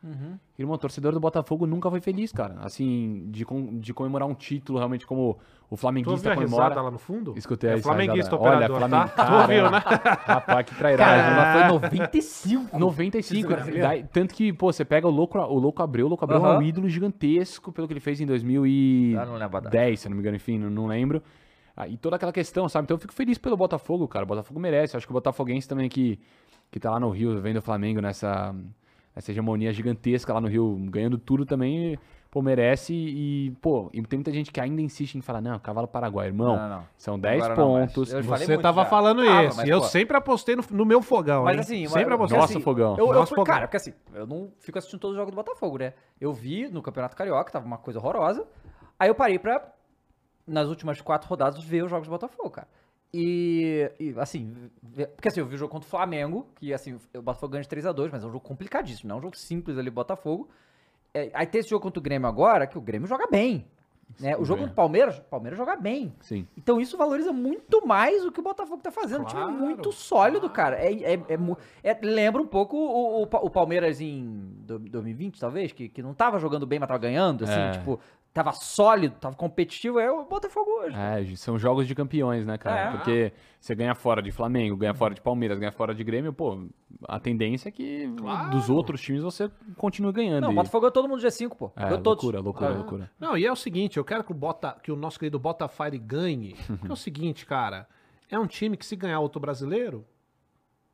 Irmão, 0.58 0.74
o 0.74 0.78
torcedor 0.78 1.12
do 1.12 1.20
Botafogo 1.20 1.66
nunca 1.66 1.90
foi 1.90 2.00
feliz, 2.00 2.32
cara. 2.32 2.56
Assim, 2.62 3.26
de, 3.30 3.44
com- 3.44 3.78
de 3.78 3.92
comemorar 3.92 4.26
um 4.26 4.32
título, 4.34 4.78
realmente, 4.78 5.06
como 5.06 5.38
o 5.68 5.74
Tu 5.74 5.76
flamenguista 5.76 6.32
a 6.32 6.34
comemora. 6.34 6.80
lá 6.80 6.90
no 6.90 6.98
fundo? 6.98 7.34
Escutei 7.36 7.70
é 7.70 7.72
essa 7.74 7.82
flamenguista 7.82 8.34
risada. 8.36 8.42
Olha, 8.42 8.66
operador, 8.66 8.78
Flamengo- 8.78 9.10
tá? 9.10 9.12
Tu 9.22 9.28
cara, 9.28 9.42
ouviu, 9.42 9.70
né? 9.70 9.82
Rapaz, 10.24 10.66
que 10.66 10.74
trairagem. 10.74 11.14
Cara, 11.34 11.36
mas 11.36 11.60
foi 11.60 11.72
95. 11.90 12.78
95, 12.78 13.48
brasileiro. 13.48 13.86
daí- 13.86 14.02
tanto 14.10 14.34
que, 14.34 14.50
pô, 14.54 14.72
você 14.72 14.84
pega 14.84 15.06
o 15.06 15.10
Louco, 15.10 15.38
o 15.38 15.58
Louco 15.58 15.82
Abreu, 15.82 16.06
o 16.06 16.08
Louco 16.08 16.24
Abreu 16.24 16.38
é 16.44 16.48
Aham. 16.48 16.58
um 16.58 16.62
ídolo 16.62 16.88
gigantesco 16.88 17.70
pelo 17.70 17.86
que 17.86 17.92
ele 17.92 18.00
fez 18.00 18.18
em 18.20 18.24
Ah, 18.24 18.28
2010, 18.28 19.28
não 19.28 19.34
lembro 19.36 19.56
a 19.58 19.60
data. 19.60 19.96
se 19.96 20.06
eu 20.06 20.10
não 20.10 20.16
me 20.16 20.22
engano, 20.22 20.36
enfim, 20.36 20.58
não, 20.58 20.70
não 20.70 20.86
lembro. 20.86 21.22
Ah, 21.76 21.86
e 21.86 21.96
toda 21.98 22.16
aquela 22.16 22.32
questão, 22.32 22.66
sabe? 22.68 22.84
Então 22.86 22.94
eu 22.96 22.98
fico 22.98 23.12
feliz 23.12 23.36
pelo 23.38 23.56
Botafogo, 23.58 24.08
cara. 24.08 24.24
O 24.24 24.28
Botafogo 24.28 24.58
merece. 24.58 24.94
Eu 24.94 24.98
acho 24.98 25.06
que 25.06 25.12
o 25.12 25.14
Botafoguense 25.14 25.68
também 25.68 25.88
que, 25.88 26.18
que 26.70 26.78
tá 26.80 26.90
lá 26.90 27.00
no 27.00 27.10
Rio, 27.10 27.40
vendo 27.40 27.56
o 27.58 27.62
Flamengo 27.62 28.00
nessa, 28.00 28.54
nessa 29.14 29.30
hegemonia 29.30 29.72
gigantesca 29.72 30.32
lá 30.32 30.40
no 30.40 30.48
Rio, 30.48 30.76
ganhando 30.90 31.18
tudo 31.18 31.44
também, 31.44 31.98
pô, 32.30 32.40
merece. 32.40 32.94
E, 32.94 33.50
pô, 33.60 33.90
e 33.92 34.00
tem 34.02 34.18
muita 34.18 34.32
gente 34.32 34.52
que 34.52 34.60
ainda 34.60 34.80
insiste 34.80 35.16
em 35.16 35.20
falar, 35.20 35.40
não, 35.40 35.58
cavalo 35.58 35.88
paraguai, 35.88 36.28
irmão. 36.28 36.56
Não, 36.56 36.68
não. 36.68 36.84
São 36.96 37.18
10 37.18 37.42
Agora 37.42 37.56
não, 37.60 37.68
pontos. 37.86 38.12
falei 38.12 38.46
Você 38.46 38.56
tava 38.58 38.82
já. 38.84 38.88
falando 38.88 39.24
Tava, 39.24 39.44
isso. 39.46 39.56
mas, 39.56 39.66
e 39.68 39.70
eu 39.70 39.80
pô, 39.80 39.86
sempre 39.86 40.16
apostei 40.16 40.54
no, 40.54 40.64
no 40.70 40.84
meu 40.86 41.02
fogão, 41.02 41.42
Mas 41.44 41.54
hein? 41.56 41.60
assim, 41.60 41.86
sempre 41.88 42.04
mas- 42.10 42.14
apostei. 42.14 42.38
Nosso 42.38 42.52
assim, 42.52 42.62
fogão. 42.62 42.96
Eu, 42.96 43.06
eu 43.08 43.14
Nosso 43.14 43.28
fui- 43.30 43.36
fogão. 43.36 43.52
Cara, 43.54 43.66
porque 43.66 43.76
assim, 43.78 43.92
eu 44.14 44.26
não 44.26 44.50
fico 44.60 44.78
assistindo 44.78 45.00
todos 45.00 45.14
os 45.14 45.18
jogos 45.18 45.32
do 45.32 45.36
Botafogo, 45.36 45.78
né? 45.78 45.92
Eu 46.20 46.32
vi 46.32 46.68
no 46.68 46.80
Campeonato 46.80 47.16
Carioca, 47.16 47.50
tava 47.50 47.66
uma 47.66 47.78
coisa 47.78 47.98
horrorosa. 47.98 48.46
Aí 48.96 49.08
eu 49.08 49.14
parei 49.14 49.38
pra, 49.40 49.66
nas 50.46 50.68
últimas 50.68 51.00
quatro 51.00 51.28
rodadas, 51.28 51.60
ver 51.64 51.82
os 51.82 51.90
jogos 51.90 52.06
do 52.06 52.10
Botafogo, 52.12 52.50
cara. 52.50 52.68
E, 53.12 53.90
e, 53.98 54.14
assim, 54.18 54.54
porque 55.16 55.28
assim, 55.28 55.40
eu 55.40 55.46
vi 55.46 55.56
o 55.56 55.58
jogo 55.58 55.72
contra 55.72 55.86
o 55.86 55.90
Flamengo, 55.90 56.46
que 56.56 56.72
assim, 56.72 56.96
o 57.14 57.22
Botafogo 57.22 57.52
ganha 57.52 57.62
de 57.64 57.68
3x2, 57.68 58.08
mas 58.12 58.22
é 58.22 58.26
um 58.26 58.30
jogo 58.30 58.44
complicadíssimo, 58.44 59.08
não 59.08 59.16
é 59.16 59.18
um 59.18 59.22
jogo 59.22 59.36
simples 59.36 59.76
ali, 59.78 59.90
Botafogo. 59.90 60.48
É, 61.12 61.28
aí 61.34 61.46
tem 61.46 61.58
esse 61.60 61.68
jogo 61.70 61.82
contra 61.82 61.98
o 61.98 62.02
Grêmio 62.02 62.28
agora, 62.28 62.66
que 62.68 62.78
o 62.78 62.80
Grêmio 62.80 63.08
joga 63.08 63.26
bem. 63.28 63.66
Né? 64.18 64.36
O 64.36 64.44
jogo 64.44 64.58
bem. 64.60 64.68
contra 64.68 64.72
o 64.72 64.76
Palmeiras, 64.76 65.18
o 65.18 65.22
Palmeiras 65.22 65.56
joga 65.58 65.76
bem. 65.76 66.12
Sim. 66.20 66.46
Então 66.56 66.80
isso 66.80 66.96
valoriza 66.96 67.32
muito 67.32 67.84
mais 67.86 68.24
o 68.24 68.30
que 68.32 68.40
o 68.40 68.42
Botafogo 68.42 68.80
tá 68.82 68.90
fazendo. 68.90 69.22
Um 69.22 69.24
time 69.24 69.40
Claro, 69.40 69.52
muito 69.56 69.92
sólido, 69.92 70.48
cara. 70.50 70.76
É, 70.76 70.92
é, 70.92 71.14
é 71.14 71.38
é- 71.82 71.98
lembra 72.02 72.40
um 72.42 72.46
pouco 72.46 72.76
o, 72.76 73.22
o, 73.22 73.22
o 73.22 73.50
Palmeiras 73.50 74.00
em 74.00 74.24
do- 74.66 74.78
2020, 74.80 75.38
talvez, 75.38 75.72
que, 75.72 75.88
que 75.88 76.02
não 76.02 76.12
tava 76.14 76.38
jogando 76.38 76.66
bem, 76.66 76.78
mas 76.78 76.88
tava 76.88 76.98
ganhando, 76.98 77.44
assim, 77.44 77.52
É. 77.54 77.70
tipo, 77.72 78.00
tava 78.32 78.52
sólido, 78.52 79.16
tava 79.20 79.34
competitivo. 79.34 79.98
É 79.98 80.10
o 80.10 80.24
Botafogo 80.24 80.70
hoje. 80.82 80.96
É, 80.96 81.36
são 81.36 81.58
jogos 81.58 81.86
de 81.86 81.94
campeões, 81.94 82.46
né, 82.46 82.56
cara? 82.56 82.80
É. 82.80 82.90
Porque 82.92 83.32
você 83.60 83.74
ganha 83.74 83.94
fora 83.94 84.22
de 84.22 84.30
Flamengo, 84.30 84.76
ganha 84.76 84.94
fora 84.94 85.14
de 85.14 85.20
Palmeiras, 85.20 85.58
ganha 85.58 85.72
fora 85.72 85.94
de 85.94 86.02
Grêmio, 86.04 86.32
pô, 86.32 86.66
a 87.08 87.18
tendência 87.18 87.68
é 87.68 87.72
que 87.72 88.12
Claro. 88.16 88.50
dos 88.50 88.70
outros 88.70 89.00
times 89.00 89.22
você 89.22 89.50
continue 89.76 90.12
ganhando. 90.12 90.42
Não, 90.42 90.50
o 90.50 90.52
e- 90.52 90.56
Botafogo 90.56 90.86
é 90.86 90.90
todo 90.90 91.08
mundo 91.08 91.20
G5, 91.22 91.56
pô. 91.56 91.72
É, 91.76 91.84
Ganhou 91.84 91.98
todos. 92.02 92.22
loucura, 92.24 92.40
loucura, 92.42 92.70
Ah. 92.70 92.76
loucura. 92.76 93.10
Não, 93.18 93.36
e 93.36 93.44
é 93.44 93.52
o 93.52 93.56
seguinte, 93.56 93.96
eu 93.96 94.04
quero 94.04 94.22
que 94.24 94.32
o, 94.32 94.34
Bota, 94.34 94.76
que 94.82 94.92
o 94.92 94.96
nosso 94.96 95.18
querido 95.18 95.38
Botafire 95.38 95.98
ganhe. 95.98 96.54
que 96.86 96.88
é 96.88 96.92
o 96.92 96.96
seguinte, 96.96 97.44
cara. 97.44 97.86
É 98.30 98.38
um 98.38 98.46
time 98.46 98.76
que 98.76 98.86
se 98.86 98.94
ganhar 98.94 99.18
outro 99.20 99.40
brasileiro, 99.40 100.06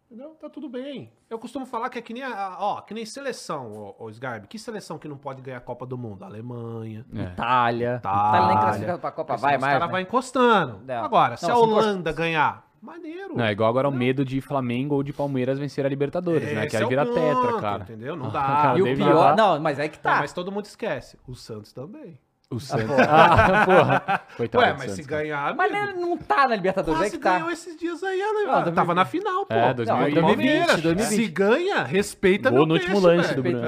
entendeu? 0.07 0.31
Tá 0.41 0.49
tudo 0.49 0.69
bem. 0.69 1.13
Eu 1.29 1.39
costumo 1.39 1.67
falar 1.67 1.89
que 1.91 1.99
é 1.99 2.03
que 2.03 2.13
nem, 2.15 2.23
a, 2.23 2.57
ó, 2.59 2.81
que 2.81 2.95
nem 2.95 3.05
seleção, 3.05 3.95
ô 3.99 4.09
Sgarbi. 4.11 4.47
Que 4.47 4.59
seleção 4.59 4.99
que 4.99 5.07
não 5.09 5.17
pode 5.19 5.43
ganhar 5.43 5.59
a 5.59 5.61
Copa 5.61 5.85
do 5.87 5.99
Mundo? 5.99 6.23
A 6.23 6.27
Alemanha. 6.27 7.05
É. 7.15 7.23
Itália. 7.23 7.97
Itália. 7.97 8.29
Itália 8.31 8.49
nem 8.49 8.59
classificado 8.59 8.99
pra 8.99 9.11
Copa, 9.13 9.37
vai 9.37 9.57
Os 9.57 9.61
mais. 9.61 9.73
caras 9.75 9.89
né? 9.89 9.93
vai 9.93 10.03
encostando. 10.03 10.81
Não. 10.87 11.05
Agora, 11.05 11.37
se 11.37 11.47
Não, 11.47 11.55
a 11.55 11.57
se 11.59 11.63
encosta- 11.65 11.89
Holanda 11.91 12.13
ganhar, 12.13 12.67
maneiro. 12.81 13.37
Não, 13.37 13.45
é 13.45 13.53
igual 13.53 13.69
agora 13.69 13.89
o 13.89 13.93
medo 13.93 14.25
de 14.25 14.41
Flamengo 14.41 14.95
ou 14.95 15.03
de 15.03 15.13
Palmeiras 15.13 15.59
vencer 15.59 15.85
a 15.85 15.89
Libertadores, 15.89 16.45
né? 16.53 16.61
Esse 16.67 16.69
Que 16.71 16.77
aí 16.77 16.83
é 16.83 16.87
o 16.87 16.89
vira 16.89 17.05
tetra, 17.07 17.35
ponto, 17.51 17.61
cara. 17.61 17.83
Entendeu? 17.83 18.17
Não 18.17 18.29
dá. 18.31 18.43
cara, 18.43 18.79
E 18.79 18.83
o 18.83 18.97
pior. 18.97 19.37
Não, 19.37 19.61
mas 19.61 19.79
aí 19.81 19.89
que 19.89 19.97
Não, 19.99 20.03
tá. 20.03 20.19
mas 20.21 20.33
todo 20.33 20.53
mundo 20.53 20.65
esquece. 20.67 21.19
O 21.27 21.35
Santos 21.35 21.73
também. 21.73 22.19
O 22.49 22.61
Santos. 22.61 22.87
Ah, 23.09 23.65
porra. 23.67 24.21
Coitado 24.37 24.63
Ué, 24.65 24.73
mas 24.75 24.83
se 24.83 24.89
Santos, 24.91 25.07
ganhar, 25.07 25.53
Mas 25.57 25.73
amigo, 25.75 25.91
ele 25.91 26.01
não 26.01 26.17
tá 26.17 26.47
na 26.47 26.55
Libertadores, 26.55 27.01
é 27.01 27.03
quase 27.05 27.17
que 27.17 27.23
tá. 27.23 27.33
ganhou 27.35 27.51
esses 27.51 27.77
dias 27.77 28.01
aí, 28.05 28.19
né? 28.19 28.25
Não, 28.25 28.73
Tava 28.73 28.95
2020. 28.95 28.95
na 28.95 29.05
final, 29.05 29.47
pô. 29.47 29.55
É, 29.55 29.67
Não, 29.69 29.75
2020. 29.75 30.21
Palmeiras. 30.23 30.81
2020. 30.83 31.09
Se 31.17 31.29
ganha, 31.29 31.83
respeita 31.83 32.49
Gol 32.51 32.59
meu 32.61 32.67
no 32.69 32.75
último 32.75 33.03
peixe, 33.03 33.07
lance 33.17 33.35
do. 33.35 33.43
Bruno. 33.43 33.61
Pô, 33.63 33.67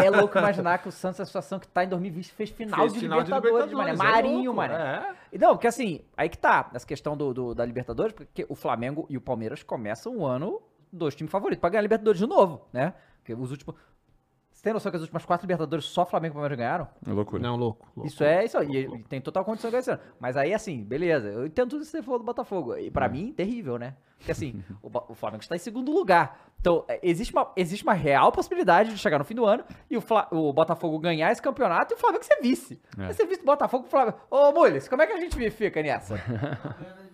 é, 0.00 0.06
é 0.06 0.10
louco 0.10 0.36
imaginar 0.38 0.78
que 0.78 0.88
o 0.88 0.92
Santos, 0.92 1.20
a 1.20 1.24
situação 1.24 1.60
que 1.60 1.68
tá 1.68 1.84
em 1.84 1.88
2020, 1.88 2.32
fez 2.32 2.50
final, 2.50 2.80
Fez 2.80 2.94
de, 2.94 2.98
final 2.98 3.22
de 3.22 3.30
Libertadores, 3.32 3.72
mané. 3.72 3.90
Libertadores, 3.92 4.18
é 4.18 4.22
Marinho, 4.22 4.52
louco, 4.52 4.56
mané. 4.56 5.14
é. 5.32 5.38
Não, 5.38 5.50
porque 5.50 5.68
assim, 5.68 6.00
aí 6.16 6.28
que 6.28 6.38
tá, 6.38 6.68
essa 6.74 6.86
questão 6.86 7.16
do, 7.16 7.32
do- 7.32 7.54
da 7.54 7.64
Libertadores, 7.64 8.12
porque 8.12 8.44
o 8.48 8.56
Flamengo 8.56 9.06
e 9.08 9.16
o 9.16 9.20
Palmeiras 9.20 9.62
começam 9.62 10.16
o 10.16 10.26
ano 10.26 10.60
dois 10.92 11.14
times 11.14 11.30
favoritos 11.30 11.60
pra 11.60 11.70
ganhar 11.70 11.80
a 11.80 11.82
Libertadores 11.82 12.18
de 12.18 12.26
novo, 12.26 12.66
né? 12.72 12.92
Porque 13.18 13.34
os 13.34 13.52
últimos. 13.52 13.76
Você 14.58 14.64
tem 14.64 14.72
noção 14.72 14.90
que 14.90 14.96
as 14.96 15.02
últimas 15.02 15.24
quatro 15.24 15.44
Libertadores 15.44 15.84
só 15.84 16.04
Flamengo 16.04 16.32
e 16.32 16.34
Palmeiras 16.34 16.58
ganharam? 16.58 16.88
É 17.06 17.12
loucura. 17.12 17.40
Não, 17.40 17.54
louco. 17.54 17.86
louco. 17.94 18.08
Isso 18.10 18.24
é 18.24 18.44
isso 18.44 18.58
aí. 18.58 18.68
E 18.68 18.76
ele 18.76 19.04
tem 19.08 19.20
total 19.20 19.44
condição 19.44 19.70
de 19.70 19.72
ganhar 19.74 19.80
esse 19.82 19.90
ano. 19.92 20.00
Mas 20.18 20.36
aí, 20.36 20.52
assim, 20.52 20.82
beleza. 20.82 21.28
Eu 21.28 21.46
entendo 21.46 21.70
tudo 21.70 21.82
isso 21.82 21.92
que 21.92 21.98
você 21.98 22.02
falou 22.02 22.18
do 22.18 22.24
Botafogo. 22.24 22.76
E 22.76 22.90
pra 22.90 23.08
mim, 23.08 23.32
terrível, 23.32 23.78
né? 23.78 23.94
Porque 24.18 24.32
assim, 24.32 24.60
o, 24.82 24.90
Bo- 24.90 25.04
o 25.08 25.14
Flamengo 25.14 25.44
está 25.44 25.54
em 25.54 25.60
segundo 25.60 25.92
lugar. 25.92 26.50
Então, 26.58 26.84
é, 26.88 26.98
existe 27.04 27.32
uma, 27.32 27.52
existe 27.56 27.84
uma 27.84 27.92
real 27.92 28.32
possibilidade 28.32 28.90
de 28.90 28.98
chegar 28.98 29.16
no 29.20 29.24
fim 29.24 29.36
do 29.36 29.46
ano 29.46 29.62
e 29.88 29.96
o, 29.96 30.00
Fla- 30.00 30.26
o 30.32 30.52
Botafogo 30.52 30.98
ganhar 30.98 31.30
esse 31.30 31.40
campeonato 31.40 31.94
e 31.94 31.96
o 31.96 31.98
Flamengo 32.00 32.24
ser 32.24 32.40
vice. 32.42 32.82
É. 32.98 33.02
Vai 33.04 33.12
ser 33.12 33.26
vice 33.26 33.42
do 33.42 33.46
Botafogo 33.46 33.84
pro 33.84 33.90
Flamengo. 33.92 34.18
Ô, 34.28 34.50
Mules, 34.50 34.88
como 34.88 35.00
é 35.02 35.06
que 35.06 35.12
a 35.12 35.20
gente 35.20 35.50
fica 35.52 35.80
nessa? 35.84 36.16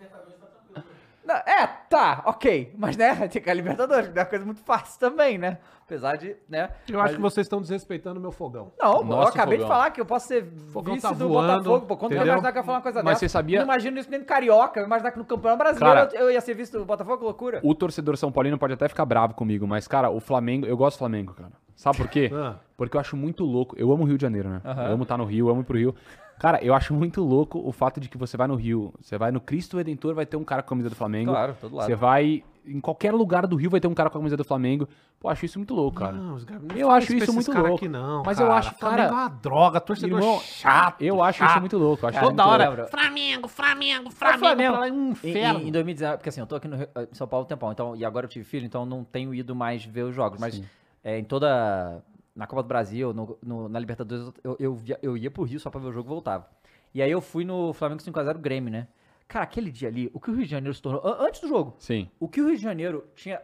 Não, 1.24 1.34
é, 1.36 1.66
tá, 1.88 2.22
ok. 2.26 2.74
Mas, 2.76 2.96
né, 2.96 3.14
tem 3.28 3.40
que 3.42 3.48
a 3.50 3.54
Libertadores, 3.54 4.08
que 4.10 4.18
é 4.18 4.22
uma 4.22 4.28
coisa 4.28 4.44
muito 4.44 4.60
fácil 4.60 4.98
também, 5.00 5.38
né? 5.38 5.58
Apesar 5.84 6.16
de, 6.16 6.34
né? 6.48 6.70
Eu 6.88 6.98
acho 6.98 7.08
mas- 7.08 7.16
que 7.16 7.20
vocês 7.20 7.44
estão 7.46 7.60
desrespeitando 7.60 8.18
o 8.18 8.22
meu 8.22 8.32
fogão. 8.32 8.72
não, 8.80 8.98
eu 9.00 9.04
Nosso 9.04 9.28
acabei 9.28 9.58
de 9.58 9.64
fogão. 9.64 9.76
falar 9.76 9.90
que 9.90 10.00
eu 10.00 10.06
posso 10.06 10.28
ser 10.28 10.44
fogão 10.72 10.94
vice 10.94 11.06
tá 11.06 11.12
do 11.12 11.28
voando, 11.28 11.62
Botafogo. 11.64 11.86
Pô, 11.86 11.96
quando 11.96 12.12
eu 12.12 12.16
entendeu? 12.16 12.32
imaginar 12.34 12.52
que 12.52 12.58
eu 12.58 12.60
ia 12.60 12.64
falar 12.64 12.78
uma 12.78 12.82
coisa 12.82 13.02
Mas 13.02 13.06
dessa. 13.14 13.20
você 13.20 13.28
sabia- 13.28 13.58
Não 13.58 13.64
imagino 13.66 13.98
isso 13.98 14.10
nem 14.10 14.20
no 14.20 14.24
Carioca. 14.26 14.80
Eu 14.80 14.86
imaginar 14.86 15.10
que 15.12 15.18
no 15.18 15.24
Campeonato 15.26 15.58
Brasileiro 15.58 15.94
Cara- 15.94 16.10
eu, 16.14 16.22
eu 16.28 16.30
ia 16.30 16.40
ser 16.40 16.54
vice 16.54 16.72
do 16.72 16.84
Botafogo, 16.86 17.18
que 17.18 17.24
loucura. 17.24 17.60
O 17.62 17.74
torcedor 17.74 18.16
São 18.16 18.32
Paulino 18.32 18.56
pode 18.58 18.72
até 18.72 18.88
ficar 18.88 19.04
bravo 19.04 19.34
comigo, 19.34 19.66
mas, 19.66 19.86
cara, 19.86 20.08
o 20.10 20.20
Flamengo, 20.20 20.64
eu 20.66 20.76
gosto 20.76 20.96
do 20.96 21.00
Flamengo, 21.00 21.34
cara. 21.34 21.52
Sabe 21.76 21.98
por 21.98 22.08
quê? 22.08 22.30
Ah. 22.34 22.56
Porque 22.76 22.96
eu 22.96 23.00
acho 23.00 23.16
muito 23.16 23.44
louco. 23.44 23.76
Eu 23.78 23.92
amo 23.92 24.02
o 24.02 24.06
Rio 24.06 24.16
de 24.18 24.22
Janeiro, 24.22 24.48
né? 24.48 24.60
Aham. 24.64 24.86
Eu 24.86 24.92
amo 24.94 25.02
estar 25.04 25.16
no 25.16 25.24
Rio, 25.24 25.46
eu 25.46 25.50
amo 25.52 25.60
ir 25.60 25.64
pro 25.64 25.78
Rio. 25.78 25.94
Cara, 26.38 26.62
eu 26.62 26.74
acho 26.74 26.92
muito 26.92 27.22
louco 27.22 27.58
o 27.64 27.72
fato 27.72 28.00
de 28.00 28.08
que 28.08 28.18
você 28.18 28.36
vai 28.36 28.46
no 28.48 28.54
Rio, 28.56 28.92
você 29.00 29.16
vai 29.16 29.30
no 29.30 29.40
Cristo 29.40 29.76
Redentor, 29.76 30.14
vai 30.14 30.26
ter 30.26 30.36
um 30.36 30.44
cara 30.44 30.62
com 30.62 30.66
a 30.66 30.70
camisa 30.70 30.90
do 30.90 30.96
Flamengo. 30.96 31.30
Claro, 31.30 31.56
todo 31.60 31.74
lado. 31.76 31.86
Você 31.86 31.94
vai. 31.94 32.42
Em 32.66 32.80
qualquer 32.80 33.12
lugar 33.12 33.46
do 33.46 33.56
Rio 33.56 33.68
vai 33.68 33.78
ter 33.78 33.86
um 33.88 33.92
cara 33.94 34.08
com 34.08 34.16
a 34.16 34.20
camisa 34.20 34.38
do 34.38 34.44
Flamengo. 34.44 34.88
Pô, 35.20 35.28
acho 35.28 35.44
isso 35.44 35.58
muito 35.58 35.74
louco, 35.74 35.98
cara. 35.98 36.12
Não, 36.12 36.34
os 36.34 36.44
caras- 36.44 36.62
não 36.62 36.74
Eu 36.74 36.90
acho 36.90 37.14
isso 37.14 37.30
muito 37.32 37.50
cara 37.52 37.60
louco. 37.68 37.76
Aqui, 37.84 37.88
não, 37.88 38.22
Mas 38.24 38.40
eu 38.40 38.46
cara. 38.46 38.58
acho, 38.58 38.74
Flamengo 38.74 39.02
cara- 39.02 39.08
é 39.10 39.12
uma 39.12 39.28
droga, 39.28 39.80
torcedor 39.80 40.18
Irmão, 40.18 40.40
chato. 40.40 41.02
eu 41.02 41.22
acho 41.22 41.38
chato. 41.40 41.50
isso 41.50 41.60
muito 41.60 41.76
louco. 41.78 42.04
eu 42.04 42.08
acho 42.08 42.18
Cara, 42.18 42.30
Toda 42.30 42.46
hora, 42.46 42.68
lembro. 42.70 42.88
Flamengo, 42.88 43.48
Flamengo, 43.48 44.08
É 44.08 44.12
Flamengo, 44.12 44.38
Flamengo. 44.46 44.72
pra 44.76 44.80
lá, 44.86 44.92
um 44.92 45.08
Em, 45.08 45.10
inferno. 45.10 45.58
em, 45.60 45.68
em 45.68 45.72
2019, 45.72 46.16
porque 46.16 46.28
assim, 46.30 46.40
eu 46.40 46.46
tô 46.46 46.56
aqui 46.56 46.66
no 46.68 46.76
Rio- 46.76 46.88
em 47.10 47.14
São 47.14 47.28
Paulo 47.28 47.42
há 47.42 47.44
um 47.44 47.48
tempão, 47.48 47.70
então, 47.70 47.94
e 47.96 48.02
agora 48.04 48.24
eu 48.24 48.30
tive 48.30 48.44
filho, 48.46 48.64
então 48.64 48.86
não 48.86 49.04
tenho 49.04 49.34
ido 49.34 49.54
mais 49.54 49.84
ver 49.84 50.02
os 50.04 50.14
jogos. 50.14 50.40
Mas 50.40 50.62
é, 51.04 51.18
em 51.18 51.24
toda. 51.24 52.02
Na 52.34 52.46
Copa 52.46 52.62
do 52.62 52.68
Brasil, 52.68 53.12
no- 53.12 53.38
no- 53.42 53.68
na 53.68 53.78
Libertadores, 53.78 54.32
eu, 54.42 54.56
eu, 54.58 54.74
via- 54.74 54.98
eu 55.02 55.16
ia 55.16 55.30
pro 55.30 55.44
Rio 55.44 55.60
só 55.60 55.70
pra 55.70 55.80
ver 55.80 55.88
o 55.88 55.92
jogo 55.92 56.08
e 56.08 56.10
voltava. 56.10 56.48
E 56.92 57.00
aí 57.02 57.10
eu 57.10 57.20
fui 57.20 57.44
no 57.44 57.72
Flamengo 57.72 58.02
5x0 58.02 58.38
Grêmio, 58.38 58.70
né? 58.72 58.88
Cara, 59.28 59.44
aquele 59.44 59.70
dia 59.70 59.88
ali, 59.88 60.10
o 60.12 60.20
que 60.20 60.30
o 60.30 60.34
Rio 60.34 60.44
de 60.44 60.50
Janeiro 60.50 60.74
se 60.74 60.82
tornou. 60.82 61.00
an- 61.06 61.16
Antes 61.26 61.40
do 61.40 61.48
jogo, 61.48 61.74
Sim. 61.78 62.08
O 62.20 62.28
que 62.28 62.40
o 62.40 62.46
Rio 62.48 62.56
de 62.56 62.62
Janeiro 62.62 63.04
tinha. 63.14 63.40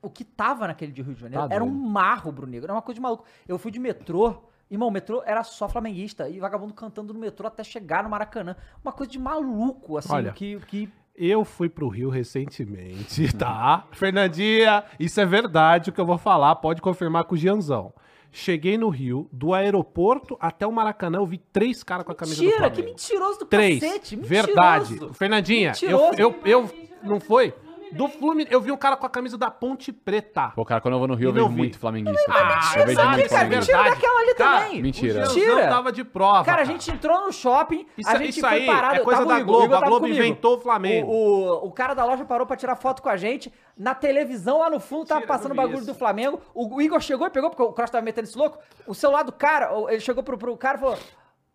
O 0.00 0.08
que 0.10 0.22
tava 0.24 0.66
naquele 0.66 0.92
dia 0.92 1.02
do 1.02 1.08
Rio 1.08 1.14
de 1.16 1.20
Janeiro 1.22 1.48
Tá 1.48 1.54
era 1.54 1.64
um 1.64 1.70
doido. 1.70 1.90
marro, 1.90 2.30
Brunegro. 2.32 2.66
Era 2.66 2.74
uma 2.74 2.82
coisa 2.82 2.96
de 2.96 3.02
maluco. 3.02 3.24
Eu 3.48 3.58
fui 3.58 3.70
de 3.70 3.78
metrô. 3.80 4.34
Irmão, 4.70 4.88
o 4.88 4.90
metrô 4.90 5.22
era 5.26 5.42
só 5.44 5.68
flamenguista. 5.68 6.28
E 6.28 6.38
vagabundo 6.40 6.72
cantando 6.74 7.12
no 7.12 7.20
metrô 7.20 7.46
até 7.46 7.62
chegar 7.64 8.02
no 8.02 8.10
Maracanã. 8.10 8.56
Uma 8.84 8.92
coisa 8.92 9.10
de 9.12 9.18
maluco, 9.18 9.96
assim, 9.98 10.12
Olha. 10.12 10.32
que. 10.32 10.58
que 10.66 10.88
Eu 11.16 11.44
fui 11.44 11.68
pro 11.68 11.88
Rio 11.88 12.10
recentemente, 12.10 13.30
tá? 13.36 13.86
Fernandinha, 13.92 14.84
isso 14.98 15.20
é 15.20 15.24
verdade 15.26 15.90
o 15.90 15.92
que 15.92 16.00
eu 16.00 16.06
vou 16.06 16.18
falar, 16.18 16.56
pode 16.56 16.82
confirmar 16.82 17.24
com 17.24 17.34
o 17.34 17.38
Gianzão. 17.38 17.92
Cheguei 18.36 18.76
no 18.76 18.88
Rio, 18.88 19.28
do 19.30 19.54
aeroporto 19.54 20.36
até 20.40 20.66
o 20.66 20.72
Maracanã, 20.72 21.18
eu 21.18 21.26
vi 21.26 21.38
três 21.38 21.84
caras 21.84 22.04
com 22.04 22.10
a 22.10 22.14
camisa 22.16 22.38
do 22.38 22.42
Mentira, 22.42 22.58
Flamengo. 22.58 22.82
que 22.82 22.90
mentiroso 22.90 23.38
do 23.38 23.46
Três. 23.46 23.78
cacete. 23.80 24.16
Mentiroso. 24.16 24.28
Verdade. 24.46 24.98
Fernandinha, 25.12 25.72
eu, 25.80 25.98
Mentiroso. 26.10 26.20
eu, 26.20 26.34
eu, 26.44 26.70
Não 27.04 27.20
foi? 27.20 27.54
Do 27.96 28.08
Fluminense. 28.08 28.52
Eu 28.52 28.60
vi 28.60 28.72
um 28.72 28.76
cara 28.76 28.96
com 28.96 29.06
a 29.06 29.10
camisa 29.10 29.38
da 29.38 29.50
Ponte 29.50 29.92
Preta. 29.92 30.52
Pô, 30.54 30.64
cara, 30.64 30.80
quando 30.80 30.94
eu 30.94 30.98
vou 30.98 31.08
no 31.08 31.14
Rio, 31.14 31.28
eu 31.28 31.32
vejo 31.32 31.48
vi. 31.48 31.54
muito 31.56 31.78
flamenguista. 31.78 32.24
Ah, 32.28 32.32
cara. 32.34 32.80
eu 32.80 32.86
vejo 32.86 33.00
sabe, 33.00 33.16
muito 33.16 33.28
cara, 33.30 33.40
flamenguista. 33.40 33.72
mentira 33.76 33.94
daquela 33.94 34.20
ali 34.20 34.34
Cara, 34.34 34.60
também. 34.64 34.82
Mentira. 34.82 35.20
Mentira. 35.22 35.68
Tava 35.68 35.92
de 35.92 36.04
prova. 36.04 36.44
Cara, 36.44 36.62
a 36.62 36.64
gente 36.64 36.90
entrou 36.90 37.20
no 37.26 37.32
shopping, 37.32 37.86
Isso, 37.96 38.10
a 38.10 38.16
gente 38.16 38.30
isso 38.30 38.40
foi 38.40 38.48
aí 38.50 38.66
parado. 38.66 38.96
é 38.96 38.98
coisa 39.00 39.24
da 39.24 39.40
Globo. 39.40 39.64
Igor 39.64 39.76
A 39.76 39.80
Globo 39.86 40.00
comigo. 40.06 40.18
inventou 40.18 40.56
o 40.56 40.60
Flamengo. 40.60 41.10
O, 41.10 41.64
o, 41.64 41.66
o 41.68 41.72
cara 41.72 41.94
da 41.94 42.04
loja 42.04 42.24
parou 42.24 42.46
pra 42.46 42.56
tirar 42.56 42.76
foto 42.76 43.02
com 43.02 43.08
a 43.08 43.16
gente. 43.16 43.52
Na 43.76 43.94
televisão 43.94 44.58
lá 44.58 44.70
no 44.70 44.80
fundo 44.80 45.06
tava 45.06 45.20
Mentira, 45.20 45.34
passando 45.36 45.52
o 45.52 45.54
bagulho 45.56 45.78
isso. 45.78 45.86
do 45.86 45.94
Flamengo. 45.94 46.40
O, 46.54 46.76
o 46.76 46.82
Igor 46.82 47.00
chegou 47.00 47.26
e 47.26 47.30
pegou, 47.30 47.50
porque 47.50 47.62
o 47.62 47.72
Cross 47.72 47.90
tava 47.90 48.04
metendo 48.04 48.26
esse 48.28 48.36
louco. 48.38 48.58
O 48.86 48.94
celular 48.94 49.22
do 49.24 49.32
cara, 49.32 49.70
ele 49.88 50.00
chegou 50.00 50.22
pro, 50.22 50.36
pro 50.38 50.56
cara 50.56 50.76
e 50.76 50.80
falou: 50.80 50.98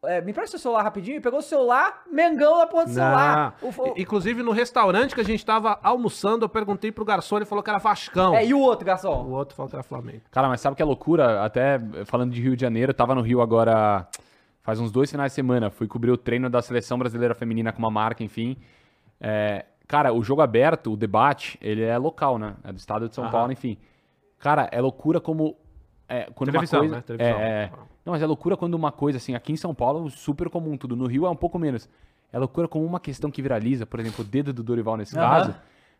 é, 0.04 0.22
Me 0.22 0.32
empresta 0.32 0.52
seu 0.58 0.60
celular 0.60 0.84
rapidinho. 0.84 1.18
E 1.18 1.20
pegou 1.22 1.40
o 1.40 1.42
celular, 1.42 2.04
Mengão 2.12 2.58
da 2.58 2.66
porra 2.68 2.86
do 2.86 2.92
celular. 2.92 3.56
O- 3.62 3.68
o- 3.68 3.94
Inclusive, 3.98 4.42
no 4.42 4.52
restaurante 4.52 5.14
que 5.14 5.22
a 5.22 5.26
gente 5.26 5.46
tava 5.46 5.78
almoçando, 5.84 6.46
eu 6.46 6.50
perguntei 6.50 6.92
pro 6.92 7.04
garçom, 7.04 7.38
ele 7.38 7.46
falou 7.46 7.64
que 7.64 7.70
era 7.70 7.80
Vascão. 7.80 8.34
é, 8.36 8.46
e 8.46 8.54
o 8.54 8.60
outro, 8.60 8.84
O 8.84 8.88
garçom? 8.88 9.30
outro 9.30 9.56
falou 9.56 9.70
que 9.70 9.76
era 9.76 9.84
Flamengo. 9.84 10.22
Cara, 10.32 10.48
mas 10.48 10.62
sabe 10.62 10.76
que 10.76 10.82
é 10.82 10.86
loucura? 10.86 11.44
Até 11.44 11.80
falando 12.06 12.32
de 12.32 12.42
Rio 12.42 12.56
de 12.56 12.62
Janeiro, 12.62 12.92
eu 12.92 12.96
tava 12.96 13.14
no 13.14 13.22
Rio 13.22 13.42
agora 13.42 14.08
faz 14.62 14.80
uns 14.80 14.92
dois 14.92 15.10
finais 15.12 15.32
de 15.32 15.36
semana. 15.36 15.70
Fui 15.70 15.88
cobrir 15.88 16.12
o 16.12 16.18
treino 16.18 16.50
da 16.50 16.62
seleção 16.62 16.98
brasileira 16.98 17.34
feminina 17.36 17.72
com 17.72 17.80
uma 17.80 17.92
marca, 17.92 18.24
enfim. 18.24 18.56
É, 19.20 19.66
cara, 19.88 20.14
o 20.14 20.24
jogo 20.24 20.42
aberto, 20.42 20.94
o 20.94 20.98
debate, 20.98 21.58
ele 21.62 21.84
é 21.84 21.98
local, 21.98 22.38
né? 22.38 22.56
É 22.64 22.72
do 22.72 22.78
estado 22.78 23.10
de 23.10 23.16
São 23.16 23.24
Aham. 23.26 23.32
Paulo, 23.32 23.52
enfim. 23.52 23.78
Cara, 24.40 24.70
é 24.72 24.80
loucura 24.80 25.20
como. 25.20 25.58
É, 26.10 26.28
quando 26.34 26.52
Televisão, 26.52 26.80
uma 26.80 26.90
coisa, 26.90 26.96
né? 26.96 27.02
Televisão. 27.06 27.40
É, 27.40 27.64
é. 27.64 27.72
Não, 28.04 28.14
mas 28.14 28.22
é 28.22 28.26
loucura 28.26 28.58
quando 28.58 28.74
uma 28.74 28.92
coisa, 28.92 29.18
assim, 29.18 29.36
aqui 29.36 29.54
em 29.54 29.58
São 29.58 29.74
Paulo, 29.76 30.08
é 30.08 30.10
super 30.10 30.50
comum 30.50 30.76
tudo. 30.76 30.96
No 30.96 31.06
Rio 31.06 31.28
é 31.28 31.30
um 31.30 31.36
pouco 31.36 31.60
menos. 31.60 31.88
É 32.34 32.40
loucura 32.40 32.68
como 32.68 32.86
uma 32.86 33.00
questão 33.00 33.30
que 33.30 33.42
viraliza, 33.42 33.86
por 33.86 34.00
exemplo, 34.00 34.24
o 34.24 34.28
dedo 34.28 34.52
do 34.52 34.64
Dorival 34.64 34.98
nesse 34.98 35.18
Aham. 35.18 35.30
caso. 35.30 35.56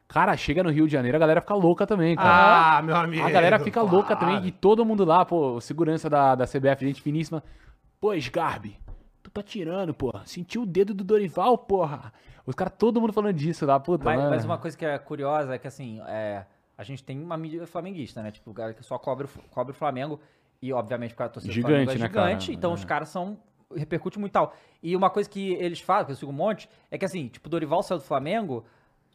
Cara, 0.08 0.36
chega 0.36 0.64
no 0.64 0.72
Rio 0.72 0.88
de 0.88 0.94
Janeiro, 0.94 1.16
a 1.16 1.20
galera 1.20 1.40
fica 1.40 1.54
louca 1.54 1.86
também, 1.86 2.16
cara. 2.16 2.78
Ah, 2.78 2.82
meu 2.82 2.96
amigo. 2.96 3.24
A 3.24 3.30
galera 3.30 3.60
fica 3.60 3.80
louca 3.84 4.16
para. 4.16 4.28
também, 4.28 4.48
e 4.48 4.52
todo 4.52 4.84
mundo 4.84 5.06
lá, 5.06 5.24
pô, 5.24 5.62
segurança 5.62 6.10
da, 6.10 6.34
da 6.34 6.46
CBF, 6.48 6.84
gente 6.84 7.00
finíssima. 7.00 7.44
Pô, 8.02 8.16
Sgarbi, 8.16 8.76
tu 9.22 9.30
tá 9.30 9.44
tirando, 9.44 9.94
porra. 9.94 10.24
Sentiu 10.26 10.64
o 10.64 10.66
dedo 10.66 10.96
do 10.96 11.04
Dorival, 11.04 11.56
porra. 11.60 12.12
Os 12.44 12.56
caras, 12.56 12.74
todo 12.76 13.00
mundo 13.00 13.14
falando 13.14 13.36
disso 13.36 13.68
lá, 13.68 13.80
puta. 13.80 14.04
Mas, 14.04 14.30
mas 14.30 14.46
uma 14.46 14.58
coisa 14.58 14.76
que 14.76 14.84
é 14.84 14.98
curiosa 14.98 15.54
é 15.54 15.60
que, 15.60 15.68
assim, 15.68 16.02
é, 16.08 16.44
a 16.80 16.84
gente 16.84 17.04
tem 17.04 17.22
uma 17.22 17.36
mídia 17.36 17.68
flamenguista, 17.68 18.24
né? 18.24 18.32
Tipo, 18.32 18.52
o 18.52 18.54
cara 18.54 18.74
que 18.74 18.82
só 18.84 18.98
cobre, 18.98 19.26
o- 19.28 19.50
cobre 19.50 19.72
o 19.74 19.76
Flamengo. 19.76 20.18
E, 20.62 20.72
obviamente, 20.72 21.12
porque 21.12 21.24
a 21.24 21.30
torcida 21.30 21.52
do 21.52 21.56
Gigante, 21.56 21.72
Flamengo 21.74 21.92
é 21.92 21.94
né, 21.96 22.08
gigante. 22.08 22.46
cara? 22.48 22.58
Então, 22.58 22.72
É. 22.72 22.74
os 22.74 22.86
caras 22.86 23.10
são... 23.10 23.38
Repercute 23.76 24.18
muito 24.18 24.32
tal. 24.32 24.56
E 24.82 24.96
uma 24.96 25.10
coisa 25.10 25.30
que 25.30 25.54
eles 25.56 25.80
falam, 25.82 26.06
que 26.06 26.12
eu 26.12 26.16
sigo 26.16 26.32
um 26.32 26.36
monte, 26.36 26.70
é 26.90 26.98
que, 26.98 27.04
assim, 27.06 27.28
tipo, 27.28 27.48
o 27.48 27.50
Dorival 27.50 27.84
saiu 27.84 27.98
do 28.00 28.04
Flamengo... 28.06 28.64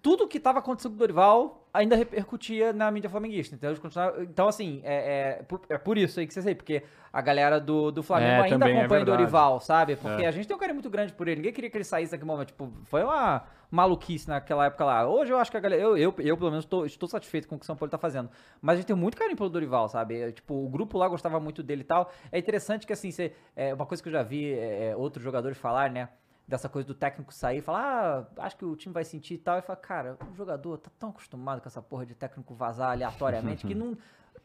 Tudo 0.02 0.28
que 0.28 0.38
tava 0.38 0.58
acontecendo 0.58 0.90
com 0.92 0.96
o 0.96 0.98
Dorival 0.98 1.63
ainda 1.74 1.96
repercutia 1.96 2.72
na 2.72 2.90
mídia 2.90 3.10
flamenguista. 3.10 3.54
Então, 3.54 3.74
então 4.22 4.48
assim, 4.48 4.80
é, 4.84 5.38
é, 5.40 5.42
por, 5.42 5.60
é 5.68 5.76
por 5.76 5.98
isso 5.98 6.20
aí 6.20 6.26
que 6.26 6.32
você 6.32 6.40
sei, 6.40 6.54
porque 6.54 6.82
a 7.12 7.20
galera 7.20 7.60
do, 7.60 7.90
do 7.90 8.02
Flamengo 8.02 8.30
É, 8.30 8.34
ainda 8.44 8.54
é 8.54 8.56
acompanha 8.56 8.86
o 8.86 8.88
verdade. 8.88 9.04
Dorival, 9.04 9.60
sabe? 9.60 9.96
Porque 9.96 10.22
É. 10.22 10.26
a 10.26 10.30
gente 10.30 10.46
tem 10.46 10.56
um 10.56 10.58
carinho 10.58 10.76
muito 10.76 10.88
grande 10.88 11.12
por 11.12 11.26
ele. 11.28 11.36
Ninguém 11.36 11.52
queria 11.52 11.68
que 11.68 11.76
ele 11.76 11.84
saísse 11.84 12.12
naquele 12.12 12.26
momento. 12.30 12.48
Tipo, 12.48 12.72
foi 12.84 13.02
uma 13.02 13.42
maluquice 13.70 14.28
naquela 14.28 14.66
época 14.66 14.84
lá. 14.84 15.06
Hoje 15.08 15.32
eu 15.32 15.38
acho 15.38 15.50
que 15.50 15.56
a 15.56 15.60
galera. 15.60 15.82
Eu, 15.82 15.96
eu, 15.96 16.14
eu 16.18 16.36
pelo 16.36 16.50
menos, 16.50 16.64
tô- 16.64 16.84
estou 16.86 17.08
satisfeito 17.08 17.48
com 17.48 17.56
o 17.56 17.58
que 17.58 17.64
o 17.64 17.66
São 17.66 17.76
Paulo 17.76 17.90
tá 17.90 17.98
fazendo. 17.98 18.30
Mas 18.62 18.74
a 18.74 18.76
gente 18.76 18.86
tem 18.86 18.96
muito 18.96 19.16
carinho 19.16 19.36
pelo 19.36 19.48
Dorival, 19.50 19.88
sabe? 19.88 20.20
É, 20.20 20.32
Tipo, 20.32 20.54
o 20.54 20.68
grupo 20.68 20.96
lá 20.96 21.08
gostava 21.08 21.38
muito 21.40 21.62
dele 21.62 21.80
e 21.82 21.84
tal. 21.84 22.10
É 22.30 22.38
interessante 22.38 22.86
que, 22.86 22.92
assim, 22.92 23.10
você, 23.10 23.32
é, 23.56 23.74
uma 23.74 23.86
coisa 23.86 24.02
que 24.02 24.08
eu 24.08 24.12
já 24.12 24.22
vi 24.22 24.52
é, 24.52 24.90
é, 24.90 24.96
outros 24.96 25.22
jogadores 25.24 25.58
falar, 25.58 25.90
né? 25.90 26.08
Dessa 26.46 26.68
coisa 26.68 26.86
do 26.86 26.94
técnico 26.94 27.32
sair 27.32 27.58
e 27.58 27.62
falar, 27.62 28.28
ah, 28.36 28.42
acho 28.44 28.56
que 28.56 28.64
o 28.64 28.76
time 28.76 28.92
vai 28.92 29.04
sentir 29.04 29.34
e 29.34 29.38
tal. 29.38 29.58
E 29.58 29.62
fala, 29.62 29.76
cara, 29.76 30.18
o 30.30 30.34
jogador 30.36 30.76
tá 30.78 30.90
tão 30.98 31.08
acostumado 31.08 31.60
com 31.60 31.68
essa 31.68 31.80
porra 31.80 32.04
de 32.04 32.14
técnico 32.14 32.54
vazar 32.54 32.90
aleatoriamente 32.90 33.66
que 33.66 33.74
não. 33.74 33.96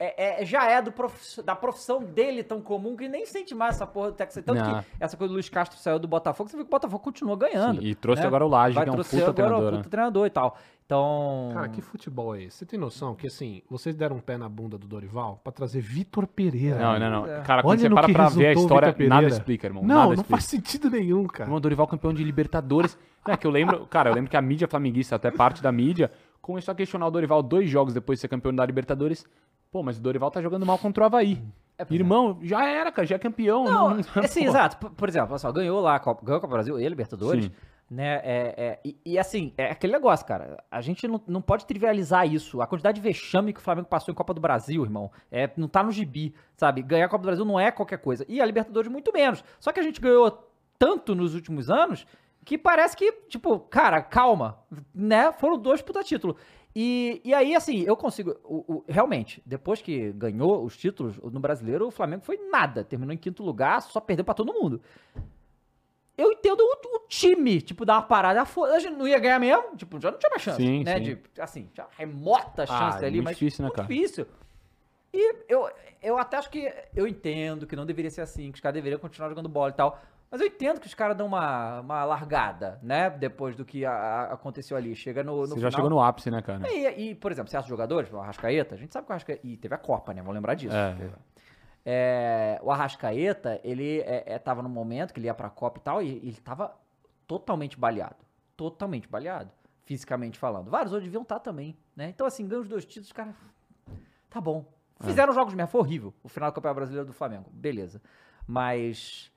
É, 0.02 0.42
é- 0.42 0.46
já 0.46 0.64
é 0.66 0.82
do 0.82 0.94
profiss- 0.94 1.44
da 1.44 1.54
profissão 1.56 2.02
dele 2.02 2.42
tão 2.42 2.62
comum 2.62 2.96
que 2.96 3.10
nem 3.10 3.26
sente 3.26 3.54
mais 3.54 3.76
essa 3.76 3.86
porra 3.86 4.12
do 4.12 4.16
técnico. 4.16 4.42
Tanto 4.46 4.58
Não. 4.64 4.80
que 4.82 4.86
essa 4.98 5.18
coisa 5.18 5.30
do 5.30 5.34
Luiz 5.34 5.50
Castro 5.50 5.78
saiu 5.78 6.00
do 6.00 6.08
Botafogo, 6.08 6.50
você 6.50 6.56
viu 6.56 6.64
que 6.66 6.70
o 6.70 6.72
Botafogo 6.72 7.04
continua 7.04 7.36
ganhando. 7.36 7.82
Sim, 7.82 7.88
e 7.88 7.96
trouxe 7.96 8.22
né? 8.22 8.28
agora 8.28 8.46
o 8.46 8.48
Laje, 8.48 8.76
Vai 8.76 8.86
que 8.86 8.90
é 8.90 8.94
um 8.94 8.96
puta 8.96 9.18
agora 9.18 9.34
treinador, 9.34 9.68
o 9.68 9.72
né? 9.72 9.78
puta 9.80 9.90
treinador 9.90 10.26
e 10.26 10.30
tal. 10.30 10.58
Então. 10.86 11.50
Cara, 11.54 11.68
que 11.70 11.82
futebol 11.82 12.36
é 12.36 12.44
esse? 12.44 12.58
Você 12.60 12.66
tem 12.66 12.80
noção 12.80 13.14
que, 13.14 13.28
assim, 13.28 13.62
vocês 13.70 13.94
deram 13.96 14.16
um 14.16 14.20
pé 14.20 14.38
na 14.38 14.50
bunda 14.50 14.76
do 14.78 14.88
Dorival 14.88 15.40
pra 15.44 15.52
trazer 15.52 15.82
Vitor 15.82 16.26
Pereira. 16.26 16.80
Não, 16.80 16.98
não, 16.98 17.10
não. 17.12 17.28
É. 17.32 17.42
Cara, 17.42 17.62
quando 17.62 17.80
Olha 17.80 17.90
você 17.90 17.94
para 17.94 18.10
pra 18.14 18.30
ver 18.30 18.48
a 18.56 18.60
o 18.60 18.62
história, 18.64 18.96
nada 19.08 19.28
explica, 19.28 19.68
irmão. 19.68 19.84
Não, 19.84 19.88
nada 19.96 20.06
não 20.06 20.14
explica. 20.14 20.30
faz 20.32 20.46
sentido 20.46 20.90
nenhum, 20.90 21.28
cara. 21.28 21.44
Irmão, 21.48 21.60
Dorival 21.62 21.86
campeão 21.88 22.12
de 22.14 22.24
Libertadores. 22.24 22.98
Não, 23.28 23.34
é 23.34 23.38
que 23.38 23.46
eu 23.46 23.52
lembro, 23.52 23.86
cara, 23.86 24.10
eu 24.10 24.16
lembro 24.16 24.32
que 24.32 24.38
a 24.38 24.42
mídia 24.42 24.68
flamenguista, 24.68 25.16
até 25.18 25.30
parte 25.30 25.62
da 25.62 25.72
mídia, 25.72 26.10
começou 26.42 26.72
a 26.72 26.76
questionar 26.76 27.06
o 27.06 27.12
Dorival 27.12 27.44
dois 27.44 27.70
jogos 27.70 27.94
depois 27.94 28.18
de 28.18 28.22
ser 28.22 28.28
campeão 28.30 28.56
da 28.56 28.66
Libertadores. 28.66 29.28
Pô, 29.72 29.84
mas 29.84 29.98
o 29.98 30.02
Dorival 30.02 30.32
tá 30.32 30.41
jogando 30.41 30.66
mal 30.66 30.78
contra 30.78 31.04
o 31.04 31.06
Havaí. 31.06 31.41
É, 31.78 31.84
é. 31.84 31.86
Irmão, 31.94 32.40
já 32.41 32.66
era, 32.68 32.91
cara, 32.91 33.08
já 33.08 33.16
é 33.16 33.20
campeão. 33.20 33.64
Não, 33.66 33.90
não- 33.96 34.00
é 34.00 34.04
pô. 34.04 34.40
exato. 34.40 34.78
Por, 34.78 34.91
por 34.91 35.10
exemplo, 35.10 35.30
olha 35.30 35.38
só, 35.40 35.52
ganhou 35.52 35.80
lá, 35.80 35.96
a 35.96 36.00
Copa, 36.00 36.26
ganhou 36.26 36.38
a 36.38 36.41
Copa 36.41 36.52
do 36.52 36.56
Brasil 36.56 36.80
e 36.80 36.86
a 36.86 36.90
Libertadores, 36.90 37.46
Sim. 37.46 37.52
né? 37.90 38.16
É, 38.24 38.54
é, 38.58 38.80
e, 38.84 38.98
e, 39.06 39.20
assim, 39.20 39.54
é 39.58 39.72
aquele 39.72 39.94
negócio, 39.94 40.26
cara. 40.26 40.62
A 40.72 40.82
gente 40.82 41.08
não, 41.08 41.22
não 41.28 41.41
pode 41.41 41.66
trivializar 41.66 42.28
isso. 42.28 42.62
A 42.62 42.68
quantidade 42.68 42.96
de 42.96 43.02
vexame 43.02 43.54
que 43.54 43.60
o 43.60 43.64
Flamengo 43.64 43.88
passou 43.88 44.12
em 44.12 44.16
Copa 44.16 44.34
do 44.34 44.41
Brasil, 44.41 44.84
irmão, 44.84 45.12
é, 45.32 45.50
não 45.56 45.68
tá 45.68 45.84
no 45.84 45.91
gibi, 45.91 46.34
sabe? 46.58 46.82
Ganhar 46.82 47.06
a 47.06 47.10
Copa 47.10 47.22
do 47.22 47.28
Brasil 47.28 47.46
não 47.46 47.60
é 47.60 47.72
qualquer 47.72 48.00
coisa. 48.00 48.26
E 48.28 48.41
a 48.41 48.46
Libertadores 48.46 48.91
muito 48.91 49.14
menos. 49.14 49.44
Só 49.60 49.72
que 49.72 49.80
a 49.80 49.84
gente 49.84 50.02
ganhou 50.02 50.50
tanto 50.80 51.14
nos 51.14 51.36
últimos 51.36 51.70
anos 51.70 52.06
que 52.46 52.58
parece 52.58 52.96
que, 52.98 53.12
tipo, 53.28 53.60
cara, 53.60 54.02
calma, 54.02 54.58
né? 54.96 55.32
Foram 55.34 55.58
dois 55.58 55.82
puta 55.82 56.04
título. 56.04 56.36
E, 56.76 57.20
e 57.26 57.34
aí, 57.34 57.56
assim, 57.56 57.82
eu 57.84 57.98
consigo. 57.98 58.36
o- 58.44 58.76
o- 58.76 58.84
realmente, 58.88 59.41
depois 59.46 59.82
que 59.82 60.12
ganhou 60.14 60.64
os 60.64 60.78
títulos 60.78 61.18
no 61.18 61.40
brasileiro, 61.40 61.88
o 61.88 61.91
Flamengo 61.91 62.24
foi 62.24 62.38
nada. 62.50 62.84
Terminou 62.84 63.14
em 63.14 63.18
quinto 63.18 63.44
lugar, 63.44 63.82
só 63.82 64.00
perdeu 64.00 64.24
pra 64.24 64.34
todo 64.36 64.54
mundo. 64.54 64.80
Eu 66.18 66.32
entendo 66.34 66.60
o, 66.62 66.96
o 66.98 67.00
time, 67.08 67.62
tipo, 67.62 67.86
dar 67.86 67.94
uma 67.96 68.02
parada. 68.02 68.41
Ah, 68.41 68.76
A 68.76 68.80
gente 68.80 68.96
não 68.98 69.08
ia 69.08 69.18
ganhar 69.20 69.40
mesmo, 69.40 69.76
tipo, 69.78 70.00
já 70.02 70.12
não 70.12 70.20
tinha 70.20 70.30
mais 70.30 70.41
chance, 70.41 70.62
Sim, 70.62 70.84
né? 70.84 70.98
sim. 70.98 71.04
De, 71.04 71.20
assim, 71.40 71.70
já 71.74 71.88
remota 71.98 72.66
chance 72.66 73.04
é 73.04 73.08
ali, 73.08 73.22
mas 73.22 73.38
difícil, 73.38 73.64
né, 73.64 73.68
muito 73.70 73.76
cara? 73.78 73.88
difícil. 73.88 74.28
E 75.14 75.36
eu, 75.48 75.70
eu 76.04 76.18
até 76.18 76.38
acho 76.38 76.50
que 76.50 76.72
eu 76.96 77.08
entendo 77.08 77.66
que 77.66 77.76
não 77.76 77.86
deveria 77.86 78.12
ser 78.12 78.22
assim, 78.22 78.52
que 78.52 78.58
os 78.58 78.62
caras 78.62 78.76
deveriam 78.76 79.00
continuar 79.00 79.30
jogando 79.30 79.50
bola 79.50 79.70
e 79.70 79.74
tal. 79.74 80.00
Mas 80.31 80.41
eu 80.41 80.47
entendo 80.47 80.80
que 80.80 80.85
os 80.85 80.93
caras 80.93 81.18
dão 81.18 81.26
uma, 81.26 81.80
uma 81.81 82.03
largada, 82.06 82.80
né? 82.84 83.10
Depois 83.10 83.56
do 83.56 83.65
que 83.65 83.84
a- 83.84 83.91
a- 83.91 84.34
aconteceu 84.34 84.77
ali. 84.77 84.95
Chega 84.95 85.23
no, 85.23 85.38
no 85.41 85.47
Você 85.47 85.56
final. 85.56 85.72
já 85.72 85.76
chegou 85.76 85.89
no 85.89 85.99
ápice, 85.99 86.30
né, 86.30 86.41
cara? 86.41 86.69
E, 86.72 87.10
e, 87.10 87.15
por 87.15 87.31
exemplo, 87.31 87.49
certos 87.49 87.68
jogadores, 87.69 88.11
o 88.14 88.18
Arrascaeta, 88.19 88.76
a 88.76 88.77
gente 88.77 88.93
sabe 88.93 89.06
que 89.07 89.11
o 89.11 89.14
Arrascaeta. 89.14 89.45
E 89.47 89.57
teve 89.57 89.73
a 89.73 89.77
Copa, 89.80 90.14
né? 90.14 90.22
Vamos 90.22 90.35
lembrar 90.35 90.53
disso. 90.53 90.76
É. 90.76 90.95
É, 91.85 92.60
o 92.61 92.72
Arrascaeta, 92.72 93.60
ele 93.64 94.01
é, 94.01 94.23
é, 94.34 94.38
tava 94.38 94.61
num 94.61 94.69
momento 94.69 95.14
que 95.14 95.19
ele 95.19 95.27
ia 95.27 95.34
pra 95.34 95.49
Copa 95.49 95.80
e 95.80 95.84
tal, 95.84 96.01
e 96.03 96.07
ele 96.18 96.34
tava 96.43 96.76
totalmente 97.26 97.80
baleado. 97.80 98.18
Totalmente 98.56 99.07
baleado. 99.07 99.49
Fisicamente 99.85 100.38
falando. 100.38 100.69
Vários 100.69 100.91
outros 100.91 101.06
deviam 101.06 101.23
estar 101.23 101.39
também, 101.39 101.76
né? 101.95 102.10
Então, 102.10 102.27
assim, 102.27 102.47
ganham 102.47 102.61
os 102.61 102.68
dois 102.69 102.85
títulos, 102.85 103.11
cara. 103.11 103.34
Tá 104.30 104.39
bom. 104.39 104.65
Fizeram 105.01 105.34
jogos 105.34 105.53
mesmo, 105.56 105.69
foi 105.69 105.81
horrível. 105.81 106.14
O 106.22 106.27
final 106.30 106.51
do 106.51 106.53
Campeonato 106.53 106.76
Brasileiro 106.76 107.07
do 107.07 107.14
Flamengo. 107.14 107.49
Beleza. 107.51 107.99
Mas. 108.45 109.31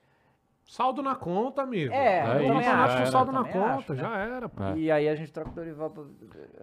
Saldo 0.65 1.03
na 1.03 1.13
conta, 1.13 1.61
amigo. 1.61 1.93
É, 1.93 2.19
É 2.19 2.23
o 2.23 2.43
isso, 2.53 2.63
já 2.63 2.87
com 2.87 2.93
era. 2.93 3.05
saldo 3.07 3.31
na 3.31 3.43
conta, 3.43 3.67
acho, 3.75 3.93
né? 3.93 3.99
já 3.99 4.17
era, 4.17 4.49
pô. 4.49 4.63
É. 4.63 4.77
E 4.77 4.89
aí 4.91 5.09
a 5.09 5.15
gente 5.15 5.31
troca 5.31 5.49
o 5.51 5.53
Dorival 5.53 5.89
pra... 5.89 6.03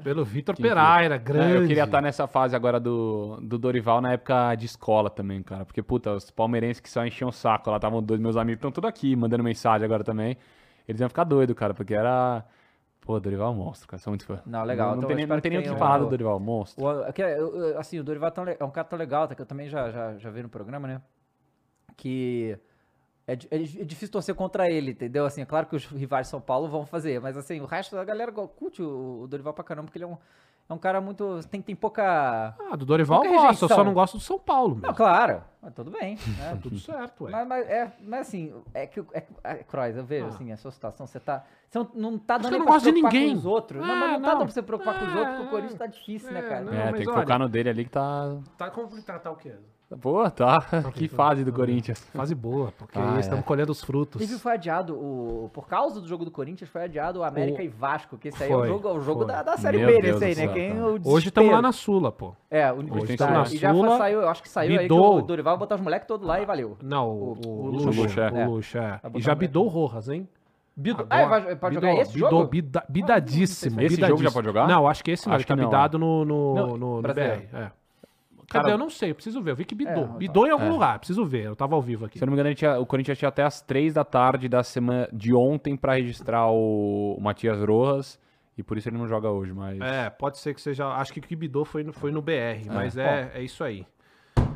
Pelo 0.03 0.25
Vitor 0.25 0.57
Pereira, 0.57 1.15
É, 1.15 1.19
grande. 1.19 1.55
eu 1.57 1.67
queria 1.67 1.85
estar 1.85 2.01
nessa 2.01 2.27
fase 2.27 2.57
agora 2.57 2.81
do, 2.81 3.39
do 3.43 3.59
Dorival 3.59 4.01
na 4.01 4.13
época 4.15 4.55
de 4.55 4.67
escola 4.67 5.11
também, 5.11 5.43
cara. 5.43 5.65
Porque, 5.67 5.83
puta, 5.83 6.13
os 6.15 6.31
palmeirenses 6.31 6.81
que 6.81 6.89
só 6.89 7.05
enchiam 7.05 7.29
o 7.29 7.33
saco 7.33 7.71
lá, 7.71 7.77
estavam 7.77 8.03
dois 8.03 8.19
meus 8.19 8.37
amigos, 8.37 8.57
estão 8.59 8.73
tudo 8.73 8.87
aqui 8.87 9.15
mandando 9.15 9.45
mensagem 9.45 9.85
agora 9.85 10.03
também. 10.03 10.37
Eles 10.89 11.01
iam 11.01 11.09
ficar 11.09 11.25
doidos, 11.25 11.55
cara, 11.55 11.75
porque 11.75 11.95
era. 11.95 12.45
Pô, 13.03 13.21
Dorival 13.21 13.49
é 13.49 13.51
um 13.51 13.59
monstro, 13.59 13.87
cara. 13.87 14.01
Sou 14.03 14.11
muito 14.11 14.25
fã. 14.25 14.41
Não, 14.47 14.65
legal. 14.65 14.91
Não, 14.93 14.97
Então, 14.99 15.09
tem, 15.09 15.15
eu 15.15 15.17
nem- 15.17 15.25
espero 15.25 15.37
não 15.37 15.41
tem 15.43 15.51
que 15.53 15.59
nem 15.59 15.69
o 15.69 15.73
que 15.75 15.79
falar 15.79 15.99
do 15.99 16.07
Dorival, 16.09 16.41
monstro. 16.41 16.85
O, 16.85 16.91
é 17.05 17.13
eu- 17.39 17.55
eu- 17.57 17.79
assim, 17.79 17.99
o 17.99 18.05
Dorival 18.05 18.33
é 18.49 18.57
é 18.59 18.65
um 18.65 18.71
cara 18.71 18.87
tão 18.89 18.99
legal, 18.99 19.25
até 19.25 19.35
que 19.35 19.43
eu 19.43 19.47
também 19.47 19.69
já, 19.69 19.91
já, 19.91 20.17
já 20.17 20.31
vi 20.31 20.43
no 20.43 20.49
programa, 20.49 20.89
né? 20.89 21.01
Que 21.97 22.59
é, 23.33 23.57
é 23.57 23.57
é 23.63 23.85
difícil 23.85 24.11
torcer 24.11 24.35
contra 24.35 24.71
ele, 24.71 24.93
entendeu? 24.93 25.25
Assim, 25.27 25.43
é 25.43 25.47
claro 25.47 25.67
que 25.67 25.77
os 25.77 25.87
rivais 25.87 26.27
de 26.27 26.31
São 26.31 26.41
Paulo 26.41 26.69
vão 26.69 26.85
fazer, 26.87 27.21
mas 27.21 27.37
assim, 27.37 27.61
o 27.61 27.67
resto 27.67 27.95
da 27.97 28.05
galera 28.05 28.33
curte 28.33 28.83
o, 28.83 29.23
o 29.23 29.27
Dorival 29.29 29.53
pra 29.53 29.65
caramba, 29.65 29.87
porque 29.87 29.99
ele 29.99 30.05
é 30.05 30.09
um, 30.09 30.17
é 30.69 30.73
um 30.75 30.79
cara 30.79 31.01
muito. 31.01 31.41
Tem, 31.51 31.61
tem 31.61 31.75
pouca. 31.75 32.55
Ah, 32.71 32.77
do 32.77 32.85
Dorival 32.87 33.25
eu 33.25 33.33
gosto, 33.33 33.65
eu 33.65 33.69
só 33.69 33.83
não 33.85 33.93
gosto 33.93 34.19
do 34.19 34.23
São 34.23 34.39
Paulo, 34.39 34.75
Não, 34.77 34.83
mesmo. 34.83 34.95
claro, 34.95 35.43
mas 35.61 35.75
tudo 35.75 35.91
bem. 35.91 36.17
Tá 36.39 36.55
Né? 36.55 36.59
tudo 36.63 36.79
certo, 36.79 37.25
ué. 37.25 37.31
Mas, 37.33 37.49
mas, 37.49 37.69
é, 37.69 37.93
mas 38.03 38.21
assim, 38.21 38.53
é 38.73 38.87
que, 38.87 39.01
o- 39.01 39.07
é, 39.13 39.27
é, 39.43 39.65
eu 39.97 40.05
vejo 40.05 40.27
Ah. 40.27 40.29
assim, 40.29 40.53
a 40.53 40.57
sua 40.57 40.71
situação, 40.71 41.07
você 41.07 41.19
tá. 41.19 41.45
Você 41.69 41.79
não, 41.79 41.91
não 41.95 42.19
tá 42.19 42.37
dando 42.39 42.51
nem 42.51 42.59
não 42.61 42.67
pra 42.67 42.75
gosto 42.75 42.85
se 42.85 42.91
preocupar 42.93 43.13
ninguém. 43.13 43.33
com 43.33 43.39
os 43.39 43.47
outros. 43.47 43.81
não, 43.81 43.95
É, 43.95 43.99
mas 43.99 44.11
não, 44.13 44.13
tá 44.13 44.19
não. 44.19 44.29
dando 44.39 44.45
pra 44.47 44.55
você 44.55 44.63
preocupar 44.63 44.99
com 44.99 45.05
os 45.07 45.15
outros, 45.15 45.29
porque 45.37 45.43
o 45.43 45.47
É, 45.47 45.51
Corinthians 45.51 45.79
tá 45.79 45.87
difícil, 45.87 46.33
né, 46.33 46.41
é, 46.41 46.43
cara? 46.49 46.61
não. 46.63 46.73
é, 46.73 46.93
tem 46.93 47.03
que 47.03 47.09
olha- 47.11 47.21
focar 47.21 47.39
no 47.39 47.49
dele 47.49 47.69
ali 47.71 47.85
que 47.85 47.91
tá. 47.91 48.37
Tá 48.59 48.71
complicado, 48.71 49.23
tá 49.23 49.31
o 49.31 49.37
quê? 49.37 49.55
Pô, 50.01 50.31
tá. 50.31 50.65
Que 50.95 51.09
fase 51.09 51.43
do 51.45 51.53
Corinthians. 51.53 51.99
Fase 52.15 52.33
boa, 52.35 52.73
porque 52.79 52.97
Ah, 52.97 53.15
é. 53.17 53.21
estamos 53.21 53.45
colhendo 53.45 53.73
os 53.73 53.83
frutos. 53.83 54.17
Inclusive 54.21 54.39
foi 54.41 54.53
adiado, 54.53 54.95
o, 54.95 55.51
por 55.53 55.67
causa 55.67 56.01
do 56.01 56.07
jogo 56.07 56.25
do 56.25 56.31
Corinthians, 56.31 56.71
foi 56.71 56.85
adiado 56.85 57.19
o 57.21 57.25
América 57.25 57.61
O- 57.61 57.65
e 57.65 57.69
Vasco, 57.69 58.17
que 58.17 58.29
esse 58.29 58.43
aí 58.45 58.53
é 58.53 58.55
o 58.55 58.59
Foi, 58.61 58.69
jogo, 58.69 58.89
o 58.89 59.01
jogo 59.01 59.19
foi. 59.25 59.29
da, 59.29 59.43
da 59.43 59.57
Série 59.57 59.79
Meu 59.79 59.89
B 59.89 60.01
Deus 60.01 60.21
nesse 60.21 60.41
aí, 60.41 60.47
né? 60.47 60.53
Quem, 60.53 60.81
o 60.81 61.01
Hoje 61.05 61.29
estamos 61.29 61.51
lá 61.51 61.61
na 61.61 61.73
Sula, 61.73 62.13
pô. 62.13 62.35
É, 62.49 62.71
o 62.73 62.77
Hoje 63.01 63.17
tá, 63.17 63.31
na 63.31 63.43
E 63.43 63.57
já 63.57 63.73
Sula, 63.75 63.99
saiu, 63.99 64.21
eu 64.21 64.29
acho 64.29 64.43
que 64.43 64.49
saiu 64.49 64.71
aí 64.73 64.77
que 64.79 64.83
Bidou. 64.85 65.19
o 65.19 65.23
Dorival 65.23 65.55
vai 65.55 65.59
botar 65.59 65.75
os 65.75 65.81
moleques 65.81 66.07
todos 66.07 66.25
lá 66.27 66.41
e 66.41 66.47
valeu. 66.47 66.77
Não, 66.83 67.09
o, 67.11 67.33
O- 67.33 67.49
o, 67.49 67.51
o 67.65 67.67
Lucha. 67.71 68.01
Lucha, 68.03 68.21
é. 68.33 68.47
O 68.47 68.51
Lucha, 68.51 68.79
é. 68.79 69.09
Botar 69.09 69.19
E 69.19 69.23
já 69.23 69.33
o 69.33 69.37
bidou 69.37 69.65
o 69.67 69.69
Rojas, 69.69 70.09
hein? 70.09 70.29
Bido, 70.77 71.03
Agora- 71.11 71.25
ah, 71.25 71.27
vai, 71.41 71.57
pode 71.57 71.75
jogar 71.75 71.89
bidou, 71.89 72.03
esse 72.03 72.13
bidou, 72.15 72.31
jogo? 72.31 72.47
bida- 72.49 72.85
bidadíssimo. 72.89 73.81
Esse 73.81 73.97
jogo 73.97 74.01
já 74.01 74.07
bidadíssimo. 74.07 74.33
pode 74.33 74.47
jogar? 74.47 74.69
Não, 74.69 74.87
acho 74.87 75.03
que 75.03 75.11
esse 75.11 75.27
não. 75.29 75.35
Acho 75.35 75.45
tá 75.47 75.55
que 75.55 75.61
não, 75.61 75.69
bidado 75.69 75.99
no, 75.99 76.25
no, 76.25 76.55
Não, 76.55 76.67
no, 76.69 76.77
no 76.97 77.03
brasileiro. 77.03 77.43
BR. 77.51 77.57
É. 77.57 77.80
Cara, 78.51 78.65
Cadê? 78.65 78.75
Eu 78.75 78.79
não 78.79 78.91
sei, 78.91 79.13
eu 79.13 79.15
preciso 79.15 79.41
ver. 79.41 79.53
Eu 79.53 79.57
vi 79.57 79.65
que 79.65 79.77
bidou. 79.77 80.05
É, 80.05 80.19
bidou 80.19 80.45
em 80.45 80.51
algum 80.51 80.67
é. 80.67 80.71
lugar, 80.71 80.99
preciso 80.99 81.25
ver. 81.25 81.45
Eu 81.45 81.55
tava 81.55 81.77
ao 81.77 81.81
vivo 81.81 82.05
aqui. 82.05 82.19
Se 82.19 82.25
eu 82.25 82.27
não 82.27 82.35
me 82.35 82.41
engano, 82.41 82.53
tinha- 82.53 82.81
o 82.81 82.85
Corinthians 82.85 83.17
tinha 83.17 83.29
até 83.29 83.45
as 83.45 83.63
3 83.63 83.95
da 83.95 84.05
tarde 84.05 84.49
da 84.49 84.65
semana 84.65 85.09
de 85.13 85.33
ontem 85.33 85.77
pra 85.77 85.95
registrar 85.95 86.51
o, 86.51 87.15
o 87.17 87.21
Matias 87.21 87.63
Rojas. 87.63 88.19
E 88.59 88.63
por 88.63 88.77
isso 88.77 88.89
ele 88.89 88.99
não 88.99 89.07
joga 89.07 89.31
hoje, 89.31 89.53
mas. 89.53 89.81
É, 89.81 90.11
pode 90.11 90.39
ser 90.39 90.53
que 90.53 90.61
seja. 90.61 90.87
Acho 90.89 91.13
que 91.13 91.21
o 91.21 91.23
que 91.23 91.37
bidou 91.37 91.65
foi 91.65 91.85
no, 91.85 91.93
foi 91.93 92.11
no 92.11 92.21
BR, 92.21 92.67
mas 92.67 92.97
é, 92.97 93.31
é 93.37 93.43
isso 93.43 93.63
aí. 93.63 93.87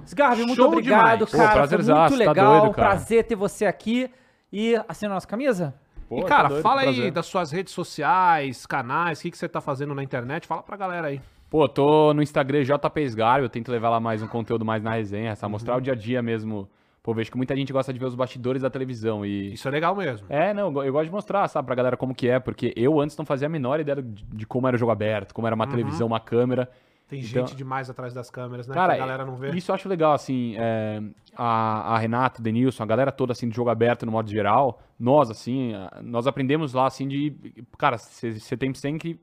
Sgarbi, 0.05 0.43
muito 0.43 0.57
Show 0.57 0.67
obrigado, 0.67 1.19
demais. 1.19 1.31
Pô, 1.31 1.37
cara. 1.39 1.49
foi 1.49 1.55
prazerzaço, 1.55 2.15
muito 2.17 2.25
tá 2.25 2.31
legal. 2.33 2.61
doido, 2.61 2.75
cara. 2.75 2.89
Prazer 2.89 3.25
ter 3.25 3.37
você 3.37 3.65
aqui. 3.65 4.11
E 4.53 4.75
assina 4.89 5.13
a 5.13 5.15
nossa 5.15 5.27
camisa? 5.27 5.75
Pô, 6.09 6.19
e, 6.19 6.23
tá 6.23 6.29
cara, 6.29 6.49
doido, 6.49 6.63
fala 6.63 6.81
aí 6.83 6.95
prazer. 6.95 7.11
das 7.13 7.27
suas 7.27 7.51
redes 7.51 7.73
sociais, 7.73 8.67
canais, 8.67 9.19
o 9.19 9.23
que, 9.23 9.31
que 9.31 9.39
você 9.39 9.49
tá 9.49 9.61
fazendo 9.61 9.95
na 9.95 10.03
internet. 10.03 10.47
Fala 10.47 10.63
pra 10.63 10.77
galera 10.77 11.09
aí. 11.09 11.21
Pô, 11.51 11.69
tô 11.69 12.13
no 12.13 12.23
Instagram 12.23 12.63
JP 12.65 13.01
Sgar, 13.05 13.41
eu 13.41 13.49
tento 13.49 13.71
levar 13.71 13.89
lá 13.91 14.01
mais 14.01 14.23
um 14.23 14.27
conteúdo 14.27 14.65
mais 14.65 14.83
na 14.83 14.93
resenha, 14.95 15.35
mostrar 15.49 15.77
o 15.77 15.81
dia 15.81 15.93
a 15.93 15.97
dia 15.97 16.21
mesmo. 16.21 16.69
Pô, 17.03 17.13
vejo 17.13 17.31
que 17.31 17.37
muita 17.37 17.55
gente 17.55 17.71
gosta 17.73 17.93
de 17.93 17.99
ver 17.99 18.07
os 18.07 18.15
bastidores 18.15 18.63
da 18.63 18.71
televisão 18.71 19.27
e... 19.27 19.53
Isso 19.53 19.69
é 19.69 19.71
legal 19.71 19.95
mesmo. 19.95 20.27
É, 20.29 20.55
não, 20.55 20.63
eu 20.69 20.73
go- 20.73 20.83
eu 20.83 20.93
gosto 20.93 21.05
de 21.05 21.13
mostrar, 21.13 21.47
sabe, 21.49 21.67
pra 21.67 21.75
galera 21.75 21.99
como 21.99 22.15
que 22.15 22.27
é, 22.29 22.41
porque 22.41 22.73
eu 22.75 22.99
antes 22.99 23.15
não 23.17 23.27
fazia 23.27 23.47
a 23.47 23.49
menor 23.51 23.79
ideia 23.79 24.01
de, 24.03 24.25
de 24.25 24.47
como 24.47 24.67
era 24.67 24.75
o 24.75 24.79
jogo 24.79 24.91
aberto, 24.91 25.35
como 25.35 25.47
era 25.47 25.55
uma 25.55 25.67
televisão, 25.67 26.07
uma 26.07 26.19
câmera. 26.19 26.69
Tem 27.07 27.21
Então- 27.21 27.47
gente 27.47 27.55
demais 27.55 27.91
atrás 27.91 28.15
das 28.15 28.31
câmeras, 28.31 28.67
né? 28.67 28.73
Cara, 28.75 28.95
que 28.95 29.01
a 29.03 29.05
galera 29.07 29.27
não 29.27 29.37
vê. 29.37 29.51
isso 29.51 29.71
eu 29.71 29.75
acho 29.75 29.87
legal, 29.87 30.15
assim, 30.15 30.55
é, 30.57 31.03
a, 31.37 31.95
a 31.95 31.99
Renata, 31.99 32.41
o 32.41 32.43
Denilson, 32.43 32.83
a 32.83 32.87
galera 32.87 33.13
toda, 33.13 33.33
assim, 33.33 33.51
de 33.51 33.55
jogo 33.55 33.69
aberto 33.69 34.07
no 34.07 34.11
modo 34.13 34.31
geral, 34.31 34.81
nós, 34.99 35.31
assim, 35.31 35.73
nós 36.03 36.27
aprendemos 36.27 36.73
lá, 36.73 36.87
assim, 36.87 37.07
de, 37.07 37.37
cara, 37.77 37.99
você 37.99 38.57
tem 38.57 38.73
sempre, 38.73 39.21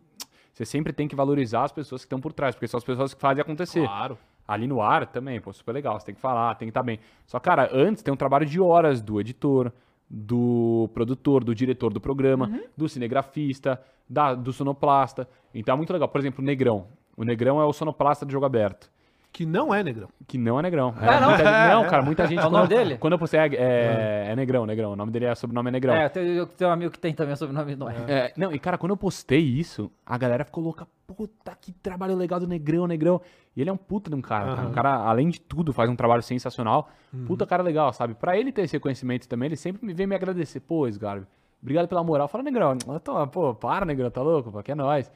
você 0.61 0.65
sempre 0.65 0.93
tem 0.93 1.07
que 1.07 1.15
valorizar 1.15 1.63
as 1.63 1.71
pessoas 1.71 2.01
que 2.01 2.05
estão 2.05 2.19
por 2.19 2.31
trás, 2.33 2.53
porque 2.55 2.67
são 2.67 2.77
as 2.77 2.83
pessoas 2.83 3.13
que 3.13 3.19
fazem 3.21 3.41
acontecer. 3.41 3.85
Claro. 3.85 4.17
Ali 4.47 4.67
no 4.67 4.81
ar 4.81 5.07
também, 5.07 5.39
pô, 5.39 5.51
super 5.53 5.71
legal, 5.71 5.99
você 5.99 6.05
tem 6.07 6.15
que 6.15 6.21
falar, 6.21 6.53
tem 6.55 6.67
que 6.67 6.71
estar 6.71 6.83
bem. 6.83 6.99
Só, 7.25 7.39
cara, 7.39 7.69
antes 7.73 8.03
tem 8.03 8.13
um 8.13 8.17
trabalho 8.17 8.45
de 8.45 8.59
horas 8.59 9.01
do 9.01 9.19
editor, 9.19 9.71
do 10.09 10.89
produtor, 10.93 11.43
do 11.43 11.55
diretor 11.55 11.91
do 11.93 12.01
programa, 12.01 12.47
Uhum. 12.47 12.61
do 12.75 12.89
cinegrafista, 12.89 13.81
da, 14.09 14.35
do 14.35 14.51
sonoplasta. 14.51 15.27
Então 15.53 15.73
é 15.73 15.77
muito 15.77 15.93
legal. 15.93 16.07
Por 16.09 16.19
exemplo, 16.19 16.43
o 16.43 16.45
Negrão. 16.45 16.87
O 17.15 17.23
Negrão 17.23 17.61
é 17.61 17.65
o 17.65 17.73
sonoplasta 17.73 18.25
do 18.25 18.31
jogo 18.31 18.45
aberto. 18.45 18.91
Que 19.31 19.45
não 19.45 19.73
é, 19.73 19.81
Negrão. 19.81 20.09
Que 20.27 20.37
não 20.37 20.59
é 20.59 20.61
Negrão. 20.61 20.93
É, 21.01 21.07
Ah, 21.07 21.19
não? 21.21 21.29
muita 21.29 21.43
não, 21.73 21.87
cara, 21.87 22.01
muita 22.03 22.27
gente. 22.27 22.39
É 22.39 22.45
o 22.47 22.49
nome 22.49 22.63
quando- 22.65 22.69
dele? 22.69 22.97
Quando 22.97 23.13
eu 23.13 23.19
postei, 23.19 23.39
é, 23.39 23.45
é, 23.55 24.25
é 24.31 24.35
Negrão, 24.35 24.65
Negrão. 24.65 24.91
O 24.91 24.95
nome 24.95 25.09
dele 25.11 25.25
é 25.25 25.33
sobrenome 25.35 25.69
é 25.69 25.71
Negrão. 25.71 25.93
É, 25.93 26.05
eu 26.05 26.09
tenho, 26.09 26.27
eu 26.33 26.45
tenho 26.47 26.69
um 26.69 26.73
amigo 26.73 26.91
que 26.91 26.99
tem 26.99 27.13
também 27.13 27.33
sobrenome 27.37 27.75
não 27.77 27.89
é. 27.89 27.95
É, 28.09 28.33
não, 28.35 28.51
e 28.51 28.59
cara, 28.59 28.77
quando 28.77 28.91
eu 28.91 28.97
postei 28.97 29.39
isso, 29.39 29.89
a 30.05 30.17
galera 30.17 30.43
ficou 30.43 30.61
louca. 30.63 30.85
Puta, 31.07 31.55
que 31.59 31.71
trabalho 31.71 32.15
legal 32.15 32.39
do 32.39 32.47
Negrão, 32.47 32.85
Negrão. 32.87 33.21
E 33.55 33.61
ele 33.61 33.69
é 33.69 33.73
um 33.73 33.77
puta 33.77 34.09
de 34.09 34.15
um 34.15 34.21
cara, 34.21 34.55
cara. 34.55 34.67
Um 34.67 34.71
cara, 34.71 34.93
além 34.95 35.29
de 35.29 35.39
tudo, 35.39 35.71
faz 35.73 35.89
um 35.89 35.95
trabalho 35.95 36.21
sensacional. 36.21 36.89
Puta 37.25 37.45
cara 37.45 37.63
legal, 37.63 37.91
sabe? 37.93 38.13
Pra 38.13 38.37
ele 38.37 38.51
ter 38.51 38.63
esse 38.63 38.73
reconhecimento 38.77 39.27
também, 39.29 39.47
ele 39.47 39.55
sempre 39.57 39.85
me 39.85 39.93
vem 39.93 40.07
me 40.07 40.15
agradecer. 40.15 40.59
Pô, 40.61 40.87
Sgarbi, 40.87 41.25
obrigado 41.61 41.87
pela 41.87 42.03
moral. 42.03 42.27
Fala, 42.27 42.43
Negrão. 42.43 42.77
Tô, 43.03 43.27
pô, 43.27 43.53
para, 43.55 43.85
Negrão, 43.85 44.09
tá 44.11 44.21
louco? 44.21 44.51
Pô, 44.51 44.61
que 44.63 44.71
é 44.71 44.75
nóis. 44.75 45.11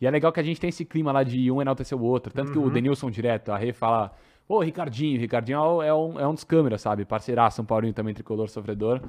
E 0.00 0.06
é 0.06 0.10
legal 0.10 0.32
que 0.32 0.40
a 0.40 0.42
gente 0.42 0.60
tem 0.60 0.68
esse 0.68 0.84
clima 0.84 1.12
lá 1.12 1.22
de 1.22 1.50
um 1.50 1.60
enaltecer 1.60 1.96
o 1.96 2.02
outro. 2.02 2.32
Tanto 2.32 2.52
que 2.52 2.58
o 2.58 2.70
Denilson 2.70 3.10
direto, 3.10 3.50
a 3.52 3.58
Rê 3.58 3.72
fala, 3.72 4.12
pô, 4.48 4.60
Ricardinho, 4.60 5.20
Ricardinho 5.20 5.58
é 5.58 5.62
um- 5.62 5.82
é 5.82 5.94
um, 5.94 6.20
é 6.20 6.26
um 6.28 6.34
dos 6.34 6.44
câmeras, 6.44 6.80
sabe? 6.80 7.04
Parceiraço, 7.04 7.56
São 7.56 7.64
Paulinho 7.64 7.92
também, 7.92 8.14
tricolor, 8.14 8.48
sofredor. 8.48 9.00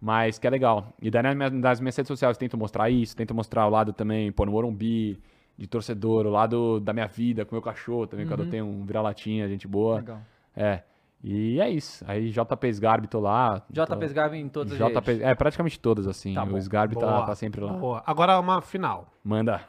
Mas 0.00 0.38
que 0.38 0.46
é 0.46 0.50
legal. 0.50 0.92
E 1.02 1.10
daí 1.10 1.22
nas 1.24 1.34
minhas, 1.34 1.52
nas 1.52 1.80
minhas 1.80 1.96
redes 1.96 2.06
sociais 2.08 2.36
eu 2.36 2.38
tento 2.38 2.56
mostrar 2.56 2.88
isso, 2.88 3.16
tento 3.16 3.34
mostrar 3.34 3.66
o 3.66 3.70
lado 3.70 3.92
também, 3.92 4.30
pô, 4.30 4.46
no 4.46 4.52
Morumbi, 4.52 5.18
de 5.56 5.66
torcedor, 5.66 6.24
o 6.24 6.30
lado 6.30 6.78
da 6.78 6.92
minha 6.92 7.08
vida, 7.08 7.44
com 7.44 7.52
meu 7.56 7.62
cachorro 7.62 8.06
também, 8.06 8.24
quando 8.28 8.44
eu 8.44 8.50
tenho 8.50 8.64
um 8.64 8.84
vira-latinha, 8.84 9.48
gente 9.48 9.66
boa. 9.66 9.96
Legal. 9.96 10.20
É. 10.56 10.82
E 11.24 11.60
é 11.60 11.68
isso. 11.68 12.04
Aí 12.06 12.30
JP 12.30 12.68
Sgarbi, 12.68 13.08
tô 13.08 13.18
lá. 13.18 13.60
JP 13.68 13.86
tô- 13.96 14.04
Sgarbi 14.04 14.36
em 14.38 14.48
todas 14.48 14.72
as 14.72 14.78
JP, 14.78 15.10
redes. 15.10 15.26
é, 15.26 15.34
praticamente 15.34 15.80
todas, 15.80 16.06
assim. 16.06 16.32
Tá 16.32 16.44
o 16.44 16.56
Sgarbi 16.58 16.94
tá, 16.96 17.22
tá 17.26 17.34
sempre 17.34 17.60
lá. 17.60 17.72
Boa. 17.72 18.02
Agora 18.06 18.38
uma 18.38 18.62
final. 18.62 19.12
Manda. 19.24 19.62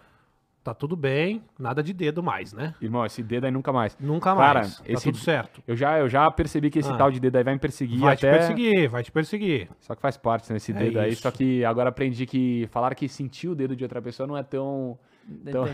Tá 0.62 0.74
tudo 0.74 0.96
bem, 0.96 1.42
nada 1.58 1.82
de 1.82 1.94
dedo 1.94 2.22
mais, 2.22 2.52
né? 2.54 2.76
Irmão, 2.82 3.06
esse 3.06 3.24
dedo 3.24 3.46
aí 3.46 3.52
nunca 3.52 3.72
mais. 3.72 3.98
Nunca 4.00 4.36
Cara, 4.36 4.60
mais. 4.60 4.78
Tá 4.78 4.84
esse- 4.88 5.04
tudo 5.06 5.18
certo. 5.18 5.64
Eu 5.66 5.76
já, 5.76 5.98
eu 5.98 6.10
já 6.10 6.30
percebi 6.30 6.70
que 6.70 6.80
esse 6.80 6.92
Ah. 6.92 6.98
tal 6.98 7.10
de 7.10 7.20
dedo 7.20 7.38
aí 7.38 7.44
vai 7.44 7.54
me 7.54 7.60
perseguir 7.60 8.00
Vai 8.00 8.14
até... 8.16 8.30
te 8.32 8.38
perseguir, 8.38 8.90
vai 8.90 9.02
te 9.04 9.12
perseguir. 9.12 9.70
Só 9.80 9.96
que 9.96 10.02
faz 10.02 10.18
parte 10.18 10.52
nesse 10.52 10.72
É 10.72 10.76
dedo 10.76 11.00
aí. 11.00 11.12
isso. 11.14 11.22
Só 11.22 11.32
que 11.32 11.64
agora 11.64 11.90
aprendi 11.90 12.26
que 12.26 12.68
falar 12.72 12.94
que 12.94 13.08
sentir 13.08 13.48
o 13.48 13.56
dedo 13.56 13.74
de 13.76 13.84
outra 13.84 14.02
pessoa 14.02 14.28
não 14.28 14.36
é 14.38 14.44
tão. 14.44 15.00
Então-. 15.30 15.66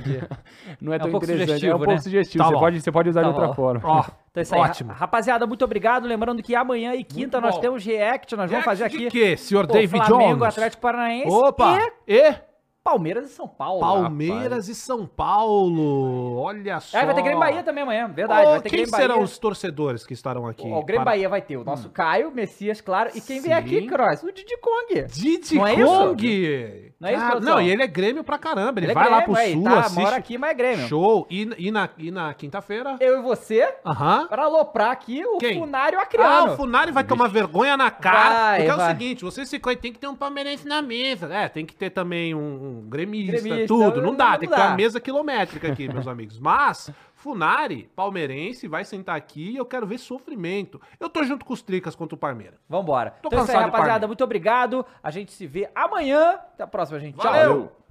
Não 0.82 0.94
é, 0.94 0.98
um 0.98 1.00
tão 1.00 1.12
pouco 1.12 1.26
interessante. 1.26 1.32
é 1.32 1.46
sugestivo, 1.56 1.74
um 1.76 1.78
pouco 1.78 1.92
né? 1.94 1.98
sugestivo. 1.98 2.44
Tá 2.44 2.48
você, 2.50 2.54
bom. 2.54 2.60
pode, 2.60 2.82
você 2.82 2.92
pode 2.92 3.10
usar 3.10 3.22
Tá 3.22 3.28
de 3.28 3.34
outra 3.34 3.48
bom. 3.48 3.54
forma. 3.54 3.82
Ó, 3.84 4.00
Então 4.32 4.42
é 4.42 4.42
isso 4.42 4.54
aí. 4.56 4.62
ótimo. 4.62 4.92
Ra- 4.92 4.98
Rapaziada, 5.00 5.48
muito 5.48 5.66
obrigado. 5.66 6.06
Lembrando 6.08 6.44
que 6.44 6.54
amanhã 6.56 6.94
e 6.94 7.04
quinta 7.04 7.38
Muito 7.40 7.42
nós 7.42 7.56
bom. 7.56 7.62
temos 7.62 7.84
react. 7.86 8.36
Nós 8.36 8.50
vamos 8.52 8.66
fazer 8.66 8.84
aqui. 8.84 9.10
quê, 9.10 9.36
senhor 9.38 9.66
pô, 9.66 9.74
David 9.74 10.06
Flamengo, 10.06 10.40
Jones? 10.40 10.44
Atlético 10.44 10.82
Paranaense 10.82 11.30
Opa! 11.32 11.80
e 12.08 12.14
E 12.18 12.36
Palmeiras 12.86 13.26
e 13.26 13.30
São 13.34 13.48
Paulo. 13.48 13.80
Palmeiras 13.80 14.70
e 14.70 14.76
São 14.76 15.08
Paulo. 15.08 16.36
Olha 16.38 16.80
só. 16.80 17.00
É, 17.00 17.04
vai 17.06 17.16
ter 17.16 17.24
Grêmio 17.24 17.40
Bahia 17.40 17.64
também 17.64 17.82
amanhã, 17.82 18.08
verdade. 18.08 18.46
Vai 18.48 18.62
ter 18.62 18.70
quem 18.70 18.86
serão 18.86 19.22
os 19.24 19.40
torcedores 19.40 20.06
que 20.06 20.14
estarão 20.14 20.46
aqui? 20.46 20.68
Ó, 20.72 20.80
o 20.80 20.84
Grêmio 20.86 21.04
Para- 21.04 21.14
Bahia 21.16 21.28
vai 21.28 21.42
ter 21.42 21.58
o 21.58 21.64
nosso 21.64 21.90
Caio, 21.90 22.32
Messias, 22.32 22.82
claro. 22.82 23.10
E 23.16 23.22
quem 23.22 23.42
vem 23.42 23.52
Sim. 23.52 23.58
aqui, 23.58 23.88
Cross? 23.88 24.22
O 24.22 24.32
Didi 24.32 24.56
Kong. 24.58 25.04
Didi 25.08 25.56
Não 25.56 25.66
é 25.68 25.74
isso? 25.74 25.86
Kong! 25.86 26.92
Não 27.00 27.10
é 27.10 27.14
isso, 27.16 27.26
produção? 27.26 27.56
não, 27.56 27.62
e 27.62 27.70
ele 27.72 27.82
é 27.82 27.88
Grêmio 27.88 28.24
pra 28.24 28.38
caramba. 28.38 28.80
Ele, 28.80 28.86
Ele 28.86 28.92
é 28.92 28.94
vai 28.94 29.10
lá 29.10 29.22
pro 29.24 29.34
Grêmio, 29.34 29.50
aí, 29.50 29.54
sul, 29.56 29.64
tá, 29.64 29.80
assiste. 29.80 30.00
mora 30.00 30.16
aqui, 30.16 30.38
mas 30.38 30.52
é 30.52 30.54
Grêmio. 30.54 30.88
Show. 30.88 31.28
E, 31.30 31.50
e 31.58 31.72
na, 31.72 31.90
e 31.98 32.12
na 32.12 32.34
quinta-feira? 32.36 32.98
Eu 33.00 33.18
e 33.20 33.22
você, 33.24 33.68
Aham. 33.84 34.28
para 34.28 34.44
aloprar 34.44 34.92
aqui 34.92 35.26
o 35.26 35.38
Quem? 35.40 35.60
Funário 35.60 35.98
Ah, 36.00 36.04
Acriano. 36.04 36.54
o 36.54 36.56
Funari 36.56 36.92
vai 36.92 37.04
tomar 37.04 37.28
vergonha 37.30 37.76
na 37.76 37.90
cara. 37.90 38.30
Vai, 38.30 38.58
porque 38.60 38.72
é 38.72 38.74
o 38.74 38.78
vai. 38.78 38.88
seguinte, 38.92 39.24
você 39.24 39.44
se 39.44 39.60
tem 39.60 39.92
que 39.92 39.98
ter 39.98 40.08
um 40.08 40.16
palmeirense 40.16 40.68
na 40.68 40.82
mesa. 40.84 41.34
É, 41.34 41.50
tem 41.50 41.66
que 41.66 41.74
ter 41.76 41.90
também 41.90 42.36
um 42.36 42.75
gremista, 42.82 43.42
Gremista, 43.42 43.68
tudo. 43.68 44.02
Não 44.02 44.16
dá, 44.16 44.32
não 44.32 44.40
tem 44.40 44.50
que 44.50 44.56
ter 44.56 44.62
uma 44.62 44.76
mesa 44.76 45.00
quilométrica 45.00 45.72
aqui, 45.72 45.88
meus 45.88 46.08
amigos. 46.08 46.40
Mas, 46.40 46.92
Funari, 47.14 47.90
palmeirense, 47.96 48.68
vai 48.68 48.84
sentar 48.86 49.16
aqui 49.16 49.52
e 49.52 49.58
eu 49.58 49.66
quero 49.66 49.86
ver 49.88 49.98
sofrimento. 49.98 50.80
Eu 51.00 51.10
tô 51.10 51.24
junto 51.24 51.46
com 51.46 51.54
os 51.54 51.62
tricas 51.62 51.96
contra 51.96 52.16
o 52.16 52.18
Palmeiras. 52.18 52.60
Vambora. 52.70 53.12
Tô 53.22 53.28
então 53.28 53.40
é 53.40 53.44
isso 53.44 53.52
aí, 53.52 53.58
cansado 53.58 53.72
de 53.72 53.78
rapaziada. 53.78 54.08
Muito 54.08 54.24
obrigado. 54.24 54.86
A 55.02 55.12
gente 55.12 55.32
se 55.32 55.48
vê 55.48 55.70
amanhã. 55.74 56.34
Até 56.34 56.64
a 56.64 56.68
próxima, 56.68 57.00
gente. 57.00 57.18
Tchau. 57.18 57.32
Valeu! 57.32 57.85